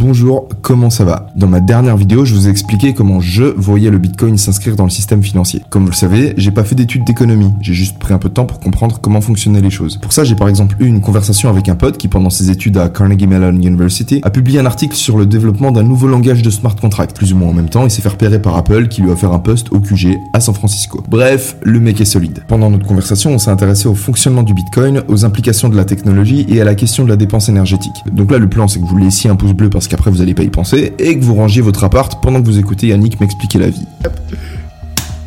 Bonjour, 0.00 0.48
comment 0.62 0.88
ça 0.88 1.04
va 1.04 1.26
Dans 1.36 1.46
ma 1.46 1.60
dernière 1.60 1.98
vidéo, 1.98 2.24
je 2.24 2.34
vous 2.34 2.48
ai 2.48 2.50
expliqué 2.50 2.94
comment 2.94 3.20
je 3.20 3.44
voyais 3.44 3.90
le 3.90 3.98
Bitcoin 3.98 4.38
s'inscrire 4.38 4.74
dans 4.74 4.84
le 4.84 4.90
système 4.90 5.22
financier. 5.22 5.60
Comme 5.68 5.82
vous 5.82 5.90
le 5.90 5.94
savez, 5.94 6.32
j'ai 6.38 6.52
pas 6.52 6.64
fait 6.64 6.74
d'études 6.74 7.04
d'économie, 7.04 7.52
j'ai 7.60 7.74
juste 7.74 7.98
pris 7.98 8.14
un 8.14 8.18
peu 8.18 8.30
de 8.30 8.32
temps 8.32 8.46
pour 8.46 8.60
comprendre 8.60 8.98
comment 9.02 9.20
fonctionnaient 9.20 9.60
les 9.60 9.68
choses. 9.68 9.98
Pour 9.98 10.14
ça, 10.14 10.24
j'ai 10.24 10.36
par 10.36 10.48
exemple 10.48 10.74
eu 10.80 10.86
une 10.86 11.02
conversation 11.02 11.50
avec 11.50 11.68
un 11.68 11.74
pote 11.74 11.98
qui, 11.98 12.08
pendant 12.08 12.30
ses 12.30 12.48
études 12.48 12.78
à 12.78 12.88
Carnegie 12.88 13.26
Mellon 13.26 13.52
University, 13.60 14.22
a 14.22 14.30
publié 14.30 14.58
un 14.58 14.64
article 14.64 14.96
sur 14.96 15.18
le 15.18 15.26
développement 15.26 15.70
d'un 15.70 15.82
nouveau 15.82 16.08
langage 16.08 16.40
de 16.40 16.48
smart 16.48 16.74
contract. 16.74 17.14
Plus 17.14 17.34
ou 17.34 17.36
moins 17.36 17.50
en 17.50 17.52
même 17.52 17.68
temps, 17.68 17.84
il 17.84 17.90
s'est 17.90 18.00
fait 18.00 18.08
repérer 18.08 18.40
par 18.40 18.56
Apple 18.56 18.88
qui 18.88 19.02
lui 19.02 19.10
a 19.10 19.12
offert 19.12 19.34
un 19.34 19.38
poste 19.38 19.70
au 19.70 19.80
QG 19.80 20.16
à 20.32 20.40
San 20.40 20.54
Francisco. 20.54 21.04
Bref, 21.10 21.58
le 21.62 21.78
mec 21.78 22.00
est 22.00 22.06
solide. 22.06 22.42
Pendant 22.48 22.70
notre 22.70 22.86
conversation, 22.86 23.32
on 23.32 23.38
s'est 23.38 23.50
intéressé 23.50 23.86
au 23.86 23.94
fonctionnement 23.94 24.44
du 24.44 24.54
Bitcoin, 24.54 25.02
aux 25.08 25.26
implications 25.26 25.68
de 25.68 25.76
la 25.76 25.84
technologie 25.84 26.46
et 26.48 26.58
à 26.62 26.64
la 26.64 26.74
question 26.74 27.04
de 27.04 27.10
la 27.10 27.16
dépense 27.16 27.50
énergétique. 27.50 27.92
Donc 28.10 28.30
là, 28.30 28.38
le 28.38 28.48
plan, 28.48 28.66
c'est 28.66 28.80
que 28.80 28.86
vous 28.86 28.96
laissiez 28.96 29.28
un 29.28 29.36
pouce 29.36 29.52
bleu 29.52 29.68
parce 29.68 29.89
qu'après 29.90 30.10
vous 30.10 30.22
allez 30.22 30.34
pas 30.34 30.44
y 30.44 30.48
penser, 30.48 30.92
et 30.98 31.18
que 31.18 31.24
vous 31.24 31.34
rangiez 31.34 31.60
votre 31.60 31.84
appart 31.84 32.22
pendant 32.22 32.40
que 32.40 32.46
vous 32.46 32.58
écoutez 32.58 32.86
Yannick 32.86 33.20
m'expliquer 33.20 33.58
la 33.58 33.68
vie. 33.68 33.84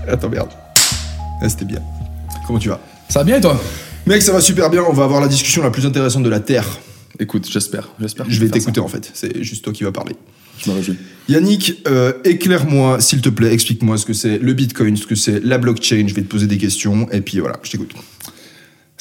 Attends, 0.07 0.29
merde. 0.29 0.49
Ah, 1.41 1.49
C'était 1.49 1.65
bien. 1.65 1.79
Comment 2.47 2.59
tu 2.59 2.69
vas? 2.69 2.79
Ça 3.09 3.19
va 3.19 3.25
bien 3.25 3.37
et 3.37 3.41
toi? 3.41 3.59
Mec, 4.07 4.21
ça 4.21 4.31
va 4.31 4.41
super 4.41 4.69
bien, 4.69 4.83
on 4.89 4.93
va 4.93 5.03
avoir 5.03 5.21
la 5.21 5.27
discussion 5.27 5.61
la 5.61 5.69
plus 5.69 5.85
intéressante 5.85 6.23
de 6.23 6.29
la 6.29 6.39
Terre. 6.39 6.65
Écoute, 7.19 7.47
j'espère, 7.51 7.89
j'espère. 7.99 8.25
que 8.25 8.31
Je 8.31 8.39
vais 8.39 8.49
t'écouter 8.49 8.79
en 8.79 8.87
fait, 8.87 9.11
c'est 9.13 9.43
juste 9.43 9.63
toi 9.63 9.71
qui 9.71 9.83
vas 9.83 9.91
parler. 9.91 10.15
Je 10.63 10.69
me 10.69 10.75
réjouis. 10.75 10.97
Yannick, 11.29 11.81
euh, 11.87 12.13
éclaire-moi, 12.23 12.99
s'il 13.01 13.21
te 13.21 13.29
plaît, 13.29 13.53
explique-moi 13.53 13.97
ce 13.97 14.05
que 14.05 14.13
c'est 14.13 14.37
le 14.39 14.53
Bitcoin, 14.53 14.95
ce 14.97 15.05
que 15.05 15.15
c'est 15.15 15.43
la 15.43 15.57
blockchain, 15.57 16.05
je 16.07 16.13
vais 16.13 16.21
te 16.21 16.27
poser 16.27 16.47
des 16.47 16.57
questions, 16.57 17.07
et 17.11 17.21
puis 17.21 17.39
voilà, 17.39 17.57
je 17.63 17.71
t'écoute. 17.71 17.91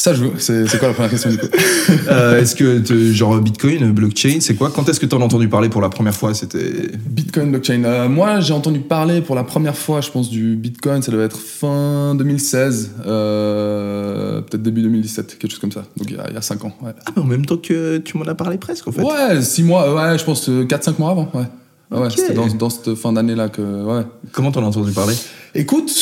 Ça, 0.02 0.14
je 0.14 0.24
veux. 0.24 0.32
C'est 0.40 0.78
quoi 0.80 0.88
la 0.88 0.94
première 0.94 1.10
question 1.12 1.30
du 1.30 1.38
coup 1.38 1.46
Euh, 2.08 2.40
Est-ce 2.40 2.56
que, 2.56 2.82
genre, 3.12 3.38
Bitcoin, 3.38 3.92
blockchain, 3.92 4.38
c'est 4.40 4.56
quoi? 4.56 4.72
Quand 4.74 4.88
est-ce 4.88 4.98
que 4.98 5.06
t'en 5.06 5.20
as 5.20 5.24
entendu 5.24 5.46
parler 5.46 5.68
pour 5.68 5.80
la 5.80 5.90
première 5.90 6.12
fois? 6.14 6.34
C'était... 6.34 6.88
Bitcoin, 7.08 7.52
blockchain. 7.52 7.84
Euh, 7.84 8.08
moi, 8.08 8.40
j'ai 8.40 8.52
entendu 8.52 8.80
parler 8.80 9.20
pour 9.20 9.36
la 9.36 9.44
première 9.44 9.76
fois, 9.76 10.00
je 10.00 10.10
pense, 10.10 10.28
du 10.28 10.56
Bitcoin. 10.56 11.02
Ça 11.02 11.12
devait 11.12 11.22
être 11.26 11.38
fin 11.38 12.16
2016, 12.16 12.96
euh, 13.06 14.40
peut-être 14.40 14.62
début 14.62 14.82
2017, 14.82 15.38
quelque 15.38 15.52
chose 15.52 15.60
comme 15.60 15.70
ça. 15.70 15.84
Donc 15.96 16.10
il 16.10 16.16
y 16.16 16.18
a, 16.18 16.26
il 16.30 16.34
y 16.34 16.36
a 16.36 16.42
5 16.42 16.64
ans. 16.64 16.72
Ouais, 16.82 16.90
Ah, 17.06 17.12
mais 17.14 17.22
en 17.22 17.26
même 17.26 17.46
temps 17.46 17.56
que 17.58 17.98
tu 17.98 18.18
m'en 18.18 18.24
as 18.24 18.34
parlé 18.34 18.58
presque, 18.58 18.88
en 18.88 18.92
fait. 18.92 19.02
ouais 19.02 19.40
6 19.40 19.62
mois, 19.62 19.94
ouais, 19.94 20.18
je 20.18 20.24
pense 20.24 20.48
4-5 20.48 20.94
mois 20.98 21.12
avant. 21.12 21.30
Ouais. 21.32 21.44
Ouais, 21.92 21.98
ouais, 22.00 22.10
c'était 22.10 22.34
dans, 22.34 22.46
dans 22.46 22.70
cette 22.70 22.94
fin 22.94 23.12
d'année-là 23.12 23.48
que. 23.48 23.60
Ouais. 23.84 24.02
Comment 24.32 24.50
t'en 24.52 24.62
as 24.64 24.68
entendu 24.68 24.92
parler? 24.92 25.14
Écoute, 25.54 25.92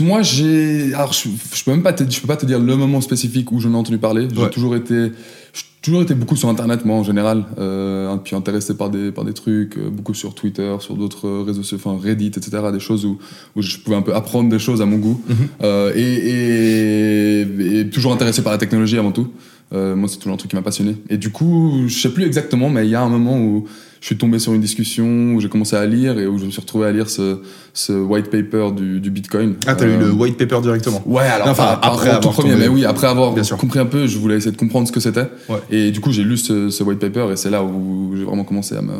moi 0.00 0.22
j'ai, 0.22 0.94
alors 0.94 1.12
je, 1.12 1.28
je 1.54 1.64
peux 1.64 1.72
même 1.72 1.82
pas 1.82 1.92
te, 1.92 2.04
je 2.08 2.20
peux 2.20 2.28
pas 2.28 2.36
te 2.36 2.46
dire 2.46 2.60
le 2.60 2.76
moment 2.76 3.00
spécifique 3.00 3.50
où 3.50 3.58
j'en 3.60 3.72
ai 3.72 3.76
entendu 3.76 3.98
parler. 3.98 4.28
J'ai 4.32 4.40
Ouais. 4.42 4.50
toujours 4.50 4.76
été, 4.76 5.10
j'ai 5.52 5.62
toujours 5.82 6.02
été 6.02 6.14
beaucoup 6.14 6.36
sur 6.36 6.48
Internet 6.48 6.84
moi 6.84 6.94
en 6.96 7.02
général, 7.02 7.44
euh, 7.58 8.14
puis 8.22 8.36
intéressé 8.36 8.76
par 8.76 8.88
des 8.88 9.10
par 9.10 9.24
des 9.24 9.32
trucs, 9.32 9.76
euh, 9.78 9.90
beaucoup 9.90 10.14
sur 10.14 10.32
Twitter, 10.36 10.76
sur 10.78 10.94
d'autres 10.94 11.28
réseaux 11.44 11.64
sociaux, 11.64 11.78
enfin 11.84 11.98
Reddit, 12.00 12.28
etc. 12.28 12.50
Des 12.72 12.78
choses 12.78 13.04
où 13.04 13.18
où 13.56 13.62
je 13.62 13.78
pouvais 13.78 13.96
un 13.96 14.02
peu 14.02 14.14
apprendre 14.14 14.48
des 14.48 14.60
choses 14.60 14.80
à 14.80 14.86
mon 14.86 14.98
goût, 14.98 15.20
Mhm. 15.28 15.36
Euh, 15.64 15.92
et, 15.96 16.60
et, 16.60 17.80
et 17.80 17.90
toujours 17.90 18.12
intéressé 18.12 18.42
par 18.42 18.52
la 18.52 18.58
technologie 18.58 18.98
avant 18.98 19.12
tout. 19.12 19.28
Euh, 19.72 19.94
moi, 19.94 20.08
c'est 20.08 20.16
toujours 20.18 20.34
un 20.34 20.36
truc 20.36 20.50
qui 20.50 20.56
m'a 20.56 20.62
passionné. 20.62 20.96
Et 21.10 21.16
du 21.16 21.30
coup, 21.30 21.84
je 21.86 21.94
sais 22.00 22.10
plus 22.10 22.24
exactement, 22.24 22.68
mais 22.70 22.86
il 22.86 22.90
y 22.90 22.94
a 22.96 23.02
un 23.02 23.08
moment 23.08 23.38
où 23.40 23.66
je 24.00 24.06
suis 24.06 24.16
tombé 24.16 24.38
sur 24.38 24.54
une 24.54 24.60
discussion, 24.62 25.34
où 25.34 25.40
j'ai 25.40 25.48
commencé 25.50 25.76
à 25.76 25.84
lire 25.84 26.18
et 26.18 26.26
où 26.26 26.38
je 26.38 26.46
me 26.46 26.50
suis 26.50 26.60
retrouvé 26.60 26.86
à 26.86 26.90
lire 26.92 27.10
ce, 27.10 27.38
ce 27.74 27.92
white 27.92 28.30
paper 28.30 28.70
du, 28.74 28.98
du 28.98 29.10
Bitcoin. 29.10 29.56
Ah, 29.66 29.74
t'as 29.74 29.84
eu 29.86 29.90
Euh, 29.90 29.98
le 30.00 30.10
white 30.12 30.38
paper 30.38 30.60
directement 30.62 31.02
Ouais, 31.04 31.24
alors 31.24 31.48
Enfin, 31.48 31.64
enfin, 31.64 31.72
après 31.74 31.88
après 31.88 32.08
avoir 32.10 32.32
premier, 32.32 32.52
tombé- 32.52 32.62
mais 32.62 32.68
oui, 32.68 32.84
après 32.86 33.06
avoir 33.08 33.32
Bien 33.34 33.42
sûr. 33.42 33.58
compris 33.58 33.78
un 33.78 33.84
peu, 33.86 34.06
je 34.06 34.16
voulais 34.18 34.36
essayer 34.36 34.52
de 34.52 34.56
comprendre 34.56 34.88
ce 34.88 34.92
que 34.92 35.00
c'était. 35.00 35.26
Ouais. 35.50 35.58
Et 35.70 35.90
du 35.90 36.00
coup, 36.00 36.12
j'ai 36.12 36.22
lu 36.24 36.36
ce, 36.38 36.70
ce 36.70 36.82
white 36.82 36.98
paper 36.98 37.26
et 37.32 37.36
c'est 37.36 37.50
là 37.50 37.62
où 37.62 38.12
j'ai 38.16 38.24
vraiment 38.24 38.44
commencé 38.44 38.74
à 38.74 38.80
me, 38.80 38.92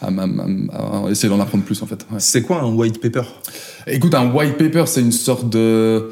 à, 0.00 0.06
à- 0.06 1.06
à 1.06 1.10
essayer 1.10 1.28
d'en 1.28 1.40
apprendre 1.40 1.64
plus 1.64 1.82
en 1.82 1.86
fait. 1.86 2.06
Ouais. 2.10 2.16
C'est 2.18 2.40
quoi 2.42 2.62
un 2.62 2.72
white 2.74 3.00
paper? 3.02 3.22
Écoute, 3.86 4.14
un 4.14 4.32
white 4.32 4.56
paper, 4.56 4.84
c'est 4.86 5.02
une 5.02 5.12
sorte 5.12 5.48
de. 5.50 6.10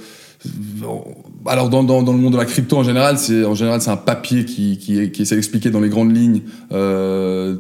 Alors, 1.47 1.69
dans, 1.71 1.83
dans, 1.85 2.03
dans 2.03 2.13
le 2.13 2.19
monde 2.19 2.33
de 2.35 2.39
la 2.39 2.45
crypto 2.45 2.77
en 2.77 2.83
général, 2.85 3.19
c'est 3.19 3.45
en 3.45 3.55
général 3.55 3.81
c'est 3.81 3.91
un 3.91 3.97
papier 3.97 4.45
qui, 4.45 4.79
qui, 4.79 5.11
qui 5.11 5.23
essaie 5.23 5.35
d'expliquer 5.37 5.71
dans 5.71 5.81
les 5.81 5.89
grandes 5.89 6.15
lignes, 6.15 6.43
euh, 6.73 7.57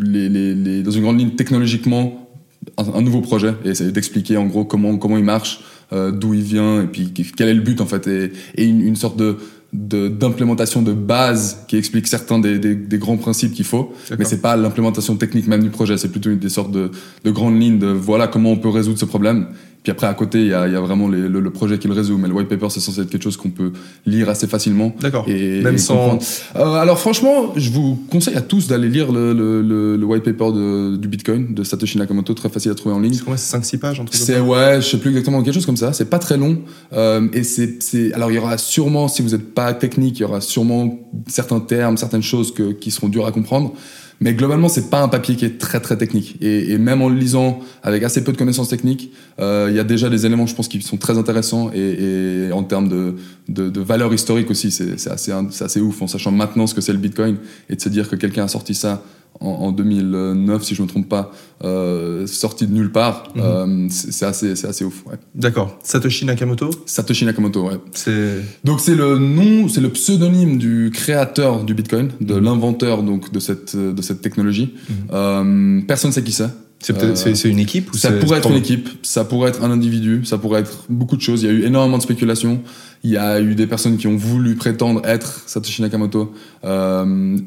les, 0.00 0.28
les, 0.28 0.54
les- 0.54 0.82
dans 0.82 0.90
une 0.90 1.02
grande 1.02 1.18
ligne 1.18 1.30
technologiquement, 1.30 2.28
un, 2.76 2.84
un 2.94 3.00
nouveau 3.02 3.20
projet 3.20 3.54
et 3.64 3.70
essayer 3.70 3.92
d'expliquer 3.92 4.36
en 4.36 4.46
gros 4.46 4.64
comment 4.64 4.96
comment 4.98 5.16
il 5.16 5.24
marche, 5.24 5.60
euh, 5.92 6.10
d'où 6.10 6.34
il 6.34 6.42
vient 6.42 6.82
et 6.82 6.86
puis 6.86 7.12
quel 7.36 7.48
est 7.48 7.54
le 7.54 7.60
but 7.62 7.80
en 7.80 7.86
fait. 7.86 8.06
Et, 8.06 8.32
et 8.56 8.64
une, 8.64 8.80
une 8.80 8.96
sorte 8.96 9.16
de 9.16 9.36
de- 9.74 10.08
d'implémentation 10.08 10.80
de, 10.80 10.94
base 10.94 11.64
qui 11.68 11.76
explique 11.76 12.06
certains 12.06 12.38
des, 12.38 12.58
des, 12.58 12.74
des 12.74 12.96
grands 12.98 13.18
principes 13.18 13.52
qu'il 13.52 13.66
faut, 13.66 13.92
mais 14.18 14.24
c'est 14.24 14.40
pas 14.40 14.56
l'implémentation 14.56 15.14
technique 15.16 15.46
même 15.46 15.62
du 15.62 15.68
projet, 15.68 15.98
c'est 15.98 16.08
plutôt 16.08 16.30
une- 16.30 16.38
des 16.38 16.48
sortes 16.48 16.70
de, 16.72 16.90
de 17.22 17.30
grandes 17.30 17.60
lignes 17.60 17.78
de 17.78 17.88
voilà 17.88 18.28
comment 18.28 18.50
on 18.52 18.56
peut 18.56 18.70
résoudre 18.70 18.98
ce 18.98 19.04
problème. 19.04 19.48
Puis 19.82 19.92
après 19.92 20.06
à 20.06 20.14
côté 20.14 20.40
il 20.40 20.48
y 20.48 20.52
a, 20.54 20.66
il 20.66 20.72
y 20.72 20.76
a 20.76 20.80
vraiment 20.80 21.08
les- 21.08 21.28
le, 21.28 21.40
le 21.40 21.50
projet 21.50 21.78
qui 21.78 21.88
le 21.88 21.94
résout, 21.94 22.18
mais 22.18 22.28
le 22.28 22.34
white 22.34 22.48
paper 22.48 22.66
c'est 22.68 22.80
censé 22.80 23.00
être 23.00 23.10
quelque 23.10 23.22
chose 23.22 23.36
qu'on 23.36 23.50
peut 23.50 23.72
lire 24.06 24.28
assez 24.28 24.46
facilement. 24.46 24.92
D'accord. 25.00 25.24
Et, 25.28 25.62
Même 25.62 25.76
et 25.76 25.78
sans-. 25.78 26.18
Euh, 26.56 26.74
alors 26.74 26.98
franchement, 26.98 27.52
je 27.56 27.70
vous 27.70 27.98
conseille 28.10 28.36
à 28.36 28.40
tous 28.42 28.66
d'aller 28.66 28.88
lire 28.88 29.12
le, 29.12 29.32
le, 29.32 29.62
le, 29.62 29.96
le 29.96 30.04
white 30.06 30.24
paper 30.24 30.52
de, 30.52 30.96
du 30.96 31.08
Bitcoin 31.08 31.54
de 31.54 31.62
Satoshi 31.62 31.96
Nakamoto, 31.98 32.34
très 32.34 32.48
facile 32.48 32.70
à 32.72 32.74
trouver 32.74 32.94
en 32.94 33.00
ligne. 33.00 33.14
C'est 33.14 33.24
quoi, 33.24 33.36
c'est 33.36 33.56
5-6 33.56 33.78
pages, 33.78 34.00
un 34.00 34.04
truc 34.04 34.18
comme 34.18 34.26
C'est 34.26 34.40
ouais, 34.40 34.80
je 34.80 34.86
sais 34.86 34.98
plus 34.98 35.10
exactement 35.10 35.42
quelque 35.42 35.54
chose 35.54 35.66
comme 35.66 35.76
ça. 35.76 35.92
C'est 35.92 36.10
pas 36.10 36.18
très 36.18 36.36
long 36.36 36.58
euh, 36.92 37.28
et 37.32 37.42
c'est 37.44 37.82
c'est 37.82 38.12
alors 38.12 38.30
il 38.30 38.34
y 38.34 38.38
aura 38.38 38.58
sûrement 38.58 39.08
si 39.08 39.22
vous 39.22 39.30
n'êtes 39.30 39.54
pas 39.54 39.72
technique, 39.74 40.18
il 40.18 40.22
y 40.22 40.24
aura 40.24 40.40
sûrement 40.40 40.98
certains 41.28 41.60
termes, 41.60 41.96
certaines 41.96 42.22
choses 42.22 42.52
que, 42.52 42.72
qui 42.72 42.90
seront 42.90 43.08
dures 43.08 43.26
à 43.26 43.32
comprendre. 43.32 43.72
Mais 44.20 44.34
globalement, 44.34 44.68
c'est 44.68 44.90
pas 44.90 45.00
un 45.00 45.08
papier 45.08 45.36
qui 45.36 45.44
est 45.44 45.58
très 45.58 45.80
très 45.80 45.96
technique. 45.96 46.36
Et, 46.40 46.72
et 46.72 46.78
même 46.78 47.02
en 47.02 47.08
le 47.08 47.16
lisant 47.16 47.60
avec 47.82 48.02
assez 48.02 48.24
peu 48.24 48.32
de 48.32 48.36
connaissances 48.36 48.68
techniques, 48.68 49.12
euh, 49.38 49.68
il 49.70 49.76
y 49.76 49.78
a 49.78 49.84
déjà 49.84 50.10
des 50.10 50.26
éléments, 50.26 50.46
je 50.46 50.54
pense, 50.54 50.66
qui 50.66 50.82
sont 50.82 50.96
très 50.96 51.18
intéressants. 51.18 51.70
Et, 51.72 52.48
et 52.48 52.52
en 52.52 52.64
termes 52.64 52.88
de, 52.88 53.14
de, 53.48 53.70
de 53.70 53.80
valeur 53.80 54.12
historique 54.12 54.50
aussi, 54.50 54.70
c'est 54.70 55.10
assez, 55.10 55.32
assez 55.32 55.80
ouf 55.80 56.02
en 56.02 56.06
sachant 56.08 56.32
maintenant 56.32 56.66
ce 56.66 56.74
que 56.74 56.80
c'est 56.80 56.92
le 56.92 56.98
Bitcoin 56.98 57.36
et 57.70 57.76
de 57.76 57.80
se 57.80 57.88
dire 57.88 58.08
que 58.08 58.16
quelqu'un 58.16 58.44
a 58.44 58.48
sorti 58.48 58.74
ça 58.74 59.02
en, 59.40 59.48
en 59.50 59.72
2009, 59.72 60.62
si 60.62 60.74
je 60.74 60.82
me 60.82 60.88
trompe 60.88 61.08
pas, 61.08 61.30
euh, 61.64 62.26
sorti 62.26 62.66
de 62.66 62.72
nulle 62.72 62.90
part, 62.92 63.24
Mhm. 63.34 63.42
euh, 63.44 63.86
c'est 63.90 64.24
assez, 64.26 64.56
c'est 64.56 64.66
assez 64.66 64.84
ouf. 64.84 65.04
Ouais. 65.06 65.16
D'accord. 65.34 65.78
Satoshi 65.82 66.24
Nakamoto? 66.24 66.70
Satoshi 66.86 67.24
Nakamoto, 67.24 67.68
ouais. 67.68 67.76
C'est... 67.92 68.40
Donc 68.64 68.80
c'est 68.80 68.94
le 68.96 69.18
nom, 69.18 69.68
c'est 69.68 69.80
le 69.80 69.90
pseudonyme 69.90 70.58
du 70.58 70.90
créateur 70.92 71.64
du 71.64 71.74
Bitcoin, 71.74 72.08
de 72.20 72.34
Mhm. 72.34 72.44
l'inventeur 72.44 73.02
donc 73.02 73.32
de 73.32 73.38
cette 73.40 73.76
de 73.76 74.02
cette 74.02 74.20
technologie. 74.22 74.74
Euh, 75.12 75.80
personne 75.86 76.12
sait 76.12 76.22
qui 76.22 76.32
c'est. 76.32 76.48
C'est, 76.80 76.94
Euh, 77.02 77.50
une 77.50 77.58
équipe 77.58 77.92
ou 77.92 77.96
Ça 77.96 78.12
pourrait 78.12 78.38
être 78.38 78.50
une 78.50 78.56
équipe, 78.56 78.88
ça 79.02 79.24
pourrait 79.24 79.48
être 79.50 79.64
un 79.64 79.70
individu, 79.72 80.24
ça 80.24 80.38
pourrait 80.38 80.60
être 80.60 80.84
beaucoup 80.88 81.16
de 81.16 81.20
choses. 81.22 81.42
Il 81.42 81.46
y 81.46 81.48
a 81.48 81.52
eu 81.52 81.62
énormément 81.64 81.98
de 81.98 82.02
spéculations. 82.04 82.60
Il 83.02 83.10
y 83.10 83.16
a 83.16 83.40
eu 83.40 83.56
des 83.56 83.66
personnes 83.66 83.96
qui 83.96 84.06
ont 84.06 84.16
voulu 84.16 84.54
prétendre 84.54 85.00
être 85.04 85.42
Satoshi 85.46 85.82
Nakamoto. 85.82 86.32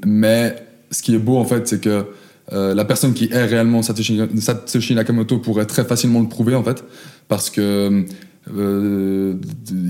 Mais 0.06 0.56
ce 0.92 1.02
qui 1.02 1.16
est 1.16 1.20
beau 1.20 1.38
en 1.38 1.46
fait, 1.46 1.68
c'est 1.68 1.82
que 1.82 2.06
euh, 2.54 2.74
la 2.74 2.86
personne 2.86 3.14
qui 3.14 3.30
est 3.32 3.46
réellement 3.46 3.82
Satoshi, 3.82 4.20
Satoshi 4.38 4.94
Nakamoto 4.96 5.40
pourrait 5.40 5.66
très 5.66 5.86
facilement 5.86 6.20
le 6.20 6.28
prouver 6.28 6.56
en 6.56 6.64
fait, 6.64 6.84
parce 7.28 7.50
que 7.50 8.04
euh, 8.58 9.36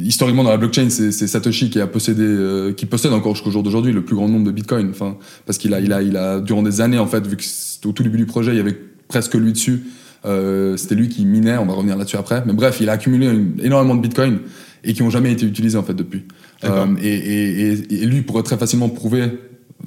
historiquement 0.03 0.43
dans 0.43 0.51
la 0.51 0.57
blockchain, 0.57 0.89
c'est 0.89 1.11
Satoshi 1.11 1.69
qui 1.69 1.79
a 1.79 1.87
possédé, 1.87 2.23
euh, 2.23 2.73
qui 2.73 2.85
possède 2.85 3.13
encore 3.13 3.33
jusqu'au 3.35 3.49
jour 3.51 3.63
d'aujourd'hui 3.63 3.93
le 3.93 4.03
plus 4.03 4.15
grand 4.15 4.27
nombre 4.27 4.45
de 4.45 4.51
Bitcoin. 4.51 4.89
Enfin, 4.89 5.17
parce 5.45 5.57
qu'il 5.57 5.73
a, 5.73 5.79
il 5.79 5.93
a, 5.93 6.01
il 6.01 6.17
a 6.17 6.39
durant 6.39 6.61
des 6.61 6.81
années 6.81 6.99
en 6.99 7.07
fait, 7.07 7.25
vu 7.25 7.37
que 7.37 7.43
c'est 7.45 7.85
au 7.85 7.93
tout 7.93 8.03
début 8.03 8.17
du 8.17 8.25
projet, 8.25 8.51
il 8.51 8.57
y 8.57 8.59
avait 8.59 8.77
presque 9.07 9.33
lui 9.35 9.53
dessus. 9.53 9.83
Euh, 10.25 10.77
c'était 10.77 10.93
lui 10.95 11.09
qui 11.09 11.25
minait, 11.25 11.57
on 11.57 11.65
va 11.65 11.73
revenir 11.73 11.97
là-dessus 11.97 12.17
après. 12.17 12.43
Mais 12.45 12.53
bref, 12.53 12.77
il 12.79 12.89
a 12.89 12.91
accumulé 12.91 13.27
une- 13.27 13.55
énormément 13.63 13.95
de 13.95 14.01
bitcoins 14.01 14.39
et 14.83 14.93
qui 14.93 15.01
ont 15.01 15.09
jamais 15.09 15.31
été 15.31 15.45
utilisés 15.45 15.77
en 15.77 15.83
fait 15.83 15.95
depuis. 15.95 16.25
D'accord. 16.61 16.87
Euh, 16.89 16.95
et, 17.01 17.07
et, 17.15 17.71
et, 17.71 18.03
et 18.03 18.05
lui 18.05 18.21
pourrait 18.21 18.43
très 18.43 18.57
facilement 18.57 18.89
prouver, 18.89 19.23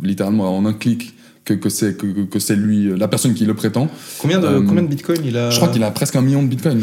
littéralement 0.02 0.56
en 0.56 0.64
un 0.67 0.73
clic, 0.73 1.14
que, 1.44 1.52
que 1.55 1.69
c'est 1.69 1.96
que, 1.96 2.38
c'est 2.38 2.56
lui, 2.56 2.88
euh, 2.88 2.96
la 2.96 3.06
personne 3.06 3.35
qui 3.35 3.44
le 3.44 3.52
prétend. 3.55 3.88
Combien 4.19 4.38
de, 4.38 4.46
Euh, 4.46 4.62
combien 4.67 4.82
de 4.82 4.88
bitcoin 4.88 5.19
il 5.25 5.37
a 5.37 5.50
Je 5.50 5.56
crois 5.56 5.69
qu'il 5.69 5.82
a 5.82 5.91
presque 5.91 6.17
un 6.17 6.23
million 6.23 6.43
de 6.43 6.49
bitcoins. 6.49 6.82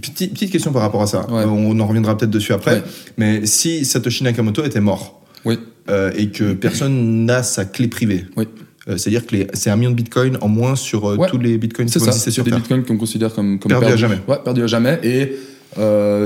Petite, 0.00 0.34
petite 0.34 0.50
question 0.52 0.70
par 0.72 0.82
rapport 0.82 1.00
à 1.02 1.06
ça. 1.06 1.26
Ouais. 1.30 1.42
Euh, 1.42 1.46
On 1.46 1.78
en 1.80 1.86
reviendra 1.86 2.16
peut-être 2.18 2.30
dessus 2.30 2.52
après. 2.52 2.74
Ouais. 2.74 2.82
Mais 3.16 3.46
si 3.46 3.84
Satoshi 3.86 4.22
Nakamoto 4.24 4.64
était 4.64 4.80
mort, 4.82 5.22
Oui. 5.46 5.58
euh, 5.88 6.10
et 6.14 6.28
que 6.28 6.52
personne 6.52 7.24
n'a 7.24 7.42
sa 7.42 7.64
clé 7.64 7.88
privée. 7.88 8.26
Oui. 8.36 8.44
Euh, 8.88 8.96
C'est-à-dire 8.98 9.24
que 9.26 9.36
c'est 9.54 9.70
un 9.70 9.76
million 9.76 9.90
de 9.92 9.96
bitcoins 9.96 10.36
en 10.42 10.48
moins 10.48 10.76
sur 10.76 11.04
Ouais. 11.04 11.28
tous 11.30 11.38
les 11.38 11.56
bitcoins 11.56 11.86
qui 11.86 11.92
C'est 11.94 11.98
vont 12.00 12.04
ça, 12.04 12.10
exister 12.10 12.30
c'est 12.30 12.34
sur 12.34 12.44
des 12.44 12.50
Terre. 12.50 12.60
bitcoins 12.60 12.84
qu'on 12.84 12.98
considère 12.98 13.32
comme, 13.32 13.58
comme 13.58 13.70
Perdus 13.70 13.92
à 13.92 13.96
jamais. 13.96 14.18
Ouais, 14.28 14.36
perdus 14.44 14.62
à 14.64 14.66
jamais. 14.66 14.98
Et 15.04 15.32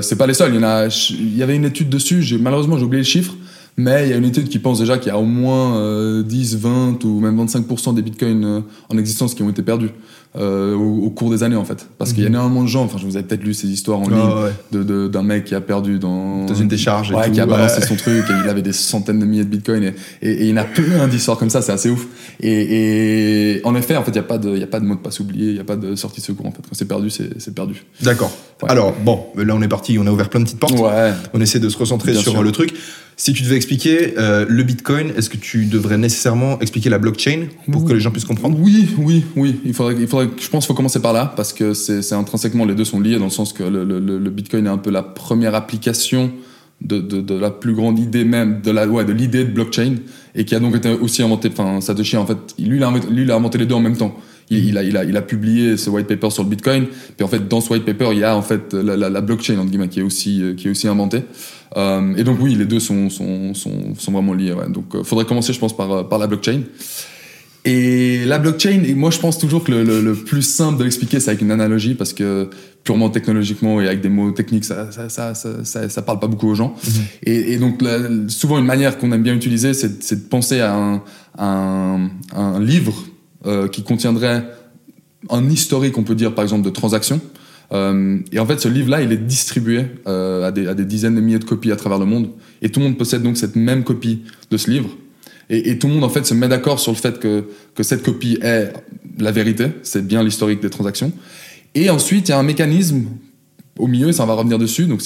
c'est 0.03 0.17
pas 0.17 0.27
les 0.27 0.35
seuls. 0.35 0.53
Il 0.55 0.57
y, 0.57 0.59
en 0.59 0.67
a, 0.67 0.87
il 1.11 1.37
y 1.37 1.43
avait 1.45 1.55
une 1.55 1.67
étude 1.67 1.89
dessus, 1.89 2.25
malheureusement 2.41 2.77
j'ai 2.79 2.85
oublié 2.85 3.03
le 3.03 3.07
chiffre, 3.09 3.35
mais 3.77 4.07
il 4.07 4.11
y 4.11 4.13
a 4.15 4.17
une 4.17 4.25
étude 4.25 4.49
qui 4.49 4.59
pense 4.59 4.79
déjà 4.79 4.97
qu'il 4.99 5.09
y 5.09 5.15
a 5.15 5.19
au 5.19 5.25
moins 5.25 5.77
euh, 5.77 6.23
10, 6.23 6.57
20 6.57 7.05
ou 7.05 7.21
même 7.21 7.39
25% 7.45 7.95
des 7.95 8.03
bitcoins 8.03 8.45
euh, 8.45 8.61
en 8.89 8.97
existence 8.99 9.35
qui 9.35 9.43
ont 9.43 9.51
été 9.51 9.63
perdus 9.63 9.91
euh, 10.39 10.75
au, 10.75 11.05
au 11.07 11.11
cours 11.11 11.31
des 11.31 11.43
années 11.43 11.57
en 11.57 11.65
fait. 11.65 11.87
Parce 11.99 12.13
qu'il 12.13 12.23
y 12.23 12.27
a 12.27 12.29
énormément 12.29 12.63
de 12.63 12.69
gens, 12.69 12.85
enfin 12.85 12.97
je 12.99 13.07
vous 13.07 13.17
avez 13.17 13.27
peut-être 13.27 13.43
lu 13.45 13.55
ces 13.55 13.69
histoires 13.69 13.99
en 14.01 14.07
Mhm. 14.09 14.13
Ah 14.15 14.17
ligne 14.19 14.45
ouais. 14.45 14.53
de, 14.73 14.83
de- 14.83 15.09
d'un 15.09 15.23
mec 15.23 15.45
qui 15.45 15.55
a 15.55 15.61
perdu 15.61 15.99
dans, 15.99 16.45
Dans 16.47 16.55
une 16.55 16.69
décharge 16.69 17.11
et 17.11 17.15
ouais, 17.15 17.27
tout, 17.27 17.33
qui 17.33 17.41
a 17.41 17.47
balancé 17.47 17.81
ouais. 17.81 17.87
son 17.87 17.97
truc 17.97 18.25
et 18.29 18.33
il 18.45 18.49
avait 18.49 18.63
des 18.63 18.73
centaines 18.73 19.19
de 19.19 19.25
milliers 19.27 19.45
de 19.45 19.51
bitcoins 19.51 19.83
et, 19.85 19.95
et, 20.23 20.31
et 20.31 20.43
il 20.45 20.49
y 20.49 20.53
en 20.53 20.57
a 20.59 20.65
plein 20.65 21.07
d'histoires 21.09 21.37
comme 21.39 21.51
ça, 21.51 21.61
c'est 21.63 21.73
assez 21.73 21.91
ouf. 21.91 22.07
Et, 22.41 23.57
et 23.59 23.61
en 23.65 23.75
effet, 23.75 23.97
en 23.97 24.03
fait, 24.03 24.11
il 24.11 24.15
n'y 24.15 24.19
a, 24.21 24.23
pas 24.25 24.39
de- 24.39 24.57
y 24.57 24.63
a 24.63 24.67
pas 24.67 24.81
de 24.81 24.85
mot 24.85 24.95
de 24.95 25.01
passe 25.01 25.21
oublié, 25.21 25.49
il 25.49 25.55
n'y 25.55 25.61
a 25.61 25.65
pas 25.65 25.77
de 25.77 25.95
sortie 25.97 26.21
de 26.21 26.27
secours 26.27 26.47
en 26.47 26.51
fait. 26.51 26.63
Quand 26.63 26.75
c'est 26.75 26.89
perdu, 26.89 27.11
c'est, 27.11 27.55
perdu. 27.55 27.85
D'accord. 28.03 28.31
Alors, 28.69 28.95
bon, 29.05 29.27
là 29.37 29.55
on 29.55 29.63
est 29.63 29.69
parti, 29.69 29.99
on 29.99 30.07
a 30.07 30.11
ouvert 30.11 30.29
plein 30.31 30.41
de 30.41 30.45
petites 30.45 30.59
portes. 30.61 30.79
Ouais. 30.79 31.13
On 31.35 31.41
essaie 31.41 31.61
de 31.61 31.69
se 31.69 31.77
recentrer 31.79 32.13
Bien 32.13 32.21
sur 32.21 32.33
sûr. 32.33 32.41
euh, 32.41 32.45
le 32.45 32.53
truc. 32.53 32.75
Si 33.19 33.33
tu 33.33 33.43
devais 33.45 33.57
expliquer 33.57 34.13
euh, 34.19 34.45
le 34.47 34.63
bitcoin, 34.63 35.11
est-ce 35.17 35.31
que 35.31 35.39
tu 35.39 35.65
devrais 35.65 35.97
nécessairement 35.97 36.61
expliquer 36.61 36.91
la 36.91 36.99
blockchain 36.99 37.47
pour 37.73 37.87
que 37.87 37.95
les 37.95 38.01
gens 38.01 38.11
puissent 38.11 38.27
comprendre? 38.27 38.59
Oui, 38.61 38.89
oui, 38.99 39.25
oui. 39.37 39.59
Il 39.65 39.73
faudrait, 39.73 39.95
il 39.99 40.07
faudrait, 40.07 40.29
je 40.39 40.49
pense 40.51 40.65
qu'il 40.65 40.69
faut 40.69 40.75
commencer 40.77 41.01
par 41.01 41.15
là 41.15 41.33
parce 41.35 41.55
que 41.55 41.73
c'est, 41.73 42.13
intrinsèquement, 42.13 42.67
les 42.67 42.75
deux 42.75 42.85
sont 42.85 43.01
liés 43.01 43.19
dans 43.19 43.25
le 43.25 43.31
sens 43.31 43.55
que 43.55 43.63
le, 43.63 43.85
le- 43.85 44.31
bitcoin 44.31 44.67
est 44.67 44.71
un 44.71 44.77
peu 44.77 44.91
la 44.91 45.03
première 45.03 45.55
application 45.55 46.31
de, 46.83 46.99
de, 46.99 47.23
de 47.23 47.35
la 47.35 47.51
plus 47.51 47.73
grande 47.73 47.99
idée 47.99 48.25
même, 48.27 48.61
de, 48.61 48.71
la, 48.71 48.87
ouais, 48.87 49.07
de 49.07 49.13
l'idée 49.15 49.45
de 49.45 49.51
blockchain 49.51 49.95
et 50.35 50.45
qui 50.45 50.55
a 50.55 50.61
donc 50.61 50.77
été 50.77 50.91
aussi 50.91 51.23
inventé, 51.23 51.49
enfin, 51.51 51.81
Satoshi 51.81 52.19
en 52.19 52.27
fait, 52.27 52.37
lui 52.59 52.77
il, 52.77 52.83
a, 52.83 52.89
inventé- 52.89 53.09
lui, 53.11 53.23
il 53.23 53.31
a 53.31 53.37
inventé 53.37 53.57
les 53.57 53.65
deux 53.65 53.75
en 53.77 53.81
même 53.81 53.97
temps. 53.97 54.15
Il, 54.49 54.65
il 54.69 54.79
a, 54.79 54.83
il, 54.85 54.97
a, 54.97 55.03
il 55.05 55.17
a 55.17 55.23
publié 55.23 55.77
ce 55.77 55.91
white 55.91 56.07
paper 56.07 56.31
sur 56.31 56.45
le 56.45 56.49
bitcoin, 56.49 56.87
puis 57.17 57.25
en 57.25 57.29
fait, 57.29 57.49
dans 57.49 57.61
ce 57.61 57.73
white 57.73 57.85
paper, 57.85 58.11
il 58.13 58.19
y 58.19 58.25
a 58.25 58.37
en 58.37 58.43
fait 58.43 58.73
la, 58.75 58.97
la, 58.97 59.11
la 59.11 59.21
blockchain, 59.21 59.59
entre 59.59 59.71
guillemets, 59.71 59.89
qui 59.89 59.99
est 60.01 60.05
aussi, 60.05 60.41
euh, 60.43 60.55
qui 60.55 60.69
est 60.69 60.71
aussi 60.71 60.87
inventée. 60.87 61.23
Euh, 61.77 62.15
et 62.17 62.23
donc, 62.23 62.39
oui, 62.41 62.55
les 62.55 62.65
deux 62.65 62.79
sont, 62.81 63.11
sont, 63.11 63.55
sont, 63.55 63.95
sont 63.99 64.13
vraiment 64.13 64.35
liés. 64.35 64.53
Ouais. 64.53 64.69
Donc, 64.69 64.95
euh, 64.95 65.03
faudrait 65.03 65.25
commencer, 65.25 65.53
je 65.53 65.59
pense, 65.59 65.77
par, 65.77 65.91
euh, 65.93 66.03
par 66.05 66.19
la 66.21 66.29
blockchain. 66.29 66.61
Et 67.65 68.25
la 68.25 68.39
blockchain, 68.39 68.85
et 68.85 68.95
moi 68.95 69.11
je 69.11 69.19
pense 69.19 69.39
toujours 69.39 69.65
que 69.65 69.73
le, 69.73 69.83
le- 69.83 70.01
le 70.01 70.15
plus 70.15 70.43
simple 70.43 70.79
de 70.79 70.85
l'expliquer, 70.85 71.19
c'est 71.19 71.31
avec 71.31 71.43
une 71.43 71.51
analogie, 71.51 71.95
parce 71.95 72.13
que 72.13 72.49
purement 72.85 73.11
technologiquement 73.11 73.81
et 73.81 73.89
avec 73.89 74.01
des 74.01 74.09
mots 74.09 74.31
techniques, 74.31 74.65
ça, 74.65 74.93
ça, 74.93 75.09
ça, 75.09 75.35
ça, 75.65 75.89
ça, 75.89 76.03
parle 76.03 76.21
pas 76.21 76.29
beaucoup 76.29 76.47
aux 76.49 76.55
gens. 76.55 76.77
Et, 77.25 77.55
et 77.55 77.59
donc 77.59 77.83
souvent 78.29 78.59
une 78.61 78.65
manière 78.67 78.99
qu'on 78.99 79.11
aime 79.11 79.25
bien 79.25 79.35
utiliser, 79.35 79.75
c'est 79.75 80.01
c'est 80.05 80.23
de 80.23 80.29
penser 80.29 80.61
à 80.61 80.77
un, 80.77 81.03
un, 81.41 82.09
un 82.37 82.61
livre 82.61 82.95
euh, 83.47 83.69
qui 83.69 83.83
contiendrait 83.83 84.45
un 85.31 85.49
historique, 85.49 85.97
on 85.99 86.03
peut 86.03 86.15
dire 86.15 86.35
par 86.35 86.43
exemple, 86.43 86.65
de 86.65 86.71
transactions. 86.71 87.21
Euh, 87.73 88.19
et 88.33 88.39
en 88.39 88.47
fait, 88.47 88.61
ce 88.61 88.69
livre-là, 88.69 89.03
il 89.03 89.13
est 89.13 89.17
distribué 89.17 89.87
euh, 90.07 90.49
à, 90.49 90.53
des, 90.53 90.85
dizaines 90.85 91.15
de 91.15 91.21
milliers 91.21 91.39
de 91.39 91.45
copies 91.45 91.73
à 91.73 91.77
travers 91.77 91.99
le 91.99 92.07
monde. 92.07 92.31
Et 92.63 92.69
tout 92.71 92.81
le 92.81 92.87
monde 92.87 92.99
possède 92.99 93.23
donc 93.23 93.37
cette 93.37 93.57
même 93.57 93.85
copie 93.85 94.23
de 94.51 94.57
ce 94.57 94.71
livre. 94.71 94.91
Et, 95.51 95.71
et 95.71 95.79
tout 95.79 95.87
le 95.87 95.95
monde, 95.95 96.05
en 96.05 96.09
fait, 96.09 96.27
se 96.27 96.35
met 96.35 96.49
d'accord 96.49 96.81
sur 96.81 96.93
le 96.93 96.97
fait 96.97 97.19
que, 97.19 97.45
cette 97.83 98.03
copie 98.03 98.39
est 98.43 98.73
la 99.19 99.31
vérité, 99.33 99.67
c'est 99.83 100.07
bien 100.07 100.23
l'historique 100.23 100.61
des 100.61 100.71
transactions. 100.71 101.13
Et 101.75 101.91
ensuite, 101.91 102.29
il 102.29 102.33
y 102.33 102.35
a 102.35 102.39
un 102.39 102.43
mécanisme 102.43 103.05
au 103.79 103.87
milieu, 103.87 104.13
ça 104.13 104.25
on 104.25 104.27
va 104.27 104.35
revenir 104.35 104.59
dessus, 104.59 104.87
donc 104.87 105.03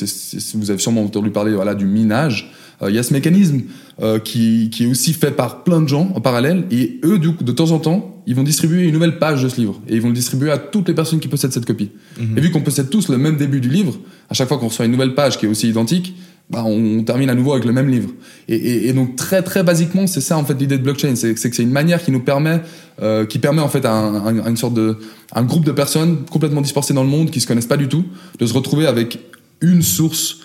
vous 0.54 0.70
avez 0.70 0.78
sûrement 0.78 1.02
entendu 1.02 1.30
parler 1.30 1.52
voilà, 1.52 1.74
du 1.74 1.86
minage. 1.86 2.52
Euh, 2.82 2.90
Il 2.90 2.96
y 2.96 2.98
a 2.98 3.02
ce 3.02 3.12
mécanisme 3.12 3.62
euh, 4.02 4.18
qui, 4.18 4.70
qui 4.70 4.84
est 4.84 4.86
aussi 4.86 5.12
fait 5.12 5.30
par 5.30 5.64
plein 5.64 5.80
de 5.82 5.88
gens 5.88 6.10
en 6.14 6.20
parallèle, 6.20 6.64
et 6.70 7.00
eux, 7.04 7.18
du 7.18 7.32
coup, 7.34 7.44
de 7.44 7.52
temps 7.52 7.70
en 7.72 7.78
temps, 7.78 8.22
ils 8.26 8.34
vont 8.34 8.42
distribuer 8.42 8.84
une 8.84 8.92
nouvelle 8.92 9.18
page 9.18 9.42
de 9.42 9.48
ce 9.48 9.60
livre, 9.60 9.80
et 9.88 9.94
ils 9.96 10.00
vont 10.02 10.08
le 10.08 10.14
distribuer 10.14 10.50
à 10.50 10.58
toutes 10.58 10.88
les 10.88 10.94
personnes 10.94 11.20
qui 11.20 11.28
possèdent 11.28 11.52
cette 11.52 11.66
copie. 11.66 11.90
Et 12.36 12.40
vu 12.40 12.50
qu'on 12.50 12.60
possède 12.62 12.88
tous 12.90 13.08
le 13.08 13.18
même 13.18 13.36
début 13.36 13.60
du 13.60 13.68
livre, 13.68 13.98
à 14.28 14.34
chaque 14.34 14.48
fois 14.48 14.58
qu'on 14.58 14.68
reçoit 14.68 14.84
une 14.86 14.92
nouvelle 14.92 15.14
page 15.14 15.38
qui 15.38 15.46
est 15.46 15.48
aussi 15.48 15.68
identique, 15.68 16.14
bah, 16.48 16.64
on 16.66 17.04
termine 17.04 17.30
à 17.30 17.34
nouveau 17.36 17.52
avec 17.52 17.64
le 17.64 17.72
même 17.72 17.88
livre. 17.88 18.10
Et, 18.48 18.56
et- 18.56 18.88
et 18.88 18.92
donc 18.92 19.14
très 19.14 19.40
très 19.42 19.62
basiquement, 19.62 20.08
c'est 20.08 20.20
ça 20.20 20.36
en 20.36 20.44
fait 20.44 20.54
l'idée 20.54 20.78
de 20.78 20.82
blockchain, 20.82 21.14
c'est 21.14 21.32
que 21.34 21.38
c'est 21.40 21.62
une 21.62 21.70
manière 21.70 22.02
qui 22.04 22.10
nous 22.10 22.18
permet, 22.20 22.60
euh, 23.02 23.24
qui 23.24 23.38
permet 23.38 23.62
en 23.62 23.68
fait 23.68 23.84
à, 23.84 23.92
un- 23.92 24.38
à 24.44 24.48
une 24.50 24.56
sorte 24.56 24.74
de, 24.74 24.96
un 25.32 25.44
groupe 25.44 25.64
de 25.64 25.70
personnes 25.70 26.24
complètement 26.28 26.60
dispersées 26.60 26.92
dans 26.92 27.04
le 27.04 27.08
monde 27.08 27.30
qui 27.30 27.40
se 27.40 27.46
connaissent 27.46 27.66
pas 27.68 27.76
du 27.76 27.86
tout, 27.86 28.04
de 28.40 28.46
se 28.46 28.52
retrouver 28.52 28.86
avec 28.88 29.20
une 29.60 29.82
source, 29.82 30.38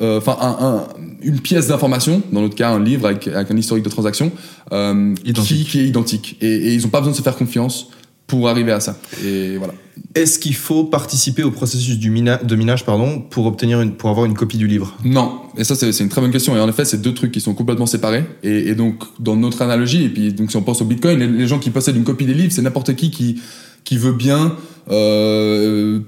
enfin 0.00 0.36
un- 0.40 0.56
un- 0.66 0.86
une 1.22 1.40
pièce 1.40 1.68
d'information, 1.68 2.22
dans 2.32 2.40
notre 2.42 2.54
cas 2.56 2.70
un 2.70 2.82
livre 2.82 3.06
avec, 3.06 3.28
avec 3.28 3.50
un 3.50 3.56
historique 3.56 3.84
de 3.84 3.90
transaction, 3.90 4.32
euh, 4.72 5.14
qui, 5.14 5.80
est 5.80 5.86
identique. 5.86 6.36
Et, 6.40 6.46
et 6.46 6.74
ils 6.74 6.84
ont 6.86 6.90
pas 6.90 6.98
besoin 7.00 7.12
de 7.12 7.16
se 7.16 7.22
faire 7.22 7.36
confiance 7.36 7.88
pour 8.26 8.48
arriver 8.48 8.72
à 8.72 8.80
ça. 8.80 8.96
Et 9.24 9.58
voilà. 9.58 9.74
Est-ce 10.14 10.38
qu'il 10.38 10.54
faut 10.54 10.84
participer 10.84 11.42
au 11.42 11.50
processus 11.50 11.98
du 11.98 12.10
mina- 12.10 12.42
de 12.42 12.56
minage 12.56 12.84
pardon, 12.86 13.20
pour, 13.20 13.44
obtenir 13.46 13.82
une, 13.82 13.92
pour 13.92 14.08
avoir 14.08 14.24
une 14.24 14.34
copie 14.34 14.56
du 14.56 14.66
livre? 14.66 14.96
Non, 15.04 15.40
et 15.58 15.64
ça 15.64 15.74
c'est 15.74 15.92
c'est 15.92 16.02
une 16.02 16.08
très 16.08 16.22
bonne 16.22 16.30
question. 16.30 16.56
Et 16.56 16.60
en 16.60 16.68
effet, 16.68 16.86
c'est 16.86 17.02
deux 17.02 17.12
trucs 17.12 17.30
qui 17.30 17.42
sont 17.42 17.52
complètement 17.52 17.84
séparés. 17.86 18.24
Et, 18.42 18.68
et 18.70 18.74
donc, 18.74 19.02
dans 19.20 19.36
notre 19.36 19.60
analogie, 19.60 20.04
et 20.04 20.08
puis 20.08 20.32
donc 20.32 20.50
si 20.50 20.56
on 20.56 20.62
pense 20.62 20.80
au 20.80 20.86
Bitcoin, 20.86 21.18
les, 21.18 21.26
les 21.26 21.46
gens 21.46 21.58
qui 21.58 21.68
possèdent 21.70 21.96
une 21.96 22.04
copie 22.04 22.24
des 22.24 22.34
livres, 22.34 22.52
c'est 22.52 22.62
n'importe 22.62 22.94
qui 22.96 23.10
qui 23.10 23.40
qui 23.84 23.98
veut 23.98 24.12
bien 24.12 24.56
euh, 24.90 26.00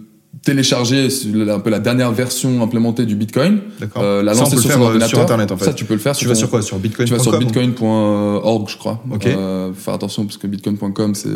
télécharger 0.43 1.09
un 1.49 1.59
peu 1.61 1.71
la 1.71 1.79
dernière 1.79 2.13
version 2.13 2.63
implémentée 2.63 3.07
du 3.07 3.15
Bitcoin, 3.17 3.61
D'accord. 3.81 4.03
euh, 4.03 4.23
la 4.23 4.35
lancer 4.35 4.57
sur 4.57 4.71
son 4.71 4.83
euh, 4.83 5.01
sur 5.07 5.21
Internet 5.21 5.53
en 5.53 5.57
fait. 5.57 5.65
Ça, 5.67 5.73
tu 5.73 5.85
peux 5.85 5.95
le 5.95 6.01
faire. 6.01 6.15
tu 6.17 6.27
vas 6.27 6.35
ton- 6.35 6.39
sur 6.41 6.51
quoi? 6.51 6.63
Sur 6.63 6.79
bitcoin 6.79 7.07
tu 7.07 7.15
vas 7.15 7.21
sur 7.21 7.39
bitcoin.org, 7.39 8.69
je 8.69 8.77
crois. 8.79 9.03
Ok. 9.11 9.27
Euh, 9.27 9.73
faire 9.75 9.95
attention 9.95 10.25
parce 10.25 10.37
que 10.37 10.47
bitcoin.com, 10.47 11.15
c'est 11.15 11.29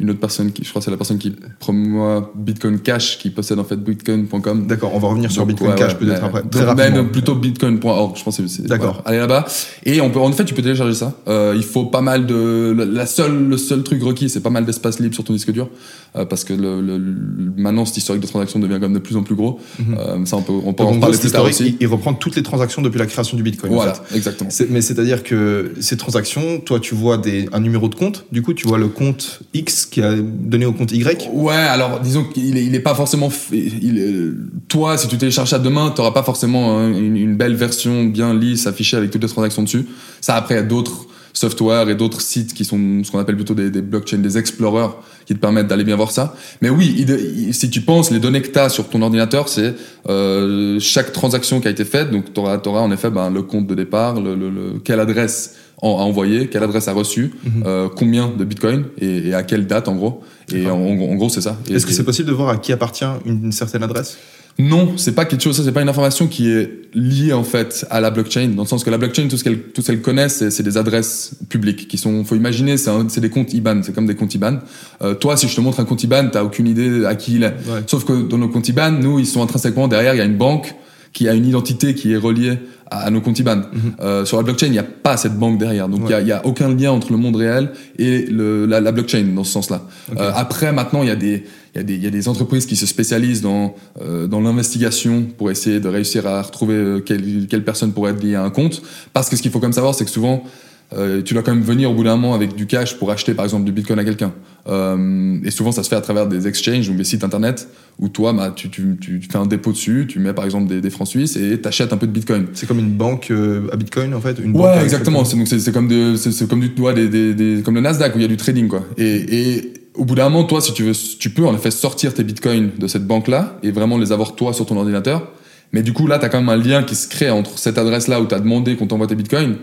une 0.00 0.10
autre 0.10 0.18
personne 0.20 0.50
qui, 0.52 0.64
je 0.64 0.70
crois, 0.70 0.82
c'est 0.82 0.90
la 0.90 0.96
personne 0.96 1.18
qui 1.18 1.32
promeut 1.60 2.22
Bitcoin 2.34 2.80
Cash 2.80 3.18
qui 3.18 3.30
possède 3.30 3.58
en 3.58 3.64
fait 3.64 3.76
bitcoin.com. 3.76 4.66
D'accord, 4.66 4.92
on 4.94 4.98
va 4.98 5.08
revenir 5.08 5.30
sur 5.30 5.46
Bitcoin 5.46 5.70
ouais, 5.70 5.76
Cash 5.76 5.92
ouais, 5.92 5.98
peut-être 5.98 6.24
après. 6.24 6.42
Très 6.42 6.90
donc 6.92 7.12
plutôt 7.12 7.34
bitcoin.org, 7.34 8.16
je 8.16 8.24
pense 8.24 8.36
que 8.38 8.46
c'est. 8.46 8.66
D'accord. 8.66 9.02
Allez 9.04 9.18
là-bas. 9.18 9.46
Et 9.84 10.00
on 10.00 10.10
peut, 10.10 10.18
en 10.20 10.30
fait, 10.32 10.44
tu 10.44 10.54
peux 10.54 10.62
télécharger 10.62 10.94
ça. 10.94 11.14
Euh, 11.28 11.54
il 11.56 11.62
faut 11.62 11.84
pas 11.86 12.00
mal 12.00 12.26
de. 12.26 12.74
la- 12.92 13.06
seule, 13.06 13.48
le 13.48 13.56
seul 13.56 13.82
truc 13.82 14.02
requis, 14.02 14.28
c'est 14.28 14.40
pas 14.40 14.50
mal 14.50 14.64
d'espace 14.64 14.98
libre 15.00 15.14
sur 15.14 15.24
ton 15.24 15.32
disque 15.32 15.52
dur. 15.52 15.68
euh, 16.16 16.24
parce 16.24 16.44
que 16.44 16.52
le, 16.52 16.80
le- 16.80 16.98
le- 16.98 17.52
maintenant, 17.56 17.84
cet 17.84 17.96
historique 17.98 18.22
de 18.22 18.26
transaction 18.28 18.58
devient 18.60 18.74
quand 18.74 18.80
même 18.82 18.94
de 18.94 18.98
plus 18.98 19.16
en 19.16 19.22
plus 19.22 19.34
gros. 19.34 19.60
Euh, 19.98 20.24
ça, 20.26 20.36
on 20.36 20.42
peut, 20.42 20.52
on 20.64 20.72
peut 20.72 20.84
Donc, 20.84 20.96
en 20.96 21.00
parler 21.00 21.18
plus 21.18 21.30
tard 21.32 21.44
aussi. 21.44 21.76
il, 21.80 21.86
reprend 21.86 22.14
toutes 22.14 22.36
les 22.36 22.42
transactions 22.42 22.82
depuis 22.82 22.98
la 22.98 23.06
création 23.06 23.36
du 23.36 23.42
Bitcoin. 23.42 23.72
en 23.72 23.76
Voilà, 23.76 23.94
fait. 23.94 24.16
exactement. 24.16 24.50
C'est- 24.50 24.70
Mais 24.70 24.80
c'est-à-dire 24.80 25.22
que 25.22 25.72
ces 25.80 25.96
transactions, 25.96 26.60
toi, 26.60 26.80
tu 26.80 26.94
vois 26.94 27.18
des, 27.18 27.48
un 27.52 27.60
numéro 27.60 27.88
de 27.88 27.94
compte. 27.94 28.26
Du 28.32 28.42
coup, 28.42 28.54
tu 28.54 28.66
vois 28.66 28.78
le 28.78 28.88
compte 28.88 29.40
X 29.54 29.83
qui 29.86 30.02
a 30.02 30.14
donné 30.14 30.66
au 30.66 30.72
compte 30.72 30.92
Y. 30.92 31.28
Ouais, 31.32 31.54
alors 31.54 32.00
disons 32.00 32.24
qu'il 32.24 32.56
est, 32.56 32.64
il 32.64 32.74
est 32.74 32.80
pas 32.80 32.94
forcément. 32.94 33.30
est- 33.52 34.32
toi, 34.68 34.96
si 34.98 35.08
tu 35.08 35.16
télécharges 35.18 35.50
ça 35.50 35.58
demain, 35.58 35.90
t'auras 35.90 36.12
pas 36.12 36.22
forcément 36.22 36.78
hein, 36.78 36.88
une, 36.92 37.36
belle 37.36 37.54
version 37.54 38.04
bien 38.04 38.34
lisse 38.34 38.66
affichée 38.66 38.96
avec 38.96 39.10
toutes 39.10 39.22
les 39.22 39.28
transactions 39.28 39.62
dessus. 39.62 39.86
Ça, 40.20 40.36
après, 40.36 40.54
il 40.54 40.58
y 40.58 40.60
a 40.60 40.64
d'autres 40.64 41.06
softwares 41.32 41.90
et 41.90 41.96
d'autres 41.96 42.20
sites 42.20 42.54
qui 42.54 42.64
sont 42.64 43.02
ce 43.02 43.10
qu'on 43.10 43.18
appelle 43.18 43.34
plutôt 43.34 43.54
des, 43.54 43.68
blockchains, 43.82 44.18
des 44.18 44.38
explorers 44.38 44.90
qui 45.26 45.34
te 45.34 45.40
permettent 45.40 45.66
d'aller 45.66 45.82
bien 45.82 45.96
voir 45.96 46.12
ça. 46.12 46.36
Mais 46.62 46.70
oui, 46.70 47.04
si 47.52 47.70
tu 47.70 47.80
penses, 47.80 48.10
les 48.12 48.20
données 48.20 48.40
que 48.40 48.50
tu 48.52 48.58
as 48.58 48.68
sur 48.68 48.88
ton 48.88 49.02
ordinateur, 49.02 49.48
c'est 49.48 49.74
euh, 50.08 50.78
chaque 50.78 51.12
transaction 51.12 51.60
qui 51.60 51.66
a 51.66 51.72
été 51.72 51.84
faite. 51.84 52.10
Donc, 52.12 52.32
tu 52.32 52.40
auras, 52.40 52.58
en 52.80 52.90
effet 52.92 53.10
ben, 53.10 53.30
le 53.30 53.42
compte 53.42 53.66
de 53.66 53.74
départ, 53.74 54.20
le, 54.20 54.36
le- 54.36 54.50
le- 54.50 54.78
quelle 54.84 55.00
adresse 55.00 55.56
en- 55.84 55.98
a 55.98 56.02
envoyé, 56.02 56.48
quelle 56.48 56.62
adresse 56.62 56.88
a 56.88 56.92
reçu, 56.92 57.32
euh, 57.66 57.88
combien 57.94 58.28
de 58.36 58.44
bitcoin 58.44 58.84
et, 59.00 59.28
et 59.28 59.34
à 59.34 59.42
quelle 59.42 59.66
date 59.66 59.88
en 59.88 59.94
gros. 59.96 60.22
Et 60.52 60.66
en, 60.68 60.78
en 60.78 61.14
gros, 61.14 61.28
c'est 61.28 61.40
ça. 61.40 61.58
Est-ce 61.70 61.86
que 61.86 61.92
c'est 61.92 62.04
possible 62.04 62.28
de 62.28 62.34
voir 62.34 62.48
à 62.50 62.56
qui 62.56 62.72
appartient 62.72 63.04
une, 63.24 63.44
une 63.46 63.52
certaine 63.52 63.82
adresse? 63.82 64.18
Non, 64.56 64.92
c'est 64.96 65.16
pas 65.16 65.24
quelque 65.24 65.42
chose, 65.42 65.56
ça 65.56 65.64
c'est 65.64 65.72
pas 65.72 65.82
une 65.82 65.88
information 65.88 66.28
qui 66.28 66.48
est 66.48 66.82
liée 66.94 67.32
en 67.32 67.42
fait 67.42 67.84
à 67.90 68.00
la 68.00 68.12
blockchain, 68.12 68.50
dans 68.54 68.62
le 68.62 68.68
sens 68.68 68.84
que 68.84 68.90
la 68.90 68.98
blockchain, 68.98 69.26
tout 69.26 69.36
ce 69.36 69.42
qu'elle, 69.42 69.58
tout 69.58 69.82
ce 69.82 69.88
qu'elle 69.88 70.00
connaît, 70.00 70.28
c'est, 70.28 70.62
des 70.62 70.76
adresses 70.76 71.32
publiques 71.48 71.88
qui 71.88 71.98
sont, 71.98 72.22
faut 72.24 72.36
imaginer, 72.36 72.76
c'est, 72.76 73.18
des 73.20 73.30
comptes 73.30 73.52
IBAN, 73.52 73.82
c'est 73.82 73.92
comme 73.92 74.06
des 74.06 74.14
comptes 74.14 74.32
IBAN. 74.32 74.58
Euh, 75.02 75.14
toi, 75.14 75.36
si 75.36 75.48
je 75.48 75.56
te 75.56 75.60
montre 75.60 75.80
un 75.80 75.84
compte 75.84 76.04
IBAN, 76.04 76.28
t'as 76.30 76.44
aucune 76.44 76.68
idée 76.68 77.04
à 77.04 77.16
qui 77.16 77.34
il 77.34 77.42
est. 77.42 77.48
Ouais. 77.48 77.82
Sauf 77.88 78.04
que 78.04 78.12
dans 78.28 78.38
nos 78.38 78.48
comptes 78.48 78.68
IBAN, 78.68 78.92
nous, 78.92 79.18
ils 79.18 79.26
sont 79.26 79.42
intrinsèquement 79.42 79.88
derrière, 79.88 80.14
il 80.14 80.18
y 80.18 80.20
a 80.20 80.24
une 80.24 80.36
banque 80.36 80.72
qui 81.14 81.26
a 81.28 81.32
une 81.32 81.46
identité 81.46 81.94
qui 81.94 82.12
est 82.12 82.16
reliée 82.18 82.58
à, 82.90 83.06
à 83.06 83.10
nos 83.10 83.22
comptes 83.22 83.38
IBAN. 83.38 83.62
Euh, 84.00 84.24
sur 84.26 84.36
la 84.36 84.42
blockchain, 84.42 84.66
il 84.66 84.72
n'y 84.72 84.78
a 84.78 84.82
pas 85.06 85.16
cette 85.16 85.38
banque 85.38 85.58
derrière, 85.58 85.88
donc 85.88 86.00
il 86.04 86.10
y 86.10 86.14
a- 86.14 86.20
il 86.20 86.26
y, 86.28 86.32
a 86.32 86.44
aucun 86.44 86.68
lien 86.74 86.90
entre 86.90 87.10
le 87.12 87.18
monde 87.18 87.36
réel 87.36 87.70
et 87.98 88.26
le, 88.26 88.66
la, 88.66 88.80
la 88.80 88.92
blockchain 88.92 89.24
dans 89.34 89.44
ce 89.44 89.52
sens-là. 89.52 89.86
Euh, 90.18 90.30
après, 90.34 90.70
maintenant, 90.72 91.02
il 91.02 91.08
y 91.08 91.12
a 91.12 91.16
des 91.16 91.44
il 91.74 91.78
y, 91.78 91.80
a 91.80 91.82
des, 91.82 91.94
il 91.94 92.04
y 92.04 92.06
a 92.06 92.10
des 92.10 92.28
entreprises 92.28 92.66
qui 92.66 92.76
se 92.76 92.86
spécialisent 92.86 93.40
dans, 93.42 93.74
euh, 94.00 94.28
dans 94.28 94.40
l'investigation 94.40 95.24
pour 95.36 95.50
essayer 95.50 95.80
de 95.80 95.88
réussir 95.88 96.24
à 96.24 96.40
retrouver 96.42 96.74
euh, 96.74 97.00
quelle, 97.00 97.46
quelle 97.48 97.64
personne 97.64 97.92
pourrait 97.92 98.12
être 98.12 98.22
liée 98.22 98.36
à 98.36 98.44
un 98.44 98.50
compte. 98.50 98.80
Parce 99.12 99.28
que 99.28 99.34
ce 99.36 99.42
qu'il 99.42 99.50
faut 99.50 99.58
comme 99.58 99.72
savoir, 99.72 99.92
c'est 99.94 100.04
que 100.04 100.10
souvent, 100.10 100.44
euh, 100.92 101.22
tu 101.22 101.34
dois 101.34 101.42
quand 101.42 101.54
même 101.54 101.64
venir 101.64 101.90
au 101.90 101.94
bout 101.94 102.04
d'un 102.04 102.16
moment 102.16 102.34
avec 102.34 102.54
du 102.54 102.66
cash 102.66 102.96
pour 102.98 103.10
acheter 103.10 103.34
par 103.34 103.44
exemple 103.44 103.64
du 103.64 103.72
bitcoin 103.72 103.98
à 103.98 104.04
quelqu'un. 104.04 104.32
Euh, 104.68 105.38
et 105.44 105.50
souvent 105.50 105.72
ça 105.72 105.82
se 105.82 105.88
fait 105.88 105.96
à 105.96 106.00
travers 106.00 106.26
des 106.26 106.46
exchanges 106.46 106.88
ou 106.88 106.94
des 106.94 107.04
sites 107.04 107.24
internet 107.24 107.68
où 107.98 108.08
toi 108.08 108.32
bah, 108.32 108.52
tu, 108.54 108.70
tu, 108.70 108.96
tu, 109.00 109.20
fais 109.20 109.38
un 109.38 109.46
dépôt 109.46 109.72
dessus, 109.72 110.06
tu 110.08 110.18
mets 110.18 110.32
par 110.32 110.44
exemple 110.44 110.68
des, 110.68 110.80
des 110.80 110.90
francs 110.90 111.08
suisses 111.08 111.36
et 111.36 111.60
t'achètes 111.60 111.92
un 111.92 111.96
peu 111.96 112.06
de 112.06 112.12
bitcoin. 112.12 112.46
C'est 112.54 112.66
comme 112.66 112.78
une 112.78 112.92
banque 112.92 113.30
euh, 113.30 113.68
à 113.72 113.76
bitcoin 113.76 114.14
en 114.14 114.20
fait 114.20 114.38
une 114.42 114.56
Ouais, 114.56 114.82
exactement. 114.82 115.24
C'est, 115.24 115.36
donc 115.36 115.48
c'est, 115.48 115.58
c'est 115.58 115.72
comme, 115.72 115.88
de, 115.88 116.16
c'est, 116.16 116.32
c'est 116.32 116.48
comme, 116.48 116.60
du, 116.60 116.70
ouais, 116.80 116.94
des, 116.94 117.08
des, 117.08 117.34
des- 117.34 117.62
comme 117.62 117.74
le 117.74 117.80
Nasdaq 117.80 118.14
où 118.14 118.18
il 118.18 118.22
y 118.22 118.26
a 118.26 118.28
du 118.28 118.36
trading 118.36 118.68
quoi. 118.68 118.84
Et, 118.96 119.52
et 119.56 119.72
au 119.94 120.04
bout 120.04 120.14
d'un 120.14 120.28
moment, 120.28 120.44
toi, 120.44 120.60
si 120.60 120.72
tu 120.72 120.82
veux, 120.82 120.92
tu 121.18 121.30
peux 121.30 121.46
en 121.46 121.54
effet 121.54 121.70
sortir 121.70 122.14
tes 122.14 122.24
bitcoins 122.24 122.70
de 122.78 122.86
cette 122.86 123.06
banque-là 123.06 123.58
et 123.62 123.70
vraiment 123.70 123.96
les 123.96 124.12
avoir 124.12 124.34
toi 124.34 124.52
sur 124.52 124.66
ton 124.66 124.76
ordinateur. 124.76 125.30
Mais 125.72 125.82
du 125.82 125.92
coup, 125.92 126.06
là, 126.06 126.18
tu 126.18 126.24
as 126.24 126.28
quand 126.28 126.40
même 126.40 126.48
un 126.48 126.56
lien 126.56 126.82
qui 126.82 126.94
se 126.94 127.08
crée 127.08 127.30
entre 127.30 127.58
cette 127.58 127.78
adresse-là 127.78 128.20
où 128.20 128.26
tu 128.26 128.34
as 128.34 128.40
demandé 128.40 128.76
qu'on 128.76 128.86
t'envoie 128.86 129.06
tes 129.06 129.14
bitcoins 129.14 129.56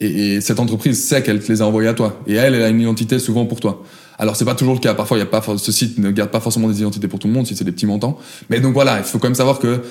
et, 0.00 0.34
et 0.34 0.40
cette 0.40 0.60
entreprise 0.60 1.02
sait 1.02 1.22
qu'elle 1.22 1.40
te 1.40 1.50
les 1.50 1.62
a 1.62 1.66
envoyés 1.66 1.88
à 1.88 1.94
toi. 1.94 2.20
Et 2.26 2.34
elle, 2.34 2.54
elle 2.54 2.62
a 2.62 2.68
une 2.68 2.80
identité 2.80 3.18
souvent 3.18 3.46
pour 3.46 3.60
toi. 3.60 3.82
Alors, 4.18 4.34
c'est 4.34 4.44
pas 4.44 4.54
toujours 4.54 4.74
le 4.74 4.80
cas. 4.80 4.94
Parfois, 4.94 5.16
il 5.16 5.20
y 5.20 5.22
a 5.22 5.26
pas, 5.26 5.42
ce 5.56 5.72
site 5.72 5.98
ne 5.98 6.10
garde 6.10 6.30
pas 6.30 6.40
forcément 6.40 6.68
des 6.68 6.80
identités 6.80 7.06
pour 7.06 7.18
tout 7.18 7.28
le 7.28 7.32
monde 7.32 7.46
si 7.46 7.54
c'est 7.54 7.64
des 7.64 7.72
petits 7.72 7.86
montants. 7.86 8.18
Mais 8.50 8.60
donc 8.60 8.74
voilà, 8.74 8.98
il 8.98 9.04
faut 9.04 9.18
quand 9.18 9.28
même 9.28 9.34
savoir 9.34 9.58
que 9.58 9.82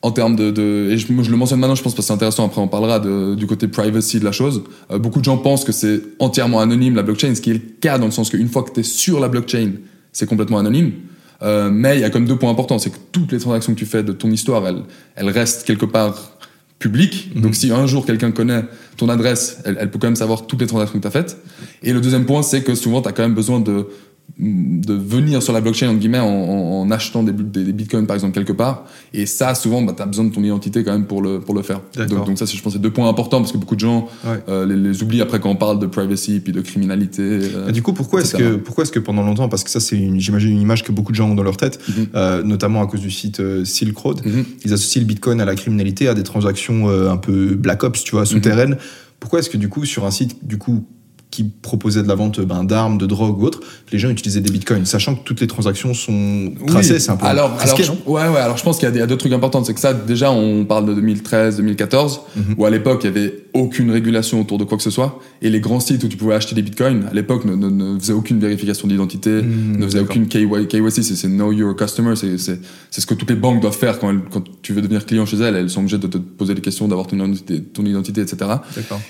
en 0.00 0.12
termes 0.12 0.36
de, 0.36 0.90
et 0.90 0.96
je, 0.96 1.08
le 1.08 1.36
mentionne 1.36 1.58
maintenant, 1.58 1.74
je 1.74 1.82
pense 1.82 1.94
parce 1.94 2.06
que 2.06 2.08
c'est 2.08 2.14
intéressant. 2.14 2.46
Après, 2.46 2.60
on 2.60 2.68
parlera 2.68 3.00
du 3.00 3.46
côté 3.46 3.68
privacy 3.68 4.20
de 4.20 4.24
la 4.24 4.32
chose. 4.32 4.62
Euh, 4.90 4.98
beaucoup 4.98 5.18
de 5.18 5.24
gens 5.24 5.36
pensent 5.38 5.64
que 5.64 5.72
c'est 5.72 6.00
entièrement 6.18 6.60
anonyme 6.60 6.94
la 6.94 7.02
blockchain, 7.02 7.34
ce 7.34 7.40
qui 7.40 7.50
est 7.50 7.54
le 7.54 7.60
cas 7.80 7.98
dans 7.98 8.06
le 8.06 8.12
sens 8.12 8.30
qu'une 8.30 8.48
fois 8.48 8.62
que 8.62 8.70
tu 8.70 8.80
es 8.80 8.84
sur 8.84 9.18
la 9.20 9.28
blockchain, 9.28 9.72
c'est 10.12 10.26
complètement 10.26 10.58
anonyme. 10.58 10.92
Euh, 11.42 11.68
mais 11.70 11.96
il 11.96 12.00
y 12.00 12.04
a 12.04 12.10
comme 12.10 12.26
deux 12.26 12.36
points 12.36 12.50
importants, 12.50 12.78
c'est 12.78 12.90
que 12.90 12.98
toutes 13.12 13.32
les 13.32 13.38
transactions 13.38 13.74
que 13.74 13.78
tu 13.78 13.86
fais 13.86 14.02
de 14.02 14.12
ton 14.12 14.30
histoire, 14.30 14.66
elles, 14.66 14.82
elles 15.16 15.30
restent 15.30 15.64
quelque 15.64 15.86
part 15.86 16.38
publiques. 16.78 17.38
Donc 17.40 17.54
si 17.54 17.70
un 17.72 17.86
jour 17.86 18.06
quelqu'un 18.06 18.30
connaît 18.30 18.64
ton 18.96 19.08
adresse, 19.08 19.58
elle, 19.64 19.76
elle 19.80 19.90
peut 19.90 19.98
quand 19.98 20.06
même 20.06 20.16
savoir 20.16 20.46
toutes 20.46 20.60
les 20.60 20.66
transactions 20.66 20.98
que 20.98 21.02
tu 21.02 21.08
as 21.08 21.10
faites. 21.10 21.38
Et 21.82 21.92
le 21.92 22.00
deuxième 22.00 22.24
point, 22.24 22.42
c'est 22.42 22.62
que 22.62 22.74
souvent, 22.74 23.02
tu 23.02 23.08
as 23.08 23.12
quand 23.12 23.22
même 23.22 23.34
besoin 23.34 23.60
de 23.60 23.88
de 24.38 24.92
venir 24.94 25.42
sur 25.42 25.52
la 25.52 25.60
blockchain 25.60 25.88
entre 25.88 25.98
guillemets 25.98 26.18
en, 26.20 26.26
en- 26.28 26.80
en 26.82 26.90
achetant 26.90 27.22
des, 27.22 27.32
des, 27.32 27.64
des 27.64 27.72
bitcoins 27.72 28.06
par 28.06 28.14
exemple 28.14 28.34
quelque 28.34 28.52
part 28.52 28.84
et 29.12 29.26
ça 29.26 29.54
souvent 29.54 29.82
bah, 29.82 29.94
tu 29.96 30.02
as 30.02 30.06
besoin 30.06 30.26
de 30.26 30.32
ton 30.34 30.42
identité 30.44 30.84
quand 30.84 30.92
même 30.92 31.06
pour 31.06 31.22
le 31.22 31.40
pour 31.40 31.54
le 31.54 31.62
faire 31.62 31.80
donc, 31.96 32.26
donc 32.26 32.38
ça 32.38 32.46
c'est 32.46 32.56
je 32.56 32.62
pense 32.62 32.74
c'est 32.74 32.78
deux 32.78 32.90
points 32.92 33.08
importants 33.08 33.40
parce 33.40 33.52
que 33.52 33.58
beaucoup 33.58 33.74
de 33.74 33.80
gens 33.80 34.08
Ouais. 34.24 34.40
euh, 34.48 34.66
les, 34.66 34.76
les 34.76 35.02
oublient 35.02 35.22
après 35.22 35.40
quand 35.40 35.50
on 35.50 35.56
parle 35.56 35.78
de 35.78 35.86
privacy 35.86 36.40
puis 36.40 36.52
de 36.52 36.60
criminalité 36.60 37.22
euh, 37.22 37.68
Et 37.68 37.72
du 37.72 37.82
coup, 37.82 37.92
pourquoi 37.94 38.20
est-ce 38.20 38.36
que, 38.36 38.56
pourquoi 38.56 38.84
est-ce 38.84 38.92
que 38.92 38.98
pendant 39.00 39.22
longtemps, 39.24 39.48
parce 39.48 39.64
que 39.64 39.70
ça, 39.70 39.80
c'est 39.80 39.96
une- 39.96 40.20
j'imagine 40.20 40.50
une 40.52 40.60
image 40.60 40.84
que 40.84 40.92
beaucoup 40.92 41.12
de 41.12 41.16
gens 41.16 41.30
ont 41.30 41.34
dans 41.34 41.42
leur 41.42 41.56
tête, 41.56 41.78
Mhm. 41.88 42.06
euh, 42.14 42.42
notamment 42.42 42.82
à 42.82 42.86
cause 42.86 43.00
du 43.00 43.10
site 43.10 43.40
Silk 43.64 43.96
Road, 43.96 44.20
Mhm. 44.24 44.44
ils 44.64 44.72
associent 44.72 45.00
le 45.02 45.06
Bitcoin 45.06 45.40
à 45.40 45.44
la 45.44 45.54
criminalité, 45.54 46.06
à 46.08 46.14
des 46.14 46.22
transactions 46.22 46.88
un 46.88 47.16
peu 47.16 47.54
black 47.54 47.82
ops, 47.84 48.04
tu 48.04 48.12
vois, 48.12 48.20
Mhm. 48.22 48.26
souterraines. 48.26 48.76
Pourquoi 49.20 49.38
est-ce 49.40 49.50
que 49.50 49.56
du 49.56 49.68
coup, 49.68 49.84
sur 49.84 50.04
un 50.04 50.10
site, 50.10 50.46
du 50.46 50.58
coup, 50.58 50.84
qui 51.38 51.44
proposait 51.44 52.02
de 52.02 52.08
la 52.08 52.16
vente 52.16 52.40
ben, 52.40 52.64
d'armes, 52.64 52.98
de 52.98 53.06
drogue 53.06 53.40
ou 53.40 53.44
autre, 53.46 53.60
les 53.92 53.98
gens 54.00 54.08
utilisaient 54.10 54.40
des 54.40 54.50
bitcoins, 54.50 54.84
sachant 54.86 55.14
que 55.14 55.22
toutes 55.22 55.40
les 55.40 55.46
transactions 55.46 55.94
sont 55.94 56.52
tracées, 56.66 56.94
Oui. 56.94 57.00
c'est 57.00 57.10
un 57.12 57.16
peu 57.16 57.26
alors, 57.26 57.56
risqué, 57.60 57.84
alors, 57.84 57.94
non? 58.04 58.12
ouais, 58.12 58.26
ouais. 58.28 58.40
Alors, 58.40 58.56
je 58.56 58.64
pense 58.64 58.76
qu'il 58.78 58.88
y 58.92 58.98
a 59.00 59.04
y, 59.04 59.06
deux 59.06 59.16
trucs 59.16 59.32
importants. 59.32 59.62
C'est 59.62 59.72
que 59.72 59.78
ça, 59.78 59.94
déjà, 59.94 60.32
on 60.32 60.64
parle 60.64 60.86
de 60.86 60.94
2013, 60.94 61.58
2014, 61.58 62.22
Mhm. 62.34 62.54
où 62.58 62.64
à 62.66 62.70
l'époque, 62.70 63.02
il 63.04 63.06
y 63.06 63.10
avait 63.10 63.44
aucune 63.54 63.92
régulation 63.92 64.40
autour 64.40 64.58
de 64.58 64.64
quoi 64.64 64.76
que 64.78 64.82
ce 64.82 64.90
soit. 64.90 65.20
Et 65.42 65.48
les 65.48 65.60
grands 65.60 65.78
sites 65.78 66.02
où 66.02 66.08
tu 66.08 66.16
pouvais 66.16 66.34
acheter 66.34 66.56
des 66.56 66.62
bitcoins, 66.62 67.06
à 67.08 67.14
l'époque, 67.14 67.44
ne, 67.44 67.54
ne, 67.54 67.68
ne 67.68 67.98
faisaient 68.00 68.12
aucune 68.12 68.40
vérification 68.40 68.88
d'identité, 68.88 69.30
Mhm, 69.42 69.76
ne 69.78 69.84
faisaient 69.86 70.00
aucune 70.00 70.26
KY 70.26 70.66
KYC, 70.68 71.02
c'est 71.04 71.28
Know 71.28 71.52
Your 71.52 71.76
Customer. 71.76 72.14
C'est 72.16 72.36
ce 73.00 73.06
que 73.06 73.14
toutes 73.14 73.30
les 73.30 73.36
banques 73.36 73.60
doivent 73.60 73.76
faire 73.78 74.00
quand, 74.00 74.10
elles- 74.10 74.22
quand 74.32 74.42
tu 74.60 74.72
veux 74.72 74.82
devenir 74.82 75.06
client 75.06 75.24
chez 75.24 75.36
elles. 75.36 75.54
Elles 75.54 75.70
sont 75.70 75.80
obligées 75.80 75.98
de 75.98 76.08
te 76.08 76.18
poser 76.18 76.54
des 76.56 76.62
questions, 76.62 76.88
d'avoir 76.88 77.06
ton 77.06 77.14
identité, 77.16 77.62
ton 77.62 77.84
identité, 77.84 78.22
etc. 78.22 78.36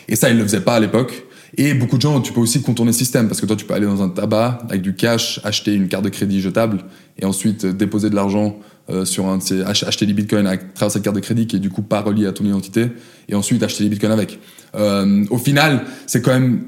Et 0.09 0.17
ça, 0.17 0.29
ils 0.29 0.37
le 0.37 0.43
faisaient 0.43 0.61
pas 0.61 0.75
à 0.75 0.81
l'époque. 0.81 1.25
Et 1.57 1.75
beaucoup 1.75 1.97
de 1.97 2.03
gens, 2.03 2.21
tu 2.21 2.33
peux 2.33 2.41
aussi 2.41 2.61
contourner 2.63 2.91
le 2.93 2.97
système 2.97 3.27
parce 3.29 3.41
que 3.41 3.47
toi, 3.47 3.57
tu 3.57 3.65
peux 3.65 3.75
aller 3.75 3.87
dans 3.87 4.03
un 4.03 4.09
tabac 4.09 4.61
avec 4.69 4.83
du 4.83 4.95
cash, 4.95 5.41
acheter 5.45 5.75
une 5.75 5.89
carte 5.89 6.05
de 6.05 6.11
crédit 6.11 6.41
jetable 6.41 6.85
et 7.19 7.25
ensuite 7.25 7.65
euh, 7.65 7.73
déposer 7.73 8.11
de 8.11 8.15
l'argent 8.15 8.57
euh, 8.91 9.05
sur 9.05 9.27
un 9.27 9.39
de 9.39 9.43
ces, 9.43 9.63
ach- 9.63 9.85
acheter 9.85 10.07
des 10.07 10.13
bitcoins 10.13 10.47
à 10.47 10.57
travers 10.57 10.93
cette 10.93 11.03
carte 11.03 11.17
de 11.17 11.21
crédit 11.21 11.47
qui 11.47 11.57
est 11.57 11.61
du 11.61 11.71
coup 11.71 11.83
pas 11.83 12.01
reliée 12.01 12.27
à 12.27 12.33
ton 12.33 12.45
identité 12.45 12.89
et 13.29 13.35
ensuite 13.35 13.63
acheter 13.63 13.85
des 13.85 13.91
bitcoins 13.91 14.13
avec. 14.13 14.39
Euh, 14.75 15.25
au 15.31 15.39
final, 15.39 15.85
c'est 16.07 16.21
quand 16.23 16.33
même 16.33 16.65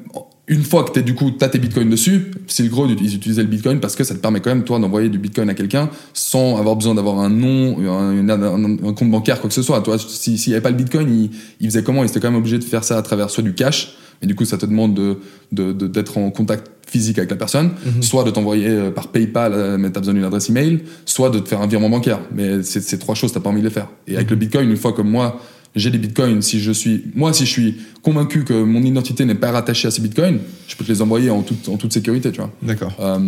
une 0.48 0.64
fois 0.64 0.82
que 0.82 0.90
t'es 0.90 1.02
du 1.02 1.14
coup 1.14 1.30
t'as 1.30 1.48
tes 1.48 1.58
bitcoins 1.58 1.88
dessus, 1.88 2.32
Silk 2.48 2.72
Road 2.72 2.90
ils 3.00 3.14
utilisaient 3.14 3.42
le 3.42 3.48
bitcoin 3.48 3.78
parce 3.78 3.94
que 3.94 4.02
ça 4.02 4.14
te 4.14 4.18
permet 4.20 4.40
quand 4.40 4.50
même 4.50 4.64
toi 4.64 4.80
d'envoyer 4.80 5.08
du 5.08 5.18
bitcoin 5.18 5.48
à 5.48 5.54
quelqu'un 5.54 5.88
sans 6.12 6.58
avoir 6.58 6.74
besoin 6.74 6.96
d'avoir 6.96 7.20
un 7.20 7.28
nom, 7.30 7.76
un, 7.78 8.92
compte 8.94 9.10
bancaire 9.10 9.40
quoi 9.40 9.48
que 9.48 9.54
ce 9.54 9.62
soit. 9.62 9.80
Toi, 9.82 9.96
si 9.98 10.38
s'il 10.38 10.50
y 10.50 10.54
avait 10.54 10.62
pas 10.62 10.70
le 10.70 10.76
bitcoin, 10.76 11.08
ils 11.08 11.30
ils 11.60 11.70
faisaient 11.70 11.84
comment? 11.84 12.02
Ils 12.02 12.10
étaient 12.10 12.18
quand 12.18 12.30
même 12.30 12.40
obligés 12.40 12.58
de 12.58 12.64
faire 12.64 12.82
ça 12.82 12.98
à 12.98 13.02
travers 13.02 13.30
soit 13.30 13.44
du 13.44 13.54
cash, 13.54 13.94
mais 14.20 14.26
du 14.28 14.34
coup 14.34 14.44
ça 14.44 14.56
te 14.58 14.66
demande 14.66 14.94
de 14.94 15.16
de- 15.52 15.72
de- 15.72 15.86
d'être 15.88 16.18
en 16.18 16.30
contact 16.30 16.70
physique 16.86 17.18
avec 17.18 17.30
la 17.30 17.36
personne, 17.36 17.70
Mhm. 17.86 18.02
soit 18.02 18.24
de 18.24 18.30
t'envoyer 18.30 18.68
euh, 18.68 18.90
par 18.90 19.08
PayPal, 19.08 19.52
euh, 19.54 19.78
mais 19.78 19.90
t'as 19.90 20.00
besoin 20.00 20.14
d'une 20.14 20.24
adresse 20.24 20.48
email, 20.50 20.80
soit 21.06 21.30
de 21.30 21.38
te 21.38 21.48
faire 21.48 21.60
un 21.60 21.66
virement 21.68 21.88
bancaire. 21.90 22.18
Mais 22.34 22.62
ces 22.64 22.98
trois 22.98 23.14
choses, 23.14 23.32
t'as 23.32 23.38
pas 23.40 23.50
envie 23.50 23.60
de 23.60 23.66
les 23.66 23.72
faire. 23.72 23.88
Et 24.08 24.16
avec 24.16 24.28
le 24.30 24.36
bitcoin, 24.36 24.68
une 24.68 24.76
fois 24.76 24.92
que 24.92 25.02
moi 25.02 25.40
j'ai 25.76 25.90
des 25.90 25.98
bitcoins, 25.98 26.42
si 26.42 26.58
je 26.60 26.72
suis, 26.72 27.04
moi 27.14 27.32
si 27.32 27.46
je 27.46 27.50
suis 27.50 27.76
convaincu 28.02 28.42
que 28.42 28.60
mon 28.64 28.82
identité 28.82 29.24
n'est 29.24 29.36
pas 29.36 29.52
rattachée 29.52 29.86
à 29.86 29.92
ces 29.92 30.02
bitcoins, 30.02 30.38
je 30.66 30.74
peux 30.74 30.84
te 30.84 30.90
les 30.90 31.00
envoyer 31.00 31.30
en 31.30 31.42
toute 31.42 31.68
en 31.68 31.76
toute 31.76 31.92
sécurité, 31.92 32.32
tu 32.32 32.40
vois. 32.40 32.50
D'accord. 32.60 32.92
Euh, 32.98 33.18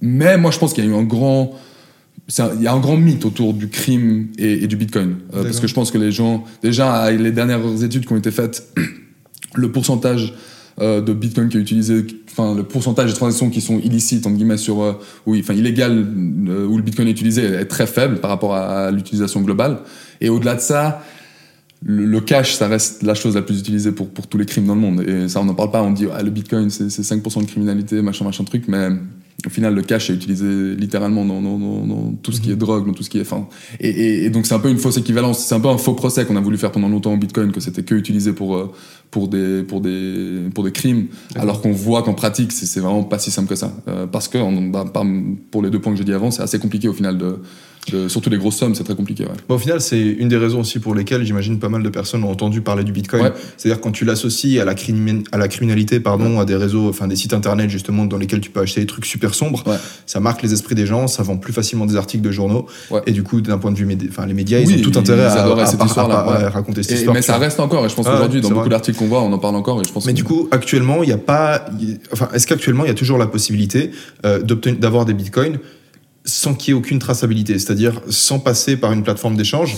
mais 0.00 0.38
moi, 0.38 0.50
je 0.50 0.58
pense 0.58 0.72
qu'il 0.72 0.84
y 0.84 0.86
a 0.86 0.90
eu 0.90 0.94
un 0.94 1.02
grand, 1.02 1.52
un- 2.38 2.50
il 2.56 2.62
y 2.62 2.66
a 2.66 2.72
un 2.72 2.80
grand 2.80 2.96
mythe 2.96 3.26
autour 3.26 3.52
du 3.52 3.68
crime 3.68 4.28
et, 4.38 4.64
et 4.64 4.66
du 4.68 4.76
Bitcoin, 4.76 5.16
Euh, 5.34 5.42
parce 5.42 5.60
que 5.60 5.66
je 5.66 5.74
pense 5.74 5.90
que 5.90 5.98
les 5.98 6.12
gens, 6.12 6.44
déjà, 6.62 7.10
les 7.10 7.30
dernières 7.30 7.60
études 7.84 8.06
qui 8.06 8.12
ont 8.14 8.16
été 8.16 8.30
faites, 8.30 8.72
le 9.54 9.72
pourcentage 9.72 10.34
euh, 10.80 11.02
de 11.02 11.12
Bitcoin 11.12 11.50
qui 11.50 11.58
est 11.58 11.60
utilisé, 11.60 12.06
enfin 12.30 12.54
le 12.54 12.62
pourcentage 12.62 13.10
de 13.10 13.14
transactions 13.14 13.50
qui 13.50 13.60
sont 13.60 13.78
illicites 13.78 14.26
entre 14.26 14.36
guillemets 14.36 14.56
sur, 14.56 14.82
euh, 14.82 14.94
oui, 15.26 15.40
enfin 15.42 15.52
illégales 15.52 16.06
euh, 16.48 16.66
où 16.66 16.78
le 16.78 16.82
Bitcoin 16.82 17.08
est 17.08 17.10
utilisé 17.10 17.44
est 17.44 17.66
très 17.66 17.86
faible 17.86 18.20
par 18.20 18.30
rapport 18.30 18.54
à, 18.54 18.86
à 18.86 18.90
l'utilisation 18.90 19.42
globale. 19.42 19.80
Et 20.22 20.30
au-delà 20.30 20.54
de 20.54 20.60
ça, 20.60 21.02
le, 21.84 22.06
le 22.06 22.20
cash, 22.20 22.54
ça 22.54 22.68
reste 22.68 23.02
la 23.02 23.14
chose 23.14 23.34
la 23.34 23.42
plus 23.42 23.58
utilisée 23.58 23.92
pour, 23.92 24.08
pour 24.08 24.26
tous 24.28 24.38
les 24.38 24.46
crimes 24.46 24.66
dans 24.66 24.74
le 24.74 24.80
monde. 24.80 25.04
Et 25.06 25.28
ça, 25.28 25.40
on 25.40 25.44
n'en 25.44 25.54
parle 25.54 25.70
pas. 25.70 25.82
On 25.82 25.90
dit, 25.90 26.06
ah, 26.14 26.22
le 26.22 26.30
bitcoin, 26.30 26.70
c'est 26.70 26.90
c'est 26.90 27.02
5% 27.02 27.42
de 27.42 27.46
criminalité, 27.46 28.00
machin, 28.02 28.24
machin 28.24 28.44
truc. 28.44 28.64
Mais 28.68 28.88
au 29.44 29.50
final, 29.50 29.74
le 29.74 29.82
cash 29.82 30.08
est 30.08 30.14
utilisé 30.14 30.76
littéralement 30.76 31.24
dans, 31.24 31.42
dans, 31.42 31.58
dans, 31.58 31.86
dans 31.86 32.12
tout 32.22 32.32
ce 32.32 32.40
qui 32.40 32.52
est 32.52 32.56
drogue, 32.56 32.86
dans 32.86 32.92
tout 32.92 33.02
ce 33.02 33.10
qui 33.10 33.18
est. 33.18 33.22
Enfin, 33.22 33.48
et, 33.80 33.90
et, 33.90 34.24
et 34.24 34.30
donc, 34.30 34.46
c'est 34.46 34.54
un 34.54 34.60
peu 34.60 34.70
une 34.70 34.78
fausse 34.78 34.96
équivalence. 34.96 35.44
C'est 35.44 35.54
un 35.54 35.60
peu 35.60 35.68
un 35.68 35.78
faux 35.78 35.94
procès 35.94 36.24
qu'on 36.24 36.36
a 36.36 36.40
voulu 36.40 36.56
faire 36.56 36.70
pendant 36.70 36.88
longtemps 36.88 37.14
au 37.14 37.18
bitcoin, 37.18 37.50
que 37.50 37.60
c'était 37.60 37.82
que 37.82 37.94
utilisé 37.94 38.32
pour, 38.32 38.72
pour, 39.12 39.28
des, 39.28 39.62
pour, 39.62 39.80
des, 39.80 40.48
pour 40.52 40.64
des 40.64 40.72
crimes. 40.72 41.06
Alors 41.36 41.60
qu'on 41.60 41.70
voit 41.70 42.02
qu'en 42.02 42.14
pratique, 42.14 42.50
c'est 42.50 42.80
vraiment 42.80 43.04
pas 43.04 43.20
si 43.20 43.30
simple 43.30 43.48
que 43.48 43.54
ça. 43.54 43.70
Euh, 43.86 44.06
parce 44.06 44.26
que, 44.26 44.38
on- 44.38 44.68
bah, 44.70 44.84
pour 45.52 45.62
les 45.62 45.70
deux 45.70 45.80
points 45.80 45.92
que 45.92 45.98
j'ai 45.98 46.04
dit 46.04 46.14
avant, 46.14 46.32
c'est 46.32 46.42
assez 46.42 46.58
compliqué 46.58 46.88
au 46.88 46.92
final 46.94 47.16
de. 47.18 47.36
Surtout 48.08 48.30
les 48.30 48.38
grosses 48.38 48.56
sommes, 48.56 48.74
c'est 48.74 48.84
très 48.84 48.94
compliqué. 48.94 49.24
Ouais. 49.24 49.30
Bon, 49.48 49.56
au 49.56 49.58
final, 49.58 49.80
c'est 49.80 50.00
une 50.00 50.28
des 50.28 50.36
raisons 50.36 50.60
aussi 50.60 50.78
pour 50.78 50.94
lesquelles 50.94 51.24
j'imagine 51.24 51.58
pas 51.58 51.68
mal 51.68 51.82
de 51.82 51.88
personnes 51.88 52.22
ont 52.24 52.30
entendu 52.30 52.60
parler 52.60 52.84
du 52.84 52.92
Bitcoin. 52.92 53.22
Ouais. 53.24 53.32
C'est-à-dire 53.56 53.80
quand 53.80 53.90
tu 53.92 54.04
l'associes 54.04 54.58
à 54.60 54.64
la 54.64 54.74
à 55.32 55.38
la 55.38 55.48
criminalité, 55.48 56.00
pardon, 56.00 56.40
à 56.40 56.44
des 56.44 56.56
réseaux, 56.56 56.88
enfin 56.88 57.06
des 57.08 57.16
sites 57.16 57.34
internet 57.34 57.68
justement 57.70 58.04
dans 58.06 58.16
lesquels 58.16 58.40
tu 58.40 58.50
peux 58.50 58.60
acheter 58.60 58.80
des 58.80 58.86
trucs 58.86 59.04
super 59.06 59.34
sombres, 59.34 59.64
ça 60.06 60.20
marque 60.20 60.42
les 60.42 60.52
esprits 60.52 60.74
des 60.74 60.86
gens, 60.86 61.06
ça 61.08 61.22
vend 61.22 61.36
plus 61.36 61.52
facilement 61.52 61.86
des 61.86 61.96
articles 61.96 62.22
de 62.22 62.30
journaux. 62.30 62.66
Et 63.06 63.12
du 63.12 63.22
coup, 63.22 63.40
d'un 63.40 63.58
point 63.58 63.72
de 63.72 63.76
vue, 63.78 63.88
enfin 64.08 64.26
les 64.26 64.34
médias, 64.34 64.58
ils 64.60 64.66
Oui, 64.68 64.74
ont 64.78 64.82
tout 64.82 64.90
ils 64.92 64.98
intérêt 64.98 65.24
à, 65.24 65.26
à 65.26 65.66
cette 65.66 65.80
à- 65.80 65.84
à 65.84 66.50
raconter 66.50 66.82
cette 66.82 66.92
Et- 66.92 66.94
histoire. 66.96 67.14
mais 67.14 67.22
ça 67.22 67.32
vois. 67.34 67.44
reste 67.46 67.60
encore, 67.60 67.84
et 67.84 67.88
je 67.88 67.94
pense 67.94 68.06
Ah 68.06 68.10
ouais, 68.10 68.16
qu'aujourd'hui, 68.16 68.40
dans 68.40 68.50
beaucoup 68.50 68.68
d'articles 68.68 68.98
qu'on 68.98 69.06
voit, 69.08 69.22
on 69.22 69.32
en 69.32 69.38
parle 69.38 69.56
encore, 69.56 69.80
et 69.80 69.84
je 69.86 69.92
pense 69.92 70.06
Mais 70.06 70.12
du 70.12 70.24
coup, 70.24 70.48
actuellement, 70.50 71.02
il 71.02 71.06
n'y 71.06 71.12
a 71.12 71.18
pas. 71.18 71.64
Enfin, 72.12 72.28
est-ce 72.34 72.46
qu'actuellement, 72.46 72.84
il 72.84 72.88
y 72.88 72.90
a 72.92 72.94
toujours 72.94 73.18
la 73.18 73.26
possibilité 73.26 73.90
euh, 74.24 74.40
d'avoir 74.42 75.04
des 75.04 75.14
bitcoins 75.14 75.58
sans 76.24 76.54
qu'il 76.54 76.72
y 76.72 76.76
ait 76.76 76.78
aucune 76.78 76.98
traçabilité, 77.00 77.58
c'est-à-dire 77.58 78.00
sans 78.08 78.38
passer 78.38 78.76
par 78.76 78.92
une 78.92 79.02
plateforme 79.02 79.36
d'échange, 79.36 79.76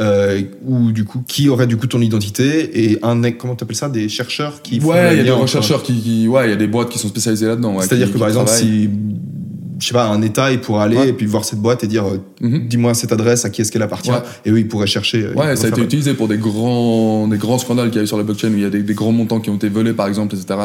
euh, 0.00 0.42
ou 0.64 0.90
du 0.90 1.04
coup, 1.04 1.22
qui 1.26 1.48
aurait 1.48 1.68
du 1.68 1.76
coup 1.76 1.86
ton 1.86 2.00
identité 2.00 2.90
et 2.90 2.98
un, 3.04 3.22
comment 3.32 3.54
t'appelles 3.54 3.76
ça, 3.76 3.88
des 3.88 4.08
chercheurs 4.08 4.62
qui 4.62 4.80
Ouais, 4.80 5.12
il 5.14 5.18
y 5.18 5.20
a 5.20 5.24
des 5.24 5.30
rechercheurs 5.30 5.82
qui, 5.84 6.00
qui- 6.00 6.26
ouais, 6.28 6.46
il 6.46 6.50
y 6.50 6.52
a 6.52 6.56
des 6.56 6.66
boîtes 6.66 6.88
qui 6.88 6.98
sont 6.98 7.08
spécialisées 7.08 7.46
là-dedans. 7.46 7.76
ouais, 7.76 7.84
C'est-à-dire 7.86 8.12
que 8.12 8.18
par 8.18 8.28
exemple, 8.28 8.46
travaillent. 8.46 8.66
si 8.66 8.90
je 9.78 9.88
sais 9.88 9.92
pas, 9.92 10.06
un 10.08 10.22
État, 10.22 10.50
il 10.50 10.58
pourrait 10.60 10.84
aller 10.84 10.96
Ouais. 10.96 11.08
et 11.10 11.12
puis 11.12 11.26
voir 11.26 11.44
cette 11.44 11.58
boîte 11.58 11.84
et 11.84 11.86
dire, 11.86 12.06
euh, 12.06 12.16
Mhm. 12.40 12.66
dis-moi 12.66 12.94
cette 12.94 13.12
adresse, 13.12 13.44
à 13.44 13.50
qui 13.50 13.60
est-ce 13.60 13.70
qu'elle 13.70 13.82
appartient, 13.82 14.10
Ouais. 14.10 14.16
et 14.46 14.50
eux, 14.50 14.58
ils 14.58 14.66
pourraient 14.66 14.86
chercher. 14.86 15.22
euh, 15.22 15.32
ils 15.34 15.38
Ouais, 15.38 15.54
ça 15.54 15.66
a 15.66 15.68
été 15.68 15.82
utilisé 15.82 16.14
pour 16.14 16.28
des 16.28 16.38
grands, 16.38 17.28
des 17.28 17.36
grands 17.36 17.58
scandales 17.58 17.90
qu'il 17.90 17.98
y 17.98 18.00
a 18.00 18.04
eu 18.04 18.06
sur 18.06 18.16
la 18.16 18.22
blockchain 18.24 18.48
où 18.48 18.54
il 18.56 18.62
y 18.62 18.64
a 18.64 18.70
des, 18.70 18.82
des 18.82 18.94
grands 18.94 19.12
montants 19.12 19.38
qui 19.38 19.50
ont 19.50 19.56
été 19.56 19.68
volés, 19.68 19.92
par 19.92 20.08
exemple, 20.08 20.34
etc. 20.34 20.58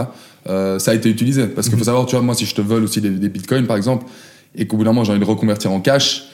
Euh, 0.50 0.80
ça 0.80 0.92
a 0.92 0.94
été 0.94 1.10
utilisé. 1.10 1.46
Parce 1.48 1.68
qu'il 1.68 1.78
faut 1.78 1.84
savoir, 1.84 2.06
tu 2.06 2.16
vois, 2.16 2.24
moi, 2.24 2.36
si 2.36 2.46
je 2.46 2.56
te 2.56 2.62
vole 2.62 2.86
aussi 2.86 3.02
des, 3.02 3.10
des 3.10 3.28
bitcoins, 3.30 3.68
par 3.68 3.76
exemple, 3.76 4.06
et 4.56 4.68
qu'au 4.68 4.78
bout 4.78 4.84
d'un 4.84 4.92
moment, 4.92 5.04
j'ai 5.04 5.12
envie 5.12 5.20
de 5.20 5.26
reconvertir 5.26 5.72
en 5.72 5.80
cash, 5.80 6.26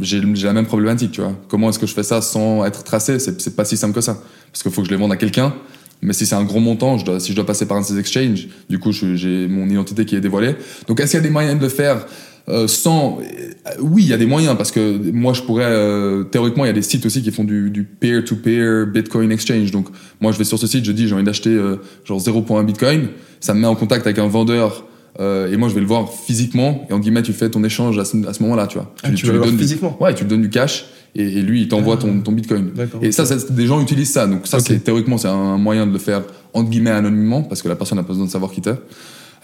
j'ai 0.00 0.20
la 0.20 0.52
même 0.52 0.66
problématique, 0.66 1.12
tu 1.12 1.20
vois. 1.20 1.32
Comment 1.48 1.70
est-ce 1.70 1.78
que 1.78 1.86
je 1.86 1.94
fais 1.94 2.02
ça 2.02 2.20
sans 2.20 2.64
être 2.64 2.84
tracé? 2.84 3.18
C'est 3.18 3.56
pas 3.56 3.64
si 3.64 3.76
simple 3.76 3.94
que 3.94 4.00
ça. 4.00 4.18
Parce 4.52 4.62
qu'il 4.62 4.72
faut 4.72 4.82
que 4.82 4.88
je 4.88 4.92
les 4.92 4.98
vende 4.98 5.12
à 5.12 5.16
quelqu'un. 5.16 5.54
Mais 6.02 6.12
si 6.12 6.26
c'est 6.26 6.34
un 6.34 6.44
gros 6.44 6.60
montant, 6.60 6.98
je 6.98 7.04
dois, 7.06 7.20
si 7.20 7.30
je 7.30 7.36
dois 7.36 7.46
passer 7.46 7.66
par 7.66 7.78
un 7.78 7.80
de 7.80 7.86
ces 7.86 7.98
exchanges, 7.98 8.48
du 8.68 8.78
coup, 8.78 8.92
j'ai 8.92 9.48
mon 9.48 9.66
identité 9.68 10.04
qui 10.04 10.14
est 10.14 10.20
dévoilée. 10.20 10.54
Donc, 10.86 11.00
est-ce 11.00 11.12
qu'il 11.12 11.18
y 11.18 11.22
a 11.22 11.26
des 11.26 11.30
moyens 11.30 11.56
de 11.56 11.62
le 11.62 11.70
faire 11.70 12.06
euh, 12.48 12.68
sans, 12.68 13.18
euh, 13.18 13.70
oui, 13.80 14.04
il 14.04 14.08
y 14.08 14.12
a 14.12 14.16
des 14.16 14.26
moyens 14.26 14.56
parce 14.56 14.70
que 14.70 15.10
moi 15.10 15.32
je 15.32 15.42
pourrais 15.42 15.64
euh, 15.64 16.22
théoriquement 16.22 16.64
il 16.64 16.68
y 16.68 16.70
a 16.70 16.74
des 16.74 16.82
sites 16.82 17.04
aussi 17.04 17.20
qui 17.20 17.32
font 17.32 17.42
du, 17.42 17.70
du 17.70 17.82
peer-to-peer 17.82 18.86
Bitcoin 18.86 19.32
exchange. 19.32 19.72
Donc 19.72 19.88
moi 20.20 20.30
je 20.30 20.38
vais 20.38 20.44
sur 20.44 20.56
ce 20.56 20.68
site, 20.68 20.84
je 20.84 20.92
dis 20.92 21.08
j'ai 21.08 21.14
envie 21.16 21.24
d'acheter 21.24 21.50
euh, 21.50 21.80
genre 22.04 22.20
0.1 22.20 22.64
Bitcoin, 22.64 23.08
ça 23.40 23.52
me 23.52 23.60
met 23.60 23.66
en 23.66 23.74
contact 23.74 24.06
avec 24.06 24.20
un 24.20 24.28
vendeur 24.28 24.84
euh, 25.20 25.50
et 25.52 25.56
moi 25.56 25.68
je 25.68 25.74
vais 25.74 25.80
le 25.80 25.86
voir 25.86 26.10
physiquement 26.12 26.86
et 26.90 26.92
en 26.92 26.98
guillemets 26.98 27.22
tu 27.22 27.32
fais 27.32 27.48
ton 27.50 27.62
échange 27.64 27.98
à 27.98 28.04
ce, 28.04 28.16
moment-là, 28.42 28.66
tu 28.66 28.78
vois. 28.78 28.92
Ah, 29.02 29.10
tu 29.10 29.26
lui 29.26 29.32
le 29.32 29.40
donnes 29.40 29.50
du- 29.52 29.58
physiquement? 29.58 29.96
Ouais, 30.00 30.14
tu 30.14 30.24
lui 30.24 30.30
donnes 30.30 30.42
du 30.42 30.50
cash 30.50 30.86
et, 31.14 31.22
et 31.22 31.42
lui 31.42 31.62
il 31.62 31.68
t'envoie 31.68 31.96
Ah. 31.98 32.02
ton, 32.02 32.20
ton 32.20 32.32
Bitcoin. 32.32 32.70
Et 33.02 33.12
ça, 33.12 33.24
ça, 33.24 33.36
des 33.50 33.66
gens 33.66 33.80
utilisent 33.80 34.12
ça. 34.12 34.26
Donc 34.26 34.46
ça, 34.46 34.58
c'est 34.60 34.78
théoriquement, 34.80 35.16
c'est 35.18 35.28
un 35.28 35.56
moyen 35.58 35.86
de 35.86 35.92
le 35.92 35.98
faire 35.98 36.22
entre 36.52 36.70
guillemets 36.70 36.90
anonymement 36.90 37.42
parce 37.42 37.62
que 37.62 37.68
la 37.68 37.76
personne 37.76 37.96
n'a 37.96 38.02
pas 38.04 38.12
besoin 38.12 38.26
de 38.26 38.30
savoir 38.30 38.50
qui 38.52 38.60
t'es. 38.60 38.74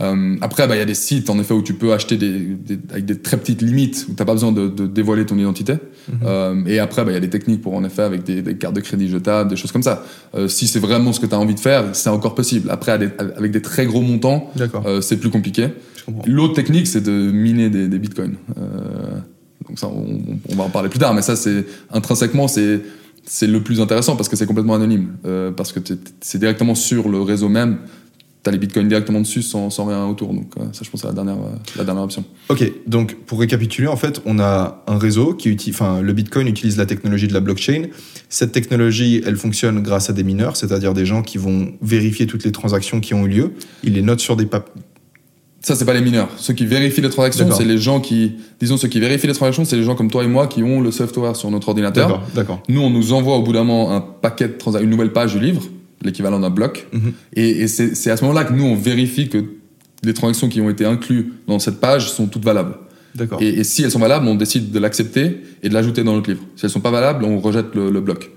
Euh, 0.00 0.36
après, 0.40 0.66
bah, 0.66 0.74
il 0.76 0.78
y 0.78 0.82
a 0.82 0.86
des 0.86 0.94
sites 0.94 1.30
en 1.30 1.38
effet 1.38 1.54
où 1.54 1.62
tu 1.62 1.74
peux 1.74 1.92
acheter 1.92 2.16
des, 2.16 2.38
des- 2.38 2.78
avec 2.90 3.04
des 3.04 3.18
très 3.18 3.36
petites 3.36 3.62
limites 3.62 4.06
où 4.08 4.14
t'as 4.14 4.24
pas 4.24 4.32
besoin 4.32 4.52
de, 4.52 4.68
de 4.68 4.86
dévoiler 4.86 5.26
ton 5.26 5.38
identité. 5.38 5.74
Mhm. 5.74 6.18
Euh, 6.24 6.64
et 6.66 6.78
après, 6.78 7.04
bah, 7.04 7.10
il 7.10 7.14
y 7.14 7.16
a 7.16 7.20
des 7.20 7.30
techniques 7.30 7.62
pour 7.62 7.74
en 7.74 7.84
effet 7.84 8.02
avec 8.02 8.24
des, 8.24 8.42
des 8.42 8.56
cartes 8.56 8.74
de 8.74 8.80
crédit 8.80 9.08
jetables, 9.08 9.50
des 9.50 9.56
choses 9.56 9.72
comme 9.72 9.82
ça. 9.82 10.04
Euh, 10.34 10.48
si 10.48 10.66
c'est 10.66 10.78
vraiment 10.78 11.12
ce 11.12 11.20
que 11.20 11.26
tu 11.26 11.34
as 11.34 11.38
envie 11.38 11.54
de 11.54 11.60
faire, 11.60 11.84
c'est 11.92 12.10
encore 12.10 12.34
possible. 12.34 12.70
Après, 12.70 12.92
avec 12.92 13.50
des 13.50 13.62
très 13.62 13.86
gros 13.86 14.00
montants, 14.02 14.50
c'est 15.00 15.18
plus 15.18 15.30
compliqué. 15.30 15.68
L'autre 16.26 16.54
technique, 16.54 16.86
c'est 16.86 17.02
de 17.02 17.30
miner 17.30 17.70
des, 17.70 17.98
bitcoins. 17.98 18.34
Donc 19.68 19.78
ça, 19.78 19.86
on, 19.86 20.18
on 20.48 20.56
va 20.56 20.64
en 20.64 20.68
parler 20.70 20.88
plus 20.88 20.98
tard, 20.98 21.14
mais 21.14 21.22
ça, 21.22 21.36
c'est 21.36 21.64
intrinsèquement, 21.92 22.48
c'est 22.48 22.80
c'est 23.24 23.46
le 23.46 23.62
plus 23.62 23.80
intéressant 23.80 24.16
parce 24.16 24.28
que 24.28 24.34
c'est 24.34 24.46
complètement 24.46 24.74
anonyme, 24.74 25.12
parce 25.56 25.70
que 25.72 25.78
c'est 26.20 26.38
directement 26.38 26.74
sur 26.74 27.08
le 27.08 27.20
réseau 27.20 27.48
même. 27.48 27.78
T'as 28.42 28.50
les 28.50 28.58
bitcoins 28.58 28.88
directement 28.88 29.20
dessus 29.20 29.40
sans, 29.40 29.70
sans 29.70 29.84
rien 29.84 30.04
autour. 30.06 30.34
Donc 30.34 30.52
euh, 30.58 30.64
ça, 30.72 30.80
je 30.82 30.90
pense, 30.90 31.02
c'est 31.02 31.06
la 31.06 31.12
dernière, 31.12 31.36
euh, 31.36 31.56
la 31.76 31.84
dernière 31.84 32.02
option. 32.02 32.24
Ok, 32.48 32.72
donc 32.88 33.14
pour 33.24 33.38
récapituler, 33.38 33.86
en 33.86 33.96
fait, 33.96 34.20
on 34.26 34.40
a 34.40 34.82
un 34.88 34.98
réseau 34.98 35.34
qui 35.34 35.48
utilise, 35.48 35.76
enfin, 35.76 36.02
le 36.02 36.12
Bitcoin 36.12 36.48
utilise 36.48 36.76
la 36.76 36.86
technologie 36.86 37.28
de 37.28 37.34
la 37.34 37.40
blockchain. 37.40 37.84
Cette 38.28 38.50
technologie, 38.50 39.22
elle 39.24 39.36
fonctionne 39.36 39.80
grâce 39.80 40.10
à 40.10 40.12
des 40.12 40.24
mineurs, 40.24 40.56
c'est-à-dire 40.56 40.92
des 40.92 41.06
gens 41.06 41.22
qui 41.22 41.38
vont 41.38 41.72
vérifier 41.82 42.26
toutes 42.26 42.44
les 42.44 42.50
transactions 42.50 42.98
qui 42.98 43.14
ont 43.14 43.26
eu 43.26 43.28
lieu. 43.28 43.52
Ils 43.84 43.92
les 43.92 44.02
notent 44.02 44.20
sur 44.20 44.34
des 44.36 44.46
papiers. 44.46 44.82
Ça, 45.60 45.76
c'est 45.76 45.84
pas 45.84 45.94
les 45.94 46.00
mineurs. 46.00 46.28
Ceux 46.38 46.54
qui 46.54 46.66
vérifient 46.66 47.02
les 47.02 47.10
transactions, 47.10 47.48
c'est 47.52 47.64
les 47.64 47.78
gens 47.78 48.00
qui, 48.00 48.32
disons, 48.60 48.76
ceux 48.76 48.88
qui 48.88 48.98
vérifient 48.98 49.28
les 49.28 49.34
transactions, 49.34 49.64
c'est 49.64 49.76
les 49.76 49.84
gens 49.84 49.94
comme 49.94 50.10
toi 50.10 50.24
et 50.24 50.26
moi 50.26 50.48
qui 50.48 50.64
ont 50.64 50.80
le 50.80 50.90
software 50.90 51.36
sur 51.36 51.48
notre 51.52 51.68
ordinateur. 51.68 52.08
D'accord, 52.08 52.26
d'accord. 52.34 52.62
Nous, 52.68 52.80
on 52.80 52.90
nous 52.90 53.12
envoie 53.12 53.36
au 53.36 53.42
bout 53.42 53.52
d'un 53.52 53.62
moment 53.62 53.92
un 53.92 54.00
paquet 54.00 54.48
de 54.48 54.54
transactions, 54.54 54.84
une 54.84 54.90
nouvelle 54.90 55.12
page 55.12 55.34
du 55.34 55.38
livre, 55.38 55.62
l'équivalent 56.02 56.40
d'un 56.40 56.50
bloc. 56.50 56.86
Mhm. 56.92 57.12
Et, 57.34 57.48
et 57.62 57.68
c'est 57.68 58.10
à 58.10 58.16
ce 58.16 58.22
moment-là 58.24 58.44
que 58.44 58.52
nous, 58.52 58.64
on 58.64 58.74
vérifie 58.76 59.28
que 59.28 59.38
les 60.04 60.14
transactions 60.14 60.48
qui 60.48 60.60
ont 60.60 60.68
été 60.70 60.84
incluses 60.84 61.26
dans 61.46 61.58
cette 61.58 61.80
page 61.80 62.10
sont 62.10 62.26
toutes 62.26 62.44
valables. 62.44 62.74
D'accord. 63.14 63.40
Et, 63.42 63.48
et 63.48 63.64
si 63.64 63.82
elles 63.82 63.90
sont 63.90 63.98
valables, 64.00 64.26
on 64.26 64.34
décide 64.34 64.70
de 64.70 64.78
l'accepter 64.78 65.36
et 65.62 65.68
de 65.68 65.74
l'ajouter 65.74 66.02
dans 66.02 66.14
notre 66.14 66.30
livre. 66.30 66.42
Si 66.56 66.64
elles 66.64 66.70
sont 66.72 66.80
pas 66.80 66.90
valables, 66.90 67.24
on 67.24 67.38
rejette 67.40 67.74
le, 67.74 67.90
le 67.90 68.00
bloc. 68.00 68.30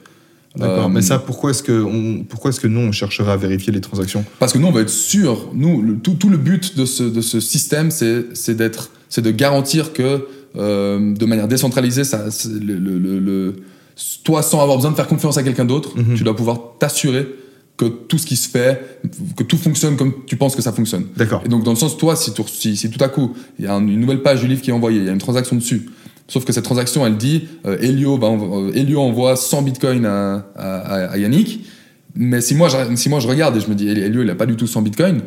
D'accord. 0.56 0.86
Euh, 0.86 0.90
Mais 0.90 1.02
ça, 1.02 1.18
pourquoi 1.20 1.52
est-ce 1.52 1.64
que, 1.64 1.82
on, 1.84 2.24
pourquoi 2.24 2.50
est-ce 2.50 2.60
que 2.60 2.68
nous, 2.68 2.80
on 2.82 2.92
chercherait 2.92 3.32
à 3.32 3.38
vérifier 3.38 3.74
les 3.74 3.82
transactions? 3.82 4.24
Parce 4.40 4.54
que 4.54 4.58
nous, 4.58 4.68
on 4.68 4.72
va 4.72 4.82
être 4.82 4.90
sûr. 4.90 5.50
Nous, 5.54 5.82
le- 5.82 5.98
tout, 5.98 6.14
tout 6.14 6.30
le 6.30 6.38
but 6.38 6.78
de 6.78 6.86
ce, 6.86 7.04
de 7.04 7.22
ce 7.22 7.40
système, 7.40 7.90
c'est 7.92 8.26
c'est 8.34 8.56
d'être, 8.56 8.92
c'est 9.10 9.22
de 9.22 9.32
garantir 9.32 9.92
que 9.92 10.28
euh, 10.58 11.14
de 11.14 11.26
manière 11.26 11.48
décentralisée, 11.50 12.04
ça, 12.06 12.26
le, 12.62 12.78
le- 12.78 13.56
toi, 14.24 14.42
sans 14.44 14.62
avoir 14.62 14.78
besoin 14.78 14.92
de 14.92 14.96
faire 14.96 15.08
confiance 15.08 15.38
à 15.38 15.44
quelqu'un 15.44 15.66
d'autre, 15.66 15.98
Mhm. 15.98 16.16
tu 16.16 16.24
dois 16.24 16.36
pouvoir 16.36 16.60
t'assurer 16.80 17.28
que 17.78 17.86
tout 17.86 18.18
ce 18.18 18.26
qui 18.26 18.36
se 18.38 18.48
fait, 18.50 19.00
que 19.36 19.44
tout 19.44 19.58
fonctionne 19.58 19.98
comme 19.98 20.14
tu 20.26 20.38
penses 20.38 20.56
que 20.56 20.62
ça 20.62 20.72
fonctionne. 20.72 21.08
D'accord. 21.18 21.42
Et 21.46 21.50
donc, 21.50 21.64
dans 21.64 21.72
le 21.72 21.78
sens, 21.78 21.98
toi, 21.98 22.16
si, 22.16 22.34
tu- 22.34 22.42
si, 22.48 22.78
si 22.78 22.90
tout 22.90 23.04
à 23.04 23.10
coup, 23.10 23.36
il 23.60 23.66
y 23.66 23.68
a 23.68 23.74
un- 23.74 23.86
une 23.86 24.00
nouvelle 24.00 24.22
page 24.22 24.40
du 24.42 24.48
livre 24.48 24.62
qui 24.62 24.70
est 24.70 24.74
envoyée, 24.74 25.00
il 25.00 25.06
y 25.06 25.10
a 25.10 25.12
une 25.12 25.18
transaction 25.18 25.56
dessus, 25.58 25.86
sauf 26.28 26.46
que 26.46 26.54
cette 26.54 26.64
transaction, 26.64 27.06
elle 27.06 27.18
dit, 27.18 27.48
euh, 27.66 27.78
Elio, 27.82 28.18
bah, 28.18 28.28
on- 28.28 28.68
euh, 28.70 28.72
Elio 28.74 29.02
envoie 29.02 29.36
100 29.36 29.62
bitcoins 29.62 30.06
à, 30.06 30.46
à, 30.56 30.78
à- 30.78 31.06
à 31.12 31.18
Yannick, 31.18 31.66
mais 32.16 32.40
si 32.40 32.56
moi, 32.56 32.70
je, 32.70 32.96
si 32.96 33.10
moi 33.10 33.20
je 33.20 33.28
regarde 33.28 33.58
et 33.58 33.60
je 33.60 33.68
me 33.70 33.76
dis, 33.76 33.90
Elio, 33.90 34.22
il 34.24 34.30
a 34.30 34.36
pas 34.36 34.46
du 34.46 34.56
tout 34.56 34.68
100 34.68 34.82
bitcoins, 34.82 35.22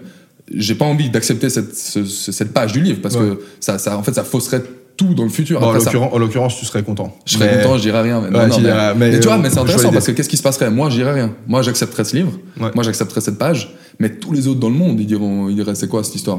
j'ai 0.54 0.74
pas 0.74 0.86
envie 0.86 1.10
d'accepter 1.10 1.50
cette, 1.50 1.76
ce- 1.76 2.06
ce- 2.06 2.32
cette 2.32 2.54
page 2.54 2.72
du 2.72 2.80
livre, 2.80 3.00
parce 3.02 3.14
Ouais. 3.16 3.20
que 3.36 3.40
ça, 3.60 3.76
ça, 3.78 3.98
en 3.98 4.02
fait, 4.02 4.14
ça 4.14 4.24
fausserait 4.24 4.62
tout 4.98 5.14
dans 5.14 5.22
le 5.22 5.30
futur. 5.30 5.60
Bon, 5.60 5.66
en 5.66 5.70
Après, 5.70 5.84
l'occurrence, 5.84 6.12
en 6.12 6.18
l'occurrence, 6.18 6.56
tu 6.58 6.66
serais 6.66 6.82
content. 6.82 7.16
je 7.24 7.34
serais 7.34 7.56
Mais- 7.56 7.62
content, 7.62 7.76
je 7.78 7.82
dirais 7.82 8.02
rien. 8.02 8.20
Mais, 8.20 8.28
non, 8.30 8.38
Ouais, 8.40 8.46
non, 8.48 8.54
tu 8.56 8.60
mais- 8.60 8.68
diras- 8.68 8.94
mais, 8.94 9.10
mais 9.12 9.20
tu 9.20 9.26
vois, 9.28 9.36
euh, 9.36 9.40
mais 9.40 9.48
c'est 9.48 9.58
intéressant 9.58 9.90
parce 9.92 10.06
que 10.06 10.12
qu'est-ce 10.12 10.28
qui 10.28 10.36
se 10.36 10.42
passerait? 10.42 10.70
Moi, 10.70 10.90
je 10.90 10.96
dirais 10.96 11.14
rien. 11.14 11.32
Moi, 11.46 11.62
j'accepterais 11.62 12.04
ce 12.04 12.16
livre. 12.16 12.32
Ouais. 12.60 12.70
Moi, 12.74 12.84
j'accepterais 12.84 13.20
cette 13.22 13.38
page. 13.38 13.74
Mais 14.00 14.10
tous 14.10 14.32
les 14.32 14.46
autres 14.46 14.60
dans 14.60 14.68
le 14.68 14.74
monde, 14.76 15.00
ils 15.00 15.06
diront, 15.06 15.48
ils 15.48 15.54
diraient, 15.56 15.74
c'est 15.74 15.88
quoi 15.88 16.04
cette 16.04 16.14
histoire? 16.16 16.38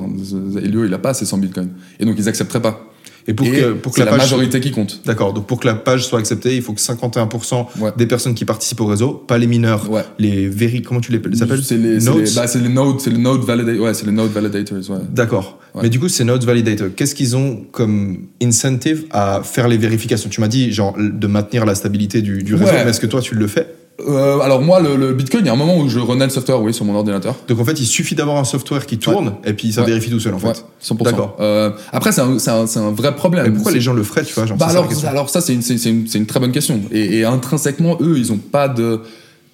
Elio, 0.64 0.86
il 0.86 0.94
a 0.94 0.98
pas 1.00 1.14
ses 1.14 1.26
100 1.26 1.38
bitcoins. 1.40 1.70
Et 2.00 2.06
donc, 2.06 2.16
ils 2.18 2.30
accepteraient 2.30 2.62
pas. 2.62 2.86
Et 3.30 3.34
pour 3.36 3.46
Et 3.46 3.52
que, 3.52 3.74
pour 3.74 3.92
que 3.94 4.00
c'est 4.00 4.06
la 4.06 4.12
la, 4.12 4.18
page. 4.18 4.32
majorité 4.32 4.60
qui 4.60 4.72
compte. 4.72 5.02
D'accord. 5.06 5.34
Donc 5.34 5.46
pour 5.46 5.60
que 5.60 5.68
la 5.68 5.76
page 5.76 6.04
soit 6.06 6.18
acceptée, 6.18 6.56
il 6.56 6.64
faut 6.64 6.74
que 6.74 6.82
51% 6.82 7.68
Ouais. 7.80 7.92
des 7.96 8.08
personnes 8.08 8.34
qui 8.34 8.44
participent 8.44 8.82
au 8.82 8.88
réseau, 8.88 9.12
pas 9.14 9.38
les 9.38 9.46
mineurs, 9.46 9.90
Ouais. 9.92 10.02
les 10.18 10.48
véri, 10.50 10.82
comment 10.82 11.00
tu 11.00 11.12
les 11.12 11.20
les 11.20 11.44
appelles 11.44 11.62
C'est 11.64 11.78
les, 11.78 12.00
c'est 12.00 12.10
Nodes 12.10 12.26
les, 12.26 12.34
bah, 12.34 12.48
c'est 12.48 12.60
les 12.60 12.70
nodes, 12.70 13.00
c'est 13.00 13.12
les 13.12 13.18
node 13.20 13.42
validators. 13.44 13.84
Ouais, 13.86 13.94
c'est 13.94 14.08
les 14.08 14.12
validators. 14.16 14.90
Ouais. 14.90 14.98
D'accord. 15.12 15.60
Mais 15.82 15.90
du 15.90 16.00
coup, 16.00 16.10
ces 16.10 16.24
nodes 16.24 16.44
validators, 16.44 16.88
qu'est-ce 16.96 17.14
qu'ils 17.14 17.36
ont 17.38 17.62
comme 17.72 18.28
incentive 18.42 19.06
à 19.12 19.42
faire 19.44 19.68
les 19.68 19.78
vérifications? 19.78 20.30
Tu 20.30 20.42
m'as 20.42 20.48
dit, 20.48 20.72
genre, 20.72 20.96
de 20.98 21.28
maintenir 21.28 21.66
la 21.66 21.76
stabilité 21.76 22.24
du, 22.24 22.42
du 22.42 22.56
réseau, 22.56 22.72
mais 22.84 22.90
est-ce 22.90 23.00
que 23.00 23.06
toi, 23.08 23.22
tu 23.22 23.36
le 23.36 23.48
fais? 23.48 23.68
Euh, 24.08 24.40
alors 24.40 24.62
moi, 24.62 24.80
le, 24.80 24.96
le 24.96 25.14
Bitcoin, 25.14 25.44
il 25.44 25.48
y 25.48 25.50
a 25.50 25.54
un 25.54 25.58
moment 25.58 25.78
où 25.78 25.90
je 25.90 26.00
renais 26.00 26.26
le 26.26 26.30
software, 26.30 26.62
oui, 26.62 26.74
sur 26.74 26.86
mon 26.86 26.96
ordinateur. 26.96 27.36
Donc 27.48 27.60
en 27.60 27.66
fait, 27.66 27.80
il 27.80 27.86
suffit 27.86 28.16
d'avoir 28.16 28.38
un 28.38 28.44
software 28.44 28.86
qui 28.86 28.98
tourne, 28.98 29.34
et 29.44 29.54
puis 29.54 29.74
ça 29.74 29.82
Ouais. 29.82 29.88
vérifie 29.88 30.10
tout 30.10 30.20
seul, 30.20 30.34
en 30.34 30.40
fait. 30.40 30.48
Ouais, 30.48 30.54
100%. 30.82 31.04
D'accord. 31.04 31.36
Euh, 31.40 31.72
après, 31.92 32.12
c'est 32.12 32.22
un, 32.22 32.92
vrai 32.92 33.16
problème. 33.16 33.46
Mais 33.48 33.54
pourquoi 33.54 33.72
les 33.72 33.82
gens 33.82 33.94
le 33.94 34.04
feraient, 34.04 34.24
tu 34.24 34.34
vois 34.34 34.46
genre, 34.46 34.58
Bah 34.58 34.68
alors, 35.08 35.30
ça, 35.30 35.42
c'est 35.42 35.54
une, 35.54 36.26
très 36.26 36.40
bonne 36.40 36.52
question. 36.52 36.82
Et, 36.92 37.20
et 37.20 37.26
intrinsèquement, 37.26 37.98
eux, 38.02 38.18
ils 38.18 38.32
ont 38.32 38.38
pas 38.38 38.68
de... 38.68 39.02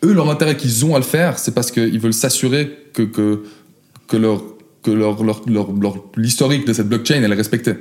Eux, 0.03 0.13
leur 0.13 0.29
intérêt 0.29 0.55
qu'ils 0.57 0.85
ont 0.85 0.93
à 0.95 0.99
le 0.99 1.03
faire, 1.05 1.39
c'est 1.39 1.53
parce 1.55 1.71
qu'ils 1.71 1.99
veulent 1.99 2.13
s'assurer 2.13 2.71
que, 2.93 3.01
que, 3.01 3.43
que, 4.07 4.17
leur, 4.17 4.43
que 4.83 4.91
leur, 4.91 5.23
leur, 5.23 5.41
leur, 5.47 5.67
leur- 5.71 5.95
l'historique 6.15 6.67
de 6.67 6.73
cette 6.73 6.87
blockchain, 6.87 7.21
elle 7.23 7.31
est 7.31 7.35
respectée. 7.35 7.73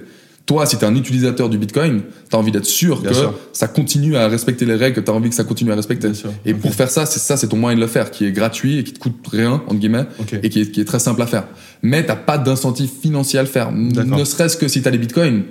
Toi, 0.46 0.66
si 0.66 0.76
tu 0.76 0.84
es 0.84 0.86
un 0.86 0.94
utilisateur 0.94 1.48
du 1.48 1.56
Bitcoin, 1.56 2.02
tu 2.28 2.36
as 2.36 2.38
envie 2.38 2.52
d'être 2.52 2.66
sûr 2.66 3.00
Bien 3.00 3.10
que 3.12 3.16
sûr. 3.16 3.34
ça 3.54 3.66
continue 3.66 4.14
à 4.16 4.28
respecter 4.28 4.66
les 4.66 4.74
règles 4.74 4.96
que 4.96 5.00
tu 5.00 5.10
as 5.10 5.14
envie 5.14 5.30
que 5.30 5.34
ça 5.34 5.44
continue 5.44 5.72
à 5.72 5.74
respecter. 5.74 6.08
Et 6.44 6.52
pour 6.52 6.74
faire 6.74 6.90
ça, 6.90 7.06
c'est 7.06 7.18
ça, 7.18 7.38
c'est 7.38 7.48
ton 7.48 7.56
moyen 7.56 7.76
de 7.76 7.80
le 7.80 7.86
faire, 7.86 8.10
qui 8.10 8.26
est 8.26 8.32
gratuit 8.32 8.78
et 8.78 8.84
qui 8.84 8.92
te 8.92 8.98
coûte 8.98 9.14
rien, 9.32 9.62
entre 9.66 9.76
guillemets, 9.76 10.04
et 10.42 10.50
qui 10.50 10.60
est, 10.60 10.70
qui 10.70 10.82
est 10.82 10.84
très 10.84 10.98
simple 10.98 11.22
à 11.22 11.26
faire. 11.26 11.44
Mais 11.82 12.04
t'as 12.04 12.16
pas 12.16 12.36
d'incentive 12.36 12.90
financier 13.02 13.38
à 13.38 13.42
le 13.42 13.48
faire. 13.48 13.72
Ne 13.72 14.24
serait-ce 14.24 14.58
que 14.58 14.68
si 14.68 14.82
tu 14.82 14.88
as 14.88 14.90
des 14.90 14.98
bitcoins, 14.98 15.44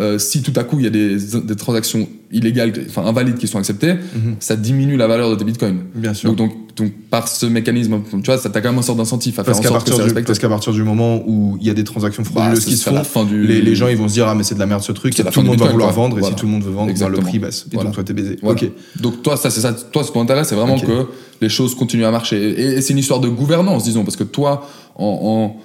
euh, 0.00 0.18
si 0.18 0.42
tout 0.42 0.52
à 0.56 0.64
coup 0.64 0.78
il 0.80 0.84
y 0.84 0.88
a 0.88 0.90
des, 0.90 1.16
des 1.44 1.54
transactions 1.56 2.08
illégales, 2.32 2.72
enfin 2.88 3.04
invalides 3.06 3.36
qui 3.38 3.46
sont 3.46 3.58
acceptées, 3.58 3.94
Mhm. 3.94 4.36
ça 4.40 4.56
diminue 4.56 4.96
la 4.96 5.06
valeur 5.06 5.30
de 5.30 5.36
tes 5.36 5.44
bitcoins. 5.44 5.84
Bien 5.94 6.12
sûr. 6.14 6.30
Donc, 6.34 6.36
donc, 6.50 6.52
donc 6.76 6.92
par 7.10 7.26
ce 7.26 7.46
mécanisme, 7.46 8.00
tu 8.10 8.16
vois, 8.26 8.36
ça 8.38 8.50
t'as 8.50 8.60
quand 8.60 8.68
même 8.68 8.76
une 8.76 8.82
sorte 8.82 8.98
d'incentive 8.98 9.32
à 9.40 9.44
faire 9.44 9.44
Parce 9.46 9.58
en 9.58 9.62
qu'à 9.62 9.68
sorte 9.68 9.84
que 9.84 9.90
partir, 9.90 10.06
c'est 10.08 10.14
du, 10.14 10.24
parce 10.24 10.38
qu'à 10.38 10.48
partir 10.48 10.72
du 10.74 10.82
moment 10.82 11.22
où 11.26 11.56
il 11.60 11.66
y 11.66 11.70
a 11.70 11.74
des 11.74 11.84
transactions 11.84 12.22
Bah, 12.22 12.28
frauduleuses 12.32 12.60
ce 12.64 12.66
qui 12.66 12.76
se 12.76 12.88
font, 12.88 12.94
la 12.96 13.04
fin 13.04 13.24
du... 13.24 13.46
les, 13.46 13.62
les 13.62 13.74
gens 13.74 13.88
ils 13.88 13.96
vont 13.96 14.08
se 14.08 14.12
dire 14.14 14.28
ah 14.28 14.34
mais 14.34 14.42
c'est 14.42 14.54
de 14.54 14.60
la 14.60 14.66
merde 14.66 14.82
ce 14.82 14.92
truc, 14.92 15.14
tout 15.14 15.40
le 15.40 15.46
monde 15.46 15.58
va 15.58 15.68
vouloir 15.68 15.92
quoi. 15.94 16.02
vendre, 16.02 16.18
et 16.18 16.22
si 16.22 16.34
tout 16.34 16.46
le 16.46 16.52
monde 16.52 16.62
veut 16.62 16.72
vendre, 16.72 16.92
bah, 16.98 17.08
le 17.08 17.18
prix 17.18 17.38
baisse. 17.38 17.66
Et 17.70 17.74
Voilà. 17.74 17.86
donc 17.88 17.94
toi 17.94 18.04
t'es 18.04 18.12
baisé. 18.12 18.38
Voilà. 18.42 18.60
Donc 19.00 19.22
toi, 19.22 19.36
ça 19.36 19.50
c'est 19.50 19.60
ça. 19.60 19.72
Toi, 19.72 20.04
ton 20.04 20.20
intérêt, 20.20 20.44
c'est 20.44 20.54
vraiment 20.54 20.78
que 20.78 21.06
les 21.40 21.48
choses 21.48 21.74
continuent 21.74 22.04
à 22.04 22.10
marcher. 22.10 22.36
Et, 22.60 22.76
et 22.76 22.80
c'est 22.82 22.92
une 22.92 22.98
histoire 22.98 23.20
de 23.20 23.28
gouvernance, 23.28 23.84
disons, 23.84 24.04
parce 24.04 24.16
que 24.16 24.24
toi, 24.24 24.66
en, 24.96 25.04
en, 25.06 25.56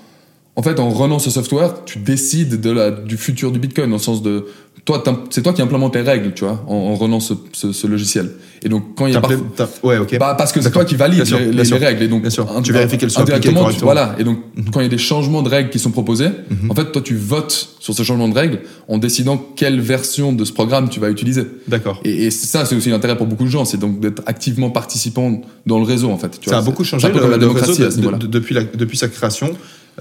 en 0.61 0.63
fait, 0.63 0.79
en 0.79 0.89
renant 0.91 1.17
ce 1.17 1.31
software, 1.31 1.85
tu 1.85 1.97
décides 1.97 2.61
de 2.61 2.69
la, 2.69 2.91
du 2.91 3.17
futur 3.17 3.51
du 3.51 3.57
Bitcoin, 3.57 3.89
dans 3.89 3.95
le 3.95 4.01
sens 4.01 4.21
de, 4.21 4.45
toi, 4.85 5.03
c'est 5.31 5.41
toi 5.41 5.53
qui 5.53 5.61
implémentes 5.63 5.95
les 5.95 6.01
règles, 6.03 6.33
tu 6.35 6.43
vois, 6.43 6.63
en, 6.67 6.75
en 6.75 6.93
renant 6.95 7.19
ce, 7.19 7.33
ce, 7.51 7.71
ce 7.71 7.87
logiciel. 7.87 8.29
Et 8.63 8.69
donc 8.69 8.93
quand 8.95 9.07
il 9.07 9.13
y 9.13 9.15
a 9.17 9.21
Ouais 9.81 9.97
ok. 9.97 10.19
bah, 10.19 10.35
parce 10.37 10.51
que 10.51 10.61
c'est 10.61 10.69
toi 10.69 10.85
qui 10.85 10.93
valide 10.95 11.15
Bien 11.15 11.25
sûr, 11.25 11.39
les, 11.79 11.85
règles. 11.85 12.03
Et 12.03 12.07
donc, 12.07 12.21
Bien 12.21 12.29
sûr. 12.29 12.45
ind- 12.55 12.61
Tu 12.61 12.73
vérifies 12.73 12.99
qu'elles 12.99 13.09
sont 13.09 13.21
appliquées 13.21 13.51
correctement. 13.53 13.85
Voilà. 13.85 14.15
Et 14.19 14.23
donc, 14.23 14.37
quand 14.71 14.81
il 14.81 14.83
y 14.83 14.85
a 14.85 14.89
des 14.89 14.99
changements 14.99 15.41
de 15.41 15.49
règles 15.49 15.71
qui 15.71 15.79
sont 15.79 15.89
proposés, 15.89 16.27
Mhm. 16.51 16.69
en 16.69 16.75
fait, 16.75 16.91
toi, 16.91 17.01
tu 17.01 17.15
votes 17.15 17.69
sur 17.79 17.95
ce 17.95 18.03
changement 18.03 18.29
de 18.29 18.35
règles 18.35 18.59
en 18.87 18.99
décidant 18.99 19.37
quelle 19.55 19.79
version 19.81 20.31
de 20.31 20.45
ce 20.45 20.53
programme 20.53 20.89
tu 20.89 20.99
vas 20.99 21.09
utiliser. 21.09 21.43
D'accord. 21.67 21.99
Et, 22.05 22.25
et 22.25 22.29
ça, 22.29 22.65
c'est 22.65 22.75
aussi 22.75 22.89
l'intérêt 22.91 23.17
pour 23.17 23.25
beaucoup 23.25 23.45
de 23.45 23.49
gens, 23.49 23.65
c'est 23.65 23.77
donc 23.79 23.99
d'être 23.99 24.21
activement 24.27 24.69
participant 24.69 25.41
dans 25.65 25.79
le 25.79 25.85
réseau, 25.85 26.11
en 26.11 26.17
fait. 26.19 26.39
Tu 26.39 26.49
Ça 26.51 26.59
a 26.59 26.61
beaucoup 26.61 26.83
changé 26.83 27.07
le, 27.11 27.29
la 27.31 27.37
démocratie 27.39 27.71
réseau 27.71 27.81
de- 27.83 27.87
à 27.87 27.91
ce 27.91 27.97
niveau-là. 27.97 28.17
de- 28.19 28.27
de- 28.27 28.31
depuis, 28.31 28.53
la- 28.53 28.63
depuis 28.63 28.97
sa 28.97 29.07
création. 29.07 29.49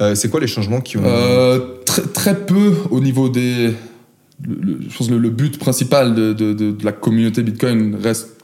Euh, 0.00 0.14
c'est 0.14 0.28
quoi 0.28 0.40
les 0.40 0.46
changements 0.46 0.80
qui 0.80 0.96
ont. 0.98 1.02
Euh, 1.04 1.58
très, 1.84 2.02
très 2.02 2.36
peu 2.46 2.72
au 2.90 3.00
niveau 3.00 3.28
des. 3.28 3.72
je 4.42 4.96
pense 4.96 5.08
que 5.08 5.14
le, 5.14 5.30
but 5.30 5.58
principal 5.58 6.14
de, 6.14 6.32
de- 6.32 6.76
la 6.82 6.92
communauté 6.92 7.42
Bitcoin 7.42 7.96
reste 8.00 8.38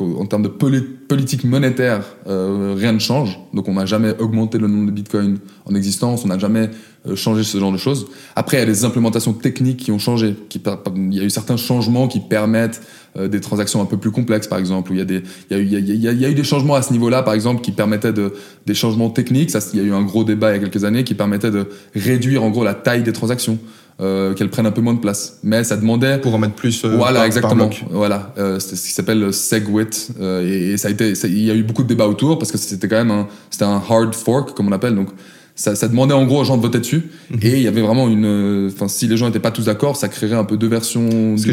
en 0.00 0.26
termes 0.26 0.42
de 0.42 0.48
poli- 0.48 0.80
politique 0.80 1.44
monétaire, 1.44 2.02
euh, 2.26 2.74
rien 2.76 2.92
ne 2.92 2.98
change. 2.98 3.38
Donc 3.54 3.68
on 3.68 3.74
n'a 3.74 3.86
jamais 3.86 4.14
augmenté 4.18 4.58
le 4.58 4.66
nombre 4.66 4.86
de 4.86 4.90
Bitcoin 4.92 5.38
en 5.66 5.74
existence, 5.74 6.24
on 6.24 6.28
n'a 6.28 6.38
jamais 6.38 6.70
changé 7.14 7.44
ce 7.44 7.58
genre 7.58 7.70
de 7.70 7.76
choses. 7.76 8.06
Après, 8.34 8.56
il 8.56 8.60
y 8.60 8.62
a 8.64 8.66
des 8.66 8.84
implémentations 8.84 9.32
techniques 9.32 9.76
qui 9.76 9.92
ont 9.92 9.98
changé. 9.98 10.34
Qui, 10.48 10.60
il 10.96 11.14
y 11.14 11.20
a 11.20 11.24
eu 11.24 11.30
certains 11.30 11.56
changements 11.56 12.08
qui 12.08 12.18
permettent 12.20 12.80
des 13.28 13.40
transactions 13.40 13.80
un 13.82 13.86
peu 13.86 13.96
plus 13.96 14.10
complexes, 14.10 14.46
par 14.46 14.58
exemple. 14.58 14.90
Où 14.92 14.94
il 14.94 14.98
y 14.98 15.02
a 15.02 15.04
des, 15.06 15.22
il 15.50 15.56
y 15.56 15.58
a, 15.58 15.62
eu- 15.62 15.66
il 15.66 15.72
y 15.72 16.08
a- 16.08 16.12
il 16.12 16.20
y 16.20 16.24
a- 16.24 16.28
eu 16.30 16.34
des 16.34 16.44
changements 16.44 16.74
à 16.74 16.82
ce 16.82 16.92
niveau-là, 16.92 17.22
par 17.22 17.34
exemple, 17.34 17.62
qui 17.62 17.72
permettaient 17.72 18.12
de, 18.12 18.34
des 18.66 18.74
changements 18.74 19.10
techniques. 19.10 19.50
Ça, 19.50 19.60
il 19.72 19.80
y 19.80 19.82
a 19.82 19.86
eu 19.86 19.92
un 19.92 20.02
gros 20.02 20.24
débat 20.24 20.50
il 20.54 20.56
y 20.60 20.64
a 20.64 20.68
quelques 20.68 20.84
années 20.84 21.04
qui 21.04 21.14
permettait 21.14 21.50
de 21.50 21.66
réduire 21.94 22.42
en 22.44 22.50
gros 22.50 22.64
la 22.64 22.74
taille 22.74 23.02
des 23.02 23.12
transactions. 23.12 23.58
euh, 23.98 24.34
qu'elles 24.34 24.50
prennent 24.50 24.66
un 24.66 24.72
peu 24.72 24.82
moins 24.82 24.92
de 24.92 24.98
place. 24.98 25.38
Mais 25.42 25.64
ça 25.64 25.74
demandait 25.74 26.18
pour 26.18 26.34
en 26.34 26.38
mettre 26.38 26.52
plus. 26.52 26.84
euh, 26.84 26.96
voilà, 26.98 27.20
par- 27.20 27.24
exactement. 27.24 27.70
Voilà, 27.90 28.34
euh, 28.36 28.58
c'est 28.60 28.76
ce 28.76 28.82
qui 28.88 28.92
s'appelle 28.92 29.32
SegWit. 29.32 30.08
Euh, 30.20 30.42
et, 30.46 30.72
et 30.72 30.76
ça 30.76 30.88
a 30.88 30.90
été, 30.90 31.14
il 31.24 31.42
y 31.42 31.50
a 31.50 31.54
eu 31.54 31.62
beaucoup 31.62 31.82
de 31.82 31.88
débats 31.88 32.06
autour 32.06 32.38
parce 32.38 32.52
que 32.52 32.58
c'était 32.58 32.88
quand 32.88 32.96
même 32.96 33.10
un, 33.10 33.26
c'était 33.48 33.64
un 33.64 33.80
hard 33.88 34.14
fork 34.14 34.54
comme 34.54 34.68
on 34.68 34.72
appelle. 34.72 34.94
Donc 34.94 35.08
ça, 35.56 35.74
ça 35.74 35.88
demandait 35.88 36.14
en 36.14 36.24
gros 36.26 36.40
aux 36.40 36.44
gens 36.44 36.56
de 36.56 36.62
voter 36.62 36.78
dessus. 36.78 37.02
Mhm. 37.30 37.38
Et 37.42 37.56
il 37.56 37.62
y 37.62 37.66
avait 37.66 37.80
vraiment 37.80 38.08
une, 38.08 38.70
enfin 38.72 38.86
si 38.88 39.08
les 39.08 39.16
gens 39.16 39.26
n'étaient 39.26 39.40
pas 39.40 39.50
tous 39.50 39.64
d'accord, 39.64 39.96
ça 39.96 40.06
créerait 40.08 40.36
un 40.36 40.44
peu 40.44 40.56
deux 40.56 40.68
versions. 40.68 41.08
Parce 41.30 41.44
que 41.46 41.52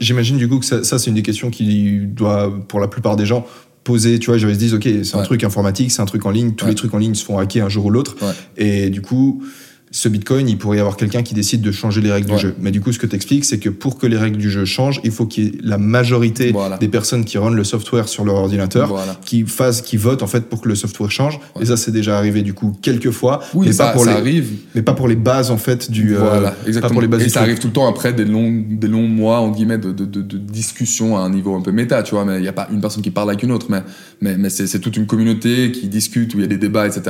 j'imagine, 0.00 0.36
du 0.38 0.48
coup 0.48 0.58
que 0.58 0.66
ça, 0.66 0.82
ça, 0.82 0.98
c'est 0.98 1.10
une 1.10 1.14
des 1.16 1.22
questions 1.22 1.50
qui 1.50 2.00
doit, 2.06 2.52
pour 2.68 2.80
la 2.80 2.88
plupart 2.88 3.14
des 3.16 3.26
gens, 3.26 3.46
poser. 3.84 4.18
Tu 4.18 4.26
vois, 4.30 4.36
ils 4.38 4.40
se 4.54 4.58
disent, 4.58 4.74
ok, 4.74 4.88
c'est 5.02 5.14
un 5.14 5.18
Ouais. 5.20 5.24
truc 5.24 5.44
informatique, 5.44 5.90
c'est 5.92 6.02
un 6.02 6.06
truc 6.06 6.26
en 6.26 6.30
ligne, 6.30 6.52
tous 6.52 6.64
Ouais. 6.64 6.70
les 6.72 6.74
trucs 6.74 6.92
en 6.94 6.98
ligne 6.98 7.14
se 7.14 7.24
font 7.24 7.38
hacker 7.38 7.66
un 7.66 7.68
jour 7.68 7.86
ou 7.86 7.90
l'autre. 7.90 8.16
Ouais. 8.22 8.32
Et 8.56 8.90
du 8.90 9.02
coup, 9.02 9.42
ce 9.90 10.08
Bitcoin, 10.08 10.48
il 10.48 10.58
pourrait 10.58 10.76
y 10.76 10.80
avoir 10.80 10.96
quelqu'un 10.96 11.22
qui 11.22 11.34
décide 11.34 11.62
de 11.62 11.72
changer 11.72 12.00
les 12.00 12.12
règles 12.12 12.28
Ouais. 12.30 12.36
du 12.36 12.42
jeu. 12.42 12.54
Mais 12.60 12.70
du 12.70 12.80
coup, 12.80 12.92
ce 12.92 12.98
que 12.98 13.06
tu 13.06 13.16
expliques, 13.16 13.44
c'est 13.44 13.58
que 13.58 13.68
pour 13.70 13.98
que 13.98 14.06
les 14.06 14.16
règles 14.18 14.36
du 14.36 14.50
jeu 14.50 14.64
changent, 14.64 15.00
il 15.04 15.10
faut 15.10 15.26
qu'il 15.26 15.44
y 15.44 15.46
ait 15.48 15.52
la 15.62 15.78
majorité 15.78 16.52
Voilà. 16.52 16.76
des 16.78 16.88
personnes 16.88 17.24
qui 17.24 17.38
run 17.38 17.50
le 17.50 17.64
software 17.64 18.08
sur 18.08 18.24
leur 18.24 18.34
ordinateur 18.36 18.88
Voilà. 18.88 19.18
qui 19.24 19.44
fassent, 19.44 19.80
qui 19.82 19.96
votent 19.96 20.22
en 20.22 20.26
fait 20.26 20.42
pour 20.48 20.60
que 20.60 20.68
le 20.68 20.74
software 20.74 21.10
change. 21.10 21.40
Ouais. 21.56 21.62
Et 21.62 21.66
ça, 21.66 21.76
c'est 21.76 21.90
déjà 21.92 22.18
arrivé 22.18 22.42
du 22.42 22.54
coup 22.54 22.76
quelques 22.82 23.10
fois, 23.10 23.40
Oui, 23.54 23.66
mais 23.68 23.72
ça, 23.72 23.86
pas 23.86 23.92
pour 23.92 24.04
ça 24.04 24.10
les, 24.12 24.16
arrive. 24.18 24.50
mais 24.74 24.82
pas 24.82 24.92
pour 24.94 25.08
les 25.08 25.16
bases 25.16 25.50
en 25.50 25.56
fait 25.58 25.90
du. 25.90 26.14
euh, 26.14 26.18
voilà, 26.18 26.50
pas 26.50 26.56
exactement. 26.66 26.92
pour 26.92 27.02
les 27.02 27.08
bases 27.08 27.22
et 27.22 27.28
ça 27.28 27.40
truc. 27.40 27.42
arrive 27.48 27.58
tout 27.58 27.68
le 27.68 27.72
temps 27.72 27.88
après 27.88 28.12
des 28.12 28.24
longs, 28.24 28.62
des 28.68 28.88
longs 28.88 29.08
mois, 29.08 29.40
en 29.40 29.50
guillemets, 29.50 29.78
de, 29.78 29.92
de, 29.92 30.04
de, 30.04 30.20
de 30.20 30.36
discussion 30.36 31.16
à 31.16 31.20
un 31.20 31.30
niveau 31.30 31.54
un 31.56 31.60
peu 31.62 31.72
méta, 31.72 32.02
tu 32.02 32.14
vois. 32.14 32.24
Mais 32.24 32.36
il 32.36 32.42
n'y 32.42 32.48
a 32.48 32.52
pas 32.52 32.68
une 32.70 32.80
personne 32.80 33.02
qui 33.02 33.10
parle 33.10 33.30
avec 33.30 33.42
une 33.42 33.52
autre, 33.52 33.66
mais, 33.70 33.80
mais, 34.20 34.36
mais 34.36 34.50
c'est 34.50 34.78
toute 34.80 34.96
une 34.96 35.06
communauté 35.06 35.72
qui 35.72 35.88
discute, 35.88 36.34
où 36.34 36.38
il 36.38 36.42
y 36.42 36.44
a 36.44 36.48
des 36.48 36.58
débats, 36.58 36.86
etc. 36.86 37.02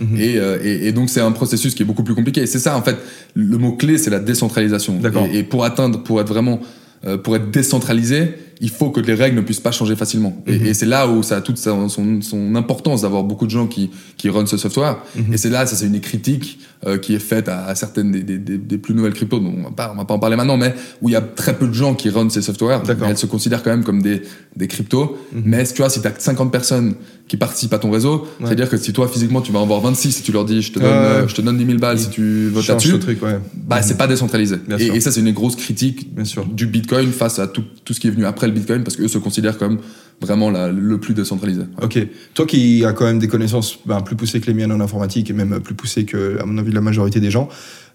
Mhm. 0.00 0.16
et, 0.20 0.36
euh, 0.38 0.58
et, 0.62 0.88
et 0.88 0.92
donc, 0.92 1.08
c'est 1.08 1.20
un 1.20 1.32
processus 1.32 1.74
qui 1.74 1.82
est 1.82 1.86
beaucoup 1.86 2.02
plus 2.02 2.14
compliqué. 2.14 2.25
C'est 2.34 2.58
ça, 2.58 2.76
en 2.76 2.82
fait, 2.82 2.96
le 3.34 3.58
mot-clé, 3.58 3.98
c'est 3.98 4.10
la 4.10 4.18
décentralisation. 4.18 5.00
Et, 5.32 5.38
et 5.38 5.42
pour 5.42 5.64
atteindre, 5.64 6.02
pour 6.02 6.20
être 6.20 6.28
vraiment, 6.28 6.60
euh, 7.06 7.16
pour 7.16 7.36
être 7.36 7.50
décentralisé, 7.50 8.34
il 8.60 8.70
faut 8.70 8.90
que 8.90 9.00
les 9.00 9.14
règles 9.14 9.36
ne 9.36 9.42
puissent 9.42 9.60
pas 9.60 9.70
changer 9.72 9.96
facilement. 9.96 10.42
Et, 10.46 10.58
Mhm. 10.58 10.66
et 10.66 10.74
c'est 10.74 10.86
là 10.86 11.08
où 11.08 11.22
ça 11.22 11.36
a 11.36 11.40
toute 11.40 11.58
son, 11.58 11.88
son 11.88 12.54
importance 12.54 13.02
d'avoir 13.02 13.22
beaucoup 13.24 13.46
de 13.46 13.50
gens 13.50 13.66
qui, 13.66 13.90
qui 14.16 14.28
run 14.30 14.46
ce 14.46 14.56
software. 14.56 14.98
Mhm. 15.16 15.34
Et 15.34 15.36
c'est 15.36 15.50
là, 15.50 15.66
ça 15.66 15.76
c'est 15.76 15.86
une 15.86 16.00
critique 16.00 16.58
euh, 16.86 16.98
qui 16.98 17.14
est 17.14 17.18
faite 17.18 17.48
à, 17.48 17.66
à 17.66 17.74
certaines 17.74 18.12
des, 18.12 18.22
des, 18.22 18.38
des, 18.38 18.58
des 18.58 18.78
plus 18.78 18.94
nouvelles 18.94 19.14
cryptos, 19.14 19.40
dont 19.40 19.52
on 19.58 19.62
va 19.64 19.70
pas, 19.70 19.90
on 19.94 19.96
va 19.98 20.04
pas 20.04 20.14
en 20.14 20.18
parler 20.18 20.36
maintenant, 20.36 20.56
mais 20.56 20.74
où 21.02 21.08
il 21.08 21.12
y 21.12 21.16
a 21.16 21.20
très 21.22 21.56
peu 21.56 21.66
de 21.66 21.72
gens 21.72 21.94
qui 21.94 22.10
run 22.10 22.28
ces 22.30 22.42
softwares. 22.42 22.82
Elles 23.06 23.16
se 23.18 23.26
considèrent 23.26 23.62
quand 23.62 23.70
même 23.70 23.84
comme 23.84 24.02
des, 24.02 24.22
des 24.56 24.68
cryptos. 24.68 25.16
Mhm. 25.32 25.42
Mais 25.44 25.64
tu 25.66 25.76
vois, 25.78 25.88
si 25.90 26.00
tu 26.00 26.06
as 26.08 26.12
50 26.18 26.52
personnes 26.52 26.94
qui 27.28 27.36
participent 27.36 27.72
à 27.74 27.78
ton 27.78 27.90
réseau, 27.90 28.20
Ouais. 28.38 28.46
c'est-à-dire 28.46 28.68
que 28.70 28.76
si 28.76 28.92
toi 28.92 29.08
physiquement 29.08 29.40
tu 29.40 29.50
vas 29.50 29.58
en 29.58 29.62
avoir 29.64 29.80
26, 29.80 30.12
si 30.12 30.22
tu 30.22 30.30
leur 30.30 30.44
dis 30.44 30.62
je 30.62 30.72
te 30.72 30.78
donne, 30.78 30.88
euh, 30.88 31.26
je 31.26 31.34
te 31.34 31.40
donne 31.42 31.58
10 31.58 31.66
000 31.66 31.78
balles 31.78 31.98
si 31.98 32.08
tu 32.08 32.48
votes 32.50 32.68
là-dessus, 32.68 32.92
ouais. 32.94 33.40
bah 33.66 33.82
c'est 33.82 33.96
pas 33.98 34.06
décentralisé. 34.06 34.56
Et, 34.78 34.86
et 34.86 35.00
ça 35.00 35.10
c'est 35.10 35.20
une 35.20 35.32
grosse 35.32 35.56
critique 35.56 36.14
Bien 36.14 36.24
sûr. 36.24 36.44
du 36.46 36.66
Bitcoin 36.66 37.10
face 37.10 37.40
à 37.40 37.48
tout, 37.48 37.64
tout 37.84 37.94
ce 37.94 37.98
qui 38.00 38.06
est 38.06 38.10
venu 38.12 38.26
après 38.26 38.45
le 38.46 38.52
Bitcoin 38.52 38.82
parce 38.84 38.96
qu'eux 38.96 39.08
se 39.08 39.18
considèrent 39.18 39.58
comme 39.58 39.78
vraiment 40.20 40.50
la- 40.50 40.70
le 40.72 40.98
plus 40.98 41.14
décentralisé. 41.14 41.62
Ok. 41.82 41.98
Toi 42.34 42.46
qui 42.46 42.84
as 42.84 42.92
quand 42.92 43.04
même 43.04 43.18
des 43.18 43.28
connaissances 43.28 43.78
ben, 43.86 44.00
plus 44.00 44.16
poussées 44.16 44.40
que 44.40 44.46
les 44.46 44.54
miennes 44.54 44.72
en 44.72 44.80
informatique 44.80 45.28
et 45.30 45.32
même 45.32 45.60
plus 45.60 45.74
poussées 45.74 46.04
que, 46.04 46.38
à 46.40 46.44
mon 46.46 46.56
avis, 46.58 46.72
la 46.72 46.80
majorité 46.80 47.20
des 47.20 47.30
gens, 47.30 47.48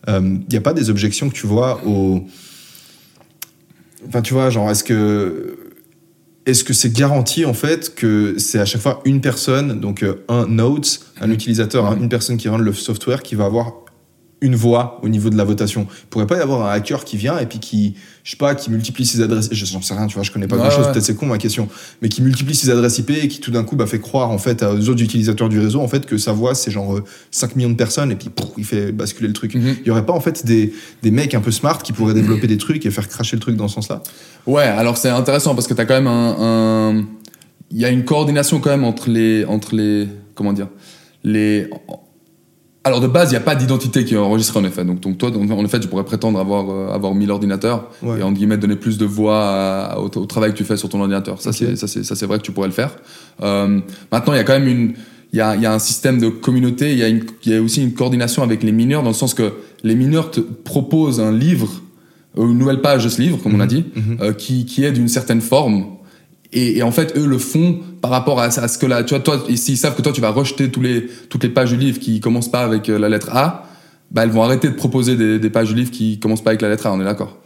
il 0.07 0.41
n'y 0.49 0.57
a 0.57 0.61
pas 0.61 0.73
des 0.73 0.89
objections 0.89 1.29
que 1.29 1.35
tu 1.35 1.47
vois 1.47 1.81
au. 1.85 2.23
Enfin, 4.07 4.21
tu 4.21 4.33
vois, 4.33 4.49
genre, 4.49 4.69
est-ce 4.69 4.83
que. 4.83 5.57
Est-ce 6.47 6.63
que 6.63 6.73
c'est 6.73 6.91
garanti 6.91 7.45
en 7.45 7.53
fait 7.53 7.93
que 7.93 8.33
c'est 8.39 8.57
à 8.57 8.65
chaque 8.65 8.81
fois 8.81 9.01
une 9.05 9.21
personne, 9.21 9.79
donc 9.79 10.01
euh, 10.01 10.23
un 10.27 10.47
node, 10.47 10.87
un 11.21 11.27
Mhm. 11.27 11.33
utilisateur, 11.33 11.91
Mhm. 11.95 12.01
une 12.03 12.09
personne 12.09 12.37
qui 12.37 12.49
run 12.49 12.57
le 12.57 12.73
software 12.73 13.21
qui 13.21 13.35
va 13.35 13.45
avoir 13.45 13.73
une 14.43 14.55
voix 14.55 14.99
au 15.03 15.07
niveau 15.09 15.29
de 15.29 15.37
la 15.37 15.43
votation. 15.43 15.85
Il 16.03 16.07
pourrait 16.09 16.25
pas 16.25 16.37
y 16.37 16.41
avoir 16.41 16.67
un 16.67 16.71
hacker 16.73 17.05
qui 17.05 17.15
vient 17.15 17.37
et 17.37 17.45
puis 17.45 17.59
qui, 17.59 17.93
je 18.23 18.31
sais 18.31 18.37
pas, 18.37 18.55
qui 18.55 18.71
multiplie 18.71 19.05
ses 19.05 19.21
adresses. 19.21 19.49
Je 19.51 19.65
j'en 19.65 19.83
sais 19.83 19.93
rien, 19.93 20.07
tu 20.07 20.15
vois, 20.15 20.23
je 20.23 20.31
connais 20.31 20.47
pas 20.47 20.55
Ouais, 20.55 20.63
grand 20.63 20.71
chose. 20.71 20.85
ouais. 20.87 20.91
Peut-être 20.93 21.03
c'est 21.05 21.15
con 21.15 21.27
ma 21.27 21.37
question, 21.37 21.67
mais 22.01 22.09
qui 22.09 22.23
multiplie 22.23 22.55
ses 22.55 22.71
adresses 22.71 22.97
IP 22.97 23.11
et 23.11 23.27
qui 23.27 23.39
tout 23.39 23.51
d'un 23.51 23.63
coup 23.63 23.75
bah, 23.75 23.85
fait 23.85 23.99
croire 23.99 24.31
en 24.31 24.39
fait 24.39 24.63
aux 24.63 24.89
autres 24.89 25.03
utilisateurs 25.03 25.47
du 25.47 25.59
réseau 25.59 25.79
en 25.79 25.87
fait 25.87 26.07
que 26.07 26.17
sa 26.17 26.31
voix 26.33 26.55
c'est 26.55 26.71
genre 26.71 26.95
euh, 26.97 27.03
5 27.29 27.55
millions 27.55 27.69
de 27.69 27.75
personnes 27.75 28.11
et 28.11 28.15
puis 28.15 28.29
il 28.57 28.65
fait 28.65 28.91
basculer 28.91 29.27
le 29.27 29.33
truc. 29.33 29.53
Mhm. 29.53 29.75
Il 29.81 29.87
y 29.87 29.91
aurait 29.91 30.05
pas 30.07 30.13
en 30.13 30.21
fait 30.21 30.43
des, 30.45 30.73
des 31.03 31.11
mecs 31.11 31.35
un 31.35 31.41
peu 31.41 31.51
smart 31.51 31.77
qui 31.81 31.93
pourraient 31.93 32.15
développer 32.15 32.47
des 32.47 32.57
trucs 32.57 32.83
et 32.85 32.89
faire 32.89 33.07
cracher 33.07 33.35
le 33.35 33.41
truc 33.41 33.55
dans 33.57 33.67
ce 33.67 33.75
sens-là? 33.75 34.01
Ouais, 34.47 34.63
alors 34.63 34.97
c'est 34.97 35.09
intéressant 35.09 35.53
parce 35.53 35.67
que 35.67 35.75
tu 35.75 35.81
as 35.81 35.85
quand 35.85 35.93
même 35.93 36.07
un. 36.07 36.35
un- 36.97 37.05
Il 37.69 37.77
y 37.79 37.85
a 37.85 37.89
une 37.89 38.03
coordination 38.05 38.59
quand 38.59 38.71
même 38.71 38.83
entre 38.83 39.07
les. 39.09 39.45
Entre 39.45 39.75
les 39.75 40.07
comment 40.33 40.51
dire 40.53 40.67
les, 41.23 41.69
Alors 42.83 42.99
de 42.99 43.05
base, 43.07 43.29
il 43.29 43.33
n'y 43.33 43.37
a 43.37 43.41
pas 43.41 43.53
d'identité 43.55 44.05
qui 44.05 44.15
est 44.15 44.17
enregistrée 44.17 44.59
en 44.59 44.63
effet. 44.63 44.83
Donc, 44.83 44.99
donc 45.01 45.17
toi, 45.19 45.29
en 45.37 45.63
effet, 45.65 45.79
tu 45.79 45.87
pourrais 45.87 46.03
prétendre 46.03 46.39
avoir, 46.39 46.67
euh, 46.71 46.91
avoir 46.91 47.13
1000 47.13 47.29
ordinateurs 47.29 47.89
Ouais. 48.01 48.19
et 48.19 48.23
en 48.23 48.31
guillemets 48.31 48.57
donner 48.57 48.75
plus 48.75 48.97
de 48.97 49.05
voix 49.05 49.37
à- 49.39 49.99
au, 49.99 50.05
au 50.05 50.25
travail 50.25 50.51
que 50.51 50.57
tu 50.57 50.63
fais 50.63 50.77
sur 50.77 50.89
ton 50.89 50.99
ordinateur. 50.99 51.39
Ça, 51.41 51.53
c'est 51.53 51.75
ça, 51.75 51.85
c'est 51.87 52.03
ça, 52.03 52.15
c'est 52.15 52.25
vrai 52.25 52.39
que 52.39 52.43
tu 52.43 52.51
pourrais 52.51 52.67
le 52.69 52.73
faire. 52.73 52.95
Euh, 53.43 53.79
maintenant, 54.11 54.33
il 54.33 54.37
y 54.37 54.39
a 54.39 54.43
quand 54.43 54.57
même 54.59 54.67
une. 54.67 54.93
Il 55.33 55.37
y 55.37 55.41
a, 55.41 55.55
y 55.55 55.65
a 55.65 55.73
un 55.73 55.79
système 55.79 56.19
de 56.19 56.27
communauté, 56.27 56.91
il 56.91 56.97
y, 56.97 57.03
a 57.03 57.07
une, 57.07 57.21
il 57.45 57.51
y 57.53 57.55
a 57.55 57.61
aussi 57.61 57.81
une 57.83 57.93
coordination 57.93 58.43
avec 58.43 58.63
les 58.63 58.71
mineurs, 58.73 59.01
dans 59.03 59.09
le 59.11 59.15
sens 59.15 59.33
que 59.33 59.53
les 59.83 59.95
mineurs 59.95 60.29
te 60.31 60.41
proposent 60.41 61.21
un 61.21 61.31
livre, 61.31 61.69
euh, 62.37 62.47
une 62.49 62.57
nouvelle 62.57 62.81
page 62.81 63.03
de 63.05 63.09
ce 63.09 63.21
livre, 63.21 63.37
comme 63.41 63.55
on 63.55 63.59
a 63.61 63.65
dit, 63.67 63.85
Mhm. 63.95 64.17
euh, 64.21 64.33
qui, 64.33 64.65
qui 64.65 64.83
est 64.83 64.91
d'une 64.91 65.07
certaine 65.07 65.39
forme. 65.39 65.85
Et, 66.53 66.77
et 66.79 66.83
en 66.83 66.91
fait, 66.91 67.15
eux 67.17 67.25
le 67.25 67.37
font 67.37 67.79
par 68.01 68.11
rapport 68.11 68.39
à, 68.41 68.45
à 68.45 68.67
ce 68.67 68.77
que 68.77 68.85
là, 68.85 69.03
tu 69.03 69.13
vois, 69.13 69.23
toi, 69.23 69.41
s'ils 69.55 69.77
savent 69.77 69.95
que 69.95 70.01
toi, 70.01 70.11
tu 70.11 70.21
vas 70.21 70.31
rejeter 70.31 70.69
tous 70.69 70.81
les, 70.81 71.07
toutes 71.29 71.43
les 71.43 71.49
pages 71.49 71.69
du 71.71 71.77
livre 71.77 71.99
qui 71.99 72.19
commencent 72.19 72.51
pas 72.51 72.61
avec 72.63 72.89
euh, 72.89 72.99
la 72.99 73.07
lettre 73.09 73.29
A, 73.33 73.67
bah, 74.11 74.23
elles 74.23 74.31
vont 74.31 74.43
arrêter 74.43 74.67
de 74.67 74.73
proposer 74.73 75.15
des, 75.15 75.39
des 75.39 75.49
pages 75.49 75.69
du 75.69 75.75
livre 75.75 75.91
qui 75.91 76.19
commencent 76.19 76.43
pas 76.43 76.49
avec 76.49 76.61
la 76.61 76.67
lettre 76.69 76.87
A, 76.87 76.93
on 76.93 76.99
est 76.99 77.05
d'accord? 77.05 77.37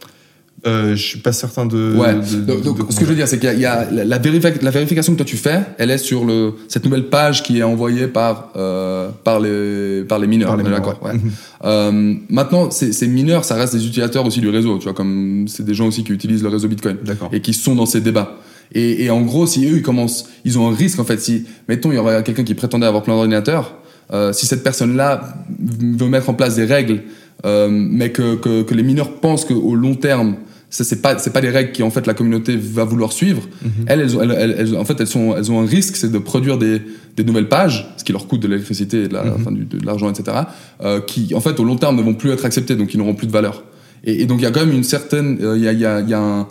Euh, 0.66 0.96
je 0.96 1.02
suis 1.06 1.18
pas 1.20 1.30
certain 1.32 1.66
de. 1.66 1.94
Ouais. 1.96 2.14
de- 2.14 2.40
donc, 2.40 2.62
donc, 2.62 2.88
de- 2.88 2.92
ce 2.92 2.98
que 2.98 3.04
je 3.04 3.10
veux 3.10 3.14
dire, 3.14 3.28
c'est 3.28 3.38
qu'il 3.38 3.46
y 3.46 3.52
a, 3.52 3.54
il 3.54 3.60
y 3.60 3.66
a 3.66 3.88
la, 3.92 4.04
la 4.04 4.18
vérifi- 4.18 4.60
la 4.62 4.70
vérification 4.70 5.12
que 5.12 5.18
toi 5.18 5.26
tu 5.26 5.36
fais, 5.36 5.60
elle 5.78 5.90
est 5.92 5.98
sur 5.98 6.24
le, 6.24 6.54
cette 6.66 6.84
nouvelle 6.84 7.04
page 7.08 7.44
qui 7.44 7.58
est 7.58 7.62
envoyée 7.62 8.08
par, 8.08 8.50
euh, 8.56 9.10
par, 9.22 9.38
les, 9.38 10.02
par 10.08 10.18
les 10.18 10.26
mineurs. 10.26 10.48
Par 10.48 10.56
les 10.56 10.62
on 10.64 10.66
est 10.66 10.70
mineurs, 10.70 10.84
d'accord? 10.84 11.02
ouais. 11.04 11.12
ouais. 11.12 11.20
Euh, 11.64 12.14
maintenant, 12.28 12.70
ces, 12.70 12.92
ces 12.92 13.06
mineurs, 13.08 13.44
ça 13.44 13.54
reste 13.54 13.74
des 13.74 13.84
utilisateurs 13.86 14.24
aussi 14.26 14.40
du 14.40 14.48
réseau, 14.50 14.76
tu 14.78 14.84
vois, 14.84 14.92
comme 14.94 15.46
c'est 15.48 15.64
des 15.64 15.74
gens 15.74 15.86
aussi 15.88 16.04
qui 16.04 16.12
utilisent 16.12 16.42
le 16.42 16.48
réseau 16.50 16.68
Bitcoin 16.68 16.96
et 17.32 17.40
qui 17.40 17.54
sont 17.54 17.74
dans 17.74 17.86
ces 17.86 18.00
débats. 18.00 18.36
Et, 18.72 19.04
et 19.04 19.10
en 19.10 19.20
gros, 19.22 19.46
si 19.46 19.64
eux, 19.66 19.76
ils 19.76 19.82
commencent, 19.82 20.28
ils 20.44 20.58
ont 20.58 20.68
un 20.70 20.74
risque 20.74 20.98
en 20.98 21.04
fait. 21.04 21.20
Si, 21.20 21.44
mettons, 21.68 21.92
il 21.92 21.96
y 21.96 21.98
aurait 21.98 22.22
quelqu'un 22.22 22.44
qui 22.44 22.54
prétendait 22.54 22.86
avoir 22.86 23.02
plein 23.02 23.14
d'ordinateurs, 23.14 23.76
euh, 24.12 24.32
si 24.32 24.46
cette 24.46 24.62
personne-là 24.62 25.34
veut 25.60 26.08
mettre 26.08 26.30
en 26.30 26.34
place 26.34 26.56
des 26.56 26.64
règles, 26.64 27.02
euh, 27.44 27.68
mais 27.70 28.10
que, 28.10 28.34
que, 28.36 28.62
que 28.62 28.74
les 28.74 28.82
mineurs 28.82 29.12
pensent 29.20 29.44
qu'au 29.44 29.74
long 29.74 29.94
terme, 29.94 30.36
ça 30.68 30.82
c'est 30.84 31.00
pas 31.00 31.16
c'est 31.18 31.32
pas 31.32 31.40
des 31.40 31.48
règles 31.50 31.70
qui 31.72 31.82
en 31.84 31.90
fait 31.90 32.06
la 32.06 32.14
communauté 32.14 32.56
va 32.56 32.84
vouloir 32.84 33.12
suivre. 33.12 33.42
Mhm. 33.62 33.70
Elles, 33.86 34.00
elles, 34.00 34.16
ont- 34.16 34.22
elles, 34.22 34.30
elles- 34.32 34.56
elles- 34.58 34.76
en 34.76 34.84
fait, 34.84 35.00
elles 35.00 35.06
sont 35.06 35.36
elles 35.36 35.50
ont 35.52 35.60
un 35.60 35.66
risque, 35.66 35.96
c'est 35.96 36.10
de 36.10 36.18
produire 36.18 36.58
des, 36.58 36.82
des 37.16 37.24
nouvelles 37.24 37.48
pages, 37.48 37.88
ce 37.96 38.04
qui 38.04 38.12
leur 38.12 38.26
coûte 38.26 38.40
de 38.40 38.48
l'électricité, 38.48 39.04
et 39.04 39.08
de 39.08 39.14
la- 39.14 39.24
Mhm. 39.24 39.66
de, 39.70 39.86
l'argent, 39.86 40.10
etc. 40.10 40.36
euh, 40.82 41.00
qui 41.00 41.34
en 41.34 41.40
fait 41.40 41.58
au 41.60 41.64
long 41.64 41.76
terme 41.76 41.96
ne 41.96 42.02
vont 42.02 42.14
plus 42.14 42.30
être 42.30 42.44
acceptés, 42.44 42.74
donc 42.74 42.92
ils 42.94 42.98
n'auront 42.98 43.14
plus 43.14 43.26
de 43.28 43.32
valeur. 43.32 43.62
Et, 44.04 44.22
et 44.22 44.26
donc 44.26 44.40
il 44.40 44.42
y 44.42 44.46
a 44.46 44.50
quand 44.50 44.64
même 44.66 44.74
une 44.74 44.84
certaine, 44.84 45.38
il 45.40 45.62
y 45.62 45.68
a, 45.68 45.72
y 45.72 45.84
a, 45.86 46.00
y 46.00 46.14
a 46.14 46.20
un 46.20 46.48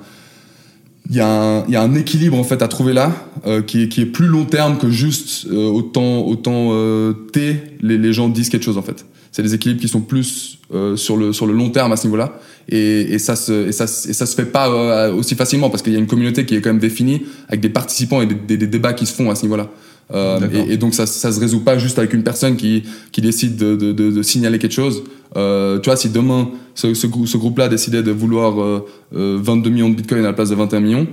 il 1.10 1.16
y, 1.16 1.20
a 1.20 1.28
un, 1.28 1.68
y 1.68 1.76
a 1.76 1.82
un 1.82 1.94
équilibre 1.96 2.38
en 2.38 2.44
fait 2.44 2.62
à 2.62 2.68
trouver 2.68 2.94
là 2.94 3.12
euh, 3.46 3.62
qui, 3.62 3.84
est, 3.84 3.90
qui 3.90 4.02
est 4.02 4.06
plus 4.08 4.28
long 4.28 4.46
terme 4.46 4.78
que 4.78 4.90
juste 4.90 5.46
euh, 5.52 5.68
autant 5.68 6.26
autant 6.26 6.70
euh, 6.72 7.14
T 7.32 7.58
les, 7.82 7.98
les 7.98 8.14
gens 8.14 8.28
disent 8.30 8.50
quelque 8.50 8.64
chose 8.66 8.78
en 8.78 8.82
fait. 8.82 9.06
C'est 9.32 9.44
des 9.44 9.54
équilibres 9.54 9.82
qui 9.82 9.88
sont 9.90 10.02
plus 10.02 10.60
euh, 10.74 10.96
sur 10.96 11.18
le 11.18 11.34
sur 11.34 11.46
le 11.46 11.54
long 11.54 11.70
terme 11.70 11.92
à 11.92 11.98
ce 11.98 12.08
niveau 12.08 12.18
là 12.18 12.40
et, 12.70 13.02
et 13.14 13.20
ça 13.20 13.36
se 13.36 13.68
et 13.68 13.72
ça 13.72 13.84
et 13.84 14.14
ça 14.14 14.26
se 14.26 14.36
fait 14.36 14.46
pas 14.46 14.68
euh, 14.70 15.14
aussi 15.14 15.36
facilement 15.36 15.70
parce 15.70 15.84
qu'il 15.84 15.94
y 15.94 15.96
a 15.96 16.00
une 16.00 16.08
communauté 16.08 16.46
qui 16.46 16.56
est 16.56 16.62
quand 16.62 16.70
même 16.72 16.80
définie 16.80 17.22
avec 17.50 17.60
des 17.62 17.70
participants 17.70 18.22
et 18.22 18.26
des, 18.26 18.36
des- 18.36 18.58
des 18.58 18.68
débats 18.68 18.94
qui 18.94 19.06
se 19.06 19.14
font 19.14 19.30
à 19.30 19.36
ce 19.36 19.44
niveau 19.44 19.58
là 19.58 19.70
euh, 20.14 20.40
et, 20.70 20.74
et 20.74 20.78
donc 20.78 20.94
ça 20.94 21.06
ça 21.06 21.32
se 21.32 21.40
résout 21.40 21.62
pas 21.62 21.78
juste 21.78 21.98
avec 21.98 22.14
une 22.14 22.24
personne 22.24 22.56
qui 22.58 22.84
qui 23.12 23.22
décide 23.22 23.56
de, 23.58 23.76
de, 23.76 23.92
de, 23.92 24.12
de 24.12 24.22
signaler 24.24 24.60
quelque 24.60 24.74
chose. 24.74 25.04
Euh, 25.38 25.80
tu 25.80 25.90
vois 25.90 25.98
si 25.98 26.10
demain 26.10 26.50
ce, 26.76 26.94
ce, 26.94 27.08
grou- 27.08 27.26
ce 27.28 27.38
groupe 27.38 27.58
là 27.58 27.68
décidait 27.68 28.04
de 28.04 28.12
vouloir 28.12 28.62
euh, 28.62 28.86
euh, 29.16 29.38
22 29.42 29.70
millions 29.70 29.90
de 29.90 29.96
bitcoins 29.96 30.22
à 30.24 30.28
la 30.28 30.34
place 30.34 30.50
de 30.50 30.56
21 30.56 30.80
millions 30.80 31.08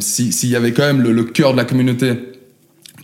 si- 0.00 0.32
s'il 0.32 0.48
y 0.50 0.56
avait 0.56 0.72
quand 0.72 0.82
même 0.82 1.00
le, 1.02 1.12
le 1.12 1.24
cœur 1.24 1.52
de 1.52 1.56
la 1.56 1.64
communauté 1.64 2.12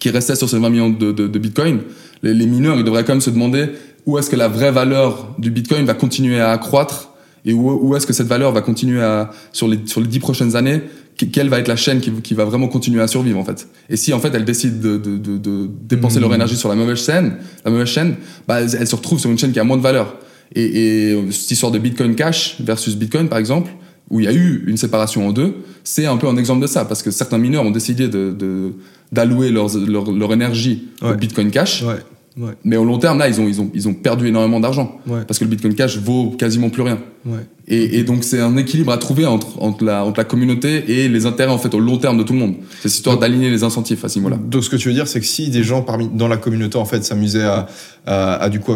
qui 0.00 0.10
restait 0.10 0.34
sur 0.34 0.48
ces 0.48 0.58
20 0.58 0.70
millions 0.70 0.90
de, 0.90 1.12
de, 1.12 1.26
de 1.28 1.38
bitcoin, 1.38 1.78
les, 2.22 2.34
les 2.34 2.46
mineurs, 2.46 2.76
ils 2.76 2.84
devraient 2.84 3.04
quand 3.04 3.12
même 3.12 3.20
se 3.20 3.30
demander 3.30 3.66
où 4.06 4.18
est-ce 4.18 4.28
que 4.30 4.36
la 4.36 4.48
vraie 4.48 4.72
valeur 4.72 5.28
du 5.38 5.50
bitcoin 5.50 5.84
va 5.86 5.94
continuer 5.94 6.40
à 6.40 6.50
accroître 6.50 7.10
et 7.44 7.52
où, 7.52 7.70
où 7.70 7.94
est-ce 7.94 8.06
que 8.06 8.12
cette 8.12 8.26
valeur 8.26 8.50
va 8.52 8.62
continuer 8.62 9.00
à, 9.00 9.30
sur 9.52 9.68
les, 9.68 9.78
sur 9.86 10.00
les 10.00 10.08
10 10.08 10.18
prochaines 10.18 10.56
années, 10.56 10.80
quelle 11.16 11.48
va 11.48 11.58
être 11.58 11.68
la 11.68 11.76
chaîne 11.76 12.00
qui, 12.00 12.10
qui 12.22 12.34
va 12.34 12.44
vraiment 12.44 12.68
continuer 12.68 13.00
à 13.00 13.06
survivre, 13.06 13.38
en 13.38 13.44
fait. 13.44 13.68
Et 13.88 13.96
si, 13.96 14.12
en 14.12 14.18
fait, 14.20 14.34
elles 14.34 14.44
décident 14.44 14.80
de, 14.80 14.96
de, 14.96 15.16
de, 15.18 15.38
de 15.38 15.68
dépenser 15.88 16.20
leur 16.20 16.34
énergie 16.34 16.56
sur 16.56 16.68
la 16.68 16.74
mauvaise 16.74 17.04
chaîne, 17.04 17.36
la 17.64 17.70
mauvaise 17.70 17.88
chaîne, 17.88 18.16
bah, 18.48 18.60
elles, 18.60 18.74
elles 18.78 18.86
se 18.88 18.96
retrouvent 18.96 19.20
sur 19.20 19.30
une 19.30 19.38
chaîne 19.38 19.52
qui 19.52 19.60
a 19.60 19.64
moins 19.64 19.76
de 19.76 19.82
valeur. 19.82 20.16
Et, 20.54 21.10
et 21.12 21.30
cette 21.30 21.50
histoire 21.50 21.70
de 21.72 21.78
Bitcoin 21.78 22.14
Cash 22.14 22.56
versus 22.60 22.96
Bitcoin, 22.96 23.28
par 23.28 23.38
exemple, 23.38 23.70
où 24.10 24.20
il 24.20 24.24
y 24.24 24.28
a 24.28 24.32
eu 24.32 24.64
une 24.66 24.76
séparation 24.76 25.26
en 25.28 25.32
deux, 25.32 25.54
c'est 25.84 26.06
un 26.06 26.16
peu 26.16 26.26
un 26.26 26.36
exemple 26.36 26.60
de 26.60 26.66
ça, 26.66 26.84
parce 26.84 27.02
que 27.02 27.10
certains 27.10 27.38
mineurs 27.38 27.64
ont 27.64 27.70
décidé 27.70 28.08
de, 28.08 28.72
d'allouer 29.12 29.50
leur, 29.50 29.68
leur 30.10 30.32
énergie 30.32 30.88
Ouais. 31.02 31.12
au 31.12 31.14
Bitcoin 31.16 31.50
Cash, 31.50 31.82
Ouais. 31.82 31.96
Ouais. 32.36 32.52
Mais 32.64 32.76
au 32.76 32.84
long 32.84 32.98
terme, 32.98 33.18
là, 33.18 33.28
ils 33.28 33.40
ont, 33.40 33.46
ils 33.46 33.60
ont, 33.60 33.70
ils 33.74 33.88
ont 33.88 33.94
perdu 33.94 34.28
énormément 34.28 34.58
d'argent. 34.58 34.98
Ouais. 35.06 35.20
Parce 35.26 35.38
que 35.38 35.44
le 35.44 35.50
Bitcoin 35.50 35.74
Cash 35.74 35.98
vaut 35.98 36.30
quasiment 36.30 36.70
plus 36.70 36.82
rien. 36.82 36.98
Ouais. 37.26 37.40
Et, 37.68 37.98
et 37.98 38.04
donc, 38.04 38.24
c'est 38.24 38.40
un 38.40 38.56
équilibre 38.56 38.90
à 38.90 38.98
trouver 38.98 39.26
entre, 39.26 39.62
entre, 39.62 39.84
la, 39.84 40.04
entre 40.04 40.18
la 40.18 40.24
communauté 40.24 40.84
et 40.88 41.08
les 41.08 41.26
intérêts, 41.26 41.52
en 41.52 41.58
fait, 41.58 41.74
au 41.74 41.80
long 41.80 41.98
terme 41.98 42.16
de 42.18 42.22
tout 42.22 42.32
le 42.32 42.38
monde. 42.38 42.54
C'est 42.80 42.88
cette 42.88 42.96
histoire 42.96 43.18
d'aligner 43.18 43.50
les 43.50 43.64
incentives 43.64 44.02
à 44.04 44.08
ce 44.08 44.18
niveau-là. 44.18 44.38
Donc 44.42 44.64
ce 44.64 44.70
que 44.70 44.76
tu 44.76 44.88
veux 44.88 44.94
dire, 44.94 45.08
c'est 45.08 45.20
que 45.20 45.26
si 45.26 45.50
des 45.50 45.62
gens 45.62 45.82
parmi 45.82 46.08
dans 46.08 46.28
la 46.28 46.36
communauté 46.36 46.78
en 46.78 46.84
fait 46.84 47.04
s'amusaient 47.04 47.44
à, 47.44 47.66
à, 48.06 48.34
à 48.34 48.48
du 48.48 48.60
coup, 48.60 48.72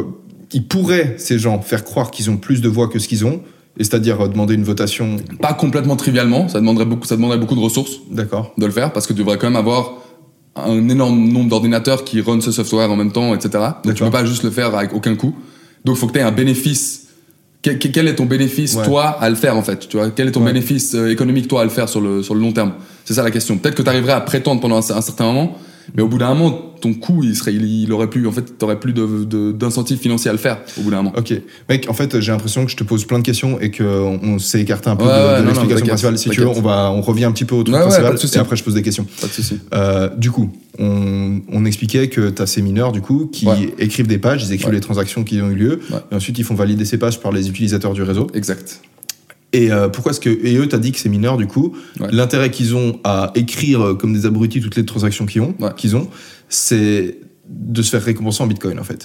ils 0.52 0.66
pourraient 0.66 1.14
ces 1.18 1.38
gens 1.38 1.60
faire 1.60 1.82
croire 1.84 2.10
qu'ils 2.10 2.30
ont 2.30 2.36
plus 2.36 2.60
de 2.60 2.68
voix 2.68 2.88
que 2.88 2.98
ce 2.98 3.08
qu'ils 3.08 3.24
ont, 3.24 3.40
et 3.78 3.84
c'est-à-dire 3.84 4.20
euh, 4.20 4.28
demander 4.28 4.54
une 4.54 4.64
votation. 4.64 5.16
Pas 5.40 5.54
complètement 5.54 5.96
trivialement, 5.96 6.48
ça 6.48 6.60
demanderait 6.60 6.86
beaucoup, 6.86 7.06
ça 7.06 7.16
demanderait 7.16 7.38
beaucoup 7.38 7.56
de 7.56 7.60
ressources 7.60 8.00
D'accord. 8.10 8.52
de 8.56 8.64
le 8.66 8.72
faire 8.72 8.92
parce 8.92 9.06
que 9.06 9.12
tu 9.12 9.18
devrais 9.20 9.38
quand 9.38 9.48
même 9.48 9.56
avoir 9.56 9.94
un 10.56 10.88
énorme 10.88 11.18
nombre 11.28 11.48
d'ordinateurs 11.50 12.04
qui 12.04 12.20
run 12.20 12.40
ce 12.40 12.52
software 12.52 12.90
en 12.90 12.96
même 12.96 13.12
temps, 13.12 13.34
etc. 13.34 13.50
Donc 13.84 13.94
tu 13.94 14.02
peux 14.04 14.10
pas 14.10 14.24
juste 14.24 14.42
le 14.42 14.50
faire 14.50 14.74
avec 14.74 14.92
aucun 14.94 15.14
coût. 15.14 15.34
Donc 15.84 15.96
il 15.96 15.98
faut 16.00 16.06
que 16.06 16.12
tu 16.12 16.18
aies 16.18 16.22
un 16.22 16.32
bénéfice. 16.32 17.02
Quel, 17.62 18.06
est 18.06 18.14
ton 18.14 18.26
bénéfice, 18.26 18.74
Ouais. 18.74 18.84
toi, 18.84 19.18
à 19.20 19.28
le 19.28 19.34
faire 19.34 19.56
en 19.56 19.62
fait 19.62 19.88
Tu 19.88 19.96
vois, 19.96 20.10
quel 20.10 20.28
est 20.28 20.30
ton 20.30 20.40
Ouais. 20.40 20.52
bénéfice 20.52 20.94
euh, 20.94 21.10
économique, 21.10 21.48
toi, 21.48 21.62
à 21.62 21.64
le 21.64 21.70
faire 21.70 21.88
sur 21.88 22.00
le, 22.00 22.22
sur 22.22 22.34
le 22.34 22.40
long 22.40 22.52
terme? 22.52 22.74
C'est 23.04 23.14
ça 23.14 23.24
la 23.24 23.32
question. 23.32 23.58
Peut-être 23.58 23.74
que 23.74 23.82
tu 23.82 23.88
arriverais 23.88 24.12
à 24.12 24.20
prétendre 24.20 24.60
pendant 24.60 24.76
un, 24.76 24.96
un 24.96 25.00
certain 25.00 25.24
moment, 25.24 25.58
mais 25.94 26.02
au 26.02 26.08
bout 26.08 26.18
d'un 26.18 26.34
moment, 26.34 26.74
ton 26.80 26.94
coût, 26.94 27.22
il 27.22 27.34
serait, 27.36 27.54
il, 27.54 27.92
aurait 27.92 28.08
plus, 28.10 28.26
en 28.26 28.32
fait, 28.32 28.58
t'aurais 28.58 28.78
plus 28.78 28.92
d'incentive 28.92 29.98
financier 29.98 30.28
à 30.28 30.32
le 30.32 30.38
faire 30.38 30.58
au 30.78 30.82
bout 30.82 30.90
d'un 30.90 30.98
moment. 30.98 31.12
Ok, 31.16 31.32
mec, 31.68 31.88
en 31.88 31.94
fait, 31.94 32.20
j'ai 32.20 32.32
l'impression 32.32 32.64
que 32.64 32.70
je 32.70 32.76
te 32.76 32.84
pose 32.84 33.04
plein 33.04 33.18
de 33.18 33.24
questions 33.24 33.60
et 33.60 33.70
qu'on 33.70 34.18
on 34.22 34.38
s'est 34.38 34.60
écarté 34.60 34.90
un 34.90 34.96
peu 34.96 35.04
Ouais, 35.04 35.10
de, 35.10 35.40
ouais, 35.40 35.46
l'explication 35.46 35.86
principale. 35.86 36.18
Si 36.18 36.30
tu 36.30 36.40
veux, 36.40 36.48
on 36.48 36.60
va, 36.60 36.90
on 36.90 37.00
revient 37.00 37.24
un 37.24 37.32
petit 37.32 37.44
peu 37.44 37.54
au 37.54 37.62
truc 37.62 37.76
Ouais, 37.76 37.82
principal 37.82 38.16
et 38.34 38.38
après 38.38 38.56
je 38.56 38.64
pose 38.64 38.74
des 38.74 38.82
questions. 38.82 39.06
Pas 39.20 39.26
de 39.26 39.32
souci. 39.32 39.58
Euh, 39.74 40.08
du 40.16 40.30
coup, 40.30 40.50
on, 40.78 41.40
on 41.50 41.64
expliquait 41.64 42.08
que 42.08 42.30
tu 42.30 42.42
as 42.42 42.46
ces 42.46 42.62
mineurs 42.62 42.92
du 42.92 43.00
coup 43.00 43.26
qui 43.32 43.46
écrivent 43.78 44.06
des 44.06 44.18
pages, 44.18 44.44
ils 44.44 44.52
écrivent 44.52 44.72
les 44.72 44.80
transactions 44.80 45.24
qui 45.24 45.40
ont 45.40 45.50
eu 45.50 45.54
lieu, 45.54 45.80
et 46.10 46.14
ensuite 46.14 46.38
ils 46.38 46.44
font 46.44 46.54
valider 46.54 46.84
ces 46.84 46.98
pages 46.98 47.20
par 47.20 47.32
les 47.32 47.48
utilisateurs 47.48 47.92
du 47.92 48.02
réseau. 48.02 48.26
Exact. 48.34 48.80
Et 49.58 49.70
euh, 49.72 49.88
pourquoi 49.88 50.10
est-ce 50.12 50.20
que 50.20 50.28
et 50.30 50.56
eux 50.56 50.66
t'as 50.68 50.78
dit 50.78 50.92
que 50.92 50.98
ces 50.98 51.08
mineurs 51.08 51.36
du 51.36 51.46
coup, 51.46 51.66
Ouais. 52.00 52.08
l'intérêt 52.12 52.50
qu'ils 52.50 52.74
ont 52.74 52.98
à 53.04 53.30
écrire 53.34 53.80
euh, 53.80 53.94
comme 53.94 54.12
des 54.12 54.24
abrutis 54.26 54.60
toutes 54.60 54.76
les 54.76 54.84
transactions 54.84 55.24
qu'ils 55.26 55.42
ont, 55.42 55.54
Ouais. 55.60 55.70
qu'ils 55.76 55.94
ont, 55.96 56.08
c'est 56.48 57.18
de 57.48 57.80
se 57.82 57.90
faire 57.90 58.02
récompenser 58.02 58.42
en 58.42 58.46
Bitcoin 58.48 58.78
en 58.78 58.84
fait. 58.84 59.02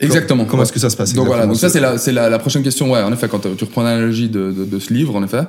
Exactement. 0.00 0.44
Comment 0.44 0.62
est-ce 0.62 0.72
que 0.72 0.78
ça 0.78 0.90
se 0.90 0.96
passe 0.96 1.12
Donc 1.12 1.26
voilà, 1.26 1.46
donc 1.46 1.56
ça 1.56 1.68
c'est 1.68 1.80
la, 1.80 1.98
c'est 1.98 2.12
la, 2.12 2.30
la 2.30 2.38
prochaine 2.38 2.62
question. 2.62 2.90
Ouais, 2.92 3.02
en 3.02 3.12
effet, 3.12 3.28
quand 3.28 3.44
euh, 3.46 3.54
tu 3.58 3.64
reprends 3.64 3.82
l'analogie 3.82 4.28
de, 4.28 4.52
de, 4.52 4.64
de 4.64 4.78
ce 4.78 4.94
livre, 4.94 5.16
en 5.16 5.24
effet, 5.24 5.42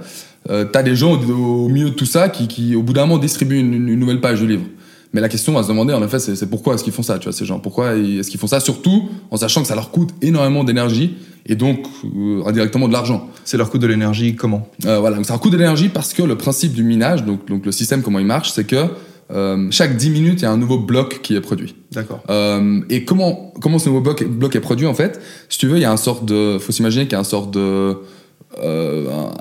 euh, 0.49 0.65
t'as 0.65 0.81
des 0.81 0.95
gens 0.95 1.11
au, 1.13 1.65
au 1.65 1.69
milieu 1.69 1.91
de 1.91 1.95
tout 1.95 2.05
ça 2.07 2.29
qui, 2.29 2.47
qui, 2.47 2.75
au 2.75 2.81
bout 2.81 2.93
d'un 2.93 3.05
moment, 3.05 3.19
distribuent 3.19 3.59
une, 3.59 3.73
une 3.87 3.99
nouvelle 3.99 4.21
page 4.21 4.39
du 4.39 4.47
livre. 4.47 4.63
Mais 5.13 5.21
la 5.21 5.29
question 5.29 5.57
à 5.57 5.63
se 5.63 5.67
demander, 5.69 5.93
en 5.93 6.03
effet, 6.03 6.19
c'est, 6.19 6.35
c'est 6.35 6.47
pourquoi 6.47 6.75
est-ce 6.75 6.83
qu'ils 6.83 6.93
font 6.93 7.01
ça, 7.01 7.17
tu 7.17 7.23
vois, 7.23 7.33
ces 7.33 7.45
gens? 7.45 7.59
Pourquoi 7.59 7.95
est-ce 7.95 8.29
qu'ils 8.29 8.39
font 8.39 8.45
ça 8.47 8.59
Surtout 8.59 9.09
en 9.31 9.37
sachant 9.37 9.61
que 9.63 9.67
ça 9.67 9.73
leur 9.75 9.89
coûte 9.89 10.09
énormément 10.21 10.63
d'énergie 10.63 11.15
et 11.47 11.55
donc 11.55 11.85
euh, 12.15 12.43
indirectement 12.45 12.87
de 12.87 12.93
l'argent? 12.93 13.27
C'est 13.43 13.57
leur 13.57 13.71
coût 13.71 13.79
de 13.79 13.87
l'énergie 13.87 14.35
comment? 14.35 14.67
Euh, 14.85 14.99
voilà, 14.99 15.15
donc 15.15 15.25
ça 15.25 15.33
leur 15.33 15.41
coûte 15.41 15.51
de 15.53 15.57
l'énergie 15.57 15.89
parce 15.89 16.13
que 16.13 16.21
le 16.21 16.37
principe 16.37 16.73
du 16.73 16.83
minage, 16.83 17.23
donc, 17.25 17.47
donc 17.47 17.65
le 17.65 17.71
système, 17.71 18.03
comment 18.03 18.19
il 18.19 18.27
marche, 18.27 18.51
c'est 18.51 18.65
que 18.65 18.85
euh, 19.31 19.67
chaque 19.71 19.97
10 19.97 20.09
minutes, 20.11 20.41
il 20.41 20.43
y 20.43 20.45
a 20.45 20.51
un 20.51 20.57
nouveau 20.57 20.77
bloc 20.77 21.21
qui 21.23 21.35
est 21.35 21.41
produit. 21.41 21.75
D'accord. 21.91 22.21
Et 22.89 23.03
comment 23.05 23.51
comment 23.61 23.79
ce 23.79 23.89
nouveau 23.89 24.01
bloc, 24.01 24.23
bloc 24.27 24.55
est 24.55 24.59
produit 24.59 24.85
en 24.87 24.93
fait? 24.93 25.19
Si 25.49 25.57
tu 25.57 25.65
veux, 25.67 25.77
il 25.77 25.81
y 25.81 25.85
a 25.85 25.91
un 25.91 25.97
sort 25.97 26.21
de, 26.21 26.57
faut 26.59 26.71
s'imaginer 26.71 27.05
qu'il 27.05 27.13
y 27.13 27.15
a 27.15 27.19
un 27.19 27.23
sort 27.23 27.47
de 27.47 27.97
un- 28.63 29.31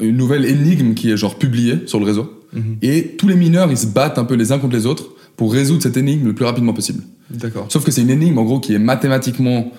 une 0.00 0.16
nouvelle 0.16 0.44
énigme 0.44 0.94
qui 0.94 1.10
est 1.10 1.16
genre 1.16 1.36
publiée 1.36 1.80
sur 1.86 1.98
le 2.00 2.04
réseau. 2.04 2.40
Mhm. 2.54 2.76
Et 2.82 3.16
tous 3.18 3.28
les 3.28 3.36
mineurs, 3.36 3.70
ils 3.70 3.78
se 3.78 3.86
battent 3.86 4.18
un 4.18 4.24
peu 4.24 4.34
les 4.34 4.52
uns 4.52 4.58
contre 4.58 4.74
les 4.74 4.86
autres 4.86 5.10
pour 5.36 5.52
résoudre 5.52 5.82
cette 5.82 5.96
énigme 5.96 6.26
le 6.26 6.34
plus 6.34 6.44
rapidement 6.44 6.72
possible. 6.72 7.02
D'accord. 7.30 7.66
Sauf 7.68 7.84
que 7.84 7.90
c'est 7.90 8.02
une 8.02 8.10
énigme 8.10 8.38
en 8.38 8.44
gros 8.44 8.60
qui 8.60 8.74
est 8.74 8.78
mathématiquement 8.78 9.72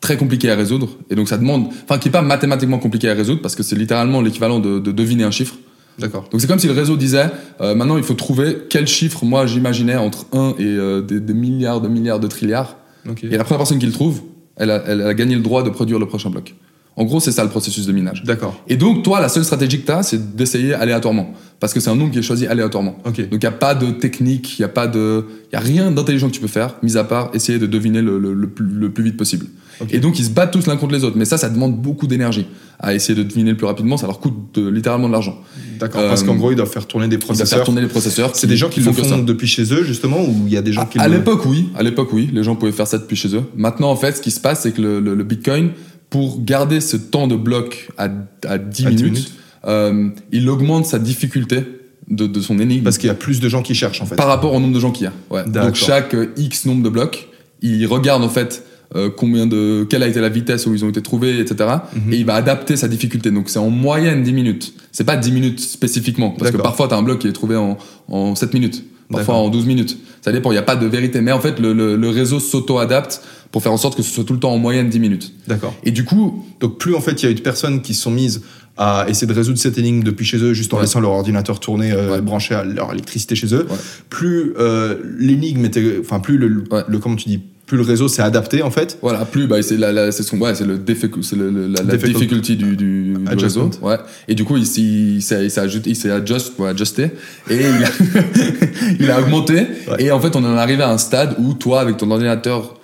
très 0.00 0.16
compliquée 0.16 0.50
à 0.50 0.56
résoudre 0.56 0.88
et 1.10 1.14
donc 1.14 1.28
ça 1.28 1.38
demande, 1.38 1.68
enfin 1.84 1.98
qui 1.98 2.08
est 2.08 2.12
pas 2.12 2.22
mathématiquement 2.22 2.78
compliquée 2.78 3.08
à 3.08 3.14
résoudre 3.14 3.40
parce 3.40 3.54
que 3.54 3.62
c'est 3.62 3.76
littéralement 3.76 4.20
l'équivalent 4.20 4.58
de, 4.58 4.78
de 4.78 4.92
deviner 4.92 5.24
un 5.24 5.30
chiffre. 5.30 5.54
D'accord. 5.98 6.28
Donc 6.30 6.40
c'est 6.40 6.46
comme 6.46 6.58
si 6.58 6.66
le 6.66 6.72
réseau 6.72 6.96
disait, 6.96 7.26
euh, 7.60 7.74
maintenant 7.74 7.98
il 7.98 8.02
faut 8.02 8.14
trouver 8.14 8.58
quel 8.68 8.86
chiffre 8.86 9.24
moi 9.24 9.46
j'imaginais 9.46 9.96
entre 9.96 10.26
1 10.32 10.54
et 10.58 10.64
euh, 10.64 11.02
des, 11.02 11.20
des 11.20 11.34
milliards 11.34 11.80
de 11.80 11.88
milliards 11.88 12.18
de 12.18 12.26
trilliards. 12.26 12.76
Et 13.22 13.36
la 13.36 13.44
première 13.44 13.58
personne 13.58 13.78
qui 13.78 13.86
le 13.86 13.92
trouve, 13.92 14.22
elle 14.56 14.70
a, 14.70 14.82
elle 14.86 15.02
a 15.02 15.14
gagné 15.14 15.34
le 15.34 15.40
droit 15.42 15.62
de 15.62 15.70
produire 15.70 15.98
le 15.98 16.06
prochain 16.06 16.30
bloc. 16.30 16.54
En 16.94 17.04
gros, 17.04 17.20
c'est 17.20 17.32
ça 17.32 17.42
le 17.42 17.48
processus 17.48 17.86
de 17.86 17.92
minage. 17.92 18.22
D'accord. 18.24 18.62
Et 18.68 18.76
donc, 18.76 19.02
toi, 19.02 19.18
la 19.20 19.28
seule 19.30 19.44
stratégie 19.44 19.80
que 19.80 19.86
tu 19.86 19.92
as, 19.92 20.02
c'est 20.02 20.36
d'essayer 20.36 20.74
aléatoirement. 20.74 21.32
Parce 21.58 21.72
que 21.72 21.80
c'est 21.80 21.88
un 21.90 21.94
nombre 21.96 22.10
qui 22.12 22.18
est 22.18 22.22
choisi 22.22 22.46
aléatoirement. 22.46 22.98
Ok. 23.06 23.16
Donc, 23.30 23.34
il 23.34 23.38
n'y 23.40 23.46
a 23.46 23.50
pas 23.52 23.74
de 23.74 23.92
technique, 23.92 24.58
il 24.58 24.62
n'y 24.62 24.66
a, 24.66 24.68
pas 24.68 24.86
de... 24.88 25.24
y 25.52 25.56
a 25.56 25.60
rien 25.60 25.90
d'intelligent 25.90 26.28
que 26.28 26.34
tu 26.34 26.40
peux 26.40 26.48
faire, 26.48 26.74
mis 26.82 26.96
à 26.98 27.04
part 27.04 27.30
essayer 27.34 27.58
de 27.58 27.66
deviner 27.66 28.02
le, 28.02 28.18
le- 28.18 28.34
le 28.34 28.46
plus, 28.48 28.66
le 28.66 28.90
plus 28.90 29.04
vite 29.04 29.16
possible. 29.16 29.46
Ok. 29.80 29.88
Et 29.94 30.00
donc, 30.00 30.18
ils 30.18 30.24
se 30.26 30.30
battent 30.30 30.52
tous 30.52 30.66
l'un 30.66 30.76
contre 30.76 30.92
les 30.92 31.02
autres. 31.04 31.16
Mais 31.16 31.24
ça, 31.24 31.38
ça 31.38 31.48
demande 31.48 31.80
beaucoup 31.80 32.06
d'énergie. 32.06 32.46
À 32.78 32.92
essayer 32.94 33.14
de 33.16 33.22
deviner 33.22 33.52
le 33.52 33.56
plus 33.56 33.66
rapidement, 33.66 33.96
ça 33.96 34.06
leur 34.06 34.18
coûte 34.20 34.34
de- 34.54 34.68
littéralement 34.68 35.06
de 35.08 35.12
l'argent. 35.12 35.38
D'accord. 35.78 36.02
Euh, 36.02 36.08
Parce 36.08 36.24
qu'en 36.24 36.34
gros, 36.34 36.50
ils 36.50 36.56
doivent 36.56 36.68
faire 36.70 36.86
tourner 36.86 37.08
des 37.08 37.14
Ils 37.14 37.18
doivent 37.20 37.28
faire 37.28 37.36
processeurs. 37.38 37.64
tourner 37.64 37.80
les 37.80 37.86
processeurs. 37.88 38.30
C'est 38.34 38.46
des 38.48 38.56
gens 38.58 38.68
qui 38.68 38.80
le 38.80 38.92
font 38.92 39.18
depuis 39.22 39.46
chez 39.46 39.62
eux, 39.72 39.84
justement, 39.84 40.20
ou 40.22 40.34
il 40.46 40.52
y 40.52 40.56
a 40.58 40.62
des 40.62 40.72
gens 40.72 40.84
qui 40.84 40.98
À 40.98 41.08
l'époque, 41.08 41.46
oui. 41.46 41.70
À 41.74 41.82
l'époque, 41.82 42.12
oui. 42.12 42.28
Les 42.34 42.42
gens 42.42 42.54
pouvaient 42.56 42.72
faire 42.72 42.86
ça 42.88 42.98
depuis 42.98 43.16
chez 43.16 43.34
eux. 43.34 43.44
Maintenant, 43.56 43.90
en 43.90 43.96
fait, 43.96 44.16
ce 44.16 44.20
qui 44.20 44.30
se 44.30 44.40
passe, 44.40 44.62
c'est 44.64 44.72
que 44.72 44.82
le 44.82 45.24
Bitcoin, 45.24 45.70
pour 46.12 46.44
garder 46.44 46.80
ce 46.80 46.96
temps 46.96 47.26
de 47.26 47.34
bloc 47.36 47.88
à, 47.98 48.04
à 48.46 48.58
10 48.58 48.86
À 48.86 48.90
10 48.90 49.02
minutes, 49.04 49.32
euh, 49.66 50.08
il 50.30 50.48
augmente 50.48 50.86
sa 50.86 50.98
difficulté 50.98 51.64
de, 52.08 52.26
de 52.26 52.40
son 52.40 52.58
énigme 52.58 52.84
Parce 52.84 52.98
qu'il 52.98 53.06
y 53.08 53.10
a 53.10 53.14
plus 53.14 53.40
de 53.40 53.48
gens 53.48 53.62
qui 53.62 53.74
cherchent, 53.74 54.02
en 54.02 54.06
fait. 54.06 54.16
par 54.16 54.26
rapport 54.26 54.52
au 54.54 54.60
nombre 54.60 54.74
de 54.74 54.80
gens 54.80 54.90
qu'il 54.92 55.04
y 55.04 55.08
a. 55.08 55.12
Ouais. 55.30 55.44
Donc, 55.48 55.74
chaque 55.74 56.14
euh, 56.14 56.26
X 56.36 56.66
nombre 56.66 56.82
de 56.82 56.88
blocs, 56.90 57.28
il 57.62 57.86
regarde, 57.86 58.22
en 58.22 58.28
fait, 58.28 58.64
euh, 58.94 59.08
combien 59.08 59.46
de, 59.46 59.86
quelle 59.88 60.02
a 60.02 60.06
été 60.06 60.20
la 60.20 60.28
vitesse 60.28 60.66
où 60.66 60.74
ils 60.74 60.84
ont 60.84 60.90
été 60.90 61.00
trouvés, 61.00 61.38
etc. 61.40 61.70
Mhm. 61.94 62.12
Et 62.12 62.16
il 62.18 62.26
va 62.26 62.34
adapter 62.34 62.76
sa 62.76 62.88
difficulté. 62.88 63.30
Donc, 63.30 63.48
c'est 63.48 63.58
en 63.58 63.70
moyenne 63.70 64.22
10 64.22 64.32
minutes. 64.34 64.74
C'est 64.92 65.04
pas 65.04 65.16
10 65.16 65.32
minutes 65.32 65.60
spécifiquement. 65.60 66.30
Parce 66.38 66.50
que 66.50 66.58
parfois, 66.58 66.88
tu 66.88 66.94
as 66.94 66.98
un 66.98 67.02
bloc 67.02 67.20
qui 67.20 67.28
est 67.28 67.32
trouvé 67.32 67.56
en, 67.56 67.78
en 68.08 68.34
7 68.34 68.52
minutes. 68.54 68.84
Parfois 69.10 69.34
en 69.36 69.48
12 69.50 69.66
minutes. 69.66 69.98
Ça 70.22 70.32
dépend, 70.32 70.50
il 70.50 70.54
n'y 70.54 70.58
a 70.58 70.62
pas 70.62 70.76
de 70.76 70.86
vérité. 70.86 71.20
Mais 71.20 71.32
en 71.32 71.40
fait, 71.40 71.58
le, 71.60 71.72
le- 71.74 71.96
le 71.96 72.08
réseau 72.08 72.40
s'auto-adapte 72.40 73.22
pour 73.52 73.62
faire 73.62 73.72
en 73.72 73.76
sorte 73.76 73.96
que 73.96 74.02
ce 74.02 74.10
soit 74.12 74.24
tout 74.24 74.32
le 74.32 74.40
temps 74.40 74.52
en 74.52 74.58
moyenne 74.58 74.88
10 74.88 74.98
minutes. 74.98 75.32
D'accord. 75.46 75.74
Et 75.84 75.90
du 75.92 76.04
coup, 76.04 76.44
Donc 76.60 76.78
plus 76.78 76.94
en 76.94 77.00
fait 77.00 77.22
il 77.22 77.26
y 77.26 77.28
a 77.28 77.30
eu 77.30 77.34
de 77.34 77.40
personnes 77.40 77.82
qui 77.82 77.92
se 77.94 78.02
sont 78.02 78.10
mises 78.10 78.42
à 78.78 79.04
essayer 79.08 79.26
de 79.26 79.32
résoudre 79.34 79.58
cette 79.58 79.76
énigme 79.76 80.02
depuis 80.02 80.24
chez 80.24 80.38
eux, 80.38 80.54
juste 80.54 80.72
en 80.72 80.78
Ouais. 80.78 80.84
laissant 80.84 81.00
leur 81.00 81.10
ordinateur 81.10 81.60
tourner, 81.60 81.92
euh, 81.92 82.12
Ouais. 82.14 82.20
branché 82.22 82.54
à 82.54 82.64
leur 82.64 82.90
électricité 82.92 83.34
chez 83.36 83.52
eux, 83.54 83.66
Ouais. 83.68 83.76
plus 84.08 84.54
euh, 84.58 84.96
l'énigme 85.18 85.64
était, 85.66 85.98
enfin 86.00 86.18
plus 86.20 86.38
le, 86.38 86.48
le 86.88 86.98
comment 86.98 87.16
tu 87.16 87.28
dis, 87.28 87.40
plus 87.66 87.76
le 87.76 87.82
réseau 87.84 88.08
s'est 88.08 88.22
adapté 88.22 88.62
en 88.62 88.70
fait. 88.70 88.98
voilà, 89.02 89.24
plus, 89.26 89.46
bah, 89.46 89.60
c'est 89.62 89.76
la, 89.76 89.92
la- 89.92 90.10
c'est 90.12 90.22
son, 90.22 90.38
ouais, 90.38 90.54
c'est 90.54 90.64
le 90.64 90.78
c'est 91.22 91.36
le- 91.36 91.50
le- 91.50 91.66
la, 91.68 91.82
la 91.82 91.96
Difficult- 91.96 92.12
difficulty 92.14 92.56
du, 92.56 92.76
du, 92.76 93.14
du 93.14 93.34
réseau. 93.36 93.70
Ouais. 93.82 93.96
Et 94.28 94.34
du 94.34 94.44
coup, 94.44 94.56
il, 94.56 94.66
s'est- 94.66 94.80
il 94.80 95.22
s'est, 95.22 95.44
il 95.44 95.50
s'est 95.50 95.60
ajouté- 95.60 95.90
il 95.90 95.96
s'est 95.96 96.10
adjust, 96.10 96.52
ouais, 96.58 96.68
adjusté. 96.70 97.10
Et 97.50 97.56
il 97.56 97.84
a, 97.84 97.88
il 99.00 99.10
a 99.10 99.20
augmenté. 99.20 99.54
Ouais. 99.90 99.96
Et 100.04 100.10
en 100.10 100.20
fait, 100.20 100.34
on 100.36 100.44
en 100.44 100.54
est 100.56 100.58
arrivé 100.58 100.82
à 100.82 100.90
un 100.90 100.98
stade 100.98 101.34
où 101.38 101.54
toi, 101.54 101.80
avec 101.80 101.96
ton 101.98 102.10
ordinateur 102.10 102.78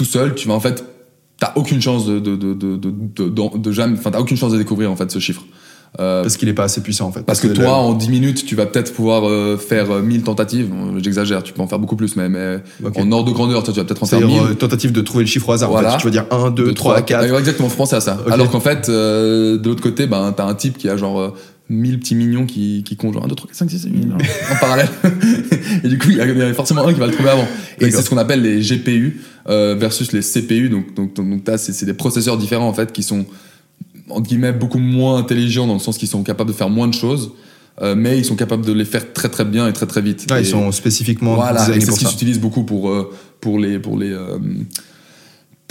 tout 0.00 0.06
seul, 0.06 0.34
tu 0.34 0.48
vas 0.48 0.54
en 0.54 0.60
fait, 0.60 0.82
t'as 1.38 1.52
aucune 1.56 1.82
chance 1.82 2.06
de, 2.06 2.18
de, 2.18 2.34
de, 2.36 2.54
de, 2.54 3.58
de, 3.58 3.72
jamais, 3.72 3.98
enfin, 3.98 4.10
t'as 4.10 4.18
aucune 4.20 4.38
chance 4.38 4.52
de 4.52 4.56
découvrir, 4.56 4.90
en 4.90 4.96
fait, 4.96 5.10
ce 5.10 5.18
chiffre. 5.18 5.42
Euh, 5.98 6.22
Parce 6.22 6.36
qu'il 6.38 6.48
est 6.48 6.54
pas 6.54 6.62
assez 6.62 6.82
puissant 6.82 7.08
en 7.08 7.12
fait. 7.12 7.22
Parce 7.22 7.40
que 7.40 7.48
le- 7.48 7.52
toi, 7.52 7.72
en 7.78 7.94
10 7.94 8.08
minutes, 8.10 8.46
tu 8.46 8.54
vas 8.54 8.64
peut-être 8.64 8.94
pouvoir 8.94 9.28
euh, 9.28 9.56
faire 9.58 9.90
euh, 9.90 10.00
1000 10.02 10.22
tentatives. 10.22 10.70
J'exagère, 11.02 11.42
tu 11.42 11.52
peux 11.52 11.60
en 11.62 11.66
faire 11.66 11.80
beaucoup 11.80 11.96
plus, 11.96 12.14
mais, 12.14 12.28
mais 12.28 12.60
Ok. 12.84 12.96
en 12.96 13.10
ordre 13.10 13.28
de 13.28 13.34
grandeur, 13.34 13.62
toi, 13.64 13.74
tu 13.74 13.80
vas 13.80 13.84
peut-être 13.84 14.02
en 14.04 14.06
faire 14.06 14.20
c'est-à-dire 14.20 14.42
1000. 14.44 14.52
euh, 14.52 14.54
tentative 14.54 14.92
de 14.92 15.00
trouver 15.00 15.24
le 15.24 15.28
chiffre 15.28 15.48
au 15.48 15.52
hasard. 15.52 15.68
En 15.68 15.72
Voilà. 15.72 15.90
fait. 15.92 15.98
Tu 15.98 16.04
vas 16.04 16.10
dire 16.12 16.26
1, 16.30 16.50
2, 16.52 16.64
deux, 16.66 16.74
3, 16.74 17.02
4. 17.02 17.28
Ouais, 17.32 17.38
exactement, 17.40 17.68
faut 17.68 17.76
penser 17.76 17.96
à 17.96 18.00
ça. 18.00 18.18
Ok. 18.24 18.32
Alors 18.32 18.48
qu'en 18.50 18.60
fait, 18.60 18.88
euh, 18.88 19.58
de 19.58 19.68
l'autre 19.68 19.82
côté, 19.82 20.06
ben, 20.06 20.32
t'as 20.34 20.46
un 20.46 20.54
type 20.54 20.78
qui 20.78 20.88
a 20.88 20.96
genre 20.96 21.18
euh, 21.20 21.34
1000 21.70 21.98
petits 22.00 22.14
mignons 22.14 22.44
qui, 22.46 22.82
qui 22.84 22.96
comptent 22.96 23.14
genre 23.14 23.24
1, 23.24 23.28
2, 23.28 23.34
3, 23.34 23.48
4, 23.48 23.56
5, 23.56 23.70
6, 23.70 23.78
7, 23.78 23.92
8 23.94 24.06
en 24.12 24.56
parallèle. 24.60 24.88
et 25.84 25.88
du 25.88 25.98
coup, 25.98 26.10
il 26.10 26.16
y 26.16 26.18
y 26.18 26.42
a 26.42 26.54
forcément 26.54 26.86
un 26.86 26.92
qui 26.92 27.00
va 27.00 27.06
le 27.06 27.12
trouver 27.12 27.30
avant. 27.30 27.46
Et 27.78 27.90
c'est 27.90 28.02
ce 28.02 28.10
qu'on 28.10 28.18
appelle 28.18 28.42
les 28.42 28.60
GPU 28.60 29.20
euh, 29.48 29.74
versus 29.78 30.12
les 30.12 30.20
CPU. 30.20 30.68
Donc, 30.68 30.94
donc, 30.94 31.14
donc, 31.14 31.42
c'est 31.56 31.86
des 31.86 31.94
processeurs 31.94 32.36
différents 32.36 32.68
en 32.68 32.74
fait 32.74 32.92
qui 32.92 33.02
sont 33.02 33.24
entre 34.08 34.28
guillemets 34.28 34.52
beaucoup 34.52 34.78
moins 34.80 35.18
intelligents 35.18 35.66
dans 35.68 35.74
le 35.74 35.78
sens 35.80 35.96
qu'ils 35.96 36.08
sont 36.08 36.22
capables 36.24 36.50
de 36.50 36.54
faire 36.56 36.68
moins 36.70 36.88
de 36.88 36.94
choses. 36.94 37.30
euh, 37.80 37.94
mais 37.96 38.18
ils 38.18 38.24
sont 38.24 38.34
capables 38.36 38.66
de 38.66 38.72
les 38.72 38.84
faire 38.84 39.12
très 39.12 39.28
très 39.28 39.44
bien 39.44 39.66
et 39.68 39.72
très 39.72 39.86
très 39.86 40.02
vite. 40.02 40.26
Ouais, 40.30 40.40
Et- 40.40 40.42
ils 40.42 40.46
sont 40.46 40.70
spécifiquement 40.72 41.36
voilà, 41.36 41.64
c'est 41.64 41.80
ce 41.80 41.90
qui 41.92 42.04
ça. 42.04 42.10
s'utilise 42.10 42.38
beaucoup 42.40 42.64
pour, 42.64 42.90
euh, 42.90 43.10
pour 43.40 43.58
les. 43.58 43.78
Pour 43.78 43.96
les 43.98 44.10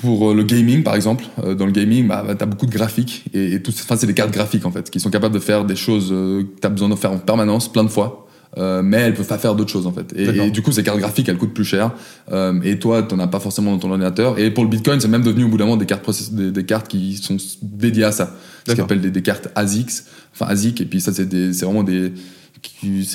pour 0.02 0.32
euh, 0.32 0.34
le 0.34 0.44
gaming, 0.44 0.84
par 0.84 0.96
exemple, 0.96 1.26
Euh, 1.44 1.56
dans 1.56 1.66
le 1.66 1.72
gaming, 1.72 2.08
bah, 2.08 2.24
bah, 2.26 2.36
t'as 2.36 2.46
beaucoup 2.46 2.66
de 2.66 2.72
graphiques 2.72 3.26
et, 3.34 3.54
et 3.54 3.62
tout, 3.62 3.72
enfin, 3.72 3.96
c'est 3.96 4.08
des 4.08 4.14
cartes 4.14 4.32
graphiques 4.32 4.66
en 4.66 4.72
fait, 4.72 4.90
qui 4.90 5.00
sont 5.00 5.10
capables 5.10 5.34
de 5.34 5.40
faire 5.40 5.66
des 5.66 5.76
choses 5.76 6.10
euh, 6.12 6.44
que 6.44 6.60
t'as 6.62 6.70
besoin 6.70 6.90
de 6.90 6.96
faire 6.96 7.12
en 7.12 7.18
permanence, 7.18 7.72
plein 7.72 7.84
de 7.84 7.90
fois. 7.90 8.26
Euh, 8.58 8.82
mais 8.82 8.98
elles 8.98 9.14
peuvent 9.14 9.28
pas 9.28 9.38
faire 9.38 9.54
d'autres 9.54 9.70
choses 9.70 9.86
en 9.86 9.94
fait. 9.94 10.12
Et, 10.16 10.50
du 10.50 10.64
coup, 10.64 10.72
ces 10.72 10.82
cartes 10.82 10.98
graphiques, 10.98 11.30
elles 11.30 11.38
coûtent 11.38 11.54
plus 11.54 11.64
cher. 11.76 11.92
Euh, 12.32 12.60
et 12.64 12.80
toi, 12.80 13.04
t'en 13.04 13.20
as 13.20 13.28
pas 13.28 13.40
forcément 13.40 13.72
dans 13.72 13.78
ton 13.78 13.92
ordinateur. 13.92 14.40
Et 14.40 14.50
pour 14.52 14.64
le 14.64 14.70
Bitcoin, 14.72 15.00
c'est 15.00 15.08
même 15.08 15.22
devenu 15.22 15.44
au 15.44 15.50
bout 15.50 15.58
d'un 15.58 15.66
moment 15.66 15.78
des 15.78 15.86
cartes, 15.86 16.10
des, 16.34 16.50
des 16.52 16.66
cartes 16.66 16.88
qui 16.88 17.16
sont 17.18 17.38
dédiées 17.62 18.06
à 18.06 18.12
ça. 18.12 18.36
Ce 18.68 18.74
qu'on 18.74 18.84
appelle 18.84 19.02
des, 19.02 19.12
des 19.12 19.22
cartes 19.22 19.50
ASICS, 19.54 20.06
enfin 20.34 20.48
ASIC. 20.48 20.82
Et 20.82 20.86
puis 20.86 21.00
ça, 21.00 21.12
c'est 21.14 21.64
vraiment 21.64 21.84
des 21.84 22.12
qui- 22.62 23.08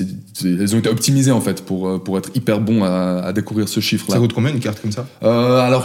elles 0.44 0.74
ont 0.74 0.78
été 0.78 0.88
optimisées 0.88 1.30
en 1.30 1.40
fait 1.40 1.64
pour, 1.64 1.88
euh, 1.88 1.98
pour 1.98 2.18
être 2.18 2.30
hyper 2.34 2.60
bons 2.60 2.82
à, 2.84 3.20
à 3.24 3.32
découvrir 3.32 3.68
ce 3.68 3.80
chiffre-là. 3.80 4.14
Ça 4.16 4.20
coûte 4.20 4.32
combien 4.32 4.50
une 4.52 4.60
carte 4.60 4.80
comme 4.80 4.92
ça? 4.92 5.06
Euh, 5.22 5.58
alors, 5.58 5.84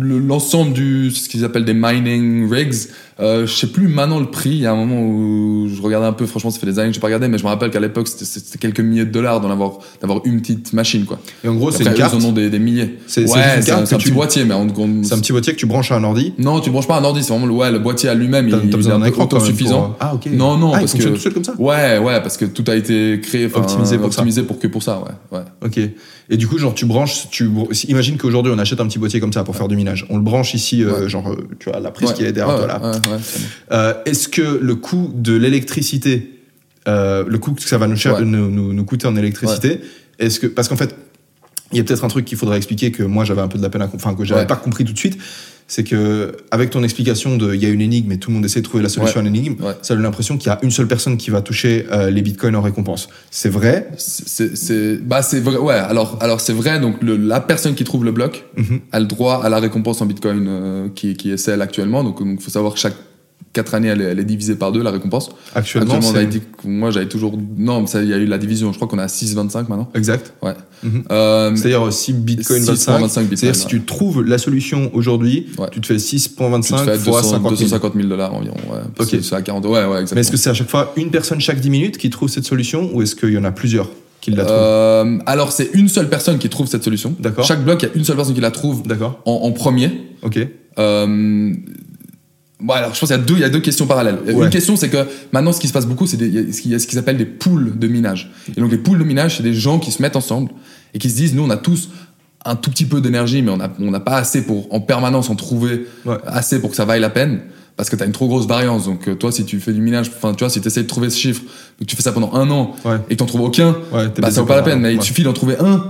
l'ensemble 0.00 0.72
du 0.72 1.10
ce 1.10 1.28
qu'ils 1.28 1.44
appellent 1.44 1.64
des 1.64 1.74
mining 1.74 2.50
rigs, 2.50 2.74
euh, 3.20 3.46
je 3.46 3.52
sais 3.54 3.66
plus 3.66 3.88
maintenant 3.88 4.20
le 4.20 4.26
prix. 4.26 4.50
Il 4.50 4.58
y 4.58 4.66
a 4.66 4.72
un 4.72 4.76
moment 4.76 5.00
où 5.02 5.68
je 5.68 5.80
regardais 5.82 6.06
un 6.06 6.12
peu. 6.12 6.26
Franchement, 6.26 6.50
ça 6.50 6.58
fait 6.58 6.66
des 6.66 6.78
années 6.78 6.88
que 6.88 6.94
j'ai 6.94 7.00
pas 7.00 7.06
regardé, 7.08 7.28
mais 7.28 7.38
je 7.38 7.44
me 7.44 7.48
rappelle 7.48 7.70
qu'à 7.70 7.80
l'époque 7.80 8.08
c'était- 8.08 8.58
quelques 8.58 8.80
milliers 8.80 9.04
de 9.04 9.10
dollars 9.10 9.40
d'en 9.40 9.50
avoir 9.50 9.78
d'avoir 10.00 10.20
une 10.24 10.40
petite 10.40 10.72
machine 10.72 11.04
quoi. 11.04 11.18
Et 11.44 11.48
en 11.48 11.54
gros, 11.54 11.70
c'est 11.70 11.84
une 11.84 11.94
carte. 11.94 12.14
ils 12.18 12.24
en 12.24 12.28
ont 12.28 12.32
des, 12.32 12.48
des 12.50 12.58
milliers. 12.58 12.98
C'est- 13.06 13.22
ouais, 13.30 13.60
c'est 13.60 13.72
un, 13.72 13.82
petit 13.82 14.10
boîtier, 14.10 14.44
mais 14.44 14.54
on, 14.54 14.66
on- 14.76 15.02
C'est 15.04 15.14
un 15.14 15.18
petit 15.18 15.32
boîtier 15.32 15.52
que 15.52 15.58
tu 15.58 15.66
branches 15.66 15.92
à 15.92 15.96
un 15.96 16.04
ordi. 16.04 16.32
non, 16.38 16.60
tu 16.60 16.70
branches 16.70 16.88
pas 16.88 16.98
un 16.98 17.04
ordi, 17.04 17.22
c'est 17.22 17.30
vraiment 17.32 17.46
le, 17.46 17.52
ouais, 17.52 17.70
le 17.70 17.78
boîtier 17.78 18.08
à 18.08 18.14
lui-même. 18.14 18.48
Il, 18.48 18.54
il 18.70 18.86
est 18.88 18.90
un 18.90 19.02
écran 19.04 19.26
quand 19.26 19.36
même 19.36 19.42
autosuffisant. 19.42 19.82
pour- 19.82 19.96
Ah 20.00 20.14
ok. 20.14 20.26
Non, 20.32 20.56
non, 20.56 20.72
Ah, 20.72 20.78
il 20.78 20.80
parce 20.80 20.92
fonctionne 20.92 21.12
que- 21.12 21.16
tout 21.16 21.22
seul 21.22 21.32
comme 21.34 21.44
ça. 21.44 21.54
Ouais, 21.58 21.98
ouais, 21.98 22.20
parce 22.22 22.36
que 22.36 22.44
tout 22.46 22.64
a 22.68 22.74
été 22.76 23.20
créé, 23.22 23.46
Optimisé 23.52 23.96
pour 23.98 24.12
ça. 24.12 24.20
optimisé 24.20 24.42
pour 24.42 24.58
que 24.58 24.66
pour 24.68 24.82
ça, 24.82 25.00
ouais, 25.00 25.38
ouais. 25.38 25.44
Ok. 25.64 25.80
Et 26.30 26.36
du 26.36 26.46
coup, 26.46 26.56
genre, 26.58 26.74
tu 26.74 26.86
branches, 26.86 27.28
tu 27.30 27.48
imagine 27.88 28.16
qu'aujourd'hui 28.16 28.52
on 28.54 28.58
achète 28.58 28.80
un 28.80 28.86
petit 28.86 28.98
boîtier 28.98 29.20
comme 29.20 29.32
ça 29.32 29.44
pour 29.44 29.56
faire 29.56 29.68
du 29.68 29.76
minage. 29.76 30.06
On 30.08 30.16
le 30.16 30.22
branche 30.22 30.54
ici, 30.54 30.82
euh, 30.82 31.02
Ouais. 31.02 31.08
genre, 31.08 31.30
euh, 31.30 31.48
tu 31.58 31.68
vois, 31.70 31.80
la 31.80 31.90
prise 31.90 32.10
Ouais, 32.10 32.14
qui 32.14 32.24
est 32.24 32.32
derrière 32.32 32.54
ouais, 32.58 32.64
toi 32.66 32.80
là. 32.80 32.92
Euh, 33.72 33.94
Est-ce 34.06 34.28
que 34.28 34.58
le 34.62 34.74
coût 34.76 35.10
de 35.14 35.34
l'électricité, 35.34 36.38
euh, 36.88 37.24
le 37.26 37.38
coût 37.38 37.52
que 37.52 37.62
ça 37.62 37.78
va 37.78 37.86
nous, 37.88 37.96
cher- 37.96 38.14
Ouais. 38.14 38.24
nous, 38.24 38.50
nous- 38.50 38.72
nous 38.72 38.84
coûter 38.84 39.06
en 39.06 39.16
électricité, 39.16 39.80
est-ce 40.18 40.40
que 40.40 40.46
parce 40.46 40.68
qu'en 40.68 40.76
fait, 40.76 40.94
il 41.72 41.78
y 41.78 41.80
a 41.80 41.84
peut-être 41.84 42.04
un 42.04 42.08
truc 42.08 42.24
qu'il 42.24 42.36
faudrait 42.38 42.56
expliquer 42.58 42.92
que 42.92 43.02
moi 43.02 43.24
j'avais 43.24 43.40
un 43.40 43.48
peu 43.48 43.58
de 43.58 43.62
la 43.62 43.70
peine 43.70 43.82
à, 43.82 43.86
com- 43.88 43.96
enfin 44.02 44.14
que 44.14 44.24
j'avais 44.24 44.46
pas 44.46 44.56
compris 44.56 44.84
tout 44.84 44.92
de 44.92 44.98
suite, 44.98 45.18
c'est 45.66 45.84
que 45.84 46.32
avec 46.50 46.70
ton 46.70 46.82
explication 46.82 47.36
de, 47.36 47.54
il 47.54 47.62
y 47.62 47.66
a 47.66 47.68
une 47.68 47.80
énigme 47.80 48.12
et 48.12 48.18
tout 48.18 48.30
le 48.30 48.34
monde 48.36 48.44
essaie 48.44 48.60
de 48.60 48.64
trouver 48.64 48.82
la 48.82 48.88
solution 48.88 49.20
Ouais. 49.20 49.26
à 49.26 49.30
l'énigme, 49.30 49.62
Ouais. 49.62 49.72
ça 49.82 49.94
donne 49.94 50.02
l'impression 50.02 50.36
qu'il 50.38 50.48
y 50.48 50.50
a 50.50 50.58
une 50.62 50.70
seule 50.70 50.86
personne 50.88 51.16
qui 51.16 51.30
va 51.30 51.40
toucher 51.40 51.86
euh, 51.90 52.10
les 52.10 52.22
bitcoins 52.22 52.56
en 52.56 52.62
récompense. 52.62 53.08
C'est 53.30 53.48
vrai? 53.48 53.88
C'est, 53.96 54.56
c'est, 54.56 54.96
bah 54.96 55.22
c'est 55.22 55.40
vrai, 55.40 55.56
ouais. 55.56 55.74
Alors, 55.74 56.18
alors 56.20 56.40
c'est 56.40 56.52
vrai. 56.52 56.80
Donc 56.80 57.02
le, 57.02 57.16
la 57.16 57.40
personne 57.40 57.74
qui 57.74 57.84
trouve 57.84 58.04
le 58.04 58.12
bloc 58.12 58.44
Mhm. 58.56 58.80
a 58.92 59.00
le 59.00 59.06
droit 59.06 59.42
à 59.44 59.48
la 59.48 59.58
récompense 59.60 60.00
en 60.02 60.06
Bitcoin 60.06 60.46
euh, 60.48 60.88
qui, 60.94 61.14
qui 61.16 61.30
est 61.32 61.36
celle 61.36 61.62
actuellement. 61.62 62.04
Donc, 62.04 62.18
il 62.24 62.38
faut 62.40 62.50
savoir 62.50 62.74
que 62.74 62.78
chaque 62.78 62.94
quatre 63.52 63.74
années, 63.74 63.88
elle 63.88 64.00
est, 64.00 64.04
elle 64.04 64.18
est 64.18 64.24
divisée 64.24 64.54
par 64.56 64.72
deux 64.72 64.82
la 64.82 64.90
récompense. 64.90 65.30
Actuellement, 65.54 65.94
Actuellement, 65.94 66.08
on 66.08 66.12
c'est 66.12 66.18
avait 66.18 66.26
dit 66.26 66.40
que 66.40 66.66
moi 66.68 66.90
j'avais 66.90 67.06
toujours. 67.08 67.38
Non, 67.56 67.84
il 67.84 68.08
y 68.08 68.14
a 68.14 68.16
eu 68.18 68.26
la 68.26 68.38
division. 68.38 68.72
Je 68.72 68.76
crois 68.76 68.88
qu'on 68.88 68.98
est 68.98 69.02
à 69.02 69.06
6,25 69.08 69.68
maintenant. 69.68 69.90
exact. 69.94 70.32
Ouais. 70.42 70.54
Mhm. 70.82 71.04
Euh, 71.12 71.54
C'est-à-dire 71.54 71.92
si 71.92 72.12
Bitcoin 72.12 72.62
6,25 72.62 72.66
25, 73.00 73.20
Bitcoin, 73.22 73.36
c'est-à-dire 73.36 73.54
si 73.56 73.66
tu 73.66 73.82
trouves 73.82 74.22
la 74.24 74.38
solution 74.38 74.90
aujourd'hui, 74.94 75.46
Ouais. 75.58 75.68
tu 75.70 75.80
te 75.80 75.86
fais 75.86 75.96
tu 75.96 76.02
te 76.02 76.16
6.25 76.16 76.84
fais 76.84 76.98
fois 76.98 77.20
200 77.20 77.30
50 77.30 77.42
000. 77.42 77.50
250 77.50 77.94
000 77.94 78.08
dollars 78.08 78.34
environ. 78.34 78.56
Ouais. 78.70 78.78
Ok. 78.98 79.16
C'est 79.22 79.34
à 79.34 79.42
40. 79.42 79.64
Ouais, 79.66 79.70
ouais, 79.70 79.78
exactement. 79.84 80.14
Mais 80.16 80.20
est-ce 80.22 80.30
que 80.30 80.36
c'est 80.36 80.50
à 80.50 80.54
chaque 80.54 80.70
fois 80.70 80.92
une 80.96 81.10
personne 81.10 81.40
chaque 81.40 81.60
10 81.60 81.70
minutes 81.70 81.98
qui 81.98 82.10
trouve 82.10 82.28
cette 82.28 82.44
solution 82.44 82.90
ou 82.94 83.02
est-ce 83.02 83.14
qu'il 83.14 83.32
y 83.32 83.38
en 83.38 83.44
a 83.44 83.52
plusieurs 83.52 83.88
qui 84.20 84.30
la 84.30 84.44
trouvent 84.44 84.56
Euh, 84.58 85.18
alors 85.26 85.52
c'est 85.52 85.70
une 85.74 85.88
seule 85.88 86.08
personne 86.08 86.38
qui 86.38 86.48
trouve 86.48 86.66
cette 86.68 86.84
solution. 86.84 87.14
D'accord. 87.20 87.44
Chaque 87.44 87.62
bloc, 87.64 87.82
il 87.82 87.86
y 87.86 87.88
a 87.90 87.92
une 87.96 88.04
seule 88.04 88.16
personne 88.16 88.34
qui 88.34 88.40
la 88.40 88.50
trouve 88.50 88.82
D'accord. 88.86 89.20
en, 89.26 89.32
en 89.32 89.52
premier. 89.52 89.90
Ok. 90.22 90.38
Euh, 90.78 91.52
bon, 92.62 92.72
alors, 92.72 92.94
je 92.94 93.00
pense 93.00 93.08
qu'il 93.10 93.18
y 93.18 93.20
a 93.20 93.22
deux, 93.22 93.34
il 93.34 93.40
y 93.40 93.44
a 93.44 93.48
deux 93.50 93.60
questions 93.60 93.86
parallèles. 93.86 94.18
Ouais. 94.26 94.44
Une 94.44 94.50
question, 94.50 94.76
c'est 94.76 94.88
que 94.88 95.06
maintenant, 95.32 95.52
ce 95.52 95.60
qui 95.60 95.68
se 95.68 95.72
passe 95.72 95.86
beaucoup, 95.86 96.06
c'est 96.06 96.16
des- 96.16 96.28
il 96.28 96.34
y 96.34 96.38
a 96.48 96.52
ce 96.52 96.60
qu'il 96.62 96.70
y 96.70 96.74
a 96.74 96.78
ce 96.78 96.86
qu'ils 96.86 96.98
appellent 96.98 97.16
des 97.18 97.26
poules 97.26 97.78
de 97.78 97.86
minage. 97.88 98.30
Et 98.56 98.60
donc, 98.60 98.70
les 98.70 98.78
poules 98.78 98.98
de 98.98 99.04
minage, 99.04 99.36
c'est 99.36 99.42
des 99.42 99.54
gens 99.54 99.78
qui 99.78 99.90
se 99.92 100.00
mettent 100.00 100.16
ensemble 100.16 100.50
et 100.94 100.98
qui 100.98 101.10
se 101.10 101.16
disent, 101.16 101.34
nous, 101.34 101.42
on 101.42 101.50
a 101.50 101.56
tous 101.56 101.90
un 102.44 102.56
tout 102.56 102.70
petit 102.70 102.86
peu 102.86 103.00
d'énergie, 103.00 103.40
mais 103.42 103.50
on 103.52 103.56
n'a 103.58 103.70
on 103.78 103.92
pas 104.00 104.16
assez 104.16 104.42
pour 104.42 104.72
en 104.74 104.80
permanence 104.80 105.30
en 105.30 105.36
trouver 105.36 105.86
Ouais. 106.04 106.16
assez 106.26 106.60
pour 106.60 106.70
que 106.70 106.76
ça 106.76 106.84
vaille 106.84 107.00
la 107.00 107.10
peine. 107.10 107.40
Parce 107.76 107.88
que 107.88 107.96
tu 107.96 108.02
as 108.02 108.06
une 108.06 108.12
trop 108.12 108.28
grosse 108.28 108.46
variance. 108.46 108.84
Donc, 108.84 109.08
euh, 109.08 109.14
toi, 109.14 109.32
si 109.32 109.44
tu 109.46 109.58
fais 109.58 109.72
du 109.72 109.80
minage, 109.80 110.10
enfin, 110.14 110.34
tu 110.34 110.40
vois, 110.44 110.50
si 110.50 110.60
tu 110.60 110.66
essaies 110.68 110.82
de 110.82 110.86
trouver 110.88 111.08
ce 111.08 111.18
chiffre, 111.18 111.42
que 111.78 111.84
tu 111.84 111.96
fais 111.96 112.02
ça 112.02 112.12
pendant 112.12 112.34
un 112.34 112.50
an 112.50 112.74
Ouais. 112.84 112.96
et 113.08 113.16
que 113.16 113.22
tu 113.22 113.26
trouves 113.26 113.40
aucun, 113.42 113.76
bah, 114.18 114.30
ça 114.30 114.42
vaut 114.42 114.46
pas 114.46 114.56
la 114.56 114.62
peine. 114.62 114.80
Mais 114.80 114.92
il 114.94 115.00
suffit 115.02 115.22
d'en 115.22 115.32
trouver 115.32 115.56
un 115.58 115.84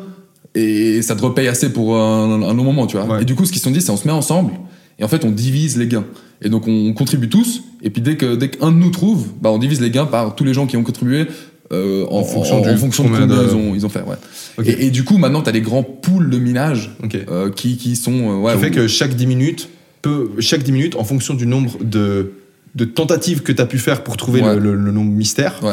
et 0.55 1.03
ça 1.03 1.17
te 1.17 1.23
repaye 1.23 1.49
assez 1.49 1.73
pour 1.73 1.97
un, 1.97 2.43
un 2.43 2.55
long 2.55 2.63
moment, 2.65 2.87
tu 2.87 2.97
vois. 2.99 3.21
Et 3.21 3.25
du 3.25 3.35
coup, 3.35 3.45
ce 3.47 3.51
qu'ils 3.51 3.59
se 3.61 3.65
sont 3.65 3.71
dit, 3.73 3.81
c'est 3.81 3.91
on 3.91 3.97
se 3.97 4.07
met 4.07 4.13
ensemble 4.13 4.53
et 4.99 5.05
en 5.05 5.09
fait, 5.09 5.25
on 5.25 5.31
divise 5.31 5.77
les 5.77 5.87
gains. 5.87 6.05
Et 6.43 6.49
donc, 6.49 6.67
on 6.67 6.93
contribue 6.93 7.29
tous. 7.29 7.63
Et 7.83 7.91
puis, 7.91 8.03
dès 8.03 8.17
que 8.17 8.35
dès 8.35 8.49
qu'un 8.49 8.71
de 8.73 8.77
nous 8.77 8.91
trouve, 8.91 9.29
bah, 9.41 9.51
on 9.51 9.59
divise 9.59 9.81
les 9.81 9.91
gains 9.91 10.07
par 10.07 10.35
tous 10.35 10.45
les 10.45 10.55
gens 10.55 10.67
qui 10.67 10.77
ont 10.77 10.83
contribué 10.83 11.27
euh, 11.73 12.05
en, 12.11 12.19
En 12.19 12.25
fonction 12.25 12.59
en- 12.59 12.61
du- 12.61 12.69
en 12.69 12.77
fonction 12.77 13.05
de 13.05 13.09
combien 13.09 13.27
de- 13.27 13.47
ils, 13.49 13.55
ont, 13.55 13.75
ils 13.75 13.87
ont 13.87 13.89
fait. 13.89 14.03
Ouais. 14.03 14.67
Et, 14.67 14.87
et 14.87 14.91
du 14.91 15.05
coup, 15.05 15.17
maintenant, 15.19 15.41
tu 15.43 15.49
as 15.49 15.53
des 15.53 15.61
grands 15.63 15.83
pools 15.85 16.29
de 16.31 16.39
minage 16.39 16.91
euh, 17.29 17.51
qui, 17.51 17.77
qui 17.79 17.97
sont. 17.97 18.13
euh, 18.13 18.37
ouais, 18.41 18.55
qui 18.55 18.61
fait 18.61 18.71
où- 18.71 18.75
que 18.75 18.87
chaque 18.89 19.15
10 19.15 19.27
minutes 19.27 19.69
peut, 20.03 20.31
chaque 20.41 20.63
10 20.65 20.73
minutes, 20.73 20.97
en 20.97 21.05
fonction 21.05 21.33
du 21.35 21.47
nombre 21.47 21.79
de, 21.83 22.33
de 22.75 22.85
tentatives 22.85 23.43
que 23.43 23.53
tu 23.53 23.63
as 23.63 23.67
pu 23.67 23.79
faire 23.79 24.03
pour 24.05 24.17
trouver 24.19 24.43
Ouais. 24.43 24.55
le, 24.57 24.61
le- 24.61 24.75
le 24.77 24.93
nombre 24.93 25.13
mystère, 25.13 25.61
Ouais. 25.63 25.73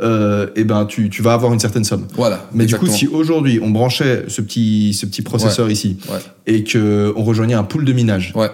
Euh, 0.00 0.48
et 0.56 0.64
ben 0.64 0.84
tu, 0.86 1.08
tu 1.10 1.22
vas 1.22 1.32
avoir 1.32 1.52
une 1.52 1.60
certaine 1.60 1.84
somme. 1.84 2.06
Voilà. 2.14 2.48
Mais 2.52 2.64
exactement. 2.64 2.90
du 2.92 2.92
coup, 2.92 2.98
si 2.98 3.06
aujourd'hui 3.08 3.60
on 3.62 3.70
branchait 3.70 4.24
ce 4.28 4.40
petit, 4.42 4.92
ce 4.94 5.06
petit 5.06 5.22
processeur 5.22 5.70
ici 5.70 5.98
Ouais. 6.10 6.18
et 6.46 6.64
que 6.64 7.12
on 7.16 7.24
rejoignait 7.24 7.54
un 7.54 7.64
pool 7.64 7.84
de 7.84 7.92
minage, 7.92 8.32
Ouais. 8.36 8.50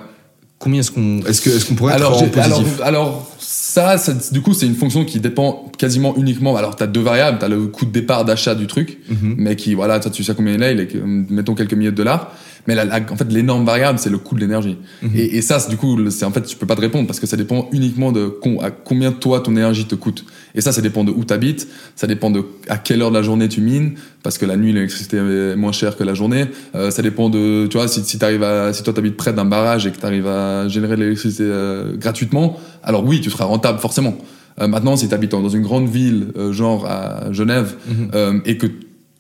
combien 0.59 0.81
est-ce 0.81 0.91
qu'on 0.93 1.21
est-ce 1.27 1.41
que 1.41 1.51
est-ce 1.51 1.67
qu'on 1.67 1.75
pourrait 1.75 1.95
alors, 1.95 2.13
être 2.23 2.23
en 2.23 2.33
j'ai- 2.33 2.41
alors, 2.41 2.59
positif? 2.61 2.81
alors, 2.83 3.29
ça, 3.41 3.97
ça, 3.99 4.13
du 4.33 4.43
coup, 4.43 4.53
c'est 4.55 4.67
une 4.67 4.75
fonction 4.75 5.05
qui 5.05 5.19
dépend 5.19 5.71
quasiment 5.79 6.15
uniquement. 6.17 6.57
Alors, 6.57 6.77
tu 6.77 6.83
as 6.83 6.87
deux 6.87 7.01
variables. 7.01 7.39
Tu 7.39 7.45
as 7.47 7.49
le 7.49 7.67
coût 7.67 7.87
de 7.87 7.91
départ 7.91 8.25
d'achat 8.25 8.55
du 8.55 8.67
truc, 8.67 8.99
Mhm. 9.09 9.35
mais 9.39 9.57
qui, 9.57 9.75
voilà, 9.75 9.99
toi, 9.99 10.11
tu 10.11 10.23
sais 10.23 10.35
combien 10.35 10.55
il 10.55 10.63
est, 10.63 10.73
il 10.75 10.81
est, 10.81 10.95
mettons 11.05 11.55
quelques 11.55 11.73
milliers 11.75 11.91
de 11.91 11.97
dollars. 11.97 12.33
Mais 12.69 12.77
la, 12.77 12.85
la- 12.85 13.01
en 13.11 13.17
fait, 13.17 13.33
l'énorme 13.33 13.65
variable, 13.65 13.99
c'est 13.99 14.11
le 14.11 14.19
coût 14.19 14.37
de 14.37 14.41
l'énergie. 14.41 14.77
Mhm. 15.03 15.11
Et, 15.17 15.37
et 15.39 15.43
ça, 15.43 15.59
du 15.69 15.77
coup, 15.77 15.99
c'est 16.11 16.25
en 16.25 16.31
fait, 16.31 16.43
tu 16.43 16.55
peux 16.57 16.67
pas 16.67 16.77
te 16.77 16.81
répondre 16.83 17.07
parce 17.09 17.19
que 17.19 17.27
ça 17.27 17.37
dépend 17.37 17.69
uniquement 17.73 18.13
de 18.13 18.27
con- 18.29 18.61
à 18.61 18.71
combien 18.71 19.11
toi 19.11 19.41
ton 19.41 19.51
énergie 19.53 19.87
te 19.87 19.97
coûte. 19.97 20.25
Et 20.55 20.61
ça, 20.61 20.73
ça 20.73 20.81
dépend 20.83 21.05
de 21.05 21.11
où 21.11 21.25
tu 21.25 21.33
habites, 21.33 21.67
ça 21.97 22.07
dépend 22.07 22.31
de 22.31 22.45
à 22.69 22.77
quelle 22.79 23.01
heure 23.03 23.11
de 23.11 23.17
la 23.17 23.23
journée 23.23 23.49
tu 23.49 23.61
mines, 23.61 23.95
parce 24.23 24.37
que 24.38 24.45
la 24.47 24.57
nuit, 24.57 24.73
l'électricité 24.73 25.17
est 25.17 25.57
moins 25.57 25.73
chère 25.73 25.97
que 25.97 26.05
la 26.05 26.15
journée. 26.15 26.47
Euh, 26.75 26.91
ça 26.91 27.03
dépend 27.03 27.31
de, 27.31 27.67
tu 27.69 27.77
vois, 27.79 27.88
si, 27.88 28.03
si 28.05 28.19
t'arrives 28.19 28.43
à, 28.43 28.73
si 28.73 28.83
toi 28.83 28.93
t'habites 28.93 29.17
près 29.17 29.33
d'un 29.33 29.45
barrage 29.47 29.87
et 29.87 29.91
que 29.91 29.99
tu 29.99 30.05
arrives 30.07 30.27
à 30.27 30.69
générer 30.69 30.97
de 30.97 31.03
l'électricité 31.03 31.45
euh, 31.47 31.97
gratuitement, 31.97 32.59
alors 32.83 33.05
oui, 33.05 33.21
tu 33.21 33.31
seras 33.31 33.45
rentable 33.47 33.79
forcément. 33.79 34.17
Euh, 34.61 34.69
maintenant, 34.69 34.97
si 34.97 35.09
tu 35.09 35.15
habites 35.15 35.31
dans 35.31 35.49
une 35.49 35.62
grande 35.62 35.88
ville, 35.88 36.29
genre 36.51 36.87
à 36.87 37.33
Genève, 37.33 37.75
Mhm. 37.88 38.43
et 38.45 38.59
que 38.59 38.67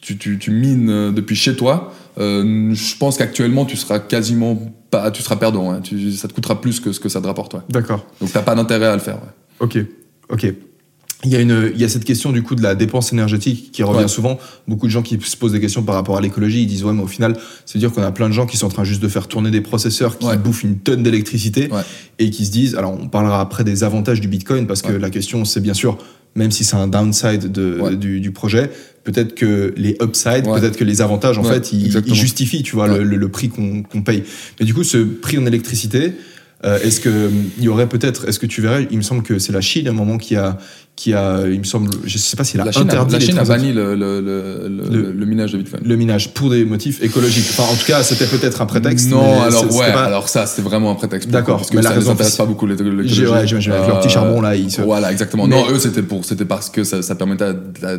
tu, 0.02 0.18
tu, 0.18 0.38
tu 0.38 0.50
mines 0.50 1.12
depuis 1.14 1.36
chez 1.36 1.54
toi, 1.56 1.94
euh, 2.18 2.74
je 2.74 2.96
pense 2.98 3.16
qu'actuellement 3.16 3.64
tu 3.64 3.76
seras 3.76 3.98
quasiment 4.00 4.60
pas, 4.90 5.10
tu 5.10 5.22
seras 5.22 5.36
perdant. 5.36 5.70
hein. 5.72 5.80
Tu- 5.80 6.12
ça 6.12 6.28
te 6.28 6.34
coûtera 6.34 6.60
plus 6.60 6.80
que 6.80 6.92
ce 6.92 7.00
que 7.00 7.08
ça 7.08 7.20
te 7.22 7.26
rapporte. 7.26 7.54
ouais. 7.54 7.60
D'accord. 7.70 8.04
Donc 8.20 8.30
t'as 8.32 8.42
pas 8.42 8.54
d'intérêt 8.54 8.86
à 8.86 8.94
le 8.94 9.00
faire. 9.00 9.14
ouais. 9.14 9.30
Ok, 9.60 9.78
ok. 10.28 10.52
Il 11.24 11.30
y, 11.30 11.36
a 11.36 11.40
une, 11.40 11.70
il 11.72 11.80
y 11.80 11.84
a 11.84 11.88
cette 11.88 12.04
question 12.04 12.32
du 12.32 12.42
coup 12.42 12.56
de 12.56 12.62
la 12.64 12.74
dépense 12.74 13.12
énergétique 13.12 13.70
qui 13.70 13.84
revient 13.84 14.00
Ouais. 14.02 14.08
souvent. 14.08 14.40
Beaucoup 14.66 14.86
de 14.86 14.90
gens 14.90 15.02
qui 15.02 15.16
se 15.22 15.36
posent 15.36 15.52
des 15.52 15.60
questions 15.60 15.84
par 15.84 15.94
rapport 15.94 16.16
à 16.16 16.20
l'écologie, 16.20 16.62
ils 16.62 16.66
disent 16.66 16.82
ouais 16.82 16.92
mais 16.92 17.02
au 17.02 17.06
final, 17.06 17.36
c'est 17.64 17.78
dire 17.78 17.92
qu'on 17.92 18.02
a 18.02 18.10
plein 18.10 18.28
de 18.28 18.34
gens 18.34 18.44
qui 18.44 18.56
sont 18.56 18.66
en 18.66 18.70
train 18.70 18.82
juste 18.82 19.00
de 19.00 19.06
faire 19.06 19.28
tourner 19.28 19.52
des 19.52 19.60
processeurs 19.60 20.18
qui 20.18 20.26
Ouais. 20.26 20.36
bouffent 20.36 20.64
une 20.64 20.78
tonne 20.78 21.04
d'électricité 21.04 21.68
Ouais. 21.70 21.82
et 22.18 22.30
qui 22.30 22.44
se 22.44 22.50
disent, 22.50 22.74
alors 22.74 22.98
on 23.00 23.06
parlera 23.08 23.40
après 23.40 23.62
des 23.62 23.84
avantages 23.84 24.20
du 24.20 24.26
Bitcoin 24.26 24.66
parce 24.66 24.82
que 24.82 24.90
la 24.92 25.10
question 25.10 25.44
c'est 25.44 25.60
bien 25.60 25.74
sûr, 25.74 25.96
même 26.34 26.50
si 26.50 26.64
c'est 26.64 26.74
un 26.76 26.88
downside 26.88 27.52
de, 27.52 27.94
du, 27.94 28.18
du 28.20 28.32
projet, 28.32 28.70
peut-être 29.04 29.36
que 29.36 29.74
les 29.76 29.96
upsides, 30.02 30.46
Ouais. 30.48 30.58
peut-être 30.60 30.76
que 30.76 30.84
les 30.84 31.02
avantages 31.02 31.38
en 31.38 31.44
Ouais, 31.44 31.54
fait, 31.54 31.72
ils, 31.72 32.14
justifient 32.14 32.64
tu 32.64 32.74
vois 32.74 32.88
le, 32.88 32.94
Ouais. 32.94 33.04
le- 33.04 33.16
le 33.16 33.28
prix 33.28 33.48
qu'on 33.48 33.82
qu'on 33.84 34.02
paye. 34.02 34.24
Mais 34.58 34.66
du 34.66 34.74
coup, 34.74 34.82
ce 34.82 34.96
prix 34.98 35.38
en 35.38 35.46
électricité, 35.46 36.14
euh, 36.64 36.78
est-ce 36.82 37.00
que 37.00 37.30
il 37.58 37.64
y 37.64 37.68
aurait 37.68 37.88
peut-être, 37.88 38.28
est-ce 38.28 38.38
que 38.38 38.46
tu 38.46 38.60
verrais, 38.62 38.86
il 38.90 38.96
me 38.96 39.02
semble 39.02 39.22
que 39.22 39.38
c'est 39.38 39.52
la 39.52 39.60
Chine 39.60 39.88
à 39.88 39.90
un 39.90 39.94
moment 39.94 40.16
qui 40.18 40.36
a, 40.36 40.58
qui 40.94 41.12
a, 41.14 41.46
il 41.48 41.58
me 41.58 41.64
semble, 41.64 41.90
je 42.04 42.18
sais 42.18 42.36
pas 42.36 42.44
s'il 42.44 42.60
a 42.60 42.64
La 42.64 42.70
Chine, 42.72 42.82
a, 42.82 42.92
interdit 42.92 43.12
la 43.14 43.18
les 43.18 43.26
Chine 43.26 43.38
a 43.38 43.44
banni 43.44 43.72
le, 43.72 43.94
le, 43.96 44.20
le, 44.20 45.12
le, 45.12 45.26
minage 45.26 45.52
de 45.52 45.58
Bitcoin. 45.58 45.82
le 45.84 45.96
minage 45.96 46.34
pour 46.34 46.50
des 46.50 46.64
motifs 46.64 47.02
écologiques. 47.02 47.46
Enfin, 47.50 47.64
en 47.72 47.74
tout 47.76 47.86
cas, 47.86 48.02
c'était 48.02 48.26
peut-être 48.26 48.60
un 48.62 48.66
prétexte. 48.66 49.08
Non, 49.10 49.42
alors 49.42 49.64
ouais, 49.74 49.92
pas- 49.92 50.04
alors 50.04 50.28
ça 50.28 50.46
c'est 50.46 50.62
vraiment 50.62 50.90
un 50.92 50.94
prétexte. 50.94 51.28
D'accord, 51.30 51.56
parce 51.58 51.70
que 51.70 51.76
mais 51.76 51.82
la 51.82 51.88
ça 51.90 51.94
raison 51.96 52.10
les 52.10 52.12
intéresse 52.14 52.28
officielle- 52.28 52.46
pas 52.46 52.52
beaucoup 52.52 52.66
les 52.66 52.74
ouais, 52.74 53.46
j'imagine, 53.46 53.72
avec 53.72 53.88
leur 53.88 54.00
petit 54.00 54.10
charbon, 54.10 54.40
là, 54.40 54.54
ils 54.54 54.70
se- 54.70 54.82
Voilà, 54.82 55.10
exactement. 55.10 55.46
Mais- 55.46 55.56
Non, 55.56 55.70
eux 55.70 55.78
c'était 55.78 56.02
pour, 56.02 56.24
c'était 56.24 56.44
parce 56.44 56.70
que 56.70 56.84
ça, 56.84 57.02
ça 57.02 57.14
permettait, 57.16 57.44
à- 57.44 57.48
à- 57.88 57.96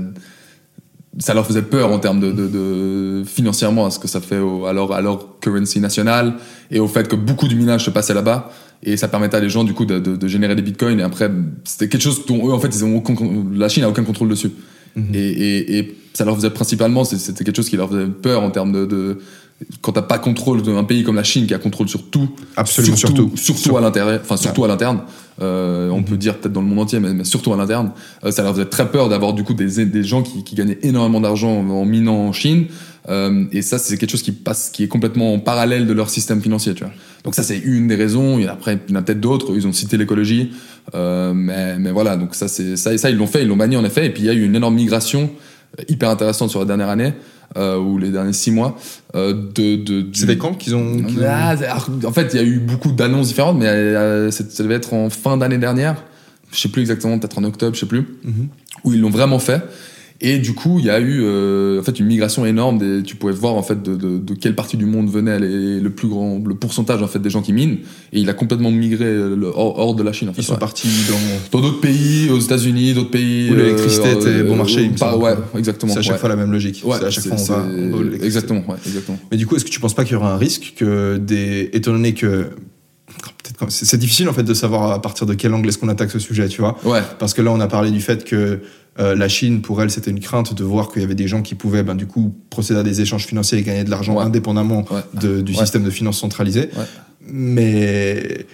ça 1.19 1.33
leur 1.33 1.45
faisait 1.45 1.61
peur 1.61 1.91
en 1.91 1.99
termes 1.99 2.19
de, 2.19 2.31
de, 2.31 2.47
de- 2.47 3.23
financièrement 3.25 3.85
à 3.85 3.91
ce 3.91 3.99
que 3.99 4.07
ça 4.07 4.19
fait 4.21 4.39
au- 4.39 4.65
à 4.65 4.73
leur 4.73 4.91
à 4.91 5.01
leur 5.01 5.39
currency 5.39 5.79
nationale 5.79 6.33
et 6.71 6.79
au 6.79 6.87
fait 6.87 7.07
que 7.07 7.15
beaucoup 7.15 7.47
du 7.47 7.55
minage 7.55 7.85
se 7.85 7.89
passait 7.91 8.13
là-bas 8.13 8.51
et 8.81 8.97
ça 8.97 9.07
permettait 9.07 9.37
à 9.37 9.41
des 9.41 9.49
gens 9.49 9.63
du 9.63 9.73
coup 9.73 9.85
de, 9.85 9.99
de, 9.99 10.15
de 10.15 10.27
générer 10.27 10.55
des 10.55 10.61
bitcoins 10.61 10.99
et 10.99 11.03
après 11.03 11.29
c'était 11.63 11.87
quelque 11.87 12.01
chose 12.01 12.25
dont 12.25 12.47
eux 12.47 12.53
en 12.53 12.59
fait 12.59 12.69
ils 12.75 12.83
ont 12.83 12.95
aucun, 12.97 13.15
la 13.55 13.69
Chine 13.69 13.83
a 13.83 13.89
aucun 13.89 14.03
contrôle 14.03 14.29
dessus 14.29 14.51
Mhm. 14.95 15.05
et, 15.15 15.17
et, 15.31 15.77
et 15.79 15.97
ça 16.13 16.23
leur 16.23 16.35
faisait 16.35 16.51
principalement 16.51 17.03
c'était 17.03 17.43
quelque 17.43 17.55
chose 17.55 17.67
qui 17.67 17.77
leur 17.77 17.89
faisait 17.89 18.05
peur 18.05 18.43
en 18.43 18.51
termes 18.51 18.71
de, 18.71 18.85
de 18.85 19.17
quand 19.81 19.91
t'as 19.93 20.01
pas 20.01 20.17
contrôle 20.19 20.61
d'un 20.61 20.83
pays 20.83 21.03
comme 21.03 21.15
la 21.15 21.23
Chine 21.23 21.47
qui 21.47 21.53
a 21.53 21.59
contrôle 21.59 21.87
sur 21.89 22.03
tout, 22.09 22.29
Absolument, 22.55 22.95
surtout, 22.95 23.15
surtout. 23.15 23.37
surtout 23.37 23.61
Sur- 23.61 23.77
à 23.77 23.81
l'intérieur, 23.81 24.19
enfin 24.23 24.37
surtout 24.37 24.63
à 24.63 24.67
l'interne. 24.67 25.01
Euh, 25.41 25.89
on 25.89 26.03
peut 26.03 26.15
dire 26.17 26.37
peut-être 26.37 26.53
dans 26.53 26.61
le 26.61 26.67
monde 26.67 26.79
entier, 26.79 26.99
mais, 26.99 27.13
mais 27.13 27.23
surtout 27.23 27.51
à 27.53 27.57
l'interne. 27.57 27.91
Euh, 28.23 28.31
ça 28.31 28.43
leur 28.43 28.53
faisait 28.53 28.65
très 28.65 28.89
peur 28.91 29.09
d'avoir 29.09 29.33
du 29.33 29.43
coup 29.43 29.53
des, 29.55 29.85
des 29.85 30.03
gens 30.03 30.21
qui, 30.21 30.43
qui 30.43 30.53
gagnaient 30.55 30.77
énormément 30.83 31.19
d'argent 31.21 31.49
en 31.51 31.85
minant 31.85 32.27
en 32.27 32.33
Chine. 32.33 32.65
Euh, 33.09 33.45
et 33.51 33.61
ça, 33.61 33.79
c'est 33.79 33.97
quelque 33.97 34.11
chose 34.11 34.21
qui 34.21 34.31
passe, 34.31 34.69
qui 34.71 34.83
est 34.83 34.87
complètement 34.87 35.33
en 35.33 35.39
parallèle 35.39 35.87
de 35.87 35.93
leur 35.93 36.09
système 36.09 36.41
financier, 36.41 36.73
tu 36.73 36.83
vois. 36.83 36.93
Donc 37.23 37.35
ça, 37.35 37.43
c'est 37.43 37.57
une 37.57 37.87
des 37.87 37.95
raisons. 37.95 38.37
Il 38.37 38.43
y 38.43 38.45
en 38.45 38.49
a, 38.49 38.53
après, 38.53 38.79
il 38.87 38.93
y 38.93 38.97
en 38.97 38.99
a 38.99 39.01
peut-être 39.01 39.19
d'autres. 39.19 39.53
Ils 39.55 39.67
ont 39.67 39.73
cité 39.73 39.97
l'écologie, 39.97 40.51
euh, 40.95 41.33
mais, 41.33 41.79
mais 41.79 41.91
voilà. 41.91 42.15
Donc 42.15 42.35
ça, 42.35 42.47
c'est 42.47 42.77
ça, 42.77 42.93
et 42.93 42.97
ça, 42.97 43.09
ils 43.09 43.17
l'ont 43.17 43.27
fait, 43.27 43.41
ils 43.41 43.47
l'ont 43.47 43.57
banni 43.57 43.75
en 43.75 43.83
effet. 43.83 44.05
Et 44.05 44.09
puis 44.09 44.21
il 44.23 44.25
y 44.25 44.29
a 44.29 44.33
eu 44.33 44.45
une 44.45 44.55
énorme 44.55 44.75
migration 44.75 45.29
euh, 45.79 45.83
hyper 45.89 46.09
intéressante 46.09 46.49
sur 46.51 46.59
la 46.59 46.65
dernière 46.65 46.89
année 46.89 47.13
euh, 47.57 47.77
ou 47.77 47.97
les 47.97 48.09
derniers 48.09 48.33
six 48.33 48.51
mois 48.51 48.77
euh, 49.15 49.33
de, 49.33 49.75
de 49.75 50.01
du- 50.01 50.19
C'est 50.19 50.25
des 50.25 50.37
camps 50.37 50.53
qu'ils 50.53 50.75
ont. 50.75 50.97
ah, 51.27 51.55
en 52.05 52.11
fait, 52.11 52.29
il 52.33 52.37
y 52.37 52.39
a 52.39 52.45
eu 52.45 52.59
beaucoup 52.59 52.91
d'annonces 52.91 53.27
différentes, 53.27 53.57
mais 53.59 53.67
euh, 53.67 54.31
ça 54.31 54.43
devait 54.63 54.75
être 54.75 54.93
en 54.93 55.09
fin 55.09 55.37
d'année 55.37 55.57
dernière. 55.57 55.95
Je 56.51 56.59
sais 56.59 56.69
plus 56.69 56.81
exactement, 56.81 57.17
peut-être 57.19 57.37
en 57.39 57.43
octobre, 57.43 57.73
je 57.75 57.79
sais 57.81 57.85
plus, 57.87 58.05
Mhm. 58.23 58.47
où 58.83 58.93
ils 58.93 59.01
l'ont 59.01 59.09
vraiment 59.09 59.39
fait. 59.39 59.61
Et 60.21 60.37
du 60.37 60.53
coup, 60.53 60.79
il 60.79 60.85
y 60.85 60.89
a 60.89 60.99
eu 61.01 61.19
euh, 61.23 61.81
en 61.81 61.83
fait 61.83 61.99
une 61.99 62.05
migration 62.05 62.45
énorme. 62.45 62.77
Des, 62.77 63.03
tu 63.03 63.15
pouvais 63.17 63.33
voir 63.33 63.55
en 63.55 63.63
fait 63.63 63.81
de, 63.83 63.95
de, 63.95 64.17
de 64.19 64.33
quelle 64.35 64.55
partie 64.55 64.77
du 64.77 64.85
monde 64.85 65.09
venait 65.09 65.37
les- 65.39 65.79
le 65.81 65.89
plus 65.89 66.07
grand, 66.07 66.41
le 66.45 66.55
pourcentage 66.55 67.01
en 67.01 67.07
fait 67.07 67.19
des 67.19 67.29
gens 67.29 67.41
qui 67.41 67.51
minent. 67.51 67.79
Et 68.13 68.19
il 68.21 68.29
a 68.29 68.33
complètement 68.33 68.71
migré 68.71 69.03
euh, 69.05 69.35
le- 69.35 69.47
hors, 69.47 69.77
hors 69.79 69.95
de 69.95 70.03
la 70.03 70.13
Chine. 70.13 70.29
En 70.29 70.33
fait, 70.33 70.41
Ils 70.41 70.45
sont 70.45 70.55
partis 70.55 70.87
dans. 71.51 71.59
d'autres 71.59 71.81
pays, 71.81 72.29
aux 72.29 72.39
États-Unis, 72.39 72.93
d'autres 72.93 73.11
pays. 73.11 73.51
Où 73.51 73.55
l'électricité 73.55 74.11
était 74.13 74.43
bon 74.43 74.55
marché, 74.55 74.89
pas- 74.97 75.17
ouais, 75.17 75.33
exactement. 75.57 75.91
C'est 75.91 75.99
à 75.99 76.01
chaque 76.03 76.13
ouais. 76.13 76.19
fois 76.19 76.29
la 76.29 76.35
même 76.37 76.51
logique. 76.53 76.81
Ouais, 76.85 76.95
c'est 76.99 77.05
à 77.05 77.09
chaque 77.09 77.25
fois 77.25 77.35
on 77.37 77.43
va. 77.43 77.65
on 77.97 78.23
exactement, 78.23 78.63
exactement. 78.85 79.19
Mais 79.31 79.37
du 79.37 79.45
coup, 79.45 79.55
est-ce 79.57 79.65
que 79.65 79.69
tu 79.71 79.79
penses 79.81 79.93
pas 79.95 80.03
qu'il 80.05 80.13
y 80.13 80.15
aura 80.15 80.33
un 80.33 80.37
risque 80.37 80.73
que 80.77 81.17
des. 81.17 81.69
Étant 81.73 81.91
donné 81.91 82.13
que. 82.13 82.47
c'est 83.69 83.97
difficile 83.97 84.29
en 84.29 84.33
fait 84.33 84.43
de 84.43 84.53
savoir 84.53 84.91
à 84.91 85.01
partir 85.01 85.25
de 85.27 85.33
quel 85.33 85.53
angle 85.53 85.67
est-ce 85.69 85.77
qu'on 85.77 85.89
attaque 85.89 86.11
ce 86.11 86.19
sujet, 86.19 86.47
tu 86.47 86.61
vois? 86.61 86.77
Ouais, 86.85 87.01
Parce 87.19 87.33
que 87.33 87.41
là, 87.41 87.51
on 87.51 87.59
a 87.59 87.67
parlé 87.67 87.91
du 87.91 88.01
fait 88.01 88.23
que 88.23 88.59
euh, 88.99 89.15
la 89.15 89.27
Chine, 89.27 89.61
pour 89.61 89.81
elle, 89.81 89.89
c'était 89.89 90.11
une 90.11 90.19
crainte 90.19 90.53
de 90.53 90.63
voir 90.63 90.91
qu'il 90.91 91.01
y 91.01 91.05
avait 91.05 91.15
des 91.15 91.27
gens 91.27 91.41
qui 91.41 91.55
pouvaient, 91.55 91.83
ben, 91.83 91.95
du 91.95 92.05
coup, 92.05 92.33
procéder 92.49 92.79
à 92.79 92.83
des 92.83 93.01
échanges 93.01 93.25
financiers 93.25 93.57
et 93.57 93.63
gagner 93.63 93.83
de 93.83 93.89
l'argent 93.89 94.15
Ouais. 94.17 94.23
indépendamment 94.23 94.85
ouais. 94.91 95.01
de- 95.19 95.41
du 95.41 95.53
Ouais. 95.53 95.57
système 95.59 95.83
de 95.83 95.89
finances 95.89 96.19
centralisé. 96.19 96.69
Mais. 97.27 98.45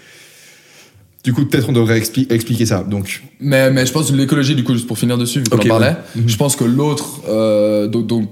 Du 1.23 1.33
coup, 1.33 1.45
peut-être 1.45 1.67
on 1.67 1.73
devrait 1.73 1.99
expli- 1.99 2.31
expliquer 2.31 2.65
ça. 2.65 2.81
Donc, 2.83 3.21
Mais, 3.41 3.69
mais 3.71 3.85
je 3.85 3.91
pense 3.91 4.09
que 4.09 4.15
l'écologie, 4.15 4.55
du 4.55 4.63
coup, 4.63 4.71
juste 4.73 4.87
pour 4.87 4.97
finir 4.97 5.17
dessus, 5.17 5.39
vu 5.39 5.49
qu'on 5.49 5.57
en 5.59 5.65
parlait, 5.67 5.95
je 6.25 6.37
pense 6.37 6.55
que 6.55 6.63
l'autre, 6.63 7.21
euh, 7.27 7.87
donc, 7.87 8.07
donc, 8.07 8.29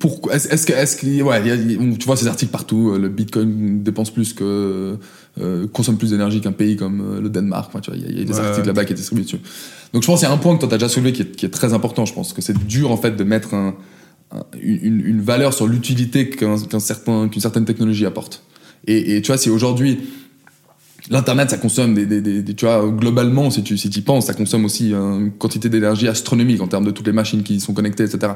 pourquoi, 0.00 0.34
est-ce, 0.34 0.66
que, 0.66 0.72
est-ce 0.72 0.96
qu'il, 0.96 1.22
ouais, 1.22 1.40
il 1.40 1.46
y 1.46 1.50
a- 1.50 1.54
il 1.54 1.72
y 1.72 1.74
a- 1.76 1.96
tu 1.96 2.06
vois 2.06 2.16
ces 2.16 2.26
articles 2.26 2.50
partout, 2.50 2.90
euh, 2.90 2.98
le 2.98 3.08
Bitcoin 3.08 3.82
dépense 3.82 4.10
plus 4.10 4.32
que, 4.32 4.96
euh, 5.40 5.66
consomme 5.68 5.96
plus 5.98 6.10
d'énergie 6.10 6.40
qu'un 6.40 6.50
pays 6.52 6.76
comme 6.76 7.00
euh, 7.00 7.20
le 7.20 7.28
Danemark, 7.28 7.68
enfin, 7.68 7.80
tu 7.80 7.90
vois, 7.90 7.96
il 7.98 8.02
y 8.04 8.06
a, 8.06 8.10
il 8.10 8.18
y 8.18 8.22
a 8.22 8.24
des 8.24 8.32
Ouais. 8.32 8.40
articles 8.40 8.66
là-bas 8.66 8.84
qui 8.84 8.92
est 8.92 8.96
distribué 8.96 9.22
dessus. 9.24 9.38
Donc 9.92 10.02
je 10.02 10.06
pense 10.08 10.18
qu'il 10.18 10.28
y 10.28 10.30
a 10.30 10.34
un 10.34 10.38
point 10.38 10.54
que 10.56 10.60
toi 10.60 10.68
t'as 10.68 10.78
déjà 10.78 10.88
soulevé 10.88 11.12
qui 11.12 11.22
est, 11.22 11.30
qui 11.36 11.46
est 11.46 11.50
très 11.50 11.72
important, 11.74 12.04
je 12.04 12.12
pense 12.12 12.32
que 12.32 12.42
c'est 12.42 12.58
dur 12.66 12.90
en 12.90 12.96
fait 12.96 13.16
de 13.16 13.22
mettre 13.24 13.54
un, 13.54 13.76
un- 14.32 14.42
une, 14.60 15.00
une 15.00 15.20
valeur 15.20 15.54
sur 15.54 15.68
l'utilité 15.68 16.28
qu'un, 16.28 16.56
certain, 16.80 17.28
qu'une 17.28 17.40
certaine 17.40 17.64
technologie 17.64 18.04
apporte. 18.04 18.42
Et, 18.88 19.16
et 19.16 19.22
tu 19.22 19.28
vois, 19.28 19.38
si 19.38 19.48
aujourd'hui, 19.48 20.00
L'internet, 21.10 21.48
ça 21.48 21.56
consomme 21.56 21.94
des, 21.94 22.04
des, 22.04 22.20
des- 22.20 22.42
des- 22.42 22.54
tu 22.54 22.66
vois, 22.66 22.86
globalement, 22.86 23.50
si 23.50 23.62
tu 23.62 23.78
si 23.78 23.88
y 23.88 24.00
penses, 24.02 24.26
ça 24.26 24.34
consomme 24.34 24.66
aussi 24.66 24.92
une 24.92 25.30
quantité 25.38 25.70
d'énergie 25.70 26.06
astronomique 26.06 26.60
en 26.60 26.66
termes 26.68 26.84
de 26.84 26.90
toutes 26.90 27.06
les 27.06 27.14
machines 27.14 27.42
qui 27.42 27.54
y 27.54 27.60
sont 27.60 27.72
connectées, 27.72 28.04
etc. 28.04 28.32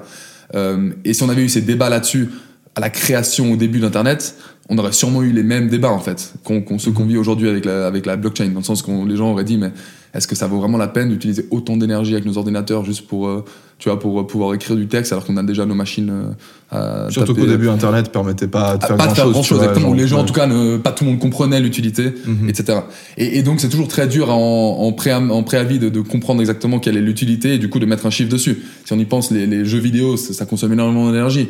Euh, 0.55 0.90
et 1.05 1.14
si 1.14 1.22
on 1.22 1.28
avait 1.28 1.42
eu 1.44 1.48
ces 1.48 1.62
débats 1.62 1.88
là-dessus 1.88 2.28
à 2.74 2.80
la 2.80 2.90
création 2.90 3.53
au 3.53 3.57
début 3.57 3.80
d'Internet, 3.80 4.34
on 4.68 4.78
aurait 4.78 4.92
sûrement 4.92 5.22
eu 5.22 5.32
les 5.32 5.42
mêmes 5.42 5.68
débats 5.68 5.90
en 5.90 5.98
fait 5.98 6.34
qu'on 6.44 6.62
qu'on- 6.62 6.78
ceux 6.78 6.92
qu'on 6.92 7.05
vit 7.05 7.16
aujourd'hui 7.18 7.48
avec 7.48 7.64
la, 7.64 7.86
avec 7.86 8.07
la 8.07 8.16
blockchain, 8.16 8.48
dans 8.48 8.61
le 8.61 8.64
sens 8.64 8.82
que 8.82 8.90
les 9.09 9.16
gens 9.16 9.30
auraient 9.32 9.44
dit 9.44 9.59
mais 9.59 9.72
est-ce 10.14 10.26
que 10.26 10.34
ça 10.34 10.46
vaut 10.46 10.58
vraiment 10.58 10.78
la 10.78 10.88
peine 10.88 11.08
d'utiliser 11.08 11.46
autant 11.50 11.76
d'énergie 11.76 12.12
avec 12.12 12.26
nos 12.26 12.36
ordinateurs 12.38 12.84
juste 12.84 13.06
pour 13.06 13.28
euh, 13.28 13.44
tu 13.78 13.88
vois 13.88 13.98
pour 13.98 14.20
euh, 14.20 14.26
pouvoir 14.26 14.52
écrire 14.54 14.76
du 14.76 14.86
texte 14.86 15.12
alors 15.12 15.24
qu'on 15.24 15.36
a 15.38 15.42
déjà 15.42 15.64
nos 15.66 15.74
machines 15.74 16.10
euh, 16.10 17.06
à 17.06 17.10
surtout 17.10 17.34
qu'au 17.34 17.46
début, 17.46 17.68
Internet 17.68 18.12
permettait 18.12 18.46
pas 18.46 18.76
de 18.76 18.84
faire 18.84 18.96
pas 18.96 19.06
de 19.08 19.14
faire 19.14 19.24
grand-chose. 19.24 19.32
grand 19.32 19.42
tu 19.42 19.48
chose, 19.48 19.58
vois, 19.58 19.66
exactement. 19.68 19.88
genre, 19.88 19.96
les 20.00 20.06
gens, 20.08 20.16
en 20.16 20.20
ouais. 20.20 20.26
tout 20.26 20.32
cas, 20.34 20.46
ne, 20.46 20.76
pas 20.76 20.92
tout 20.92 21.04
le 21.04 21.10
monde 21.10 21.18
comprenait 21.18 21.60
l'utilité, 21.60 22.12
Mhm. 22.26 22.48
etc. 22.48 22.78
Et, 23.16 23.38
et 23.38 23.42
donc, 23.42 23.60
c'est 23.60 23.68
toujours 23.68 23.88
très 23.88 24.06
dur 24.06 24.30
en, 24.30 24.78
en, 24.80 24.92
pré, 24.92 25.12
en 25.14 25.42
préavis 25.42 25.78
de, 25.78 25.88
de 25.88 26.00
comprendre 26.00 26.40
exactement 26.40 26.78
quelle 26.78 26.96
est 26.96 27.00
l'utilité 27.02 27.54
et 27.54 27.58
du 27.58 27.68
coup 27.68 27.78
de 27.78 27.86
mettre 27.86 28.06
un 28.06 28.10
chiffre 28.10 28.30
dessus. 28.30 28.62
Si 28.84 28.92
on 28.92 28.98
y 28.98 29.04
pense, 29.04 29.30
les, 29.30 29.46
les 29.46 29.64
jeux 29.64 29.78
vidéo, 29.80 30.16
ça, 30.16 30.32
ça 30.34 30.44
consomme 30.46 30.72
énormément 30.74 31.10
d'énergie. 31.10 31.48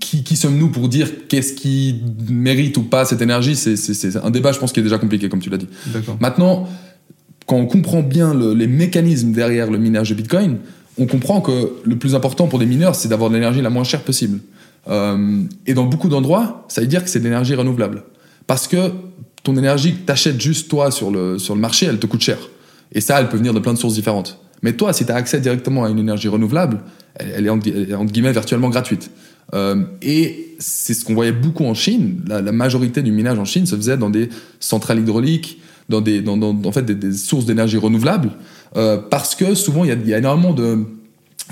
Qui, 0.00 0.24
qui 0.24 0.36
sommes-nous 0.36 0.68
pour 0.68 0.88
dire 0.88 1.28
qu'est-ce 1.28 1.52
qui 1.52 1.96
mérite 2.28 2.76
ou 2.76 2.82
pas 2.82 3.04
cette 3.04 3.22
énergie? 3.22 3.54
C'est 3.56 4.16
un 4.16 4.30
débat, 4.30 4.52
je 4.52 4.58
pense, 4.58 4.72
qui 4.72 4.80
est 4.80 4.82
déjà 4.82 4.98
compliqué, 4.98 5.28
comme 5.28 5.40
tu 5.40 5.48
l'as 5.50 5.58
dit. 5.58 5.68
D'accord. 5.86 6.16
Maintenant, 6.20 6.68
quand 7.50 7.56
on 7.56 7.66
comprend 7.66 8.00
bien 8.00 8.32
le- 8.32 8.54
les 8.54 8.68
mécanismes 8.68 9.32
derrière 9.32 9.68
le 9.72 9.78
minage 9.78 10.10
de 10.10 10.14
Bitcoin, 10.14 10.58
on 10.98 11.06
comprend 11.06 11.40
que 11.40 11.72
le 11.82 11.96
plus 11.96 12.14
important 12.14 12.46
pour 12.46 12.60
des 12.60 12.66
mineurs, 12.66 12.94
c'est 12.94 13.08
d'avoir 13.08 13.28
de 13.28 13.34
l'énergie 13.34 13.60
la 13.60 13.70
moins 13.70 13.82
chère 13.82 14.02
possible. 14.02 14.38
Euh, 14.88 15.42
et 15.66 15.74
dans 15.74 15.86
beaucoup 15.86 16.08
d'endroits, 16.08 16.64
ça 16.68 16.80
veut 16.80 16.86
dire 16.86 17.02
que 17.02 17.10
c'est 17.10 17.18
de 17.18 17.24
l'énergie 17.24 17.56
renouvelable. 17.56 18.04
Parce 18.46 18.68
que 18.68 18.92
ton 19.42 19.56
énergie 19.56 19.94
que 19.94 19.98
t'achètes 20.06 20.40
juste 20.40 20.70
toi 20.70 20.92
sur 20.92 21.10
le, 21.10 21.38
sur 21.40 21.56
le 21.56 21.60
marché, 21.60 21.86
elle 21.86 21.98
te 21.98 22.06
coûte 22.06 22.20
cher. 22.20 22.38
Et 22.92 23.00
ça, 23.00 23.18
elle 23.20 23.28
peut 23.28 23.36
venir 23.36 23.52
de 23.52 23.58
plein 23.58 23.72
de 23.72 23.78
sources 23.78 23.94
différentes. 23.94 24.38
Mais 24.62 24.74
toi, 24.74 24.92
si 24.92 25.04
tu 25.04 25.10
as 25.10 25.16
accès 25.16 25.40
directement 25.40 25.82
à 25.84 25.90
une 25.90 25.98
énergie 25.98 26.28
renouvelable, 26.28 26.78
elle, 27.16 27.46
est, 27.46 27.50
entre, 27.50 27.68
entre 27.96 28.12
guillemets 28.12 28.30
virtuellement 28.32 28.68
gratuite. 28.70 29.10
Euh, 29.54 29.82
et 30.02 30.54
c'est 30.60 30.94
ce 30.94 31.04
qu'on 31.04 31.14
voyait 31.14 31.32
beaucoup 31.32 31.64
en 31.64 31.74
Chine. 31.74 32.20
La 32.28 32.52
majorité 32.52 33.02
du 33.02 33.10
minage 33.10 33.40
en 33.40 33.44
Chine 33.44 33.66
se 33.66 33.74
faisait 33.74 33.96
dans 33.96 34.10
des 34.10 34.28
centrales 34.60 35.00
hydrauliques, 35.00 35.58
dans 35.90 36.00
des, 36.00 36.22
dans, 36.22 36.36
dans- 36.36 36.56
en 36.64 36.72
fait, 36.72 36.82
des, 36.82 37.12
sources 37.12 37.44
d'énergie 37.44 37.76
renouvelables, 37.76 38.30
euh, 38.76 38.96
parce 38.96 39.34
que 39.34 39.54
souvent 39.54 39.84
il 39.84 39.88
y 39.88 39.92
a, 39.92 39.96
y 39.96 40.14
a 40.14 40.18
énormément 40.18 40.54
de, 40.54 40.78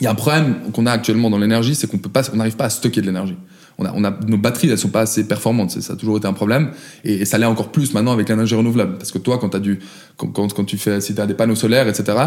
il 0.01 0.05
y 0.05 0.07
a 0.07 0.11
un 0.11 0.14
problème 0.14 0.55
qu'on 0.72 0.86
a 0.86 0.93
actuellement 0.93 1.28
dans 1.28 1.39
l'énergie, 1.39 1.74
c'est 1.74 1.89
qu'on 1.89 2.01
n'arrive 2.36 2.57
pas 2.57 2.66
à 2.66 2.70
stocker 2.70 3.01
de 3.01 3.07
l'énergie. 3.07 3.36
On 3.80 3.84
a, 3.84 3.93
on 3.95 4.03
a, 4.03 4.11
nos 4.26 4.39
batteries, 4.39 4.70
elles 4.70 4.78
sont 4.78 4.89
pas 4.89 5.03
assez 5.03 5.26
performantes. 5.28 5.70
Ça 5.70 5.93
a 5.93 5.97
toujours 5.97 6.16
été 6.16 6.26
un 6.26 6.32
problème. 6.32 6.72
Et, 7.05 7.24
ça 7.24 7.39
l'est 7.39 7.47
encore 7.47 7.70
plus 7.70 7.95
maintenant 7.95 8.12
avec 8.12 8.28
l'énergie 8.28 8.57
renouvelable. 8.57 8.99
Parce 8.99 9.12
que 9.12 9.18
toi, 9.18 9.39
quand, 9.39 9.55
as 9.55 9.61
du, 9.61 9.78
quand, 10.16 10.32
quand, 10.32 10.64
tu 10.64 10.78
fais, 10.78 11.01
si 11.01 11.14
as 11.20 11.26
des 11.26 11.34
panneaux 11.34 11.55
solaires, 11.55 11.86
etc., 11.86 12.18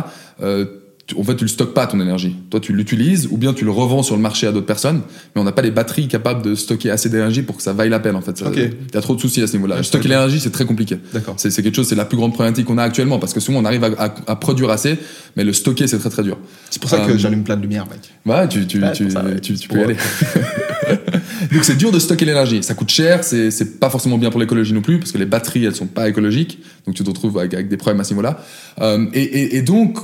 en 1.18 1.24
fait, 1.24 1.36
tu 1.36 1.44
le 1.44 1.50
stockes 1.50 1.74
pas 1.74 1.88
ton 1.88 2.00
énergie. 2.00 2.36
Toi, 2.50 2.60
tu 2.60 2.74
l'utilises 2.74 3.28
ou 3.32 3.38
bien 3.38 3.54
tu 3.54 3.66
le 3.66 3.72
revends 3.72 4.04
sur 4.04 4.16
le 4.16 4.22
marché 4.22 4.48
à 4.48 4.52
d'autres 4.52 4.66
personnes. 4.66 5.02
Mais 5.36 5.42
on 5.42 5.44
n'a 5.44 5.52
pas 5.52 5.62
les 5.62 5.72
batteries 5.72 6.08
capables 6.08 6.42
de 6.42 6.56
stocker 6.56 6.90
assez 6.90 7.10
d'énergie 7.10 7.42
pour 7.42 7.58
que 7.58 7.64
ça 7.64 7.74
vaille 7.74 7.90
la 7.90 8.00
peine, 8.00 8.16
en 8.16 8.22
fait. 8.22 8.42
Il 8.56 8.72
y 8.94 8.98
a 8.98 9.02
trop 9.02 9.16
de 9.16 9.20
soucis 9.22 9.42
à 9.42 9.48
ce 9.48 9.54
niveau-là. 9.54 9.84
Stocker 9.84 10.08
l'énergie, 10.08 10.40
c'est 10.40 10.52
très 10.52 10.66
compliqué. 10.66 10.98
D'accord. 11.14 11.36
C'est 11.38 11.50
quelque 11.62 11.76
chose, 11.76 11.88
c'est 11.88 11.96
la 11.96 12.06
plus 12.06 12.18
grande 12.18 12.34
problématique 12.34 12.66
qu'on 12.66 12.78
a 12.78 12.84
actuellement. 12.84 13.20
Parce 13.20 13.34
que 13.34 13.40
souvent, 13.40 13.60
on 13.60 13.66
arrive 13.66 13.84
à, 13.84 13.88
à- 13.98 14.16
à 14.28 14.36
produire 14.36 14.70
assez, 14.70 14.98
mais 15.36 15.44
le 15.44 15.54
stocker, 15.54 15.88
c'est 15.88 16.00
très 16.00 16.10
très 16.10 16.24
dur. 16.24 16.38
C'est 16.70 16.82
pour 16.82 16.90
ça 16.90 17.00
que 17.00 17.12
Euh, 17.12 17.18
j'allume 17.18 17.44
plein 17.44 17.58
de 17.58 17.62
lumière, 17.64 17.86
mec. 17.90 18.00
Ouais, 18.26 18.48
tu, 18.48 18.66
tu, 18.68 18.82
Ouais, 18.82 18.92
tu, 18.94 19.04
pour 19.04 19.12
ça, 19.14 19.24
ouais. 19.26 19.40
tu, 19.40 19.54
peux 19.68 19.80
y 19.80 19.84
aller. 19.84 19.96
Donc 21.52 21.64
c'est 21.64 21.76
dur 21.78 21.92
de 21.92 22.00
stocker 22.00 22.26
l'énergie. 22.26 22.64
Ça 22.64 22.74
coûte 22.74 22.90
cher, 22.90 23.24
c'est 23.24 23.52
c'est 23.52 23.80
pas 23.80 23.90
forcément 23.90 24.18
bien 24.18 24.30
pour 24.30 24.40
l'écologie 24.40 24.74
non 24.74 24.82
plus, 24.82 25.00
parce 25.00 25.12
que 25.12 25.18
les 25.18 25.26
batteries, 25.26 25.66
elles 25.66 25.76
sont 25.76 25.88
pas 25.88 26.08
écologiques. 26.10 26.60
Donc 26.86 26.96
tu 26.96 27.04
te 27.04 27.10
retrouves 27.10 27.38
avec, 27.40 27.54
avec 27.54 27.68
des 27.68 27.78
problèmes 27.78 28.00
à 28.00 28.04
ce 28.04 28.12
niveau-là. 28.14 28.44
Euh, 28.82 29.06
et, 29.14 29.22
et, 29.22 29.58
et 29.58 29.62
donc, 29.62 29.98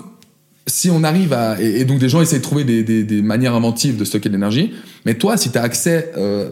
si 0.67 0.89
on 0.89 1.03
arrive 1.03 1.33
à... 1.33 1.59
Et, 1.61 1.85
donc 1.85 1.99
des 1.99 2.09
gens 2.09 2.21
essayent 2.21 2.39
de 2.39 2.43
trouver 2.43 2.63
des, 2.63 2.83
des, 2.83 3.03
des 3.03 3.21
manières 3.21 3.55
inventives 3.55 3.97
de 3.97 4.05
stocker 4.05 4.29
de 4.29 4.33
l'énergie. 4.33 4.73
Mais 5.05 5.15
toi, 5.15 5.37
si 5.37 5.51
tu 5.51 5.57
as 5.57 5.63
accès 5.63 6.11
euh, 6.17 6.51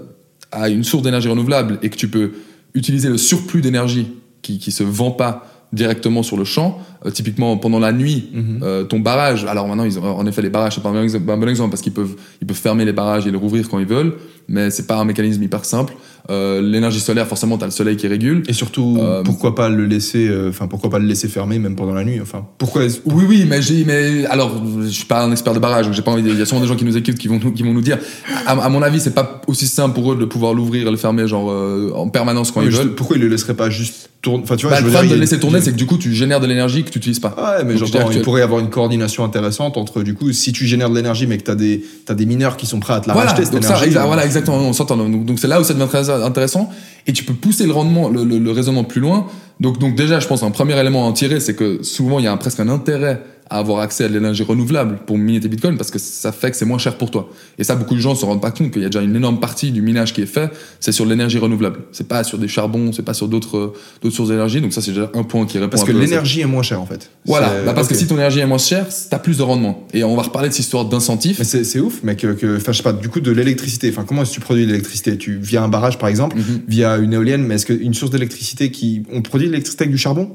à 0.51 0.70
une 0.70 0.84
source 0.84 1.03
d'énergie 1.03 1.28
renouvelable 1.28 1.80
et 1.84 1.89
que 1.89 1.97
tu 1.97 2.07
peux 2.07 2.32
utiliser 2.74 3.09
le 3.09 3.18
surplus 3.18 3.61
d'énergie 3.61 4.07
qui, 4.41 4.57
qui 4.57 4.72
se 4.72 4.84
vend 4.84 5.11
pas 5.11 5.66
directement 5.74 6.24
sur 6.24 6.38
le 6.38 6.45
champ, 6.45 6.80
euh, 7.06 7.12
typiquement 7.12 7.58
pendant 7.58 7.80
la 7.80 7.91
nuit, 7.91 8.30
Mhm. 8.34 8.60
euh, 8.64 8.84
ton 8.84 8.99
barrage, 8.99 9.45
alors 9.45 9.68
maintenant, 9.68 9.84
ils 9.86 9.97
ont, 9.99 10.03
en 10.03 10.26
effet, 10.26 10.41
les 10.41 10.49
barrages, 10.49 10.76
c'est 10.76 10.82
pas 10.82 10.89
un 10.89 10.93
bon 10.93 11.01
exemple, 11.03 11.30
un 11.30 11.38
bon 11.38 11.47
exemple 11.49 11.70
parce 11.72 11.82
qu'ils 11.82 11.93
peuvent, 11.93 12.16
ils 12.41 12.47
peuvent 12.47 12.58
fermer 12.58 12.86
les 12.86 12.93
barrages 12.93 13.28
et 13.28 13.32
les 13.32 13.38
rouvrir 13.38 13.70
quand 13.70 13.80
ils 13.80 13.86
veulent, 13.86 14.14
mais 14.47 14.70
c'est 14.72 14.88
pas 14.88 14.97
un 14.97 15.06
mécanisme 15.06 15.41
hyper 15.43 15.66
simple. 15.66 15.93
Euh, 16.32 16.60
L'énergie 16.60 16.99
solaire, 16.99 17.28
forcément, 17.28 17.56
t'as 17.60 17.66
le 17.68 17.72
soleil 17.72 17.97
qui 17.97 18.08
régule. 18.08 18.41
Et 18.47 18.53
surtout, 18.53 18.97
pourquoi 19.24 19.53
pas 19.53 19.70
le 19.70 19.86
laisser, 19.86 20.28
enfin, 20.49 20.68
pourquoi 20.68 20.89
pas 20.89 20.97
le 20.97 21.06
laisser 21.06 21.28
fermer 21.28 21.60
même 21.60 21.76
pendant 21.76 21.93
la 21.93 22.03
nuit 22.03 22.20
Enfin, 22.20 22.45
pourquoi 22.58 22.82
Oui, 23.06 23.24
oui, 23.28 23.45
mais 23.47 23.62
j'ai, 23.62 23.84
mais 23.86 24.26
alors, 24.26 24.51
je 24.82 24.88
suis 24.88 25.06
pas 25.06 25.24
un 25.24 25.32
expert 25.32 25.53
de 25.53 25.60
barrage, 25.60 25.86
donc 25.86 25.93
j'ai 25.93 26.01
pas 26.01 26.12
envie. 26.12 26.24
Il 26.28 26.38
y 26.38 26.41
a 26.41 26.45
sûrement 26.45 26.62
des 26.62 26.68
gens 26.68 26.76
qui 26.76 26.86
nous 26.86 26.97
écoutent 26.97 27.16
qui 27.20 27.28
vont 27.28 27.39
nous, 27.43 27.51
qui 27.51 27.62
vont 27.62 27.74
nous 27.74 27.82
dire. 27.82 27.99
À, 28.47 28.53
à 28.53 28.70
mon 28.70 28.82
avis, 28.82 28.99
c'est 28.99 29.14
pas 29.14 29.41
aussi 29.47 29.68
simple 29.68 29.93
pour 29.93 30.14
eux 30.14 30.16
de 30.18 30.26
pouvoir 30.26 30.56
l'ouvrir 30.56 30.88
et 30.88 30.91
le 30.91 30.97
fermer 30.97 31.28
genre 31.28 31.47
en 31.95 32.10
permanence 32.10 32.51
quand 32.51 32.62
Ouais, 32.62 32.68
ils 32.68 32.72
veulent. 32.72 32.95
pourquoi 32.95 33.18
il 33.18 33.22
le 33.22 33.28
laisserait 33.28 33.53
pas 33.53 33.70
juste 33.70 34.10
tourner 34.24 34.41
Enfin, 34.43 34.56
tu 34.56 34.66
vois, 34.66 34.72
Bah, 34.76 34.82
je 34.82 34.86
le 34.86 34.89
problème 34.91 35.08
dire, 35.10 35.12
de 35.12 35.18
il- 35.18 35.22
laisser 35.22 35.39
tourner, 35.39 35.62
c'est 35.62 35.72
que 35.72 35.78
du 35.78 35.86
coup, 35.86 35.97
tu 35.99 36.12
génères 36.12 36.39
de 36.39 36.47
l'énergie 36.47 36.84
que 36.84 36.89
tu 36.96 37.00
utilises 37.00 37.20
pas. 37.20 37.36
Ouais, 37.38 37.64
mais 37.64 37.74
Donc, 37.76 37.86
j'entends, 37.86 38.10
il 38.12 38.22
pourrait 38.22 38.41
y 38.41 38.43
avoir 38.43 38.60
une 38.60 38.70
coordination 38.70 39.24
intéressante 39.24 39.78
entre, 39.78 40.02
du 40.04 40.14
coup, 40.16 40.32
si 40.32 40.52
tu 40.54 40.66
génères 40.66 40.89
de 40.89 40.96
l'énergie, 40.96 41.28
mais 41.28 41.38
que 41.38 41.43
t'as 41.43 41.56
des, 41.56 41.84
t'as 42.06 42.14
des 42.14 42.26
mineurs 42.26 42.58
qui 42.58 42.66
sont 42.66 42.80
prêts 42.80 42.93
à 42.93 43.00
te 43.00 43.08
la 43.08 43.14
voilà, 43.14 43.30
racheter, 43.32 43.46
cette 43.46 43.54
donc 43.54 43.64
ça, 43.64 43.76
exa- 43.86 44.06
voilà, 44.06 44.26
exactement, 44.26 44.58
on 44.58 44.74
s'entend. 44.74 44.98
Donc, 44.98 45.26
donc 45.26 45.39
c'est 45.39 45.48
là 45.48 45.60
où 45.60 45.64
ça 45.64 45.74
devient 45.74 45.88
très 45.88 46.10
intéressant. 46.10 46.70
Et 47.08 47.14
tu 47.14 47.24
peux 47.24 47.34
pousser 47.34 47.66
le 47.66 47.72
rendement, 47.74 48.10
le, 48.10 48.24
le- 48.24 48.39
le 48.39 48.52
raisonnement 48.52 48.84
plus 48.84 49.02
loin. 49.02 49.28
Donc, 49.60 49.78
donc 49.80 49.96
déjà, 49.96 50.20
je 50.20 50.28
pense 50.28 50.43
un 50.43 50.52
premier 50.52 50.78
élément 50.80 51.06
à 51.06 51.10
en 51.10 51.14
tirer, 51.14 51.39
c'est 51.39 51.56
que 51.56 51.84
souvent 51.84 52.20
il 52.20 52.26
y 52.26 52.28
a 52.28 52.32
un- 52.32 52.38
presque 52.38 52.60
un 52.60 52.70
intérêt 52.70 53.22
à 53.50 53.60
avoir 53.60 53.80
accès 53.82 54.04
à 54.06 54.10
de 54.10 54.14
l'énergie 54.14 54.43
renouvelable 54.43 55.00
pour 55.06 55.18
miner 55.18 55.39
tes 55.39 55.48
bitcoins 55.48 55.78
parce 55.78 55.91
que 55.91 56.00
ça 56.00 56.32
fait 56.32 56.50
que 56.52 56.58
c'est 56.58 56.66
moins 56.66 56.80
cher 56.80 56.98
pour 56.98 57.12
toi. 57.12 57.30
Et 57.60 57.64
ça, 57.64 57.76
beaucoup 57.76 57.93
de 57.93 58.00
gens 58.00 58.16
se 58.16 58.26
rendent 58.26 58.41
pas 58.41 58.52
compte 58.52 58.72
qu'il 58.72 58.82
y 58.82 58.86
a 58.86 58.89
déjà 58.89 59.02
une 59.04 59.16
énorme 59.16 59.39
partie 59.39 59.72
du 59.72 59.82
minage 59.82 60.14
qui 60.14 60.22
est 60.22 60.26
fait, 60.26 60.50
c'est 60.80 60.91
sur 60.91 61.06
l'énergie 61.06 61.38
renouvelable. 61.38 61.82
C'est 61.91 62.08
pas 62.08 62.24
sur 62.24 62.38
des 62.39 62.48
charbons, 62.48 62.91
c'est 62.91 63.04
pas 63.04 63.14
sur 63.14 63.28
d'autres 63.28 63.74
d'autres 64.02 64.16
sources 64.16 64.30
d'énergie. 64.30 64.62
Donc 64.62 64.74
ça, 64.74 64.82
c'est 64.82 64.91
déjà 64.91 65.12
un 65.14 65.24
point 65.24 65.46
qui 65.46 65.58
répond. 65.60 65.70
Parce 65.70 65.84
que 65.84 65.91
l'énergie 65.91 66.41
est 66.41 66.46
moins 66.46 66.64
chère 66.64 66.82
en 66.82 66.86
fait. 66.86 67.12
Voilà, 67.26 67.52
Bah, 67.66 67.74
parce 67.74 67.88
que 67.88 67.96
si 67.96 68.08
ton 68.08 68.16
énergie 68.16 68.39
est 68.39 68.48
moins 68.48 68.58
chère, 68.58 68.88
t'as 69.10 69.20
plus 69.20 69.38
de 69.38 69.43
rendement. 69.43 69.86
Et 69.93 70.04
on 70.04 70.16
va 70.16 70.24
reparler 70.24 70.50
de 70.50 70.54
cette 70.54 70.64
histoire 70.66 70.86
d'incentif. 70.86 71.38
Mais 71.39 71.46
c'est 71.46 71.80
ouf, 71.80 72.02
mec. 72.04 72.18
Que, 72.20 72.34
que- 72.34 72.58
enfin, 72.58 72.72
je 72.72 72.78
sais 72.78 72.84
pas. 72.84 72.93
Du 72.93 73.10
coup, 73.10 73.20
de 73.20 73.32
l'électricité. 73.32 73.89
Enfin, 73.89 74.06
comment 74.08 74.22
est-ce 74.24 74.32
que 74.32 74.36
tu 74.36 74.41
produis 74.41 74.64
de 74.66 74.72
l'électricité? 74.72 75.18
Tu 75.18 75.38
via 75.38 75.62
un 75.64 75.68
barrage, 75.68 76.00
par 76.00 76.10
exemple, 76.10 76.38
Mhm. 76.38 76.62
via 76.68 76.98
une 76.98 77.14
éolienne. 77.14 77.43
Mais 77.43 77.56
est-ce 77.56 77.66
qu'une 77.68 77.93
source 77.93 78.12
d'électricité 78.12 78.72
qui 78.72 79.04
on 79.14 79.22
produit 79.22 79.48
de 79.48 79.52
l'électricité 79.52 79.84
avec 79.84 79.91
du 79.91 79.98
charbon? 79.98 80.32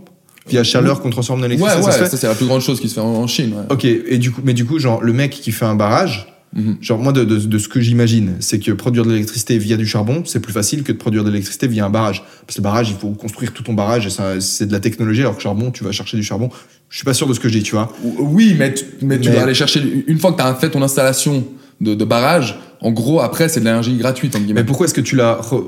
Via 0.51 0.65
chaleur 0.65 1.01
qu'on 1.01 1.11
transforme 1.11 1.41
en 1.41 1.43
Ouais, 1.43 1.49
électricité 1.55 1.87
ouais, 1.87 2.09
ça 2.09 2.17
c'est 2.17 2.27
la 2.27 2.35
plus 2.35 2.47
grande 2.47 2.61
chose 2.61 2.81
qui 2.81 2.89
se 2.89 2.95
fait 2.95 3.01
en, 3.01 3.07
en 3.07 3.27
Chine. 3.27 3.53
ouais. 3.55 3.65
Ok. 3.71 3.85
Et 3.85 4.19
du 4.19 4.31
coup, 4.31 4.41
mais 4.45 4.53
du 4.55 4.65
coup, 4.65 4.79
genre 4.79 5.01
le 5.03 5.13
mec 5.13 5.31
qui 5.31 5.53
fait 5.53 5.65
un 5.67 5.75
barrage. 5.77 6.27
Mhm. 6.53 6.79
Genre 6.81 6.99
moi 6.99 7.13
de, 7.13 7.23
de, 7.23 7.37
de 7.39 7.59
ce 7.59 7.69
que 7.69 7.81
j'imagine, 7.81 8.35
c'est 8.41 8.59
que 8.59 8.73
produire 8.73 9.05
de 9.05 9.11
l'électricité 9.13 9.57
via 9.57 9.77
du 9.77 9.87
charbon, 9.87 10.25
c'est 10.27 10.41
plus 10.41 10.53
facile 10.53 10.83
que 10.83 10.91
de 10.91 10.97
produire 10.99 11.23
de 11.23 11.29
l'électricité 11.31 11.69
via 11.69 11.87
un 11.87 11.91
barrage. 11.91 12.25
Parce 12.45 12.57
que 12.57 12.61
le 12.61 12.65
barrage, 12.65 12.91
il 12.91 12.97
faut 12.97 13.11
construire 13.11 13.53
tout 13.53 13.63
ton 13.63 13.73
barrage 13.75 14.09
et 14.09 14.41
c'est 14.41 14.67
de 14.67 14.73
la 14.73 14.81
technologie, 14.81 15.21
alors 15.21 15.37
que 15.37 15.43
charbon, 15.43 15.71
tu 15.71 15.85
vas 15.85 15.93
chercher 15.93 16.17
du 16.17 16.25
charbon. 16.25 16.51
Je 16.89 16.97
suis 16.97 17.05
pas 17.05 17.15
sûr 17.15 17.29
de 17.29 17.35
ce 17.35 17.39
que 17.39 17.49
je 17.49 17.57
dis, 17.59 17.63
tu 17.63 17.77
vois. 17.77 17.93
Oui, 18.19 18.57
mais, 18.59 18.75
tu- 18.75 18.85
mais, 19.03 19.21
tu 19.21 19.31
vas 19.31 19.43
aller 19.43 19.55
chercher. 19.55 19.81
Une 20.09 20.19
fois 20.19 20.33
que 20.33 20.39
tu 20.39 20.43
as 20.43 20.53
fait 20.57 20.71
ton 20.71 20.83
installation 20.83 21.45
de, 21.81 21.95
de 21.95 22.05
barrage, 22.05 22.59
en 22.81 22.91
gros, 22.91 23.21
après, 23.21 23.49
c'est 23.49 23.61
de 23.61 23.67
l'énergie 23.67 23.95
gratuite, 23.97 24.37
guillemets. 24.37 24.55
Mais 24.55 24.65
pourquoi 24.65 24.87
est-ce 24.87 24.95
que 24.95 25.01
tu 25.01 25.15
l'as 25.15 25.39
re- 25.41 25.63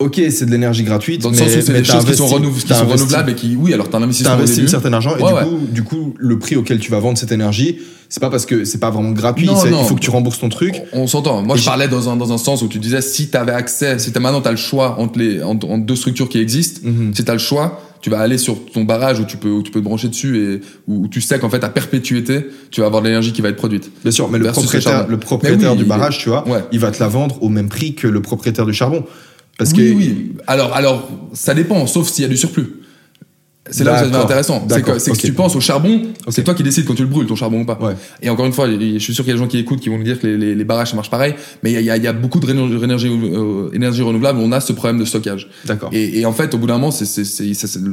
Ok, 0.00 0.20
c'est 0.30 0.46
de 0.46 0.50
l'énergie 0.52 0.84
gratuite, 0.84 1.22
Dans 1.22 1.30
le 1.30 1.36
mais, 1.36 1.42
sens 1.48 1.56
où 1.56 1.60
c'est 1.66 1.72
des 1.72 1.82
t'as 1.82 1.94
choses 1.94 2.04
qui 2.04 2.14
sont, 2.14 2.26
qui 2.28 2.64
t'as 2.66 2.82
renouvelables 2.84 3.30
et 3.32 3.34
qui. 3.34 3.56
Oui, 3.56 3.74
alors 3.74 3.86
as 3.86 3.88
un 3.88 3.92
T'as 3.98 4.04
investissement 4.04 4.32
au 4.34 4.36
investi 4.36 4.60
un 4.62 4.66
certain 4.68 4.92
argent 4.92 5.16
et 5.18 5.22
Ouais, 5.22 5.28
du, 5.30 5.34
ouais. 5.34 5.42
coup, 5.44 5.58
du 5.72 5.82
coup, 5.82 6.14
le 6.18 6.38
prix 6.38 6.54
auquel 6.54 6.78
tu 6.78 6.92
vas 6.92 7.00
vendre 7.00 7.18
cette 7.18 7.32
énergie, 7.32 7.78
c'est 8.08 8.20
pas 8.20 8.30
parce 8.30 8.46
que 8.46 8.64
c'est 8.64 8.78
pas 8.78 8.90
vraiment 8.90 9.10
gratuit, 9.10 9.46
Non, 9.46 9.56
c'est- 9.56 9.70
non. 9.70 9.82
il 9.82 9.88
faut 9.88 9.96
que 9.96 10.00
tu 10.00 10.10
rembourses 10.10 10.38
ton 10.38 10.48
truc. 10.50 10.82
On, 10.92 11.00
on 11.00 11.06
s'entend. 11.08 11.42
Moi, 11.42 11.56
Et 11.56 11.58
je 11.58 11.64
parlais 11.64 11.88
dans 11.88 12.08
un, 12.08 12.16
dans 12.16 12.32
un 12.32 12.38
sens 12.38 12.62
où 12.62 12.68
tu 12.68 12.78
disais 12.78 13.00
si 13.02 13.28
tu 13.28 13.36
avais 13.36 13.50
accès, 13.50 13.98
si 13.98 14.12
t'as 14.12 14.20
maintenant 14.20 14.40
tu 14.40 14.46
as 14.46 14.52
le 14.52 14.56
choix 14.56 15.00
entre, 15.00 15.18
les, 15.18 15.42
entre, 15.42 15.68
entre 15.68 15.84
deux 15.84 15.96
structures 15.96 16.28
qui 16.28 16.38
existent, 16.38 16.80
Mhm. 16.84 17.12
si 17.12 17.24
tu 17.24 17.30
as 17.30 17.34
le 17.34 17.40
choix, 17.40 17.82
tu 18.00 18.08
vas 18.08 18.20
aller 18.20 18.38
sur 18.38 18.56
ton 18.72 18.84
barrage 18.84 19.18
où 19.18 19.24
tu 19.24 19.36
peux, 19.36 19.50
où 19.50 19.64
tu 19.64 19.72
peux 19.72 19.80
te 19.80 19.84
brancher 19.84 20.06
dessus 20.06 20.38
et 20.38 20.60
où, 20.86 21.08
tu 21.08 21.20
sais 21.20 21.40
qu'en 21.40 21.50
fait, 21.50 21.64
à 21.64 21.68
perpétuité, 21.70 22.46
tu 22.70 22.80
vas 22.82 22.86
avoir 22.86 23.02
de 23.02 23.08
l'énergie 23.08 23.32
qui 23.32 23.42
va 23.42 23.48
être 23.48 23.56
produite. 23.56 23.90
Bien 24.04 24.12
sûr, 24.12 24.28
mais 24.30 24.38
le 24.38 24.44
propriétaire, 24.52 24.80
charbon. 24.92 25.10
le 25.10 25.16
propriétaire 25.18 25.70
Mais 25.72 25.76
oui, 25.78 25.82
du 25.82 25.84
barrage, 25.88 26.18
tu 26.18 26.28
vois, 26.28 26.46
Ouais. 26.48 26.60
il 26.70 26.78
va 26.78 26.92
te 26.92 27.00
la 27.00 27.08
vendre 27.08 27.42
au 27.42 27.48
même 27.48 27.68
prix 27.68 27.96
que 27.96 28.06
le 28.06 28.22
propriétaire 28.22 28.64
du 28.64 28.72
charbon. 28.72 29.02
Parce 29.58 29.72
oui, 29.72 29.76
que 29.76 29.94
oui. 29.96 30.32
Alors, 30.46 30.72
alors, 30.74 31.08
ça 31.34 31.52
dépend, 31.52 31.86
sauf 31.86 32.08
s'il 32.08 32.22
y 32.22 32.24
a 32.24 32.28
du 32.30 32.36
surplus. 32.38 32.68
C'est 33.70 33.84
là 33.84 33.92
où 33.92 33.96
ça 33.98 34.04
devient 34.06 34.16
intéressant. 34.16 34.66
C'est 34.70 34.80
que, 34.80 34.98
c'est 34.98 35.10
que 35.10 35.18
tu 35.18 35.34
penses 35.34 35.54
au 35.54 35.60
charbon, 35.60 36.00
c'est 36.30 36.42
toi 36.42 36.54
qui 36.54 36.62
décides 36.62 36.86
quand 36.86 36.94
tu 36.94 37.02
le 37.02 37.08
brûles, 37.08 37.26
ton 37.26 37.36
charbon 37.36 37.60
ou 37.60 37.64
pas. 37.66 37.78
Ouais. 37.82 37.96
Et 38.22 38.30
encore 38.30 38.46
une 38.46 38.54
fois, 38.54 38.66
je 38.66 38.98
suis 38.98 39.14
sûr 39.14 39.24
qu'il 39.24 39.30
y 39.32 39.34
a 39.34 39.38
des 39.38 39.42
gens 39.44 39.46
qui 39.46 39.58
écoutent 39.58 39.80
qui 39.80 39.90
vont 39.90 39.98
nous 39.98 40.04
dire 40.04 40.18
que 40.18 40.26
les, 40.26 40.38
les, 40.38 40.54
les 40.54 40.64
barrages 40.64 40.88
ça 40.88 40.96
marche 40.96 41.10
pareil, 41.10 41.34
mais 41.62 41.72
il 41.74 41.80
y 41.80 41.82
y 41.82 41.84
y 42.02 42.06
a 42.06 42.12
beaucoup 42.14 42.40
de 42.40 42.46
réno- 42.46 42.82
énergie, 42.82 43.10
euh, 43.10 43.68
énergie 43.74 44.00
renouvelable, 44.00 44.38
on 44.40 44.52
a 44.52 44.60
ce 44.60 44.72
problème 44.72 44.98
de 44.98 45.04
stockage. 45.04 45.50
D'accord. 45.66 45.90
Et, 45.92 46.18
et 46.18 46.24
en 46.24 46.32
fait, 46.32 46.54
au 46.54 46.58
bout 46.58 46.66
d'un 46.66 46.78
moment, 46.78 46.90
c'est, 46.90 47.04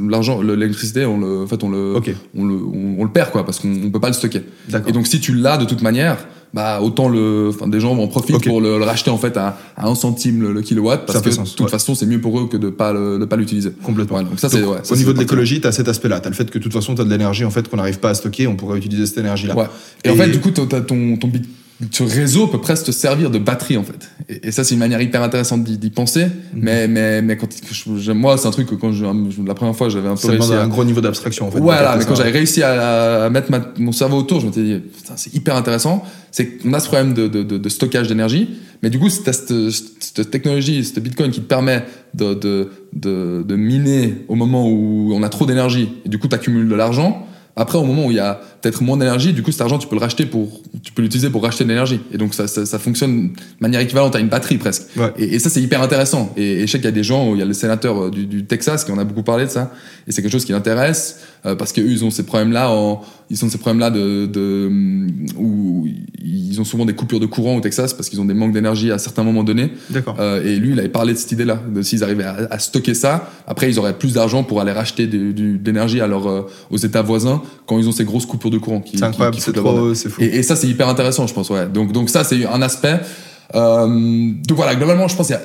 l'argent, 0.08 0.40
le- 0.40 0.54
l'électricité, 0.54 1.04
on 1.04 1.18
le, 1.20 1.42
en 1.42 1.46
fait, 1.46 1.62
on 1.62 1.68
le, 1.68 1.94
Ok. 1.96 2.10
on 2.34 2.44
le, 2.46 2.54
on, 2.54 2.96
on 3.00 3.04
le 3.04 3.10
perd 3.10 3.30
quoi, 3.32 3.44
parce 3.44 3.58
qu'on 3.58 3.68
on 3.84 3.90
peut 3.90 4.00
pas 4.00 4.08
le 4.08 4.14
stocker. 4.14 4.44
D'accord. 4.70 4.88
Et 4.88 4.92
donc, 4.92 5.06
si 5.06 5.20
tu 5.20 5.34
l'as 5.34 5.58
de 5.58 5.66
toute 5.66 5.82
manière, 5.82 6.16
bah 6.54 6.80
autant 6.80 7.08
le, 7.08 7.50
enfin, 7.54 7.68
des 7.68 7.80
gens 7.80 7.96
en 7.96 8.06
profitent 8.08 8.42
pour 8.44 8.60
le, 8.60 8.78
le 8.78 8.84
racheter 8.84 9.10
en 9.10 9.18
fait 9.18 9.36
à, 9.36 9.58
à 9.76 9.88
1 9.88 9.94
centime 9.94 10.40
le, 10.42 10.52
le 10.52 10.62
kilowatt, 10.62 11.04
parce 11.06 11.18
Ça 11.18 11.24
que 11.24 11.28
de 11.30 11.36
toute 11.36 11.60
ouais. 11.60 11.68
façon, 11.68 11.94
c'est 11.94 12.06
mieux 12.06 12.20
pour 12.20 12.38
eux 12.40 12.48
que 12.48 12.56
de 12.56 12.70
pas 12.70 12.92
le, 12.92 13.18
de 13.18 13.24
pas 13.26 13.36
l'utiliser. 13.36 13.72
Complètement. 13.82 14.16
Ouais, 14.18 14.24
donc 14.24 14.38
ça, 14.40 14.48
c'est, 14.48 14.62
ouais, 14.64 14.78
au 14.90 14.96
niveau 14.96 15.12
de 15.12 15.18
l'écologie, 15.18 15.60
tu 15.60 15.66
as 15.66 15.72
cet 15.72 15.88
aspect-là. 15.88 16.20
Tu 16.20 16.26
as 16.26 16.30
le 16.30 16.36
fait 16.36 16.50
que 16.50 16.58
de 16.58 16.62
toute 16.62 16.72
façon, 16.72 16.94
tu 16.94 17.00
as 17.02 17.04
de 17.04 17.10
l'énergie 17.10 17.44
en 17.44 17.50
fait 17.50 17.68
qu'on 17.68 17.76
n'arrive 17.76 17.98
pas 17.98 18.10
à 18.10 18.14
stocker, 18.14 18.46
on 18.46 18.56
pourrait 18.56 18.78
utiliser 18.78 19.06
cette 19.06 19.18
énergie-là. 19.18 19.56
Ouais. 19.56 19.66
Et, 20.04 20.10
en 20.10 20.14
Et- 20.14 20.16
fait, 20.16 20.28
du 20.30 20.40
coup, 20.40 20.50
t'as- 20.50 20.66
t'as 20.66 20.80
ton, 20.80 21.16
ton, 21.18 21.28
bit- 21.28 21.44
ce 21.90 22.02
réseau 22.02 22.46
peut 22.46 22.60
presque 22.60 22.86
te 22.86 22.90
servir 22.90 23.30
de 23.30 23.38
batterie, 23.38 23.76
en 23.76 23.82
fait. 23.84 24.08
Et, 24.30 24.48
et 24.48 24.50
ça, 24.50 24.64
c'est 24.64 24.74
une 24.74 24.78
manière 24.80 25.00
hyper 25.02 25.22
intéressante 25.22 25.62
d'y, 25.62 25.90
penser. 25.90 26.24
Mhm. 26.24 26.30
Mais, 26.54 26.88
mais, 26.88 27.20
mais 27.22 27.36
quand, 27.36 27.48
je- 27.70 28.12
moi, 28.12 28.38
c'est 28.38 28.48
un 28.48 28.50
truc 28.50 28.66
que 28.68 28.74
quand 28.74 28.92
je, 28.92 29.04
la 29.46 29.54
première 29.54 29.76
fois, 29.76 29.88
j'avais 29.90 30.08
un 30.08 30.12
peu 30.14 30.22
Ça 30.22 30.28
réussi 30.28 30.52
à, 30.54 30.62
un 30.62 30.68
gros 30.68 30.84
niveau 30.84 31.00
d'abstraction 31.02 31.46
en 31.48 31.50
fait. 31.50 31.60
Voilà, 31.60 31.96
mais 31.96 32.04
quand 32.06 32.14
j'avais 32.14 32.30
réussi 32.30 32.62
à, 32.62 33.24
à 33.24 33.30
mettre 33.30 33.50
ma- 33.50 33.72
mon 33.78 33.92
cerveau 33.92 34.16
autour, 34.18 34.40
je 34.40 34.46
m'étais 34.46 34.62
dit, 34.62 34.78
putain, 34.78 35.14
c'est 35.16 35.34
hyper 35.34 35.54
intéressant. 35.54 36.02
C'est 36.32 36.46
qu'on 36.58 36.72
a 36.72 36.80
ce 36.80 36.86
problème 36.86 37.12
de, 37.14 37.28
de, 37.28 37.42
de, 37.42 37.58
de 37.58 37.68
stockage 37.68 38.08
d'énergie, 38.08 38.48
mais 38.82 38.88
du 38.90 38.98
coup, 38.98 39.08
c'est 39.10 39.30
cette, 39.32 39.52
cette 40.00 40.30
technologie, 40.30 40.82
cette 40.84 41.02
bitcoin 41.02 41.30
qui 41.30 41.40
te 41.40 41.46
permet 41.46 41.84
de, 42.14 42.34
de, 42.34 42.70
de, 42.94 43.44
de 43.46 43.56
miner 43.56 44.14
au 44.28 44.34
moment 44.34 44.66
où 44.68 45.12
on 45.14 45.22
a 45.22 45.28
trop 45.28 45.44
d'énergie, 45.46 45.90
et 46.04 46.08
du 46.08 46.18
coup, 46.18 46.28
tu 46.28 46.34
accumules 46.34 46.68
de 46.68 46.74
l'argent. 46.74 47.26
Après, 47.58 47.78
au 47.78 47.84
moment 47.84 48.04
où 48.06 48.10
il 48.10 48.18
y 48.18 48.20
a 48.20 48.38
peut-être 48.66 48.82
moins 48.82 48.96
d'énergie, 48.96 49.32
du 49.32 49.44
coup, 49.44 49.52
cet 49.52 49.60
argent, 49.60 49.78
tu 49.78 49.86
peux 49.86 49.94
le 49.94 50.00
racheter 50.00 50.26
pour, 50.26 50.60
tu 50.82 50.90
peux 50.92 51.00
l'utiliser 51.02 51.30
pour 51.30 51.44
racheter 51.44 51.62
de 51.62 51.68
l'énergie. 51.68 52.00
Et 52.12 52.18
donc, 52.18 52.34
ça, 52.34 52.48
ça, 52.48 52.66
ça 52.66 52.80
fonctionne 52.80 53.28
de 53.28 53.32
manière 53.60 53.80
équivalente 53.80 54.16
à 54.16 54.18
une 54.18 54.26
batterie 54.26 54.58
presque. 54.58 54.86
Ouais. 54.96 55.12
Et, 55.18 55.36
et 55.36 55.38
ça, 55.38 55.50
c'est 55.50 55.62
hyper 55.62 55.82
intéressant. 55.82 56.32
Et, 56.36 56.62
et 56.62 56.66
je 56.66 56.72
sais 56.72 56.78
qu'il 56.78 56.86
y 56.86 56.88
a 56.88 56.92
des 56.92 57.04
gens, 57.04 57.32
il 57.34 57.38
y 57.38 57.42
a 57.42 57.44
le 57.44 57.52
sénateur 57.52 58.06
euh, 58.06 58.10
du, 58.10 58.26
du 58.26 58.44
Texas 58.44 58.84
qui 58.84 58.90
en 58.90 58.98
a 58.98 59.04
beaucoup 59.04 59.22
parlé 59.22 59.44
de 59.44 59.50
ça. 59.50 59.72
Et 60.08 60.12
c'est 60.12 60.20
quelque 60.20 60.32
chose 60.32 60.44
qui 60.44 60.52
l'intéresse 60.52 61.20
euh, 61.44 61.54
parce 61.54 61.72
qu'eux, 61.72 61.88
ils 61.88 62.04
ont 62.04 62.10
ces 62.10 62.24
problèmes-là. 62.24 62.72
En, 62.72 63.02
ils 63.30 63.44
ont 63.44 63.48
ces 63.48 63.58
problèmes-là 63.58 63.90
de, 63.90 64.26
de 64.26 64.66
hum, 64.68 65.26
où 65.36 65.88
ils 66.24 66.60
ont 66.60 66.64
souvent 66.64 66.84
des 66.84 66.94
coupures 66.94 67.20
de 67.20 67.26
courant 67.26 67.56
au 67.56 67.60
Texas 67.60 67.92
parce 67.92 68.08
qu'ils 68.08 68.20
ont 68.20 68.24
des 68.24 68.34
manques 68.34 68.52
d'énergie 68.52 68.92
à 68.92 68.98
certains 68.98 69.24
moments 69.24 69.42
donnés. 69.44 69.72
Euh, 70.18 70.44
et 70.44 70.56
lui, 70.56 70.72
il 70.72 70.78
avait 70.78 70.88
parlé 70.88 71.12
de 71.12 71.18
cette 71.18 71.32
idée-là, 71.32 71.60
de 71.72 71.82
s'ils 71.82 72.04
arrivaient 72.04 72.24
à, 72.24 72.46
à 72.50 72.58
stocker 72.58 72.94
ça, 72.94 73.30
après 73.46 73.68
ils 73.68 73.78
auraient 73.78 73.98
plus 73.98 74.14
d'argent 74.14 74.44
pour 74.44 74.60
aller 74.60 74.70
racheter 74.70 75.06
l'énergie 75.06 76.00
à 76.00 76.06
leur, 76.06 76.28
euh, 76.28 76.42
aux 76.70 76.76
États 76.76 77.02
voisins 77.02 77.42
quand 77.66 77.78
ils 77.80 77.88
ont 77.88 77.92
ces 77.92 78.04
grosses 78.04 78.26
coupures 78.26 78.50
de 78.50 78.55
courant. 78.60 78.80
Qui, 78.80 78.98
C'est 78.98 79.04
incroyable, 79.04 79.36
c'est 79.40 79.52
trop, 79.52 79.94
c'est 79.94 80.08
fou. 80.08 80.20
Et, 80.22 80.26
et 80.38 80.42
ça, 80.42 80.56
c'est 80.56 80.68
hyper 80.68 80.88
intéressant, 80.88 81.26
je 81.26 81.34
pense. 81.34 81.50
Ouais. 81.50 81.66
Donc, 81.66 81.92
donc 81.92 82.10
ça, 82.10 82.24
c'est 82.24 82.44
un 82.46 82.62
aspect. 82.62 83.00
Euh, 83.54 83.86
donc 84.46 84.56
voilà, 84.56 84.74
globalement, 84.74 85.08
je 85.08 85.16
pense 85.16 85.26
qu'il 85.28 85.34
y 85.36 85.38
a- 85.38 85.42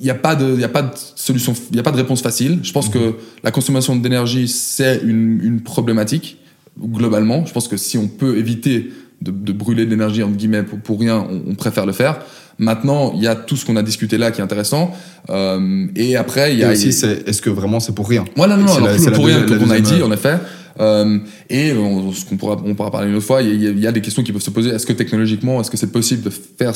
il 0.00 0.04
n'y 0.06 0.10
a, 0.10 0.14
pas 0.16 0.34
de, 0.34 0.54
il 0.54 0.60
y 0.60 0.64
a 0.64 0.68
pas 0.68 0.82
de 0.82 0.90
solution, 1.14 1.54
il 1.70 1.74
n'y 1.74 1.78
a 1.80 1.84
pas 1.84 1.92
de 1.92 1.96
réponse 1.96 2.22
facile. 2.22 2.58
Je 2.64 2.72
pense 2.72 2.88
que 2.88 3.14
la 3.44 3.52
consommation 3.52 3.94
d'énergie, 3.94 4.48
c'est 4.48 5.00
une, 5.04 5.40
une 5.42 5.60
problématique, 5.60 6.38
globalement. 6.80 7.46
Je 7.46 7.52
pense 7.52 7.68
que 7.68 7.76
si 7.76 7.98
on 7.98 8.08
peut 8.08 8.36
éviter 8.36 8.90
de, 9.20 9.30
de 9.30 9.52
brûler 9.52 9.84
de 9.84 9.90
l'énergie, 9.90 10.22
entre 10.24 10.36
guillemets, 10.36 10.64
pour, 10.64 10.80
pour 10.80 10.98
rien, 10.98 11.24
on, 11.30 11.52
on 11.52 11.54
préfère 11.54 11.86
le 11.86 11.92
faire. 11.92 12.18
Maintenant, 12.58 13.12
il 13.14 13.22
y 13.22 13.28
a 13.28 13.34
tout 13.36 13.56
ce 13.56 13.64
qu'on 13.64 13.76
a 13.76 13.82
discuté 13.82 14.18
là 14.18 14.30
qui 14.32 14.40
est 14.40 14.44
intéressant. 14.44 14.92
Euh, 15.30 15.86
et 15.94 16.16
après, 16.16 16.52
il 16.52 16.58
y 16.58 16.62
Et 16.62 16.64
a. 16.64 16.72
aussi, 16.72 16.92
c'est 16.92 17.28
est-ce 17.28 17.40
que 17.40 17.50
vraiment 17.50 17.78
c'est 17.78 17.94
pour 17.94 18.08
rien? 18.08 18.24
Ouais, 18.36 18.48
non, 18.48 18.56
non, 18.56 18.66
C'est 18.68 18.76
alors 18.78 18.88
la- 18.88 18.96
la 18.98 19.10
pour 19.12 19.24
rien, 19.26 19.40
deuxième- 19.40 19.58
comme 19.60 19.68
on 19.68 19.72
la 19.72 19.78
a 19.78 19.80
dit, 19.80 20.02
en 20.02 20.10
effet. 20.12 20.34
Euh, 20.80 21.18
et 21.50 21.72
on, 21.72 22.12
ce 22.12 22.24
qu'on 22.24 22.36
pourra, 22.36 22.56
on 22.64 22.74
pourra 22.74 22.90
parler 22.90 23.08
une 23.10 23.16
autre 23.16 23.26
fois, 23.26 23.42
il 23.42 23.62
y, 23.62 23.66
a, 23.66 23.70
il 23.70 23.78
y 23.80 23.86
a 23.86 23.92
des 23.92 24.00
questions 24.00 24.22
qui 24.22 24.32
peuvent 24.32 24.42
se 24.42 24.50
poser. 24.50 24.70
Est-ce 24.70 24.86
que 24.86 24.92
technologiquement, 24.92 25.60
est-ce 25.60 25.70
que 25.70 25.76
c'est 25.76 25.92
possible 25.92 26.22
de 26.22 26.30
faire 26.30 26.72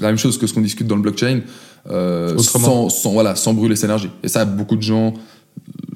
la 0.00 0.08
même 0.08 0.18
chose 0.18 0.38
que 0.38 0.46
ce 0.46 0.54
qu'on 0.54 0.60
discute 0.62 0.86
dans 0.86 0.96
le 0.96 1.02
blockchain 1.02 1.40
euh, 1.90 2.36
sans, 2.38 2.88
sans, 2.88 3.12
voilà, 3.12 3.36
sans 3.36 3.54
brûler 3.54 3.76
cette 3.76 3.84
énergie? 3.84 4.10
Et 4.22 4.28
ça, 4.28 4.44
beaucoup 4.44 4.76
de 4.76 4.82
gens 4.82 5.14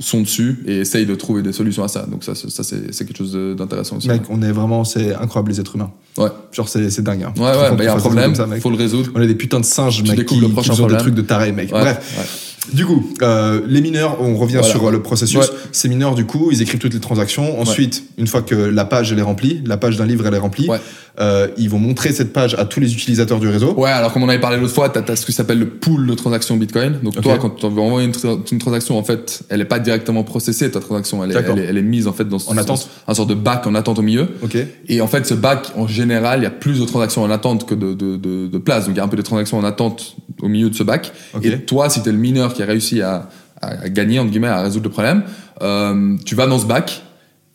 sont 0.00 0.20
dessus 0.20 0.62
et 0.66 0.78
essayent 0.78 1.06
de 1.06 1.14
trouver 1.14 1.42
des 1.42 1.52
solutions 1.52 1.84
à 1.84 1.88
ça. 1.88 2.06
Donc 2.06 2.24
ça, 2.24 2.34
c'est- 2.34 2.50
ça 2.50 2.62
c'est 2.64 3.04
quelque 3.06 3.16
chose 3.16 3.38
d'intéressant 3.56 3.96
aussi. 3.96 4.08
Mec, 4.08 4.22
on 4.28 4.42
est 4.42 4.50
vraiment, 4.52 4.84
c'est 4.84 5.14
incroyable 5.14 5.50
les 5.52 5.60
êtres 5.60 5.76
humains. 5.76 5.92
Ouais, 6.18 6.28
Genre, 6.52 6.68
c'est 6.68 6.90
c'est 6.90 7.02
dingue. 7.02 7.22
Hein. 7.22 7.32
ouais, 7.36 7.42
ouais, 7.42 7.76
il 7.78 7.84
y 7.84 7.86
a 7.86 7.94
un 7.94 7.98
problème, 7.98 8.34
ça, 8.34 8.46
mec. 8.46 8.60
faut 8.60 8.70
le 8.70 8.76
résoudre. 8.76 9.10
On 9.14 9.20
est 9.22 9.26
des 9.26 9.34
putains 9.36 9.60
de 9.60 9.64
singes, 9.64 10.02
Tu 10.02 10.08
mec, 10.08 10.16
découvres 10.18 10.40
qui, 10.40 10.42
le 10.42 10.46
qui 10.48 10.52
prochain 10.52 10.72
des 10.72 10.78
problème. 10.78 11.00
trucs 11.00 11.14
de 11.14 11.22
taré, 11.22 11.52
mec. 11.52 11.72
Ouais, 11.72 11.80
Bref. 11.80 12.14
ouais. 12.18 12.24
Du 12.72 12.86
coup, 12.86 13.12
euh, 13.22 13.60
les 13.66 13.80
mineurs, 13.80 14.18
on 14.20 14.36
revient 14.36 14.54
Voilà. 14.54 14.68
sur 14.68 14.90
le 14.90 15.02
processus. 15.02 15.36
Ouais. 15.38 15.46
Ces 15.72 15.88
mineurs, 15.88 16.14
du 16.14 16.24
coup, 16.24 16.48
ils 16.50 16.62
écrivent 16.62 16.80
toutes 16.80 16.94
les 16.94 17.00
transactions. 17.00 17.60
Ensuite, 17.60 18.04
une 18.18 18.26
fois 18.26 18.42
que 18.42 18.54
la 18.54 18.84
page 18.84 19.12
elle 19.12 19.18
est 19.18 19.22
remplie, 19.22 19.60
la 19.66 19.76
page 19.76 19.96
d'un 19.96 20.06
livre 20.06 20.26
elle 20.26 20.34
est 20.34 20.38
remplie, 20.38 20.68
Ouais. 20.68 20.78
euh, 21.20 21.48
ils 21.58 21.68
vont 21.68 21.78
montrer 21.78 22.12
cette 22.12 22.32
page 22.32 22.54
à 22.54 22.64
tous 22.64 22.80
les 22.80 22.92
utilisateurs 22.94 23.38
du 23.38 23.48
réseau. 23.48 23.74
Ouais, 23.74 23.90
alors 23.90 24.12
comme 24.12 24.22
on 24.22 24.28
avait 24.28 24.40
parlé 24.40 24.56
l'autre 24.58 24.72
fois, 24.72 24.88
tu 24.88 24.98
as, 24.98 25.16
ce 25.16 25.26
qui 25.26 25.32
s'appelle 25.32 25.58
le 25.58 25.68
pool 25.68 26.06
de 26.06 26.14
transactions 26.14 26.56
Bitcoin. 26.56 26.98
Donc 27.02 27.20
toi, 27.20 27.36
quand 27.38 27.50
tu 27.50 27.66
envoyer 27.66 28.06
une, 28.06 28.12
tra- 28.12 28.40
une 28.50 28.58
transaction, 28.58 28.96
en 28.98 29.04
fait, 29.04 29.42
elle 29.50 29.60
est 29.60 29.64
pas 29.66 29.78
directement 29.78 30.24
processée, 30.24 30.70
ta 30.70 30.80
transaction, 30.80 31.22
elle 31.22 31.32
est, 31.32 31.34
elle 31.34 31.58
est, 31.58 31.64
elle 31.64 31.78
est 31.78 31.82
mise 31.82 32.06
en 32.06 32.12
fait 32.12 32.24
dans 32.28 32.38
En 32.48 32.56
attente. 32.56 32.88
un 33.06 33.14
sort 33.14 33.26
de 33.26 33.34
bac 33.34 33.66
en 33.66 33.74
attente 33.74 33.98
au 33.98 34.02
milieu. 34.02 34.28
Ok. 34.42 34.56
Et 34.88 35.00
en 35.00 35.06
fait, 35.06 35.26
ce 35.26 35.34
bac, 35.34 35.70
en 35.76 35.86
général, 35.86 36.40
il 36.40 36.44
y 36.44 36.46
a 36.46 36.50
plus 36.50 36.80
de 36.80 36.84
transactions 36.86 37.22
en 37.22 37.30
attente 37.30 37.66
que 37.68 37.74
de, 37.74 37.92
de, 37.92 38.16
de, 38.16 38.46
de 38.46 38.58
places. 38.58 38.86
Donc 38.86 38.94
il 38.94 38.98
y 38.98 39.00
a 39.00 39.04
un 39.04 39.08
peu 39.08 39.16
de 39.16 39.22
transactions 39.22 39.58
en 39.58 39.64
attente 39.64 40.16
au 40.40 40.48
milieu 40.48 40.70
de 40.70 40.74
ce 40.74 40.82
bac. 40.82 41.12
Et 41.42 41.58
toi, 41.58 41.90
si 41.90 42.02
tu 42.02 42.08
es 42.08 42.12
le 42.12 42.18
mineur 42.18 42.53
qui 42.54 42.62
a 42.62 42.66
réussi 42.66 43.02
à, 43.02 43.28
à 43.60 43.88
gagner, 43.88 44.18
entre 44.18 44.30
guillemets, 44.30 44.48
à 44.48 44.62
résoudre 44.62 44.84
le 44.84 44.90
problème, 44.90 45.22
euh, 45.62 46.16
tu 46.24 46.34
vas 46.34 46.46
dans 46.46 46.58
ce 46.58 46.66
bac 46.66 47.02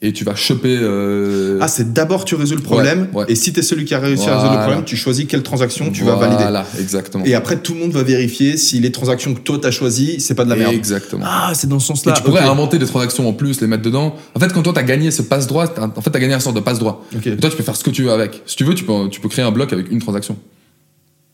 et 0.01 0.13
tu 0.13 0.23
vas 0.23 0.33
choper... 0.33 0.77
euh, 0.81 1.57
Ah, 1.61 1.67
c'est 1.67 1.91
d'abord 1.91 2.23
tu 2.23 2.35
résous 2.35 2.55
le 2.55 2.61
problème, 2.61 3.09
Ouais, 3.13 3.23
ouais. 3.23 3.25
et 3.27 3.35
si 3.35 3.51
t'es 3.51 3.61
celui 3.61 3.83
qui 3.83 3.93
a 3.93 3.99
réussi 3.99 4.29
à 4.29 4.35
résoudre 4.37 4.53
le 4.55 4.59
problème, 4.61 4.85
tu 4.85 4.95
choisis 4.95 5.25
quelle 5.27 5.43
transaction 5.43 5.91
tu 5.91 6.05
vas 6.05 6.15
valider. 6.15 6.41
Voilà, 6.43 6.65
exactement. 6.79 7.25
Et 7.25 7.35
après, 7.35 7.57
tout 7.57 7.73
le 7.73 7.81
monde 7.81 7.91
va 7.91 8.01
vérifier 8.03 8.55
si 8.55 8.79
les 8.79 8.93
transactions 8.93 9.33
que 9.33 9.41
toi 9.41 9.59
t'as 9.61 9.71
choisies, 9.71 10.21
c'est 10.21 10.35
pas 10.35 10.45
de 10.45 10.49
la 10.51 10.55
merde. 10.55 10.73
Exactement. 10.73 11.25
Ah, 11.27 11.51
c'est 11.53 11.67
dans 11.67 11.79
ce 11.79 11.85
Et 11.91 11.95
sens-là. 11.95 12.13
tu 12.13 12.23
pourrais 12.23 12.43
inventer 12.43 12.79
des 12.79 12.85
transactions 12.85 13.27
en 13.27 13.33
plus, 13.33 13.59
les 13.59 13.67
mettre 13.67 13.83
dedans. 13.83 14.15
En 14.35 14.39
fait, 14.39 14.53
quand 14.53 14.61
toi 14.61 14.71
t'as 14.73 14.83
gagné 14.83 15.11
ce 15.11 15.21
passe 15.21 15.47
droit, 15.47 15.67
t'as- 15.67 15.91
en 15.93 16.01
fait 16.01 16.11
t'as 16.11 16.19
gagné 16.19 16.33
un 16.33 16.39
sort 16.39 16.53
de 16.53 16.61
passe 16.61 16.79
droit. 16.79 17.05
Ok. 17.13 17.27
Et 17.27 17.35
toi 17.35 17.49
tu 17.49 17.57
peux 17.57 17.63
faire 17.63 17.75
ce 17.75 17.83
que 17.83 17.89
tu 17.91 18.03
veux 18.03 18.11
avec. 18.13 18.41
Si 18.45 18.55
tu 18.55 18.63
veux, 18.63 18.75
tu 18.75 18.85
peux, 18.85 19.09
tu 19.11 19.19
peux 19.19 19.27
créer 19.27 19.43
un 19.43 19.51
bloc 19.51 19.73
avec 19.73 19.91
une 19.91 19.99
transaction. 19.99 20.37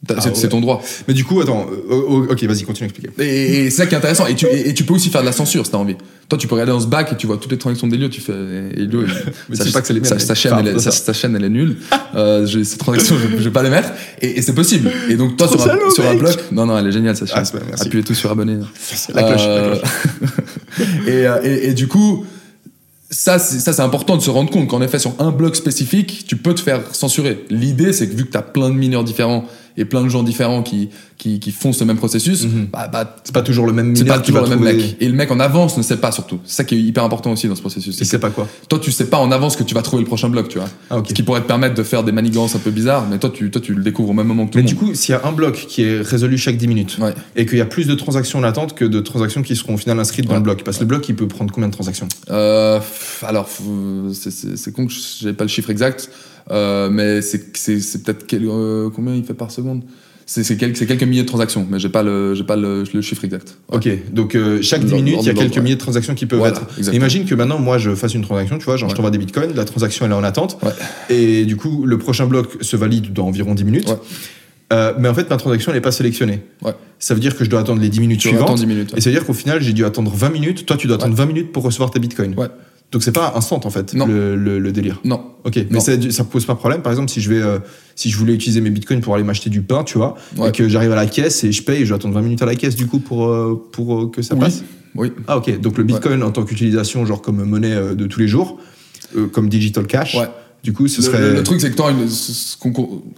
T'as- 0.07 0.15
Ah 0.17 0.21
c'est 0.21 0.43
ouais. 0.43 0.49
ton 0.49 0.61
droit. 0.61 0.83
Mais 1.07 1.15
du 1.15 1.23
coup, 1.23 1.41
attends, 1.41 1.65
euh, 1.71 2.01
oh, 2.07 2.25
ok, 2.29 2.43
vas-y, 2.43 2.61
continue 2.63 2.83
à 2.85 2.89
expliquer. 2.91 3.09
Et, 3.17 3.65
et 3.65 3.69
c'est 3.71 3.77
ça 3.77 3.85
qui 3.87 3.95
est 3.95 3.97
intéressant. 3.97 4.27
Et 4.27 4.35
tu, 4.35 4.45
et, 4.45 4.69
et 4.69 4.73
tu 4.75 4.83
peux 4.83 4.93
aussi 4.93 5.09
faire 5.09 5.21
de 5.21 5.25
la 5.25 5.31
censure 5.31 5.65
si 5.65 5.71
t'as 5.71 5.79
envie. 5.79 5.95
Toi, 6.29 6.37
tu 6.37 6.47
peux 6.47 6.53
regarder 6.53 6.73
dans 6.73 6.79
ce 6.79 6.85
bac 6.85 7.11
et 7.11 7.17
tu 7.17 7.25
vois 7.25 7.37
toutes 7.37 7.51
les 7.51 7.57
transactions 7.57 7.87
d'Elio. 7.87 8.07
Tu 8.09 8.21
fais. 8.21 8.33
Elio, 8.77 9.03
sa, 9.53 9.65
pas 9.71 9.81
que 9.81 9.87
c'est 9.87 9.93
les 9.93 10.03
sa- 10.03 10.19
sa 10.19 10.35
chaîne, 10.35 10.53
Enfin, 10.53 10.63
elle 10.65 10.79
ça. 10.79 10.91
sa, 10.91 11.13
chaîne, 11.13 11.35
elle 11.35 11.43
est 11.45 11.49
nulle. 11.49 11.77
Euh, 12.15 12.45
ces 12.45 12.77
transactions, 12.77 13.15
je, 13.17 13.29
je 13.37 13.43
vais 13.43 13.49
pas 13.51 13.63
les 13.63 13.69
mettre. 13.71 13.89
Et, 14.21 14.37
et 14.37 14.41
c'est 14.43 14.53
possible. 14.53 14.91
Et 15.09 15.15
donc, 15.15 15.37
toi, 15.37 15.47
sur 15.47 15.59
un, 15.61 15.65
salaud, 15.65 15.89
sur 15.91 16.05
un 16.05 16.13
bloc. 16.15 16.37
Non, 16.51 16.67
non, 16.67 16.77
elle 16.77 16.85
est 16.87 16.91
géniale, 16.91 17.15
sa 17.17 17.25
chaîne. 17.25 17.43
Ah. 17.55 17.81
Appuyez 17.81 18.03
tous 18.03 18.13
sur 18.15 18.29
abonner. 18.29 18.57
La 19.13 19.23
cloche, 19.23 19.41
la 19.41 19.47
Euh, 19.49 19.75
cloche. 19.77 20.29
et, 21.07 21.27
euh, 21.27 21.39
et, 21.43 21.69
et 21.69 21.73
du 21.73 21.87
coup, 21.87 22.25
ça, 23.09 23.39
c'est, 23.39 23.59
ça, 23.59 23.73
c'est 23.73 23.81
important 23.81 24.17
de 24.17 24.21
se 24.21 24.29
rendre 24.29 24.49
compte 24.51 24.67
qu'en 24.67 24.81
effet, 24.81 24.99
sur 24.99 25.13
un 25.19 25.31
bloc 25.31 25.55
spécifique, 25.55 26.25
tu 26.27 26.35
peux 26.37 26.53
te 26.53 26.61
faire 26.61 26.81
censurer. 26.93 27.45
L'idée, 27.49 27.93
c'est 27.93 28.07
que 28.07 28.15
vu 28.15 28.25
que 28.25 28.31
tu 28.31 28.37
as 28.37 28.41
plein 28.41 28.69
de 28.69 28.75
mineurs 28.75 29.03
différents 29.03 29.45
et 29.77 29.85
plein 29.85 30.03
de 30.03 30.09
gens 30.09 30.23
différents 30.23 30.63
qui, 30.63 30.89
qui, 31.17 31.39
qui 31.39 31.51
font 31.51 31.73
ce 31.73 31.83
même 31.83 31.97
processus, 31.97 32.43
Mhm. 32.45 32.67
bah, 32.71 32.87
bah, 32.91 33.15
C'est 33.23 33.33
pas 33.33 33.41
toujours 33.41 33.65
le 33.67 33.73
même 33.73 33.95
c'est 33.95 34.05
pas 34.05 34.19
toujours 34.19 34.41
le 34.43 34.49
même 34.49 34.59
mec. 34.61 34.95
Et 34.99 35.07
le 35.07 35.13
mec 35.13 35.31
en 35.31 35.39
avance 35.39 35.77
ne 35.77 35.83
sait 35.83 35.97
pas 35.97 36.11
surtout. 36.11 36.39
C'est 36.45 36.55
ça 36.57 36.63
qui 36.63 36.75
est 36.75 36.79
hyper 36.81 37.03
important 37.03 37.31
aussi 37.31 37.47
dans 37.47 37.55
ce 37.55 37.61
processus. 37.61 37.97
Il 37.99 38.05
sait 38.05 38.19
pas 38.19 38.29
quoi. 38.29 38.47
toi, 38.69 38.79
tu 38.79 38.91
sais 38.91 39.07
pas 39.09 39.17
en 39.17 39.31
avance 39.31 39.55
que 39.55 39.63
tu 39.63 39.73
vas 39.75 39.81
trouver 39.81 40.03
le 40.03 40.07
prochain 40.07 40.29
bloc, 40.29 40.47
tu 40.49 40.57
vois. 40.59 40.69
Ah, 40.89 40.97
ok. 40.97 41.07
Ce 41.09 41.13
qui 41.13 41.23
pourrait 41.23 41.41
te 41.41 41.47
permettre 41.47 41.75
de 41.75 41.83
faire 41.83 42.03
des 42.03 42.11
manigances 42.11 42.55
un 42.55 42.59
peu 42.59 42.71
bizarres, 42.71 43.05
mais 43.09 43.17
toi, 43.17 43.29
tu, 43.33 43.51
toi, 43.51 43.61
tu 43.61 43.73
le 43.73 43.83
découvres 43.83 44.09
au 44.11 44.13
même 44.13 44.27
moment 44.27 44.45
que 44.45 44.51
tout 44.51 44.57
Mais 44.57 44.63
le 44.63 44.67
du 44.69 44.75
monde. 44.75 44.85
coup, 44.89 44.93
s'il 44.95 45.13
y 45.13 45.17
a 45.17 45.21
un 45.25 45.31
bloc 45.31 45.65
qui 45.67 45.83
est 45.83 46.01
résolu 46.01 46.37
chaque 46.37 46.57
10 46.57 46.67
minutes 46.67 46.97
Ouais. 47.01 47.13
et 47.35 47.45
qu'il 47.45 47.57
y 47.57 47.61
a 47.61 47.65
plus 47.65 47.87
de 47.87 47.95
transactions 47.95 48.39
latentes 48.41 48.75
que 48.75 48.85
de 48.85 48.99
transactions 48.99 49.41
qui 49.41 49.55
seront 49.55 49.73
au 49.75 49.77
final 49.77 49.99
inscrites 49.99 50.25
dans 50.27 50.35
le 50.35 50.41
bloc, 50.41 50.63
parce 50.63 50.77
que 50.77 50.83
le 50.83 50.87
bloc 50.87 51.07
il 51.09 51.15
peut 51.15 51.27
prendre 51.27 51.51
combien 51.53 51.67
de 51.69 51.73
transactions? 51.73 52.07
Euh, 52.31 52.79
alors, 53.23 53.49
c'est 54.13 54.71
con 54.73 54.85
que 54.87 54.93
j'ai 55.19 55.33
pas 55.33 55.43
le 55.43 55.49
chiffre 55.49 55.69
exact, 55.69 56.09
euh, 56.51 56.89
mais 56.89 57.21
c'est 57.21 57.57
c'est- 57.57 57.79
c'est 57.79 58.03
peut-être 58.03 58.25
quel- 58.27 58.45
euh, 58.47 58.89
combien 58.93 59.15
il 59.15 59.23
fait 59.23 59.33
par 59.33 59.51
seconde? 59.51 59.81
C'est 60.27 60.43
c'est 60.43 60.57
quelques, 60.57 61.03
milliers 61.03 61.21
de 61.21 61.27
transactions, 61.27 61.67
mais 61.69 61.77
j'ai 61.77 61.89
pas 61.89 62.01
le 62.01 62.33
j'ai 62.33 62.43
pas 62.43 62.55
le, 62.55 62.83
le 62.91 63.01
chiffre 63.01 63.23
exact. 63.25 63.57
Ouais. 63.71 63.77
Ok, 63.77 64.11
donc 64.11 64.33
euh, 64.35 64.59
chaque 64.63 64.81
10 64.83 64.89
L'ordre- 64.91 65.03
minutes, 65.05 65.19
il 65.21 65.27
y 65.27 65.29
a 65.29 65.33
quelques 65.35 65.55
ouais. 65.57 65.61
milliers 65.61 65.75
de 65.75 65.79
transactions 65.79 66.15
qui 66.15 66.25
peuvent 66.25 66.39
Voilà, 66.39 66.55
être. 66.55 66.65
exactement. 66.79 66.95
Imagine 66.97 67.25
que 67.25 67.35
maintenant, 67.35 67.59
moi, 67.59 67.77
je 67.77 67.93
fasse 67.93 68.15
une 68.15 68.23
transaction, 68.23 68.57
tu 68.57 68.65
vois, 68.65 68.75
genre 68.75 68.89
je 68.89 68.93
Ouais. 68.93 68.97
t'envoie 68.97 69.11
des 69.11 69.19
bitcoins, 69.19 69.53
la 69.55 69.65
transaction 69.65 70.03
elle 70.07 70.11
est 70.13 70.15
en 70.15 70.23
attente, 70.23 70.57
Ouais. 70.63 70.71
et 71.15 71.45
du 71.45 71.57
coup, 71.57 71.85
le 71.85 71.99
prochain 71.99 72.25
bloc 72.25 72.57
se 72.61 72.75
valide 72.75 73.13
dans 73.13 73.27
environ 73.27 73.53
10 73.53 73.65
minutes. 73.65 73.87
Ouais. 73.87 73.97
Euh, 74.73 74.93
mais 74.97 75.07
en 75.09 75.13
fait, 75.13 75.29
ma 75.29 75.37
transaction 75.37 75.71
elle 75.71 75.77
n'est 75.77 75.81
pas 75.81 75.91
sélectionnée. 75.91 76.41
Ouais. 76.63 76.73
Ça 76.97 77.13
veut 77.13 77.19
dire 77.19 77.37
que 77.37 77.45
je 77.45 77.49
dois 77.51 77.59
attendre 77.59 77.79
les 77.79 77.89
10 77.89 77.99
minutes 77.99 78.19
Tu 78.21 78.29
suivantes. 78.29 78.47
attends 78.47 78.55
10 78.55 78.65
minutes. 78.65 78.93
ouais. 78.93 78.97
Et 78.97 79.01
ça 79.01 79.11
veut 79.11 79.15
dire 79.15 79.23
qu'au 79.27 79.33
final, 79.33 79.61
j'ai 79.61 79.73
dû 79.73 79.85
attendre 79.85 80.09
20 80.11 80.29
minutes. 80.31 80.65
Toi, 80.65 80.75
tu 80.75 80.87
dois 80.87 80.95
attendre 80.95 81.13
20 81.15 81.27
minutes 81.27 81.51
pour 81.51 81.61
recevoir 81.61 81.91
tes 81.91 81.99
bitcoins. 81.99 82.33
Donc 82.95 83.03
c'est 83.03 83.11
pas 83.11 83.33
instant 83.35 83.59
en 83.61 83.69
fait, 83.69 83.93
Non. 83.93 84.07
Le, 84.07 84.37
le- 84.37 84.57
le 84.57 84.71
délire. 84.71 85.01
Non. 85.03 85.19
Ok, 85.43 85.57
mais 85.57 85.65
Non. 85.69 85.79
ça, 85.81 85.91
ça 86.11 86.23
pose 86.23 86.45
pas 86.45 86.55
problème. 86.55 86.81
Par 86.81 86.93
exemple, 86.93 87.09
si 87.11 87.19
je 87.19 87.29
vais, 87.29 87.41
euh, 87.41 87.59
si 87.93 88.09
je 88.09 88.17
voulais 88.17 88.33
utiliser 88.33 88.61
mes 88.61 88.69
bitcoins 88.69 89.01
pour 89.01 89.15
aller 89.15 89.25
m'acheter 89.25 89.49
du 89.49 89.61
pain, 89.61 89.83
tu 89.83 89.97
vois, 89.97 90.15
Ouais. 90.37 90.47
et 90.47 90.51
que 90.53 90.69
j'arrive 90.69 90.93
à 90.93 90.95
la 90.95 91.05
caisse 91.05 91.43
et 91.43 91.51
je 91.51 91.61
paye, 91.61 91.81
et 91.81 91.83
je 91.83 91.89
dois 91.89 91.97
attendre 91.97 92.13
20 92.13 92.21
minutes 92.21 92.41
à 92.41 92.45
la 92.45 92.55
caisse 92.55 92.77
du 92.77 92.87
coup 92.87 92.99
pour 92.99 93.27
euh, 93.27 93.61
pour 93.73 93.99
euh, 94.03 94.07
que 94.09 94.21
ça 94.21 94.35
Oui. 94.35 94.39
passe. 94.39 94.63
Oui. 94.95 95.11
Ah 95.27 95.37
ok, 95.37 95.59
donc 95.59 95.77
le 95.77 95.83
bitcoin 95.83 96.23
en 96.23 96.31
tant 96.31 96.45
qu'utilisation, 96.45 97.05
genre 97.05 97.21
comme 97.21 97.43
monnaie 97.43 97.75
de 97.95 98.05
tous 98.07 98.21
les 98.21 98.29
jours, 98.29 98.57
comme 99.33 99.49
digital 99.49 99.87
cash. 99.87 100.15
Ouais. 100.15 100.29
Du 100.63 100.71
coup, 100.71 100.87
ce 100.87 101.01
Le, 101.01 101.03
serait. 101.03 101.33
le- 101.33 101.43
truc, 101.43 101.59
c'est 101.59 101.69
que 101.71 101.75
toi, 101.75 101.91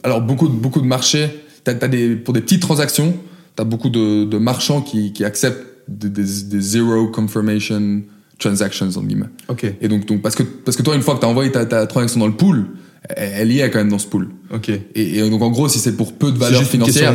alors 0.03 0.21
beaucoup, 0.21 0.47
de- 0.47 0.53
beaucoup 0.55 0.81
de 0.81 0.87
marchés, 0.87 1.29
t'as, 1.63 1.75
des, 1.87 2.15
pour 2.15 2.33
des 2.33 2.41
petites 2.41 2.61
transactions, 2.63 3.15
t'as 3.55 3.63
beaucoup 3.63 3.89
de, 3.89 4.25
de 4.25 4.37
marchands 4.39 4.81
qui, 4.81 5.13
qui 5.13 5.23
acceptent 5.23 5.63
des, 5.87 6.09
des, 6.09 6.23
des 6.23 6.59
zero 6.59 7.07
confirmation 7.07 8.01
transactions, 8.37 8.87
entre 8.87 9.01
guillemets. 9.03 9.25
Ok, 9.47 9.65
Et 9.81 9.87
donc, 9.87 10.05
donc 10.05 10.21
parce, 10.21 10.35
que, 10.35 10.43
parce 10.43 10.77
que 10.77 10.83
toi, 10.83 10.95
une 10.95 11.01
fois 11.01 11.15
que 11.15 11.21
t'as 11.21 11.27
envoyé 11.27 11.51
ta, 11.51 11.65
ta 11.65 11.85
transaction 11.87 12.19
dans 12.19 12.27
le 12.27 12.33
pool, 12.33 12.65
elle, 13.15 13.51
y 13.51 13.59
est 13.61 13.69
quand 13.69 13.79
même 13.79 13.89
dans 13.89 13.99
ce 13.99 14.07
pool. 14.07 14.29
ok. 14.53 14.69
Et, 14.69 14.81
et 15.19 15.29
donc, 15.29 15.41
en 15.41 15.49
gros, 15.49 15.69
si 15.69 15.79
c'est 15.79 15.95
pour 15.95 16.13
peu 16.13 16.31
de 16.31 16.37
valeur 16.37 16.61
financière, 16.63 17.13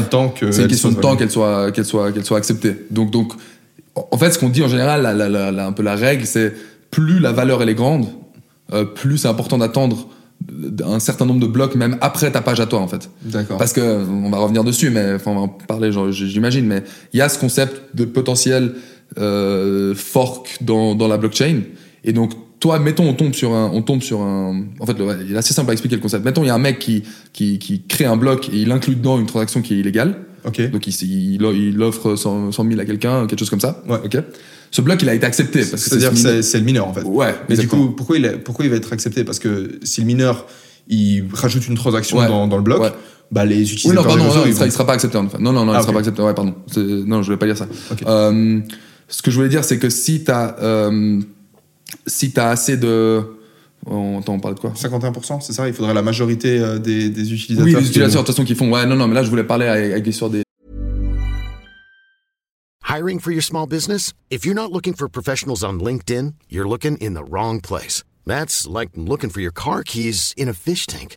c'est 0.50 0.62
une 0.62 0.68
question 0.68 0.90
de 0.90 0.96
temps 0.96 1.16
qu'elle 1.16 1.30
soit, 1.30 1.70
qu'elle 1.72 1.84
soit, 1.84 2.12
qu'elle 2.12 2.24
soit 2.24 2.38
acceptée. 2.38 2.74
Donc, 2.90 3.10
donc, 3.10 3.32
en 3.94 4.16
fait, 4.16 4.30
ce 4.32 4.38
qu'on 4.38 4.48
dit 4.48 4.62
en 4.62 4.68
général, 4.68 5.02
la, 5.02 5.12
la- 5.28 5.50
la- 5.52 5.66
un 5.66 5.72
peu 5.72 5.82
la 5.82 5.94
règle, 5.96 6.24
c'est 6.24 6.54
plus 6.90 7.18
la 7.18 7.32
valeur 7.32 7.62
elle 7.62 7.68
est 7.68 7.74
grande, 7.74 8.06
euh, 8.72 8.84
plus 8.84 9.18
c'est 9.18 9.28
important 9.28 9.58
d'attendre 9.58 10.08
un 10.84 10.98
certain 10.98 11.24
nombre 11.26 11.40
de 11.40 11.46
blocs 11.46 11.74
même 11.76 11.96
après 12.00 12.30
ta 12.32 12.40
page 12.40 12.58
à 12.58 12.66
toi 12.66 12.80
en 12.80 12.88
fait. 12.88 13.08
D'accord. 13.22 13.58
Parce 13.58 13.72
que 13.72 13.80
on 14.08 14.28
va 14.30 14.38
revenir 14.38 14.64
dessus, 14.64 14.90
mais 14.90 15.12
enfin 15.14 15.30
on 15.30 15.34
va 15.34 15.40
en 15.42 15.48
parler, 15.48 15.92
genre, 15.92 16.10
j'imagine, 16.10 16.66
mais 16.66 16.82
il 17.12 17.18
y 17.18 17.20
a 17.20 17.28
ce 17.28 17.38
concept 17.38 17.94
de 17.94 18.04
potentiel 18.06 18.72
euh, 19.18 19.94
fork 19.94 20.58
dans, 20.60 20.94
dans 20.94 21.08
la 21.08 21.16
blockchain, 21.18 21.60
et 22.04 22.12
donc 22.12 22.32
toi, 22.60 22.78
mettons, 22.78 23.08
on 23.08 23.14
tombe 23.14 23.32
sur 23.34 23.52
un, 23.52 23.70
on 23.74 23.82
tombe 23.82 24.02
sur 24.02 24.20
un, 24.20 24.64
en 24.78 24.86
fait, 24.86 24.94
il 25.28 25.34
est 25.34 25.36
assez 25.36 25.52
simple 25.52 25.70
à 25.70 25.72
expliquer 25.72 25.96
le 25.96 26.02
concept. 26.02 26.24
Mettons, 26.24 26.44
il 26.44 26.46
y 26.46 26.50
a 26.50 26.54
un 26.54 26.58
mec 26.58 26.78
qui, 26.78 27.02
qui, 27.32 27.58
qui 27.58 27.82
crée 27.82 28.04
un 28.04 28.16
bloc 28.16 28.48
et 28.52 28.56
il 28.56 28.70
inclut 28.70 28.94
dedans 28.94 29.18
une 29.18 29.26
transaction 29.26 29.62
qui 29.62 29.74
est 29.74 29.78
illégale. 29.78 30.14
Ok. 30.44 30.70
Donc 30.70 30.86
il, 30.86 30.94
il, 31.02 31.42
il 31.42 31.82
offre 31.82 32.14
100, 32.16 32.52
100 32.52 32.68
000 32.68 32.80
à 32.80 32.84
quelqu'un, 32.84 33.26
quelque 33.26 33.38
chose 33.40 33.50
comme 33.50 33.60
ça. 33.60 33.82
Ouais. 33.88 33.98
Ok. 34.04 34.16
Ce 34.70 34.80
bloc, 34.80 35.02
il 35.02 35.08
a 35.08 35.14
été 35.14 35.26
accepté 35.26 35.62
C'est-à-dire 35.64 36.10
que 36.10 36.16
ce 36.16 36.22
c'est 36.22 36.42
c'est 36.42 36.58
le 36.58 36.64
mineur 36.64 36.86
en 36.88 36.92
fait. 36.92 37.02
Ouais. 37.02 37.34
Mais 37.48 37.56
du 37.56 37.66
coup, 37.68 37.90
pourquoi 37.96 38.16
il, 38.16 38.24
est- 38.24 38.38
pourquoi 38.38 38.64
il 38.64 38.70
va 38.70 38.76
être 38.76 38.92
accepté? 38.92 39.24
Parce 39.24 39.38
que 39.40 39.78
si 39.82 40.00
le 40.00 40.06
mineur 40.06 40.46
il 40.88 41.24
rajoute 41.32 41.66
une 41.68 41.74
transaction 41.76 42.18
Ouais. 42.18 42.28
dans, 42.28 42.46
dans 42.46 42.56
le 42.56 42.62
bloc, 42.62 42.80
Ouais. 42.80 42.90
bah 43.32 43.44
les 43.44 43.56
Oui, 43.56 43.62
utilisateurs 43.72 44.02
non, 44.04 44.08
pardon, 44.08 44.22
des 44.24 44.28
réseaux, 44.28 44.40
non, 44.40 44.46
il, 44.46 44.52
sera, 44.54 44.64
vont- 44.64 44.68
il 44.68 44.72
sera 44.72 44.86
pas 44.86 44.92
accepté 44.94 45.18
en 45.18 45.28
fait. 45.28 45.38
Non, 45.40 45.52
non, 45.52 45.64
non, 45.64 45.72
Ah, 45.74 45.78
il 45.78 45.82
sera 45.82 45.92
pas 45.92 45.98
accepté. 45.98 46.22
Ouais, 46.22 46.34
pardon. 46.34 46.54
Non, 46.76 47.22
je 47.22 47.26
voulais 47.26 47.36
pas 47.38 47.46
dire 47.46 47.56
ça. 47.56 47.66
Ok. 47.90 48.02
Euh, 48.06 48.60
ce 49.08 49.22
que 49.22 49.30
je 49.30 49.36
voulais 49.36 49.48
dire, 49.48 49.64
c'est 49.64 49.78
que 49.78 49.90
si 49.90 50.24
t'as, 50.24 50.56
euh, 50.60 51.20
si 52.06 52.32
t'as 52.32 52.50
assez 52.50 52.76
de, 52.76 53.22
on, 53.86 54.20
attends, 54.20 54.34
on 54.34 54.40
parle 54.40 54.54
de 54.54 54.60
quoi? 54.60 54.72
51%, 54.74 55.40
c'est 55.40 55.52
ça? 55.52 55.68
Il 55.68 55.74
faudrait 55.74 55.94
la 55.94 56.02
majorité 56.02 56.60
euh, 56.60 56.78
des, 56.78 57.10
des 57.10 57.32
utilisateurs. 57.32 57.64
Oui, 57.66 57.72
les 57.72 57.88
utilisateurs 57.88 58.22
de 58.22 58.26
toute 58.26 58.36
façon 58.36 58.44
qui 58.44 58.54
font. 58.54 58.72
Ouais, 58.72 58.86
non, 58.86 58.96
non, 58.96 59.08
mais 59.08 59.14
là, 59.14 59.22
je 59.22 59.30
voulais 59.30 59.44
parler 59.44 59.66
avec, 59.66 59.92
avec 59.92 60.06
l'histoire 60.06 60.30
des, 60.30 60.42
Hiring 62.92 63.20
for 63.20 63.30
your 63.30 63.42
small 63.42 63.66
business? 63.66 64.12
If 64.28 64.44
you're 64.44 64.54
not 64.54 64.70
looking 64.70 64.92
for 64.92 65.08
professionals 65.08 65.64
on 65.64 65.80
LinkedIn, 65.80 66.34
you're 66.50 66.68
looking 66.68 66.98
in 66.98 67.14
the 67.14 67.24
wrong 67.24 67.58
place. 67.58 68.04
That's 68.26 68.66
like 68.66 68.90
looking 68.94 69.30
for 69.30 69.40
your 69.40 69.50
car 69.50 69.82
keys 69.82 70.34
in 70.36 70.46
a 70.46 70.52
fish 70.52 70.86
tank. 70.86 71.16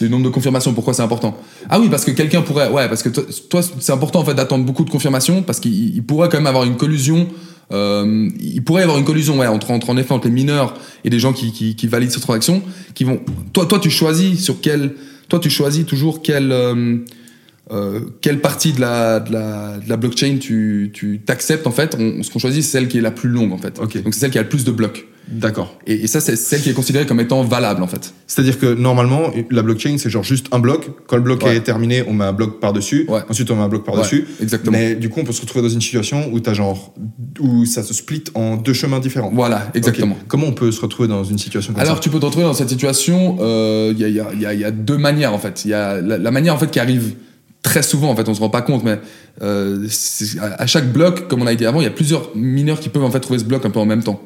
Du 0.00 0.08
nombre 0.08 0.24
de 0.24 0.30
confirmations. 0.30 0.72
Pourquoi 0.72 0.94
c'est 0.94 1.02
important? 1.02 1.36
Ah 1.68 1.78
oui, 1.78 1.88
parce 1.90 2.04
que 2.04 2.10
quelqu'un 2.10 2.42
pourrait. 2.42 2.70
Ouais, 2.70 2.88
parce 2.88 3.02
que 3.02 3.10
toi, 3.10 3.60
c'est 3.62 3.92
important 3.92 4.20
en 4.20 4.24
fait 4.24 4.34
d'attendre 4.34 4.64
beaucoup 4.64 4.84
de 4.84 4.90
confirmations 4.90 5.42
parce 5.42 5.60
qu'il 5.60 5.94
il 5.94 6.02
pourrait 6.02 6.28
quand 6.30 6.38
même 6.38 6.46
avoir 6.46 6.64
une 6.64 6.76
collusion. 6.76 7.28
euh, 7.72 8.28
il 8.40 8.62
pourrait 8.64 8.80
y 8.80 8.84
avoir 8.84 8.98
une 8.98 9.04
collusion 9.04 9.38
ouais, 9.38 9.46
entre, 9.46 9.70
entre 9.70 9.90
en 9.90 9.96
effet 9.98 10.12
entre 10.12 10.26
les 10.26 10.32
mineurs 10.32 10.74
et 11.04 11.10
des 11.10 11.18
gens 11.18 11.32
qui, 11.34 11.52
qui, 11.52 11.76
qui 11.76 11.86
valident 11.86 12.10
cette 12.10 12.22
transaction 12.22 12.62
qui 12.94 13.04
vont 13.04 13.20
toi 13.52 13.66
toi 13.66 13.78
tu 13.78 13.88
choisis 13.90 14.42
sur 14.42 14.60
quel 14.60 14.94
toi 15.28 15.38
tu 15.38 15.48
choisis 15.48 15.86
toujours 15.86 16.22
quelle 16.22 16.50
euh, 16.52 16.96
euh, 17.70 18.00
quelle 18.20 18.40
partie 18.40 18.72
de 18.72 18.80
la, 18.80 19.20
de 19.20 19.32
la, 19.32 19.78
de 19.78 19.88
la 19.88 19.96
blockchain 19.96 20.36
tu 20.38 20.90
tu 20.92 21.20
t'acceptes 21.24 21.66
en 21.66 21.70
fait 21.70 21.96
on, 21.98 22.22
ce 22.22 22.30
qu'on 22.30 22.38
choisit 22.40 22.62
c'est 22.62 22.70
celle 22.72 22.88
qui 22.88 22.98
est 22.98 23.02
la 23.02 23.10
plus 23.12 23.28
longue 23.30 23.52
en 23.52 23.58
fait 23.58 23.78
Ok. 23.80 24.02
donc 24.02 24.12
c'est 24.12 24.20
celle 24.20 24.30
qui 24.32 24.38
a 24.38 24.42
le 24.42 24.48
plus 24.48 24.64
de 24.64 24.72
blocs 24.72 25.06
D'accord. 25.28 25.78
et, 25.86 25.94
et 26.04 26.06
ça 26.06 26.20
c'est 26.20 26.36
celle 26.36 26.60
qui 26.60 26.70
est 26.70 26.74
considérée 26.74 27.06
comme 27.06 27.20
étant 27.20 27.42
valable 27.42 27.82
en 27.82 27.86
fait 27.86 28.12
C'est-à-dire 28.26 28.58
que 28.58 28.66
normalement, 28.74 29.30
la 29.50 29.62
blockchain, 29.62 29.96
c'est 29.98 30.10
genre 30.10 30.24
juste 30.24 30.46
un 30.52 30.58
bloc. 30.58 30.90
Quand 31.06 31.16
le 31.16 31.22
bloc 31.22 31.42
Ouais. 31.42 31.56
est 31.56 31.60
terminé, 31.60 32.02
on 32.06 32.12
met 32.12 32.24
un 32.24 32.32
bloc 32.32 32.60
par-dessus. 32.60 33.06
Ouais. 33.08 33.20
Ensuite, 33.28 33.50
on 33.50 33.56
met 33.56 33.62
un 33.62 33.68
bloc 33.68 33.84
par-dessus. 33.84 34.20
Ouais, 34.22 34.42
exactement. 34.42 34.76
Mais 34.76 34.94
du 34.94 35.08
coup, 35.08 35.20
on 35.20 35.24
peut 35.24 35.32
se 35.32 35.40
retrouver 35.40 35.62
dans 35.62 35.72
une 35.74 35.80
situation 35.80 36.30
où 36.32 36.40
genre, 36.54 36.94
où 37.40 37.64
ça 37.66 37.82
se 37.82 37.94
split 37.94 38.24
en 38.34 38.56
deux 38.56 38.72
chemins 38.74 39.00
différents. 39.00 39.30
voilà 39.32 39.70
exactement. 39.74 40.16
Comment 40.28 40.46
on 40.48 40.52
peut 40.52 40.72
se 40.72 40.80
retrouver 40.80 41.08
dans 41.08 41.24
une 41.24 41.38
situation 41.38 41.72
comme 41.72 41.82
Alors 41.82 41.96
ça 41.96 42.00
tu 42.02 42.10
peux 42.10 42.18
te 42.20 42.26
retrouver 42.26 42.46
dans 42.46 42.54
cette 42.54 42.70
situation, 42.70 43.36
euh, 43.40 43.92
il 43.94 44.00
y, 44.00 44.04
a, 44.04 44.08
il 44.08 44.14
y, 44.16 44.20
a, 44.20 44.32
il 44.34 44.40
y, 44.40 44.46
a, 44.46 44.54
il 44.54 44.60
y 44.60 44.64
a 44.64 44.70
deux 44.70 44.98
manières 44.98 45.32
en 45.34 45.38
fait. 45.38 45.64
Il 45.64 45.70
y 45.70 45.74
a 45.74 46.00
la, 46.00 46.18
la 46.18 46.30
manière 46.30 46.54
en 46.54 46.58
fait 46.58 46.70
qui 46.70 46.80
arrive 46.80 47.14
très 47.62 47.82
souvent 47.82 48.10
en 48.10 48.16
fait, 48.16 48.28
on 48.28 48.34
se 48.34 48.40
rend 48.40 48.50
pas 48.50 48.62
compte, 48.62 48.82
mais 48.84 48.98
euh, 49.42 49.86
à, 50.40 50.66
chaque 50.66 50.92
bloc, 50.92 51.28
comme 51.28 51.42
on 51.42 51.46
a 51.46 51.54
dit 51.54 51.64
avant, 51.66 51.80
il 51.80 51.84
y 51.84 51.86
a 51.86 51.90
plusieurs 51.90 52.30
mineurs 52.34 52.80
qui 52.80 52.88
peuvent 52.88 53.04
en 53.04 53.10
fait 53.10 53.20
trouver 53.20 53.38
ce 53.38 53.44
bloc 53.44 53.64
un 53.64 53.70
peu 53.70 53.78
en 53.80 53.86
même 53.86 54.02
temps. 54.02 54.20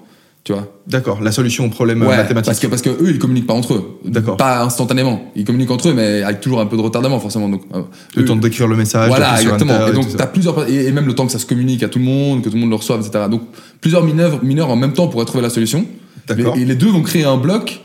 Tu 0.47 0.53
vois 0.53 0.73
D'accord. 0.87 1.21
La 1.23 1.33
solution 1.33 1.65
au 1.67 1.71
problème 1.71 2.05
euh, 2.05 2.07
Ouais, 2.07 2.17
mathématique. 2.17 2.47
parce 2.47 2.61
que 2.61 2.67
parce 2.69 2.81
que 2.81 2.91
eux 2.91 3.11
ils 3.11 3.19
communiquent 3.19 3.49
pas 3.49 3.55
entre 3.55 3.75
eux. 3.75 3.99
D'accord. 4.05 4.37
Pas 4.37 4.63
instantanément. 4.63 5.33
Ils 5.35 5.45
communiquent 5.45 5.73
entre 5.73 5.89
eux, 5.89 5.93
mais 5.93 6.23
avec 6.23 6.41
toujours 6.41 6.61
un 6.61 6.67
peu 6.67 6.77
de 6.77 6.83
retardement 6.83 7.19
forcément. 7.19 7.49
Donc 7.49 7.63
euh, 7.75 7.83
Le 8.15 8.23
eux- 8.23 8.25
temps 8.27 8.37
d'écrire 8.37 8.69
le 8.69 8.77
message. 8.77 9.09
voilà, 9.09 9.41
exactement. 9.43 9.89
Et 9.89 9.93
donc, 9.93 10.07
plusieurs, 10.33 10.69
et, 10.71 10.87
et 10.87 10.93
même 10.93 11.07
le 11.07 11.15
temps 11.17 11.27
que 11.27 11.33
ça 11.33 11.41
se 11.41 11.47
communique 11.47 11.83
à 11.83 11.89
tout 11.89 11.99
le 11.99 12.05
monde, 12.05 12.43
que 12.45 12.49
tout 12.49 12.55
le 12.55 12.61
monde 12.61 12.71
le 12.71 12.77
reçoive, 12.77 13.01
etc. 13.05 13.25
Donc, 13.29 13.43
plusieurs 13.81 14.05
mineurs, 14.05 14.45
mineurs 14.45 14.71
en 14.71 14.77
même 14.77 14.93
temps 14.93 15.09
pourraient 15.09 15.25
trouver 15.25 15.43
la 15.43 15.51
solution. 15.51 15.85
D'accord. 16.29 16.57
Et 16.57 16.65
les 16.65 16.77
deux 16.77 16.91
vont 16.91 17.03
créer 17.03 17.25
un 17.25 17.39
bloc 17.39 17.81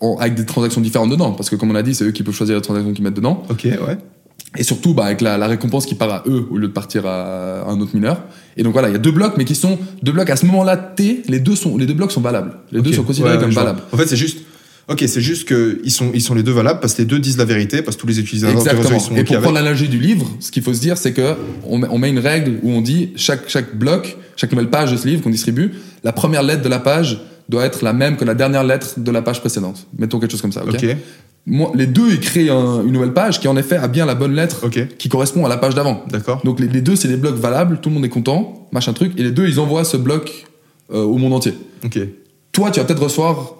en- 0.00 0.16
avec 0.16 0.34
des 0.36 0.46
transactions 0.46 0.80
différentes 0.80 1.10
dedans. 1.10 1.32
Parce 1.32 1.50
que, 1.50 1.56
comme 1.56 1.70
on 1.70 1.74
a 1.74 1.82
dit, 1.82 1.94
c'est 1.94 2.04
eux 2.06 2.12
qui 2.12 2.22
peuvent 2.22 2.34
choisir 2.34 2.56
les 2.56 2.62
transactions 2.62 2.94
qu'ils 2.94 3.04
mettent 3.04 3.14
dedans. 3.16 3.42
Ok, 3.50 3.64
ouais. 3.64 3.98
Et 4.56 4.62
surtout, 4.62 4.94
bah, 4.94 5.04
avec 5.06 5.20
la, 5.20 5.36
la 5.36 5.46
récompense 5.46 5.86
qui 5.86 5.94
part 5.94 6.12
à 6.12 6.22
eux 6.26 6.46
au 6.50 6.56
lieu 6.56 6.68
de 6.68 6.72
partir 6.72 7.06
à 7.06 7.68
un 7.68 7.80
autre 7.80 7.94
mineur. 7.94 8.22
Et 8.56 8.62
donc 8.62 8.72
voilà, 8.72 8.88
il 8.88 8.92
y 8.92 8.94
a 8.94 8.98
deux 8.98 9.10
blocs, 9.10 9.34
mais 9.36 9.44
qui 9.44 9.54
sont 9.54 9.78
deux 10.02 10.12
blocs 10.12 10.30
à 10.30 10.36
ce 10.36 10.46
moment-là 10.46 10.76
T. 10.76 11.22
Les 11.28 11.40
deux 11.40 11.56
sont, 11.56 11.76
les 11.76 11.86
deux 11.86 11.94
blocs 11.94 12.12
sont 12.12 12.20
valables. 12.20 12.52
Les 12.70 12.80
deux 12.80 12.92
sont 12.92 13.02
considérés 13.02 13.36
Ouais, 13.36 13.40
comme 13.40 13.50
valables. 13.50 13.80
En 13.92 13.96
fait, 13.96 14.06
c'est 14.06 14.16
juste. 14.16 14.38
Ok, 14.86 15.02
c'est 15.06 15.22
juste 15.22 15.48
que 15.48 15.80
ils 15.82 15.90
sont, 15.90 16.10
ils 16.12 16.20
sont 16.20 16.34
les 16.34 16.42
deux 16.42 16.52
valables 16.52 16.78
parce 16.78 16.92
que 16.92 16.98
les 16.98 17.06
deux 17.06 17.18
disent 17.18 17.38
la 17.38 17.46
vérité, 17.46 17.80
parce 17.80 17.96
que 17.96 18.02
tous 18.02 18.06
les 18.06 18.20
utilisateurs 18.20 18.58
Exactement. 18.58 18.98
ils 18.98 19.00
sont 19.00 19.16
Et 19.16 19.24
pour 19.24 19.40
prendre 19.40 19.54
l'analogie 19.54 19.88
du 19.88 19.98
livre, 19.98 20.30
ce 20.40 20.50
qu'il 20.50 20.62
faut 20.62 20.74
se 20.74 20.80
dire, 20.80 20.98
c'est 20.98 21.14
que 21.14 21.36
on 21.66 21.78
met, 21.78 21.88
on 21.90 21.96
met 21.96 22.10
une 22.10 22.18
règle 22.18 22.58
où 22.62 22.70
on 22.70 22.82
dit 22.82 23.08
chaque 23.16 23.48
chaque 23.48 23.74
bloc, 23.74 24.18
chaque 24.36 24.52
nouvelle 24.52 24.68
page 24.68 24.92
de 24.92 24.98
ce 24.98 25.08
livre 25.08 25.22
qu'on 25.22 25.30
distribue, 25.30 25.72
la 26.02 26.12
première 26.12 26.42
lettre 26.42 26.60
de 26.60 26.68
la 26.68 26.80
page 26.80 27.18
doit 27.48 27.64
être 27.64 27.82
la 27.82 27.94
même 27.94 28.16
que 28.16 28.26
la 28.26 28.34
dernière 28.34 28.62
lettre 28.64 28.98
de 28.98 29.10
la 29.10 29.22
page 29.22 29.40
précédente. 29.40 29.86
Mettons 29.98 30.18
quelque 30.18 30.32
chose 30.32 30.42
comme 30.42 30.52
ça. 30.52 30.64
Ok. 30.64 30.74
Ok, 30.74 30.96
Moi, 31.46 31.72
les 31.74 31.86
deux, 31.86 32.08
ils 32.10 32.20
créent 32.20 32.48
un- 32.48 32.82
une 32.84 32.92
nouvelle 32.92 33.12
page 33.12 33.38
qui 33.38 33.48
en 33.48 33.56
effet 33.56 33.76
a 33.76 33.86
bien 33.86 34.06
la 34.06 34.14
bonne 34.14 34.34
lettre 34.34 34.66
qui 34.98 35.08
correspond 35.10 35.44
à 35.44 35.48
la 35.48 35.58
page 35.58 35.74
d'avant. 35.74 36.02
d'accord. 36.10 36.40
Donc 36.44 36.58
les, 36.58 36.68
les 36.68 36.80
deux, 36.80 36.96
c'est 36.96 37.08
des 37.08 37.16
blocs 37.18 37.36
valables, 37.36 37.80
tout 37.82 37.90
le 37.90 37.94
monde 37.96 38.04
est 38.04 38.08
content, 38.10 38.66
machin 38.72 38.92
truc, 38.94 39.12
et 39.18 39.22
les 39.22 39.30
deux, 39.30 39.46
ils 39.46 39.60
envoient 39.60 39.84
ce 39.84 39.96
bloc 39.98 40.46
euh, 40.92 41.02
au 41.02 41.16
monde 41.18 41.32
entier. 41.34 41.52
Ok. 41.84 41.98
Toi, 42.52 42.70
tu 42.70 42.80
vas 42.80 42.86
peut-être 42.86 43.02
recevoir 43.02 43.54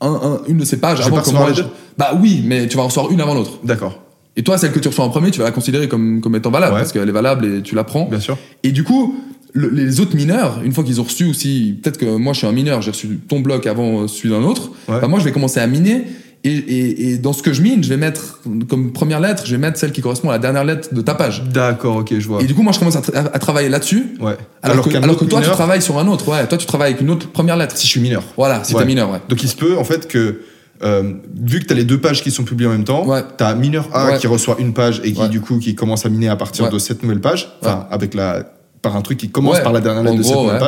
un- 0.00 0.12
un- 0.12 0.40
une 0.48 0.58
de 0.58 0.64
ces 0.64 0.78
pages 0.78 0.98
Je 0.98 1.04
avant 1.04 1.20
que 1.20 1.30
moi. 1.30 1.50
les 1.54 1.62
Bah 1.98 2.18
oui, 2.20 2.42
mais 2.44 2.68
tu 2.68 2.76
vas 2.76 2.82
en 2.84 2.86
recevoir 2.86 3.10
une 3.12 3.20
avant 3.20 3.34
l'autre. 3.34 3.58
D'accord, 3.64 3.98
Et 4.38 4.42
toi, 4.42 4.58
celle 4.58 4.72
que 4.72 4.78
tu 4.78 4.88
reçois 4.88 5.04
en 5.04 5.08
premier, 5.10 5.30
tu 5.30 5.38
vas 5.38 5.44
la 5.46 5.50
considérer 5.52 5.88
comme, 5.88 6.20
comme 6.20 6.36
étant 6.36 6.50
valable, 6.50 6.74
Ouais. 6.74 6.80
parce 6.80 6.92
qu'elle 6.92 7.08
est 7.08 7.12
valable 7.12 7.46
et 7.46 7.62
tu 7.62 7.74
la 7.74 7.84
prends. 7.84 8.04
bien 8.06 8.20
sûr. 8.20 8.36
Et 8.62 8.70
du 8.72 8.84
coup, 8.84 9.14
le- 9.54 9.70
les 9.70 10.00
autres 10.00 10.14
mineurs, 10.14 10.60
une 10.64 10.72
fois 10.72 10.84
qu'ils 10.84 11.00
ont 11.00 11.04
reçu 11.04 11.24
aussi, 11.26 11.78
peut-être 11.82 11.96
que 11.96 12.04
moi 12.16 12.34
je 12.34 12.38
suis 12.38 12.46
un 12.46 12.52
mineur, 12.52 12.82
j'ai 12.82 12.90
reçu 12.90 13.18
ton 13.28 13.40
bloc 13.40 13.66
avant 13.66 14.02
euh, 14.02 14.06
celui 14.08 14.28
d'un 14.30 14.42
autre, 14.42 14.70
Ouais. 14.88 15.00
bah 15.00 15.08
moi 15.08 15.18
je 15.18 15.24
vais 15.24 15.32
commencer 15.32 15.60
à 15.60 15.66
miner. 15.66 16.04
Et, 16.46 16.50
et- 16.56 17.10
et 17.12 17.18
dans 17.18 17.32
ce 17.32 17.42
que 17.42 17.52
je 17.52 17.60
mine, 17.62 17.82
je 17.82 17.88
vais 17.88 17.96
mettre 17.96 18.40
comme 18.68 18.92
première 18.92 19.20
lettre, 19.20 19.44
je 19.46 19.50
vais 19.52 19.58
mettre 19.58 19.78
celle 19.78 19.92
qui 19.92 20.00
correspond 20.00 20.28
à 20.30 20.32
la 20.32 20.38
dernière 20.38 20.64
lettre 20.64 20.94
de 20.94 21.00
ta 21.00 21.14
page. 21.14 21.42
D'accord, 21.52 21.96
ok, 21.96 22.14
je 22.18 22.26
vois. 22.28 22.42
Et 22.42 22.46
du 22.46 22.54
coup, 22.54 22.62
moi 22.62 22.72
je 22.72 22.78
commence 22.78 22.96
à, 22.96 23.00
tra- 23.00 23.14
à- 23.16 23.34
à 23.34 23.38
travailler 23.38 23.68
là-dessus. 23.68 24.04
Ouais. 24.20 24.36
Alors, 24.62 24.88
que, 24.88 24.96
alors 24.96 25.16
toi, 25.16 25.40
tu 25.42 25.50
travailles 25.50 25.82
sur 25.82 25.98
un 25.98 26.06
autre. 26.08 26.28
Ouais, 26.28 26.46
toi, 26.46 26.56
tu 26.58 26.66
travailles 26.66 26.90
avec 26.92 27.02
une 27.02 27.10
autre 27.10 27.28
première 27.30 27.56
lettre. 27.56 27.76
Si 27.76 27.86
je 27.86 27.90
suis 27.92 28.00
mineur. 28.00 28.22
Voilà, 28.36 28.62
si 28.64 28.74
Ouais. 28.74 28.80
t'es 28.82 28.86
mineur, 28.86 29.10
ouais. 29.10 29.18
Donc 29.28 29.42
il 29.42 29.48
se 29.48 29.56
peut 29.56 29.76
en 29.76 29.84
fait 29.84 30.06
que 30.08 30.40
euh, 30.82 31.14
vu 31.42 31.60
que 31.60 31.64
tu 31.66 31.72
as 31.72 31.76
les 31.76 31.84
deux 31.84 31.98
pages 31.98 32.22
qui 32.22 32.30
sont 32.30 32.44
publiées 32.44 32.68
en 32.68 32.72
même 32.72 32.84
temps, 32.84 33.06
Ouais. 33.06 33.22
tu 33.38 33.42
as 33.42 33.54
mineur 33.54 33.88
A 33.94 34.06
Ouais. 34.12 34.18
qui 34.18 34.26
reçoit 34.26 34.56
une 34.58 34.74
page 34.74 35.00
et 35.04 35.12
qui 35.12 35.20
Ouais. 35.22 35.28
du 35.30 35.40
coup 35.40 35.58
qui 35.58 35.74
commence 35.74 36.04
à 36.04 36.10
miner 36.10 36.28
à 36.28 36.36
partir 36.36 36.68
de 36.68 36.78
cette 36.78 37.02
nouvelle 37.02 37.20
page, 37.20 37.48
enfin 37.62 37.86
avec 37.90 38.12
la 38.14 38.44
par 38.86 38.96
un 38.96 39.02
truc 39.02 39.18
qui 39.18 39.28
commence 39.30 39.56
Ouais. 39.56 39.62
par 39.62 39.72
la 39.72 39.80
dernière 39.80 40.02
lettre 40.04 40.16
de 40.18 40.22
cette 40.22 40.32
gros, 40.32 40.46
ouais, 40.48 40.58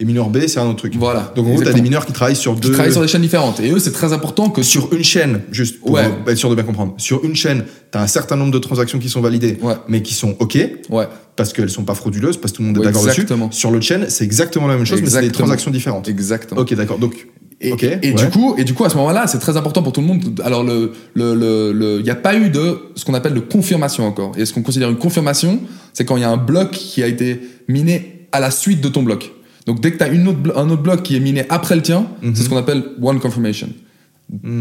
et 0.00 0.04
mineur 0.04 0.28
B 0.30 0.38
c'est 0.48 0.58
un 0.58 0.66
autre 0.66 0.78
truc. 0.78 0.94
Voilà. 0.96 1.32
Donc 1.36 1.46
en 1.46 1.50
gros 1.50 1.62
tu 1.62 1.68
as 1.68 1.72
des 1.72 1.80
mineurs 1.82 2.04
qui 2.06 2.12
travaillent 2.12 2.34
sur 2.36 2.54
Qui 2.54 2.60
deux 2.62 2.72
travaillent 2.72 2.92
sur 2.92 3.00
des 3.02 3.08
chaînes 3.08 3.22
différentes. 3.22 3.60
Et 3.60 3.70
eux, 3.70 3.78
c'est 3.78 3.92
très 3.92 4.12
important 4.12 4.50
que 4.50 4.62
sur 4.62 4.92
une 4.92 5.04
chaîne 5.04 5.42
juste 5.52 5.78
pour 5.80 5.92
Ouais. 5.92 6.10
être 6.26 6.36
sûr 6.36 6.50
de 6.50 6.54
bien 6.56 6.64
comprendre. 6.64 6.94
Sur 6.98 7.24
une 7.24 7.36
chaîne, 7.36 7.64
tu 7.92 7.98
as 7.98 8.02
un 8.02 8.06
certain 8.08 8.36
nombre 8.36 8.50
de 8.52 8.58
transactions 8.58 8.98
qui 8.98 9.08
sont 9.08 9.20
validées 9.20 9.58
mais 9.88 10.02
qui 10.02 10.14
sont 10.14 10.34
OK 10.40 10.56
Ouais. 10.90 11.06
parce 11.36 11.52
qu'elles 11.52 11.70
sont 11.70 11.84
pas 11.84 11.94
frauduleuses 11.94 12.36
parce 12.36 12.52
que 12.52 12.56
tout 12.56 12.62
le 12.62 12.68
monde 12.68 12.76
est 12.78 12.80
Ouais, 12.80 12.86
d'accord 12.86 13.04
dessus. 13.04 13.26
Sur 13.52 13.70
l'autre 13.70 13.84
chaîne, 13.84 14.06
c'est 14.08 14.24
exactement 14.24 14.66
la 14.66 14.76
même 14.76 14.84
chose 14.86 15.00
mais 15.02 15.10
c'est 15.10 15.20
des 15.20 15.30
transactions 15.30 15.70
différentes. 15.70 16.08
Exactement. 16.08 16.60
OK, 16.62 16.74
d'accord. 16.74 16.98
Donc 16.98 17.14
Et, 17.60 17.72
OK. 17.72 17.82
et 17.82 17.98
ouais. 18.02 18.12
du 18.12 18.26
coup, 18.30 18.54
et 18.56 18.62
du 18.64 18.72
coup, 18.72 18.84
à 18.84 18.88
ce 18.88 18.96
moment-là, 18.96 19.26
c'est 19.26 19.38
très 19.40 19.56
important 19.56 19.82
pour 19.82 19.92
tout 19.92 20.00
le 20.00 20.06
monde. 20.06 20.40
Alors, 20.44 20.62
le, 20.62 20.92
le, 21.14 21.34
le, 21.34 21.72
le- 21.72 21.96
il 21.98 22.04
n'y 22.04 22.10
a 22.10 22.14
pas 22.14 22.36
eu 22.36 22.50
de 22.50 22.78
ce 22.94 23.04
qu'on 23.04 23.14
appelle 23.14 23.34
de 23.34 23.40
confirmation 23.40 24.06
encore. 24.06 24.32
Et 24.38 24.44
ce 24.46 24.52
qu'on 24.52 24.62
considère 24.62 24.88
une 24.90 24.96
confirmation, 24.98 25.60
c'est 25.92 26.04
quand 26.04 26.16
il 26.16 26.20
y 26.20 26.24
a 26.24 26.30
un 26.30 26.36
bloc 26.36 26.70
qui 26.70 27.02
a 27.02 27.08
été 27.08 27.40
miné 27.68 28.26
à 28.30 28.38
la 28.38 28.50
suite 28.52 28.80
de 28.80 28.88
ton 28.88 29.02
bloc. 29.02 29.32
Donc, 29.66 29.80
dès 29.80 29.90
que 29.90 29.98
tu 29.98 30.04
as 30.04 30.08
une 30.08 30.28
autre, 30.28 30.38
un 30.56 30.70
autre 30.70 30.82
bloc 30.82 31.02
qui 31.02 31.16
est 31.16 31.20
miné 31.20 31.44
après 31.48 31.74
le 31.74 31.82
tien, 31.82 32.06
Mhm. 32.22 32.34
c'est 32.36 32.44
ce 32.44 32.48
qu'on 32.48 32.56
appelle 32.56 32.82
one 33.02 33.18
confirmation. 33.18 33.68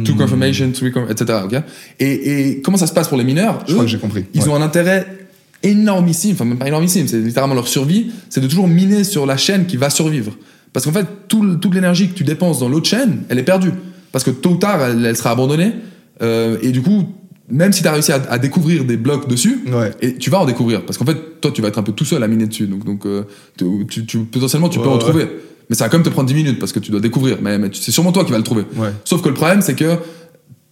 Two 0.06 0.16
confirmation, 0.16 0.72
three 0.72 0.92
confirmation, 0.92 1.12
etc. 1.26 1.40
ok 1.44 1.62
et, 2.00 2.50
et 2.52 2.62
comment 2.62 2.78
ça 2.78 2.88
se 2.88 2.94
passe 2.94 3.10
pour 3.10 3.18
les 3.18 3.26
mineurs 3.26 3.60
je 3.68 3.72
Eux, 3.72 3.74
crois 3.76 3.84
que 3.86 3.92
j'ai 3.92 3.98
compris. 4.00 4.24
Ils 4.34 4.42
Ouais. 4.44 4.48
ont 4.50 4.56
un 4.56 4.62
intérêt 4.62 5.06
énormissime, 5.62 6.32
enfin 6.34 6.46
même 6.46 6.58
pas 6.58 6.68
énormissime, 6.68 7.08
c'est 7.08 7.20
littéralement 7.20 7.56
leur 7.56 7.68
survie, 7.68 8.12
c'est 8.30 8.40
de 8.42 8.48
toujours 8.48 8.68
miner 8.68 9.04
sur 9.04 9.26
la 9.26 9.36
chaîne 9.38 9.66
qui 9.66 9.76
va 9.78 9.90
survivre. 9.90 10.32
Parce 10.78 10.86
qu'en 10.86 10.92
fait, 10.92 11.08
tout 11.28 11.56
toute 11.56 11.74
l'énergie 11.74 12.08
que 12.08 12.14
tu 12.14 12.24
dépenses 12.24 12.60
dans 12.60 12.70
l'autre 12.70 12.88
chaîne, 12.88 13.24
elle 13.30 13.40
est 13.40 13.44
perdue. 13.44 13.72
Parce 14.12 14.24
que 14.24 14.30
tôt 14.30 14.52
ou 14.52 14.56
tard, 14.58 14.80
elle, 14.84 15.04
elle 15.04 15.18
sera 15.18 15.32
abandonnée. 15.32 15.72
Euh, 16.22 16.60
et 16.62 16.70
du 16.70 16.84
coup, 16.84 17.06
même 17.50 17.74
si 17.74 17.82
tu 17.82 17.88
as 17.88 17.94
réussi 17.94 18.12
à, 18.12 18.22
à 18.30 18.38
découvrir 18.38 18.86
des 18.86 18.96
blocs 18.96 19.28
dessus, 19.28 19.62
Ouais. 19.74 19.90
et 20.04 20.18
tu 20.18 20.30
vas 20.30 20.40
en 20.40 20.46
découvrir. 20.46 20.86
Parce 20.86 21.00
qu'en 21.00 21.06
fait, 21.06 21.18
toi, 21.42 21.50
tu 21.52 21.64
vas 21.64 21.70
être 21.70 21.80
un 21.80 21.84
peu 21.84 21.94
tout 21.94 22.06
seul 22.06 22.22
à 22.22 22.28
miner 22.28 22.46
dessus. 22.46 22.68
Donc, 22.68 22.86
donc 22.86 23.08
euh, 23.08 23.24
tu, 23.58 23.66
tu- 23.90 24.06
tu- 24.06 24.20
potentiellement, 24.20 24.70
tu 24.70 24.78
peux 24.78 24.88
en 24.88 25.00
trouver. 25.00 25.28
Mais 25.68 25.76
ça 25.76 25.86
va 25.86 25.90
quand 25.90 25.98
même 25.98 26.06
te 26.06 26.10
prendre 26.12 26.28
10 26.30 26.36
minutes 26.36 26.60
parce 26.60 26.72
que 26.74 26.80
tu 26.80 26.92
dois 26.92 27.00
découvrir. 27.00 27.40
Mais, 27.42 27.58
c'est 27.74 27.92
sûrement 27.92 28.12
toi 28.12 28.24
qui 28.24 28.32
vas 28.32 28.38
le 28.38 28.44
trouver. 28.44 28.66
Sauf 29.04 29.24
que 29.24 29.30
le 29.30 29.34
problème, 29.34 29.62
c'est 29.64 29.74
que 29.76 29.96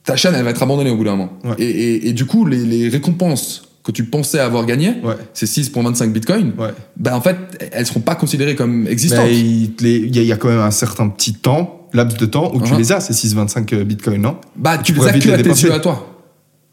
ta 0.03 0.15
chaîne, 0.15 0.35
elle 0.35 0.43
va 0.43 0.51
être 0.51 0.61
abandonnée 0.61 0.91
au 0.91 0.97
bout 0.97 1.03
d'un 1.05 1.15
moment. 1.15 1.33
Et, 1.57 1.65
et- 1.65 2.09
et 2.09 2.13
du 2.13 2.25
coup, 2.25 2.45
les, 2.45 2.59
les 2.63 2.89
récompenses 2.89 3.63
que 3.85 3.91
tu 3.91 4.03
pensais 4.03 4.39
avoir 4.39 4.65
gagnées, 4.65 4.95
Ouais. 5.03 5.13
c'est 5.33 5.45
6,25 5.45 6.11
bitcoins, 6.11 6.53
Ouais. 6.57 6.73
ben 6.97 7.13
en 7.13 7.21
fait, 7.21 7.37
elles 7.71 7.85
seront 7.85 7.99
pas 7.99 8.15
considérées 8.15 8.55
comme 8.55 8.87
existantes. 8.87 9.25
Mais 9.27 9.37
il 9.37 9.73
les- 9.79 9.99
y, 9.99 10.19
a- 10.19 10.21
il 10.23 10.27
y 10.27 10.31
a 10.33 10.37
quand 10.37 10.47
même 10.49 10.59
un 10.59 10.71
certain 10.71 11.07
petit 11.07 11.33
temps, 11.35 11.87
laps 11.93 12.17
de 12.19 12.25
temps, 12.25 12.51
où 12.55 12.61
tu 12.61 12.73
Uh-huh. 12.73 12.77
les 12.77 12.91
as, 12.91 12.99
ces 12.99 13.13
6,25 13.13 13.83
bitcoins, 13.83 14.21
non? 14.21 14.37
Bah, 14.55 14.79
tu, 14.79 14.91
les 14.91 14.97
pourrais 14.97 15.11
as 15.11 15.13
que 15.19 15.27
les 15.27 15.33
à 15.33 15.37
tes 15.37 15.49
yeux 15.49 15.71
à 15.71 15.79
toi. 15.79 16.11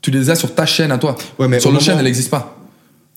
Tu 0.01 0.11
les 0.11 0.31
as 0.31 0.35
sur 0.37 0.55
ta 0.55 0.65
chaîne 0.67 0.91
à 0.91 0.99
toi. 0.99 1.15
Ouais, 1.39 1.47
mais 1.49 1.61
sur 1.61 1.69
le 1.71 1.75
moment- 1.75 1.85
chaîne, 1.85 1.99
elle 1.99 2.05
n'existe 2.05 2.31
pas. 2.31 2.59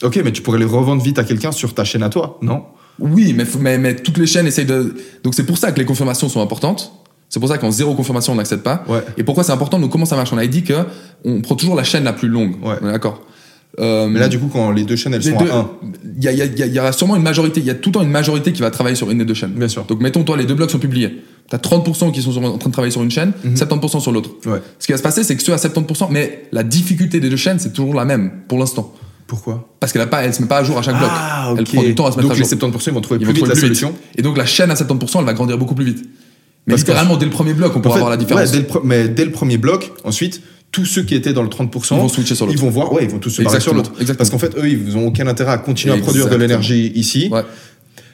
Ok, 0.03 0.19
mais 0.23 0.31
tu 0.33 0.41
pourrais 0.41 0.59
les 0.59 0.65
revendre 0.65 1.01
vite 1.01 1.17
à 1.17 1.23
quelqu'un 1.23 1.53
sur 1.53 1.73
ta 1.73 1.85
chaîne 1.85 2.03
à 2.03 2.09
toi, 2.09 2.37
non? 2.41 2.63
Oui, 2.99 3.33
mais, 3.33 3.45
mais, 3.59 3.77
mais 3.77 3.95
toutes 3.95 4.17
les 4.17 4.27
chaînes 4.27 4.45
essayent 4.45 4.65
de. 4.65 4.93
Donc 5.23 5.33
c'est 5.35 5.45
pour 5.45 5.57
ça 5.57 5.71
que 5.71 5.79
les 5.79 5.85
confirmations 5.85 6.27
sont 6.29 6.41
importantes. 6.41 6.91
C'est 7.29 7.39
pour 7.39 7.49
ça 7.49 7.57
qu'en 7.57 7.71
zéro 7.71 7.95
confirmation, 7.95 8.33
on 8.33 8.35
n'accède 8.35 8.61
pas. 8.61 8.83
Ouais. 8.87 9.03
Et 9.17 9.23
pourquoi 9.23 9.43
c'est 9.45 9.51
important? 9.53 9.79
Donc 9.79 9.91
comment 9.91 10.05
ça 10.05 10.15
marche? 10.15 10.31
On 10.31 10.37
a 10.37 10.45
dit 10.47 10.63
que 10.63 10.73
on 11.23 11.41
prend 11.41 11.55
toujours 11.55 11.75
la 11.75 11.83
chaîne 11.83 12.03
la 12.03 12.13
plus 12.13 12.27
longue. 12.27 12.55
Ouais. 12.63 12.75
On 12.81 12.87
est 12.89 12.91
D'accord. 12.91 13.21
Euh, 13.80 14.07
Mais 14.07 14.19
là, 14.19 14.30
du 14.30 14.39
coup, 14.39 14.49
quand 14.51 14.71
les 14.71 14.84
deux 14.84 14.95
chaînes, 14.95 15.13
elles 15.13 15.21
les 15.21 15.32
sont 15.32 15.38
deux- 15.38 15.49
à 15.51 15.55
1. 15.57 15.69
Il 16.17 16.23
y, 16.23 16.34
y 16.34 16.41
a- 16.80 16.89
y 16.89 16.93
sûrement 16.93 17.15
une 17.17 17.23
majorité, 17.23 17.59
il 17.59 17.65
y 17.65 17.69
a 17.69 17.73
tout 17.76 17.89
le 17.89 17.93
temps 17.95 18.01
une 18.03 18.09
majorité 18.09 18.53
qui 18.53 18.61
va 18.61 18.71
travailler 18.71 18.95
sur 18.95 19.11
une 19.11 19.17
des 19.17 19.26
deux 19.26 19.34
chaînes. 19.34 19.51
Bien 19.51 19.67
sûr. 19.67 19.84
Donc 19.84 19.99
mettons, 20.01 20.23
toi, 20.23 20.38
les 20.38 20.45
deux 20.45 20.53
blocs 20.55 20.71
sont 20.71 20.80
publiés. 20.80 21.21
Tu 21.49 21.55
as 21.55 21.59
30% 21.59 22.11
qui 22.11 22.21
sont 22.21 22.32
sur- 22.32 22.43
en 22.43 22.57
train 22.57 22.69
de 22.69 22.73
travailler 22.73 22.91
sur 22.91 23.03
une 23.03 23.11
chaîne, 23.11 23.34
Mhm. 23.43 23.55
70% 23.57 23.99
sur 23.99 24.11
l'autre. 24.13 24.30
Ouais. 24.45 24.61
Ce 24.80 24.86
qui 24.86 24.93
va 24.93 24.97
se 24.97 25.03
passer, 25.03 25.23
c'est 25.26 25.36
que 25.36 25.43
ceux 25.43 25.53
à 25.53 25.57
70%, 25.57 26.07
mais 26.09 26.43
la 26.53 26.63
difficulté 26.63 27.19
des 27.19 27.30
deux 27.30 27.36
chaînes, 27.36 27.59
c'est 27.59 27.73
toujours 27.73 27.93
la 27.95 28.05
même 28.05 28.32
pour 28.47 28.57
l'instant. 28.59 28.93
Pourquoi? 29.28 29.67
Parce 29.80 29.91
qu'elle 29.91 30.07
elle 30.21 30.34
se 30.34 30.41
met 30.41 30.47
pas 30.47 30.59
à 30.59 30.63
jour 30.63 30.78
à 30.78 30.82
chaque 30.82 30.97
bloc. 30.97 31.09
Ah, 31.11 31.49
ok. 31.51 31.57
Elle 31.59 31.65
prend 31.65 31.84
du 31.84 31.95
temps 31.95 32.05
à 32.05 32.11
se 32.11 32.17
mettre 32.17 32.28
Donc 32.30 32.32
à 32.32 32.36
les 32.36 32.39
jour. 32.41 32.47
70%, 32.49 32.91
ils 32.91 32.93
vont 32.93 33.01
trouver 33.01 33.17
Ils 33.19 33.26
plus 33.26 33.28
vont 33.28 33.34
vite 33.34 33.43
trouver 33.43 33.55
la 33.55 33.59
plus 33.59 33.69
vite. 33.69 33.78
solution. 33.80 33.97
Et 34.17 34.21
donc 34.21 34.38
la 34.38 34.45
chaîne 34.45 34.71
à 34.71 34.76
70%, 34.76 35.19
elle 35.19 35.26
va 35.26 35.34
grandir 35.34 35.57
beaucoup 35.57 35.76
plus 35.76 35.86
vite. 35.86 36.03
Mais 36.67 36.71
Parce 36.73 36.84
que- 36.84 36.88
littéralement, 36.91 37.17
dès 37.17 37.26
le 37.26 37.32
premier 37.32 37.53
bloc, 37.53 37.73
on 37.76 37.80
En 37.80 37.82
pourra 37.82 37.95
fait, 37.95 37.99
voir 37.99 38.09
la 38.09 38.17
différence. 38.17 38.45
ouais, 38.45 38.51
dès 38.51 38.57
le 38.59 38.63
pre- 38.65 38.82
mais 38.84 39.07
dès 39.07 39.26
le 39.26 39.32
premier 39.32 39.57
bloc, 39.57 39.91
ensuite, 40.03 40.41
tous 40.76 40.86
ceux 40.86 41.03
qui 41.03 41.15
étaient 41.15 41.32
dans 41.32 41.41
le 41.43 41.47
30%, 41.47 41.95
Ils 41.95 42.01
vont 42.01 42.09
switcher 42.09 42.36
sur 42.36 42.45
l'autre. 42.45 42.57
Ils 42.57 42.61
vont 42.61 42.69
voir, 42.69 42.91
ouais, 42.91 43.05
ils 43.05 43.09
vont 43.09 43.17
tous 43.19 43.30
se 43.30 43.41
barrer 43.41 43.61
sur 43.61 43.73
l'autre. 43.73 43.91
exactement. 43.93 44.17
Parce 44.17 44.30
qu'en 44.30 44.38
fait, 44.39 44.57
eux, 44.57 44.67
ils 44.69 44.97
ont 44.97 45.07
aucun 45.07 45.26
intérêt 45.28 45.53
à 45.53 45.57
continuer 45.57 45.93
à 45.93 45.97
produire 45.97 46.28
de 46.30 46.36
l'énergie 46.36 46.91
ici. 46.95 47.30
Ouais. 47.32 47.43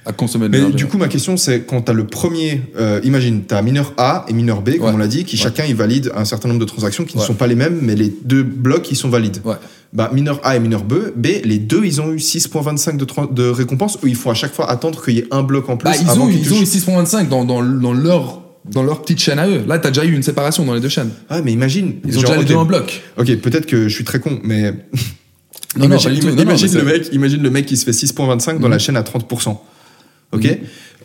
À 0.06 0.14
consommer 0.14 0.50
de 0.50 0.58
Mais 0.58 0.72
du 0.72 0.86
coup, 0.88 0.98
ma 0.98 1.08
question, 1.08 1.38
c'est 1.38 1.62
quand 1.62 1.82
tu 1.84 1.92
as 1.92 1.94
le 1.94 2.06
premier, 2.08 2.62
euh, 2.80 3.00
imagine, 3.04 3.44
tu 3.48 3.54
as 3.54 3.62
mineur 3.62 3.94
A 3.98 4.26
et 4.28 4.34
mineur 4.34 4.62
B, 4.62 4.78
comme 4.78 4.88
Ouais. 4.88 4.92
on 4.94 4.98
l'a 4.98 5.08
dit, 5.08 5.26
qui 5.26 5.36
Ouais. 5.38 5.42
chacun 5.44 5.64
ils 5.68 5.76
valident 5.76 6.12
un 6.16 6.26
certain 6.26 6.48
nombre 6.48 6.60
de 6.60 6.66
transactions 6.66 7.04
qui 7.04 7.18
ne 7.18 7.22
sont 7.24 7.36
pas 7.36 7.46
les 7.48 7.54
mêmes, 7.56 7.80
mais 7.84 7.96
les 7.96 8.12
deux 8.26 8.42
blocs 8.44 8.90
ils 8.92 8.96
sont 8.96 9.10
valides. 9.10 9.42
Ouais. 9.46 9.56
Bah, 9.94 10.10
mineur 10.14 10.40
A 10.44 10.56
et 10.56 10.60
mineur 10.60 10.84
B, 10.84 10.94
B, 11.16 11.28
les 11.44 11.60
deux 11.60 11.84
ils 11.86 12.00
ont 12.02 12.12
eu 12.14 12.18
6.25 12.20 12.98
de, 12.98 13.06
de 13.34 13.48
récompense 13.50 14.00
où 14.02 14.08
il 14.08 14.16
faut 14.16 14.32
à 14.32 14.34
chaque 14.36 14.54
fois 14.56 14.70
attendre 14.72 15.04
qu'il 15.04 15.16
y 15.16 15.20
ait 15.20 15.28
un 15.32 15.44
bloc 15.44 15.70
en 15.70 15.78
plus. 15.78 15.86
Bah, 15.90 15.96
ils 16.02 16.10
avant 16.10 16.26
ont, 16.26 16.30
ils 16.30 16.52
ont 16.54 16.56
eu 16.58 16.60
touchent. 16.60 16.68
6.25 16.70 17.28
dans, 17.30 17.46
dans, 17.46 17.62
dans 17.64 17.94
leur 17.94 18.41
dans 18.70 18.84
leur 18.84 19.02
petite 19.02 19.20
chaîne 19.20 19.40
à 19.40 19.48
eux. 19.48 19.64
Là, 19.68 19.80
t'as 19.80 19.90
déjà 19.90 20.06
eu 20.06 20.14
une 20.14 20.24
séparation 20.24 20.66
dans 20.66 20.74
les 20.74 20.80
deux 20.82 20.90
chaînes. 20.90 21.10
Ah, 21.30 21.42
mais 21.42 21.52
imagine. 21.52 21.96
Ils 22.06 22.18
ont 22.18 22.22
genre, 22.22 22.30
déjà 22.32 22.36
les 22.38 22.44
ok, 22.44 22.48
deux 22.50 22.56
en 22.56 22.66
bloc. 22.66 23.02
Ok, 23.18 23.36
peut-être 23.38 23.66
que 23.66 23.88
je 23.88 23.94
suis 23.94 24.04
très 24.04 24.20
con, 24.20 24.40
mais. 24.44 24.74
Non, 25.78 25.86
imagine. 25.86 26.12
Non, 26.36 26.42
imagine 26.44 26.74
le 26.78 26.84
mec, 26.84 27.10
imagine 27.14 27.42
le 27.42 27.50
mec 27.50 27.66
qui 27.66 27.78
se 27.78 27.86
fait 27.86 27.92
6.25 27.94 28.60
dans 28.60 28.66
Mhm. 28.68 28.72
la 28.72 28.78
chaîne 28.80 28.98
à 28.98 29.04
30%. 29.04 29.58
Ok 30.34 30.44
Mhm. 30.44 30.58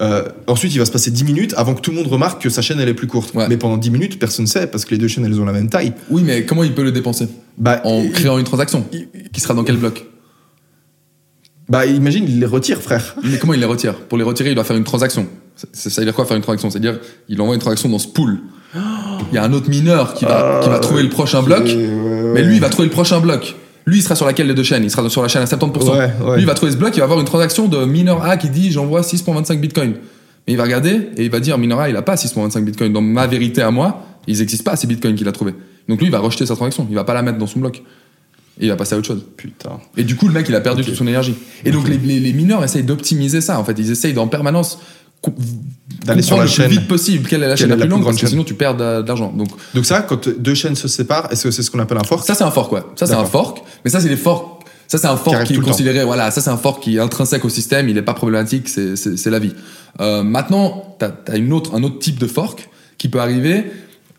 Euh, 0.03 0.25
Ensuite, 0.49 0.75
il 0.75 0.79
va 0.79 0.85
se 0.85 0.91
passer 0.91 1.11
10 1.13 1.23
minutes 1.25 1.55
avant 1.57 1.75
que 1.75 1.81
tout 1.81 1.91
le 1.93 1.97
monde 1.97 2.09
remarque 2.09 2.43
que 2.43 2.51
sa 2.51 2.63
chaîne 2.63 2.81
elle 2.81 2.89
est 2.89 2.95
plus 2.95 3.07
courte. 3.07 3.33
Ouais. 3.35 3.47
Mais 3.49 3.57
pendant 3.57 3.77
10 3.77 3.91
minutes, 3.91 4.19
personne 4.19 4.45
ne 4.45 4.49
sait 4.51 4.67
parce 4.67 4.85
que 4.85 4.91
les 4.91 4.99
deux 4.99 5.07
chaînes 5.09 5.25
elles 5.25 5.41
ont 5.41 5.45
la 5.45 5.53
même 5.53 5.69
taille. 5.69 5.93
Oui, 6.11 6.23
mais 6.25 6.45
comment 6.45 6.65
il 6.65 6.75
peut 6.75 6.83
le 6.83 6.91
dépenser? 6.93 7.29
Bah, 7.59 7.81
En 7.85 8.07
créant 8.09 8.39
une 8.39 8.45
transaction 8.45 8.85
qui 9.33 9.41
sera 9.41 9.55
dans 9.55 9.63
quel 9.65 9.77
bloc? 9.77 10.05
Bah 11.69 11.85
imagine, 11.87 12.25
il 12.29 12.39
les 12.39 12.47
retire, 12.47 12.81
frère. 12.81 13.17
Mais 13.25 13.39
comment 13.39 13.55
il 13.55 13.61
les 13.61 13.67
retire? 13.67 13.95
Pour 13.95 14.19
les 14.19 14.25
retirer, 14.25 14.51
il 14.51 14.55
doit 14.55 14.65
faire 14.65 14.77
une 14.77 14.85
transaction. 14.85 15.27
Ça 15.73 16.01
veut 16.01 16.05
dire 16.05 16.15
quoi 16.15 16.27
faire 16.27 16.37
une 16.37 16.43
transaction? 16.43 16.71
C'est-à-dire, 16.71 16.99
il 17.29 17.41
envoie 17.41 17.55
une 17.55 17.61
transaction 17.61 17.89
dans 17.89 17.99
ce 17.99 18.09
pool. 18.09 18.39
Il 18.75 19.35
y 19.35 19.39
a 19.39 19.45
un 19.45 19.53
autre 19.53 19.71
mineur 19.71 20.15
qui 20.15 20.27
va, 20.27 20.61
qui 20.63 20.69
va 20.69 20.79
trouver 20.79 21.03
le 21.03 21.09
prochain 21.09 21.43
bloc, 21.43 21.65
mais 22.35 22.43
lui, 22.43 22.57
il 22.57 22.61
va 22.61 22.69
trouver 22.69 22.89
le 22.89 22.93
prochain 22.93 23.21
bloc. 23.21 23.57
Lui, 23.87 23.99
il 23.99 24.03
sera 24.03 24.17
sur 24.17 24.27
laquelle 24.27 24.49
des 24.49 24.55
deux 24.55 24.65
chaînes 24.65 24.83
Il 24.83 24.91
sera 24.91 25.09
sur 25.09 25.23
la 25.23 25.29
chaîne 25.29 25.43
à 25.43 25.47
70%. 25.47 25.91
Ouais, 25.91 25.97
ouais. 25.97 26.35
Lui, 26.35 26.43
il 26.43 26.47
va 26.47 26.55
trouver 26.55 26.73
ce 26.73 26.77
bloc, 26.77 26.95
il 26.95 26.99
va 26.99 27.05
avoir 27.05 27.21
une 27.21 27.27
transaction 27.27 27.69
de 27.69 27.85
mineur 27.85 28.25
A 28.25 28.37
qui 28.37 28.51
dit 28.51 28.73
j'envoie 28.73 29.03
6.25 29.03 29.61
bitcoin. 29.61 29.95
Mais 30.47 30.55
il 30.55 30.57
va 30.57 30.65
regarder 30.65 31.09
et 31.17 31.25
il 31.25 31.31
va 31.31 31.41
dire 31.41 31.57
mineur 31.57 31.81
A, 31.81 31.89
il 31.89 31.97
a 31.97 32.03
pas 32.03 32.17
6.25 32.17 32.65
bitcoin. 32.65 32.93
Dans 32.93 33.01
ma 33.01 33.27
vérité 33.27 33.63
à 33.63 33.71
moi, 33.71 34.05
ils 34.27 34.39
n'existent 34.39 34.69
pas 34.69 34.77
ces 34.77 34.87
bitcoins 34.89 35.15
qu'il 35.15 35.29
a 35.29 35.33
trouvé. 35.33 35.55
Donc 35.89 36.01
lui, 36.01 36.07
il 36.07 36.13
va 36.13 36.19
rejeter 36.19 36.47
sa 36.47 36.57
transaction. 36.57 36.87
Il 36.91 36.97
va 36.97 37.05
pas 37.05 37.15
la 37.15 37.23
mettre 37.23 37.39
dans 37.39 37.47
son 37.47 37.61
bloc. 37.61 37.83
Et 38.59 38.65
il 38.65 38.69
va 38.69 38.77
passer 38.77 38.95
à 38.95 38.99
autre 38.99 39.07
chose. 39.07 39.25
Putain. 39.37 39.81
Et 39.97 40.05
du 40.05 40.17
coup, 40.17 40.29
le 40.29 40.33
mec, 40.33 40.47
il 40.49 40.55
a 40.55 40.61
perdu 40.61 40.83
toute 40.83 40.95
son 40.95 41.07
énergie. 41.07 41.35
Et 41.65 41.71
donc, 41.71 41.89
les, 41.89 41.99
les, 41.99 42.21
les 42.21 42.33
mineurs 42.33 42.65
essayent 42.65 42.85
d'optimiser 42.85 43.41
ça. 43.41 43.61
En 43.61 43.65
fait, 43.65 43.79
ils 43.79 43.91
essayent 43.91 44.17
en 44.19 44.29
permanence 44.29 44.79
D'aller 46.05 46.23
sur 46.23 46.37
la 46.37 46.45
le 46.45 46.49
chaîne. 46.49 46.67
plus 46.69 46.79
vite 46.79 46.89
possible 46.89 47.29
quelle 47.29 47.43
est 47.43 47.49
la 47.49 47.55
Quelle 47.55 47.69
chaîne 47.69 47.73
est 47.73 47.77
la 47.77 47.87
plus 47.87 47.91
longue, 47.91 48.05
parce 48.05 48.17
que 48.17 48.27
sinon 48.27 48.45
tu 48.45 48.55
perds 48.55 48.77
l'argent. 48.77 49.33
Donc 49.37 49.49
Donc 49.75 49.85
ça, 49.85 50.03
quand 50.03 50.29
deux 50.29 50.55
chaînes 50.55 50.77
se 50.77 50.87
séparent, 50.87 51.33
est-ce 51.33 51.45
que 51.45 51.51
c'est 51.51 51.63
ce 51.63 51.71
qu'on 51.71 51.81
appelle 51.81 51.99
un 51.99 52.05
fork? 52.05 52.25
Ça, 52.25 52.35
c'est 52.35 52.45
un 52.45 52.51
fork, 52.51 52.71
ouais. 52.73 52.83
Ça, 52.95 53.07
c'est 53.07 53.15
un 53.15 53.25
fork. 53.25 53.63
Mais 53.85 53.91
ça, 53.91 54.01
c'est 54.01 54.09
des 54.09 54.17
forks. 54.17 54.63
Ça, 54.87 54.99
c'est 54.99 55.09
un 55.09 55.17
fork 55.17 55.45
qui, 55.45 55.55
est 55.55 55.59
considéré, 55.59 56.05
voilà, 56.05 56.31
ça, 56.31 56.41
c'est 56.41 56.51
un 56.51 56.57
fork 56.57 56.81
qui 56.81 56.97
est 56.97 57.01
intrinsèque 57.01 57.45
au 57.45 57.49
système, 57.49 57.89
il 57.89 57.97
n'est 57.97 58.03
pas 58.03 58.15
problématique, 58.15 58.69
c'est, 58.69 59.27
la 59.27 59.41
vie. 59.41 59.53
Euh, 60.01 60.23
maintenant, 60.23 60.95
t'as, 61.01 61.11
as 61.27 61.37
une 61.37 61.53
autre, 61.53 61.75
un 61.75 61.83
autre 61.83 61.99
type 61.99 62.21
de 62.21 62.29
fork 62.29 62.69
qui 62.97 63.09
peut 63.09 63.19
arriver 63.19 63.65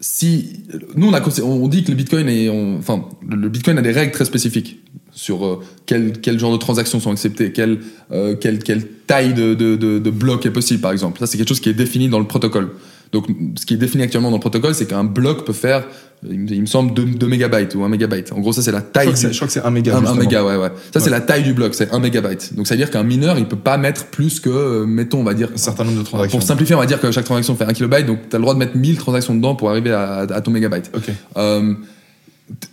si, 0.09 0.63
nous, 0.95 1.09
on 1.09 1.13
a, 1.13 1.21
on 1.43 1.67
dit 1.67 1.83
que 1.83 1.89
le 1.89 1.97
Bitcoin 1.97 2.29
est, 2.29 2.47
enfin, 2.47 3.03
le 3.29 3.49
Bitcoin 3.49 3.77
a 3.77 3.81
des 3.81 3.91
règles 3.91 4.13
très 4.13 4.23
spécifiques 4.23 4.79
sur 5.11 5.45
euh, 5.45 5.59
quel, 5.85 6.13
quel 6.21 6.39
genre 6.39 6.53
de 6.53 6.57
transactions 6.57 7.01
sont 7.01 7.11
acceptées, 7.11 7.51
quelle, 7.51 7.79
euh, 8.13 8.33
quelle 8.37 8.87
taille 9.05 9.33
de, 9.33 9.53
de, 9.53 9.75
de, 9.75 9.99
de 9.99 10.09
bloc 10.09 10.45
est 10.45 10.51
possible, 10.51 10.79
par 10.79 10.93
exemple. 10.93 11.19
Ça, 11.19 11.27
c'est 11.27 11.37
quelque 11.37 11.49
chose 11.49 11.59
qui 11.59 11.67
est 11.67 11.73
défini 11.73 12.07
dans 12.07 12.19
le 12.19 12.25
protocole. 12.25 12.69
Donc, 13.11 13.27
ce 13.55 13.65
qui 13.65 13.73
est 13.73 13.77
défini 13.77 14.03
actuellement 14.03 14.29
dans 14.29 14.37
le 14.37 14.41
protocole, 14.41 14.75
c'est 14.75 14.87
qu'un 14.87 15.03
bloc 15.03 15.45
peut 15.45 15.53
faire, 15.53 15.85
il 16.27 16.39
me, 16.39 16.65
semble, 16.65 16.93
2, 16.93 17.27
mégabytes 17.27 17.75
ou 17.75 17.83
1 17.83 17.89
mégabyte. 17.89 18.33
En 18.33 18.39
gros, 18.39 18.53
ça, 18.53 18.61
c'est 18.61 18.71
la 18.71 18.81
taille. 18.81 19.13
je 19.15 19.27
crois 19.29 19.47
que 19.47 19.53
c'est 19.53 19.63
un 19.63 19.71
méga. 19.71 19.93
un, 19.93 19.97
un 19.97 19.99
justement. 20.01 20.19
méga, 20.19 20.43
ouais, 20.43 20.57
ouais. 20.57 20.71
Ça, 20.93 20.99
c'est 20.99 21.09
la 21.09 21.21
taille 21.21 21.43
du 21.43 21.53
bloc, 21.53 21.73
c'est 21.73 21.93
1 21.93 21.99
mégabyte. 21.99 22.53
Donc, 22.55 22.67
ça 22.67 22.73
veut 22.73 22.79
dire 22.79 22.91
qu'un 22.91 23.03
mineur, 23.03 23.37
il 23.39 23.45
peut 23.45 23.55
pas 23.55 23.77
mettre 23.77 24.07
plus 24.07 24.39
que, 24.39 24.49
euh, 24.49 24.85
mettons, 24.85 25.19
on 25.19 25.23
va 25.23 25.33
dire. 25.33 25.49
Un 25.53 25.57
certain 25.57 25.83
nombre 25.83 25.99
de 25.99 26.03
transactions. 26.03 26.39
Pour 26.39 26.47
simplifier, 26.47 26.75
on 26.75 26.79
va 26.79 26.85
dire 26.85 26.99
que 26.99 27.11
chaque 27.11 27.25
transaction 27.25 27.55
fait 27.55 27.65
1 27.65 27.73
kilobyte, 27.73 28.05
donc 28.05 28.29
tu 28.29 28.35
as 28.35 28.39
le 28.39 28.43
droit 28.43 28.53
de 28.53 28.59
mettre 28.59 28.75
1000 28.75 28.97
transactions 28.97 29.35
dedans 29.35 29.55
pour 29.55 29.69
arriver 29.69 29.91
à, 29.91 30.19
à 30.19 30.41
ton 30.41 30.51
mégabyte. 30.51 30.91
Ok. 30.95 31.11
Euh, 31.37 31.73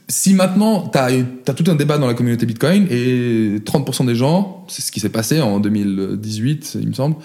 si 0.08 0.34
maintenant, 0.34 0.88
tu 0.88 0.98
as, 0.98 1.54
tout 1.54 1.70
un 1.70 1.74
débat 1.74 1.98
dans 1.98 2.06
la 2.06 2.14
communauté 2.14 2.46
Bitcoin 2.46 2.86
et 2.90 3.58
30% 3.64 4.06
des 4.06 4.14
gens, 4.14 4.64
c'est 4.68 4.82
ce 4.82 4.92
qui 4.92 5.00
s'est 5.00 5.08
passé 5.08 5.40
en 5.40 5.60
2018, 5.60 6.78
il 6.80 6.88
me 6.88 6.92
semble, 6.92 7.16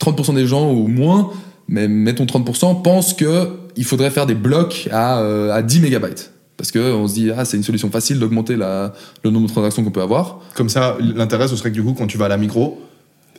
30% 0.00 0.34
des 0.34 0.46
gens 0.46 0.70
ou 0.70 0.86
moins, 0.86 1.30
mais 1.72 1.88
mettons 1.88 2.26
30%, 2.26 2.82
pensent 2.82 3.14
qu'il 3.14 3.84
faudrait 3.84 4.10
faire 4.10 4.26
des 4.26 4.34
blocs 4.34 4.88
à, 4.92 5.20
euh, 5.20 5.50
à 5.52 5.62
10 5.62 5.80
mégabytes. 5.80 6.30
Parce 6.58 6.70
qu'on 6.70 7.08
se 7.08 7.14
dit, 7.14 7.30
ah, 7.36 7.44
c'est 7.46 7.56
une 7.56 7.62
solution 7.62 7.90
facile 7.90 8.18
d'augmenter 8.18 8.56
la- 8.56 8.92
le 9.24 9.30
nombre 9.30 9.46
de 9.48 9.52
transactions 9.52 9.82
qu'on 9.82 9.90
peut 9.90 10.02
avoir. 10.02 10.40
Comme 10.54 10.68
ça, 10.68 10.96
l'intérêt, 11.00 11.48
ce 11.48 11.56
serait 11.56 11.70
que 11.70 11.74
du 11.74 11.82
coup, 11.82 11.94
quand 11.96 12.06
tu 12.06 12.18
vas 12.18 12.26
à 12.26 12.28
la 12.28 12.36
micro, 12.36 12.78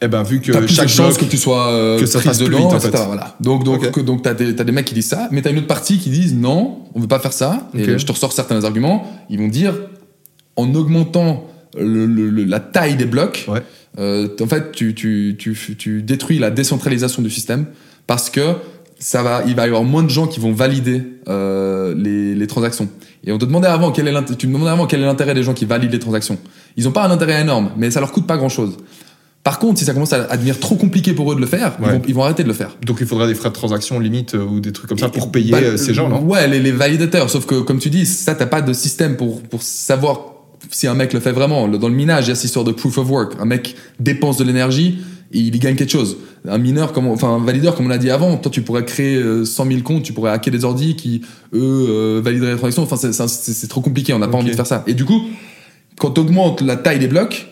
eh 0.01 0.07
ben, 0.07 0.23
vu 0.23 0.41
que 0.41 0.51
plus 0.51 0.61
de 0.61 0.67
chaque 0.67 0.89
chances 0.89 1.15
bloc, 1.17 1.19
que 1.19 1.31
tu 1.31 1.37
sois 1.37 1.67
euh, 1.71 1.99
que 1.99 2.07
ça 2.07 2.19
fasse 2.19 2.39
dedans, 2.39 2.57
vite, 2.57 2.73
en 2.73 2.77
etc. 2.77 2.89
fait. 2.97 3.05
Voilà. 3.05 3.35
Donc, 3.39 3.63
donc, 3.63 4.03
donc 4.03 4.23
t'as 4.23 4.33
des, 4.33 4.55
t'as 4.55 4.63
des 4.63 4.71
mecs 4.73 4.85
qui 4.85 4.95
disent 4.95 5.07
ça, 5.07 5.29
mais 5.31 5.41
t'as 5.43 5.51
une 5.51 5.59
autre 5.59 5.67
partie 5.67 5.99
qui 5.99 6.09
disent 6.09 6.33
non, 6.35 6.79
on 6.95 6.99
veut 6.99 7.07
pas 7.07 7.19
faire 7.19 7.31
ça. 7.33 7.69
Et 7.75 7.97
je 7.99 8.05
te 8.05 8.11
ressors 8.11 8.33
certains 8.33 8.63
arguments. 8.65 9.05
Ils 9.29 9.37
vont 9.37 9.47
dire, 9.47 9.75
en 10.55 10.73
augmentant 10.73 11.45
le- 11.77 12.05
le- 12.07 12.29
le- 12.29 12.43
la 12.43 12.59
taille 12.59 12.95
des 12.95 13.05
blocs, 13.05 13.45
Ouais. 13.47 13.61
euh, 13.99 14.27
en 14.41 14.47
fait, 14.47 14.71
tu, 14.73 14.93
tu, 14.95 15.35
tu, 15.39 15.55
tu 15.77 16.01
détruis 16.01 16.39
la 16.39 16.49
décentralisation 16.51 17.21
du 17.21 17.29
système 17.29 17.67
parce 18.07 18.29
que 18.29 18.55
ça 18.99 19.21
va, 19.21 19.43
il 19.45 19.55
va 19.55 19.63
y 19.63 19.67
avoir 19.67 19.83
moins 19.83 20.03
de 20.03 20.09
gens 20.09 20.27
qui 20.27 20.39
vont 20.39 20.53
valider 20.53 21.03
euh, 21.27 21.93
les, 21.97 22.35
les 22.35 22.47
transactions. 22.47 22.87
Et 23.25 23.31
on 23.31 23.37
te 23.37 23.45
demandait 23.45 23.67
avant 23.67 23.91
quel 23.91 24.07
est 24.07 24.37
tu 24.37 24.47
me 24.47 24.53
demandais 24.53 24.71
avant 24.71 24.85
quel 24.85 25.01
est 25.01 25.05
l'intérêt 25.05 25.33
des 25.33 25.43
gens 25.43 25.53
qui 25.53 25.65
valident 25.65 25.91
les 25.91 25.99
transactions. 25.99 26.37
Ils 26.77 26.85
n'ont 26.85 26.91
pas 26.91 27.05
un 27.05 27.11
intérêt 27.11 27.41
énorme, 27.41 27.71
mais 27.77 27.91
ça 27.91 27.99
leur 27.99 28.11
coûte 28.11 28.27
pas 28.27 28.37
grand 28.37 28.49
chose. 28.49 28.77
Par 29.43 29.59
contre, 29.59 29.79
si 29.79 29.85
ça 29.85 29.93
commence 29.93 30.13
à, 30.13 30.37
devenir 30.37 30.57
trop 30.57 30.75
compliqué 30.75 31.13
pour 31.13 31.31
eux 31.31 31.35
de 31.35 31.41
le 31.41 31.47
faire, 31.47 31.75
ils, 31.81 31.85
vont, 31.85 32.01
ils 32.07 32.15
vont 32.15 32.23
arrêter 32.23 32.43
de 32.43 32.47
le 32.47 32.53
faire. 32.53 32.77
donc 32.85 32.99
il 33.01 33.07
faudrait 33.07 33.27
des 33.27 33.35
frais 33.35 33.49
de 33.49 33.53
transaction 33.53 33.99
limite 33.99 34.35
euh, 34.35 34.45
ou 34.45 34.61
des 34.61 34.71
trucs 34.71 34.87
comme 34.87 34.97
ça 34.97 35.07
Et- 35.07 35.11
pour 35.11 35.31
payer 35.31 35.51
bah, 35.51 35.57
euh, 35.61 35.75
ces 35.77 35.93
gens, 35.93 36.07
non? 36.07 36.21
Ouais, 36.21 36.47
les, 36.47 36.61
les 36.61 36.71
validateurs. 36.71 37.29
Sauf 37.29 37.45
que, 37.45 37.55
comme 37.55 37.79
tu 37.79 37.89
dis, 37.89 38.05
ça, 38.05 38.35
t'as 38.35 38.45
pas 38.45 38.61
de 38.61 38.71
système 38.71 39.17
pour, 39.17 39.41
pour 39.41 39.61
savoir 39.61 40.21
si 40.71 40.87
un 40.87 40.93
mec 40.93 41.11
le 41.11 41.19
fait 41.19 41.33
vraiment. 41.33 41.67
Dans 41.67 41.89
le 41.89 41.93
minage, 41.93 42.27
il 42.27 42.29
y 42.29 42.31
a 42.31 42.35
cette 42.35 42.45
histoire 42.45 42.63
de 42.63 42.71
proof 42.71 42.97
of 42.97 43.09
work. 43.09 43.33
Un 43.39 43.45
mec 43.45 43.75
dépense 43.99 44.37
de 44.37 44.45
l'énergie 44.45 44.99
et 45.33 45.39
il 45.39 45.55
y 45.55 45.59
gagne 45.59 45.75
quelque 45.75 45.91
chose. 45.91 46.17
Un 46.47 46.57
mineur, 46.57 46.93
comme, 46.93 47.07
on- 47.07 47.13
enfin, 47.13 47.29
un 47.29 47.43
valideur, 47.43 47.75
comme 47.75 47.85
on 47.87 47.89
l'a 47.89 47.97
dit 47.97 48.09
avant, 48.11 48.37
toi, 48.37 48.51
tu 48.51 48.61
pourrais 48.61 48.85
créer 48.85 49.15
euh, 49.17 49.43
100 49.45 49.65
000 49.65 49.81
comptes, 49.81 50.03
tu 50.03 50.13
pourrais 50.13 50.31
hacker 50.31 50.51
des 50.53 50.63
ordis 50.65 50.95
qui, 50.95 51.21
eux, 51.53 51.59
euh, 51.89 52.21
valideraient 52.23 52.51
les 52.51 52.57
transactions. 52.57 52.83
Enfin, 52.83 52.97
c'est- 52.97 53.11
trop 53.67 53.81
compliqué, 53.81 54.13
on 54.13 54.19
n'a 54.19 54.27
pas 54.27 54.37
envie 54.37 54.51
de 54.51 54.55
faire 54.55 54.67
ça. 54.67 54.83
Et 54.87 54.93
du 54.93 55.05
coup, 55.05 55.21
quand 55.97 56.11
tu 56.11 56.21
augmentes 56.21 56.61
la 56.61 56.75
taille 56.75 56.99
des 56.99 57.07
blocs, 57.07 57.47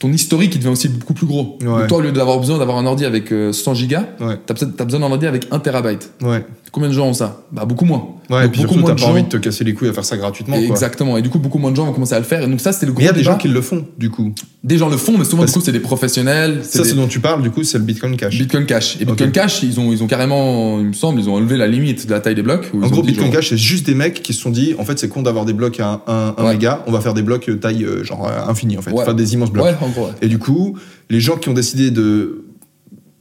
ton 0.00 0.10
historique, 0.12 0.54
il 0.54 0.58
devient 0.58 0.70
aussi 0.72 0.88
beaucoup 0.88 1.14
plus 1.14 1.26
gros. 1.26 1.58
Ouais. 1.60 1.66
Donc 1.66 1.86
toi, 1.86 1.98
au 1.98 2.00
lieu 2.00 2.10
d'avoir 2.12 2.38
besoin 2.40 2.58
d'avoir 2.58 2.76
un 2.78 2.86
ordi 2.86 3.04
avec 3.04 3.30
euh, 3.32 3.52
100 3.52 3.74
gigas, 3.74 4.06
Ouais. 4.20 4.36
besoin 4.54 4.68
t'as 4.76 4.84
besoin 4.84 5.00
d'un 5.00 5.10
ordi 5.12 5.26
avec 5.26 5.46
1 5.52 5.58
terabyte. 5.60 6.10
Ouais. 6.22 6.44
Combien 6.72 6.88
de 6.88 6.94
gens 6.94 7.06
ont 7.06 7.12
ça 7.12 7.42
Bah 7.52 7.66
beaucoup 7.66 7.84
moins. 7.84 8.02
Ouais, 8.30 8.38
et 8.38 8.42
Donc, 8.44 8.52
puis 8.52 8.62
beaucoup 8.62 8.74
surtout, 8.74 8.88
t'as 8.88 8.94
pas 8.94 9.00
gens- 9.02 9.10
envie 9.10 9.22
de 9.24 9.28
te 9.28 9.36
casser 9.36 9.62
les 9.62 9.74
couilles 9.74 9.88
à 9.88 9.92
faire 9.92 10.06
ça 10.06 10.16
gratuitement. 10.16 10.56
quoi. 10.56 10.64
Exactement. 10.64 11.18
Et 11.18 11.22
du 11.22 11.28
coup, 11.28 11.38
beaucoup 11.38 11.58
moins 11.58 11.70
de 11.70 11.76
gens 11.76 11.84
vont 11.84 11.92
commencer 11.92 12.14
à 12.14 12.18
le 12.18 12.24
faire. 12.24 12.40
Et 12.42 12.46
donc 12.46 12.60
ça, 12.62 12.72
c'était 12.72 12.86
le 12.86 12.92
gros 12.92 13.02
il 13.02 13.04
y 13.04 13.08
a 13.08 13.12
des 13.12 13.22
gens 13.22 13.36
qui 13.36 13.48
le 13.48 13.60
font, 13.60 13.84
du 13.98 14.08
coup. 14.08 14.32
Des 14.64 14.78
gens 14.78 14.88
le 14.88 14.96
font, 14.96 15.18
mais 15.18 15.24
souvent 15.24 15.42
Parce- 15.42 15.52
du 15.52 15.58
coup, 15.58 15.64
c'est 15.64 15.70
des 15.72 15.80
professionnels. 15.80 16.60
Ça, 16.64 16.82
des 16.82 16.88
ce 16.88 16.94
dont 16.94 17.06
tu 17.08 17.20
parles, 17.20 17.42
du 17.42 17.50
coup, 17.50 17.62
c'est 17.62 17.76
le 17.76 17.84
Bitcoin 17.84 18.16
Cash. 18.16 18.38
Bitcoin 18.38 18.64
Cash. 18.64 18.96
Et 19.00 19.04
Bitcoin. 19.04 19.32
Cash, 19.32 19.62
ils 19.62 19.78
ont, 19.78 19.92
ils 19.92 20.02
ont 20.02 20.06
carrément, 20.06 20.78
il 20.80 20.86
me 20.86 20.92
semble, 20.94 21.20
ils 21.20 21.28
ont 21.28 21.34
enlevé 21.34 21.58
la 21.58 21.66
limite 21.66 22.06
de 22.06 22.10
la 22.12 22.20
taille 22.20 22.34
des 22.36 22.42
blocs. 22.42 22.70
En 22.74 22.88
gros, 22.88 23.02
Bitcoin 23.02 23.26
genre- 23.26 23.34
Cash, 23.36 23.50
c'est 23.50 23.58
juste 23.58 23.84
des 23.84 23.94
mecs 23.94 24.22
qui 24.22 24.32
se 24.32 24.40
sont 24.40 24.50
dit, 24.50 24.74
en 24.78 24.84
fait, 24.86 24.98
c'est 24.98 25.08
con 25.08 25.20
d'avoir 25.20 25.44
des 25.44 25.52
blocs 25.52 25.78
à 25.78 26.00
1 26.06 26.42
Ouais. 26.42 26.52
méga, 26.54 26.82
on 26.86 26.90
va 26.92 27.02
faire 27.02 27.12
des 27.12 27.22
blocs 27.22 27.50
euh, 27.50 27.56
taille 27.56 27.84
euh, 27.84 28.02
genre 28.02 28.26
euh, 28.26 28.50
infinie, 28.50 28.78
en 28.78 28.82
fait, 28.82 28.92
Ouais. 28.92 29.02
enfin 29.02 29.12
des 29.12 29.34
immenses 29.34 29.50
blocs. 29.52 29.66
Ouais, 29.66 29.74
en 29.82 29.88
gros. 29.90 30.06
ouais. 30.06 30.12
Et 30.22 30.28
du 30.28 30.38
coup, 30.38 30.74
les 31.10 31.20
gens 31.20 31.36
qui 31.36 31.50
ont 31.50 31.54
décidé 31.54 31.90
de. 31.90 32.44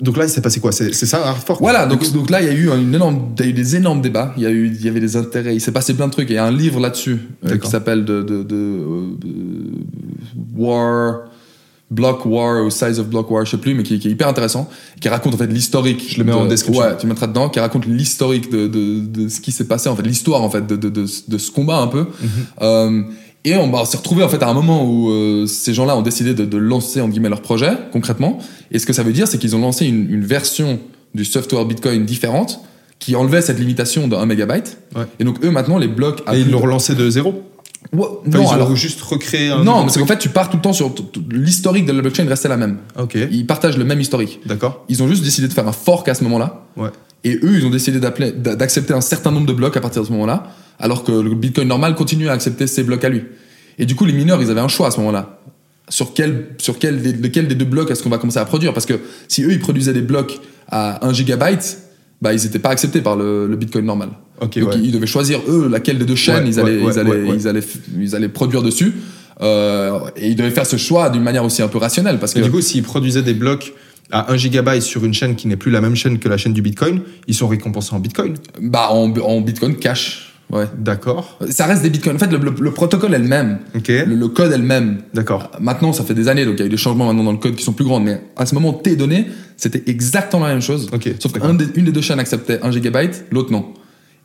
Donc 0.01 0.17
là, 0.17 0.25
il 0.25 0.29
s'est 0.29 0.41
passé 0.41 0.59
quoi? 0.59 0.71
C'est 0.71 0.91
ça 0.93 1.35
fork 1.45 1.61
Voilà, 1.61 1.85
donc, 1.85 2.11
donc 2.11 2.29
là, 2.29 2.41
il 2.41 2.47
y 2.47 2.49
a 2.49 2.53
eu 2.53 2.69
une 2.75 2.93
énorme, 2.95 3.33
il 3.37 3.45
y 3.45 3.47
a 3.47 3.49
eu 3.51 3.53
des 3.53 3.75
énormes 3.75 4.01
débats. 4.01 4.33
Il 4.35 4.43
y 4.43 4.45
a 4.47 4.49
eu, 4.49 4.67
il 4.67 4.83
y 4.83 4.89
avait 4.89 4.99
des 4.99 5.15
intérêts. 5.15 5.55
Il 5.55 5.61
s'est 5.61 5.71
passé 5.71 5.93
plein 5.93 6.07
de 6.07 6.11
trucs. 6.11 6.29
Il 6.29 6.33
y 6.35 6.39
a 6.39 6.45
un 6.45 6.51
livre 6.51 6.79
là-dessus 6.79 7.19
euh, 7.45 7.57
qui 7.57 7.69
s'appelle 7.69 8.03
de, 8.03 8.21
de, 8.23 8.41
de, 8.43 8.55
euh, 8.55 9.05
de- 9.19 10.57
War, 10.57 11.21
Block 11.89 12.25
War 12.25 12.63
ou 12.65 12.69
Size 12.69 12.99
of 12.99 13.07
Block 13.09 13.29
War, 13.29 13.45
je 13.45 13.51
sais 13.51 13.57
plus, 13.57 13.73
mais 13.73 13.83
qui, 13.83 13.99
qui 13.99 14.07
est 14.07 14.11
hyper 14.11 14.27
intéressant, 14.27 14.69
qui 14.99 15.09
raconte 15.09 15.33
en 15.33 15.37
fait 15.37 15.47
l'historique. 15.47 16.03
Je 16.09 16.17
le 16.19 16.23
mets 16.23 16.31
en 16.33 16.45
de- 16.45 16.49
description. 16.49 16.83
Ouais, 16.83 16.97
tu 16.97 17.05
mettras 17.05 17.27
dedans, 17.27 17.49
qui 17.49 17.59
raconte 17.59 17.85
l'historique 17.85 18.49
de, 18.49 19.27
ce 19.29 19.39
qui 19.41 19.51
s'est 19.51 19.65
passé, 19.67 19.89
en 19.89 19.95
fait, 19.95 20.03
l'histoire 20.03 20.41
en 20.41 20.49
fait 20.49 20.65
de, 20.65 21.05
ce 21.05 21.51
combat 21.51 21.77
un 21.77 21.87
peu. 21.87 22.01
Mhm. 22.21 22.29
Euh, 22.61 23.01
et 23.45 23.55
on, 23.55 23.67
bah, 23.67 23.79
on 23.81 23.85
s'est 23.85 23.97
retrouvé 23.97 24.23
en 24.23 24.29
fait 24.29 24.41
à 24.43 24.47
un 24.49 24.53
moment 24.53 24.85
où 24.85 25.09
euh, 25.09 25.45
ces 25.47 25.73
gens-là 25.73 25.95
ont 25.97 26.01
décidé 26.01 26.33
de, 26.33 26.45
de 26.45 26.57
lancer 26.57 27.01
en 27.01 27.07
guillemets 27.09 27.29
leur 27.29 27.41
projet 27.41 27.71
concrètement. 27.91 28.37
Et 28.71 28.79
ce 28.79 28.85
que 28.85 28.93
ça 28.93 29.03
veut 29.03 29.13
dire, 29.13 29.27
c'est 29.27 29.37
qu'ils 29.37 29.55
ont 29.55 29.59
lancé 29.61 29.85
une, 29.87 30.11
une 30.13 30.23
version 30.25 30.79
du 31.15 31.25
software 31.25 31.65
Bitcoin 31.65 32.05
différente 32.05 32.61
qui 32.99 33.15
enlevait 33.15 33.41
cette 33.41 33.59
limitation 33.59 34.07
de 34.07 34.15
1 34.15 34.25
mégabyte. 34.27 34.77
Ouais. 34.95 35.03
Et 35.19 35.23
donc 35.23 35.43
eux 35.43 35.49
maintenant 35.49 35.77
les 35.79 35.87
blocs. 35.87 36.21
à 36.27 36.35
Et 36.35 36.41
ils 36.41 36.51
l'ont 36.51 36.59
relancé 36.59 36.93
de 36.95 37.09
zéro 37.09 37.43
Ouais, 37.93 38.05
Enfin, 38.27 38.37
non, 38.37 38.43
ils 38.43 38.45
ont 38.45 38.51
alors 38.51 38.75
juste 38.75 39.01
recréé 39.01 39.49
un. 39.49 39.63
non, 39.63 39.89
c'est 39.89 39.99
qu'en 39.99 40.05
fait 40.05 40.19
tu 40.19 40.29
pars 40.29 40.51
tout 40.51 40.57
le 40.57 40.61
temps 40.61 40.71
sur 40.71 40.93
l'historique 41.31 41.87
de 41.87 41.91
la 41.91 42.01
blockchain 42.01 42.27
restait 42.27 42.47
la 42.47 42.55
même. 42.57 42.77
Ok, 42.97 43.17
Ils 43.31 43.47
partagent 43.47 43.77
le 43.77 43.85
même 43.85 43.99
historique. 43.99 44.39
d'accord. 44.45 44.85
Ils 44.87 45.01
ont 45.01 45.07
juste 45.07 45.23
décidé 45.23 45.47
de 45.47 45.53
faire 45.53 45.67
un 45.67 45.71
fork 45.71 46.07
à 46.07 46.13
ce 46.13 46.23
moment-là. 46.25 46.63
Ouais. 46.77 46.89
Et 47.23 47.35
eux, 47.43 47.53
ils 47.57 47.65
ont 47.65 47.69
décidé 47.69 47.99
d'accepter 47.99 48.93
un 48.93 49.01
certain 49.01 49.31
nombre 49.31 49.45
de 49.47 49.53
blocs 49.53 49.77
à 49.77 49.81
partir 49.81 50.01
de 50.01 50.07
ce 50.07 50.11
moment-là, 50.13 50.51
alors 50.79 51.03
que 51.03 51.11
le 51.11 51.33
Bitcoin 51.35 51.67
normal 51.67 51.95
continue 51.95 52.29
à 52.29 52.31
accepter 52.33 52.65
ses 52.67 52.83
blocs 52.83 53.03
à 53.03 53.09
lui. 53.09 53.23
Et 53.77 53.85
du 53.85 53.95
coup, 53.95 54.05
les 54.05 54.13
mineurs, 54.13 54.41
ils 54.41 54.49
avaient 54.49 54.61
un 54.61 54.67
choix 54.67 54.87
à 54.87 54.91
ce 54.91 54.97
moment-là. 54.99 55.39
Sur 55.89 56.13
quel, 56.13 56.47
sur 56.57 56.79
quel, 56.79 57.01
lequel 57.21 57.47
des 57.47 57.55
deux 57.55 57.65
blocs 57.65 57.91
est-ce 57.91 58.01
qu'on 58.01 58.09
va 58.09 58.17
commencer 58.17 58.39
à 58.39 58.45
produire? 58.45 58.73
Parce 58.73 58.85
que 58.85 58.93
si 59.27 59.43
eux, 59.43 59.51
ils 59.51 59.59
produisaient 59.59 59.93
des 59.93 60.01
blocs 60.01 60.39
à 60.69 61.05
1 61.05 61.13
gigabyte, 61.13 61.79
bah, 62.21 62.33
ils 62.33 62.41
n'étaient 62.43 62.59
pas 62.59 62.69
acceptés 62.69 63.01
par 63.01 63.15
le, 63.15 63.47
le 63.47 63.55
Bitcoin 63.55 63.85
normal. 63.85 64.09
Ok, 64.39 64.57
Donc 64.59 64.69
ouais. 64.71 64.79
ils, 64.81 64.91
devaient 64.91 65.05
choisir, 65.05 65.39
eux, 65.47 65.67
laquelle 65.69 65.97
des 65.99 66.05
deux 66.05 66.15
chaînes 66.15 66.43
Ouais, 66.45 66.49
ils, 66.49 66.59
allaient, 66.59 66.77
ouais, 66.81 66.91
ils, 66.93 66.99
allaient, 66.99 67.09
ouais, 67.11 67.29
ouais. 67.29 67.35
Ils, 67.35 67.47
allaient, 67.47 67.59
f- 67.59 67.77
ils 67.99 68.15
allaient 68.15 68.29
produire 68.29 68.63
dessus. 68.63 68.93
Euh, 69.41 69.99
et 70.15 70.29
ils 70.29 70.35
devaient 70.35 70.51
faire 70.51 70.65
ce 70.65 70.77
choix 70.77 71.09
d'une 71.09 71.23
manière 71.23 71.43
aussi 71.43 71.61
un 71.61 71.67
peu 71.67 71.77
rationnelle. 71.77 72.19
Parce 72.19 72.33
que 72.33 72.39
du 72.39 72.49
coup, 72.51 72.61
s'ils 72.61 72.83
produisaient 72.83 73.21
des 73.23 73.33
blocs 73.33 73.73
à 74.11 74.31
1 74.31 74.37
gigabyte 74.37 74.81
sur 74.81 75.03
une 75.05 75.13
chaîne 75.13 75.35
qui 75.35 75.47
n'est 75.47 75.57
plus 75.57 75.71
la 75.71 75.81
même 75.81 75.95
chaîne 75.95 76.19
que 76.19 76.27
la 76.29 76.37
chaîne 76.37 76.53
du 76.53 76.61
Bitcoin, 76.61 77.01
ils 77.27 77.33
sont 77.35 77.47
récompensés 77.47 77.93
en 77.95 77.99
Bitcoin. 77.99 78.35
bah, 78.61 78.89
en, 78.91 79.11
en 79.19 79.41
Bitcoin 79.41 79.75
cash. 79.75 80.27
Ouais. 80.51 80.65
D'accord. 80.77 81.39
Ça 81.49 81.65
reste 81.65 81.81
des 81.81 81.89
bitcoins. 81.89 82.17
En 82.17 82.19
fait, 82.19 82.29
le, 82.29 82.37
le- 82.37 82.53
le 82.59 82.71
protocole 82.71 83.13
est 83.13 83.19
le 84.05 84.27
code 84.27 84.51
est 84.51 84.57
le 84.57 84.63
même. 84.65 84.97
D'accord. 85.13 85.49
Maintenant, 85.61 85.93
ça 85.93 86.03
fait 86.03 86.13
des 86.13 86.27
années, 86.27 86.43
donc 86.43 86.55
il 86.55 86.59
y 86.59 86.63
a 86.63 86.65
eu 86.65 86.69
des 86.69 86.75
changements 86.75 87.05
maintenant 87.05 87.23
dans 87.23 87.31
le 87.31 87.37
code 87.37 87.55
qui 87.55 87.63
sont 87.63 87.71
plus 87.71 87.85
grands. 87.85 88.01
Mais 88.01 88.19
à 88.35 88.45
ce 88.45 88.53
moment, 88.53 88.73
tes 88.73 88.97
données, 88.97 89.27
c'était 89.55 89.81
exactement 89.89 90.45
la 90.45 90.51
même 90.51 90.61
chose. 90.61 90.89
Ok, 90.91 91.09
Sauf 91.19 91.31
qu'une 91.31 91.55
des, 91.55 91.67
une 91.75 91.85
des 91.85 91.93
deux 91.93 92.01
chaînes 92.01 92.19
acceptait 92.19 92.59
1 92.61 92.69
gigabyte, 92.71 93.23
l'autre 93.31 93.49
non. 93.53 93.67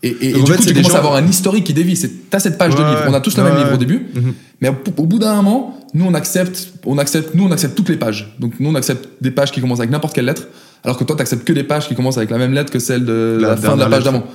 Et, 0.03 0.09
et- 0.09 0.29
et 0.29 0.33
Donc, 0.33 0.43
en 0.43 0.45
du 0.45 0.51
fait, 0.53 0.57
coup, 0.59 0.63
c'est 0.65 0.69
tu 0.69 0.75
commences 0.75 0.91
gens- 0.93 0.97
à 0.97 1.01
avoir 1.01 1.15
un 1.17 1.27
historique 1.27 1.65
qui 1.65 1.73
dévie. 1.75 1.97
C'est- 1.97 2.29
T'as 2.31 2.39
cette 2.39 2.59
page 2.59 2.75
de 2.75 2.79
livre. 2.81 3.05
On 3.09 3.15
a 3.15 3.21
tous 3.21 3.37
le 3.37 3.43
ouais, 3.43 3.49
même 3.49 3.59
ouais. 3.59 3.65
livre 3.65 3.75
au 3.75 3.79
début. 3.79 4.07
Mhm. 4.15 4.35
Mais 4.61 4.69
au, 4.69 4.75
au 4.99 5.07
bout 5.07 5.19
d'un 5.19 5.35
moment, 5.37 5.79
nous 5.95 6.05
on 6.05 6.15
accepte, 6.15 6.69
on 6.85 6.99
accepte, 6.99 7.35
nous 7.35 7.45
on 7.45 7.51
accepte 7.51 7.75
toutes 7.75 7.89
les 7.89 7.97
pages. 7.97 8.35
Donc 8.39 8.53
nous 8.61 8.69
on 8.71 8.75
accepte 8.75 9.09
des 9.23 9.31
pages 9.31 9.53
qui 9.53 9.61
commencent 9.61 9.79
avec 9.81 9.91
n'importe 9.91 10.15
quelle 10.15 10.27
lettre, 10.27 10.49
alors 10.85 10.97
que 10.99 11.05
toi 11.05 11.17
t'acceptes 11.17 11.45
que 11.45 11.53
des 11.53 11.65
pages 11.65 11.89
qui 11.89 11.95
commencent 11.95 12.19
avec 12.19 12.31
la 12.31 12.39
même 12.39 12.53
lettre 12.53 12.73
que 12.73 12.79
celle 12.79 13.05
de 13.05 13.39
La 13.41 13.49
la, 13.51 13.57
fin 13.57 13.75
de 13.75 13.81
la 13.81 13.87
page 13.87 14.01
lettre. 14.05 14.13
d'avant. 14.13 14.27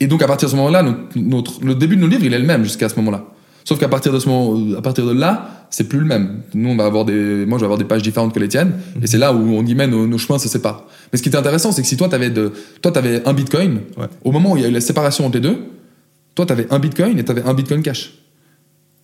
Et 0.00 0.06
donc 0.06 0.22
à 0.22 0.26
partir 0.26 0.48
de 0.48 0.50
ce 0.52 0.56
moment-là, 0.56 0.82
notre, 0.82 1.00
notre- 1.16 1.64
le 1.64 1.74
début 1.74 1.96
de 1.96 2.00
nos 2.02 2.06
livres 2.08 2.24
il 2.24 2.34
est 2.34 2.38
le 2.38 2.44
même 2.46 2.64
jusqu'à 2.64 2.88
ce 2.88 2.96
moment-là. 2.96 3.24
Sauf 3.68 3.80
qu'à 3.80 3.88
partir 3.88 4.12
de 4.12 4.18
ce 4.20 4.28
moment, 4.28 4.78
à 4.78 4.80
partir 4.80 5.04
de 5.04 5.12
là, 5.12 5.66
c'est 5.70 5.88
plus 5.88 5.98
le 5.98 6.04
même. 6.06 6.42
Nous 6.54 6.68
on 6.70 6.76
va 6.76 6.84
avoir 6.86 7.04
des, 7.04 7.44
moi 7.46 7.58
je 7.58 7.62
vais 7.62 7.66
avoir 7.66 7.78
des 7.78 7.84
pages 7.84 8.02
différentes 8.02 8.32
que 8.32 8.38
les 8.38 8.46
tiennes, 8.48 8.74
Mhm. 8.94 9.02
et 9.02 9.06
c'est 9.08 9.18
là 9.18 9.32
où 9.34 9.38
on 9.56 9.62
guillemets 9.64 9.88
nos, 9.88 10.06
nos 10.06 10.18
chemins 10.18 10.38
se 10.38 10.48
séparent. 10.48 10.84
Mais 11.12 11.18
ce 11.18 11.22
qui 11.24 11.28
était 11.30 11.36
intéressant, 11.38 11.72
c'est 11.72 11.82
que 11.82 11.88
si 11.88 11.96
toi 11.96 12.08
t'avais 12.08 12.30
de, 12.30 12.52
toi 12.80 12.92
t'avais 12.92 13.26
un 13.26 13.32
Bitcoin, 13.32 13.80
Ouais. 13.98 14.06
au 14.24 14.30
moment 14.30 14.52
où 14.52 14.56
il 14.56 14.62
y 14.62 14.66
a 14.66 14.68
eu 14.68 14.72
la 14.72 14.80
séparation 14.80 15.26
entre 15.26 15.34
les 15.34 15.40
deux, 15.40 15.58
toi 16.36 16.46
t'avais 16.46 16.68
un 16.70 16.78
Bitcoin 16.78 17.18
et 17.18 17.24
t'avais 17.24 17.42
un 17.42 17.54
Bitcoin 17.54 17.82
cash. 17.82 18.12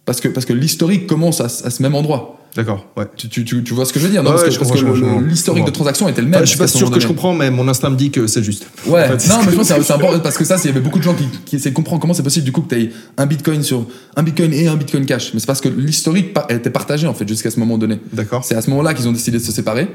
Parce 0.04 0.20
que 0.20 0.28
parce 0.28 0.46
que 0.46 0.52
l'historique 0.52 1.06
commence 1.06 1.40
à, 1.40 1.44
à 1.46 1.70
ce 1.70 1.82
même 1.82 1.94
endroit. 1.94 2.38
D'accord, 2.54 2.84
ouais. 2.98 3.06
Tu, 3.16 3.30
tu, 3.30 3.46
tu, 3.46 3.64
tu 3.64 3.72
vois 3.72 3.86
ce 3.86 3.94
que 3.94 3.98
je 3.98 4.04
veux 4.04 4.10
dire? 4.10 4.22
Non 4.22 4.32
Ouais, 4.32 4.36
Parce 4.44 4.58
que, 4.58 4.64
que 4.78 5.24
l'historique 5.26 5.64
de 5.64 5.70
transaction 5.70 6.06
est 6.06 6.16
le 6.18 6.24
même. 6.24 6.34
Enfin, 6.34 6.44
je 6.44 6.50
suis 6.50 6.58
pas 6.58 6.66
sûr 6.66 6.90
que 6.90 7.00
je 7.00 7.06
comprends, 7.06 7.32
mais 7.32 7.50
mon 7.50 7.66
instinct 7.66 7.88
me 7.88 7.96
dit 7.96 8.10
que 8.10 8.26
c'est 8.26 8.42
juste. 8.42 8.66
Ouais, 8.86 9.04
En 9.04 9.06
fait, 9.18 9.26
non, 9.30 9.36
mais 9.46 9.52
je 9.52 9.56
pense 9.56 9.68
que 9.72 9.82
c'est- 9.82 9.92
important 9.94 10.20
parce 10.20 10.36
que 10.36 10.44
ça, 10.44 10.56
il 10.62 10.66
y 10.66 10.68
avait 10.68 10.80
beaucoup 10.80 10.98
de 10.98 11.02
gens 11.04 11.14
qui, 11.14 11.24
qui 11.46 11.56
essaient 11.56 11.70
de 11.70 11.74
comprendre 11.74 12.02
comment 12.02 12.12
c'est 12.12 12.22
possible 12.22 12.44
du 12.44 12.52
coup 12.52 12.60
que 12.60 12.74
tu 12.74 12.82
aies 12.82 12.90
un 13.16 13.24
bitcoin 13.24 13.62
sur 13.62 13.86
un 14.16 14.22
bitcoin 14.22 14.52
et 14.52 14.66
un 14.68 14.76
bitcoin 14.76 15.06
cash. 15.06 15.32
Mais 15.32 15.40
c'est 15.40 15.46
parce 15.46 15.62
que 15.62 15.70
l'historique 15.70 16.36
était 16.50 16.68
partagé 16.68 17.06
en 17.06 17.14
fait 17.14 17.26
jusqu'à 17.26 17.50
ce 17.50 17.58
moment 17.58 17.78
donné. 17.78 17.98
D'accord. 18.12 18.44
C'est 18.44 18.54
à 18.54 18.60
ce 18.60 18.68
moment-là 18.68 18.92
qu'ils 18.92 19.08
ont 19.08 19.12
décidé 19.12 19.38
de 19.38 19.42
se 19.42 19.50
séparer, 19.52 19.88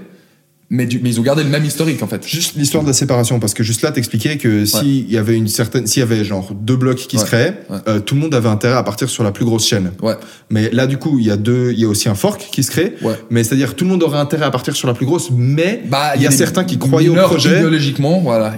mais, 0.69 0.85
du- 0.85 0.99
mais 1.01 1.09
ils 1.11 1.19
ont 1.19 1.23
gardé 1.23 1.43
le 1.43 1.49
même 1.49 1.63
historique 1.63 2.03
en 2.03 2.07
fait. 2.07 2.25
Juste 2.27 2.55
l'histoire 2.57 2.83
de 2.83 2.89
la 2.89 2.93
séparation, 2.93 3.39
parce 3.39 3.53
que 3.53 3.63
juste 3.63 3.81
là, 3.83 3.91
t'expliquais 3.91 4.37
que 4.37 4.65
s'il 4.65 5.09
y 5.09 5.17
avait 5.17 5.35
une 5.35 5.47
certaine, 5.47 5.87
s'il 5.87 6.01
y 6.01 6.03
avait 6.03 6.25
genre 6.25 6.51
deux 6.53 6.75
blocs 6.75 6.97
qui 6.97 7.17
se 7.17 7.25
créaient, 7.25 7.61
ouais. 7.69 7.77
euh, 7.87 7.99
tout 7.99 8.15
le 8.15 8.21
monde 8.21 8.33
avait 8.35 8.49
intérêt 8.49 8.75
à 8.75 8.83
partir 8.83 9.09
sur 9.09 9.23
la 9.23 9.31
plus 9.31 9.45
grosse 9.45 9.65
chaîne. 9.65 9.91
Ouais, 10.01 10.15
Mais 10.49 10.69
là, 10.71 10.85
du 10.87 10.97
coup, 10.97 11.19
il 11.19 11.25
y 11.25 11.31
a 11.31 11.37
deux, 11.37 11.71
il 11.71 11.79
y 11.79 11.85
a 11.85 11.87
aussi 11.87 12.09
un 12.09 12.15
fork 12.15 12.47
qui 12.51 12.63
se 12.63 12.71
crée. 12.71 12.95
ouais. 13.01 13.15
Mais 13.29 13.43
c'est-à-dire, 13.43 13.75
tout 13.75 13.85
le 13.85 13.91
monde 13.91 14.03
aurait 14.03 14.19
intérêt 14.19 14.45
à 14.45 14.51
partir 14.51 14.75
sur 14.75 14.87
la 14.87 14.93
plus 14.93 15.05
grosse, 15.05 15.29
mais 15.31 15.83
Bah, 15.89 16.13
il 16.15 16.21
y 16.21 16.27
a 16.27 16.29
des 16.29 16.35
certains 16.35 16.63
qui 16.65 16.77
croyaient 16.77 17.09
au 17.09 17.15
projet. 17.15 17.55
idéologiquement, 17.57 18.19
voilà. 18.19 18.53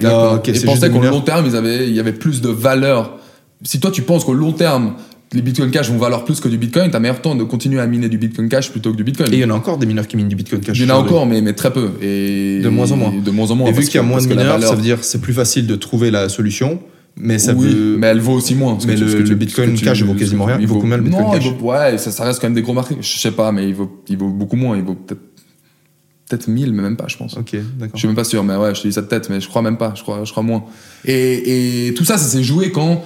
juste 0.53 0.66
pensaient 0.66 0.89
qu'au 0.89 1.01
long 1.01 1.22
terme, 1.22 1.45
ils 1.47 1.55
avaient, 1.55 1.88
il 1.88 1.93
y 1.95 1.99
avait 1.99 2.14
plus 2.14 2.41
de 2.41 2.49
valeur. 2.49 3.18
Si 3.64 3.80
toi 3.82 3.91
tu 3.91 4.01
penses 4.03 4.24
qu'au 4.24 4.34
long 4.34 4.53
terme, 4.53 4.93
les 5.32 5.41
bitcoin 5.43 5.69
cash 5.69 5.89
vont 5.91 5.97
valoir 5.97 6.25
plus 6.25 6.39
que 6.39 6.47
du 6.47 6.57
bitcoin, 6.57 6.89
t'as 6.89 6.99
meilleur 6.99 7.21
temps 7.21 7.36
de 7.36 7.43
continuer 7.43 7.80
à 7.80 7.86
miner 7.88 8.09
du 8.09 8.17
bitcoin 8.17 8.49
cash 8.49 8.71
plutôt 8.71 8.91
que 8.91 8.97
du 8.97 9.03
bitcoin. 9.03 9.32
Et 9.32 9.38
il 9.38 9.39
y 9.41 9.45
en 9.45 9.51
a 9.51 9.53
encore 9.53 9.77
des 9.77 9.86
mineurs 9.86 10.07
qui 10.07 10.17
minent 10.17 10.27
du 10.27 10.36
bitcoin 10.36 10.61
cash. 10.61 10.77
Il 10.80 10.88
y 10.88 10.91
en 10.91 10.95
a 10.95 10.97
encore, 10.97 11.25
mais, 11.27 11.41
mais 11.41 11.53
très 11.53 11.71
peu. 11.71 11.91
Et 12.01 12.61
De 12.63 12.69
moins 12.69 12.91
en 12.91 12.97
moins. 12.97 13.13
De 13.13 13.30
moins 13.32 13.51
en 13.51 13.55
moins. 13.55 13.69
Et 13.69 13.71
vu 13.71 13.84
qu'il 13.86 13.95
y 13.95 13.97
a 13.99 14.03
moins 14.03 14.21
de 14.21 14.27
mineurs, 14.27 14.53
valeur- 14.53 14.69
ça 14.69 14.75
veut 14.75 14.82
dire 14.82 14.97
c'est 15.03 15.21
plus 15.21 15.34
facile 15.34 15.67
de 15.67 15.75
trouver 15.75 16.09
la 16.09 16.30
solution, 16.30 16.80
mais 17.15 17.38
ça 17.38 17.53
oui, 17.53 17.67
veut. 17.67 17.97
mais 17.97 18.07
elle 18.07 18.19
vaut 18.21 18.34
aussi 18.34 18.55
moins. 18.55 18.77
Mais 18.88 18.95
que 18.95 18.99
tu- 18.99 19.23
le- 19.23 19.36
Bitcoin 19.36 19.75
tu- 19.75 19.86
cash, 19.86 20.01
vaut 20.01 20.13
quasiment 20.15 20.45
rien. 20.45 20.57
Il 20.59 20.65
vaut 20.67 20.80
combien, 20.80 20.97
le 20.97 21.03
Bitcoin 21.03 21.25
non, 21.25 21.32
cash 21.32 21.45
il 21.45 21.53
vaut- 21.53 21.71
ouais, 21.73 21.97
ça, 21.99 22.11
ça 22.11 22.23
reste 22.23 22.39
quand 22.41 22.47
même 22.47 22.55
des 22.55 22.61
gros 22.63 22.73
marchés. 22.73 22.97
Je 22.99 23.19
sais 23.19 23.32
pas, 23.32 23.51
mais 23.51 23.67
il 23.67 23.75
vaut, 23.75 24.01
il 24.09 24.17
vaut 24.17 24.30
beaucoup 24.30 24.55
moins. 24.55 24.77
Il 24.77 24.84
vaut 24.84 24.95
peut-être 24.95 25.21
peut-être 26.27 26.47
1000, 26.47 26.73
mais 26.73 26.82
même 26.84 26.95
pas, 26.97 27.05
je 27.07 27.17
pense. 27.17 27.38
Ok, 27.38 27.55
d'accord. 27.77 27.91
Je 27.95 27.99
suis 27.99 28.07
même 28.07 28.15
pas 28.15 28.23
sûr, 28.23 28.43
mais 28.43 28.55
ouais, 28.55 28.73
je 28.75 28.82
te 28.82 28.88
dis 28.88 28.93
ça 28.93 29.01
de 29.01 29.07
tête, 29.07 29.30
mais 29.30 29.41
je 29.41 29.47
crois 29.47 29.61
même 29.63 29.77
pas. 29.77 29.93
Je 29.95 30.01
crois, 30.03 30.21
je 30.25 30.32
crois 30.32 30.43
moins. 30.43 30.63
Et, 31.05 31.88
et 31.88 31.93
tout 31.95 32.05
ça, 32.05 32.17
ça 32.17 32.27
s'est 32.27 32.43
joué 32.43 32.71
quand 32.71 33.03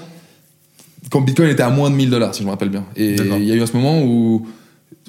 quand 1.13 1.21
Bitcoin 1.21 1.49
était 1.49 1.63
à 1.63 1.69
moins 1.69 1.89
de 1.89 1.95
1000 1.95 2.09
dollars, 2.09 2.33
si 2.33 2.41
je 2.41 2.45
me 2.45 2.51
rappelle 2.51 2.69
bien. 2.69 2.83
Et 2.95 3.15
il 3.15 3.45
y 3.45 3.51
a 3.51 3.55
eu 3.55 3.61
à 3.61 3.67
ce 3.67 3.73
moment 3.77 4.01
où 4.03 4.45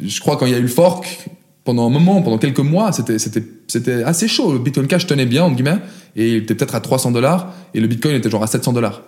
je 0.03 0.21
crois 0.21 0.37
quand 0.37 0.47
il 0.47 0.53
y 0.53 0.55
a 0.55 0.59
eu 0.59 0.63
le 0.63 0.69
fork. 0.69 1.27
Pendant 1.65 1.87
un 1.87 1.91
moment, 1.91 2.21
pendant 2.21 2.37
quelques 2.37 2.59
mois, 2.61 2.93
c'était 2.93 3.19
c'était 3.19 3.43
c'était 3.69 4.03
assez 4.03 4.29
chaud. 4.29 4.53
Le 4.53 4.59
Bitcoin 4.59 4.87
Cash 4.87 5.07
tenait 5.07 5.25
bien 5.25 5.45
entre 5.45 5.57
guillemets 5.57 5.79
et 6.15 6.29
il 6.29 6.35
était 6.43 6.55
peut-être 6.55 6.75
à 6.75 6.81
300 6.81 7.11
dollars 7.11 7.55
et 7.73 7.81
le 7.81 7.87
Bitcoin 7.87 8.15
était 8.15 8.29
genre 8.29 8.43
à 8.43 8.47
700 8.47 8.75
dollars. 8.75 9.01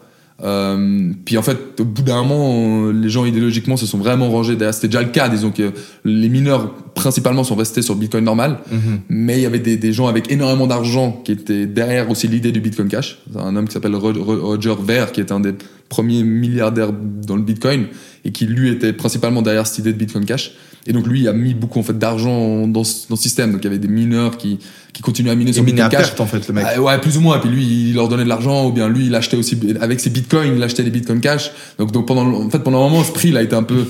Euh, 0.43 1.13
puis 1.25 1.39
en 1.39 1.43
fait, 1.43 1.81
au 1.81 1.85
bout 1.85 2.03
d'un 2.03 2.23
moment, 2.23 2.91
les 2.91 3.09
gens 3.09 3.25
idéologiquement 3.25 3.77
se 3.77 3.87
sont 3.87 3.99
vraiment 3.99 4.31
rangés 4.31 4.55
derrière. 4.57 4.75
C'était 4.75 4.89
déjà 4.89 5.03
le 5.03 5.09
cas, 5.09 5.29
disons 5.29 5.51
que 5.51 5.73
les 6.05 6.29
mineurs 6.29 6.75
principalement 6.95 7.43
sont 7.45 7.55
restés 7.57 7.83
sur 7.83 7.95
Bitcoin 7.95 8.25
normal, 8.25 8.59
Mhm. 8.71 9.01
mais 9.09 9.37
il 9.39 9.43
y 9.43 9.47
avait 9.47 9.59
des, 9.59 9.77
des 9.77 9.93
gens 9.93 10.07
avec 10.09 10.31
énormément 10.31 10.67
d'argent 10.67 11.21
qui 11.25 11.33
étaient 11.33 11.67
derrière 11.67 12.11
aussi 12.11 12.29
l'idée 12.29 12.53
du 12.53 12.61
Bitcoin 12.61 12.89
Cash. 12.89 13.19
Un 13.35 13.57
homme 13.57 13.67
qui 13.67 13.73
s'appelle 13.73 13.95
Ro- 13.97 14.13
Ro- 14.13 14.41
Roger 14.49 14.75
Ver, 14.79 15.13
qui 15.13 15.21
est 15.21 15.33
un 15.33 15.41
des 15.41 15.55
premiers 15.89 16.23
milliardaires 16.23 16.93
dans 16.93 17.37
le 17.37 17.43
Bitcoin 17.43 17.87
et 18.25 18.33
qui 18.33 18.47
lui 18.47 18.71
était 18.71 18.93
principalement 18.93 19.43
derrière 19.43 19.67
cette 19.67 19.79
idée 19.79 19.93
de 19.93 19.99
Bitcoin 19.99 20.25
Cash. 20.25 20.53
Et 20.89 20.93
donc 20.93 21.07
lui 21.07 21.27
a 21.27 21.33
mis 21.33 21.53
beaucoup 21.55 21.81
en 21.81 21.83
fait 21.83 21.99
d'argent 21.99 22.69
dans, 22.69 22.85
ce- 22.85 23.09
dans 23.09 23.17
ce 23.17 23.23
système. 23.23 23.51
Donc 23.53 23.61
il 23.63 23.65
y 23.65 23.67
avait 23.69 23.79
des 23.79 23.89
mineurs 23.89 24.37
qui, 24.37 24.59
qui 24.93 25.03
continuaient 25.03 25.33
à 25.33 25.35
miner 25.35 25.53
sur 25.53 25.65
minait 25.65 25.81
à 25.81 25.89
Bitcoin 25.89 26.03
Cash. 26.05 26.11
perte 26.15 26.21
en 26.21 26.27
fait, 26.27 26.47
le 26.47 26.55
mec. 26.55 26.65
Ah, 26.69 26.81
ouais, 26.81 26.99
plus 27.01 27.17
ou 27.17 27.21
moins. 27.21 27.39
Et 27.39 27.41
puis 27.41 27.51
lui, 27.51 27.65
il 27.91 27.95
leur 27.95 28.09
donnait 28.09 28.23
de 28.25 28.29
l'argent, 28.29 28.67
ou 28.69 28.73
bien 28.73 28.89
lui, 28.89 29.07
il 29.07 29.15
achetait 29.17 29.37
aussi 29.37 29.59
avec 29.81 29.99
ses 30.01 30.11
bitcoins, 30.11 30.55
il 30.57 30.63
achetait 30.63 30.85
des 30.85 30.91
bitcoins 30.91 31.21
cash. 31.21 31.51
Donc, 31.79 31.91
donc 31.93 32.07
pendant, 32.07 32.25
en 32.33 32.51
fait, 32.51 32.61
pendant 32.61 32.85
un 32.87 32.89
moment, 32.89 33.03
ce 33.03 33.11
prix, 33.13 33.29
il 33.31 33.37
a 33.37 33.43
été 33.43 33.55
un 33.57 33.65
peu, 33.65 33.85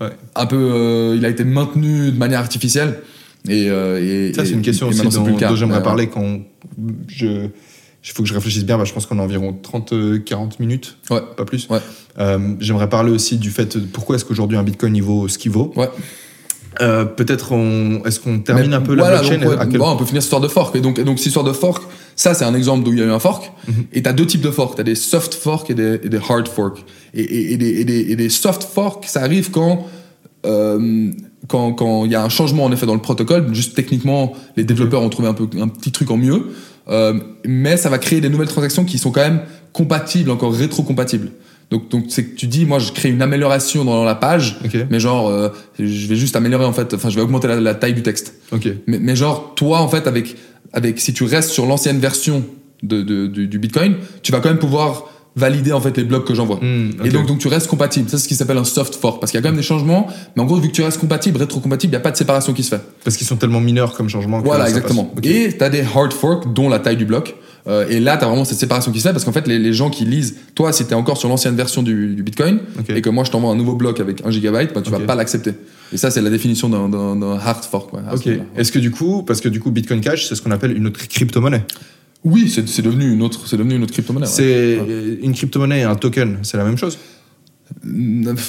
Ouais. 0.00 0.08
un 0.34 0.46
peu, 0.46 0.56
euh, 0.58 1.14
il 1.16 1.24
a 1.24 1.28
été 1.28 1.44
maintenu 1.44 2.10
de 2.10 2.18
manière 2.18 2.40
artificielle. 2.40 2.98
Et, 3.48 3.68
euh, 3.70 4.28
et 4.30 4.34
Ça, 4.34 4.44
c'est 4.44 4.52
une 4.52 4.62
question 4.62 4.86
et 4.86 4.90
aussi 4.90 5.02
dont, 5.16 5.54
j'aimerais 5.54 5.78
Ouais, 5.78 5.82
parler 5.82 6.08
quand 6.08 6.40
je. 7.08 7.48
Il 8.06 8.10
faut 8.12 8.22
que 8.22 8.28
je 8.28 8.34
réfléchisse 8.34 8.64
bien, 8.66 8.76
bah, 8.76 8.84
je 8.84 8.92
pense 8.92 9.06
qu'on 9.06 9.18
a 9.18 9.22
environ 9.22 9.52
30-40 9.62 10.60
minutes, 10.60 10.96
Ouais. 11.10 11.22
pas 11.36 11.44
plus. 11.44 11.68
Ouais. 11.70 11.78
Euh, 12.18 12.54
j'aimerais 12.60 12.88
parler 12.88 13.10
aussi 13.10 13.38
du 13.38 13.50
fait 13.50 13.76
de 13.78 13.84
pourquoi 13.86 14.16
est-ce 14.16 14.24
qu'aujourd'hui 14.24 14.58
un 14.58 14.62
bitcoin 14.62 14.94
il 14.94 15.02
vaut 15.02 15.26
ce 15.28 15.38
qu'il 15.38 15.50
vaut. 15.52 15.72
Ouais. 15.76 15.88
Euh, 16.82 17.04
Peut-être 17.04 17.52
on... 17.52 18.02
est-ce 18.04 18.18
qu'on 18.20 18.40
termine 18.40 18.70
Mais 18.70 18.76
un 18.76 18.80
peu 18.80 18.94
la 18.94 19.04
voilà, 19.04 19.20
blockchain 19.20 19.38
donc, 19.40 19.50
ouais, 19.52 19.58
à 19.58 19.66
quel- 19.66 19.78
bon, 19.78 19.88
on 19.90 19.96
peut 19.96 20.04
finir 20.04 20.20
cette 20.22 20.26
histoire 20.26 20.40
de 20.42 20.48
fork. 20.48 20.74
Et 20.76 20.80
donc, 20.80 20.98
et 20.98 21.04
donc 21.04 21.18
cette 21.18 21.28
histoire 21.28 21.44
de 21.44 21.52
fork, 21.52 21.82
ça, 22.16 22.34
c'est 22.34 22.44
un 22.44 22.54
exemple 22.54 22.84
d'où 22.84 22.92
il 22.92 22.98
y 22.98 23.02
a 23.02 23.06
eu 23.06 23.10
un 23.10 23.18
fork. 23.20 23.52
Mhm. 23.68 23.74
Et 23.92 24.02
t'as 24.02 24.12
deux 24.12 24.26
types 24.26 24.40
de 24.40 24.50
fork. 24.50 24.76
T'as 24.76 24.82
des 24.82 24.96
soft 24.96 25.34
fork 25.34 25.70
et 25.70 25.74
des, 25.74 26.00
et 26.02 26.08
des 26.08 26.18
hard 26.18 26.48
fork. 26.48 26.84
Et, 27.14 27.52
et, 27.52 27.56
des, 27.56 27.80
et, 27.80 27.84
des, 27.84 28.00
et 28.10 28.16
des 28.16 28.28
soft 28.28 28.64
fork, 28.64 29.04
ça 29.06 29.22
arrive 29.22 29.50
quand 29.52 29.86
euh, 30.46 31.10
quand 31.48 31.72
quand 31.72 32.04
il 32.04 32.10
y 32.10 32.14
a 32.16 32.22
un 32.22 32.28
changement 32.28 32.64
en 32.64 32.72
effet 32.72 32.86
dans 32.86 32.94
le 32.94 33.00
protocole. 33.00 33.54
Juste 33.54 33.74
techniquement, 33.76 34.32
les 34.56 34.64
développeurs 34.64 35.00
ont 35.02 35.08
trouvé 35.08 35.28
un 35.28 35.34
peu 35.34 35.48
un 35.60 35.68
petit 35.68 35.92
truc 35.92 36.10
en 36.10 36.16
mieux. 36.16 36.48
Euh, 36.88 37.14
mais 37.46 37.76
ça 37.76 37.88
va 37.88 37.98
créer 37.98 38.20
des 38.20 38.28
nouvelles 38.28 38.48
transactions 38.48 38.84
qui 38.84 38.98
sont 38.98 39.10
quand 39.10 39.22
même 39.22 39.40
compatibles, 39.72 40.30
encore 40.30 40.54
rétro-compatibles. 40.54 41.30
Donc, 41.70 41.88
donc 41.90 42.04
c'est 42.08 42.24
que 42.24 42.36
tu 42.36 42.46
dis, 42.46 42.66
moi, 42.66 42.78
je 42.78 42.92
crée 42.92 43.08
une 43.08 43.22
amélioration 43.22 43.84
dans 43.84 44.04
la 44.04 44.14
page, 44.14 44.58
mais 44.90 45.00
genre, 45.00 45.28
euh, 45.28 45.48
je 45.78 46.06
vais 46.06 46.14
juste 46.16 46.36
améliorer 46.36 46.66
en 46.66 46.72
fait, 46.74 46.92
enfin, 46.94 47.08
je 47.08 47.16
vais 47.16 47.22
augmenter 47.22 47.48
la, 47.48 47.58
la 47.60 47.74
taille 47.74 47.94
du 47.94 48.02
texte. 48.02 48.34
Mais, 48.86 48.98
mais 48.98 49.16
genre, 49.16 49.54
toi, 49.56 49.80
en 49.80 49.88
fait, 49.88 50.06
avec, 50.06 50.36
avec, 50.74 51.00
si 51.00 51.14
tu 51.14 51.24
restes 51.24 51.50
sur 51.50 51.64
l'ancienne 51.66 51.98
version 51.98 52.44
de, 52.82 53.00
de- 53.02 53.26
du, 53.26 53.48
du 53.48 53.58
Bitcoin, 53.58 53.94
tu 54.22 54.30
vas 54.30 54.40
quand 54.40 54.50
même 54.50 54.58
pouvoir 54.58 55.10
valider 55.36 55.72
en 55.72 55.80
fait 55.80 55.96
les 55.96 56.04
blocs 56.04 56.26
que 56.26 56.34
j'envoie. 56.34 56.56
Hmm. 56.56 56.90
Et 57.04 57.08
donc, 57.10 57.26
donc 57.26 57.38
tu 57.38 57.48
restes 57.48 57.66
compatible. 57.66 58.08
Ça, 58.08 58.18
c'est 58.18 58.24
ce 58.24 58.28
qui 58.28 58.36
s'appelle 58.36 58.58
un 58.58 58.64
soft 58.64 58.94
fork. 58.94 59.20
Parce 59.20 59.32
qu'il 59.32 59.38
y 59.38 59.42
a 59.42 59.42
quand 59.42 59.48
même 59.50 59.56
des 59.60 59.66
changements, 59.66 60.06
mais 60.36 60.42
en 60.42 60.46
gros, 60.46 60.56
vu 60.56 60.68
que 60.68 60.74
tu 60.74 60.82
restes 60.82 60.98
compatible, 61.00 61.38
rétro-compatible, 61.38 61.90
il 61.90 61.96
n'y 61.96 62.00
a 62.00 62.00
pas 62.00 62.10
de 62.12 62.16
séparation 62.16 62.52
qui 62.52 62.62
se 62.62 62.74
fait. 62.74 62.80
Parce 63.02 63.16
qu'ils 63.16 63.26
sont 63.26 63.36
tellement 63.36 63.60
mineurs 63.60 63.94
comme 63.94 64.08
changement. 64.08 64.40
que 64.40 64.46
Voilà, 64.46 64.68
exactement. 64.68 65.12
Et 65.22 65.56
tu 65.56 65.64
as 65.64 65.70
des 65.70 65.82
hard 65.82 66.12
forks, 66.12 66.52
dont 66.52 66.68
la 66.68 66.78
taille 66.78 66.96
du 66.96 67.04
bloc. 67.04 67.34
Euh, 67.66 67.86
et 67.88 67.98
là, 67.98 68.18
tu 68.18 68.24
as 68.24 68.28
vraiment 68.28 68.44
cette 68.44 68.58
séparation 68.58 68.92
qui 68.92 69.00
se 69.00 69.08
fait 69.08 69.12
parce 69.12 69.24
qu'en 69.24 69.32
fait, 69.32 69.46
les, 69.48 69.58
les 69.58 69.72
gens 69.72 69.88
qui 69.88 70.04
lisent, 70.04 70.36
toi, 70.54 70.70
si 70.72 70.84
tu 70.84 70.90
es 70.90 70.94
encore 70.94 71.16
sur 71.16 71.30
l'ancienne 71.30 71.56
version 71.56 71.82
du, 71.82 72.14
du 72.14 72.22
Bitcoin 72.22 72.58
et 72.90 73.00
que 73.00 73.08
moi 73.08 73.24
je 73.24 73.30
t'envoie 73.30 73.50
un 73.50 73.56
nouveau 73.56 73.74
bloc 73.74 74.00
avec 74.00 74.20
1 74.24 74.30
gigabyte, 74.30 74.74
bah, 74.74 74.82
tu 74.82 74.90
vas 74.90 75.00
pas 75.00 75.14
l'accepter. 75.14 75.52
Et 75.92 75.96
ça, 75.96 76.10
c'est 76.10 76.20
la 76.20 76.28
définition 76.28 76.68
d'un- 76.68 77.38
hard 77.38 77.64
fork. 77.64 77.92
ouais, 77.94 78.00
Ok. 78.12 78.28
Est-ce 78.56 78.70
que 78.70 78.78
du 78.78 78.90
coup, 78.90 79.22
parce 79.22 79.40
que 79.40 79.48
du 79.48 79.60
coup, 79.60 79.70
Bitcoin 79.70 80.02
Cash, 80.02 80.26
c'est 80.28 80.34
ce 80.34 80.42
qu'on 80.42 80.50
appelle 80.50 80.76
une 80.76 80.86
autre 80.88 81.00
crypto-monnaie? 81.08 81.64
Oui, 82.24 82.48
c'est 82.48 82.82
devenu 82.82 83.12
une 83.12 83.22
autre, 83.22 83.46
c'est 83.46 83.56
devenu 83.58 83.74
une 83.76 83.82
autre 83.82 83.92
crypto-monnaie. 83.92 84.26
ouais. 84.26 84.32
C'est 84.32 84.78
une 85.22 85.34
crypto-monnaie 85.34 85.80
et 85.80 85.82
un 85.82 85.94
token, 85.94 86.38
c'est 86.42 86.56
la 86.56 86.64
même 86.64 86.78
chose. 86.78 86.98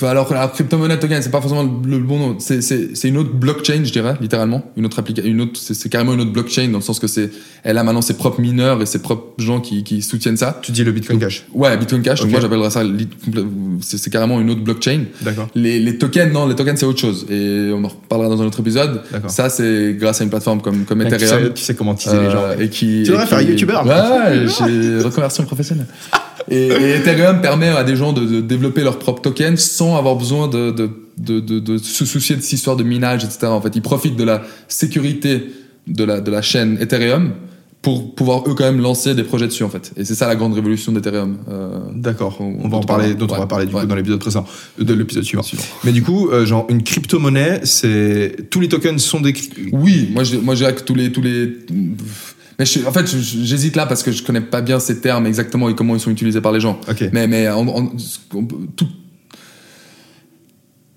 Alors 0.03 0.33
la 0.33 0.47
crypto-monnaie 0.47 0.99
token, 0.99 1.21
c'est 1.21 1.29
pas 1.31 1.41
forcément 1.41 1.63
le, 1.63 1.99
bon 1.99 2.19
nom. 2.19 2.35
C'est- 2.39 3.03
une 3.07 3.17
autre 3.17 3.33
blockchain, 3.33 3.83
je 3.83 3.91
dirais, 3.91 4.15
littéralement. 4.21 4.71
Une 4.77 4.85
autre 4.85 4.99
application, 4.99 5.29
une 5.29 5.41
autre, 5.41 5.59
c'est 5.61 5.89
carrément 5.89 6.13
une 6.13 6.21
autre 6.21 6.31
blockchain 6.31 6.69
dans 6.69 6.77
le 6.79 6.83
sens 6.83 6.99
que 6.99 7.07
c'est, 7.07 7.29
elle 7.63 7.77
a 7.77 7.83
maintenant 7.83 8.01
ses 8.01 8.15
propres 8.15 8.41
mineurs 8.41 8.81
et 8.81 8.85
ses 8.85 8.99
propres 8.99 9.41
gens 9.41 9.59
qui, 9.61 9.83
qui 9.83 10.01
soutiennent 10.01 10.37
ça. 10.37 10.59
Tu 10.61 10.71
dis 10.71 10.83
le 10.83 10.91
Bitcoin 10.91 11.19
Cash. 11.19 11.45
Ouais, 11.53 11.75
Bitcoin 11.77 12.01
Cash. 12.01 12.21
Donc 12.21 12.31
moi, 12.31 12.39
j'appellerais 12.41 12.69
ça, 12.69 12.83
c'est 13.81 14.09
carrément 14.09 14.39
une 14.41 14.49
autre 14.49 14.61
blockchain. 14.63 15.03
D'accord. 15.21 15.47
Les, 15.55 15.79
les 15.79 15.97
tokens, 15.97 16.31
non, 16.33 16.47
les 16.47 16.55
tokens 16.55 16.79
c'est 16.79 16.85
autre 16.85 16.99
chose. 16.99 17.25
Et 17.29 17.71
on 17.73 17.83
en 17.83 17.87
reparlera 17.89 18.29
dans 18.29 18.41
un 18.41 18.45
autre 18.45 18.59
épisode. 18.59 19.01
D'accord. 19.11 19.29
Ça, 19.29 19.49
c'est 19.49 19.95
grâce 19.99 20.21
à 20.21 20.23
une 20.23 20.29
plateforme 20.29 20.61
comme, 20.61 20.85
comme 20.85 20.99
Tu 21.05 21.13
Ethereum. 21.13 21.43
sais, 21.47 21.53
tu 21.53 21.63
sais 21.63 21.75
comment 21.75 21.93
teaser 21.95 22.19
les 22.19 22.31
gens. 22.31 22.43
Euh, 22.43 22.59
et 22.59 22.69
qui, 22.69 23.03
Tu 23.05 23.11
devrais 23.11 23.27
faire 23.27 23.41
youtubeur. 23.41 23.85
Ouais, 23.85 23.91
ouais, 23.93 24.47
j'ai 24.47 24.99
reconversion 25.03 25.43
professionnelle. 25.45 25.87
Et, 26.49 26.67
et 26.67 26.95
Ethereum 26.95 27.41
permet 27.41 27.69
à 27.69 27.83
des 27.83 27.95
gens 27.95 28.13
de, 28.13 28.25
de 28.25 28.41
développer 28.41 28.83
leurs 28.83 28.99
propres 28.99 29.21
tokens 29.21 29.59
sans 29.59 29.97
avoir 29.97 30.15
besoin 30.15 30.47
de, 30.47 30.71
de, 30.71 30.89
de, 31.17 31.39
de, 31.39 31.59
de 31.59 31.77
se 31.77 32.05
soucier 32.05 32.35
de 32.35 32.41
cette 32.41 32.53
histoire 32.53 32.75
de 32.75 32.83
minage, 32.83 33.23
etc. 33.23 33.47
En 33.47 33.61
fait, 33.61 33.75
ils 33.75 33.81
profitent 33.81 34.15
de 34.17 34.23
la 34.23 34.43
sécurité 34.67 35.43
de 35.87 36.03
la, 36.03 36.21
de 36.21 36.31
la 36.31 36.41
chaîne 36.41 36.77
Ethereum 36.81 37.33
pour 37.81 38.15
pouvoir 38.15 38.43
eux 38.49 38.55
quand 38.55 38.63
même 38.63 38.81
lancer 38.81 39.13
des 39.13 39.21
projets 39.23 39.45
dessus 39.45 39.63
en 39.63 39.69
fait. 39.69 39.91
Et 39.95 40.03
c'est 40.05 40.15
ça 40.15 40.27
la 40.27 40.35
grande 40.35 40.55
révolution 40.55 40.91
d'Ethereum. 40.91 41.37
Euh, 41.47 41.77
D'accord. 41.93 42.37
On- 42.39 42.57
On 42.63 42.67
va 42.67 42.77
en 42.77 42.81
parler, 42.81 43.15
on- 43.19 43.25
va 43.27 43.45
parler 43.45 43.67
du 43.67 43.75
ouais. 43.75 43.81
coup 43.81 43.85
dans 43.87 43.95
l'épisode 43.95 44.19
précédent, 44.19 44.45
de 44.79 44.91
l'épisode 44.95 45.23
suivant. 45.23 45.43
Suivant. 45.43 45.63
Mais 45.83 45.91
du 45.91 46.01
coup, 46.01 46.29
euh, 46.29 46.47
genre 46.47 46.65
une 46.69 46.81
crypto-monnaie, 46.81 47.61
c'est 47.63 48.49
tous 48.49 48.59
les 48.59 48.69
tokens 48.69 48.99
sont 49.03 49.21
des. 49.21 49.33
Oui, 49.71 50.09
moi 50.11 50.23
je, 50.23 50.37
moi 50.37 50.55
que 50.55 50.81
tous 50.81 50.95
les 50.95 51.11
tous 51.11 51.21
les 51.21 51.45
mais 52.59 52.65
je- 52.65 52.85
en 52.85 52.91
fait 52.91 53.05
j'hésite 53.07 53.75
là 53.75 53.85
parce 53.85 54.03
que 54.03 54.11
je 54.11 54.23
connais 54.23 54.41
pas 54.41 54.61
bien 54.61 54.79
ces 54.79 55.01
termes 55.01 55.25
exactement 55.25 55.69
et 55.69 55.75
comment 55.75 55.95
ils 55.95 55.99
sont 55.99 56.11
utilisés 56.11 56.41
par 56.41 56.51
les 56.51 56.59
gens. 56.59 56.79
Mais 57.13 57.27
mais 57.27 57.49
on 57.49 57.87
tout 58.75 58.87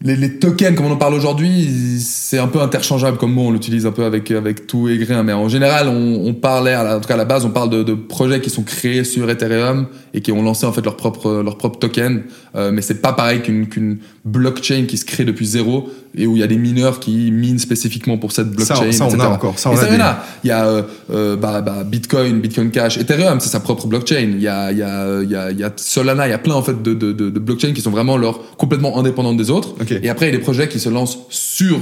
les, 0.01 0.15
les 0.15 0.39
tokens, 0.39 0.77
comme 0.77 0.87
on 0.87 0.93
en 0.93 0.97
parle 0.97 1.15
aujourd'hui, 1.15 1.67
c'est 2.01 2.39
un 2.39 2.47
peu 2.47 2.61
interchangeable 2.61 3.19
comme 3.19 3.33
mot, 3.33 3.49
on 3.49 3.51
l'utilise 3.51 3.85
un 3.85 3.91
peu 3.91 4.05
avec, 4.05 4.31
avec 4.31 4.69
tout 4.69 4.89
et 4.89 4.97
rien. 5.03 5.25
Mais 5.25 5.33
en 5.33 5.49
général, 5.49 5.89
on, 5.89 6.25
on 6.25 6.35
parlait, 6.35 6.77
en 6.77 7.01
tout 7.01 7.09
cas 7.09 7.15
à 7.15 7.17
la 7.17 7.25
base, 7.25 7.45
on 7.45 7.51
parle 7.51 7.71
de, 7.71 7.83
de 7.83 7.95
projets 7.95 8.41
qui 8.41 8.49
sont 8.49 8.63
créés 8.63 9.03
sur 9.03 9.29
Ethereum 9.29 9.89
et 10.15 10.21
qui 10.21 10.31
ont 10.31 10.41
lancé 10.41 10.67
en 10.67 10.73
fait 10.73 10.85
leur 10.85 10.97
propre, 10.97 11.43
leur 11.45 11.59
propre 11.59 11.81
token. 11.81 12.23
Euh, 12.55 12.71
mais 12.71 12.81
c'est 12.81 13.03
pas 13.03 13.13
pareil 13.13 13.43
qu'une 13.43 13.67
qu'une 13.69 13.99
blockchain 14.33 14.85
qui 14.87 14.97
se 14.99 15.05
crée 15.05 15.25
depuis 15.25 15.47
zéro 15.47 15.91
et 16.17 16.27
où 16.27 16.37
il 16.37 16.41
y 16.41 16.43
a 16.43 16.47
des 16.47 16.57
mineurs 16.59 17.01
qui 17.01 17.31
minent 17.31 17.59
spécifiquement 17.59 18.19
pour 18.19 18.33
cette 18.33 18.49
Ça, 18.61 18.75
blockchain. 18.75 18.93
ça, 18.93 19.07
on 19.07 19.21
a 19.21 19.29
encore, 19.29 19.59
ça, 19.59 19.71
on 19.71 19.75
Et 19.75 19.77
a 19.77 19.81
ça, 19.81 19.87
il 19.89 19.93
y 19.93 19.95
en 19.95 19.97
des- 19.99 20.03
a. 20.03 20.25
Il 20.45 20.49
y 20.49 20.51
a 20.51 20.67
euh, 20.67 20.83
euh, 21.11 21.37
bah, 21.37 21.61
bah, 21.61 21.85
Bitcoin, 21.85 22.41
Bitcoin 22.41 22.71
Cash, 22.71 22.99
Ethereum, 22.99 23.41
c'est 23.41 23.49
sa 23.49 23.61
propre 23.61 23.87
blockchain. 23.87 24.31
Il 24.35 24.41
y 24.43 24.49
a, 24.49 24.71
il 24.73 24.79
y, 24.79 24.83
a, 24.83 25.23
il 25.23 25.31
y, 25.31 25.35
a, 25.37 25.51
il 25.51 25.59
y 25.59 25.65
a 25.65 25.73
Solana, 25.77 26.27
il 26.27 26.31
y 26.31 26.35
a 26.35 26.39
plein 26.39 26.55
en 26.55 26.63
fait 26.63 26.83
de, 26.83 26.95
de, 26.95 27.13
de, 27.13 27.31
de 27.31 27.39
blockchains 27.39 27.73
qui 27.73 27.81
sont 27.81 27.91
vraiment 27.91 28.17
leur, 28.17 28.57
complètement 28.57 28.99
indépendantes 28.99 29.37
des 29.37 29.51
autres. 29.51 29.75
Et 30.03 30.09
après, 30.09 30.27
il 30.29 30.33
y 30.33 30.35
a 30.35 30.39
des 30.39 30.43
projets 30.45 30.69
qui 30.69 30.79
se 30.81 30.89
lancent 30.89 31.19
sur 31.31 31.79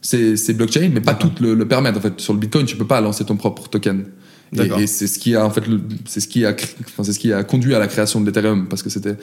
ces, 0.00 0.36
ces 0.36 0.54
blockchains, 0.54 0.90
mais 0.92 1.00
pas 1.00 1.14
toutes 1.14 1.40
le, 1.40 1.54
le 1.54 1.68
permettent. 1.68 1.96
En 1.96 2.00
fait, 2.00 2.20
sur 2.20 2.32
le 2.32 2.38
Bitcoin, 2.38 2.66
tu 2.66 2.76
peux 2.76 2.86
pas 2.86 3.00
lancer 3.00 3.24
ton 3.24 3.36
propre 3.36 3.68
token. 3.68 4.04
D'accord. 4.50 4.80
Et, 4.80 4.84
et 4.84 4.86
c'est 4.86 5.06
ce 5.06 5.18
qui 5.18 5.36
a 5.36 5.44
en 5.44 5.50
fait, 5.50 5.62
c'est 6.06 6.20
ce 6.20 6.28
qui 6.28 6.46
a, 6.46 6.54
enfin, 6.80 7.04
c'est 7.04 7.12
ce 7.12 7.18
qui 7.18 7.32
a 7.34 7.42
conduit 7.44 7.74
à 7.74 7.78
la 7.78 7.86
création 7.86 8.18
de 8.20 8.24
l'Ethereum 8.26 8.66
parce 8.68 8.82
que 8.82 8.88
c'était 8.88 9.16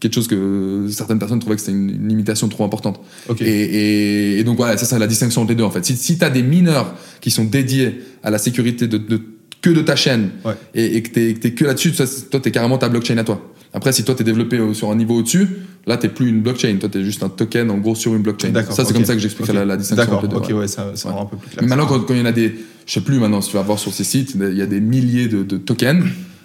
quelque 0.00 0.14
chose 0.14 0.26
que 0.28 0.86
certaines 0.90 1.18
personnes 1.18 1.38
trouvaient 1.40 1.56
que 1.56 1.60
c'était 1.62 1.72
une, 1.76 1.90
une 1.90 2.08
limitation 2.08 2.48
trop 2.48 2.64
importante. 2.64 3.00
Ok. 3.28 3.42
Et, 3.42 3.44
et, 3.46 4.38
et 4.40 4.44
donc 4.44 4.56
voilà, 4.56 4.76
c'est 4.76 4.86
ça 4.86 4.98
la 4.98 5.06
distinction 5.06 5.42
entre 5.42 5.50
les 5.50 5.56
deux 5.56 5.64
en 5.64 5.70
fait. 5.70 5.84
Si, 5.84 5.96
si 5.96 6.18
tu 6.18 6.24
as 6.24 6.30
des 6.30 6.42
mineurs 6.42 6.94
qui 7.20 7.30
sont 7.30 7.44
dédiés 7.44 8.00
à 8.22 8.30
la 8.30 8.38
sécurité 8.38 8.86
de, 8.88 8.98
de- 8.98 9.20
que 9.62 9.68
de 9.70 9.82
ta 9.82 9.94
chaîne 9.96 10.30
Ouais. 10.44 10.54
et, 10.74 10.96
et 10.96 11.02
que 11.02 11.10
t'es 11.10 11.34
que 11.34 11.38
t'es 11.40 11.50
que 11.52 11.64
là-dessus, 11.66 11.92
c'est- 11.94 12.30
toi 12.30 12.40
t'es 12.40 12.50
carrément 12.50 12.78
ta 12.78 12.88
blockchain 12.88 13.18
à 13.18 13.24
toi. 13.24 13.46
Après, 13.74 13.92
si 13.92 14.02
toi 14.02 14.14
t'es 14.14 14.24
développé 14.24 14.58
au- 14.58 14.72
sur 14.74 14.90
un 14.90 14.96
niveau 14.96 15.16
au-dessus, 15.18 15.46
là 15.86 15.96
t'es 15.98 16.08
plus 16.08 16.28
une 16.28 16.40
blockchain, 16.40 16.76
toi 16.80 16.88
t'es 16.88 17.04
juste 17.04 17.22
un 17.22 17.28
token 17.28 17.70
en 17.70 17.76
gros 17.78 17.94
sur 17.94 18.14
une 18.16 18.22
blockchain. 18.22 18.48
D'accord. 18.50 18.74
Ça 18.74 18.84
c'est 18.86 18.94
comme 18.94 19.04
ça 19.04 19.12
que 19.14 19.20
j'explique 19.20 19.52
la, 19.52 19.64
la 19.66 19.76
distinction 19.76 20.12
entre 20.14 20.22
les 20.22 20.28
deux. 20.28 20.36
Ok, 20.36 20.46
ouais. 20.48 20.54
ouais, 20.54 20.66
ça, 20.68 20.92
ça 20.94 21.08
Ouais. 21.10 21.14
rend 21.14 21.22
un 21.22 21.26
peu 21.26 21.36
plus 21.36 21.50
clair. 21.50 21.62
Mais 21.62 21.68
maintenant, 21.68 21.86
quand, 21.86 22.00
quand 22.00 22.14
il 22.14 22.20
y 22.20 22.22
en 22.22 22.26
a 22.26 22.32
des, 22.32 22.54
je 22.86 22.92
sais 22.92 23.02
plus 23.02 23.18
maintenant, 23.18 23.42
si 23.42 23.50
tu 23.50 23.56
vas 23.56 23.62
voir 23.62 23.78
sur 23.78 23.92
ces 23.92 24.02
sites, 24.04 24.34
il 24.34 24.56
y 24.56 24.62
a 24.62 24.66
des 24.66 24.80
milliers 24.80 25.28
de, 25.28 25.42
de 25.42 25.58
tokens. 25.58 26.04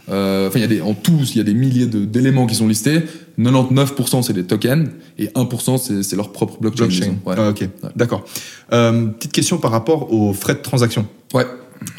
Euh, 0.10 0.48
Enfin, 0.48 0.60
il 0.60 0.62
y 0.62 0.66
a 0.66 0.68
des, 0.68 0.82
en 0.82 0.94
tous, 0.94 1.34
il 1.34 1.38
y 1.40 1.42
a 1.42 1.44
des 1.44 1.54
milliers 1.54 1.88
de- 1.88 2.06
d'éléments 2.06 2.46
qui 2.46 2.56
sont 2.56 2.68
listés. 2.68 3.02
99% 3.40 4.22
c'est 4.24 4.34
des 4.34 4.44
tokens 4.46 4.90
et 5.18 5.28
1% 5.36 6.02
c'est 6.04 6.16
leur 6.16 6.32
propre 6.32 6.58
blockchain. 6.60 6.86
Blockchain. 6.86 7.16
Ouais. 7.26 7.36
Ah, 7.38 7.50
ok, 7.50 7.68
d'accord. 7.96 8.26
Euh, 8.72 9.08
petite 9.08 9.32
question 9.34 9.58
par 9.58 9.72
rapport 9.72 10.14
aux 10.14 10.34
frais 10.34 10.54
de 10.56 10.60
transaction. 10.62 11.08
ouais. 11.34 11.46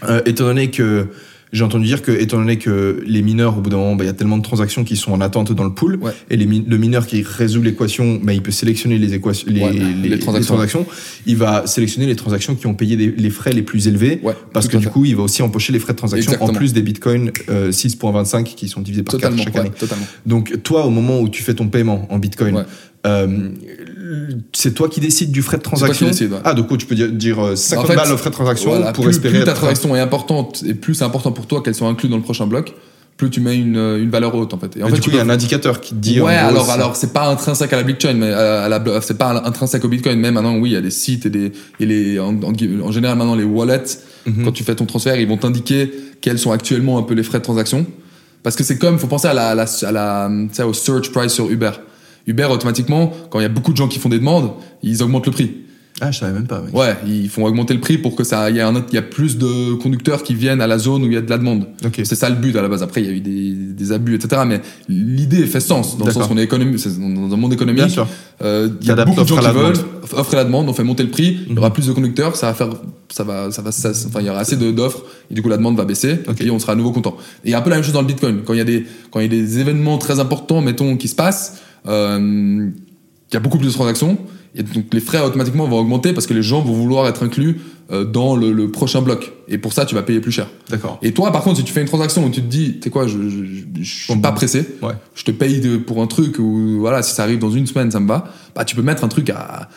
Euh, 0.08 0.22
étant 0.24 0.44
donné 0.44 0.70
que 0.70 1.08
j'ai 1.52 1.62
entendu 1.64 1.84
dire 1.86 2.02
que, 2.02 2.10
étant 2.12 2.38
donné 2.38 2.58
que 2.58 3.02
les 3.06 3.22
mineurs, 3.22 3.56
au 3.56 3.60
bout 3.60 3.70
d'un 3.70 3.76
moment, 3.76 3.94
bah, 3.96 4.04
il 4.04 4.08
y 4.08 4.10
a 4.10 4.14
tellement 4.14 4.36
de 4.36 4.42
transactions 4.42 4.82
qui 4.84 4.96
sont 4.96 5.12
en 5.12 5.20
attente 5.20 5.52
dans 5.52 5.64
le 5.64 5.72
pool, 5.72 5.96
Ouais. 6.02 6.10
et 6.28 6.36
les 6.36 6.44
mi- 6.46 6.64
le 6.66 6.76
mineur 6.76 7.06
qui 7.06 7.22
résout 7.22 7.62
l'équation, 7.62 8.20
bah, 8.22 8.32
il 8.32 8.42
peut 8.42 8.50
sélectionner 8.50 8.98
les 8.98 9.14
équations, 9.14 9.46
les, 9.50 9.60
Ouais, 9.62 9.72
les- 9.72 9.78
les 10.02 10.08
les 10.08 10.18
transactions. 10.18 10.86
Il 11.24 11.36
va 11.36 11.66
sélectionner 11.66 12.06
les 12.06 12.16
transactions 12.16 12.54
qui 12.56 12.66
ont 12.66 12.74
payé 12.74 12.96
des- 12.96 13.12
les 13.16 13.30
frais 13.30 13.52
les 13.52 13.62
plus 13.62 13.86
élevés, 13.86 14.18
Ouais, 14.22 14.34
parce 14.52 14.66
que 14.68 14.76
du 14.76 14.88
coup, 14.88 15.04
il 15.04 15.14
va 15.16 15.22
aussi 15.22 15.42
empocher 15.42 15.72
les 15.72 15.78
frais 15.78 15.92
de 15.92 15.98
transaction 15.98 16.32
en 16.40 16.48
plus 16.52 16.72
des 16.72 16.82
bitcoins 16.82 17.30
euh, 17.48 17.70
6.25 17.70 18.54
qui 18.56 18.68
sont 18.68 18.80
divisés 18.80 19.02
par 19.04 19.12
4 19.12 19.20
Totalement, 19.30 19.44
chaque 19.44 19.54
ouais, 19.54 19.60
année. 19.60 19.70
totalement. 19.78 20.06
Donc, 20.26 20.62
toi, 20.62 20.84
au 20.84 20.90
moment 20.90 21.20
où 21.20 21.28
tu 21.28 21.42
fais 21.42 21.54
ton 21.54 21.68
paiement 21.68 22.06
en 22.10 22.18
bitcoin, 22.18 22.64
euh, 23.06 23.48
c'est 24.52 24.74
toi 24.74 24.88
qui 24.88 25.00
décides 25.00 25.30
du 25.30 25.42
frais 25.42 25.56
de 25.58 25.62
transaction. 25.62 26.06
ouais. 26.06 26.28
Ah, 26.44 26.54
du 26.54 26.62
coup, 26.64 26.76
tu 26.76 26.86
peux 26.86 26.94
dire, 26.94 27.10
dire 27.10 27.38
euh, 27.44 27.56
50 27.56 27.84
En 27.84 27.88
fait, 27.88 27.96
balles 27.96 28.12
au 28.12 28.16
frais 28.16 28.30
de 28.30 28.34
transaction 28.34 28.70
Voilà, 28.70 28.92
pour 28.92 29.04
plus, 29.04 29.10
espérer 29.12 29.36
plus 29.38 29.44
ta 29.44 29.52
transaction 29.54 29.94
est 29.96 30.00
importante 30.00 30.62
et 30.66 30.74
plus 30.74 30.94
c'est 30.94 31.04
important 31.04 31.32
pour 31.32 31.46
toi 31.46 31.62
qu'elle 31.62 31.74
soit 31.74 31.88
inclue 31.88 32.08
dans 32.08 32.16
le 32.16 32.22
prochain 32.22 32.46
bloc, 32.46 32.74
plus 33.16 33.30
tu 33.30 33.40
mets 33.40 33.56
une, 33.56 33.76
une 33.76 34.10
valeur 34.10 34.34
haute 34.34 34.52
en 34.54 34.58
fait. 34.58 34.76
Et 34.76 34.82
en 34.82 34.86
Mais 34.86 34.90
fait, 34.90 34.96
du 34.96 35.00
tu 35.02 35.10
coup, 35.10 35.16
il 35.16 35.18
y 35.18 35.20
a 35.20 35.24
un 35.24 35.30
indicateur 35.30 35.80
qui 35.80 35.90
te 35.90 35.98
dit. 36.00 36.20
ouais, 36.20 36.36
gros, 36.36 36.48
alors, 36.48 36.70
alors 36.70 36.96
c'est 36.96 37.12
pas 37.12 37.28
intrinsèque 37.28 37.72
à 37.72 37.76
la 37.76 37.82
blockchain, 37.82 38.14
mais 38.14 38.30
à, 38.32 38.68
la, 38.68 38.82
c'est 39.00 39.16
pas 39.18 39.42
intrinsèque 39.44 39.84
au 39.84 39.88
Bitcoin. 39.88 40.18
Mais 40.20 40.30
maintenant, 40.30 40.56
oui, 40.58 40.70
il 40.70 40.74
y 40.74 40.76
a 40.76 40.80
des 40.82 40.90
sites 40.90 41.26
et 41.26 41.30
des, 41.30 41.52
et 41.80 41.86
les, 41.86 42.18
en, 42.20 42.34
en, 42.42 42.52
en 42.82 42.92
général 42.92 43.16
maintenant 43.18 43.34
les 43.34 43.44
wallets, 43.44 43.82
Mhm. 44.26 44.44
quand 44.44 44.50
tu 44.50 44.64
fais 44.64 44.74
ton 44.74 44.86
transfert, 44.86 45.14
ils 45.20 45.28
vont 45.28 45.36
t'indiquer 45.36 45.88
quels 46.20 46.40
sont 46.40 46.50
actuellement 46.50 46.98
un 46.98 47.02
peu 47.02 47.14
les 47.14 47.22
frais 47.22 47.38
de 47.38 47.44
transaction. 47.44 47.86
Parce 48.42 48.56
que 48.56 48.64
c'est 48.64 48.76
comme, 48.76 48.98
faut 48.98 49.06
penser 49.06 49.28
à 49.28 49.34
la, 49.34 49.50
à 49.50 49.54
la, 49.92 50.30
à 50.58 50.66
au 50.66 50.72
search 50.72 51.10
price 51.12 51.32
sur 51.32 51.48
Uber. 51.48 51.70
Uber, 52.26 52.48
automatiquement, 52.50 53.12
quand 53.30 53.38
il 53.40 53.42
y 53.42 53.46
a 53.46 53.50
beaucoup 53.50 53.72
de 53.72 53.76
gens 53.76 53.88
qui 53.88 53.98
font 53.98 54.08
des 54.08 54.18
demandes, 54.18 54.50
ils 54.82 55.02
augmentent 55.02 55.26
le 55.26 55.32
prix. 55.32 55.50
Ah, 56.02 56.10
je 56.10 56.18
savais 56.18 56.34
même 56.34 56.46
pas. 56.46 56.62
oui. 56.62 56.78
Ouais, 56.78 56.94
ils 57.06 57.30
font 57.30 57.46
augmenter 57.46 57.72
le 57.72 57.80
prix 57.80 57.96
pour 57.96 58.14
que 58.16 58.22
ça, 58.22 58.50
il 58.50 58.56
y 58.56 58.60
a 58.60 58.68
un 58.68 58.76
autre- 58.76 58.88
il 58.92 58.96
y 58.96 58.98
a 58.98 59.02
plus 59.02 59.38
de 59.38 59.72
conducteurs 59.76 60.22
qui 60.22 60.34
viennent 60.34 60.60
à 60.60 60.66
la 60.66 60.76
zone 60.76 61.02
où 61.04 61.06
il 61.06 61.14
y 61.14 61.16
a 61.16 61.22
de 61.22 61.30
la 61.30 61.38
demande. 61.38 61.68
Ok. 61.86 62.00
C'est 62.04 62.14
ça 62.16 62.28
le 62.28 62.36
but 62.36 62.54
à 62.54 62.60
la 62.60 62.68
base. 62.68 62.82
Après, 62.82 63.00
il 63.00 63.06
y 63.06 63.10
a 63.10 63.12
eu 63.14 63.20
des, 63.20 63.52
des 63.72 63.92
abus, 63.92 64.14
etc. 64.14 64.42
Mais 64.46 64.60
l'idée 64.90 65.46
fait 65.46 65.60
sens 65.60 65.96
dans 65.96 66.04
le 66.04 66.12
sens 66.12 66.26
qu'on 66.28 66.36
est 66.36 66.42
économique, 66.42 66.76
dans 66.86 67.32
un 67.32 67.36
monde 67.38 67.54
économique. 67.54 67.78
Bien 67.78 67.88
sûr. 67.88 68.06
Euh, 68.42 68.68
il 68.82 68.86
y 68.86 68.90
a 68.90 69.04
beaucoup 69.06 69.22
de 69.22 69.26
gens 69.26 69.38
qui 69.38 69.46
veulent 69.48 69.72
et 70.32 70.36
la 70.36 70.44
demande. 70.44 70.68
On 70.68 70.74
fait 70.74 70.84
monter 70.84 71.02
le 71.02 71.08
prix. 71.08 71.38
Il 71.44 71.48
y 71.48 71.52
Mhm. 71.52 71.58
aura 71.60 71.72
plus 71.72 71.86
de 71.86 71.92
conducteurs. 71.92 72.36
Ça 72.36 72.48
va 72.48 72.52
faire, 72.54 72.68
ça 73.08 73.24
va, 73.24 73.50
ça 73.50 73.62
va, 73.62 73.72
ça- 73.72 73.92
enfin, 74.06 74.20
il 74.20 74.26
y 74.26 74.28
aura 74.30 74.40
assez 74.40 74.56
d'offres 74.56 75.02
et 75.30 75.34
du 75.34 75.40
coup 75.40 75.48
la 75.48 75.56
demande 75.56 75.78
va 75.78 75.86
baisser. 75.86 76.18
Ok. 76.28 76.42
Et 76.42 76.50
on 76.50 76.58
sera 76.58 76.72
à 76.72 76.76
nouveau 76.76 76.92
content. 76.92 77.16
Et 77.42 77.48
il 77.48 77.50
y 77.52 77.54
a 77.54 77.58
un 77.58 77.62
peu 77.62 77.70
la 77.70 77.76
même 77.76 77.84
chose 77.84 77.94
dans 77.94 78.02
le 78.02 78.06
Bitcoin. 78.06 78.40
Quand 78.44 78.52
il 78.52 78.58
y 78.58 78.60
a 78.60 78.64
des, 78.64 78.84
quand 79.10 79.20
il 79.20 79.22
y 79.22 79.26
a 79.26 79.40
des 79.42 79.60
événements 79.60 79.96
très 79.96 80.20
importants, 80.20 80.60
mettons, 80.60 80.98
qui 80.98 81.08
se 81.08 81.14
passent, 81.14 81.62
euh, 81.88 82.68
il 83.30 83.34
y 83.34 83.36
a 83.36 83.40
beaucoup 83.40 83.58
plus 83.58 83.68
de 83.68 83.72
transactions. 83.72 84.18
Et 84.58 84.62
donc 84.62 84.86
les 84.92 85.00
frais 85.00 85.20
automatiquement 85.20 85.66
vont 85.68 85.78
augmenter 85.78 86.14
parce 86.14 86.26
que 86.26 86.32
les 86.32 86.42
gens 86.42 86.62
vont 86.62 86.72
vouloir 86.72 87.06
être 87.08 87.22
inclus 87.22 87.60
euh, 87.92 88.04
dans 88.04 88.36
le, 88.36 88.52
le 88.52 88.70
prochain 88.70 89.02
bloc. 89.02 89.32
Et 89.48 89.58
pour 89.58 89.74
ça, 89.74 89.84
tu 89.84 89.94
vas 89.94 90.02
payer 90.02 90.20
plus 90.20 90.32
cher. 90.32 90.46
D'accord. 90.70 90.98
Et 91.02 91.12
toi, 91.12 91.30
par 91.30 91.42
contre, 91.42 91.58
si 91.58 91.64
tu 91.64 91.72
fais 91.74 91.82
une 91.82 91.86
transaction 91.86 92.24
où 92.24 92.30
tu 92.30 92.40
te 92.40 92.46
dis, 92.46 92.74
tu 92.76 92.84
sais 92.84 92.90
quoi, 92.90 93.06
je, 93.06 93.18
je, 93.28 93.44
je, 93.82 93.84
suis 93.84 94.14
Bon, 94.14 94.18
pas 94.18 94.32
pressé, 94.32 94.66
Ouais. 94.82 94.94
je 95.14 95.24
te 95.24 95.30
paye 95.30 95.60
de- 95.60 95.76
pour 95.76 96.00
un 96.00 96.06
truc 96.06 96.38
où, 96.38 96.78
voilà, 96.80 97.02
si 97.02 97.14
ça 97.14 97.22
arrive 97.24 97.38
dans 97.38 97.50
une 97.50 97.66
semaine, 97.66 97.90
ça 97.90 98.00
me 98.00 98.08
va, 98.08 98.32
bah, 98.54 98.64
tu 98.64 98.74
peux 98.74 98.82
mettre 98.82 99.04
un 99.04 99.08
truc 99.08 99.28
à. 99.28 99.68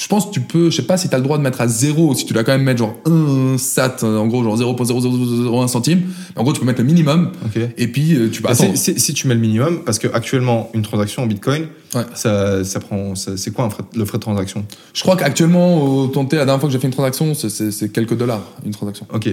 Je 0.00 0.08
pense 0.08 0.24
que 0.26 0.30
tu 0.30 0.40
peux, 0.40 0.70
je 0.70 0.76
sais 0.76 0.82
pas 0.86 0.96
si 0.96 1.10
tu 1.10 1.14
as 1.14 1.18
le 1.18 1.24
droit 1.24 1.36
de 1.36 1.42
mettre 1.42 1.60
à 1.60 1.68
zéro, 1.68 2.14
si 2.14 2.24
tu 2.24 2.32
dois 2.32 2.42
quand 2.42 2.52
même 2.52 2.62
mettre 2.62 2.78
genre 2.78 2.96
un 3.04 3.58
sat, 3.58 3.98
en 4.02 4.26
gros, 4.28 4.42
genre 4.42 4.56
0.0001 4.56 5.68
centime. 5.68 6.00
En 6.36 6.42
gros, 6.42 6.54
tu 6.54 6.60
peux 6.60 6.64
mettre 6.66 6.80
le 6.80 6.86
minimum, 6.86 7.32
Ok. 7.44 7.60
et 7.76 7.86
puis 7.88 8.14
euh, 8.14 8.30
tu 8.30 8.40
peux 8.40 8.48
Bah, 8.48 8.54
attendre. 8.54 8.76
c'est- 8.76 8.98
si 8.98 9.12
tu 9.12 9.28
mets 9.28 9.34
le 9.34 9.40
minimum, 9.40 9.80
parce 9.84 9.98
que 9.98 10.08
actuellement 10.08 10.70
une 10.72 10.80
transaction 10.80 11.22
en 11.24 11.26
Bitcoin, 11.26 11.66
Ouais. 11.94 12.02
ça, 12.14 12.64
ça 12.64 12.80
prend, 12.80 13.14
c'est 13.14 13.52
quoi 13.52 13.66
un 13.66 13.70
frais- 13.70 13.82
le 13.94 14.04
frais 14.06 14.16
de 14.16 14.22
transaction? 14.22 14.64
Je 14.94 15.02
crois 15.02 15.16
qu'actuellement, 15.16 15.84
au 15.84 16.06
Tanté, 16.06 16.36
la 16.36 16.46
dernière 16.46 16.60
fois 16.60 16.68
que 16.70 16.72
j'ai 16.72 16.78
fait 16.80 16.86
une 16.86 16.94
transaction, 16.94 17.34
c'est- 17.34 17.92
quelques 17.92 18.16
dollars, 18.16 18.42
une 18.64 18.72
transaction. 18.72 19.06
Ok. 19.12 19.28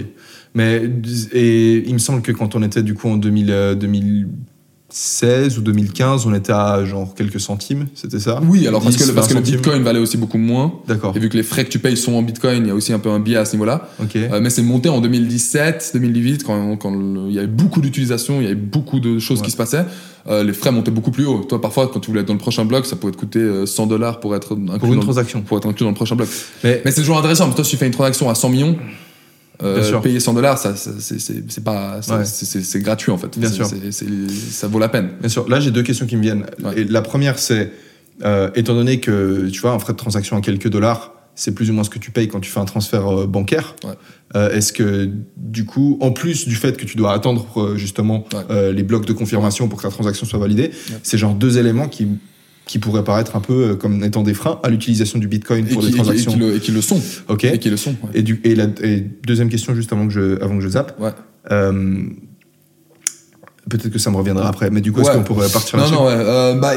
Mais 0.54 0.82
et 1.32 1.84
il 1.86 1.94
me 1.94 1.98
semble 1.98 2.20
que 2.20 2.32
quand 2.32 2.54
on 2.56 2.62
était 2.62 2.82
du 2.82 2.92
coup 2.92 3.08
en 3.08 3.16
2000, 3.16 3.50
euh, 3.50 3.74
2016 4.90 5.58
ou 5.58 5.60
2015, 5.60 6.26
on 6.26 6.34
était 6.34 6.52
à 6.52 6.82
genre 6.86 7.14
quelques 7.14 7.40
centimes, 7.40 7.88
c'était 7.94 8.18
ça? 8.18 8.40
Oui, 8.48 8.66
alors 8.66 8.82
parce 8.82 8.96
10, 8.96 9.06
que, 9.06 9.12
parce 9.12 9.28
que 9.28 9.34
20 9.34 9.40
le. 9.40 9.44
Bitcoin 9.44 9.82
valait 9.82 9.98
aussi 9.98 10.16
beaucoup 10.16 10.38
moins. 10.38 10.72
D'accord. 10.88 11.12
Et 11.14 11.18
vu 11.18 11.28
que 11.28 11.36
les 11.36 11.42
frais 11.42 11.64
que 11.66 11.68
tu 11.70 11.78
payes 11.78 11.96
sont 11.96 12.14
en 12.14 12.22
Bitcoin, 12.22 12.64
il 12.64 12.68
y 12.68 12.70
a 12.70 12.74
aussi 12.74 12.94
un 12.94 12.98
peu 12.98 13.10
un 13.10 13.20
biais 13.20 13.36
à 13.36 13.44
ce 13.44 13.52
niveau-là. 13.52 13.86
Ok. 14.02 14.16
Euh, 14.16 14.40
mais 14.40 14.48
c'est 14.48 14.62
monté 14.62 14.88
en 14.88 15.00
2017, 15.02 15.90
2018, 15.92 16.42
quand, 16.44 16.76
quand 16.78 16.90
le- 16.94 17.28
il 17.28 17.34
y 17.34 17.38
avait 17.38 17.46
beaucoup 17.46 17.82
d'utilisation, 17.82 18.40
il 18.40 18.44
y 18.44 18.46
avait 18.46 18.54
beaucoup 18.54 18.98
de 18.98 19.18
choses 19.18 19.40
Ouais. 19.40 19.44
qui 19.44 19.50
se 19.50 19.56
passaient. 19.58 19.84
Euh, 20.26 20.42
les 20.42 20.52
frais 20.54 20.72
montaient 20.72 20.90
beaucoup 20.90 21.10
plus 21.10 21.26
haut. 21.26 21.44
Toi, 21.46 21.60
parfois, 21.60 21.88
quand 21.92 22.00
tu 22.00 22.08
voulais 22.10 22.22
être 22.22 22.28
dans 22.28 22.34
le 22.34 22.38
prochain 22.40 22.64
bloc, 22.64 22.86
ça 22.86 22.96
pouvait 22.96 23.12
te 23.12 23.18
coûter 23.18 23.40
euh, 23.40 23.66
100 23.66 23.86
dollars 23.88 24.20
pour 24.20 24.34
être 24.34 24.52
inclus, 24.54 24.78
Pour 24.78 24.88
une 24.88 24.94
dans, 24.96 25.00
transaction. 25.02 25.42
pour 25.42 25.58
être 25.58 25.66
inclus 25.68 25.84
dans 25.84 25.90
le 25.90 25.94
prochain 25.96 26.16
bloc. 26.16 26.28
Mais, 26.64 26.80
Mais 26.84 26.90
c'est 26.92 27.00
toujours 27.02 27.18
intéressant, 27.18 27.44
parce 27.44 27.52
que 27.52 27.56
toi, 27.56 27.64
si 27.64 27.70
tu 27.72 27.76
fais 27.76 27.86
une 27.86 27.92
transaction 27.92 28.28
à 28.30 28.34
100 28.34 28.48
millions, 28.48 28.76
euh, 29.62 29.74
Bien 29.76 29.84
sûr. 29.84 30.00
payer 30.00 30.20
100 30.20 30.34
dollars, 30.34 30.58
ça, 30.58 30.76
ça- 30.76 30.90
c'est- 30.98 31.60
pas, 31.64 31.96
Ouais. 32.08 32.24
c'est- 32.24 32.80
gratuit 32.80 33.10
en 33.12 33.18
fait. 33.18 33.38
Bien 33.38 33.50
sûr. 33.50 33.66
ça 34.50 34.68
vaut 34.68 34.78
la 34.78 34.88
peine. 34.88 35.10
bien 35.20 35.28
sûr, 35.28 35.48
là 35.48 35.60
j'ai 35.60 35.70
deux 35.70 35.82
questions 35.82 36.06
qui 36.06 36.16
me 36.16 36.22
viennent. 36.22 36.46
Ouais. 36.62 36.80
Et 36.80 36.84
la 36.84 37.02
première 37.02 37.38
c'est, 37.38 37.72
euh, 38.24 38.50
étant 38.54 38.74
donné 38.74 39.00
que 39.00 39.48
tu 39.48 39.60
vois 39.60 39.72
un 39.72 39.78
frais 39.78 39.92
de 39.92 39.98
transaction 39.98 40.36
à 40.36 40.40
quelques 40.40 40.68
dollars, 40.68 41.12
c'est 41.34 41.52
plus 41.52 41.70
ou 41.70 41.72
moins 41.72 41.84
ce 41.84 41.90
que 41.90 41.98
tu 42.00 42.10
payes 42.10 42.26
quand 42.28 42.40
tu 42.40 42.50
fais 42.50 42.58
un 42.60 42.64
transfert 42.64 43.06
euh, 43.20 43.26
bancaire. 43.26 43.76
Ouais. 43.84 43.90
Euh, 44.36 44.50
Est-ce 44.50 44.72
que 44.72 45.08
du 45.36 45.64
coup, 45.64 45.96
en 46.00 46.10
plus 46.10 46.46
du 46.48 46.56
fait 46.56 46.76
que 46.76 46.84
tu 46.84 46.96
dois 46.96 47.12
attendre 47.12 47.74
justement 47.76 48.24
les 48.50 48.82
blocs 48.82 49.06
de 49.06 49.12
confirmation 49.12 49.68
pour 49.68 49.78
que 49.78 49.84
ta 49.84 49.90
transaction 49.90 50.26
soit 50.26 50.38
validée, 50.38 50.70
c'est 51.02 51.16
genre 51.18 51.34
deux 51.34 51.58
éléments 51.58 51.88
qui 51.88 52.06
qui 52.68 52.78
pourraient 52.78 53.02
paraître 53.02 53.34
un 53.34 53.40
peu 53.40 53.70
euh, 53.70 53.74
comme 53.74 54.04
étant 54.04 54.22
des 54.22 54.34
freins 54.34 54.60
à 54.62 54.68
l'utilisation 54.68 55.18
du 55.18 55.26
Bitcoin 55.26 55.64
pour 55.66 55.82
des 55.82 55.88
et 55.88 55.92
transactions. 55.92 56.30
qui 56.32 56.38
le, 56.38 56.54
et 56.56 56.60
qui 56.60 56.70
le 56.70 56.80
sont. 56.82 57.00
Ok. 57.28 57.44
Et 57.44 57.58
qui 57.58 57.70
le 57.70 57.76
sont. 57.76 57.90
ouais. 58.02 58.10
Et, 58.14 58.22
du, 58.22 58.40
et, 58.44 58.54
la, 58.54 58.66
et 58.84 59.00
deuxième 59.26 59.48
question 59.48 59.74
juste 59.74 59.92
avant 59.92 60.06
que 60.06 60.12
je, 60.12 60.40
avant 60.40 60.56
que 60.58 60.62
je 60.62 60.68
zappe. 60.68 60.94
Ouais. 61.00 61.10
Euh, 61.50 62.02
Peut-être 63.70 63.90
que 63.90 63.98
ça 63.98 64.10
me 64.10 64.16
reviendra 64.16 64.48
après, 64.48 64.70
mais 64.70 64.80
du 64.80 64.92
coup, 64.92 65.00
est-ce 65.02 65.10
Ouais. 65.10 65.16
qu'on 65.16 65.24
pourrait 65.24 65.48
partir 65.50 65.76
Non, 65.76 65.82
là-dessus 65.84 65.98
non, 66.00 66.06
ouais. 66.06 66.14
Euh, 66.16 66.54
bah, 66.54 66.72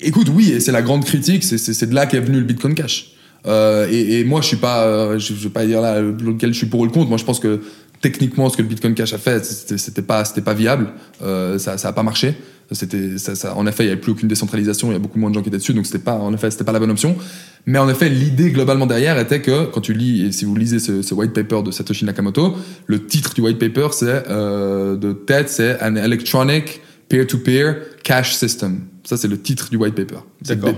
écoute, 0.00 0.28
oui, 0.34 0.50
et 0.52 0.60
c'est 0.60 0.72
la 0.72 0.82
grande 0.82 1.04
critique, 1.04 1.42
c'est- 1.42 1.86
de 1.86 1.94
là 1.94 2.04
qu'est 2.06 2.20
venu 2.20 2.38
le 2.38 2.44
Bitcoin 2.44 2.74
Cash. 2.74 3.12
Euh, 3.46 3.86
et, 3.90 4.20
et 4.20 4.24
moi, 4.24 4.40
je 4.42 4.46
suis 4.48 4.56
pas, 4.58 4.84
euh, 4.84 5.18
je, 5.18 5.32
je 5.34 5.44
vais 5.44 5.48
pas 5.50 5.64
dire 5.66 5.80
là 5.80 6.00
lequel 6.02 6.52
je 6.52 6.58
suis 6.58 6.66
pour 6.66 6.80
ou 6.80 6.84
le 6.84 6.90
contre. 6.90 7.08
Moi, 7.08 7.16
je 7.18 7.24
pense 7.24 7.40
que 7.40 7.60
techniquement, 8.04 8.50
ce 8.50 8.56
que 8.58 8.62
le 8.62 8.68
Bitcoin 8.68 8.92
Cash 8.92 9.14
a 9.14 9.18
fait, 9.18 9.42
c'était 9.46 10.02
pas, 10.02 10.26
c'était 10.26 10.42
pas 10.42 10.52
viable. 10.52 10.92
Euh, 11.22 11.58
ça, 11.58 11.78
ça 11.78 11.88
a 11.88 11.92
pas 11.94 12.02
marché. 12.02 12.34
C'était, 12.70 13.16
ça, 13.16 13.56
en 13.56 13.66
effet, 13.66 13.84
il 13.84 13.86
y 13.86 13.90
avait 13.90 14.00
plus 14.00 14.12
aucune 14.12 14.28
décentralisation. 14.28 14.90
Il 14.90 14.92
y 14.92 14.96
a 14.96 14.98
beaucoup 14.98 15.18
moins 15.18 15.30
de 15.30 15.34
gens 15.34 15.40
qui 15.40 15.48
étaient 15.48 15.56
dessus, 15.56 15.72
donc 15.72 15.86
c'était 15.86 16.04
pas, 16.04 16.16
en 16.16 16.34
effet, 16.34 16.50
c'était 16.50 16.64
pas 16.64 16.72
la 16.72 16.80
bonne 16.80 16.90
option. 16.90 17.16
Mais 17.64 17.78
en 17.78 17.88
effet, 17.88 18.10
l'idée 18.10 18.50
globalement 18.50 18.84
derrière 18.84 19.18
était 19.18 19.40
que 19.40 19.70
quand 19.72 19.80
tu 19.80 19.94
lis 19.94 20.26
et 20.26 20.32
si 20.32 20.44
vous 20.44 20.54
lisez 20.54 20.80
ce, 20.80 21.00
ce 21.00 21.14
white 21.14 21.32
paper 21.32 21.62
de 21.62 21.70
Satoshi 21.70 22.04
Nakamoto, 22.04 22.56
le 22.86 23.06
titre 23.06 23.32
du 23.32 23.40
white 23.40 23.58
paper, 23.58 23.88
c'est 23.92 24.24
euh, 24.28 24.96
de 24.96 25.14
tête, 25.14 25.48
c'est 25.48 25.82
an 25.82 25.96
electronic 25.96 26.82
peer-to-peer 27.14 27.76
cash 28.02 28.34
system. 28.34 28.80
Ça, 29.04 29.16
c'est 29.16 29.28
le 29.28 29.38
titre 29.38 29.68
du 29.70 29.76
white 29.76 29.94
paper. 29.94 30.20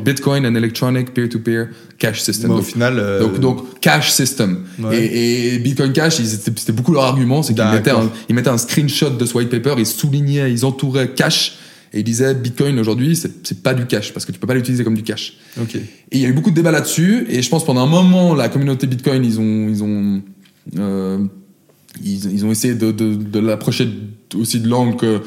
Bitcoin 0.04 0.44
and 0.44 0.54
electronic 0.54 1.14
peer-to-peer 1.14 1.68
cash 1.98 2.20
system. 2.20 2.50
Mais 2.50 2.56
au 2.56 2.58
Donc, 2.58 2.66
final, 2.66 2.98
euh, 2.98 3.20
donc, 3.20 3.38
donc, 3.40 3.80
cash 3.80 4.10
system. 4.10 4.64
Ouais. 4.80 4.98
Et, 4.98 5.54
et 5.54 5.58
Bitcoin 5.60 5.92
Cash, 5.92 6.16
c'était 6.16 6.72
beaucoup 6.72 6.92
leur 6.92 7.04
argument, 7.04 7.42
c'est 7.42 7.54
qu'ils 7.54 7.64
mettaient 7.64 7.92
mettaient 8.30 8.50
un 8.50 8.58
screenshot 8.58 9.10
de 9.10 9.24
ce 9.24 9.34
white 9.34 9.48
paper, 9.48 9.74
ils 9.78 9.86
soulignaient, 9.86 10.52
ils 10.52 10.64
entouraient 10.64 11.14
cash, 11.14 11.58
et 11.94 12.00
ils 12.00 12.04
disaient 12.04 12.34
Bitcoin 12.34 12.78
aujourd'hui, 12.80 13.16
c'est 13.16 13.62
pas 13.62 13.74
du 13.74 13.86
cash, 13.86 14.12
parce 14.12 14.26
que 14.26 14.32
tu 14.32 14.38
peux 14.40 14.46
pas 14.48 14.54
l'utiliser 14.54 14.82
comme 14.82 14.96
du 14.96 15.04
cash. 15.04 15.38
Et 15.56 15.80
il 16.12 16.20
y 16.20 16.26
a 16.26 16.28
eu 16.28 16.32
beaucoup 16.32 16.50
de 16.50 16.56
débats 16.56 16.72
là-dessus, 16.72 17.26
et 17.30 17.40
je 17.42 17.48
pense 17.48 17.64
pendant 17.64 17.82
un 17.82 17.86
moment, 17.86 18.34
la 18.34 18.48
communauté 18.48 18.88
Bitcoin, 18.88 19.24
ils 19.24 19.38
ont, 19.38 19.68
ils 19.68 19.82
ont, 19.84 20.22
euh, 20.78 21.24
ils, 22.04 22.32
ils 22.32 22.44
ont 22.44 22.50
essayé 22.50 22.74
de, 22.74 22.90
de, 22.90 23.14
de 23.14 23.38
l'approcher 23.38 23.88
aussi 24.34 24.58
de 24.58 24.68
l'angle 24.68 24.96
que 24.96 25.22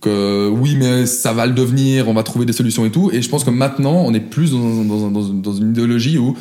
que 0.00 0.48
oui, 0.48 0.76
mais 0.78 1.06
ça 1.06 1.32
va 1.32 1.46
le 1.46 1.52
devenir, 1.52 2.08
on 2.08 2.14
va 2.14 2.22
trouver 2.22 2.46
des 2.46 2.52
solutions 2.52 2.84
et 2.86 2.90
tout. 2.90 3.10
Et 3.12 3.20
je 3.22 3.28
pense 3.28 3.44
que 3.44 3.50
maintenant, 3.50 4.02
on 4.06 4.14
est 4.14 4.20
plus 4.20 4.52
dans, 4.52 4.84
dans, 4.84 5.10
dans, 5.10 5.28
dans 5.28 5.52
une 5.54 5.70
idéologie 5.70 6.18
où 6.18 6.36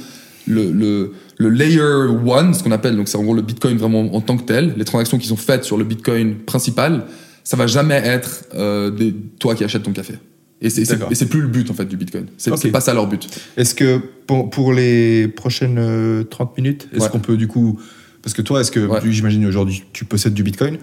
le, 0.48 0.72
le, 0.72 1.14
le 1.38 1.50
layer 1.50 1.82
one, 2.26 2.54
ce 2.54 2.64
qu'on 2.64 2.72
appelle, 2.72 2.96
donc 2.96 3.08
c'est 3.08 3.18
en 3.18 3.24
gros 3.24 3.34
le 3.36 3.42
Bitcoin 3.42 3.78
vraiment 3.78 4.14
en 4.16 4.22
tant 4.22 4.38
que 4.38 4.44
tel, 4.44 4.74
les 4.78 4.86
transactions 4.86 5.18
qui 5.18 5.28
sont 5.28 5.38
faites 5.38 5.64
sur 5.64 5.78
le 5.78 5.84
Bitcoin 5.84 6.36
principal, 6.36 7.06
ça 7.44 7.58
va 7.58 7.68
jamais 7.68 7.96
être 7.96 8.46
euh, 8.56 8.90
des, 8.92 9.14
toi 9.40 9.56
qui 9.56 9.64
achètes 9.64 9.84
ton 9.84 9.92
café. 9.94 10.16
Et 10.62 10.70
c'est, 10.70 10.86
plus 11.30 11.42
le 11.42 11.48
but 11.48 11.70
en 11.72 11.74
fait 11.74 11.86
du 11.86 11.96
Bitcoin. 11.96 12.26
C'est, 12.38 12.52
Ok. 12.52 12.60
c'est 12.62 12.72
pas 12.72 12.82
ça 12.82 12.94
leur 12.94 13.08
but. 13.08 13.28
Est-ce 13.56 13.74
que 13.74 14.00
pour, 14.28 14.50
pour 14.50 14.74
les 14.74 15.30
prochaines 15.30 15.78
euh, 15.78 16.24
30 16.24 16.58
minutes, 16.58 16.90
est-ce 16.94 17.04
Ouais. 17.04 17.10
qu'on 17.10 17.20
peut 17.20 17.38
du 17.38 17.48
coup. 17.48 17.80
Parce 18.22 18.34
que 18.34 18.42
toi, 18.42 18.60
est-ce 18.60 18.72
que, 18.72 18.82
Ouais. 18.82 19.00
j'imagine 19.10 19.46
aujourd'hui, 19.46 19.84
tu 19.94 20.04
possèdes 20.04 20.34
du 20.34 20.44
Bitcoin 20.44 20.78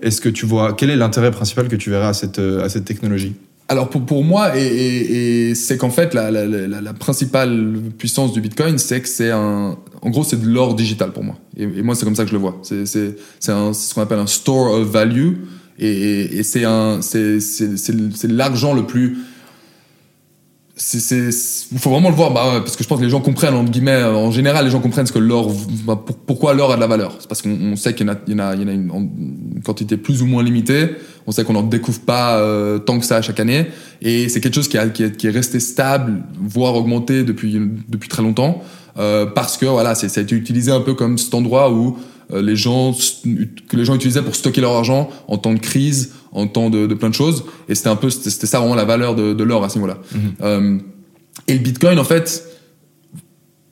Est-ce 0.00 0.20
que 0.20 0.28
tu 0.28 0.46
vois. 0.46 0.74
Quel 0.74 0.90
est 0.90 0.96
l'intérêt 0.96 1.30
principal 1.30 1.68
que 1.68 1.76
tu 1.76 1.90
verrais 1.90 2.06
à 2.06 2.14
cette, 2.14 2.38
euh, 2.38 2.64
à 2.64 2.68
cette 2.68 2.84
technologie? 2.84 3.34
Alors 3.70 3.90
pour, 3.90 4.06
pour 4.06 4.24
moi, 4.24 4.52
et, 4.56 5.54
c'est 5.54 5.76
qu'en 5.76 5.90
fait 5.90 6.14
la, 6.14 6.30
la, 6.30 6.46
la, 6.46 6.92
principale 6.94 7.76
puissance 7.98 8.32
du 8.32 8.40
Bitcoin, 8.40 8.78
c'est 8.78 9.02
que 9.02 9.08
c'est 9.08 9.30
un, 9.30 9.76
en 10.00 10.10
gros 10.10 10.24
c'est 10.24 10.40
de 10.40 10.48
l'or 10.48 10.74
digital 10.74 11.12
pour 11.12 11.22
moi. 11.22 11.36
Et, 11.54 11.66
moi 11.82 11.94
c'est 11.94 12.06
comme 12.06 12.14
ça 12.14 12.22
que 12.22 12.30
je 12.30 12.34
le 12.34 12.40
vois. 12.40 12.58
C'est, 12.62 12.86
c'est, 12.86 13.16
c'est, 13.40 13.52
ce 13.52 13.94
qu'on 13.94 14.00
appelle 14.00 14.20
un 14.20 14.26
store 14.26 14.72
of 14.72 14.88
value, 14.88 15.34
et, 15.78 16.42
c'est 16.44 16.64
un, 16.64 17.02
c'est, 17.02 17.40
c'est, 17.40 17.76
c'est 17.76 18.30
l'argent 18.30 18.72
le 18.72 18.86
plus 18.86 19.18
c'est, 20.80 21.30
il 21.72 21.78
faut 21.78 21.90
vraiment 21.90 22.08
le 22.08 22.14
voir, 22.14 22.32
bah, 22.32 22.52
ouais, 22.52 22.60
parce 22.60 22.76
que 22.76 22.84
je 22.84 22.88
pense 22.88 22.98
que 22.98 23.04
les 23.04 23.10
gens 23.10 23.20
comprennent, 23.20 23.54
entre 23.54 23.70
guillemets, 23.70 23.90
euh, 23.90 24.14
en 24.14 24.30
général, 24.30 24.64
les 24.64 24.70
gens 24.70 24.80
comprennent 24.80 25.06
ce 25.06 25.12
que 25.12 25.18
l'or, 25.18 25.52
bah, 25.84 25.96
pour- 25.96 26.16
pourquoi 26.16 26.54
l'or 26.54 26.72
a 26.72 26.76
de 26.76 26.80
la 26.80 26.86
valeur. 26.86 27.16
C'est 27.18 27.28
parce 27.28 27.42
qu'on 27.42 27.50
on 27.50 27.76
sait 27.76 27.94
qu'il 27.94 28.06
y 28.06 28.10
en 28.10 28.12
a, 28.12 28.16
il 28.26 28.32
y 28.32 28.36
en 28.36 28.38
a, 28.38 28.54
il 28.54 28.62
y 28.62 28.64
en 28.64 28.68
a 28.68 28.72
une, 28.72 29.60
quantité 29.64 29.96
plus 29.96 30.22
ou 30.22 30.26
moins 30.26 30.42
limitée. 30.42 30.90
On 31.26 31.32
sait 31.32 31.44
qu'on 31.44 31.52
n'en 31.52 31.62
découvre 31.62 32.00
pas 32.00 32.38
euh, 32.38 32.78
tant 32.78 32.98
que 32.98 33.04
ça 33.04 33.20
chaque 33.22 33.40
année. 33.40 33.66
Et 34.00 34.28
c'est 34.28 34.40
quelque 34.40 34.54
chose 34.54 34.68
qui, 34.68 34.78
a, 34.78 34.88
qui, 34.88 35.02
est, 35.02 35.16
qui 35.16 35.26
est 35.26 35.30
resté 35.30 35.58
stable, 35.58 36.22
voire 36.40 36.74
augmenté 36.76 37.24
depuis, 37.24 37.60
depuis 37.88 38.08
très 38.08 38.22
longtemps. 38.22 38.62
Euh, 38.98 39.26
parce 39.26 39.56
que 39.56 39.66
voilà, 39.66 39.94
c'est, 39.94 40.08
ça 40.08 40.20
a 40.20 40.22
été 40.22 40.36
utilisé 40.36 40.70
un 40.70 40.80
peu 40.80 40.94
comme 40.94 41.18
cet 41.18 41.34
endroit 41.34 41.72
où 41.72 41.98
les 42.30 42.56
gens, 42.56 42.94
que 43.68 43.76
les 43.76 43.84
gens 43.84 43.94
utilisaient 43.94 44.22
pour 44.22 44.34
stocker 44.34 44.60
leur 44.60 44.72
argent 44.72 45.08
en 45.28 45.38
temps 45.38 45.54
de 45.54 45.58
crise, 45.58 46.12
en 46.32 46.46
temps 46.46 46.68
de, 46.70 46.86
de 46.86 46.94
plein 46.94 47.08
de 47.08 47.14
choses. 47.14 47.44
Et 47.68 47.74
c'était 47.74 47.88
un 47.88 47.96
peu, 47.96 48.10
c'était, 48.10 48.46
ça 48.46 48.58
vraiment 48.60 48.74
la 48.74 48.84
valeur 48.84 49.14
de, 49.14 49.32
de 49.32 49.44
l'or 49.44 49.64
à 49.64 49.68
ce 49.68 49.76
niveau-là. 49.76 49.98
Euh, 50.42 50.78
et 51.46 51.54
le 51.54 51.60
Bitcoin, 51.60 51.98
en 51.98 52.04
fait, 52.04 52.44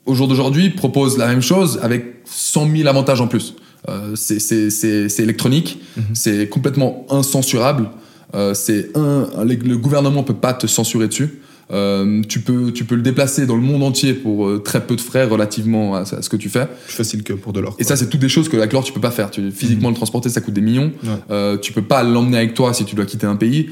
au 0.05 0.15
jour 0.15 0.27
d'aujourd'hui, 0.27 0.69
propose 0.71 1.17
la 1.17 1.27
même 1.27 1.41
chose 1.41 1.79
avec 1.81 2.21
100 2.25 2.69
000 2.75 2.87
avantages 2.87 3.21
en 3.21 3.27
plus. 3.27 3.55
Euh, 3.89 4.15
c'est, 4.15 4.39
c'est, 4.39 4.69
c'est, 4.69 5.07
c'est 5.09 5.23
électronique, 5.23 5.79
c'est 6.13 6.47
complètement 6.49 7.05
incensurable. 7.09 7.89
Euh, 8.33 8.53
c'est 8.53 8.89
un, 8.97 9.27
un- 9.37 9.45
le 9.45 9.77
gouvernement 9.77 10.23
peut 10.23 10.33
pas 10.33 10.53
te 10.53 10.67
censurer 10.67 11.07
dessus. 11.07 11.41
Euh, 11.69 12.21
tu 12.27 12.39
peux, 12.39 12.71
tu 12.71 12.85
peux 12.85 12.95
le 12.95 13.01
déplacer 13.01 13.45
dans 13.45 13.55
le 13.55 13.61
monde 13.61 13.83
entier 13.83 14.13
pour 14.13 14.47
euh, 14.47 14.59
très 14.59 14.85
peu 14.85 14.95
de 14.95 15.01
frais 15.01 15.25
relativement 15.25 15.95
à, 15.95 15.99
à 16.01 16.21
ce 16.21 16.29
que 16.29 16.37
tu 16.37 16.49
fais. 16.49 16.65
Plus 16.85 16.95
facile 16.95 17.23
que 17.23 17.33
pour 17.33 17.51
de 17.51 17.59
l'or. 17.59 17.75
Et 17.77 17.83
ça, 17.83 17.95
c'est 17.97 18.09
toutes 18.09 18.21
des 18.21 18.29
choses 18.29 18.47
que 18.47 18.57
avec 18.57 18.71
l'or, 18.71 18.83
tu 18.83 18.93
peux 18.93 19.01
pas 19.01 19.11
faire. 19.11 19.31
Tu, 19.31 19.51
physiquement, 19.51 19.89
le 19.89 19.95
transporter, 19.95 20.29
ça 20.29 20.39
coûte 20.41 20.53
des 20.53 20.61
millions. 20.61 20.91
Ouais. 21.03 21.09
Euh, 21.29 21.57
tu 21.57 21.73
peux 21.73 21.81
pas 21.81 22.03
l'emmener 22.03 22.37
avec 22.37 22.53
toi 22.53 22.73
si 22.73 22.85
tu 22.85 22.95
dois 22.95 23.05
quitter 23.05 23.27
un 23.27 23.35
pays. 23.35 23.69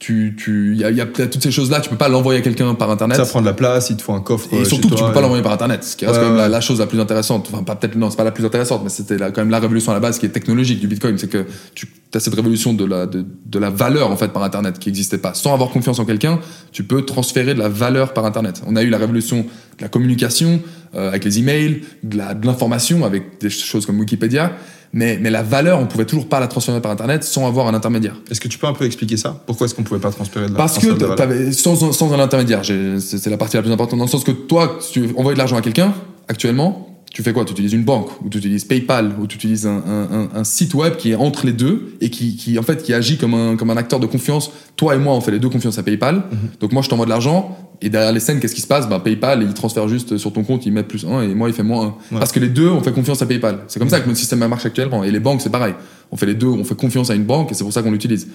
Tu, 0.00 0.36
tu, 0.38 0.74
il 0.74 0.78
y 0.80 0.84
a, 0.84 0.92
y 0.92 1.00
a 1.00 1.06
toutes 1.06 1.42
ces 1.42 1.50
choses-là. 1.50 1.80
Tu 1.80 1.90
peux 1.90 1.96
pas 1.96 2.08
l'envoyer 2.08 2.38
à 2.38 2.42
quelqu'un 2.42 2.72
par 2.74 2.88
internet. 2.88 3.16
Ça 3.16 3.24
prend 3.26 3.40
de 3.40 3.46
la 3.46 3.52
place, 3.52 3.90
il 3.90 3.96
te 3.96 4.02
faut 4.02 4.12
un 4.12 4.20
coffre. 4.20 4.46
Et 4.52 4.58
euh, 4.60 4.64
surtout 4.64 4.84
chez 4.84 4.90
que 4.90 4.94
tu 4.94 4.98
toi, 5.00 5.08
peux 5.08 5.12
pas 5.14 5.18
et- 5.18 5.22
l'envoyer 5.22 5.42
par 5.42 5.52
internet, 5.52 5.82
ce 5.82 5.96
qui 5.96 6.06
reste 6.06 6.18
Ouais, 6.20 6.24
quand 6.24 6.34
même 6.36 6.50
la, 6.52 6.60
chose 6.60 6.78
la 6.78 6.86
plus 6.86 7.00
intéressante. 7.00 7.48
Enfin, 7.52 7.64
pas 7.64 7.74
peut-être 7.74 7.96
non, 7.96 8.08
c'est 8.08 8.16
pas 8.16 8.22
la 8.22 8.30
plus 8.30 8.44
intéressante, 8.44 8.82
mais 8.84 8.90
c'était 8.90 9.16
quand 9.18 9.38
même 9.38 9.50
la 9.50 9.58
révolution 9.58 9.90
à 9.90 9.96
la 9.96 10.00
base 10.00 10.20
qui 10.20 10.26
est 10.26 10.28
technologique 10.28 10.78
du 10.78 10.86
Bitcoin, 10.86 11.18
c'est 11.18 11.26
que 11.28 11.46
tu 11.74 11.88
as 12.14 12.20
cette 12.20 12.34
révolution 12.34 12.74
de 12.74 12.84
la 12.84 13.06
de, 13.06 13.24
de 13.44 13.58
la 13.58 13.70
valeur 13.70 14.12
en 14.12 14.16
fait 14.16 14.28
par 14.28 14.44
internet 14.44 14.78
qui 14.78 14.88
n'existait 14.88 15.18
pas. 15.18 15.34
Sans 15.34 15.52
avoir 15.52 15.70
confiance 15.70 15.98
en 15.98 16.04
quelqu'un, 16.04 16.38
tu 16.70 16.84
peux 16.84 17.02
transférer 17.04 17.54
de 17.54 17.58
la 17.58 17.68
valeur 17.68 18.12
par 18.12 18.24
internet. 18.24 18.62
On 18.68 18.76
a 18.76 18.84
eu 18.84 18.90
la 18.90 18.98
révolution 18.98 19.38
de 19.78 19.82
la 19.82 19.88
communication 19.88 20.60
euh, 20.94 21.08
avec 21.08 21.24
les 21.24 21.40
emails, 21.40 21.82
de 22.04 22.18
la 22.18 22.34
de 22.34 22.46
l'information 22.46 23.04
avec 23.04 23.40
des 23.40 23.50
choses 23.50 23.84
comme 23.84 23.98
Wikipédia, 23.98 24.52
mais 24.92 25.18
mais 25.20 25.30
la 25.30 25.42
valeur, 25.42 25.78
on 25.78 25.86
pouvait 25.86 26.04
toujours 26.04 26.28
pas 26.28 26.40
la 26.40 26.46
transférer 26.46 26.80
par 26.80 26.90
internet 26.92 27.24
sans 27.24 27.46
avoir 27.46 27.66
un 27.66 27.74
intermédiaire. 27.74 28.16
Est-ce 28.30 28.40
que 28.40 28.48
tu 28.48 28.58
peux 28.58 28.66
un 28.66 28.72
peu 28.72 28.84
expliquer 28.84 29.16
ça? 29.16 29.42
Pourquoi 29.46 29.66
est-ce 29.66 29.74
qu'on 29.74 29.82
pouvait 29.82 30.00
pas 30.00 30.10
transférer 30.10 30.46
de 30.46 30.52
la 30.52 30.56
Parce 30.56 30.78
que 30.78 30.86
de 30.88 31.52
sans, 31.52 31.92
sans 31.92 32.12
un 32.12 32.20
intermédiaire, 32.20 32.62
c'est 32.64 33.26
la 33.26 33.36
partie 33.36 33.56
la 33.56 33.62
plus 33.62 33.72
importante, 33.72 33.98
dans 33.98 34.04
le 34.04 34.10
sens 34.10 34.24
que 34.24 34.32
toi, 34.32 34.78
si 34.80 34.92
tu 34.92 35.10
envoyer 35.16 35.34
de 35.34 35.38
l'argent 35.38 35.56
à 35.56 35.62
quelqu'un, 35.62 35.94
actuellement, 36.28 36.97
tu 37.12 37.22
fais 37.22 37.32
quoi? 37.32 37.44
Tu 37.44 37.52
utilises 37.52 37.72
une 37.72 37.84
banque, 37.84 38.10
ou 38.24 38.28
tu 38.28 38.38
utilises 38.38 38.64
PayPal, 38.64 39.12
ou 39.20 39.26
tu 39.26 39.36
utilises 39.36 39.66
un, 39.66 40.28
un- 40.34 40.44
site 40.44 40.74
web 40.74 40.96
qui 40.96 41.10
est 41.10 41.14
entre 41.16 41.46
les 41.46 41.52
deux, 41.52 41.94
et 42.00 42.10
qui, 42.10 42.36
qui, 42.36 42.58
en 42.58 42.62
fait, 42.62 42.82
qui 42.82 42.92
agit 42.94 43.16
comme 43.16 43.34
un, 43.34 43.56
comme 43.56 43.70
un 43.70 43.76
acteur 43.76 43.98
de 43.98 44.06
confiance. 44.06 44.50
Toi 44.76 44.94
et 44.94 44.98
moi, 44.98 45.14
on 45.14 45.20
fait 45.20 45.30
les 45.32 45.38
deux 45.38 45.48
confiance 45.48 45.78
à 45.78 45.82
PayPal. 45.82 46.16
Mhm. 46.16 46.38
Donc 46.60 46.72
moi, 46.72 46.82
je 46.82 46.88
t'envoie 46.88 47.06
de 47.06 47.10
l'argent, 47.10 47.56
et 47.80 47.88
derrière 47.90 48.12
les 48.12 48.20
scènes, 48.20 48.40
qu'est-ce 48.40 48.54
qui 48.54 48.60
se 48.60 48.66
passe? 48.66 48.88
Ben, 48.88 49.00
PayPal, 49.00 49.42
il 49.42 49.52
transfère 49.54 49.88
juste 49.88 50.16
sur 50.18 50.32
ton 50.32 50.44
compte, 50.44 50.66
il 50.66 50.72
met 50.72 50.82
plus 50.82 51.04
1, 51.06 51.22
et 51.22 51.34
moi, 51.34 51.48
il 51.48 51.54
fait 51.54 51.62
moins 51.62 51.82
1. 51.82 51.86
Ouais. 51.86 52.18
Parce 52.18 52.32
que 52.32 52.40
les 52.40 52.48
deux, 52.48 52.68
on 52.68 52.82
fait 52.82 52.92
confiance 52.92 53.22
à 53.22 53.26
PayPal. 53.26 53.60
C'est 53.68 53.78
comme 53.78 53.88
ça 53.88 54.00
que 54.00 54.06
notre 54.06 54.18
système 54.18 54.46
marche 54.46 54.66
actuellement. 54.66 55.02
Et 55.04 55.10
les 55.10 55.20
banques, 55.20 55.40
c'est 55.40 55.50
pareil. 55.50 55.74
On 56.12 56.16
fait 56.16 56.26
les 56.26 56.34
deux, 56.34 56.46
on 56.48 56.64
fait 56.64 56.76
confiance 56.76 57.10
à 57.10 57.14
une 57.14 57.24
banque, 57.24 57.50
et 57.50 57.54
c'est 57.54 57.64
pour 57.64 57.72
ça 57.72 57.82
qu'on 57.82 57.90
l'utilise 57.92 58.28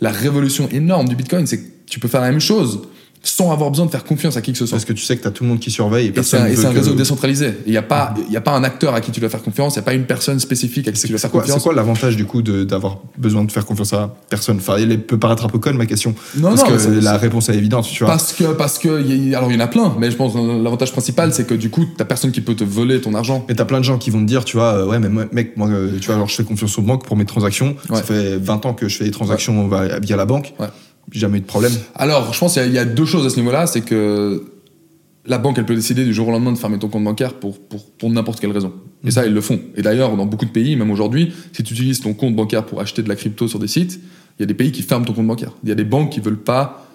la 0.00 0.10
révolution 0.10 0.68
énorme 0.72 1.08
du 1.08 1.16
Bitcoin, 1.16 1.46
c'est 1.46 1.58
que 1.58 1.66
tu 1.88 2.00
peux 2.00 2.08
faire 2.08 2.20
la 2.20 2.30
même 2.30 2.40
chose 2.40 2.82
sans 3.22 3.50
avoir 3.52 3.70
besoin 3.70 3.86
de 3.86 3.90
faire 3.90 4.04
confiance 4.04 4.36
à 4.36 4.40
qui 4.42 4.52
que 4.52 4.58
ce 4.58 4.66
soit. 4.66 4.76
Parce 4.76 4.84
que 4.84 4.92
tu 4.92 5.02
sais 5.04 5.16
que 5.16 5.22
tu 5.22 5.28
as 5.28 5.30
tout 5.30 5.42
le 5.44 5.50
monde 5.50 5.58
qui 5.58 5.70
surveille 5.70 6.06
et 6.06 6.08
Et 6.08 6.10
c'est 6.10 6.14
personne 6.14 6.46
et 6.46 6.56
c'est 6.56 6.66
un 6.66 6.70
réseau 6.70 6.94
décentralisé. 6.94 7.54
Il 7.66 7.72
n'y 7.72 7.76
a, 7.78 7.82
pas- 7.82 8.14
il 8.28 8.32
y 8.32 8.36
a 8.36 8.40
pas 8.40 8.52
un 8.52 8.62
acteur 8.64 8.94
à 8.94 9.00
qui 9.00 9.10
tu 9.10 9.20
dois 9.20 9.28
faire 9.28 9.42
confiance, 9.42 9.74
il 9.74 9.78
n'y 9.78 9.82
a 9.82 9.84
pas 9.84 9.94
une 9.94 10.04
personne 10.06 10.38
spécifique 10.38 10.86
à 10.88 10.92
qui 10.92 11.00
tu 11.00 11.08
dois 11.08 11.18
C'est 11.18 11.22
faire 11.22 11.30
quoi, 11.30 11.40
c'est 11.42 11.46
confiance. 11.48 11.62
quoi 11.64 11.74
l'avantage 11.74 12.16
du 12.16 12.24
coup 12.24 12.42
d'avoir 12.42 12.98
besoin 13.18 13.44
de 13.44 13.50
faire 13.52 13.66
confiance 13.66 13.92
à 13.92 14.14
personne? 14.30 14.56
Enfin, 14.58 14.76
elle 14.78 15.00
peut 15.02 15.18
paraître 15.18 15.44
un 15.44 15.48
peu 15.48 15.58
conne 15.58 15.76
ma 15.76 15.86
question. 15.86 16.14
Non, 16.36 16.50
parce 16.50 16.62
non, 16.62 16.68
que 16.68 16.78
c'est- 16.78 17.00
la 17.00 17.16
réponse 17.16 17.48
est 17.48 17.54
évidente, 17.56 17.86
tu 17.90 18.04
vois. 18.04 18.12
Parce 18.12 18.32
que, 18.32 18.44
parce 18.52 18.78
que, 18.78 19.00
il 19.04 19.28
y 19.28 19.34
a- 19.34 19.38
alors 19.38 19.50
il 19.50 19.54
y 19.54 19.60
en 19.60 19.64
a 19.64 19.68
plein, 19.68 19.94
mais 19.98 20.10
je 20.10 20.16
pense 20.16 20.34
que 20.34 20.62
l'avantage 20.62 20.92
principal, 20.92 21.32
c'est 21.32 21.46
que 21.46 21.54
du 21.54 21.70
coup, 21.70 21.84
t'as 21.96 22.04
personne 22.04 22.30
qui 22.32 22.40
peut 22.40 22.54
te 22.54 22.64
voler 22.64 23.00
ton 23.00 23.14
argent. 23.14 23.44
Mais 23.48 23.54
t'as 23.54 23.64
plein 23.64 23.78
de 23.78 23.84
gens 23.84 23.98
qui 23.98 24.10
vont 24.10 24.20
te 24.20 24.26
dire, 24.26 24.44
tu 24.44 24.56
vois, 24.56 24.74
euh, 24.74 24.86
ouais, 24.86 24.98
mais 24.98 25.08
mec, 25.32 25.56
moi, 25.56 25.68
euh, 25.68 25.98
tu 26.00 26.06
vois, 26.06 26.14
alors 26.16 26.28
je 26.28 26.34
fais 26.36 26.44
confiance 26.44 26.78
aux 26.78 26.82
banques 26.82 27.04
pour 27.06 27.16
mes 27.16 27.24
transactions. 27.24 27.76
Ouais. 27.90 27.96
Ça 27.96 28.02
fait 28.02 28.36
20 28.38 28.64
ans 28.66 28.74
que 28.74 28.88
je 28.88 28.96
fais 28.96 29.04
des 29.04 29.10
transactions 29.10 29.68
via 30.02 30.16
la 30.16 30.24
banque. 30.26 30.54
Ouais. 30.60 30.66
Jamais 31.12 31.38
eu 31.38 31.40
de 31.40 31.46
problème. 31.46 31.72
Alors, 31.94 32.32
je 32.32 32.38
pense 32.38 32.54
qu'il 32.54 32.62
y 32.62 32.64
a- 32.64 32.68
il 32.68 32.74
y, 32.74 32.78
a 32.78 32.84
deux 32.84 33.04
choses 33.04 33.24
à 33.26 33.30
ce 33.30 33.36
niveau-là, 33.36 33.66
c'est 33.66 33.80
que 33.82 34.44
la 35.24 35.38
banque, 35.38 35.58
elle 35.58 35.66
peut 35.66 35.74
décider 35.74 36.04
du 36.04 36.12
jour 36.14 36.28
au 36.28 36.30
lendemain 36.30 36.52
de 36.52 36.58
fermer 36.58 36.78
ton 36.78 36.88
compte 36.88 37.04
bancaire 37.04 37.34
pour, 37.34 37.58
pour, 37.58 37.90
pour 37.92 38.10
n'importe 38.10 38.40
quelle 38.40 38.52
raison. 38.52 38.72
Et 39.04 39.10
ça, 39.10 39.26
ils 39.26 39.32
le 39.32 39.40
font. 39.40 39.60
Et 39.76 39.82
d'ailleurs, 39.82 40.16
dans 40.16 40.26
beaucoup 40.26 40.44
de 40.44 40.50
pays, 40.50 40.76
même 40.76 40.90
aujourd'hui, 40.90 41.32
si 41.52 41.62
tu 41.62 41.74
utilises 41.74 42.00
ton 42.00 42.12
compte 42.14 42.34
bancaire 42.34 42.64
pour 42.66 42.80
acheter 42.80 43.02
de 43.02 43.08
la 43.08 43.16
crypto 43.16 43.46
sur 43.48 43.58
des 43.58 43.68
sites, 43.68 44.00
il 44.38 44.42
y 44.42 44.44
a 44.44 44.46
des 44.46 44.54
pays 44.54 44.72
qui 44.72 44.82
ferment 44.82 45.04
ton 45.04 45.12
compte 45.12 45.26
bancaire. 45.26 45.52
Il 45.62 45.68
y 45.68 45.72
a 45.72 45.74
des 45.74 45.84
banques 45.84 46.10
qui 46.10 46.20
veulent 46.20 46.42
pas 46.42 46.86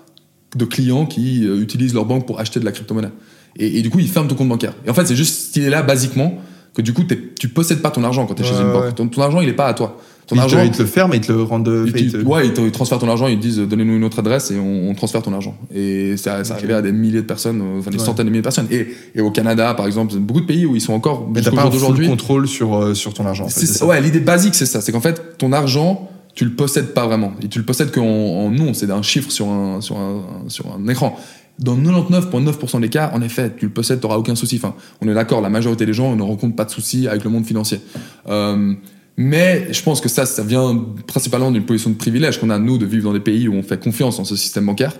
de 0.55 0.65
clients 0.65 1.05
qui 1.05 1.47
euh, 1.47 1.61
utilisent 1.61 1.93
leur 1.93 2.05
banque 2.05 2.27
pour 2.27 2.39
acheter 2.39 2.59
de 2.59 2.65
la 2.65 2.71
crypto-monnaie. 2.71 3.11
Et, 3.57 3.79
et 3.79 3.81
du 3.81 3.89
coup, 3.89 3.99
ils 3.99 4.07
ferment 4.09 4.27
ton 4.27 4.35
compte 4.35 4.49
bancaire. 4.49 4.73
Et 4.85 4.89
en 4.89 4.93
fait, 4.93 5.05
c'est 5.05 5.15
juste 5.15 5.47
cette 5.47 5.57
idée-là, 5.57 5.81
basiquement, 5.81 6.37
que 6.73 6.81
du 6.81 6.93
coup, 6.93 7.03
tu 7.39 7.47
possèdes 7.49 7.81
pas 7.81 7.91
ton 7.91 8.03
argent 8.03 8.25
quand 8.25 8.35
tu 8.35 8.43
es 8.43 8.45
chez 8.45 8.53
une 8.53 8.67
ouais. 8.67 8.73
banque. 8.73 8.95
Ton, 8.95 9.07
ton 9.07 9.21
argent, 9.21 9.41
il 9.41 9.49
est 9.49 9.53
pas 9.53 9.67
à 9.67 9.73
toi. 9.73 9.99
Ton 10.31 10.37
Ils 10.37 10.39
te, 10.39 10.43
argent, 10.55 10.61
ils 10.63 10.71
te 10.71 10.81
le 10.81 10.87
ferment 10.87 11.13
et 11.13 11.17
ils 11.17 11.21
te 11.21 11.31
le 11.31 11.43
rendent. 11.43 11.83
ils, 11.85 11.91
fait, 11.91 11.99
ils 11.99 12.11
te- 12.11 12.17
te- 12.17 12.23
ouais, 12.25 12.47
ils, 12.47 12.53
te- 12.53 12.61
ils 12.61 12.71
transfèrent 12.71 12.99
ton 12.99 13.09
argent, 13.09 13.27
ils 13.27 13.35
te 13.37 13.41
disent 13.41 13.57
donnez-nous 13.59 13.95
une 13.97 14.03
autre 14.05 14.19
adresse 14.19 14.49
et 14.51 14.57
on, 14.57 14.89
on 14.89 14.93
transfère 14.95 15.21
ton 15.21 15.33
argent. 15.33 15.57
Et 15.75 16.15
ça, 16.17 16.43
ça 16.45 16.53
arrivait 16.53 16.73
à 16.73 16.81
des 16.81 16.93
milliers 16.93 17.21
de 17.21 17.25
personnes, 17.27 17.61
euh, 17.61 17.79
enfin 17.79 17.91
des 17.91 17.97
Ouais. 17.97 18.03
centaines 18.05 18.25
de 18.27 18.31
milliers 18.31 18.41
de 18.41 18.45
personnes. 18.45 18.67
Et, 18.71 18.87
et 19.13 19.19
au 19.21 19.29
Canada, 19.29 19.73
par 19.73 19.85
exemple, 19.87 20.15
beaucoup 20.15 20.41
de 20.41 20.45
pays 20.45 20.65
où 20.65 20.75
ils 20.75 20.81
sont 20.81 20.93
encore 20.93 21.27
Mais 21.33 21.41
t'as 21.41 21.51
pas 21.51 21.67
d'aujourd'hui. 21.69 22.07
contrôle 22.07 22.47
sur, 22.47 22.75
euh, 22.75 22.93
sur 22.93 23.13
ton 23.13 23.25
argent. 23.25 23.43
en 23.45 23.49
fait, 23.49 23.65
ça. 23.65 23.73
ça. 23.79 23.85
Ouais, 23.85 23.99
l'idée 24.01 24.21
basique, 24.21 24.55
c'est 24.55 24.65
ça. 24.65 24.79
C'est 24.81 24.91
qu'en 24.93 25.01
fait, 25.01 25.37
ton 25.37 25.51
argent, 25.51 26.09
tu 26.33 26.45
le 26.45 26.51
possèdes 26.51 26.93
pas 26.93 27.05
vraiment. 27.05 27.33
Et 27.43 27.49
tu 27.49 27.59
le 27.59 27.65
possèdes 27.65 27.91
qu'en 27.91 28.05
en 28.05 28.49
nom, 28.49 28.73
c'est 28.73 28.89
un 28.89 29.01
chiffre 29.01 29.29
sur 29.31 29.49
un, 29.49 29.81
sur 29.81 29.97
un, 29.97 30.21
sur 30.47 30.65
un 30.73 30.87
écran. 30.87 31.17
Dans 31.59 31.75
99,9% 31.77 32.79
des 32.81 32.89
cas, 32.89 33.11
en 33.13 33.21
effet, 33.21 33.51
tu 33.55 33.65
le 33.65 33.71
possèdes, 33.71 33.99
tu 33.99 34.07
aucun 34.07 34.35
souci. 34.35 34.55
Enfin, 34.55 34.73
on 35.01 35.07
est 35.07 35.13
d'accord, 35.13 35.41
la 35.41 35.49
majorité 35.49 35.85
des 35.85 35.93
gens 35.93 36.15
ne 36.15 36.21
rencontrent 36.23 36.55
pas 36.55 36.63
de 36.65 36.71
soucis 36.71 37.07
avec 37.07 37.23
le 37.23 37.29
monde 37.29 37.45
financier. 37.45 37.81
Euh, 38.29 38.73
mais 39.21 39.67
je 39.71 39.81
pense 39.83 40.01
que 40.01 40.09
ça, 40.09 40.25
ça 40.25 40.43
vient 40.43 40.83
principalement 41.07 41.51
d'une 41.51 41.65
position 41.65 41.89
de 41.91 41.95
privilège 41.95 42.39
qu'on 42.39 42.49
a, 42.49 42.59
nous, 42.59 42.77
de 42.77 42.85
vivre 42.85 43.03
dans 43.05 43.13
des 43.13 43.19
pays 43.19 43.47
où 43.47 43.53
on 43.53 43.63
fait 43.63 43.79
confiance 43.81 44.19
en 44.19 44.23
ce 44.25 44.35
système 44.35 44.65
bancaire. 44.65 44.93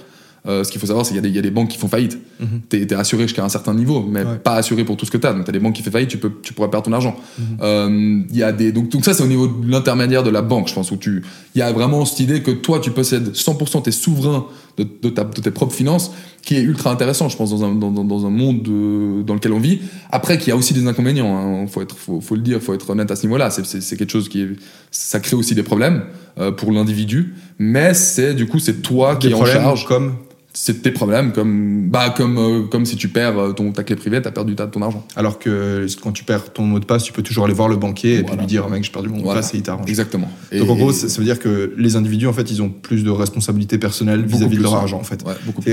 Euh, 0.48 0.64
ce 0.64 0.72
qu'il 0.72 0.82
faut 0.82 0.88
savoir, 0.88 1.06
c'est 1.06 1.12
qu'il 1.14 1.18
y, 1.18 1.20
a 1.20 1.22
des- 1.22 1.30
il 1.30 1.36
y 1.36 1.40
a 1.40 1.42
des 1.44 1.52
banques 1.52 1.70
qui 1.70 1.78
font 1.78 1.88
faillite. 1.88 2.18
Mhm. 2.40 2.62
T'es 2.68 2.82
es 2.82 2.94
assuré 2.96 3.24
jusqu'à 3.24 3.44
un 3.46 3.50
certain 3.50 3.76
niveau, 3.76 4.04
mais 4.10 4.24
Ouais. 4.24 4.38
pas 4.44 4.56
assuré 4.56 4.84
pour 4.84 4.98
tout 4.98 5.06
ce 5.06 5.12
que 5.12 5.18
t'as. 5.18 5.34
Donc 5.34 5.46
t'as 5.46 5.52
des 5.52 5.60
banques 5.60 5.76
qui 5.76 5.84
font 5.84 5.92
faillite, 5.92 6.10
tu, 6.10 6.18
peux, 6.18 6.32
tu 6.42 6.54
pourrais 6.54 6.72
perdre 6.72 6.88
ton 6.88 6.94
argent. 6.94 7.16
Euh, 7.62 8.22
il 8.30 8.36
y 8.36 8.42
a 8.42 8.52
des, 8.52 8.72
donc, 8.72 8.90
donc 8.90 9.06
ça, 9.06 9.14
c'est 9.14 9.22
au 9.24 9.28
niveau 9.28 9.48
de 9.48 9.70
l'intermédiaire 9.70 10.24
de 10.24 10.32
la 10.32 10.42
banque, 10.42 10.68
je 10.68 10.74
pense, 10.74 10.90
où 10.92 10.98
tu, 10.98 11.22
il 11.54 11.60
y 11.60 11.62
a 11.62 11.72
vraiment 11.72 12.06
cette 12.06 12.22
idée 12.22 12.42
que 12.42 12.50
toi, 12.52 12.80
tu 12.80 12.90
possèdes 12.92 13.36
100%, 13.36 13.82
t'es 13.84 13.92
souverain 13.92 14.46
de, 14.78 14.88
de, 15.04 15.10
ta, 15.10 15.26
de 15.26 15.42
tes 15.42 15.52
propres 15.52 15.76
finances, 15.76 16.12
qui 16.44 16.56
est 16.56 16.62
ultra 16.62 16.92
intéressant, 16.92 17.30
je 17.30 17.38
pense, 17.38 17.52
dans 17.52 17.64
un, 17.64 17.76
dans, 17.76 18.26
un 18.26 18.30
monde 18.30 18.64
de- 18.64 19.22
dans 19.22 19.36
lequel 19.36 19.54
on 19.54 19.60
vit. 19.60 19.80
Après, 20.12 20.38
qu'il 20.38 20.48
y 20.50 20.52
a 20.52 20.56
aussi 20.56 20.74
des 20.74 20.88
inconvénients, 20.88 21.38
hein. 21.38 21.68
faut, 21.68 21.82
être, 21.82 21.96
faut, 21.96 22.20
faut 22.20 22.36
le 22.36 22.42
dire, 22.42 22.60
faut 22.62 22.74
être 22.74 22.90
honnête 22.90 23.12
à 23.12 23.16
ce 23.16 23.24
niveau-là. 23.28 23.50
C'est- 23.52 23.96
quelque 23.98 24.12
chose 24.12 24.28
qui 24.30 24.42
est, 24.42 24.50
ça 24.90 25.20
crée 25.20 25.36
aussi 25.36 25.54
des 25.56 25.64
problèmes 25.64 26.04
euh, 26.40 26.52
pour 26.52 26.72
l'individu, 26.72 27.36
mais 27.60 27.94
c'est 27.94 28.34
du 28.34 28.48
coup, 28.48 28.58
c'est 28.60 28.82
toi 28.82 29.16
qui 29.18 29.28
Des 29.28 29.34
es 29.34 29.38
en 29.38 29.46
charge. 29.46 29.86
comme. 29.86 30.16
c'est 30.54 30.82
tes 30.82 30.92
problèmes, 30.92 31.32
comme, 31.32 31.90
bah, 31.90 32.10
comme, 32.10 32.38
euh, 32.38 32.64
comme 32.64 32.86
si 32.86 32.98
tu 32.98 33.08
perds 33.08 33.38
euh, 33.40 33.52
ton, 33.54 33.72
ta 33.72 33.84
clé 33.84 33.96
privée, 33.96 34.22
t'as 34.22 34.32
perdu 34.32 34.54
ta, 34.56 34.68
ton 34.68 34.82
argent. 34.82 35.06
Alors 35.16 35.40
que 35.40 35.86
quand 36.04 36.12
tu 36.12 36.24
perds 36.26 36.52
ton 36.52 36.64
mot 36.64 36.80
de 36.80 36.86
passe, 36.86 37.04
tu 37.04 37.14
peux 37.14 37.22
toujours 37.22 37.46
aller 37.46 37.54
voir 37.54 37.70
le 37.70 37.78
banquier 37.78 38.16
et 38.16 38.24
puis 38.24 38.36
lui 38.36 38.46
dire, 38.48 38.68
mec, 38.68 38.84
j'ai 38.84 38.92
perdu 38.92 39.08
mon 39.10 39.18
mot 39.22 39.30
de 39.30 39.34
passe 39.36 39.54
et 39.54 39.58
il 39.58 39.64
t'arrange. 39.64 39.88
Exactement. 39.88 40.30
Donc 40.52 40.70
en 40.70 40.74
Et- 40.76 40.78
gros, 40.78 40.92
ça, 40.92 41.08
ça 41.08 41.20
veut 41.20 41.24
dire 41.26 41.40
que 41.40 41.74
les 41.78 41.96
individus, 41.96 42.28
en 42.28 42.34
fait, 42.34 42.50
ils 42.52 42.62
ont 42.62 42.70
plus 42.70 43.04
de 43.06 43.10
responsabilités 43.12 43.78
personnelles 43.78 44.26
vis-à-vis 44.26 44.58
de 44.58 44.64
leur 44.64 44.74
argent, 44.76 45.00
en 45.00 45.04
fait. 45.04 45.24
Ouais, 45.26 45.34
beaucoup 45.46 45.62
plus. 45.62 45.72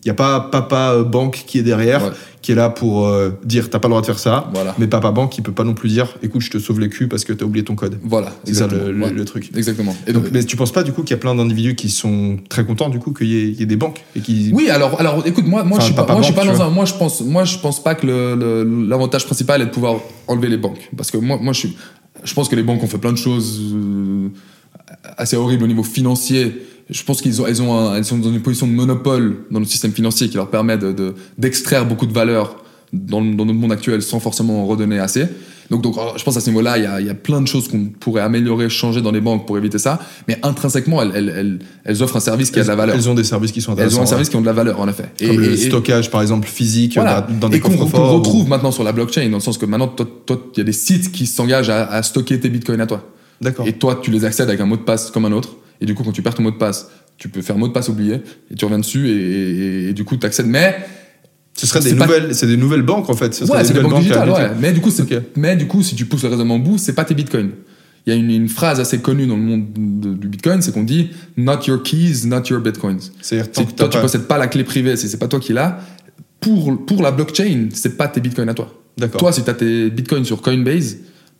Qu'il 0.00 0.10
n'y 0.10 0.12
a 0.12 0.14
pas 0.14 0.38
papa 0.40 1.02
banque 1.02 1.42
qui 1.46 1.58
est 1.58 1.62
derrière, 1.62 2.04
Ouais. 2.04 2.10
qui 2.40 2.52
est 2.52 2.54
là 2.54 2.70
pour 2.70 3.08
euh, 3.08 3.30
dire 3.44 3.68
t'as 3.68 3.80
pas 3.80 3.88
le 3.88 3.92
droit 3.92 4.00
de 4.00 4.06
faire 4.06 4.20
ça, 4.20 4.48
Voilà. 4.54 4.72
mais 4.78 4.86
papa 4.86 5.10
banque 5.10 5.32
qui 5.32 5.42
peut 5.42 5.50
pas 5.50 5.64
non 5.64 5.74
plus 5.74 5.88
dire 5.88 6.16
écoute, 6.22 6.40
je 6.40 6.50
te 6.50 6.58
sauve 6.58 6.78
le 6.78 6.86
cul 6.86 7.08
parce 7.08 7.24
que 7.24 7.32
t'as 7.32 7.44
oublié 7.44 7.64
ton 7.64 7.74
code. 7.74 7.98
Voilà. 8.04 8.32
C'est 8.44 8.54
ça 8.54 8.68
le, 8.68 8.74
exactement. 8.76 8.92
le- 8.98 9.04
Ouais. 9.06 9.12
le 9.12 9.24
truc. 9.24 9.50
Exactement. 9.56 9.96
Et 10.06 10.12
Donc, 10.12 10.22
donc, 10.22 10.32
mais 10.32 10.44
tu 10.44 10.56
penses 10.56 10.70
pas 10.70 10.84
du 10.84 10.92
coup 10.92 11.02
qu'il 11.02 11.10
y 11.10 11.14
a 11.14 11.18
plein 11.18 11.34
d'individus 11.34 11.74
qui 11.74 11.88
sont 11.90 12.36
très 12.48 12.64
contents 12.64 12.90
du 12.90 13.00
coup 13.00 13.12
qu'il 13.12 13.26
y, 13.26 13.36
ait- 13.38 13.48
il 13.48 13.58
y 13.58 13.62
ait 13.64 13.66
des 13.66 13.76
banques 13.76 14.04
et 14.14 14.20
qui 14.20 14.52
Oui, 14.54 14.70
alors, 14.70 15.00
alors, 15.00 15.26
écoute, 15.26 15.46
moi, 15.48 15.64
moi, 15.64 15.78
Enfin, 15.78 15.80
je 15.80 15.92
suis 15.92 15.94
pas, 15.96 16.16
je 16.18 16.22
suis 16.22 16.32
pas 16.34 16.44
dans 16.44 16.62
un, 16.62 16.70
moi, 16.70 16.84
je 16.84 16.94
pense, 16.94 17.20
moi, 17.22 17.42
je 17.44 17.58
pense 17.58 17.82
pas 17.82 17.96
que 17.96 18.06
l'avantage 18.88 19.26
principal 19.26 19.62
est 19.62 19.66
de 19.66 19.70
pouvoir 19.70 19.96
enlever 20.28 20.48
les 20.48 20.58
banques, 20.58 20.88
parce 20.96 21.10
que 21.10 21.18
moi, 21.18 21.38
moi, 21.42 21.52
je 21.52 21.58
suis, 21.58 21.76
je 22.22 22.34
pense 22.34 22.48
que 22.48 22.54
les 22.54 22.62
banques 22.62 22.84
ont 22.84 22.88
fait 22.88 22.98
plein 22.98 23.12
de 23.12 23.18
choses 23.18 23.60
euh, 23.74 24.28
assez 25.16 25.36
horribles 25.36 25.64
au 25.64 25.68
niveau 25.68 25.82
financier. 25.82 26.62
Je 26.90 27.02
pense 27.02 27.20
qu'ils 27.20 27.40
ont, 27.42 27.46
elles 27.46 27.60
ont, 27.62 27.76
un- 27.78 27.96
elles 27.96 28.04
sont 28.04 28.18
dans 28.18 28.30
une 28.32 28.40
position 28.40 28.66
de 28.66 28.72
monopole 28.72 29.38
dans 29.50 29.58
notre 29.60 29.70
système 29.70 29.92
financier 29.92 30.28
qui 30.28 30.36
leur 30.36 30.48
permet 30.48 30.78
de, 30.78 30.92
de- 30.92 31.14
d'extraire 31.36 31.84
beaucoup 31.86 32.06
de 32.06 32.12
valeur 32.14 32.56
dans, 32.92 33.20
le- 33.20 33.34
dans 33.34 33.44
notre 33.44 33.58
monde 33.58 33.72
actuel 33.72 34.00
sans 34.02 34.20
forcément 34.20 34.62
en 34.62 34.66
redonner 34.66 34.98
assez. 34.98 35.26
Donc, 35.70 35.82
donc, 35.82 35.96
je 36.16 36.24
pense 36.24 36.34
à 36.34 36.40
ce 36.40 36.48
niveau-là, 36.48 36.78
il 36.78 36.84
y 36.84 36.86
a, 36.86 36.98
il 36.98 37.06
y 37.06 37.10
a 37.10 37.14
plein 37.14 37.42
de 37.42 37.46
choses 37.46 37.68
qu'on 37.68 37.84
pourrait 38.00 38.22
améliorer, 38.22 38.70
changer 38.70 39.02
dans 39.02 39.10
les 39.12 39.20
banques 39.20 39.46
pour 39.46 39.58
éviter 39.58 39.76
ça. 39.76 39.98
Mais 40.26 40.38
intrinsèquement, 40.42 41.02
elles, 41.02 41.12
elles, 41.14 41.28
elles, 41.36 41.58
elles 41.84 42.02
offrent 42.02 42.16
un 42.16 42.20
service 42.20 42.50
qui 42.50 42.58
a 42.58 42.62
de 42.62 42.68
la 42.68 42.74
valeur. 42.74 42.96
Elles 42.96 43.06
ont 43.10 43.14
des 43.14 43.22
services 43.24 43.52
qui 43.52 43.60
sont 43.60 43.72
Elles 43.72 43.80
intéressants. 43.80 43.98
ont 44.00 44.02
un 44.04 44.06
service 44.06 44.30
qui 44.30 44.36
ont 44.36 44.40
de 44.40 44.46
la 44.46 44.54
valeur, 44.54 44.80
en 44.80 44.88
effet. 44.88 45.10
Comme 45.20 45.38
le 45.38 45.52
et- 45.52 45.56
stockage 45.58 46.10
par 46.10 46.22
exemple 46.22 46.48
physique 46.48 46.94
voilà. 46.94 47.20
dans, 47.20 47.34
dans 47.34 47.48
des 47.50 47.58
et 47.58 47.60
qu'on 47.60 47.68
coffres 47.72 47.82
qu'on 47.82 47.88
forts. 47.90 48.12
retrouve 48.12 48.44
ou- 48.46 48.48
maintenant 48.48 48.72
sur 48.72 48.82
la 48.82 48.92
blockchain, 48.92 49.28
dans 49.28 49.36
le 49.36 49.42
sens 49.42 49.58
que 49.58 49.66
maintenant, 49.66 49.88
toi, 49.88 50.06
il 50.54 50.58
y 50.58 50.60
a 50.62 50.64
des 50.64 50.72
sites 50.72 51.12
qui 51.12 51.26
s'engagent 51.26 51.68
à, 51.68 51.84
à 51.84 52.02
stocker 52.02 52.40
tes 52.40 52.48
bitcoins 52.48 52.80
à 52.80 52.86
toi. 52.86 53.06
D'accord. 53.42 53.66
Et 53.68 53.74
toi, 53.74 54.00
tu 54.02 54.10
les 54.10 54.24
accèdes 54.24 54.48
avec 54.48 54.62
un 54.62 54.66
mot 54.66 54.78
de 54.78 54.82
passe 54.82 55.10
comme 55.10 55.26
un 55.26 55.32
autre. 55.32 55.50
Et 55.80 55.86
du 55.86 55.94
coup, 55.94 56.02
quand 56.04 56.12
tu 56.12 56.22
perds 56.22 56.34
ton 56.34 56.42
mot 56.42 56.50
de 56.50 56.56
passe, 56.56 56.88
tu 57.16 57.28
peux 57.28 57.42
faire 57.42 57.56
mot 57.58 57.68
de 57.68 57.72
passe 57.72 57.88
oublié 57.88 58.20
et 58.50 58.54
tu 58.54 58.64
reviens 58.64 58.78
dessus 58.78 59.08
et, 59.08 59.12
et- 59.12 59.88
et 59.88 59.92
du 59.92 60.04
coup, 60.04 60.16
tu 60.16 60.26
accèdes. 60.26 60.46
Mais 60.46 60.76
Ce 61.56 61.66
serait 61.66 61.80
des 61.80 61.94
pas- 61.94 62.06
nouvelles, 62.06 62.34
c'est 62.34 62.46
des 62.46 62.56
nouvelles 62.56 62.82
banques 62.82 63.10
en 63.10 63.14
fait. 63.14 63.34
Ce 63.34 63.44
ouais, 63.44 63.64
c'est 63.64 63.74
des 63.74 63.80
banques 63.80 63.98
digitales, 63.98 64.30
ouais. 64.30 64.50
Mais 64.60 64.72
du 64.72 64.80
coup, 64.80 64.90
mais 65.36 65.56
du 65.56 65.66
coup, 65.66 65.82
si 65.82 65.94
tu 65.96 66.04
pousses 66.06 66.22
le 66.22 66.28
raisonnement 66.30 66.56
au 66.56 66.60
bout, 66.60 66.78
c'est 66.78 66.92
pas 66.94 67.04
tes 67.04 67.14
bitcoins. 67.14 67.50
Il 68.06 68.10
y 68.14 68.16
a 68.16 68.18
une, 68.18 68.30
une 68.30 68.48
phrase 68.48 68.80
assez 68.80 69.00
connue 69.00 69.26
dans 69.26 69.36
le 69.36 69.42
monde 69.42 69.66
de- 69.76 70.14
du 70.14 70.28
bitcoin, 70.28 70.62
c'est 70.62 70.72
qu'on 70.72 70.84
dit 70.84 71.10
not 71.36 71.60
your 71.66 71.82
keys, 71.82 72.26
not 72.26 72.42
your 72.48 72.60
bitcoins. 72.60 73.00
C'est-à-dire 73.20 73.50
que 73.52 73.72
toi, 73.74 73.88
tu 73.88 73.98
possèdes 73.98 74.22
pas 74.26 74.38
la 74.38 74.46
clé 74.46 74.64
privée, 74.64 74.96
c'est, 74.96 75.08
c'est 75.08 75.18
pas 75.18 75.28
toi 75.28 75.40
qui 75.40 75.52
l'as. 75.52 75.80
Pour, 76.40 76.84
pour 76.86 77.02
la 77.02 77.10
blockchain, 77.10 77.68
c'est 77.74 77.96
pas 77.96 78.06
tes 78.08 78.20
bitcoins 78.20 78.48
à 78.48 78.54
toi. 78.54 78.72
D'accord. 78.96 79.18
Toi, 79.20 79.32
si 79.32 79.42
tu 79.42 79.50
as 79.50 79.54
tes 79.54 79.90
bitcoins 79.90 80.24
sur 80.24 80.40
Coinbase, 80.40 80.98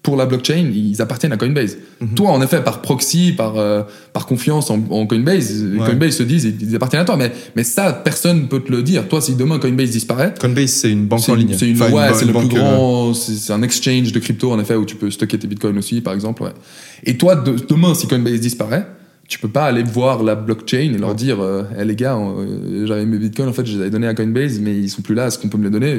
pour 0.08 0.16
la 0.16 0.24
blockchain, 0.24 0.70
ils 0.74 1.02
appartiennent 1.02 1.32
à 1.32 1.36
Coinbase. 1.36 1.76
Mhm. 2.00 2.14
Toi, 2.14 2.30
en 2.30 2.40
effet, 2.40 2.62
par 2.64 2.80
proxy, 2.80 3.34
par, 3.36 3.58
euh, 3.58 3.82
par 4.14 4.24
confiance 4.24 4.70
en, 4.70 4.80
en 4.88 5.06
Coinbase, 5.06 5.64
Ouais. 5.78 5.84
Coinbase 5.84 6.16
se 6.16 6.22
disent 6.22 6.50
ils 6.62 6.74
appartiennent 6.74 7.02
à 7.02 7.04
toi. 7.04 7.18
Mais, 7.18 7.30
mais 7.54 7.62
ça, 7.62 7.92
personne 7.92 8.48
peut 8.48 8.60
te 8.60 8.72
le 8.72 8.82
dire. 8.82 9.06
Toi, 9.06 9.20
si 9.20 9.34
demain 9.34 9.58
Coinbase 9.58 9.90
disparaît, 9.90 10.32
Coinbase 10.40 10.70
c'est 10.70 10.90
une 10.90 11.04
banque 11.04 11.28
en 11.28 11.34
ligne. 11.34 11.54
c'est 11.58 11.68
une, 11.68 11.76
Enfin, 11.82 11.92
ouais, 11.92 12.14
c'est 12.14 12.24
le 12.24 12.32
plus 12.32 12.46
euh, 12.46 12.48
grand, 12.48 13.12
c'est 13.12 13.34
c'est 13.34 13.52
un 13.52 13.60
exchange 13.62 14.12
de 14.12 14.18
crypto 14.18 14.50
en 14.50 14.58
effet 14.58 14.76
où 14.76 14.86
tu 14.86 14.96
peux 14.96 15.10
stocker 15.10 15.38
tes 15.38 15.46
bitcoins 15.46 15.76
aussi, 15.76 16.00
par 16.00 16.14
exemple. 16.14 16.42
Ouais. 16.42 16.52
Et 17.04 17.18
toi, 17.18 17.36
de- 17.36 17.56
demain, 17.68 17.92
si 17.94 18.06
Coinbase 18.06 18.40
disparaît, 18.40 18.86
tu 19.28 19.38
peux 19.38 19.48
pas 19.48 19.66
aller 19.66 19.82
voir 19.82 20.22
la 20.22 20.34
blockchain 20.34 20.78
et 20.94 20.98
leur 20.98 21.14
dire, 21.14 21.40
euh, 21.40 21.62
Eh, 21.78 21.84
les 21.84 21.94
gars, 21.94 22.16
euh, 22.16 22.86
j'avais 22.86 23.04
mes 23.04 23.18
bitcoins, 23.18 23.48
en 23.48 23.52
fait, 23.52 23.66
je 23.66 23.74
les 23.74 23.80
avais 23.82 23.90
donnés 23.90 24.06
à 24.08 24.14
Coinbase, 24.14 24.58
mais 24.58 24.74
ils 24.76 24.88
sont 24.88 25.02
plus 25.02 25.14
là. 25.14 25.26
Est-ce 25.26 25.38
qu'on 25.38 25.48
peut 25.48 25.58
me 25.58 25.64
les 25.64 25.70
donner? 25.70 25.92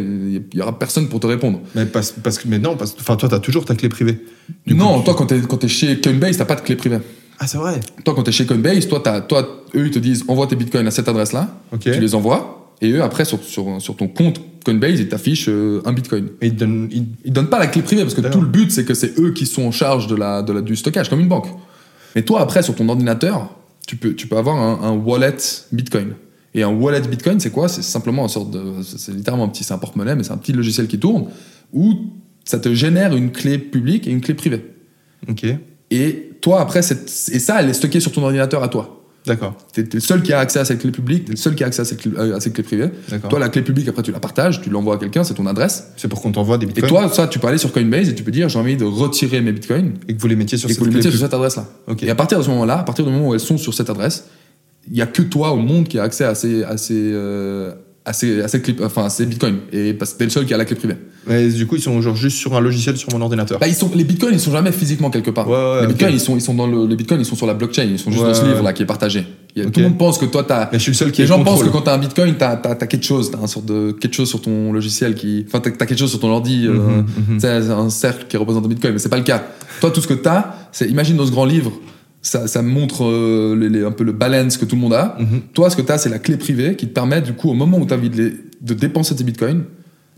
Il 0.51 0.57
y 0.57 0.61
aura 0.61 0.77
personne 0.77 1.07
pour 1.07 1.19
te 1.19 1.27
répondre. 1.27 1.61
Mais 1.75 1.85
parce, 1.85 2.11
parce 2.11 2.37
que 2.39 2.47
mais 2.47 2.57
non, 2.59 2.75
parce 2.75 2.95
toi 2.95 3.15
t'as 3.15 3.39
toujours 3.39 3.65
ta 3.65 3.75
clé 3.75 3.87
privée. 3.87 4.19
Du 4.65 4.73
non, 4.73 4.97
coup, 4.97 5.05
toi, 5.05 5.13
quand 5.15 5.27
t'es 5.27 5.39
quand 5.47 5.57
t'es 5.57 5.67
chez 5.67 6.01
Coinbase, 6.01 6.37
t'as 6.37 6.45
pas 6.45 6.55
de 6.55 6.61
clé 6.61 6.75
privée. 6.75 6.97
Ah 7.39 7.47
c'est 7.47 7.57
vrai. 7.59 7.79
Toi, 8.03 8.15
quand 8.15 8.23
t'es 8.23 8.31
chez 8.33 8.45
Coinbase, 8.45 8.87
toi, 8.87 8.99
toi, 8.99 9.63
eux, 9.75 9.85
ils 9.85 9.91
te 9.91 9.99
disent, 9.99 10.25
envoie 10.27 10.47
tes 10.47 10.55
bitcoins 10.57 10.87
à 10.87 10.91
cette 10.91 11.07
adresse-là. 11.07 11.55
Tu 11.79 11.91
les 11.91 12.15
envoies. 12.15 12.73
Et 12.81 12.91
eux, 12.91 13.03
après, 13.03 13.25
sur, 13.25 13.41
sur, 13.43 13.79
sur 13.79 13.95
ton 13.95 14.07
compte 14.07 14.41
Coinbase, 14.65 14.99
ils 14.99 15.07
t'affichent 15.09 15.49
euh, 15.49 15.81
un 15.85 15.93
bitcoin. 15.93 16.29
Et 16.41 16.47
il 16.47 16.55
donne, 16.55 16.87
il- 16.91 17.05
Ils 17.25 17.31
donnent 17.31 17.47
pas 17.49 17.59
la 17.59 17.67
clé 17.67 17.81
privée 17.81 18.01
parce 18.01 18.13
que 18.13 18.21
D'accord. 18.21 18.39
tout 18.39 18.45
le 18.45 18.51
but 18.51 18.71
c'est 18.71 18.85
que 18.85 18.93
c'est 18.93 19.19
eux 19.19 19.31
qui 19.33 19.45
sont 19.45 19.63
en 19.63 19.71
charge 19.71 20.07
de 20.07 20.15
la, 20.15 20.41
de 20.41 20.51
la- 20.53 20.61
du 20.61 20.75
stockage 20.75 21.09
comme 21.09 21.19
une 21.19 21.27
banque. 21.27 21.47
Mais 22.15 22.23
toi 22.23 22.41
après 22.41 22.63
sur 22.63 22.75
ton 22.75 22.87
ordinateur, 22.89 23.55
tu 23.87 23.95
peux, 23.95 24.13
tu 24.13 24.27
peux 24.27 24.37
avoir 24.37 24.57
un, 24.57 24.87
un 24.87 24.93
wallet 24.93 25.37
Bitcoin. 25.71 26.13
Et 26.53 26.63
un 26.63 26.69
wallet 26.69 27.01
Bitcoin 27.01 27.39
c'est 27.39 27.51
quoi? 27.51 27.67
C'est 27.67 27.81
simplement 27.81 28.23
une 28.23 28.29
sorte 28.29 28.51
de, 28.51 28.81
c'est 28.83 28.99
c'est 28.99 29.11
littéralement 29.13 29.45
un 29.45 29.49
petit, 29.49 29.63
c'est 29.63 29.73
un 29.73 29.77
porte-monnaie 29.77 30.15
mais 30.15 30.23
c'est 30.23 30.33
un 30.33 30.37
petit 30.37 30.53
logiciel 30.53 30.87
qui 30.87 30.99
tourne 30.99 31.27
où 31.73 31.93
ça 32.45 32.59
te 32.59 32.73
génère 32.73 33.15
une 33.15 33.31
clé 33.31 33.57
publique 33.59 34.07
et 34.07 34.11
une 34.11 34.21
clé 34.21 34.33
privée. 34.33 34.65
Ok. 35.27 35.45
Et 35.91 36.31
toi 36.41 36.61
après 36.61 36.81
cette, 36.81 37.09
et 37.31 37.39
ça 37.39 37.61
elle 37.61 37.69
est 37.69 37.73
stockée 37.73 37.99
sur 37.99 38.11
ton 38.11 38.23
ordinateur 38.23 38.63
à 38.63 38.67
toi. 38.67 38.98
D'accord. 39.25 39.55
T'es 39.73 39.83
t'es 39.83 39.97
le 39.97 40.01
seul 40.01 40.21
qui 40.21 40.33
a 40.33 40.39
accès 40.39 40.59
à 40.59 40.65
cette 40.65 40.79
clé 40.79 40.91
publique, 40.91 41.25
t'es 41.25 41.31
le 41.31 41.37
seul 41.37 41.55
qui 41.55 41.63
a 41.63 41.67
accès 41.67 41.81
à 41.81 41.85
cette 41.85 42.01
clé, 42.01 42.11
euh, 42.17 42.37
à 42.37 42.39
cette 42.39 42.53
clé 42.53 42.63
privée. 42.63 42.89
D'accord. 43.09 43.29
Toi 43.29 43.39
la 43.39 43.49
clé 43.49 43.61
publique 43.61 43.87
après 43.87 44.01
tu 44.01 44.11
la 44.11 44.19
partages, 44.19 44.61
tu 44.61 44.69
l'envoies 44.69 44.95
à 44.95 44.97
quelqu'un, 44.97 45.23
c'est 45.23 45.33
ton 45.33 45.45
adresse. 45.45 45.91
C'est 45.97 46.07
pour 46.07 46.21
qu'on 46.21 46.31
t'envoie 46.31 46.57
des 46.57 46.65
Et 46.65 46.69
bitcoins 46.69 46.89
toi, 46.89 47.09
ça, 47.13 47.27
tu 47.27 47.39
peux 47.39 47.47
aller 47.47 47.57
sur 47.57 47.71
Coinbase 47.71 48.09
et 48.09 48.15
tu 48.15 48.23
peux 48.23 48.31
dire 48.31 48.49
j'ai 48.49 48.59
envie 48.59 48.77
de 48.77 48.85
retirer 48.85 49.41
mes 49.41 49.51
bitcoins 49.51 49.93
et 50.07 50.15
que 50.15 50.21
vous 50.21 50.27
les 50.27 50.35
mettiez 50.35 50.57
sur 50.57 50.69
et 50.69 50.73
cette 50.73 50.79
que 50.79 50.85
vous 50.85 50.89
les 50.89 50.95
mettiez 50.95 51.11
sur 51.11 51.19
cette 51.19 51.33
adresse-là. 51.33 51.65
Ok. 51.87 52.03
Et 52.03 52.09
à 52.09 52.15
partir 52.15 52.37
de 52.37 52.43
ce 52.43 52.49
moment-là, 52.49 52.79
à 52.79 52.83
partir 52.83 53.05
du 53.05 53.11
moment 53.11 53.29
où 53.29 53.33
elles 53.33 53.39
sont 53.39 53.57
sur 53.57 53.73
cette 53.73 53.89
adresse, 53.89 54.25
il 54.89 54.97
y 54.97 55.01
a 55.01 55.07
que 55.07 55.21
toi 55.21 55.51
au 55.51 55.57
monde 55.57 55.87
qui 55.87 55.99
a 55.99 56.03
accès 56.03 56.23
à 56.23 56.35
ces, 56.35 56.63
à 56.63 56.77
ces, 56.77 57.11
euh, 57.13 57.73
à 58.09 58.13
ces, 58.13 58.41
à 58.41 58.47
ces, 58.47 58.59
clés- 58.61 58.75
enfin, 58.83 59.05
à 59.05 59.09
ces 59.09 59.25
bitcoins. 59.25 59.57
Et 59.71 59.93
parce 59.93 60.13
que 60.13 60.17
t'es 60.17 60.23
le 60.25 60.29
seul 60.31 60.45
qui 60.45 60.53
a 60.53 60.57
la 60.57 60.65
clé 60.65 60.75
privée. 60.75 60.95
Mais 61.27 61.47
du 61.49 61.67
coup 61.67 61.75
ils 61.75 61.81
sont 61.81 62.01
genre 62.01 62.15
juste 62.15 62.37
sur 62.37 62.55
un 62.55 62.59
logiciel 62.59 62.97
sur 62.97 63.11
mon 63.13 63.21
ordinateur. 63.21 63.59
Bah, 63.59 63.67
ils 63.67 63.75
sont, 63.75 63.91
les 63.93 64.03
bitcoins, 64.03 64.33
ils 64.33 64.39
sont 64.39 64.51
jamais 64.51 64.71
physiquement 64.71 65.09
quelque 65.11 65.29
part. 65.29 65.47
Ouais, 65.47 65.55
ouais, 65.55 65.81
les 65.81 65.87
bitcoins, 65.87 66.13
ils 66.13 66.19
sont, 66.19 66.35
ils 66.35 66.41
sont 66.41 66.55
dans 66.55 66.65
le, 66.65 66.87
les 66.87 66.95
bitcoins, 66.95 67.19
ils 67.21 67.25
sont 67.25 67.35
sur 67.35 67.45
la 67.45 67.53
blockchain. 67.53 67.83
Ils 67.83 67.99
sont 67.99 68.09
juste 68.09 68.23
Ouais, 68.23 68.29
dans 68.29 68.33
ce 68.35 68.41
ouais. 68.41 68.49
livre-là 68.49 68.73
qui 68.73 68.81
est 68.83 68.85
partagé. 68.87 69.25
A-. 69.57 69.65
Tout 69.65 69.79
le 69.79 69.83
monde 69.89 69.97
pense 69.97 70.17
que 70.17 70.25
toi, 70.25 70.43
t'as, 70.43 70.69
Mais 70.71 70.79
je 70.79 70.83
suis 70.83 70.91
le 70.91 70.97
seul 70.97 71.11
qui 71.11 71.21
les 71.21 71.27
gens 71.27 71.43
pensent 71.43 71.63
que 71.63 71.69
quand 71.69 71.81
t'as 71.81 71.93
un 71.93 71.99
bitcoin, 71.99 72.35
t'as, 72.37 72.55
t'as, 72.55 72.73
t'as 72.75 72.87
quelque 72.87 73.05
chose, 73.05 73.29
t'as 73.31 73.37
un 73.39 73.47
sorte 73.47 73.65
de 73.65 73.91
quelque 73.91 74.15
chose 74.15 74.29
sur 74.29 74.41
ton 74.41 74.71
logiciel 74.73 75.13
qui, 75.15 75.45
enfin, 75.47 75.59
t'as, 75.59 75.69
t'as 75.71 75.85
quelque 75.85 75.99
chose 75.99 76.09
sur 76.09 76.19
ton 76.19 76.29
ordi, 76.29 76.65
euh, 76.67 76.73
Mhm, 76.73 77.05
mhm. 77.35 77.39
sais, 77.39 77.47
un 77.49 77.89
cercle 77.91 78.25
qui 78.27 78.37
représente 78.37 78.65
un 78.65 78.69
bitcoin, 78.69 78.93
mais 78.93 78.99
c'est 78.99 79.09
pas 79.09 79.17
le 79.17 79.23
cas. 79.23 79.43
Toi, 79.81 79.91
tout 79.91 80.01
ce 80.01 80.07
que 80.07 80.13
t'as, 80.15 80.55
c'est, 80.71 80.87
imagine 80.87 81.15
dans 81.17 81.25
ce 81.27 81.31
grand 81.31 81.45
livre, 81.45 81.71
ça, 82.21 82.47
ça 82.47 82.61
montre 82.61 83.05
euh, 83.05 83.55
les- 83.59 83.69
les- 83.69 83.83
un 83.85 83.91
peu 83.91 84.03
le 84.03 84.11
balance 84.11 84.57
que 84.57 84.65
tout 84.65 84.75
le 84.75 84.81
monde 84.81 84.93
a. 84.93 85.15
Mhm. 85.19 85.41
Toi, 85.53 85.69
ce 85.69 85.75
que 85.75 85.81
t'as, 85.81 85.97
c'est 85.97 86.09
la 86.09 86.19
clé 86.19 86.37
privée 86.37 86.75
qui 86.75 86.87
te 86.87 86.93
permet, 86.93 87.21
du 87.21 87.33
coup, 87.33 87.49
au 87.49 87.53
moment 87.53 87.77
où 87.79 87.85
t'as 87.85 87.95
envie 87.95 88.09
de, 88.09 88.21
les- 88.21 88.33
de 88.61 88.73
dépenser 88.73 89.15
tes 89.15 89.23
bitcoins, 89.23 89.63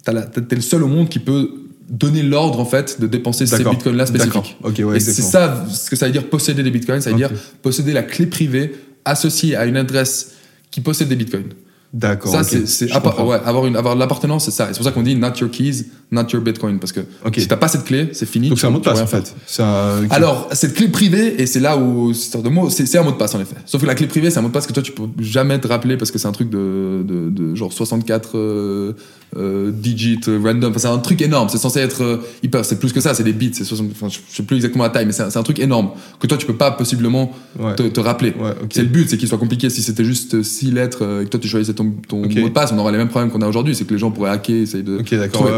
t'es 0.03 0.41
t'es 0.41 0.56
le 0.56 0.61
seul 0.61 0.84
au 0.84 0.88
monde 0.88 1.10
qui 1.10 1.19
peut 1.19 1.49
donner 1.90 2.23
l'ordre, 2.23 2.60
en 2.60 2.65
fait, 2.65 2.99
de 3.02 3.06
dépenser 3.07 3.45
ces 3.45 3.57
D'accord. 3.57 3.73
bitcoins-là 3.73 4.06
spécifiques. 4.06 4.34
D'accord. 4.34 4.56
Ok 4.64 4.82
ouais. 4.90 4.98
Et 4.98 4.99
c'est 4.99 5.22
ça 5.22 5.65
ce 5.69 5.90
que 5.90 5.95
ça 5.95 6.06
veut 6.07 6.11
dire 6.11 6.28
posséder 6.30 6.64
des 6.64 6.72
bitcoins, 6.72 7.02
ça 7.02 7.10
veut 7.11 7.15
Ok. 7.15 7.30
dire 7.32 7.32
posséder 7.61 7.91
la 7.94 8.03
clé 8.03 8.26
privée 8.26 8.72
associée 9.06 9.56
à 9.56 9.65
une 9.65 9.78
adresse 9.78 10.32
qui 10.72 10.82
possède 10.82 11.10
des 11.10 11.15
bitcoins. 11.18 11.49
D'accord. 11.94 12.32
Ça, 12.32 12.41
ok. 12.41 12.65
c'est, 12.65 12.86
ouais, 12.86 13.40
avoir, 13.44 13.65
une, 13.68 13.76
avoir 13.76 13.95
l'appartenance, 13.98 14.45
c'est 14.45 14.52
ça. 14.52 14.68
C'est 14.72 14.78
pour 14.78 14.86
ça 14.86 14.91
qu'on 14.91 15.03
dit 15.03 15.15
not 15.15 15.34
your 15.41 15.52
keys, 15.52 15.86
not 16.12 16.26
your 16.34 16.42
bitcoin. 16.42 16.80
Parce 16.80 16.92
que 16.92 17.02
Ok. 17.26 17.36
si 17.38 17.48
t'as 17.48 17.58
pas 17.58 17.68
cette 17.68 17.86
clé, 17.86 18.10
c'est 18.14 18.26
fini. 18.28 18.50
Donc 18.50 18.60
c'est 18.60 18.68
un 18.68 18.72
mot 18.72 18.80
de 18.80 18.84
passe 18.84 19.00
en 19.02 19.08
fait. 19.08 19.34
Un- 19.60 20.08
Alors, 20.10 20.50
cette 20.52 20.74
clé 20.74 20.88
privée, 20.88 21.42
et 21.42 21.46
c'est 21.46 21.60
là 21.60 21.78
où, 21.78 22.14
c'est 22.14 22.38
un 22.38 22.42
de 22.42 22.50
mots, 22.50 22.70
c'est, 22.70 22.86
c'est 22.86 22.98
un 22.98 23.04
mot 23.04 23.12
de 23.12 23.18
passe 23.18 23.34
en 23.36 23.40
effet. 23.42 23.56
Sauf 23.66 23.82
que 23.82 23.88
la 23.88 23.96
clé 23.96 24.08
privée, 24.08 24.30
c'est 24.30 24.40
un 24.40 24.42
mot 24.42 24.50
de 24.50 24.54
passe 24.54 24.68
que 24.68 24.74
toi, 24.74 24.84
tu 24.84 24.92
peux 24.92 25.04
jamais 25.20 25.60
te 25.60 25.68
rappeler 25.68 25.98
parce 25.98 26.12
que 26.12 26.20
c'est 26.20 26.28
un 26.28 26.32
truc 26.34 26.50
de, 26.50 27.04
de, 27.08 27.30
de 27.30 27.56
genre 27.56 27.72
64 27.72 28.32
euh, 28.38 28.94
euh, 29.38 29.72
digits 29.72 30.20
euh, 30.28 30.40
random. 30.44 30.72
Enfin, 30.72 30.80
c'est 30.80 30.88
un 30.88 30.98
truc 30.98 31.22
énorme. 31.22 31.48
C'est 31.50 31.58
censé 31.58 31.80
être 31.80 32.04
euh, 32.04 32.18
hyper. 32.44 32.66
C'est 32.66 32.80
plus 32.80 32.92
que 32.92 33.00
ça, 33.00 33.14
c'est 33.14 33.24
des 33.24 33.32
bits. 33.34 33.52
C'est 33.54 33.64
60, 33.64 33.88
enfin, 33.92 34.08
je 34.10 34.18
sais 34.36 34.44
plus 34.44 34.58
exactement 34.58 34.84
la 34.84 34.90
taille, 34.90 35.06
mais 35.06 35.14
c'est 35.14 35.24
un, 35.38 35.44
truc 35.44 35.60
énorme 35.60 35.92
que 36.20 36.28
toi, 36.28 36.38
tu 36.38 36.46
peux 36.46 36.56
pas 36.58 36.72
possiblement 36.72 37.32
Ouais. 37.60 37.76
te, 37.76 37.84
te 37.84 38.00
rappeler. 38.00 38.34
Ouais. 38.40 38.52
C'est 38.72 38.82
le 38.82 38.88
but, 38.88 39.10
c'est 39.10 39.18
qu'il 39.18 39.28
soit 39.28 39.38
compliqué. 39.38 39.70
Si 39.70 39.82
c'était 39.84 40.06
juste 40.06 40.42
6 40.42 40.72
lettres 40.72 41.00
euh, 41.04 41.22
et 41.22 41.26
que 41.26 41.30
toi, 41.30 41.40
tu 41.40 41.48
choisissais 41.48 41.74
ton, 41.74 41.94
ton 42.08 42.18
mot 42.22 42.28
de 42.28 42.48
passe, 42.50 42.72
on 42.74 42.78
aurait 42.80 42.92
les 42.92 42.98
mêmes 42.98 43.10
problèmes 43.10 43.30
qu'on 43.32 43.42
a 43.42 43.48
aujourd'hui. 43.48 43.76
C'est 43.76 43.86
que 43.86 43.94
les 43.94 44.00
gens 44.00 44.12
pourraient 44.12 44.32
hacker, 44.32 44.56
essayer 44.64 44.84
de. 44.84 44.98
Ok 45.00 45.14
d'accord. 45.16 45.50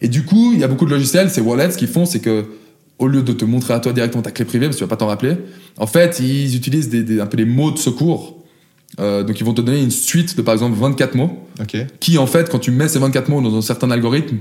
Et 0.00 0.08
du 0.08 0.24
coup, 0.24 0.52
il 0.52 0.58
y 0.60 0.64
a 0.64 0.68
beaucoup 0.68 0.84
de 0.86 0.90
logiciels, 0.90 1.30
ces 1.30 1.40
wallets, 1.40 1.70
ce 1.72 1.78
qu'ils 1.78 1.88
font, 1.88 2.04
c'est 2.06 2.20
que 2.20 2.46
au 2.98 3.06
lieu 3.08 3.22
de 3.22 3.32
te 3.32 3.44
montrer 3.44 3.74
à 3.74 3.80
toi 3.80 3.92
directement 3.92 4.22
ta 4.22 4.30
clé 4.30 4.44
privée, 4.44 4.66
parce 4.66 4.76
que 4.76 4.78
tu 4.78 4.84
vas 4.84 4.88
pas 4.88 4.96
t'en 4.96 5.06
rappeler, 5.08 5.36
en 5.78 5.86
fait, 5.86 6.20
ils 6.20 6.54
utilisent 6.56 6.88
des, 6.88 7.02
des- 7.02 7.20
un 7.20 7.26
peu 7.26 7.36
des 7.36 7.44
mots 7.44 7.70
de 7.72 7.78
secours. 7.78 8.38
Euh, 9.00 9.22
donc, 9.24 9.40
ils 9.40 9.44
vont 9.44 9.54
te 9.54 9.60
donner 9.62 9.80
une 9.82 9.90
suite 9.90 10.36
de, 10.36 10.42
par 10.42 10.52
exemple, 10.54 10.78
24 10.78 11.14
mots, 11.14 11.38
qui, 12.00 12.18
en 12.18 12.26
fait, 12.26 12.48
quand 12.50 12.58
tu 12.58 12.70
mets 12.70 12.88
ces 12.88 12.98
24 12.98 13.28
mots 13.28 13.40
dans 13.40 13.56
un 13.56 13.62
certain 13.62 13.90
algorithme, 13.90 14.38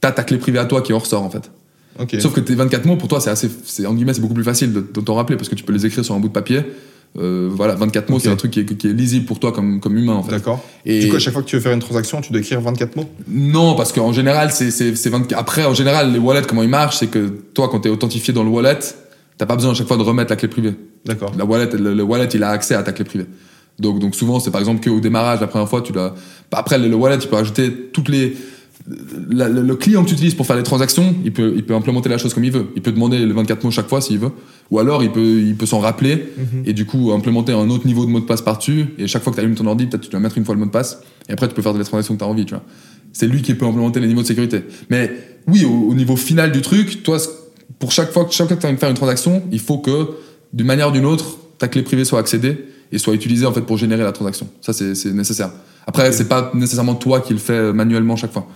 t'as 0.00 0.10
ta 0.12 0.24
clé 0.24 0.38
privée 0.38 0.58
à 0.58 0.64
toi 0.64 0.80
qui 0.82 0.92
en 0.92 0.98
ressort, 0.98 1.22
en 1.22 1.30
fait. 1.30 1.50
Sauf 2.20 2.32
que 2.34 2.40
tes 2.40 2.54
24 2.54 2.84
mots, 2.86 2.96
pour 2.96 3.08
toi, 3.08 3.20
c'est 3.20 3.30
assez, 3.30 3.48
c'est, 3.64 3.86
en 3.86 3.94
guillemets, 3.94 4.14
c'est 4.14 4.20
beaucoup 4.22 4.34
plus 4.34 4.42
facile 4.44 4.72
de, 4.72 4.80
de 4.80 5.00
t'en 5.00 5.14
rappeler, 5.14 5.36
parce 5.36 5.48
que 5.48 5.54
tu 5.54 5.62
peux 5.64 5.72
les 5.72 5.86
écrire 5.86 6.04
sur 6.04 6.14
un 6.14 6.18
bout 6.18 6.28
de 6.28 6.32
papier. 6.32 6.62
Euh, 7.16 7.48
voilà, 7.52 7.76
24 7.76 8.10
mots, 8.10 8.18
c'est 8.18 8.28
un 8.28 8.34
truc 8.36 8.50
qui 8.50 8.60
est, 8.60 8.64
qui 8.64 8.88
est 8.88 8.92
lisible 8.92 9.24
pour 9.24 9.38
toi 9.38 9.52
comme, 9.52 9.78
comme 9.80 9.96
humain, 9.96 10.14
en 10.14 10.22
fait. 10.24 10.32
D'accord. 10.32 10.60
Et 10.84 11.00
Du 11.00 11.08
coup 11.10 11.16
à 11.16 11.18
chaque 11.20 11.32
fois 11.32 11.42
que 11.42 11.48
tu 11.48 11.54
veux 11.54 11.62
faire 11.62 11.72
une 11.72 11.78
transaction, 11.80 12.20
tu 12.20 12.32
dois 12.32 12.40
écrire 12.40 12.60
24 12.60 12.96
mots? 12.96 13.08
non, 13.28 13.76
parce 13.76 13.92
qu'en 13.92 14.12
général, 14.12 14.50
c'est, 14.50 14.70
c'est, 14.72 14.96
c'est 14.96 15.10
24. 15.10 15.38
Après, 15.38 15.64
en 15.64 15.74
général, 15.74 16.12
les 16.12 16.18
wallets, 16.18 16.42
comment 16.48 16.62
ils 16.64 16.68
marchent, 16.68 16.96
c'est 16.96 17.06
que 17.06 17.28
toi, 17.54 17.68
quand 17.68 17.80
t'es 17.80 17.88
authentifié 17.88 18.34
dans 18.34 18.42
le 18.42 18.50
wallet, 18.50 18.78
t'as 19.38 19.46
pas 19.46 19.54
besoin 19.54 19.70
à 19.70 19.74
chaque 19.74 19.86
fois 19.86 19.96
de 19.96 20.02
remettre 20.02 20.30
la 20.30 20.36
clé 20.36 20.48
privée. 20.48 20.74
D'accord. 21.04 21.32
La 21.38 21.44
wallet, 21.44 21.68
le, 21.78 21.94
le 21.94 22.02
wallet, 22.02 22.28
il 22.34 22.42
a 22.42 22.50
accès 22.50 22.74
à 22.74 22.82
ta 22.82 22.92
clé 22.92 23.04
privée. 23.04 23.26
Donc, 23.78 23.98
donc 24.00 24.14
souvent, 24.14 24.40
c'est 24.40 24.50
par 24.50 24.60
exemple 24.60 24.82
qu'au 24.84 25.00
démarrage, 25.00 25.40
la 25.40 25.46
première 25.46 25.68
fois, 25.68 25.82
tu 25.82 25.92
bah, 25.92 26.14
Après, 26.52 26.78
le, 26.78 26.88
le 26.88 26.94
wallet, 26.96 27.18
tu 27.18 27.28
peux 27.28 27.36
rajouter 27.36 27.72
toutes 27.92 28.08
les. 28.08 28.36
La- 29.30 29.48
le, 29.48 29.62
le 29.62 29.76
client 29.76 30.02
que 30.04 30.08
tu 30.08 30.14
utilises 30.14 30.34
pour 30.34 30.46
faire 30.46 30.56
les 30.56 30.62
transactions, 30.62 31.14
il 31.24 31.32
peut, 31.32 31.52
il 31.56 31.64
peut 31.64 31.74
implémenter 31.74 32.08
la 32.08 32.18
chose 32.18 32.34
comme 32.34 32.44
il 32.44 32.52
veut. 32.52 32.66
Il 32.76 32.82
peut 32.82 32.92
demander 32.92 33.18
les 33.18 33.32
24 33.32 33.64
mots 33.64 33.70
chaque 33.70 33.88
fois 33.88 34.00
s'il 34.00 34.18
veut. 34.18 34.30
Ou 34.70 34.78
alors, 34.78 35.02
il 35.02 35.10
peut, 35.10 35.40
il 35.40 35.56
peut 35.56 35.66
s'en 35.66 35.80
rappeler 35.80 36.28
Mhm. 36.36 36.62
et 36.66 36.72
du 36.72 36.84
coup, 36.84 37.12
implémenter 37.12 37.52
un 37.52 37.68
autre 37.70 37.86
niveau 37.86 38.04
de 38.04 38.10
mot 38.10 38.20
de 38.20 38.24
passe 38.26 38.42
par-dessus. 38.42 38.86
Et 38.98 39.06
chaque 39.06 39.22
fois 39.22 39.32
que 39.32 39.36
tu 39.38 39.44
allumes 39.44 39.54
ton 39.54 39.66
ordi, 39.66 39.86
peut-être 39.86 40.02
tu 40.02 40.10
dois 40.10 40.20
mettre 40.20 40.36
une 40.38 40.44
fois 40.44 40.54
le 40.54 40.60
mot 40.60 40.66
de 40.66 40.70
passe. 40.70 41.00
Et 41.28 41.32
après, 41.32 41.48
tu 41.48 41.54
peux 41.54 41.62
faire 41.62 41.72
des 41.74 41.82
transactions 41.84 42.14
que 42.14 42.18
tu 42.18 42.24
as 42.24 42.28
envie, 42.28 42.44
tu 42.44 42.54
vois. 42.54 42.62
C'est 43.12 43.26
lui 43.26 43.42
qui 43.42 43.54
peut 43.54 43.64
implémenter 43.66 44.00
les 44.00 44.06
niveaux 44.08 44.22
de 44.22 44.26
sécurité. 44.26 44.62
Mais 44.90 45.10
oui, 45.46 45.64
au, 45.64 45.90
au 45.90 45.94
niveau 45.94 46.16
final 46.16 46.52
du 46.52 46.60
truc, 46.60 47.02
toi, 47.02 47.18
pour 47.78 47.92
chaque 47.92 48.12
fois, 48.12 48.24
que- 48.24 48.32
chaque 48.32 48.48
fois 48.48 48.56
que 48.56 48.60
tu 48.60 48.66
as 48.66 48.68
envie 48.68 48.76
de 48.76 48.80
faire 48.80 48.90
une 48.90 48.96
transaction, 48.96 49.42
il 49.52 49.60
faut 49.60 49.78
que, 49.78 50.08
d'une 50.52 50.66
manière 50.66 50.88
ou 50.88 50.92
d'une 50.92 51.06
autre, 51.06 51.38
ta 51.58 51.68
clé 51.68 51.82
privée 51.82 52.04
soit 52.04 52.18
accédée 52.18 52.58
et 52.92 52.98
soit 52.98 53.14
utilisée 53.14 53.46
en 53.46 53.52
fait 53.52 53.62
pour 53.62 53.76
générer 53.78 54.02
la 54.02 54.12
transaction. 54.12 54.48
Ça, 54.60 54.72
c'est 54.72 55.12
nécessaire. 55.12 55.50
Après, 55.86 56.10
c'est 56.12 56.28
pas 56.28 56.50
nécessairement 56.54 56.94
toi 56.94 57.20
qui 57.20 57.32
le 57.32 57.38
fais 57.38 57.52
euh, 57.52 57.72
manuellement 57.72 58.16
chaque 58.16 58.32
fois. 58.32 58.46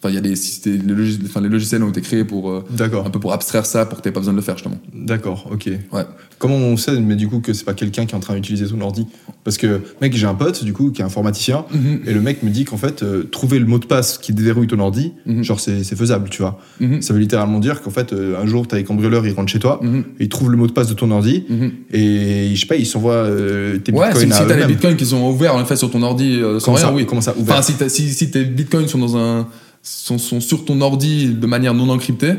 Enfin, 0.00 0.10
il 0.10 0.14
y 0.14 0.18
a 0.18 0.20
des, 0.20 0.30
les, 0.30 0.94
logis- 0.94 1.18
enfin, 1.24 1.40
les 1.40 1.48
logiciels 1.48 1.82
ont 1.82 1.88
été 1.88 2.00
créés 2.00 2.22
pour 2.22 2.50
euh, 2.50 2.64
D'accord. 2.70 3.04
un 3.04 3.10
peu 3.10 3.18
pour 3.18 3.32
abstraire 3.32 3.66
ça, 3.66 3.84
pour 3.84 3.98
que 3.98 4.02
t'aies 4.04 4.12
pas 4.12 4.20
besoin 4.20 4.32
de 4.32 4.38
le 4.38 4.44
faire 4.44 4.56
justement. 4.56 4.78
D'accord, 4.94 5.48
ok. 5.50 5.66
Ouais. 5.92 6.02
Comment 6.38 6.54
on 6.54 6.76
sait, 6.76 7.00
mais 7.00 7.16
du 7.16 7.26
coup, 7.26 7.40
que 7.40 7.52
c'est 7.52 7.64
pas 7.64 7.74
quelqu'un 7.74 8.06
qui 8.06 8.12
est 8.12 8.16
en 8.16 8.20
train 8.20 8.34
d'utiliser 8.36 8.66
ton 8.68 8.80
ordi? 8.80 9.08
Parce 9.42 9.56
que, 9.56 9.80
mec, 10.00 10.14
j'ai 10.14 10.26
un 10.26 10.36
pote, 10.36 10.62
du 10.62 10.72
coup, 10.72 10.92
qui 10.92 11.02
est 11.02 11.04
informaticien, 11.04 11.64
et 12.06 12.12
le 12.14 12.20
mec 12.20 12.44
me 12.44 12.50
dit 12.50 12.64
qu'en 12.64 12.76
fait, 12.76 13.02
euh, 13.02 13.24
trouver 13.24 13.58
le 13.58 13.66
mot 13.66 13.80
de 13.80 13.86
passe 13.86 14.18
qui 14.18 14.32
déverrouille 14.32 14.68
ton 14.68 14.78
ordi, 14.78 15.14
Mhm. 15.26 15.42
genre, 15.42 15.58
c'est 15.58 15.82
c'est 15.82 15.96
faisable, 15.96 16.28
tu 16.30 16.42
vois. 16.42 16.60
Mhm. 16.78 17.02
Ça 17.02 17.12
veut 17.12 17.18
littéralement 17.18 17.58
dire 17.58 17.82
qu'en 17.82 17.90
fait, 17.90 18.12
euh, 18.12 18.40
un 18.40 18.46
jour, 18.46 18.68
t'as 18.68 18.76
les 18.76 18.84
cambrioleurs, 18.84 19.26
ils 19.26 19.32
rentrent 19.32 19.50
chez 19.50 19.58
toi, 19.58 19.80
Mhm. 19.82 20.04
ils 20.20 20.28
trouvent 20.28 20.52
le 20.52 20.56
mot 20.56 20.68
de 20.68 20.72
passe 20.72 20.86
de 20.88 20.94
ton 20.94 21.10
ordi, 21.10 21.42
Mhm. 21.48 21.70
et 21.92 22.52
je 22.54 22.60
sais 22.60 22.66
pas, 22.66 22.76
ils 22.76 22.86
s'envoient 22.86 23.14
euh, 23.14 23.78
tes 23.78 23.90
Ouais, 23.90 24.06
si, 24.12 24.26
bitcoins 24.26 24.32
si 24.32 24.42
à 24.42 24.46
t'as 24.46 24.56
les 24.56 24.66
bitcoins 24.72 24.94
qui 24.94 25.06
sont 25.06 25.28
ouverts 25.28 25.56
en 25.56 25.60
effet 25.62 25.74
sur 25.74 25.90
ton 25.90 26.02
ordi 26.04 26.36
euh, 26.40 26.60
sans 26.60 26.66
Comment 26.66 26.76
rien, 26.76 26.86
ça, 26.86 26.92
oui. 26.94 27.04
comment 27.06 27.20
ça, 27.20 27.34
ouvert? 27.36 27.56
Enfin, 27.58 27.88
si, 27.88 27.90
si, 27.90 28.10
si 28.14 28.30
tes 28.30 28.44
bitcoins 28.44 28.86
sont 28.86 28.98
dans 28.98 29.16
un 29.16 29.48
sont, 29.88 30.40
sur 30.40 30.64
ton 30.64 30.80
ordi 30.80 31.28
de 31.28 31.46
manière 31.46 31.74
non 31.74 31.88
encryptée, 31.88 32.34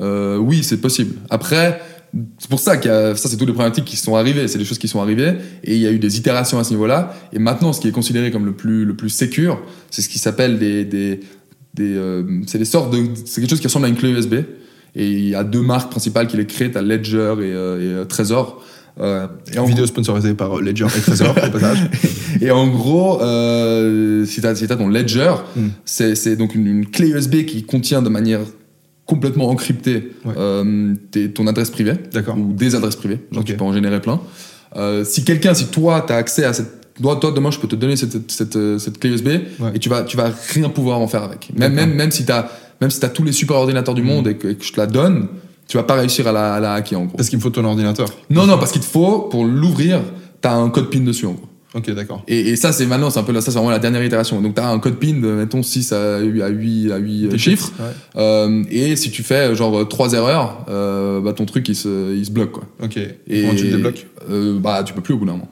euh, 0.00 0.36
oui, 0.36 0.62
c'est 0.62 0.80
possible. 0.80 1.16
Après, 1.30 1.80
c'est 2.38 2.48
pour 2.48 2.60
ça 2.60 2.72
a 2.72 3.14
ça, 3.14 3.28
c'est 3.28 3.36
toutes 3.36 3.48
les 3.48 3.54
problématiques 3.54 3.84
qui 3.84 3.96
sont 3.96 4.16
arrivées, 4.16 4.48
c'est 4.48 4.58
des 4.58 4.64
choses 4.64 4.78
qui 4.78 4.88
sont 4.88 5.00
arrivées 5.00 5.34
et 5.64 5.74
il 5.74 5.80
y 5.80 5.86
a 5.86 5.90
eu 5.90 5.98
des 5.98 6.18
itérations 6.18 6.58
à 6.58 6.64
ce 6.64 6.70
niveau-là. 6.70 7.14
Et 7.32 7.38
maintenant, 7.38 7.72
ce 7.72 7.80
qui 7.80 7.88
est 7.88 7.92
considéré 7.92 8.30
comme 8.30 8.46
le 8.46 8.52
plus 8.52 8.84
le 8.84 8.96
plus 8.96 9.10
secure, 9.10 9.60
c'est 9.90 10.02
ce 10.02 10.08
qui 10.08 10.18
s'appelle 10.18 10.58
des 10.58 10.84
des, 10.84 11.20
euh, 11.96 12.22
c'est 12.46 12.58
des 12.58 12.64
sortes 12.64 12.92
de 12.92 13.04
c'est 13.24 13.40
quelque 13.40 13.50
chose 13.50 13.60
qui 13.60 13.66
ressemble 13.66 13.86
à 13.86 13.88
une 13.88 13.96
clé 13.96 14.10
USB. 14.10 14.34
Et 14.94 15.10
il 15.10 15.28
y 15.28 15.34
a 15.34 15.44
deux 15.44 15.60
marques 15.60 15.90
principales 15.90 16.26
qui 16.26 16.38
les 16.38 16.46
créent, 16.46 16.70
t'as 16.70 16.80
Ledger 16.80 17.34
et, 17.40 17.52
euh, 17.52 18.04
Trezor. 18.06 18.64
Euh, 18.98 19.26
et 19.52 19.58
en 19.58 19.64
Vidéo 19.66 19.84
sponsorisée 19.86 20.32
par 20.34 20.56
Ledger 20.60 20.86
et 20.96 21.00
Trésor, 21.00 21.30
au 21.30 21.50
passage. 21.50 21.78
et 22.40 22.50
en 22.50 22.66
gros, 22.68 23.20
euh, 23.20 24.24
si 24.24 24.40
tu 24.40 24.46
as, 24.46 24.54
ton 24.54 24.88
ledger, 24.88 25.32
Mm. 25.54 25.66
c'est 25.84 26.36
donc 26.36 26.54
une, 26.54 26.66
une 26.66 26.86
clé 26.86 27.08
USB 27.10 27.44
qui 27.44 27.62
contient 27.64 28.00
de 28.02 28.08
manière 28.08 28.40
complètement 29.04 29.48
encryptée 29.50 30.12
Ouais. 30.24 30.32
euh, 30.36 30.94
ton 31.34 31.46
adresse 31.46 31.70
privée 31.70 31.92
ou 32.36 32.52
des 32.52 32.74
adresses 32.74 32.96
privées. 32.96 33.20
Genre 33.32 33.44
tu 33.44 33.54
peux 33.54 33.64
en 33.64 33.72
générer 33.72 34.00
plein. 34.00 34.20
Euh, 34.76 35.04
si 35.04 35.24
quelqu'un, 35.24 35.54
si 35.54 35.66
toi, 35.66 36.02
tu 36.06 36.12
as 36.12 36.16
accès 36.16 36.44
à 36.44 36.52
cette. 36.52 36.72
Toi, 37.00 37.16
toi, 37.16 37.30
demain, 37.30 37.50
je 37.50 37.58
peux 37.58 37.68
te 37.68 37.76
donner 37.76 37.94
cette, 37.96 38.12
cette, 38.12 38.30
cette, 38.30 38.78
cette 38.78 38.98
clé 38.98 39.10
USB 39.10 39.28
Ouais. 39.60 39.72
et 39.74 39.78
tu 39.78 39.90
vas, 39.90 40.02
tu 40.02 40.16
vas 40.16 40.30
rien 40.54 40.70
pouvoir 40.70 40.98
en 41.00 41.06
faire 41.06 41.22
avec. 41.22 41.50
Même, 41.54 41.74
même, 41.74 41.92
même 41.94 42.10
si 42.10 42.24
tu 42.24 42.32
as, 42.32 42.48
même 42.80 42.90
si 42.90 42.98
tous 43.12 43.22
les 43.22 43.32
super 43.32 43.56
ordinateurs 43.56 43.94
du 43.94 44.00
monde 44.02 44.26
et 44.28 44.36
que, 44.36 44.48
et 44.48 44.54
que 44.54 44.64
je 44.64 44.72
te 44.72 44.80
la 44.80 44.86
donne, 44.86 45.28
tu 45.68 45.76
vas 45.76 45.82
pas 45.82 45.94
réussir 45.94 46.26
à 46.28 46.32
la, 46.32 46.54
à 46.54 46.60
la 46.60 46.74
hacker 46.74 47.00
en 47.00 47.04
gros. 47.06 47.16
Parce 47.16 47.28
qu'il 47.28 47.38
me 47.38 47.42
faut 47.42 47.50
ton 47.50 47.64
ordinateur. 47.64 48.08
Non, 48.30 48.46
non, 48.46 48.58
parce 48.58 48.72
qu'il 48.72 48.80
te 48.80 48.86
faut, 48.86 49.22
pour 49.22 49.44
l'ouvrir, 49.44 50.00
tu 50.40 50.48
as 50.48 50.54
un 50.54 50.70
code 50.70 50.90
PIN 50.90 51.00
dessus 51.00 51.26
en 51.26 51.32
gros. 51.32 51.48
Ok, 51.74 51.90
d'accord. 51.90 52.22
Et, 52.26 52.40
et 52.40 52.56
ça, 52.56 52.72
c'est 52.72 52.86
maintenant, 52.86 53.10
c'est 53.10 53.18
un 53.18 53.22
peu 53.22 53.32
là, 53.32 53.42
ça, 53.42 53.50
c'est 53.50 53.58
vraiment 53.58 53.70
la 53.70 53.78
dernière 53.78 54.02
itération. 54.02 54.40
Donc, 54.40 54.54
tu 54.54 54.60
as 54.62 54.68
un 54.68 54.78
code 54.78 54.96
PIN 54.98 55.20
de, 55.20 55.28
mettons, 55.32 55.62
6 55.62 55.92
à 55.92 56.20
8, 56.20 56.42
à 56.42 56.48
8, 56.48 56.92
à 56.92 56.96
8 56.96 57.28
Des 57.28 57.38
chiffres. 57.38 57.70
Ouais. 57.78 57.90
Euh, 58.16 58.64
et 58.70 58.96
si 58.96 59.10
tu 59.10 59.22
fais, 59.22 59.54
genre, 59.54 59.86
3 59.86 60.14
erreurs, 60.14 60.64
euh, 60.70 61.20
bah, 61.20 61.34
ton 61.34 61.44
truc, 61.44 61.68
il 61.68 61.76
se, 61.76 62.16
il 62.16 62.24
se 62.24 62.30
bloque, 62.30 62.52
quoi. 62.52 62.64
Ok. 62.82 62.96
Et 62.96 63.42
Comment 63.42 63.54
tu 63.54 63.64
le 63.64 63.70
débloques 63.72 64.06
euh, 64.30 64.58
Bah, 64.58 64.84
tu 64.84 64.94
peux 64.94 65.02
plus 65.02 65.14
au 65.14 65.18
bout 65.18 65.26
d'un 65.26 65.32
moment. 65.32 65.48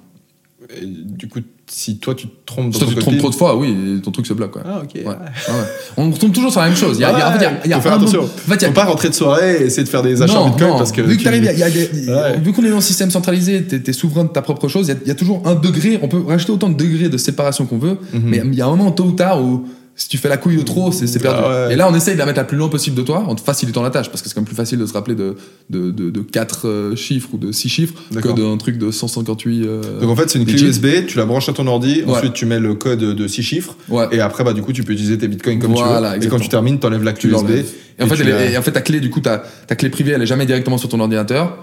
Et 0.81 0.86
Du 0.86 1.28
coup, 1.28 1.41
si 1.66 1.99
toi 1.99 2.15
tu 2.15 2.27
te 2.28 2.32
trompes 2.47 2.66
dans 2.66 2.73
Si 2.73 2.78
toi, 2.78 2.86
ton 2.89 2.93
tu 2.93 2.97
te 2.97 3.01
trompes 3.01 3.19
trop 3.19 3.31
de 3.31 3.35
fois, 3.35 3.57
oui, 3.57 4.01
ton 4.03 4.11
truc 4.11 4.27
se 4.27 4.32
bloque, 4.35 4.53
quoi. 4.53 4.62
Ah, 4.66 4.82
ok. 4.82 4.91
Ouais. 4.95 5.03
Ah 5.07 5.51
ouais. 5.53 5.57
On 5.97 6.11
retombe 6.11 6.32
toujours 6.32 6.51
sur 6.53 6.61
la 6.61 6.69
même 6.69 6.77
chose. 6.77 6.99
Il 6.99 7.01
y 7.01 7.05
a, 7.05 7.12
il 7.12 7.19
y 7.19 7.23
a- 7.23 7.28
en 7.28 7.32
fait, 7.32 7.39
il 7.39 7.43
y 7.43 7.47
a- 7.47 7.61
il 7.65 7.70
y 7.70 7.73
a 7.73 7.77
Faut 7.77 7.82
faire 7.82 7.93
attention. 7.95 8.23
en 8.24 8.27
fait, 8.27 8.55
il 8.57 8.62
y 8.62 8.65
a- 8.65 8.69
Faut 8.69 8.74
pas 8.74 8.85
rentrer 8.85 9.09
de 9.09 9.15
soirée 9.15 9.57
et 9.61 9.62
essayer 9.66 9.82
de 9.85 9.89
faire 9.89 10.03
des 10.03 10.20
achats 10.23 10.39
en 10.41 10.45
non, 10.45 10.51
bitcoin 10.51 10.70
non. 10.70 10.78
parce 10.78 10.93
que. 10.93 11.01
vu 11.01 11.12
que 11.15 11.19
tu- 11.19 11.24
t'arrives, 11.24 11.43
il 11.43 11.47
y 11.47 11.49
a- 11.49 11.53
il 11.55 11.59
y 11.59 11.62
a 11.62 11.70
des- 11.70 12.09
Ouais. 12.11 12.39
vu 12.39 12.53
qu'on 12.53 12.65
est 12.65 12.70
dans 12.70 12.77
un 12.77 12.81
système 12.82 13.11
centralisé, 13.11 13.62
t'es 13.65 13.82
es 13.91 13.93
souverain 13.93 14.24
de 14.24 14.28
ta 14.28 14.43
propre 14.43 14.69
chose. 14.69 14.86
Il 14.89 14.91
y 14.91 14.95
a- 14.95 15.01
il 15.03 15.09
y, 15.09 15.11
a 15.11 15.15
toujours 15.15 15.43
un 15.47 15.55
degré. 15.55 15.99
On 16.03 16.09
peut 16.09 16.23
rajouter 16.27 16.53
autant 16.53 16.69
de 16.69 16.77
degrés 16.77 17.09
de 17.09 17.16
séparation 17.16 17.65
qu'on 17.66 17.78
veut, 17.78 17.99
Mhm. 18.12 18.20
mais 18.24 18.43
il 18.45 18.55
y 18.55 18.61
a 18.61 18.66
un 18.66 18.70
moment 18.70 18.91
tôt 18.93 19.05
ou 19.05 19.12
tard 19.12 19.43
où 19.43 19.65
si 19.97 20.09
tu 20.09 20.19
fais 20.19 20.29
la 20.29 20.37
couille 20.37 20.57
de 20.57 20.62
trop, 20.62 20.91
c'est 20.91 21.07
perdu. 21.21 21.41
Ah 21.45 21.66
ouais. 21.69 21.75
Et 21.75 21.77
là, 21.77 21.89
on 21.89 21.95
essaye 21.95 22.15
de 22.15 22.19
la 22.19 22.27
mettre 22.27 22.39
la 22.39 22.45
plus 22.45 22.57
loin 22.57 22.69
possible 22.69 22.97
de 22.97 23.03
toi, 23.03 23.25
en 23.29 23.35
te 23.35 23.41
facilitant 23.41 23.83
la 23.83 23.91
tâche, 23.91 24.09
parce 24.11 24.23
que 24.23 24.29
c'est 24.29 24.35
quand 24.35 24.41
même 24.41 24.47
plus 24.47 24.57
facile 24.57 24.79
de 24.79 24.87
se 24.87 24.93
rappeler 24.93 25.15
de 25.15 25.37
de, 25.71 25.91
de, 25.91 26.11
de 26.11 26.21
4 26.21 26.66
euh, 26.69 26.97
chiffres 26.97 27.29
ou 27.33 27.39
de 27.39 27.53
6 27.53 27.69
chiffres 27.69 27.95
que 28.12 28.29
d'un 28.33 28.57
truc 28.57 28.77
de 28.79 28.91
158. 28.91 29.62
euh, 29.66 30.01
Donc 30.01 30.11
en 30.11 30.16
fait, 30.16 30.29
c'est 30.29 30.39
une 30.39 30.47
clé. 30.47 30.61
USB, 30.62 31.07
tu 31.07 31.16
la 31.19 31.25
branches 31.27 31.49
à 31.49 31.53
ton 31.53 31.66
ordi, 31.66 32.03
Ouais. 32.07 32.12
ensuite 32.16 32.33
tu 32.33 32.45
mets 32.47 32.59
le 32.61 32.75
code 32.75 32.99
de 33.01 33.27
6 33.29 33.43
chiffres, 33.43 33.77
Ouais. 33.89 34.07
et 34.11 34.21
après, 34.21 34.43
bah, 34.45 34.53
du 34.53 34.62
coup, 34.62 34.73
tu 34.73 34.83
peux 34.83 34.93
utiliser 34.93 35.16
tes 35.19 35.29
bitcoins 35.29 35.59
comme 35.61 35.73
Voilà, 35.73 36.15
tu 36.15 36.21
veux. 36.21 36.27
Et 36.27 36.29
quand 36.29 36.39
tu 36.41 36.49
termines, 36.49 36.79
t'enlèves 36.81 37.05
la 37.05 37.12
Tu 37.12 37.29
clé 37.29 37.37
USB. 37.37 37.51
Et 37.99 38.03
en 38.03 38.07
fait, 38.09 38.16
tu 38.16 38.23
elle 38.23 38.29
est- 38.29 38.33
la- 38.33 38.51
et 38.51 38.59
en 38.59 38.62
fait, 38.62 38.73
ta 38.73 38.81
clé, 38.81 38.99
du 39.01 39.11
coup, 39.11 39.21
ta, 39.21 39.45
ta 39.69 39.77
clé 39.77 39.89
privée, 39.91 40.12
elle 40.12 40.23
est 40.23 40.27
jamais 40.27 40.47
directement 40.47 40.77
sur 40.79 40.89
ton 40.89 40.99
ordinateur. 41.01 41.57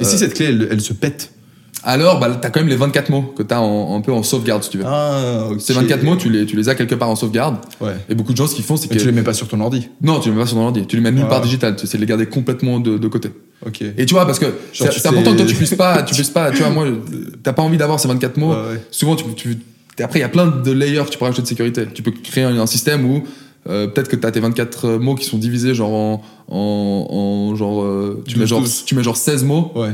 Et 0.00 0.04
si 0.04 0.14
Euh, 0.14 0.18
cette 0.18 0.34
clé, 0.34 0.46
elle, 0.46 0.68
elle 0.70 0.80
se 0.80 0.92
pète 0.92 1.32
Alors, 1.84 2.20
bah, 2.20 2.30
t'as 2.40 2.50
quand 2.50 2.60
même 2.60 2.68
les 2.68 2.76
24 2.76 3.10
mots 3.10 3.22
que 3.36 3.42
t'as 3.42 3.58
en, 3.58 3.96
un 3.96 4.00
peu 4.00 4.12
en 4.12 4.22
sauvegarde, 4.22 4.62
si 4.62 4.70
tu 4.70 4.78
veux. 4.78 4.84
Ah, 4.86 5.48
ok. 5.50 5.60
Ces 5.60 5.72
24 5.72 6.02
mots, 6.04 6.16
tu 6.16 6.30
les, 6.30 6.46
tu 6.46 6.56
les 6.56 6.68
as 6.68 6.74
quelque 6.74 6.94
part 6.94 7.08
en 7.10 7.16
sauvegarde. 7.16 7.56
Ouais. 7.80 7.92
Et 8.08 8.14
beaucoup 8.14 8.32
de 8.32 8.36
gens, 8.36 8.46
ce 8.46 8.54
qu'ils 8.54 8.64
font, 8.64 8.76
c'est 8.76 8.88
que. 8.88 8.94
tu 8.98 9.04
les 9.06 9.12
mets 9.12 9.22
pas 9.22 9.34
sur 9.34 9.48
ton 9.48 9.60
ordi. 9.60 9.88
Non, 10.00 10.20
tu 10.20 10.28
les 10.28 10.34
mets 10.36 10.42
pas 10.42 10.46
sur 10.46 10.56
ton 10.56 10.64
ordi. 10.64 10.86
Tu 10.86 10.96
les 10.96 11.02
mets 11.02 11.10
nulle 11.10 11.24
Ouais. 11.24 11.28
part 11.28 11.40
digital. 11.40 11.74
Tu 11.76 11.84
essaies 11.84 11.98
de 11.98 12.02
les 12.02 12.06
garder 12.08 12.26
complètement 12.26 12.78
de, 12.80 12.98
de 12.98 13.08
côté. 13.08 13.30
Ok. 13.66 13.82
Et 13.96 14.06
tu 14.06 14.14
vois, 14.14 14.26
parce 14.26 14.38
que 14.38 14.46
c'est 14.72 14.88
tu 14.90 15.06
important 15.08 15.32
que 15.32 15.36
toi, 15.38 15.46
tu 15.46 15.54
puisses 15.54 15.74
pas, 15.74 16.02
tu 16.02 16.14
puisses 16.14 16.30
pas, 16.30 16.50
tu 16.50 16.58
vois, 16.58 16.70
moi, 16.70 16.86
t'as 17.42 17.52
pas 17.52 17.62
envie 17.62 17.76
d'avoir 17.78 17.98
ces 18.00 18.08
24 18.08 18.36
mots. 18.36 18.50
Ouais, 18.50 18.56
ouais. 18.74 18.82
Souvent, 18.90 19.16
tu, 19.16 19.24
tu, 19.34 19.56
après, 20.02 20.18
il 20.18 20.22
y 20.22 20.24
a 20.24 20.28
plein 20.28 20.46
de 20.46 20.70
layers 20.72 21.04
que 21.04 21.10
tu 21.10 21.18
peux 21.18 21.24
rajouter 21.24 21.42
de 21.42 21.46
sécurité. 21.48 21.86
Tu 21.92 22.02
peux 22.02 22.10
créer 22.12 22.44
un, 22.44 22.58
un 22.58 22.66
système 22.66 23.04
où, 23.08 23.22
euh, 23.68 23.86
peut-être 23.88 24.08
que 24.08 24.16
t'as 24.16 24.30
tes 24.30 24.40
24 24.40 24.90
mots 24.98 25.14
qui 25.16 25.24
sont 25.24 25.38
divisés, 25.38 25.74
genre, 25.74 25.92
en, 25.92 26.22
en, 26.48 27.06
en 27.50 27.54
genre, 27.56 27.82
euh, 27.82 28.22
tu 28.26 28.34
mets 28.36 28.40
12, 28.42 28.48
genre, 28.48 28.60
12. 28.60 28.84
tu 28.84 28.94
mets 28.94 29.02
genre 29.02 29.16
16 29.16 29.44
mots, 29.44 29.70
Ouais. 29.76 29.92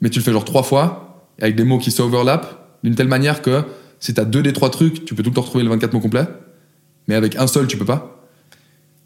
mais 0.00 0.08
tu 0.10 0.18
le 0.18 0.24
fais 0.24 0.32
genre 0.32 0.44
trois 0.44 0.62
fois, 0.62 1.09
avec 1.40 1.56
des 1.56 1.64
mots 1.64 1.78
qui 1.78 1.90
s'overlappent, 1.90 2.78
d'une 2.82 2.94
telle 2.94 3.08
manière 3.08 3.42
que 3.42 3.64
si 3.98 4.14
t'as 4.14 4.24
deux 4.24 4.42
des 4.42 4.52
trois 4.52 4.70
trucs, 4.70 5.04
tu 5.04 5.14
peux 5.14 5.22
tout 5.22 5.30
le 5.30 5.34
temps 5.34 5.42
retrouver 5.42 5.64
les 5.64 5.70
24 5.70 5.92
mots 5.92 6.00
complets, 6.00 6.26
mais 7.08 7.14
avec 7.14 7.36
un 7.36 7.46
seul, 7.46 7.66
tu 7.66 7.76
peux 7.76 7.84
pas. 7.84 8.19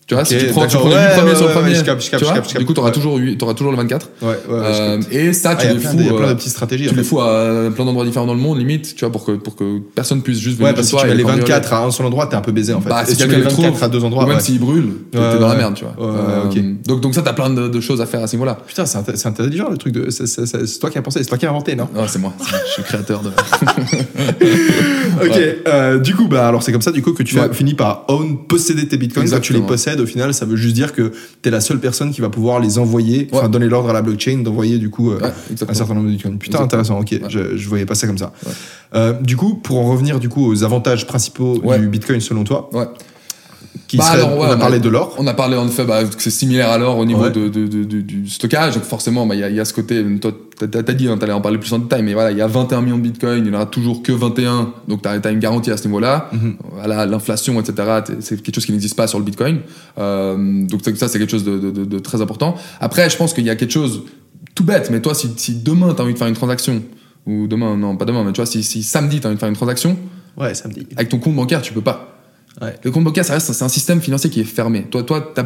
Tu 0.07 0.13
vois, 0.13 0.23
Ok, 0.23 0.29
si 0.29 0.37
tu 0.37 0.47
prends, 0.49 0.67
tu 0.67 0.77
prends 0.77 0.87
Ouais, 0.91 0.97
premiers 1.17 1.31
ouais, 1.31 1.35
sur 1.37 1.47
le 1.49 1.53
premier, 1.55 1.75
je 1.75 1.83
capte, 1.83 2.05
je 2.05 2.11
capte, 2.11 2.23
tu 2.23 2.29
je 2.29 2.35
capte, 2.35 2.59
du 2.59 2.67
coup, 2.67 2.75
t'auras 2.75 2.91
toujours, 2.91 3.19
t'auras 3.39 3.55
toujours 3.55 3.73
les 3.73 3.79
24. 3.79 4.11
Ouais, 4.21 4.29
ouais, 4.29 4.35
Euh, 4.51 5.01
et 5.11 5.33
ça, 5.33 5.53
Ah, 5.53 5.57
tu 5.57 5.65
il 5.65 5.69
y 5.69 5.71
a 5.71 5.75
les 5.75 5.81
plein 5.81 5.91
fous, 5.91 5.97
il 6.01 6.07
y 6.07 6.09
a 6.11 6.13
plein 6.13 6.27
euh, 6.27 6.29
de 6.29 6.35
petites 6.35 6.51
stratégies. 6.53 6.85
tu 6.85 6.91
en 6.91 6.95
fait. 6.95 7.03
fous 7.05 7.21
à 7.23 7.71
plein 7.75 7.87
d'endroits 7.87 8.05
différents 8.05 8.27
dans 8.27 8.35
le 8.35 8.41
monde, 8.41 8.59
limite, 8.59 8.95
tu 8.97 9.01
vois, 9.05 9.11
pour 9.11 9.25
que, 9.25 9.33
pour 9.33 9.57
que 9.57 9.79
personne 9.95 10.21
puisse 10.21 10.41
juste 10.41 10.59
venir 10.59 10.69
Ouais, 10.69 10.75
parce 10.75 10.89
que 10.89 10.91
toi 10.91 11.01
tu 11.01 11.07
et 11.07 11.11
mets 11.11 11.17
les 11.17 11.23
cambrioler. 11.23 11.51
24 11.53 11.73
à 11.73 11.85
un 11.87 11.91
seul 11.91 12.05
endroit, 12.05 12.27
t'es 12.27 12.37
un 12.37 12.43
peu 12.43 12.53
baisé 12.53 12.75
en 12.75 12.83
fait. 12.83 12.91
Bah, 12.91 13.01
Et 13.03 13.07
si 13.07 13.13
si 13.13 13.17
tu 13.23 13.23
mets 13.29 13.31
les 13.31 13.37
les 13.39 13.43
24 13.45 13.63
trouve, 13.71 13.83
à 13.85 13.89
deux 13.89 14.05
endroits, 14.05 14.25
ou 14.25 14.27
même 14.27 14.37
ouais. 14.37 14.43
s'il 14.43 14.59
brûle, 14.61 14.89
t'es 15.11 15.19
dans 15.19 15.49
la 15.49 15.55
merde, 15.55 15.73
tu 15.75 15.85
vois. 15.87 15.95
Ouais, 16.07 16.19
Euh, 16.21 16.45
ok. 16.51 16.59
Donc, 16.87 17.01
donc 17.01 17.15
ça, 17.15 17.23
t'as 17.23 17.33
plein 17.33 17.49
de, 17.49 17.69
de 17.69 17.81
choses 17.81 18.03
à 18.03 18.07
faire 18.07 18.23
à 18.23 18.27
ce 18.27 18.37
niveau-là. 18.37 18.59
Putain, 18.67 18.85
c'est 18.85 18.99
int- 18.99 19.17
c'est 19.17 19.29
intelligent 19.29 19.71
le 19.71 19.79
truc 19.79 19.95
de. 19.95 20.11
c'est- 20.11 20.79
toi 20.81 20.91
qui 20.91 20.99
as 20.99 21.03
pensé, 21.03 21.21
c'est 21.23 21.29
toi 21.31 21.39
qui 21.39 21.47
as 21.47 21.51
inventé, 21.51 21.77
non? 21.77 21.89
Ah, 21.97 22.03
c'est 22.09 22.19
moi, 22.19 22.35
je 22.41 22.73
suis 22.73 22.83
le 22.83 22.85
créateur 22.85 23.23
de. 23.23 23.31
Ok, 25.23 25.41
euh, 25.67 25.99
du 25.99 26.15
coup, 26.15 26.27
bah 26.29 26.49
alors 26.49 26.63
c'est 26.63 26.73
comme 26.73 26.83
ça 26.83 26.91
du 26.91 27.01
coup 27.03 27.13
que 27.13 27.23
tu 27.23 27.37
finis 27.53 27.75
par 27.75 28.05
own 28.09 28.37
posséder 28.47 28.87
tes 28.89 28.97
bitcoins. 28.97 29.25
Tu 29.25 29.31
les 29.31 29.37
Exactement. 29.37 29.67
Au 30.01 30.07
final, 30.07 30.33
ça 30.35 30.45
veut 30.47 30.57
juste 30.57 30.75
dire 30.75 30.93
que 30.93 31.13
t'es 31.43 31.51
la 31.51 31.61
seule 31.61 31.79
personne 31.81 32.11
qui 32.13 32.21
va 32.21 32.29
pouvoir 32.31 32.61
les 32.61 32.79
envoyer, 32.79 33.29
enfin 33.33 33.45
Ouais. 33.45 33.49
donner 33.49 33.69
l'ordre 33.69 33.91
à 33.91 33.93
la 33.93 34.03
blockchain 34.03 34.39
d'envoyer 34.39 34.79
du 34.79 34.91
coup 34.91 35.11
euh, 35.13 35.19
Ouais, 35.21 35.33
un 35.69 35.75
certain 35.75 35.95
nombre 35.95 36.07
de 36.07 36.13
bitcoins. 36.13 36.39
Putain, 36.39 36.59
Exactement. 36.65 36.65
intéressant. 36.65 37.01
Ok, 37.01 37.11
Ouais. 37.13 37.21
je, 37.31 37.57
je 37.57 37.69
voyais 37.69 37.87
pas 37.87 37.95
ça 37.95 38.07
comme 38.07 38.19
ça. 38.19 38.33
Euh, 38.95 39.13
du 39.21 39.37
coup, 39.37 39.55
pour 39.57 39.79
en 39.79 39.91
revenir 39.91 40.21
du 40.21 40.29
coup 40.29 40.47
aux 40.47 40.63
avantages 40.65 41.07
principaux 41.07 41.61
du 41.79 41.89
bitcoin 41.89 42.21
selon 42.21 42.45
toi, 42.45 42.71
Ouais. 42.73 42.87
Qui 43.89 43.97
Bah 43.97 44.05
serait, 44.05 44.17
alors, 44.19 44.39
ouais, 44.39 44.47
on 44.49 44.53
a 44.53 44.57
parlé 44.57 44.79
de 44.79 44.89
l'or. 44.89 45.15
On 45.19 45.27
a 45.27 45.35
parlé 45.35 45.57
en 45.57 45.67
effet 45.67 45.85
bah, 45.85 46.05
que 46.05 46.23
c'est 46.23 46.31
similaire 46.31 46.71
à 46.71 46.79
l'or 46.79 46.97
au 46.99 47.05
niveau 47.05 47.23
Ouais. 47.25 47.31
de, 47.31 47.49
de- 47.49 47.67
de- 47.67 47.85
de- 47.85 48.01
du 48.01 48.29
stockage. 48.29 48.75
Donc 48.75 48.85
forcément, 48.85 49.27
bah, 49.27 49.35
il 49.35 49.41
y, 49.41 49.45
a, 49.45 49.49
il 49.51 49.57
y 49.57 49.61
a 49.61 49.65
ce 49.65 49.73
côté. 49.75 50.05
Toi, 50.21 50.33
t'as 50.59 50.83
dit, 50.93 51.09
hein, 51.09 51.19
t'allais 51.19 51.33
en 51.33 51.41
parler 51.41 51.59
plus 51.59 51.73
en 51.73 51.81
détail, 51.81 52.03
mais 52.03 52.13
voilà, 52.15 52.31
il 52.31 52.39
y 52.39 52.43
a 52.43 52.47
21 52.47 52.81
millions 52.83 52.97
de 52.99 53.03
bitcoins, 53.03 53.39
il 53.39 53.43
n'y 53.45 53.51
en 53.51 53.55
aura 53.55 53.67
toujours 53.67 54.03
que 54.03 54.13
21. 54.13 54.73
Donc 54.89 55.03
t'as 55.03 55.19
as 55.19 55.31
une 55.31 55.41
garantie 55.41 55.71
à 55.71 55.77
ce 55.77 55.87
niveau-là. 55.87 56.31
Mhm. 56.33 56.57
Voilà, 56.73 57.07
l'inflation, 57.07 57.61
etc. 57.61 58.01
C'est 58.21 58.41
quelque 58.43 58.55
chose 58.55 58.67
qui 58.67 58.73
n'existe 58.73 58.97
pas 58.97 59.07
sur 59.09 59.19
le 59.19 59.25
bitcoin. 59.25 59.59
Euh, 59.99 60.65
donc 60.67 60.81
ça, 60.97 61.09
c'est 61.09 61.19
quelque 61.19 61.31
chose 61.31 61.45
de, 61.45 61.99
très 61.99 62.21
important. 62.21 62.55
Après, 62.81 63.09
je 63.11 63.17
pense 63.17 63.33
qu'il 63.35 63.45
y 63.45 63.51
a 63.51 63.57
quelque 63.57 63.73
chose 63.73 64.03
tout 64.55 64.65
bête. 64.65 64.89
Mais 64.91 65.01
toi, 65.01 65.15
si, 65.15 65.31
si 65.37 65.57
demain 65.57 65.95
t'as 65.97 66.05
envie 66.05 66.13
de 66.13 66.19
faire 66.19 66.29
une 66.29 66.35
transaction, 66.35 66.83
ou 67.27 67.47
demain, 67.49 67.77
non, 67.77 67.97
pas 67.97 68.05
demain, 68.05 68.23
mais 68.23 68.33
tu 68.33 68.37
vois, 68.37 68.47
si, 68.47 68.63
si 68.63 68.83
samedi 68.83 69.19
t'as 69.21 69.29
envie 69.29 69.37
de 69.37 69.41
faire 69.41 69.49
une 69.49 69.57
transaction, 69.57 69.97
Ouais, 70.37 70.55
samedi. 70.55 70.87
avec 70.97 71.09
ton 71.09 71.19
compte 71.19 71.35
bancaire, 71.35 71.63
tu 71.63 71.73
peux 71.73 71.81
pas. 71.81 72.14
Ouais. 72.63 72.75
Le 72.83 72.91
compte 72.91 73.05
bancaire, 73.05 73.25
ça 73.25 73.35
reste, 73.35 73.53
c'est 73.53 73.65
un 73.65 73.69
système 73.69 74.01
financier 74.01 74.31
qui 74.31 74.41
est 74.41 74.45
fermé. 74.45 74.83
Toi, 74.91 75.03
toi, 75.03 75.33
t'as- 75.35 75.45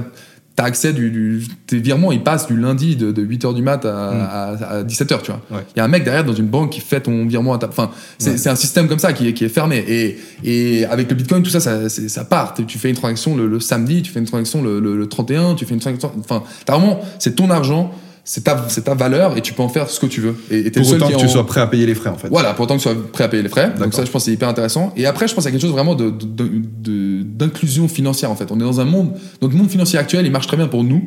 t'as 0.57 0.65
accès 0.65 0.93
du, 0.93 1.11
du- 1.11 1.47
tes 1.67 1.79
virements, 1.79 2.11
ils 2.11 2.23
passent 2.23 2.49
du 2.49 2.57
lundi 2.59 2.97
de, 2.97 3.13
8h 3.13 3.55
du 3.55 3.63
mat 3.63 3.85
à, 3.85 4.49
à, 4.51 4.83
17h, 4.83 5.23
tu 5.23 5.31
vois. 5.31 5.41
Ouais. 5.53 5.65
Il 5.75 5.79
y 5.79 5.81
a 5.81 5.85
un 5.85 5.89
mec 5.89 6.03
derrière 6.05 6.25
dans 6.25 6.35
une 6.35 6.49
banque 6.49 6.71
qui 6.73 6.81
fait 6.81 7.01
ton 7.01 7.27
virement 7.27 7.55
à 7.55 7.59
ta. 7.59 7.69
Enfin, 7.69 7.91
c'est 8.19 8.31
Ouais. 8.33 8.37
c'est 8.37 8.49
un 8.51 8.57
système 8.57 8.89
comme 8.89 8.99
ça 8.99 9.13
qui 9.13 9.29
est, 9.29 9.33
qui 9.35 9.45
est 9.45 9.49
fermé. 9.49 9.85
Et, 9.87 10.19
et 10.43 10.85
avec 10.87 11.09
le 11.09 11.15
bitcoin, 11.15 11.43
tout 11.45 11.51
ça, 11.51 11.61
ça, 11.61 11.89
ça 11.89 12.25
part. 12.25 12.55
Tu 12.55 12.77
fais 12.79 12.91
une 12.91 12.97
transaction 12.97 13.37
le, 13.37 13.47
le 13.47 13.61
samedi, 13.61 14.03
tu 14.03 14.11
fais 14.11 14.19
une 14.19 14.27
transaction 14.27 14.61
le, 14.63 14.81
le- 14.81 14.97
le 14.99 15.09
31, 15.09 15.55
tu 15.55 15.65
fais 15.65 15.75
une 15.75 15.81
transaction. 15.81 16.11
Enfin, 16.19 16.43
t'as 16.67 16.77
vraiment, 16.77 17.01
c'est 17.21 17.37
ton 17.37 17.51
argent, 17.51 17.93
c'est 18.31 18.45
ta, 18.45 18.67
c'est 18.69 18.83
ta 18.85 18.93
valeur 18.95 19.39
et 19.39 19.41
tu 19.41 19.55
peux 19.55 19.63
en 19.63 19.71
faire 19.71 19.89
ce 19.89 19.99
que 19.99 20.05
tu 20.05 20.21
veux. 20.21 20.37
Et 20.51 20.59
et 20.59 20.65
t'es 20.71 20.81
Pour 20.83 20.93
le 20.93 20.99
seul 20.99 21.03
autant 21.03 21.17
que 21.17 21.23
tu 21.23 21.29
sois 21.31 21.47
prêt 21.47 21.61
à 21.63 21.67
payer 21.67 21.87
les 21.87 21.95
frais, 21.95 22.11
en 22.11 22.19
fait. 22.19 22.29
voilà, 22.29 22.53
pour 22.53 22.65
autant 22.65 22.75
que 22.77 22.83
tu 22.83 22.89
sois 22.89 22.95
prêt 23.11 23.25
à 23.25 23.29
payer 23.29 23.43
les 23.43 23.49
frais. 23.49 23.69
Donc 23.71 23.79
D'accord. 23.79 23.95
ça, 23.95 24.05
je 24.05 24.11
pense, 24.11 24.25
c'est 24.25 24.33
hyper 24.33 24.49
intéressant. 24.51 24.93
Et 24.99 25.07
après, 25.07 25.27
je 25.29 25.35
pense 25.35 25.47
à 25.47 25.51
quelque 25.51 25.63
chose 25.63 25.71
vraiment 25.73 25.95
de, 25.95 26.11
de- 26.11 26.27
de- 26.27 26.51
de- 26.83 27.23
d'inclusion 27.23 27.89
financière, 27.89 28.31
en 28.31 28.37
fait. 28.37 28.53
On 28.53 28.57
est 28.57 28.65
dans 28.65 28.81
un 28.81 28.85
monde, 28.85 29.13
notre 29.41 29.55
monde 29.57 29.71
financier 29.71 29.99
actuel, 29.99 30.27
il 30.27 30.31
marche 30.33 30.47
très 30.47 30.59
bien 30.59 30.69
pour 30.69 30.85
nous, 30.85 31.03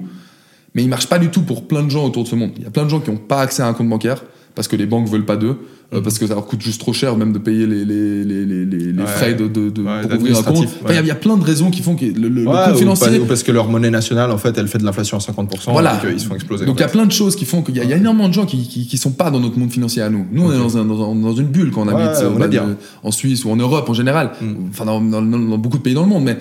mais 0.73 0.81
il 0.81 0.89
marche 0.89 1.05
pas 1.07 1.19
du 1.19 1.29
tout 1.29 1.43
pour 1.43 1.67
plein 1.67 1.83
de 1.83 1.89
gens 1.91 2.03
autour 2.05 2.23
de 2.23 2.27
ce 2.27 2.35
monde. 2.35 2.51
Il 2.57 2.63
y 2.63 2.65
a 2.65 2.71
plein 2.71 2.85
de 2.85 2.89
gens 2.89 2.99
qui 2.99 3.11
n'ont 3.11 3.17
pas 3.17 3.41
accès 3.41 3.61
à 3.61 3.67
un 3.67 3.73
compte 3.73 3.89
bancaire 3.89 4.23
parce 4.55 4.67
que 4.67 4.75
les 4.75 4.87
banques 4.87 5.07
veulent 5.07 5.25
pas 5.25 5.37
d'eux, 5.37 5.57
euh, 5.93 6.01
parce 6.01 6.17
que 6.19 6.25
ça 6.27 6.35
leur 6.35 6.45
coûte 6.45 6.61
juste 6.61 6.79
trop 6.79 6.93
cher 6.93 7.17
même 7.17 7.33
de 7.33 7.37
payer 7.37 7.67
les, 7.67 7.83
les, 7.83 8.23
les, 8.23 8.45
les, 8.45 8.65
les- 8.65 9.01
Ouais. 9.01 9.07
frais 9.07 9.33
de, 9.33 9.47
de, 9.47 9.69
de- 9.69 9.81
Ouais, 9.81 10.01
pour 10.07 10.19
ouvrir 10.19 10.37
un 10.39 10.43
compte. 10.43 10.57
Enfin, 10.83 10.93
il 11.01 11.05
y 11.05 11.09
a- 11.11 11.13
y, 11.13 11.17
plein 11.19 11.35
de 11.37 11.43
raisons 11.43 11.69
qui 11.69 11.81
font 11.81 11.95
que 11.95 12.05
le, 12.05 12.29
le- 12.29 12.45
financier... 12.77 13.19
ou 13.19 13.25
parce 13.25 13.43
que 13.43 13.51
leur 13.51 13.67
monnaie 13.67 13.89
nationale, 13.89 14.31
en 14.31 14.37
fait, 14.37 14.57
elle 14.57 14.67
fait 14.67 14.77
de 14.77 14.85
l'inflation 14.85 15.17
à 15.17 15.19
50%. 15.19 15.71
Voilà. 15.71 15.99
Et 16.03 16.07
qu'ils 16.11 16.19
se 16.19 16.27
font 16.27 16.35
exploser. 16.35 16.65
Donc 16.65 16.77
il 16.77 16.81
y 16.81 16.85
a 16.85 16.87
plein 16.89 17.05
de 17.05 17.11
choses 17.11 17.35
qui 17.35 17.45
font 17.45 17.61
qu'il 17.61 17.75
y, 17.75 17.79
y 17.79 17.93
a 17.93 17.97
énormément 17.97 18.29
de 18.29 18.33
gens 18.33 18.45
qui, 18.45 18.67
qui, 18.67 18.87
qui 18.87 18.97
sont 18.97 19.11
pas 19.11 19.31
dans 19.31 19.39
notre 19.39 19.57
monde 19.59 19.71
financier 19.71 20.01
à 20.01 20.09
nous. 20.09 20.25
Nous, 20.31 20.43
on 20.43 20.51
est 20.53 20.57
dans, 20.57 20.77
un, 20.77 20.85
dans, 20.85 21.13
dans 21.15 21.33
une 21.35 21.47
bulle 21.47 21.71
quand 21.71 21.81
on 21.81 21.87
habite 21.89 22.17
on 22.21 22.35
euh, 22.35 22.39
bah, 22.39 22.47
de- 22.47 22.59
en 23.03 23.11
Suisse 23.11 23.43
ou 23.45 23.51
en 23.51 23.55
Europe 23.57 23.89
en 23.89 23.93
général. 23.93 24.31
Mm. 24.41 24.45
Enfin, 24.69 24.85
dans- 24.85 25.01
dans 25.01 25.57
beaucoup 25.57 25.77
de 25.77 25.83
pays 25.83 25.93
dans 25.93 26.03
le 26.03 26.09
monde. 26.09 26.23
Mais 26.23 26.37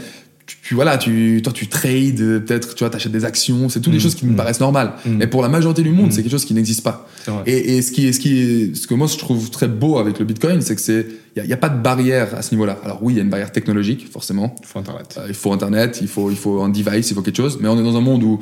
tu, 0.62 0.74
voilà, 0.74 0.98
tu, 0.98 1.40
toi, 1.42 1.52
tu 1.52 1.66
trades, 1.68 2.16
peut-être, 2.44 2.74
tu 2.74 2.84
vois, 2.84 2.90
t'achètes 2.90 3.12
des 3.12 3.24
actions. 3.24 3.68
C'est 3.68 3.80
toutes 3.80 3.92
des 3.92 3.98
Mm. 3.98 4.02
choses 4.02 4.14
qui 4.14 4.26
me 4.26 4.32
Mm. 4.32 4.36
paraissent 4.36 4.60
normales. 4.60 4.92
Mm. 5.06 5.10
Mais 5.16 5.26
pour 5.26 5.42
la 5.42 5.48
majorité 5.48 5.82
du 5.82 5.90
monde, 5.90 6.12
c'est 6.12 6.22
quelque 6.22 6.30
chose 6.32 6.44
qui 6.44 6.54
n'existe 6.54 6.82
pas. 6.82 7.08
Et, 7.46 7.76
et 7.76 7.82
ce 7.82 7.92
qui 7.92 8.06
est, 8.06 8.12
ce 8.12 8.20
qui 8.20 8.38
est, 8.40 8.76
ce 8.76 8.86
que 8.86 8.94
moi 8.94 9.06
je 9.06 9.16
trouve 9.16 9.50
très 9.50 9.68
beau 9.68 9.98
avec 9.98 10.18
le 10.18 10.24
Bitcoin, 10.24 10.60
c'est 10.62 10.74
que 10.74 10.80
c'est, 10.80 11.06
il 11.36 11.42
n'y 11.42 11.52
a, 11.52 11.56
pas 11.56 11.68
de 11.70 11.80
barrière 11.82 12.34
à 12.34 12.42
ce 12.42 12.52
niveau-là. 12.54 12.78
Alors 12.84 12.98
oui, 13.02 13.14
il 13.14 13.16
y 13.16 13.20
a 13.20 13.22
une 13.22 13.30
barrière 13.30 13.52
technologique, 13.52 14.06
forcément. 14.12 14.54
Il 14.60 14.66
faut 14.66 14.78
Internet. 14.78 15.14
Euh, 15.18 15.26
il 15.28 15.34
faut 15.34 15.52
Internet, 15.52 15.98
il 16.02 16.08
faut, 16.08 16.30
il 16.30 16.36
faut 16.36 16.60
un 16.62 16.68
device, 16.68 17.10
il 17.10 17.14
faut 17.14 17.22
quelque 17.22 17.36
chose. 17.36 17.58
Mais 17.60 17.68
on 17.68 17.78
est 17.78 17.82
dans 17.82 17.96
un 17.96 18.00
monde 18.00 18.22
où 18.22 18.40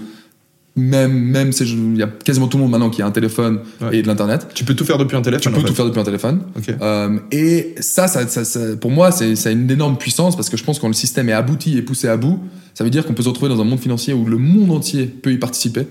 même, 0.79 1.13
même 1.13 1.53
c'est- 1.53 1.65
il 1.67 1.97
y 1.97 2.03
a 2.03 2.07
quasiment 2.07 2.47
tout 2.49 2.57
le 2.57 2.63
monde 2.63 2.73
maintenant 2.73 2.91
qui 2.91 3.03
a 3.03 3.07
un 3.07 3.11
téléphone 3.11 3.61
Ouais. 3.81 3.99
et 3.99 4.03
de 4.03 4.07
l'Internet. 4.07 4.47
Tu 4.55 4.65
peux 4.65 4.75
tout 4.75 4.85
faire 4.85 4.99
depuis 4.99 5.17
un 5.17 5.23
téléphone. 5.23 5.43
Tu 5.43 5.51
peux 5.51 5.61
tout 5.63 5.69
fait. 5.69 5.75
faire 5.75 5.85
depuis 5.87 6.01
un 6.01 6.05
téléphone. 6.05 6.41
Euh, 6.81 7.19
et 7.33 7.75
ça, 7.81 8.09
ça, 8.09 8.27
ça- 8.27 8.45
ça- 8.45 8.77
pour 8.81 8.91
moi, 8.91 9.11
c'est 9.13 9.37
ça 9.37 9.49
a 9.49 9.53
une 9.53 9.71
énorme 9.71 9.97
puissance 9.99 10.37
parce 10.37 10.49
que 10.49 10.57
je 10.57 10.65
pense 10.65 10.79
que 10.79 10.83
quand 10.83 10.89
le 10.89 10.95
système 10.95 11.29
est 11.29 11.33
abouti 11.33 11.77
et 11.77 11.83
poussé 11.83 12.09
à 12.09 12.17
bout, 12.17 12.39
ça 12.75 12.85
veut 12.85 12.91
dire 12.91 13.05
qu'on 13.07 13.15
peut 13.15 13.23
se 13.23 13.29
retrouver 13.29 13.49
dans 13.51 13.61
un 13.61 13.65
monde 13.65 13.81
financier 13.81 14.15
où 14.15 14.25
le 14.25 14.39
monde 14.39 14.71
entier 14.71 15.07
peut 15.07 15.33
y 15.33 15.39
participer. 15.39 15.87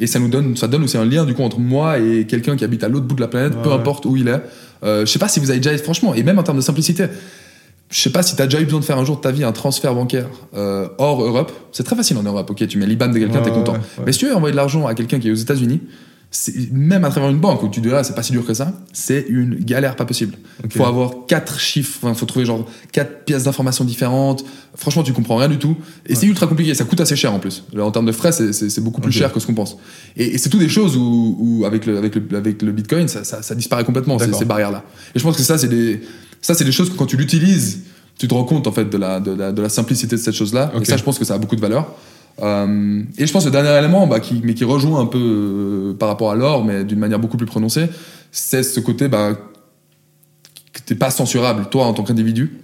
Et 0.00 0.06
ça 0.08 0.18
nous 0.18 0.28
donne, 0.28 0.56
ça 0.56 0.66
donne 0.66 0.82
aussi 0.82 0.96
un 0.96 1.04
lien 1.04 1.24
du 1.24 1.34
coup 1.34 1.42
entre 1.42 1.60
moi 1.60 1.98
et 2.00 2.26
quelqu'un 2.26 2.56
qui 2.56 2.64
habite 2.64 2.82
à 2.82 2.88
l'autre 2.88 3.06
bout 3.06 3.14
de 3.14 3.20
la 3.20 3.28
planète, 3.28 3.54
Ouais, 3.54 3.62
peu 3.62 3.72
importe 3.72 4.06
où 4.06 4.16
il 4.16 4.26
est. 4.28 4.40
Euh, 4.82 5.06
je 5.06 5.10
sais 5.12 5.20
pas 5.20 5.28
si 5.28 5.38
vous 5.40 5.50
avez 5.50 5.60
déjà, 5.60 5.76
franchement, 5.78 6.14
et 6.14 6.22
même 6.24 6.38
en 6.38 6.42
termes 6.42 6.56
de 6.58 6.62
simplicité, 6.62 7.04
je 7.90 8.00
sais 8.00 8.10
pas 8.10 8.22
si 8.22 8.34
tu 8.36 8.42
as 8.42 8.46
déjà 8.46 8.60
eu 8.60 8.64
besoin 8.64 8.80
de 8.80 8.84
faire 8.84 8.98
un 8.98 9.04
jour 9.04 9.16
de 9.16 9.20
ta 9.20 9.30
vie 9.30 9.44
un 9.44 9.52
transfert 9.52 9.94
bancaire 9.94 10.28
euh, 10.56 10.88
hors 10.98 11.22
Europe. 11.22 11.52
C'est 11.72 11.84
très 11.84 11.94
facile 11.96 12.16
en 12.18 12.22
Europe. 12.22 12.50
Ok, 12.50 12.66
tu 12.66 12.78
mets 12.78 12.86
l'IBAN 12.86 13.08
de 13.08 13.18
quelqu'un, 13.18 13.38
Ouais, 13.38 13.42
t'es 13.44 13.50
content. 13.50 13.72
ouais, 13.72 13.78
ouais. 13.78 14.04
Mais 14.06 14.12
si 14.12 14.20
tu 14.20 14.26
veux 14.26 14.34
envoyer 14.34 14.52
de 14.52 14.56
l'argent 14.56 14.86
à 14.86 14.94
quelqu'un 14.94 15.18
qui 15.20 15.28
est 15.28 15.32
aux 15.32 15.34
États-Unis, 15.36 15.80
même 16.72 17.04
à 17.04 17.10
travers 17.10 17.30
une 17.30 17.38
banque 17.38 17.62
où 17.62 17.68
tu 17.68 17.80
dis 17.80 17.88
là, 17.88 18.02
c'est 18.02 18.14
pas 18.16 18.24
si 18.24 18.32
dur 18.32 18.44
que 18.44 18.54
ça, 18.54 18.72
c'est 18.92 19.24
une 19.28 19.54
galère 19.54 19.94
pas 19.94 20.04
possible. 20.04 20.34
Ok. 20.64 20.72
Faut 20.76 20.84
avoir 20.84 21.26
quatre 21.28 21.60
chiffres, 21.60 22.00
il 22.08 22.14
faut 22.16 22.26
trouver 22.26 22.44
genre 22.44 22.66
quatre 22.90 23.24
pièces 23.24 23.44
d'informations 23.44 23.84
différentes. 23.84 24.44
Franchement, 24.74 25.04
tu 25.04 25.12
comprends 25.12 25.36
rien 25.36 25.48
du 25.48 25.58
tout. 25.58 25.76
Et 26.06 26.16
c'est 26.16 26.26
ultra 26.26 26.48
compliqué, 26.48 26.74
ça 26.74 26.84
coûte 26.84 27.00
assez 27.00 27.14
cher 27.14 27.32
en 27.32 27.38
plus. 27.38 27.62
Là, 27.72 27.84
en 27.84 27.92
termes 27.92 28.06
de 28.06 28.10
frais, 28.12 28.32
c'est- 28.32 28.80
beaucoup 28.80 29.00
plus 29.00 29.12
cher 29.12 29.32
que 29.32 29.38
ce 29.38 29.46
qu'on 29.46 29.54
pense. 29.54 29.76
Et, 30.16 30.34
et 30.34 30.38
c'est 30.38 30.48
tout 30.50 30.58
des 30.58 30.68
choses 30.68 30.96
où, 30.96 31.36
où 31.38 31.64
avec, 31.66 31.86
le, 31.86 31.98
avec, 31.98 32.16
le, 32.16 32.36
avec 32.36 32.62
le 32.62 32.72
Bitcoin, 32.72 33.06
ça, 33.06 33.22
ça, 33.22 33.40
ça 33.42 33.54
disparaît 33.54 33.84
complètement, 33.84 34.18
ces 34.18 34.44
barrières-là. 34.44 34.82
Et 35.14 35.20
je 35.20 35.24
pense 35.24 35.36
que 35.36 35.42
ça, 35.44 35.56
c'est 35.56 35.68
des, 35.68 36.00
ça, 36.44 36.52
c'est 36.52 36.64
des 36.64 36.72
choses 36.72 36.90
que 36.90 36.96
quand 36.96 37.06
tu 37.06 37.16
l'utilises, 37.16 37.84
tu 38.18 38.28
te 38.28 38.34
rends 38.34 38.44
compte 38.44 38.66
en 38.66 38.72
fait 38.72 38.84
de 38.84 38.98
la, 38.98 39.18
de 39.18 39.32
la, 39.32 39.50
de 39.50 39.62
la 39.62 39.70
simplicité 39.70 40.14
de 40.16 40.20
cette 40.20 40.34
chose-là. 40.34 40.70
Et 40.78 40.84
ça, 40.84 40.98
je 40.98 41.02
pense 41.02 41.18
que 41.18 41.24
ça 41.24 41.34
a 41.34 41.38
beaucoup 41.38 41.56
de 41.56 41.60
valeur. 41.62 41.90
Euh, 42.42 43.02
et 43.16 43.26
je 43.26 43.32
pense 43.32 43.44
que 43.44 43.48
le 43.48 43.52
dernier 43.52 43.70
élément, 43.78 44.06
bah, 44.06 44.20
qui, 44.20 44.42
mais 44.44 44.52
qui 44.52 44.64
rejoint 44.64 45.00
un 45.00 45.06
peu 45.06 45.18
euh, 45.18 45.94
par 45.94 46.10
rapport 46.10 46.30
à 46.30 46.34
l'or, 46.34 46.62
mais 46.62 46.84
d'une 46.84 46.98
manière 46.98 47.18
beaucoup 47.18 47.38
plus 47.38 47.46
prononcée, 47.46 47.88
c'est 48.30 48.62
ce 48.62 48.78
côté 48.80 49.08
bah, 49.08 49.32
que 50.74 50.80
t'es 50.84 50.94
pas 50.94 51.10
censurable, 51.10 51.68
toi, 51.70 51.86
en 51.86 51.94
tant 51.94 52.02
qu'individu. 52.02 52.60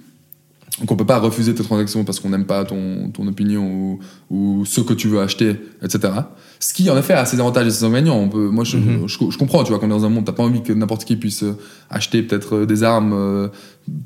Donc 0.78 0.90
on 0.92 0.96
peut 0.96 1.04
pas 1.04 1.18
refuser 1.18 1.54
tes 1.54 1.62
transactions 1.64 2.04
parce 2.04 2.20
qu'on 2.20 2.30
n'aime 2.30 2.46
pas 2.46 2.64
ton, 2.64 3.10
ton 3.12 3.26
opinion 3.26 3.62
ou, 3.66 3.98
ou 4.30 4.64
ce 4.64 4.80
que 4.80 4.94
tu 4.94 5.08
veux 5.08 5.20
acheter, 5.20 5.56
etc. 5.82 6.12
Ce 6.60 6.72
qui, 6.72 6.88
en 6.88 6.96
effet, 6.96 7.12
a 7.12 7.26
ses 7.26 7.38
avantages 7.40 7.66
et 7.66 7.70
ses 7.70 7.84
inconvénients. 7.84 8.16
On 8.16 8.28
peut, 8.28 8.48
moi, 8.48 8.64
je, 8.64 8.76
Mhm. 8.78 9.06
je, 9.08 9.18
je 9.30 9.36
comprends, 9.36 9.62
tu 9.64 9.70
vois, 9.70 9.78
qu'on 9.80 9.86
est 9.86 9.90
dans 9.90 10.04
un 10.04 10.08
monde, 10.08 10.24
t'as 10.24 10.32
pas 10.32 10.42
envie 10.44 10.62
que 10.62 10.72
n'importe 10.72 11.04
qui 11.04 11.16
puisse 11.16 11.42
euh, 11.42 11.58
acheter 11.90 12.22
peut-être 12.22 12.56
euh, 12.56 12.66
des 12.66 12.82
armes 12.82 13.12
euh, 13.12 13.48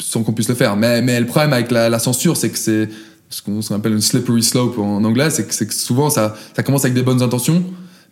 sans 0.01 0.23
qu'on 0.25 0.33
puisse 0.33 0.49
le 0.49 0.55
faire. 0.55 0.75
Mais, 0.77 1.01
mais 1.03 1.21
le 1.21 1.27
problème 1.27 1.53
avec 1.53 1.71
la, 1.71 1.89
la 1.89 1.99
censure, 1.99 2.37
c'est 2.37 2.51
que 2.51 2.59
c'est 2.59 2.89
ce 3.29 3.43
qu'on 3.43 3.61
appelle 3.75 3.93
une 3.93 4.01
slippery 4.01 4.43
slope 4.43 4.79
en 4.79 5.05
anglais, 5.05 5.31
c'est 5.31 5.47
que, 5.47 5.55
c'est 5.55 5.67
que 5.67 5.75
souvent 5.75 6.09
ça, 6.11 6.35
ça 6.57 6.63
commence 6.63 6.85
avec 6.85 6.95
des 6.95 7.03
bonnes 7.03 7.23
intentions, 7.23 7.65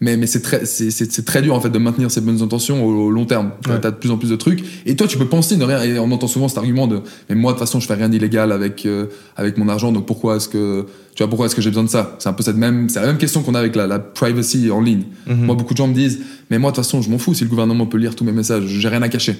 mais, 0.04 0.16
mais 0.16 0.26
c'est 0.26 0.42
très, 0.42 0.66
c'est, 0.66 1.24
très 1.24 1.40
dur 1.42 1.54
en 1.54 1.60
fait 1.60 1.70
de 1.70 1.78
maintenir 1.78 2.10
ces 2.10 2.20
bonnes 2.20 2.42
intentions 2.42 2.84
au, 2.84 3.06
au 3.06 3.10
long 3.10 3.24
terme. 3.24 3.52
Tu 3.64 3.70
Ouais. 3.70 3.76
as 3.86 3.90
de 3.92 3.96
plus 3.96 4.10
en 4.10 4.18
plus 4.18 4.28
de 4.30 4.36
trucs, 4.36 4.62
et 4.84 4.96
toi 4.96 5.06
tu 5.06 5.16
peux 5.16 5.26
penser 5.28 5.56
de 5.56 5.64
rien, 5.64 5.80
et 5.82 5.98
on 5.98 6.10
entend 6.10 6.26
souvent 6.26 6.48
cet 6.48 6.58
argument 6.58 6.86
de, 6.88 7.00
mais 7.28 7.36
moi 7.36 7.52
de 7.52 7.56
toute 7.58 7.66
façon 7.66 7.78
je 7.80 7.86
fais 7.86 7.94
rien 7.94 8.08
d'illégal 8.08 8.50
avec, 8.52 8.84
euh, 8.84 9.06
avec 9.36 9.56
mon 9.58 9.68
argent, 9.68 9.92
donc 9.92 10.04
pourquoi 10.06 10.36
est-ce 10.36 10.48
que, 10.48 10.86
tu 11.14 11.22
vois, 11.22 11.28
pourquoi 11.28 11.46
est-ce 11.46 11.54
que 11.54 11.62
j'ai 11.62 11.70
besoin 11.70 11.84
de 11.84 11.88
ça? 11.88 12.16
C'est 12.18 12.28
un 12.28 12.32
peu 12.32 12.42
cette 12.42 12.56
même, 12.56 12.88
c'est 12.88 13.00
la 13.00 13.06
même 13.06 13.18
question 13.18 13.42
qu'on 13.42 13.54
a 13.54 13.58
avec 13.60 13.76
la, 13.76 13.86
la 13.86 13.98
privacy 14.00 14.70
en 14.70 14.80
ligne. 14.80 15.04
Mhm. 15.28 15.44
Moi 15.46 15.54
beaucoup 15.54 15.72
de 15.74 15.78
gens 15.78 15.86
me 15.88 15.94
disent, 15.94 16.18
mais 16.50 16.58
moi 16.58 16.70
de 16.72 16.76
toute 16.76 16.84
façon 16.84 17.00
je 17.00 17.08
m'en 17.08 17.18
fous 17.18 17.34
si 17.34 17.44
le 17.44 17.50
gouvernement 17.50 17.86
peut 17.86 17.98
lire 17.98 18.14
tous 18.16 18.24
mes 18.24 18.32
messages, 18.32 18.64
j'ai 18.66 18.88
rien 18.88 19.02
à 19.02 19.08
cacher. 19.08 19.36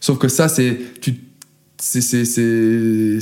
Sauf 0.00 0.18
que 0.18 0.28
ça 0.28 0.48
c'est, 0.48 0.78
tu, 1.00 1.14
c'est, 1.80 2.00
c'est, 2.02 2.24
c'est, 2.24 3.18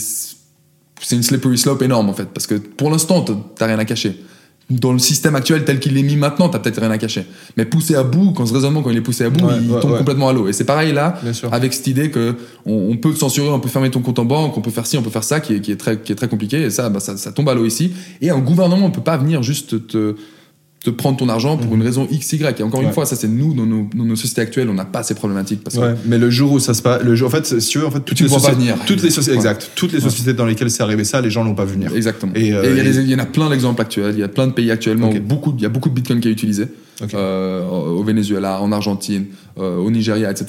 c'est 1.02 1.16
une 1.16 1.22
slippery 1.22 1.56
slope 1.56 1.82
énorme 1.82 2.08
en 2.08 2.14
fait, 2.14 2.26
parce 2.34 2.46
que 2.46 2.56
pour 2.56 2.90
l'instant, 2.90 3.22
t'as- 3.22 3.36
t'as 3.56 3.66
rien 3.66 3.78
à 3.78 3.84
cacher. 3.84 4.20
Dans 4.70 4.92
le 4.92 5.00
système 5.00 5.34
actuel 5.34 5.64
tel 5.64 5.80
qu'il 5.80 5.98
est 5.98 6.02
mis 6.02 6.14
maintenant, 6.16 6.48
t'as 6.48 6.60
peut-être 6.60 6.80
rien 6.80 6.90
à 6.92 6.98
cacher. 6.98 7.24
Mais 7.56 7.64
poussé 7.64 7.96
à 7.96 8.04
bout, 8.04 8.32
quand 8.32 8.46
ce 8.46 8.54
raisonnement, 8.54 8.82
quand 8.82 8.90
il 8.90 8.96
est 8.96 9.00
poussé 9.00 9.24
à 9.24 9.30
bout, 9.30 9.44
Ouais, 9.44 9.54
il 9.60 9.70
ouais, 9.70 9.80
tombe 9.80 9.90
ouais. 9.92 9.98
complètement 9.98 10.28
à 10.28 10.32
l'eau. 10.32 10.46
Et 10.46 10.52
c'est 10.52 10.64
pareil 10.64 10.92
là, 10.92 11.20
avec 11.50 11.72
cette 11.74 11.88
idée 11.88 12.10
que 12.10 12.36
on, 12.64 12.90
on 12.92 12.96
peut 12.96 13.12
censurer, 13.14 13.48
on 13.48 13.58
peut 13.58 13.68
fermer 13.68 13.90
ton 13.90 14.00
compte 14.00 14.20
en 14.20 14.24
banque, 14.24 14.56
on 14.56 14.60
peut 14.60 14.70
faire 14.70 14.86
ci, 14.86 14.96
on 14.96 15.02
peut 15.02 15.10
faire 15.10 15.24
ça, 15.24 15.40
qui 15.40 15.54
est, 15.54 15.60
qui 15.60 15.72
est, 15.72 15.76
très, 15.76 16.00
qui 16.00 16.12
est 16.12 16.14
très 16.14 16.28
compliqué. 16.28 16.62
Et 16.62 16.70
ça, 16.70 16.88
bah, 16.88 17.00
ça, 17.00 17.16
ça 17.16 17.32
tombe 17.32 17.48
à 17.48 17.54
l'eau 17.54 17.64
ici. 17.66 17.92
Et 18.20 18.30
un 18.30 18.38
gouvernement 18.38 18.88
ne 18.88 18.92
peut 18.94 19.00
pas 19.02 19.16
venir 19.16 19.42
juste 19.42 19.88
te, 19.88 20.14
te 20.82 20.88
prendre 20.88 21.18
ton 21.18 21.28
argent 21.28 21.58
pour 21.58 21.74
une 21.74 21.82
raison 21.82 22.08
X, 22.10 22.32
Y. 22.32 22.58
Et 22.58 22.62
encore 22.62 22.80
une 22.80 22.92
fois, 22.92 23.04
ça 23.04 23.14
c'est 23.14 23.28
nous, 23.28 23.52
dans 23.52 23.66
nos, 23.66 23.86
dans 23.94 24.04
nos 24.04 24.16
sociétés 24.16 24.40
actuelles, 24.40 24.68
on 24.70 24.74
n'a 24.74 24.86
pas 24.86 25.02
ces 25.02 25.14
problématiques. 25.14 25.62
Parce 25.62 25.76
que 25.76 25.80
Ouais, 25.82 25.94
mais 26.06 26.16
le 26.16 26.30
jour 26.30 26.52
où 26.52 26.58
ça 26.58 26.72
se 26.72 26.80
passe, 26.80 27.02
le 27.02 27.14
jour, 27.14 27.28
en 27.28 27.30
fait, 27.30 27.60
si 27.60 27.68
tu 27.68 27.78
veux, 27.78 27.86
en 27.86 27.90
fait, 27.90 28.00
toutes 28.00 28.18
les 28.20 28.24
ne 28.24 28.30
sociétés, 28.30 28.56
venir. 28.56 28.76
toutes 28.86 29.02
les 29.02 29.10
sociétés, 29.10 29.32
Ouais. 29.38 29.44
exact, 29.44 29.70
toutes 29.74 29.92
les 29.92 30.00
sociétés 30.00 30.32
dans 30.32 30.46
lesquelles 30.46 30.70
c'est 30.70 30.82
arrivé 30.82 31.04
ça, 31.04 31.20
les 31.20 31.30
gens 31.30 31.44
l'ont 31.44 31.54
pas 31.54 31.66
vu 31.66 31.74
venir. 31.74 31.94
Exactement. 31.94 32.32
Et, 32.34 32.54
euh, 32.54 32.62
il, 32.64 32.76
y 32.76 32.80
a 32.80 32.82
et- 32.84 32.92
des- 32.92 32.98
il 33.00 33.10
y 33.10 33.14
en 33.14 33.18
a 33.18 33.26
plein 33.26 33.50
d'exemples 33.50 33.82
actuels. 33.82 34.14
Il 34.14 34.20
y 34.20 34.22
a 34.22 34.28
plein 34.28 34.46
de 34.46 34.52
pays 34.52 34.70
actuellement 34.70 35.10
Ok. 35.10 35.16
où 35.16 35.20
beaucoup, 35.20 35.54
il 35.56 35.62
y 35.62 35.66
a 35.66 35.68
beaucoup 35.68 35.90
de 35.90 35.94
Bitcoin 35.94 36.20
qui 36.20 36.28
est 36.28 36.32
utilisé. 36.32 36.66
Euh, 37.14 37.66
au 37.66 38.02
Venezuela, 38.02 38.60
en 38.60 38.72
Argentine, 38.72 39.24
euh, 39.58 39.76
au 39.78 39.90
Nigeria, 39.90 40.30
etc. 40.30 40.46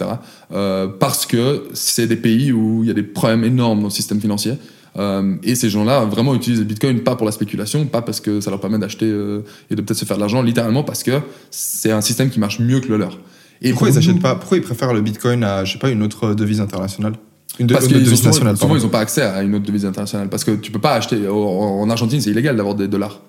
Parce 0.99 1.26
que 1.26 1.64
c'est 1.74 2.08
des 2.08 2.16
pays 2.18 2.52
où 2.52 2.84
il 2.84 2.88
y 2.88 2.91
a 2.91 2.94
des 2.94 3.03
problèmes 3.03 3.44
énormes 3.44 3.80
dans 3.80 3.86
le 3.88 3.91
système 3.91 4.20
financier. 4.20 4.53
Euh, 4.98 5.36
et 5.44 5.56
ces 5.56 5.70
gens-là 5.70 6.04
vraiment 6.06 6.36
utilisent 6.36 6.60
le 6.60 6.66
Bitcoin 6.66 7.00
pas 7.00 7.16
pour 7.16 7.26
la 7.26 7.32
spéculation, 7.32 7.86
pas 7.86 8.02
parce 8.02 8.20
que 8.20 8.42
ça 8.42 8.50
leur 8.50 8.60
permet 8.60 8.78
d'acheter 8.78 9.06
euh, 9.06 9.42
et 9.70 9.76
de 9.76 9.82
peut-être 9.82 9.98
se 10.00 10.06
faire 10.06 10.18
de 10.18 10.22
l'argent, 10.22 10.42
littéralement 10.42 10.84
parce 10.84 11.04
que 11.04 11.20
c'est 11.50 11.92
un 11.92 12.02
système 12.02 12.30
qui 12.30 12.40
marche 12.40 12.60
mieux 12.60 12.80
que 12.82 12.90
le 12.90 12.98
leur. 12.98 13.18
Et 13.62 13.70
pourquoi 13.70 13.88
pour 13.90 13.96
ils 13.96 14.00
achètent 14.00 14.22
pas 14.22 14.36
Pourquoi 14.36 14.58
ils 14.58 14.64
préfèrent 14.64 14.94
le 14.94 15.02
Bitcoin 15.02 15.44
à, 15.44 15.64
je 15.64 15.74
sais 15.74 15.80
pas, 15.80 15.90
une 15.90 16.04
autre 16.04 16.34
devise 16.34 16.60
internationale? 16.60 17.14
Une, 17.60 17.68
de- 17.68 17.74
Parce 17.74 17.86
une 17.86 17.90
qu'ils 17.92 17.98
autre 17.98 18.06
devise 18.06 18.20
souvent, 18.20 18.30
nationale, 18.32 18.58
souvent, 18.58 18.76
ils 18.76 18.82
n'ont 18.84 18.90
pas 18.90 19.00
accès 19.00 19.22
à 19.22 19.42
une 19.44 19.54
autre 19.56 19.66
devise 19.66 19.86
internationale. 19.86 20.30
Parce 20.30 20.44
que 20.44 20.52
tu 20.52 20.72
peux 20.72 20.80
pas 20.80 20.94
acheter. 20.96 21.28
En 21.28 21.90
Argentine, 21.90 22.20
c'est 22.22 22.32
illégal 22.32 22.56
d'avoir 22.56 22.76
des 22.76 22.88
dollars. 22.88 23.20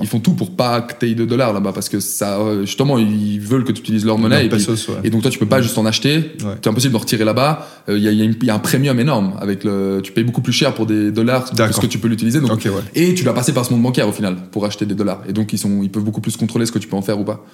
Ils 0.00 0.06
font 0.06 0.20
tout 0.20 0.34
pour 0.34 0.54
pas 0.54 0.80
que 0.82 0.92
tu 1.00 1.10
aies 1.10 1.14
de 1.16 1.24
dollars 1.24 1.52
là-bas 1.52 1.72
parce 1.72 1.88
que 1.88 1.98
ça, 1.98 2.38
euh, 2.38 2.60
justement, 2.60 2.96
ils 2.96 3.40
veulent 3.40 3.64
que 3.64 3.72
tu 3.72 3.80
utilises 3.80 4.04
leur 4.06 4.18
monnaie. 4.18 4.46
Et, 4.46 4.48
puis- 4.48 4.58
pesos, 4.64 4.88
ouais. 4.88 4.94
et 5.02 5.10
donc 5.10 5.22
toi, 5.22 5.30
tu 5.32 5.38
peux 5.40 5.46
pas 5.46 5.60
juste 5.62 5.76
en 5.78 5.84
acheter. 5.84 6.16
Ouais. 6.44 6.54
C'est 6.62 6.68
impossible 6.68 6.92
de 6.92 6.98
retirer 6.98 7.24
là-bas. 7.24 7.68
Euh, 7.88 7.98
Il 7.98 8.04
y, 8.04 8.08
a- 8.08 8.12
y 8.12 8.36
y 8.42 8.50
un 8.50 8.58
premium 8.60 8.98
énorme 9.00 9.34
avec 9.40 9.64
le. 9.64 10.00
Tu 10.04 10.12
payes 10.12 10.22
beaucoup 10.22 10.42
plus 10.42 10.52
cher 10.52 10.74
pour 10.74 10.86
des 10.86 11.10
dollars 11.10 11.50
que 11.50 11.56
D'accord. 11.56 11.74
ce 11.74 11.80
que 11.80 11.86
tu 11.86 11.98
peux 11.98 12.06
l'utiliser. 12.08 12.40
Donc, 12.40 12.52
Ok, 12.52 12.66
ouais. 12.66 12.72
Et 12.94 13.14
tu 13.14 13.24
dois 13.24 13.34
passer 13.34 13.52
par 13.52 13.64
ce 13.64 13.72
monde 13.72 13.82
bancaire 13.82 14.06
au 14.08 14.12
final 14.12 14.36
pour 14.52 14.64
acheter 14.64 14.86
des 14.86 14.94
dollars. 14.94 15.22
Et 15.28 15.32
donc 15.32 15.52
ils 15.52 15.58
sont, 15.58 15.80
ils 15.82 15.90
peuvent 15.90 16.04
beaucoup 16.04 16.20
plus 16.20 16.36
contrôler 16.36 16.66
ce 16.66 16.72
que 16.72 16.78
tu 16.78 16.86
peux 16.86 16.96
en 16.96 17.02
faire 17.02 17.18
ou 17.18 17.24
pas. 17.24 17.44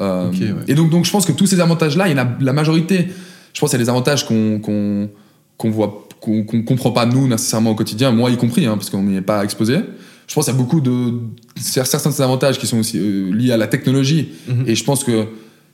Euh. 0.00 0.30
Et 0.68 0.74
donc, 0.74 0.90
donc 0.90 1.04
je 1.04 1.10
pense 1.10 1.26
que 1.26 1.32
tous 1.32 1.46
ces 1.46 1.60
avantages-là, 1.60 2.08
il 2.08 2.16
y 2.16 2.20
en 2.20 2.22
a 2.24 2.28
la 2.40 2.52
majorité. 2.52 3.08
Je 3.52 3.60
pense 3.60 3.70
qu'il 3.70 3.78
y 3.78 3.82
a 3.82 3.84
des 3.84 3.90
avantages 3.90 4.26
qu'on 4.26 4.60
qu'on 4.60 5.08
qu'on 5.56 5.70
voit, 5.70 6.08
qu'on 6.20 6.44
qu'on 6.44 6.62
comprend 6.62 6.90
pas 6.92 7.06
nous 7.06 7.26
nécessairement 7.28 7.70
au 7.70 7.74
quotidien, 7.74 8.10
moi 8.12 8.30
y 8.30 8.36
compris, 8.36 8.66
hein, 8.66 8.74
parce 8.76 8.90
qu'on 8.90 9.02
n'y 9.02 9.16
est 9.16 9.20
pas 9.22 9.42
exposé. 9.44 9.78
Je 10.26 10.34
pense 10.34 10.44
qu'il 10.46 10.54
y 10.54 10.56
a 10.56 10.60
beaucoup 10.60 10.80
de 10.80 11.14
certains 11.56 12.10
de 12.10 12.14
ces 12.14 12.22
avantages 12.22 12.58
qui 12.58 12.66
sont 12.66 12.78
aussi 12.78 12.98
euh, 12.98 13.30
liés 13.34 13.52
à 13.52 13.56
la 13.56 13.66
technologie. 13.66 14.28
Mhm. 14.48 14.64
Et 14.66 14.74
je 14.74 14.84
pense 14.84 15.04
que 15.04 15.26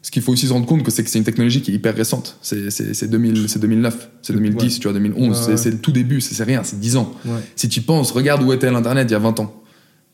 ce 0.02 0.10
qu'il 0.10 0.22
faut 0.22 0.32
aussi 0.32 0.46
se 0.46 0.52
rendre 0.52 0.66
compte, 0.66 0.82
que 0.82 0.90
c'est 0.90 1.04
que 1.04 1.10
c'est 1.10 1.18
une 1.18 1.24
technologie 1.24 1.60
qui 1.60 1.70
est 1.72 1.74
hyper 1.74 1.94
récente. 1.94 2.38
C'est 2.42 2.70
c'est- 2.70 2.94
c'est 2.94 3.08
2000 3.08 3.48
c'est 3.48 3.58
2009, 3.60 4.08
c'est 4.22 4.32
2010, 4.32 4.78
tu 4.80 4.84
vois, 4.88 4.92
2011. 4.94 5.48
Ouais, 5.48 5.56
c'est- 5.56 5.70
le 5.70 5.78
tout 5.78 5.92
début, 5.92 6.20
c'est 6.20 6.34
c'est 6.34 6.44
rien, 6.44 6.62
c'est 6.64 6.80
10 6.80 6.96
ans. 6.96 7.12
Ouais. 7.26 7.32
Si 7.54 7.68
tu 7.68 7.82
penses, 7.82 8.10
regarde 8.12 8.42
où 8.42 8.52
était 8.52 8.70
l'Internet 8.70 9.06
il 9.08 9.12
y 9.12 9.16
a 9.16 9.18
20 9.18 9.38
ans. 9.40 9.59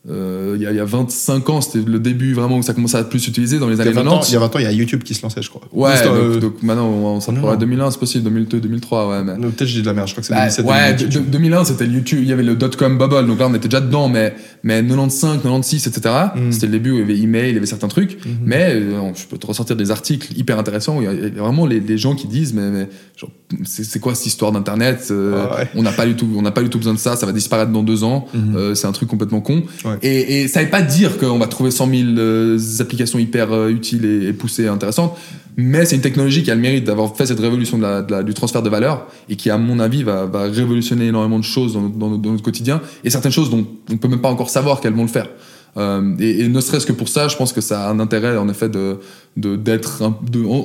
Euh, 0.08 0.52
il 0.56 0.62
y, 0.62 0.66
a, 0.66 0.70
il 0.70 0.76
y 0.76 0.80
a 0.80 0.84
25 0.84 1.50
ans, 1.50 1.60
c'était 1.60 1.80
le 1.84 1.98
début 1.98 2.32
vraiment 2.32 2.58
où 2.58 2.62
ça 2.62 2.74
commençait 2.74 2.96
à 2.96 3.02
plus 3.02 3.18
s'utiliser 3.18 3.58
dans 3.58 3.68
les 3.68 3.78
y, 3.78 3.80
années 3.80 3.90
a 3.90 3.94
20 3.94 4.00
ans, 4.02 4.20
90. 4.20 4.28
il 4.30 4.34
y 4.34 4.36
a 4.36 4.40
20 4.40 4.46
ans, 4.46 4.58
il 4.60 4.62
y 4.62 4.66
a 4.66 4.72
YouTube 4.72 5.02
qui 5.02 5.14
se 5.14 5.22
lançait, 5.22 5.42
je 5.42 5.48
crois. 5.50 5.62
Ouais, 5.72 5.90
Juste, 5.92 6.04
donc, 6.04 6.14
euh, 6.14 6.38
donc 6.40 6.62
maintenant 6.62 6.86
on, 6.88 7.18
s'en 7.20 7.34
à 7.34 7.38
non. 7.40 7.56
2001, 7.56 7.90
c'est 7.90 7.98
possible, 7.98 8.22
2002, 8.24 8.60
2003, 8.60 9.08
ouais. 9.08 9.24
Mais... 9.24 9.34
Peut-être 9.34 9.64
j'ai 9.66 9.80
de 9.80 9.86
la 9.86 9.94
merde, 9.94 10.06
je 10.06 10.12
crois 10.14 10.20
que 10.22 10.26
c'est 10.28 10.32
Bah, 10.34 10.42
2007. 10.42 10.64
ouais, 10.64 10.94
2008, 10.94 10.96
de- 10.98 11.02
YouTube. 11.04 11.24
de- 11.26 11.30
2001 11.32 11.64
c'était 11.64 11.86
YouTube, 11.86 12.18
il 12.22 12.28
y 12.28 12.32
avait 12.32 12.44
le 12.44 12.54
dot-com 12.54 12.98
bubble, 12.98 13.26
donc 13.26 13.40
là 13.40 13.48
on 13.50 13.54
était 13.54 13.66
déjà 13.68 13.80
dedans, 13.80 14.08
mais, 14.08 14.34
mais 14.62 14.80
95, 14.80 15.38
96, 15.42 15.86
etc. 15.88 16.14
Mm. 16.36 16.52
C'était 16.52 16.66
le 16.66 16.72
début 16.72 16.92
où 16.92 16.94
il 16.94 17.00
y 17.00 17.02
avait 17.02 17.18
email, 17.18 17.48
il 17.50 17.54
y 17.54 17.56
avait 17.56 17.66
certains 17.66 17.88
trucs, 17.88 18.24
Mhm. 18.24 18.32
mais 18.44 18.74
euh, 18.74 19.00
je 19.14 19.26
peux 19.26 19.38
te 19.38 19.46
ressortir 19.48 19.74
des 19.74 19.90
articles 19.90 20.28
hyper 20.38 20.56
intéressants 20.58 20.98
où 20.98 21.02
il 21.02 21.10
y 21.10 21.34
y 21.34 21.38
a 21.38 21.42
vraiment 21.42 21.66
les, 21.66 21.80
les 21.80 21.98
gens 21.98 22.14
qui 22.14 22.28
disent, 22.28 22.54
mais, 22.54 22.70
mais 22.70 22.88
genre, 23.16 23.30
c'est 23.64 24.00
quoi 24.00 24.14
cette 24.14 24.26
histoire 24.26 24.50
d'internet 24.52 25.06
Euh, 25.10 25.46
Ah 25.50 25.56
ouais. 25.58 25.68
On 25.76 25.82
n'a 25.82 25.92
pas 25.92 26.04
du 26.06 26.16
tout, 26.16 26.26
on 26.36 26.42
n'a 26.42 26.50
pas 26.50 26.62
du 26.62 26.68
tout 26.68 26.78
besoin 26.78 26.94
de 26.94 26.98
ça, 26.98 27.14
ça 27.16 27.26
va 27.26 27.32
disparaître 27.32 27.70
dans 27.70 27.82
deux 27.84 28.02
ans, 28.02 28.26
Mhm. 28.34 28.56
Euh, 28.56 28.74
c'est 28.74 28.86
un 28.86 28.92
truc 28.92 29.08
complètement 29.08 29.40
con. 29.40 29.62
Ouais. 29.84 29.98
Et, 30.02 30.42
et 30.42 30.48
ça 30.48 30.62
veut 30.62 30.70
pas 30.70 30.82
dire 30.82 31.18
qu'on 31.18 31.38
va 31.38 31.46
trouver 31.46 31.70
100 31.70 31.88
000 31.88 32.02
euh, 32.18 32.58
applications 32.80 33.18
hyper 33.18 33.52
euh, 33.52 33.68
utiles 33.68 34.04
et, 34.04 34.28
et 34.28 34.32
poussées 34.32 34.64
et 34.64 34.68
intéressantes, 34.68 35.16
mais 35.56 35.86
c'est 35.86 35.96
une 35.96 36.02
technologie 36.02 36.42
qui 36.42 36.50
a 36.50 36.54
le 36.54 36.60
mérite 36.60 36.84
d'avoir 36.84 37.16
fait 37.16 37.24
cette 37.26 37.40
révolution 37.40 37.78
de 37.78 37.82
la- 37.82 38.02
de 38.02 38.10
la- 38.12 38.22
du 38.22 38.34
transfert 38.34 38.62
de 38.62 38.68
valeur 38.68 39.06
et 39.28 39.36
qui, 39.36 39.48
à 39.48 39.56
mon 39.58 39.78
avis, 39.78 40.02
va, 40.02 40.26
va 40.26 40.42
révolutionner 40.42 41.06
énormément 41.06 41.38
de 41.38 41.44
choses 41.44 41.74
dans, 41.74 41.82
notre- 41.82 41.96
dans 41.98 42.10
notre- 42.10 42.22
dans 42.22 42.32
notre 42.32 42.42
quotidien 42.42 42.80
et 43.04 43.10
certaines 43.10 43.32
choses 43.32 43.48
dont 43.50 43.64
on 43.92 43.96
peut 43.96 44.08
même 44.08 44.20
pas 44.20 44.28
encore 44.30 44.50
savoir 44.50 44.80
qu'elles 44.80 44.92
vont 44.94 45.02
le 45.02 45.08
faire. 45.08 45.28
Euh, 45.76 46.14
et, 46.18 46.40
et 46.40 46.48
ne 46.48 46.60
serait-ce 46.60 46.86
que 46.86 46.92
pour 46.92 47.08
ça, 47.08 47.28
je 47.28 47.36
pense 47.36 47.52
que 47.52 47.60
ça 47.60 47.86
a 47.86 47.90
un 47.90 48.00
intérêt, 48.00 48.36
en 48.38 48.48
effet, 48.48 48.68
de 48.68 48.98
d'être, 49.36 50.00
en, 50.02 50.18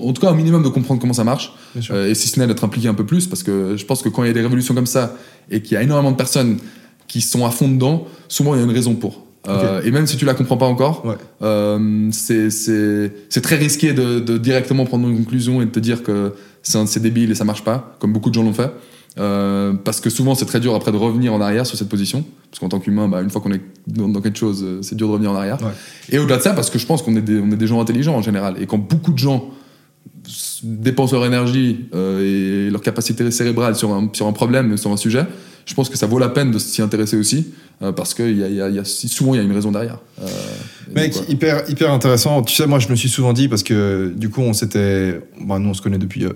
en 0.08 0.14
tout 0.14 0.22
cas, 0.22 0.30
un 0.30 0.36
minimum 0.36 0.64
de 0.64 0.70
comprendre 0.70 1.02
comment 1.02 1.12
ça 1.14 1.26
marche, 1.26 1.54
euh, 1.92 2.08
et 2.10 2.16
si 2.16 2.30
ce 2.30 2.40
n'est 2.40 2.48
d'être 2.48 2.64
impliqué 2.64 2.88
un 2.88 2.94
peu 2.94 3.06
plus, 3.06 3.28
parce 3.28 3.44
que 3.44 3.76
je 3.76 3.86
pense 3.86 4.02
que 4.02 4.08
quand 4.10 4.24
il 4.24 4.28
y 4.28 4.30
a 4.30 4.34
des 4.34 4.42
révolutions 4.42 4.74
comme 4.74 4.86
ça 4.86 5.16
et 5.50 5.62
qu'il 5.62 5.74
y 5.74 5.78
a 5.78 5.84
énormément 5.84 6.12
de 6.12 6.16
personnes 6.16 6.58
qui 7.10 7.20
sont 7.20 7.46
à 7.46 7.52
fond 7.52 7.68
dedans, 7.68 8.08
souvent 8.30 8.54
il 8.56 8.60
y 8.60 8.62
a 8.62 8.64
une 8.64 8.72
raison 8.72 8.96
pour. 8.96 9.26
Euh, 9.50 9.82
Et 9.84 9.92
même 9.92 10.08
si 10.08 10.16
tu 10.18 10.24
la 10.24 10.34
comprends 10.36 10.56
pas 10.56 10.68
encore, 10.68 11.06
Ouais. 11.06 11.16
euh, 11.42 12.08
c'est 12.12 13.42
très 13.42 13.56
risqué 13.58 13.92
de, 13.92 14.20
de 14.20 14.38
directement 14.38 14.86
prendre 14.86 15.10
une 15.10 15.18
conclusion 15.18 15.62
et 15.62 15.66
de 15.66 15.72
te 15.72 15.80
dire 15.80 16.04
que 16.04 16.34
c'est 16.64 17.02
débile 17.02 17.32
et 17.32 17.36
ça 17.36 17.44
marche 17.44 17.64
pas, 17.64 17.96
comme 18.00 18.14
beaucoup 18.14 18.30
de 18.30 18.36
gens 18.36 18.44
l'ont 18.44 18.54
fait. 18.54 18.72
Euh, 19.20 19.74
parce 19.74 20.00
que 20.00 20.10
souvent 20.10 20.36
c'est 20.36 20.46
très 20.46 20.62
dur 20.62 20.74
après 20.74 20.92
de 20.94 20.98
revenir 20.98 21.34
en 21.34 21.42
arrière 21.42 21.66
sur 21.66 21.78
cette 21.78 21.90
position, 21.90 22.24
parce 22.50 22.60
qu'en 22.60 22.70
tant 22.70 22.80
qu'humain, 22.80 23.10
bah, 23.10 23.22
une 23.22 23.30
fois 23.30 23.42
qu'on 23.42 23.52
est 23.52 23.62
dans, 23.88 24.08
dans 24.08 24.22
quelque 24.22 24.38
chose, 24.40 24.64
euh, 24.64 24.80
c'est 24.82 24.96
dur 24.96 25.08
de 25.08 25.14
revenir 25.14 25.32
en 25.32 25.36
arrière. 25.36 25.58
Ouais. 25.62 25.72
Et 26.10 26.18
au-delà 26.18 26.38
de 26.38 26.42
ça, 26.42 26.54
parce 26.54 26.70
que 26.70 26.80
je 26.80 26.86
pense 26.86 27.02
qu'on 27.02 27.16
est, 27.18 27.22
des- 27.22 27.40
on 27.40 27.52
est 27.52 27.58
des 27.58 27.68
gens 27.68 27.82
intelligents 27.82 28.16
en 28.16 28.22
général, 28.22 28.56
et 28.62 28.66
quand 28.68 28.78
beaucoup 28.78 29.12
de 29.12 29.18
gens 29.18 29.50
dépensent 30.64 31.14
leur 31.16 31.26
énergie 31.26 31.88
euh, 31.94 32.68
et 32.68 32.70
leur 32.70 32.82
capacité 32.82 33.30
cérébrale 33.32 33.76
sur 33.76 33.92
un, 33.92 34.10
sur 34.14 34.28
un 34.28 34.32
problème, 34.34 34.78
sur 34.78 34.92
un 34.92 34.98
sujet, 34.98 35.26
je 35.66 35.74
pense 35.74 35.90
que 35.90 35.98
ça 35.98 36.08
vaut 36.08 36.20
la 36.20 36.30
peine 36.30 36.52
de 36.52 36.58
s'y 36.60 36.82
intéresser 36.82 37.18
aussi, 37.18 37.48
euh, 37.82 37.92
parce 37.92 38.14
que 38.14 38.24
il 38.24 38.38
y 38.38 38.44
a, 38.44 38.48
il 38.48 38.56
y 38.56 38.62
a- 38.62 38.70
il 38.70 38.76
y 38.76 38.80
a- 38.80 38.86
souvent 38.86 39.34
il 39.34 39.38
y 39.38 39.40
a 39.42 39.44
une 39.44 39.52
raison 39.52 39.72
derrière. 39.72 40.00
Euh, 40.22 40.26
Mec, 40.96 41.14
donc, 41.14 41.30
hyper, 41.30 41.70
hyper 41.70 41.92
intéressant. 41.92 42.42
Tu 42.44 42.56
sais, 42.56 42.66
moi, 42.68 42.80
je 42.80 42.88
me 42.90 42.96
suis 42.96 43.10
souvent 43.10 43.34
dit, 43.34 43.48
parce 43.48 43.64
que 43.64 44.14
du 44.16 44.30
coup, 44.30 44.42
on 44.42 44.54
s'était. 44.54 45.22
Bah, 45.42 45.60
nous, 45.60 45.70
on 45.70 45.74
se 45.74 45.82
connaît 45.82 45.98
depuis, 45.98 46.26
euh, 46.26 46.32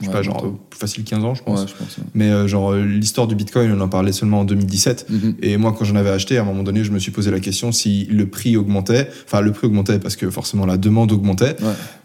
je 0.00 0.04
sais 0.04 0.10
Ouais, 0.10 0.14
pas, 0.16 0.22
genre, 0.22 0.42
plus 0.70 0.78
facile 0.78 1.02
15 1.04 1.24
ans, 1.24 1.34
je 1.34 1.42
pense. 1.42 1.60
Ouais, 1.60 1.66
je 1.68 1.74
pense. 1.74 1.98
ouais. 1.98 2.04
Mais 2.14 2.30
euh, 2.30 2.46
genre, 2.46 2.72
euh, 2.72 2.84
l'histoire 2.84 3.26
du 3.26 3.34
bitcoin, 3.34 3.72
on 3.72 3.80
en 3.80 3.88
parlait 3.88 4.12
seulement 4.12 4.40
en 4.40 4.44
2017. 4.44 5.06
Mhm. 5.10 5.34
Et 5.42 5.56
moi, 5.56 5.74
quand 5.76 5.84
j'en 5.84 5.96
avais 5.96 6.10
acheté, 6.10 6.38
à 6.38 6.42
un 6.42 6.44
moment 6.44 6.62
donné, 6.62 6.84
je 6.84 6.92
me 6.92 6.98
suis 6.98 7.10
posé 7.10 7.30
la 7.30 7.40
question 7.40 7.72
si 7.72 8.04
le 8.10 8.26
prix 8.26 8.56
augmentait. 8.56 9.08
Enfin, 9.26 9.40
le 9.40 9.50
prix 9.52 9.66
augmentait 9.66 9.98
parce 9.98 10.14
que 10.16 10.30
forcément 10.30 10.66
la 10.66 10.76
demande 10.76 11.10
augmentait. 11.12 11.56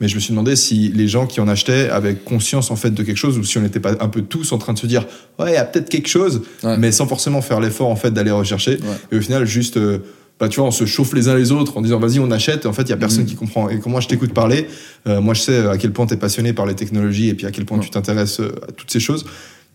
Mais 0.02 0.07
je 0.07 0.15
me 0.15 0.20
suis 0.20 0.32
demandé 0.32 0.56
si 0.56 0.90
les 0.90 1.07
gens 1.07 1.28
qui 1.28 1.40
en 1.40 1.48
achetaient 1.48 1.90
avaient 1.90 2.15
conscience 2.15 2.72
en 2.72 2.76
fait 2.76 2.91
de 2.91 3.03
quelque 3.03 3.18
chose 3.18 3.38
ou 3.38 3.44
si 3.44 3.57
on 3.57 3.61
n'était 3.61 3.80
pas 3.80 3.91
un 3.99 4.10
peu 4.10 4.22
tous 4.24 4.52
en 4.53 4.57
train 4.57 4.74
de 4.74 4.80
se 4.80 4.88
dire 4.88 5.06
ouais, 5.40 5.52
il 5.52 5.53
y 5.53 5.57
a 5.57 5.65
peut-être 5.65 5.90
quelque 5.90 6.10
chose, 6.10 6.41
mais 6.80 6.91
sans 6.91 7.06
forcément 7.06 7.41
faire 7.41 7.60
l'effort 7.60 7.90
en 7.90 7.95
fait 7.95 8.11
d'aller 8.11 8.32
rechercher. 8.32 8.80
Et 9.11 9.18
au 9.18 9.22
final, 9.22 9.45
juste. 9.45 9.78
euh, 9.78 9.99
bah, 10.39 10.49
tu 10.49 10.60
vois, 10.60 10.68
on 10.68 10.72
se 10.72 10.85
chauffe 10.85 11.14
les 11.14 11.27
uns 11.30 11.35
les 11.35 11.51
autres 11.51 11.77
en 11.77 11.81
disant 11.81 11.99
vas-y, 11.99 12.19
on 12.19 12.30
achète. 12.31 12.65
Et 12.65 12.68
en 12.68 12.73
fait, 12.73 12.84
il 12.84 12.89
y 12.89 12.93
a 12.93 12.97
personne 12.97 13.22
Mhm. 13.23 13.27
qui 13.30 13.35
comprend. 13.35 13.69
Et 13.69 13.80
quand 13.80 13.89
moi 13.89 14.01
je 14.01 14.07
t'écoute 14.07 14.34
parler, 14.34 14.68
euh, 15.07 15.22
moi 15.22 15.34
je 15.34 15.41
sais 15.41 15.68
à 15.68 15.77
quel 15.77 15.91
point 15.93 16.05
tu 16.05 16.14
es 16.15 16.18
passionné 16.18 16.53
par 16.53 16.65
les 16.65 16.76
technologies 16.76 17.30
et 17.30 17.34
puis 17.34 17.45
à 17.45 17.51
quel 17.51 17.65
point 17.65 17.77
Ouais. 17.77 17.84
tu 17.84 17.89
t'intéresses 17.91 18.39
euh, 18.39 18.51
à 18.68 18.72
toutes 18.72 18.91
ces 18.91 18.99
choses. 18.99 19.26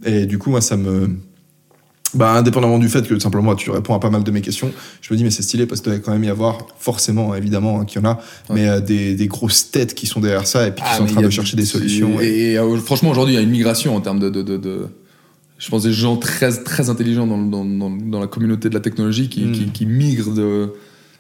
Et 0.05 0.27
du 0.27 0.39
coup, 0.39 0.51
moi, 0.51 0.61
ça 0.61 0.77
me. 0.77 1.11
Bah, 2.15 2.33
indépendamment 2.33 2.79
du 2.79 2.89
fait 2.89 3.07
que 3.07 3.19
simplement 3.19 3.55
tu 3.55 3.71
réponds 3.71 3.93
à 3.95 3.99
pas 4.01 4.09
mal 4.09 4.25
de 4.25 4.31
mes 4.31 4.41
questions, 4.41 4.73
je 5.03 5.13
me 5.13 5.19
dis 5.19 5.25
mais 5.25 5.31
c'est 5.31 5.43
stylé 5.43 5.67
parce 5.67 5.83
qu'il 5.83 5.93
doit 5.93 6.01
quand 6.01 6.13
même 6.13 6.25
y 6.25 6.31
avoir 6.31 6.57
forcément 6.79 7.35
évidemment 7.35 7.81
hein, 7.81 7.85
qu'il 7.85 8.01
y 8.01 8.07
en 8.07 8.09
a, 8.09 8.19
mais 8.49 8.67
euh, 8.67 8.81
des, 8.81 9.15
des 9.15 9.27
grosses 9.27 9.71
têtes 9.71 9.95
qui 9.95 10.07
sont 10.07 10.19
derrière 10.21 10.47
ça 10.47 10.67
et 10.67 10.71
puis 10.71 10.83
qui 10.83 10.89
Ah, 10.91 10.97
sont 10.97 11.03
en 11.03 11.07
train 11.07 11.21
de 11.21 11.29
chercher 11.29 11.59
des 11.59 11.67
solutions. 11.67 12.19
Et, 12.19 12.25
Et, 12.25 12.53
et, 12.53 12.59
euh, 12.59 12.79
franchement, 12.79 13.11
aujourd'hui, 13.11 13.35
il 13.35 13.37
y 13.37 13.39
a 13.39 13.43
une 13.43 13.51
migration 13.51 13.95
en 13.95 14.01
termes 14.01 14.21
de, 14.21 14.31
de, 14.31 14.41
de, 14.41 14.57
de- 14.57 14.87
je 15.59 15.69
pense 15.69 15.83
des 15.83 15.93
gens 15.93 16.17
très 16.17 16.53
très 16.53 16.89
intelligents 16.91 17.27
dans, 17.27 17.39
dans, 17.39 17.65
dans, 17.65 17.91
dans 17.91 18.21
la 18.21 18.27
communauté 18.27 18.69
de 18.69 18.75
la 18.75 18.81
technologie 18.81 19.29
qui, 19.29 19.51
qui, 19.53 19.67
qui 19.67 19.87
migrent 19.87 20.33
de 20.35 20.71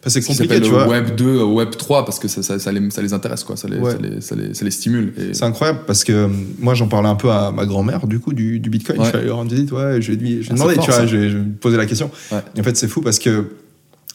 Enfin, 0.01 0.11
c'est 0.11 0.23
compliqué, 0.23 0.61
tu 0.61 0.71
vois. 0.71 0.87
Web 0.87 1.17
2 1.17 1.39
au 1.41 1.55
Web 1.55 1.71
3 1.71 2.05
parce 2.05 2.21
que 2.21 2.29
ça, 2.29 2.41
ça, 2.45 2.61
ça, 2.61 2.71
les, 2.71 2.89
ça 2.91 3.03
les 3.03 3.13
intéresse 3.13 3.43
quoi, 3.43 3.57
ça 3.57 3.67
les, 3.67 3.79
Ouais. 3.79 3.91
ça 3.91 3.99
les, 3.99 4.21
ça 4.21 4.37
les, 4.37 4.53
les 4.63 4.71
stimule. 4.71 5.13
Et... 5.19 5.35
C'est 5.35 5.43
incroyable 5.45 5.81
parce 5.89 6.05
que 6.05 6.13
euh, 6.13 6.29
moi 6.61 6.75
j'en 6.75 6.87
parlais 6.87 7.09
un 7.09 7.17
peu 7.17 7.31
à 7.33 7.51
ma 7.51 7.67
grand-mère 7.67 8.07
du 8.07 8.21
coup 8.21 8.33
du, 8.33 8.61
du 8.61 8.71
Bitcoin. 8.71 8.99
Ouais. 9.01 9.05
Je 9.07 9.09
suis 9.11 9.19
allé 9.19 9.27
leur 9.27 9.39
rendre 9.39 9.51
visite, 9.51 9.73
ouais, 9.73 10.01
je 10.01 10.13
lui 10.13 10.35
ai 10.35 10.43
je 10.43 10.51
lui 10.51 10.51
ai 10.51 10.51
Ah, 10.51 10.55
demandé, 10.55 10.75
tu 10.75 10.81
vois, 10.87 10.95
ça. 10.95 11.07
je, 11.07 11.17
je 11.29 11.37
lui 11.37 11.43
ai 11.43 11.53
posé 11.61 11.77
la 11.77 11.87
question. 11.87 12.13
Et 12.57 12.61
en 12.61 12.63
fait 12.63 12.77
c'est 12.77 12.87
fou 12.87 13.01
parce 13.01 13.19
que 13.19 13.47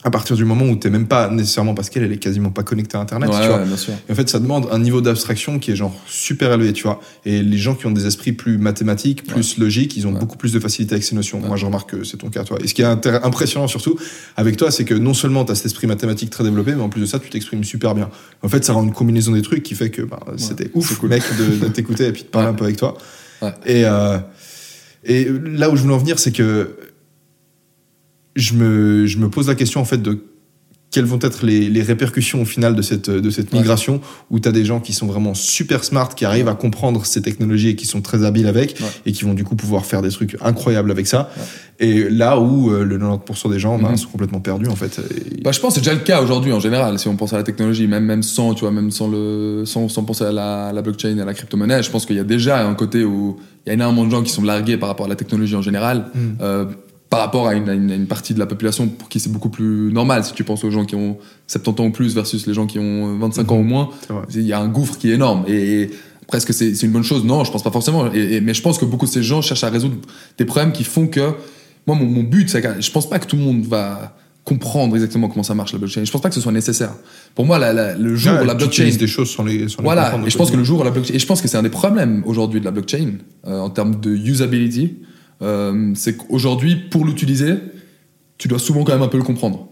à 0.04 0.12
partir 0.12 0.36
du 0.36 0.44
moment 0.44 0.66
où 0.66 0.76
t'es 0.76 0.90
même 0.90 1.08
pas 1.08 1.30
nécessairement 1.30 1.74
parce 1.74 1.90
qu'elle 1.90 2.04
elle 2.04 2.12
est 2.12 2.18
quasiment 2.18 2.50
pas 2.50 2.64
connectée 2.64 2.98
à 2.98 3.00
internet, 3.00 3.30
ouais, 3.30 3.40
tu 3.42 3.48
vois. 3.48 3.60
ouais, 3.60 3.66
bien 3.66 3.78
sûr. 3.78 3.94
Et 4.10 4.12
en 4.12 4.16
fait, 4.16 4.28
ça 4.30 4.40
demande 4.40 4.68
un 4.72 4.80
niveau 4.80 5.00
d'abstraction 5.00 5.60
qui 5.60 5.72
est 5.72 5.76
genre 5.76 5.96
super 6.06 6.52
élevé, 6.52 6.74
tu 6.74 6.84
vois. 6.84 7.00
Et 7.26 7.42
les 7.42 7.58
gens 7.58 7.74
qui 7.76 7.86
ont 7.86 7.92
des 7.92 8.06
esprits 8.06 8.34
plus 8.34 8.58
mathématiques, 8.58 9.24
plus 9.24 9.58
logiques, 9.58 9.96
ils 9.96 10.06
ont 10.06 10.12
beaucoup 10.12 10.38
plus 10.38 10.52
de 10.52 10.60
facilité 10.60 10.96
avec 10.96 11.06
ces 11.06 11.16
notions. 11.16 11.40
Moi, 11.40 11.56
je 11.56 11.66
remarque 11.66 11.92
que 11.92 12.04
c'est 12.04 12.18
ton 12.18 12.30
cas, 12.30 12.44
toi. 12.44 12.58
Et 12.62 12.68
ce 12.68 12.74
qui 12.74 12.82
est 12.82 12.86
impressionnant 12.86 13.68
surtout 13.68 13.98
avec 14.36 14.58
toi, 14.58 14.72
c'est 14.72 14.86
que 14.86 14.94
non 14.94 15.14
seulement 15.14 15.46
tu 15.46 15.52
as 15.52 15.56
cet 15.56 15.68
esprit 15.68 15.88
mathématique 15.88 16.30
très 16.30 16.44
développé, 16.44 16.74
mais 16.76 16.84
en 16.84 16.90
plus 16.90 17.02
de 17.02 17.06
ça, 17.06 17.20
tu 17.20 17.30
t'exprimes 17.30 17.64
super 17.64 17.96
bien. 17.96 18.10
En 18.42 18.50
fait, 18.50 18.66
ça 18.66 18.74
rend 18.74 18.84
une 18.84 18.94
combinaison 18.94 19.32
des 19.32 19.42
trucs 19.42 19.64
qui 19.64 19.76
fait 19.76 19.90
que 19.90 20.02
bah, 20.02 20.20
c'était 20.38 20.70
ouf, 20.74 20.98
cool. 20.98 21.10
mec, 21.10 21.24
de, 21.38 21.66
de 21.66 21.68
t'écouter 21.72 22.08
et 22.08 22.12
puis 22.12 22.24
de 22.24 22.28
parler 22.28 22.50
un 22.50 22.54
peu 22.54 22.66
avec 22.66 22.76
toi. 22.78 22.98
Ouais. 23.42 23.54
Et, 23.66 23.86
euh, 23.86 24.18
et 25.06 25.28
là 25.46 25.70
où 25.70 25.76
je 25.76 25.82
voulais 25.82 25.94
en 25.94 25.98
venir, 25.98 26.20
c'est 26.20 26.32
que 26.32 26.76
je 28.36 28.54
me, 28.54 29.06
je 29.06 29.18
me 29.18 29.30
pose 29.30 29.48
la 29.48 29.56
question 29.56 29.82
en 29.82 29.86
fait 29.86 30.02
de 30.02 30.20
quelles 30.92 31.06
vont 31.06 31.18
être 31.24 31.44
les, 31.44 31.70
les 31.72 31.82
répercussions 31.82 32.44
au 32.44 32.46
final 32.46 32.76
de 32.76 32.84
cette, 32.84 33.10
de 33.10 33.30
cette 33.32 33.52
Ouais. 33.52 33.58
migration 33.60 34.00
où 34.30 34.40
tu 34.40 34.48
as 34.48 34.52
des 34.52 34.64
gens 34.64 34.80
qui 34.80 34.94
sont 34.94 35.08
vraiment 35.08 35.34
super 35.34 35.84
smart, 35.84 36.14
qui 36.14 36.24
arrivent 36.24 36.48
à 36.50 36.54
comprendre 36.54 37.04
ces 37.08 37.20
technologies 37.24 37.70
et 37.70 37.76
qui 37.76 37.88
sont 37.88 38.02
très 38.02 38.24
habiles 38.24 38.46
avec 38.46 38.76
Ouais. 38.80 38.86
et 39.08 39.12
qui 39.12 39.24
vont 39.24 39.34
du 39.34 39.44
coup 39.44 39.56
pouvoir 39.56 39.88
faire 39.88 40.04
des 40.04 40.10
trucs 40.10 40.38
incroyables 40.42 40.92
avec 40.92 41.08
ça. 41.08 41.32
Et 41.80 42.08
là 42.12 42.40
où 42.40 42.70
euh, 42.72 42.84
le 42.86 43.00
90% 43.00 43.50
des 43.50 43.58
gens 43.58 43.80
bah, 43.80 43.90
Mhm. 43.90 43.98
sont 43.98 44.10
complètement 44.10 44.40
perdus 44.40 44.68
en 44.70 44.76
fait. 44.76 45.00
Et- 45.36 45.42
Bah, 45.42 45.52
je 45.52 45.60
pense 45.60 45.74
que 45.74 45.80
c'est 45.80 45.86
déjà 45.90 45.96
le 46.00 46.04
cas 46.06 46.22
aujourd'hui 46.22 46.52
en 46.54 46.60
général. 46.60 47.00
Si 47.00 47.08
on 47.08 47.16
pense 47.16 47.34
à 47.34 47.38
la 47.38 47.44
technologie, 47.44 47.88
même 47.88 48.06
même 48.06 48.22
sans, 48.22 48.54
tu 48.54 48.62
vois, 48.62 48.72
même 48.72 48.92
sans 48.92 49.08
le, 49.08 49.64
sans, 49.66 49.90
sans 49.90 50.04
penser 50.04 50.26
à 50.26 50.32
la, 50.32 50.72
la 50.74 50.82
blockchain 50.84 51.18
et 51.18 51.22
à 51.22 51.26
la 51.26 51.34
crypto-monnaie, 51.34 51.82
je 51.82 51.90
pense 51.90 52.06
qu'il 52.06 52.18
y 52.18 52.20
a 52.20 52.24
déjà 52.24 52.68
un 52.68 52.76
côté 52.76 53.04
où 53.04 53.38
il 53.66 53.70
y 53.70 53.72
a 53.72 53.74
énormément 53.74 54.06
de 54.06 54.12
gens 54.12 54.22
qui 54.22 54.32
sont 54.32 54.44
largués 54.44 54.78
par 54.78 54.90
rapport 54.90 55.08
à 55.08 55.10
la 55.10 55.16
technologie 55.16 55.56
en 55.56 55.64
général, 55.64 56.06
Mm. 56.14 56.20
euh, 56.42 56.66
par 57.14 57.22
rapport 57.22 57.48
à 57.48 57.54
une, 57.54 57.70
à 57.70 57.74
une- 57.74 57.92
à 57.92 57.96
une 57.96 58.08
partie 58.08 58.34
de 58.34 58.40
la 58.40 58.48
population 58.48 58.88
pour 58.88 59.08
qui 59.08 59.20
c'est 59.20 59.32
beaucoup 59.32 59.50
plus 59.50 59.92
normal. 59.94 60.24
Si 60.24 60.34
tu 60.34 60.44
penses 60.44 60.64
aux 60.64 60.72
gens 60.72 60.84
qui 60.84 60.96
ont 60.96 61.18
70 61.48 61.82
ans 61.82 61.86
ou 61.86 61.92
plus 61.92 62.16
versus 62.16 62.48
les 62.48 62.56
gens 62.56 62.66
qui 62.66 62.80
ont 62.80 63.18
25 63.20 63.52
ans 63.52 63.58
ou 63.60 63.64
moins, 63.64 63.90
il 64.34 64.42
y 64.42 64.52
a 64.54 64.60
un 64.60 64.68
gouffre 64.68 64.98
qui 64.98 65.12
est 65.12 65.14
énorme. 65.14 65.46
Et, 65.48 65.92
presque 66.28 66.54
c'est 66.54 66.72
une 66.82 66.92
bonne 66.92 67.04
chose. 67.04 67.24
Non, 67.24 67.44
je 67.44 67.52
pense 67.52 67.62
pas 67.64 67.70
forcément. 67.70 68.12
Et, 68.12 68.36
et- 68.38 68.42
mais 68.42 68.56
je 68.56 68.62
pense 68.64 68.80
que 68.80 68.86
beaucoup 68.86 69.06
de 69.06 69.12
ces 69.12 69.22
gens 69.22 69.42
cherchent 69.44 69.64
à 69.64 69.70
résoudre 69.70 69.96
des 70.40 70.46
problèmes 70.46 70.72
qui 70.72 70.84
font 70.86 71.06
que 71.06 71.34
moi, 71.86 71.96
mon, 71.96 72.06
mon 72.06 72.24
but, 72.24 72.50
c'est 72.50 72.64
je 72.82 72.92
pense 72.92 73.08
pas 73.08 73.20
que 73.20 73.28
tout 73.28 73.36
le 73.36 73.44
monde 73.44 73.64
va 73.66 74.16
comprendre 74.46 74.96
exactement 74.96 75.28
comment 75.30 75.44
ça 75.44 75.54
marche 75.54 75.72
la 75.74 75.80
blockchain. 75.80 76.04
Je 76.04 76.12
pense 76.12 76.22
pas 76.22 76.30
que 76.30 76.36
ce 76.36 76.42
soit 76.42 76.52
nécessaire. 76.52 76.94
Pour 77.36 77.46
moi, 77.46 77.60
la- 77.60 77.72
la- 77.74 77.96
le 77.96 78.16
jour 78.16 78.34
Ouais, 78.34 78.42
où 78.42 78.46
la 78.46 78.56
blockchain 78.56 78.90
des 78.98 79.08
choses 79.08 79.30
sans 79.32 79.44
les, 79.46 79.70
sans 79.70 79.84
voilà, 79.84 80.18
et 80.26 80.30
je 80.30 80.38
pense 80.38 80.50
que 80.52 80.58
le 80.58 80.64
jour 80.64 80.80
où 80.82 80.84
la 80.84 80.92
blockchain, 80.92 81.14
et 81.14 81.20
je 81.20 81.26
pense 81.28 81.42
que 81.42 81.48
c'est 81.48 81.58
un 81.58 81.64
des 81.64 81.70
problèmes 81.70 82.24
aujourd'hui 82.26 82.60
de 82.60 82.66
la 82.66 82.72
blockchain 82.72 83.12
euh, 83.48 83.60
en 83.60 83.70
termes 83.70 84.00
de 84.02 84.10
usability, 84.16 84.96
c'est 85.96 86.18
qu'aujourd'hui 86.18 86.76
pour 86.76 87.06
l'utiliser, 87.06 87.56
tu 88.38 88.48
dois 88.48 88.60
souvent 88.60 88.84
quand 88.84 88.94
même 88.94 89.02
un 89.02 89.08
peu 89.08 89.18
le 89.18 89.24
comprendre. 89.24 89.68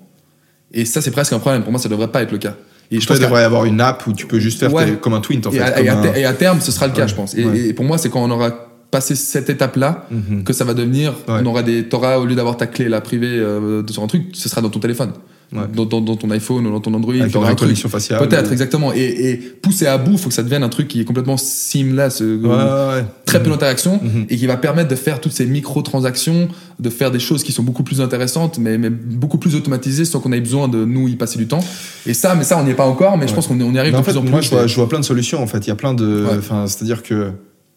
Et 0.74 0.86
ça 0.86 1.02
c'est 1.02 1.12
presque 1.12 1.34
un 1.34 1.40
problème. 1.40 1.64
Pour 1.64 1.72
moi, 1.72 1.80
ça 1.82 1.90
devrait 1.90 2.08
pas 2.12 2.22
être 2.24 2.32
le 2.32 2.38
cas. 2.38 2.56
Et 2.92 3.00
je 3.00 3.08
pense 3.08 3.16
qu'il 3.18 3.24
qu'à- 3.24 3.28
devrait 3.30 3.42
y 3.42 3.46
avoir 3.46 3.66
une 3.66 3.80
app 3.82 4.06
où 4.08 4.14
tu 4.14 4.26
peux 4.28 4.40
juste 4.40 4.60
faire 4.60 4.74
Ouais. 4.74 4.86
tes- 4.86 4.98
comme 4.98 5.14
un 5.14 5.22
tweet 5.22 5.46
en 5.48 5.52
et, 5.52 5.56
fait. 5.56 5.62
à, 5.62 5.72
comme 5.72 5.86
et 5.86 5.90
à 5.90 5.98
un- 5.98 6.02
ter- 6.02 6.18
et 6.18 6.26
à 6.26 6.34
terme, 6.34 6.60
ce 6.62 6.72
sera 6.72 6.88
le 6.88 6.94
cas, 6.94 7.04
Ouais. 7.04 7.08
je 7.08 7.16
pense. 7.16 7.36
Et, 7.36 7.46
Ouais. 7.46 7.58
et 7.70 7.74
pour 7.74 7.86
moi, 7.86 7.98
c'est 7.98 8.10
quand 8.10 8.22
on 8.24 8.30
aura 8.32 8.52
passé 8.92 9.16
cette 9.16 9.50
étape-là 9.50 10.08
Mhm. 10.12 10.44
que 10.44 10.52
ça 10.52 10.66
va 10.66 10.74
devenir. 10.74 11.14
On 11.30 11.46
aura 11.46 11.64
des, 11.64 11.88
t'auras 11.88 12.18
au 12.18 12.26
lieu 12.26 12.36
d'avoir 12.36 12.58
ta 12.58 12.68
clé 12.68 12.90
la 12.90 13.00
privée 13.00 13.28
euh, 13.40 13.82
sur 13.88 14.04
un 14.04 14.08
truc, 14.08 14.24
ce 14.34 14.50
sera 14.50 14.60
dans 14.62 14.70
ton 14.70 14.80
téléphone, 14.80 15.14
Ouais. 15.54 15.64
dans, 15.76 15.86
dans- 15.86 16.00
dans 16.00 16.16
ton 16.16 16.32
iPhone 16.32 16.66
ou 16.66 16.72
dans 16.72 16.80
ton 16.80 16.94
Android. 16.94 17.14
Avec 17.14 17.36
une 17.36 17.44
reconnaissance 17.44 17.92
faciale. 17.92 18.20
Peut-être, 18.26 18.52
exactement. 18.54 18.94
Et, 18.94 19.32
et 19.32 19.36
pousser 19.36 19.86
à 19.86 19.98
bout, 19.98 20.18
faut 20.18 20.30
que 20.30 20.34
ça 20.36 20.44
devienne 20.44 20.64
un 20.64 20.70
truc 20.70 20.88
qui 20.88 21.02
est 21.02 21.04
complètement 21.06 21.36
seamless, 21.38 22.22
euh, 22.22 22.38
Ouais, 22.42 22.96
ouais, 23.00 23.06
très 23.26 23.44
peu 23.44 23.50
d'interaction, 23.50 24.00
Mhm. 24.02 24.26
et 24.30 24.38
qui 24.38 24.48
va 24.48 24.56
permettre 24.58 24.88
de 24.90 24.96
faire 24.96 25.20
toutes 25.20 25.34
ces 25.34 25.46
micro-transactions, 25.46 26.48
de 26.80 26.90
faire 26.90 27.12
des 27.12 27.20
choses 27.20 27.44
qui 27.44 27.52
sont 27.52 27.64
beaucoup 27.64 27.84
plus 27.84 28.00
intéressantes, 28.02 28.58
mais, 28.60 28.78
mais 28.78 28.90
beaucoup 28.90 29.38
plus 29.38 29.56
automatisées, 29.56 30.06
sans 30.06 30.20
qu'on 30.22 30.32
ait 30.32 30.40
besoin 30.42 30.68
de 30.68 30.86
nous 30.86 31.08
y 31.10 31.16
passer 31.16 31.38
du 31.38 31.48
temps. 31.48 31.64
Et 32.06 32.14
ça, 32.14 32.34
mais 32.36 32.44
ça, 32.44 32.58
on 32.58 32.64
n'y 32.64 32.72
est 32.72 32.76
pas 32.76 32.86
encore, 32.88 33.18
mais 33.18 33.28
je 33.28 33.34
pense 33.34 33.48
qu'on 33.48 33.58
y- 33.60 33.78
arrive 33.78 33.92
Mais 33.92 33.98
de 33.98 33.98
en 33.98 34.04
fait, 34.04 34.12
plus 34.12 34.20
en 34.20 34.22
plus. 34.24 34.32
moi, 34.32 34.42
je 34.42 34.50
vois, 34.50 34.68
je 34.68 34.76
vois 34.76 34.88
plein 34.90 35.00
de 35.00 35.06
solutions. 35.06 35.42
En 35.44 35.48
fait, 35.48 35.60
il 35.60 35.68
y 35.68 35.72
a 35.72 35.76
plein 35.76 35.94
de. 35.94 36.26
Enfin, 36.38 36.66
c'est-à-dire 36.68 37.04
que 37.04 37.32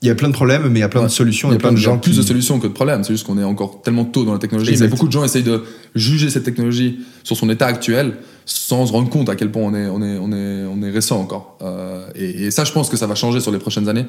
Il 0.05 0.09
y 0.09 0.11
a 0.11 0.15
plein 0.15 0.29
de 0.29 0.35
problèmes, 0.35 0.69
mais 0.69 0.79
il 0.81 0.83
y 0.83 0.85
a 0.85 0.89
plein 0.89 1.01
Ouais. 1.01 1.07
de 1.07 1.13
solutions 1.13 1.49
Il 1.49 1.53
y 1.53 1.57
a 1.57 1.59
plein 1.59 1.73
de 1.73 1.77
gens 1.79 1.97
plus 1.99 2.13
qui... 2.13 2.19
de 2.19 2.23
solutions 2.23 2.61
que 2.61 2.67
de 2.67 2.73
problèmes. 2.73 3.03
C'est 3.05 3.15
juste 3.15 3.27
qu'on 3.27 3.39
est 3.39 3.43
encore 3.45 3.81
tellement 3.83 4.05
tôt 4.05 4.25
dans 4.25 4.33
la 4.35 4.39
technologie. 4.39 4.71
Exact. 4.71 4.85
Mais 4.85 4.91
beaucoup 4.91 5.07
de 5.07 5.13
gens 5.13 5.25
essayent 5.25 5.43
de 5.43 5.65
juger 5.95 6.29
cette 6.31 6.45
technologie 6.45 6.99
sur 7.23 7.37
son 7.37 7.49
état 7.49 7.67
actuel 7.67 8.17
sans 8.45 8.85
se 8.87 8.93
rendre 8.93 9.09
compte 9.09 9.31
à 9.31 9.35
quel 9.35 9.51
point 9.51 9.63
on 9.63 9.75
est, 9.75 9.87
on 9.89 10.03
est, 10.03 10.19
on 10.19 10.31
est, 10.31 10.65
on 10.67 10.83
est 10.83 10.91
récent 10.91 11.19
encore. 11.19 11.57
Euh, 11.63 12.07
et, 12.15 12.45
et 12.45 12.51
ça, 12.51 12.65
je 12.65 12.73
pense 12.73 12.91
que 12.91 12.97
ça 12.99 13.07
va 13.07 13.15
changer 13.15 13.41
sur 13.41 13.51
les 13.51 13.59
prochaines 13.59 13.89
années. 13.89 14.05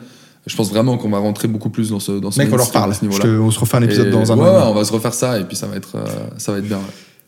Je 0.46 0.56
pense 0.56 0.70
vraiment 0.70 0.98
qu'on 0.98 1.10
va 1.10 1.18
rentrer 1.20 1.48
beaucoup 1.48 1.70
plus 1.70 1.90
dans 1.90 2.02
ce, 2.02 2.12
dans 2.12 2.30
ce 2.30 2.40
Mec, 2.40 2.50
on 2.52 2.58
leur 2.58 2.72
parle. 2.72 2.92
à 2.92 2.94
ce 2.94 3.00
Je 3.00 3.06
niveau-là. 3.06 3.24
te- 3.24 3.40
on 3.40 3.50
se 3.50 3.60
refait 3.60 3.78
un 3.78 3.84
épisode 3.84 4.08
Et 4.08 4.12
dans 4.12 4.32
un 4.34 4.38
ouais, 4.38 4.50
on 4.66 4.74
va 4.74 4.84
se 4.84 4.92
refaire 4.92 5.14
ça 5.14 5.40
et 5.40 5.44
puis 5.46 5.56
ça 5.56 5.66
va 5.68 5.78
être, 5.78 5.96
euh, 5.96 6.06
ça 6.38 6.52
va 6.52 6.58
être 6.60 6.68
bien. 6.68 6.80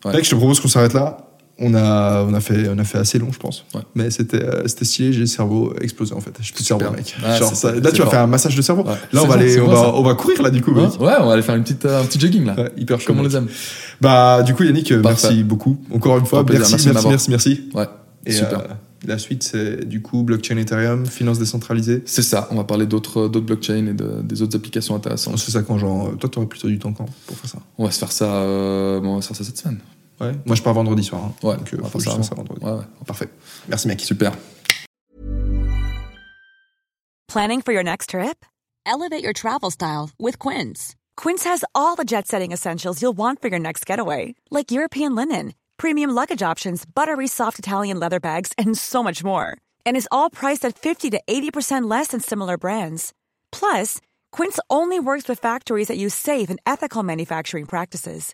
Ouais. 0.05 0.13
Mec, 0.13 0.25
je 0.25 0.29
te 0.31 0.35
propose 0.35 0.59
qu'on 0.59 0.67
s'arrête 0.67 0.93
là. 0.93 1.26
On 1.59 1.73
a, 1.73 2.23
on, 2.23 2.33
a 2.35 2.39
fait, 2.39 2.69
on 2.69 2.77
a 2.77 2.83
fait 2.83 2.99
assez 2.99 3.17
long, 3.17 3.29
je 3.31 3.39
pense. 3.39 3.65
Ouais. 3.73 3.81
Mais 3.95 4.11
c'était 4.11 4.43
euh, 4.43 4.67
c'était 4.67 4.85
stylé, 4.85 5.11
j'ai 5.11 5.21
le 5.21 5.25
cerveau 5.25 5.73
explosé 5.81 6.13
en 6.13 6.19
fait. 6.21 6.29
J'ai 6.39 6.53
plus 6.53 6.61
de 6.61 6.67
cerveau, 6.67 6.91
mec. 6.91 7.15
Ah, 7.25 7.35
Genre, 7.35 7.49
c'est- 7.49 7.55
ça- 7.55 7.73
c'est- 7.73 7.79
là, 7.81 7.89
tu 7.89 7.95
c'est 7.95 7.97
vas 7.97 8.03
fort. 8.03 8.11
faire 8.13 8.21
un 8.21 8.27
massage 8.27 8.55
de 8.55 8.61
cerveau. 8.61 8.83
Ouais. 8.83 8.89
Là, 8.89 8.97
C'est 9.11 9.17
on 9.19 9.27
va, 9.27 9.33
aller, 9.33 9.49
c'est 9.49 9.59
on, 9.61 9.67
va, 9.67 9.75
ça. 9.75 9.93
on 9.95 10.03
va 10.03 10.13
courir 10.13 10.41
là, 10.43 10.51
du 10.51 10.61
coup. 10.61 10.71
Ouais, 10.73 10.83
mec. 10.83 11.01
ouais, 11.01 11.13
on 11.19 11.25
va 11.25 11.33
aller 11.33 11.41
faire 11.41 11.55
une 11.55 11.63
petite, 11.63 11.83
euh, 11.85 12.01
un 12.01 12.05
petit 12.05 12.19
jogging 12.19 12.45
là. 12.45 12.55
Hyper 12.77 12.99
chaud. 12.99 13.07
Comme 13.07 13.21
on 13.21 13.23
les 13.23 13.35
aime. 13.35 13.47
Bah, 13.99 14.43
du 14.43 14.53
coup, 14.53 14.63
Yannick, 14.63 14.91
euh, 14.91 15.01
Parfait. 15.01 15.29
merci 15.29 15.43
beaucoup. 15.43 15.77
Encore 15.91 16.17
une 16.19 16.25
fois, 16.27 16.43
merci, 16.47 16.73
Merci 16.73 17.07
merci, 17.09 17.29
merci. 17.31 17.69
Ouais, 17.73 17.85
Et 18.27 18.33
super. 18.33 18.59
euh, 18.59 18.63
la 19.07 19.17
suite, 19.17 19.41
c'est 19.41 19.83
du 19.87 20.03
coup 20.03 20.21
blockchain 20.21 20.57
Ethereum, 20.57 21.07
finance 21.07 21.39
décentralisée. 21.39 22.03
C'est 22.05 22.21
ça, 22.21 22.47
on 22.51 22.55
va 22.55 22.65
parler 22.65 22.85
d'autres 22.85 23.27
blockchains 23.29 23.87
et 23.87 23.93
de- 23.93 24.21
des 24.23 24.43
autres 24.43 24.55
applications 24.55 24.93
On 24.93 24.97
intéressantes. 24.97 25.39
se 25.39 25.45
fait 25.45 25.51
ça 25.53 25.63
quand, 25.63 25.79
genre, 25.79 26.11
toi, 26.19 26.29
t'aurais 26.29 26.45
plutôt 26.45 26.67
du 26.67 26.77
temps 26.77 26.93
quand 26.93 27.07
pour 27.25 27.35
faire 27.37 27.49
ça? 27.49 27.57
On 27.79 27.85
va 27.85 27.89
se 27.91 27.97
faire 27.97 28.11
ça, 28.11 28.27
bon, 29.01 29.13
on 29.13 29.15
va 29.15 29.21
se 29.23 29.27
faire 29.29 29.37
ça 29.37 29.43
cette 29.43 29.57
semaine. 29.57 29.79
Ouais. 30.19 30.33
Moi, 30.45 30.55
je 30.55 30.61
pars 30.63 30.73
vendredi 30.73 31.03
soir. 31.03 31.23
hein. 31.25 31.33
Ouais, 31.43 31.55
Donc, 31.57 31.73
euh, 31.73 31.83
faut 31.83 31.99
que 31.99 32.03
je 32.03 32.09
ça 32.09 32.23
ça 32.23 32.35
vendredi. 32.35 32.63
Ouais, 32.65 32.71
ouais. 32.71 32.83
Parfait. 33.05 33.29
Merci, 33.67 33.87
mec. 33.87 34.01
Super. 34.01 34.31
Planning 37.27 37.61
for 37.61 37.71
your 37.73 37.83
next 37.83 38.09
trip? 38.11 38.45
Elevate 38.85 39.23
your 39.23 39.33
travel 39.33 39.69
style 39.69 40.09
with 40.17 40.39
Quince. 40.39 40.95
Quince 41.17 41.43
has 41.43 41.63
all 41.75 41.95
the 41.95 42.05
jet 42.05 42.27
setting 42.27 42.51
essentials 42.51 43.01
you'll 43.01 43.17
want 43.17 43.41
for 43.41 43.49
your 43.49 43.59
next 43.59 43.85
getaway, 43.85 44.33
like 44.49 44.71
European 44.71 45.13
linen, 45.13 45.53
premium 45.77 46.09
luggage 46.11 46.41
options, 46.41 46.85
buttery 46.85 47.27
soft 47.27 47.59
Italian 47.59 47.99
leather 47.99 48.19
bags, 48.19 48.53
and 48.57 48.77
so 48.77 49.03
much 49.03 49.23
more. 49.23 49.57
And 49.85 49.97
is 49.97 50.07
all 50.11 50.29
priced 50.29 50.63
at 50.65 50.79
50 50.79 51.09
to 51.11 51.21
80% 51.27 51.89
less 51.89 52.07
than 52.07 52.21
similar 52.21 52.57
brands. 52.57 53.13
Plus, 53.51 53.99
Quince 54.31 54.59
only 54.69 54.99
works 54.99 55.27
with 55.27 55.39
factories 55.39 55.89
that 55.89 55.97
use 55.97 56.13
safe 56.15 56.49
and 56.49 56.59
ethical 56.65 57.03
manufacturing 57.03 57.65
practices. 57.65 58.33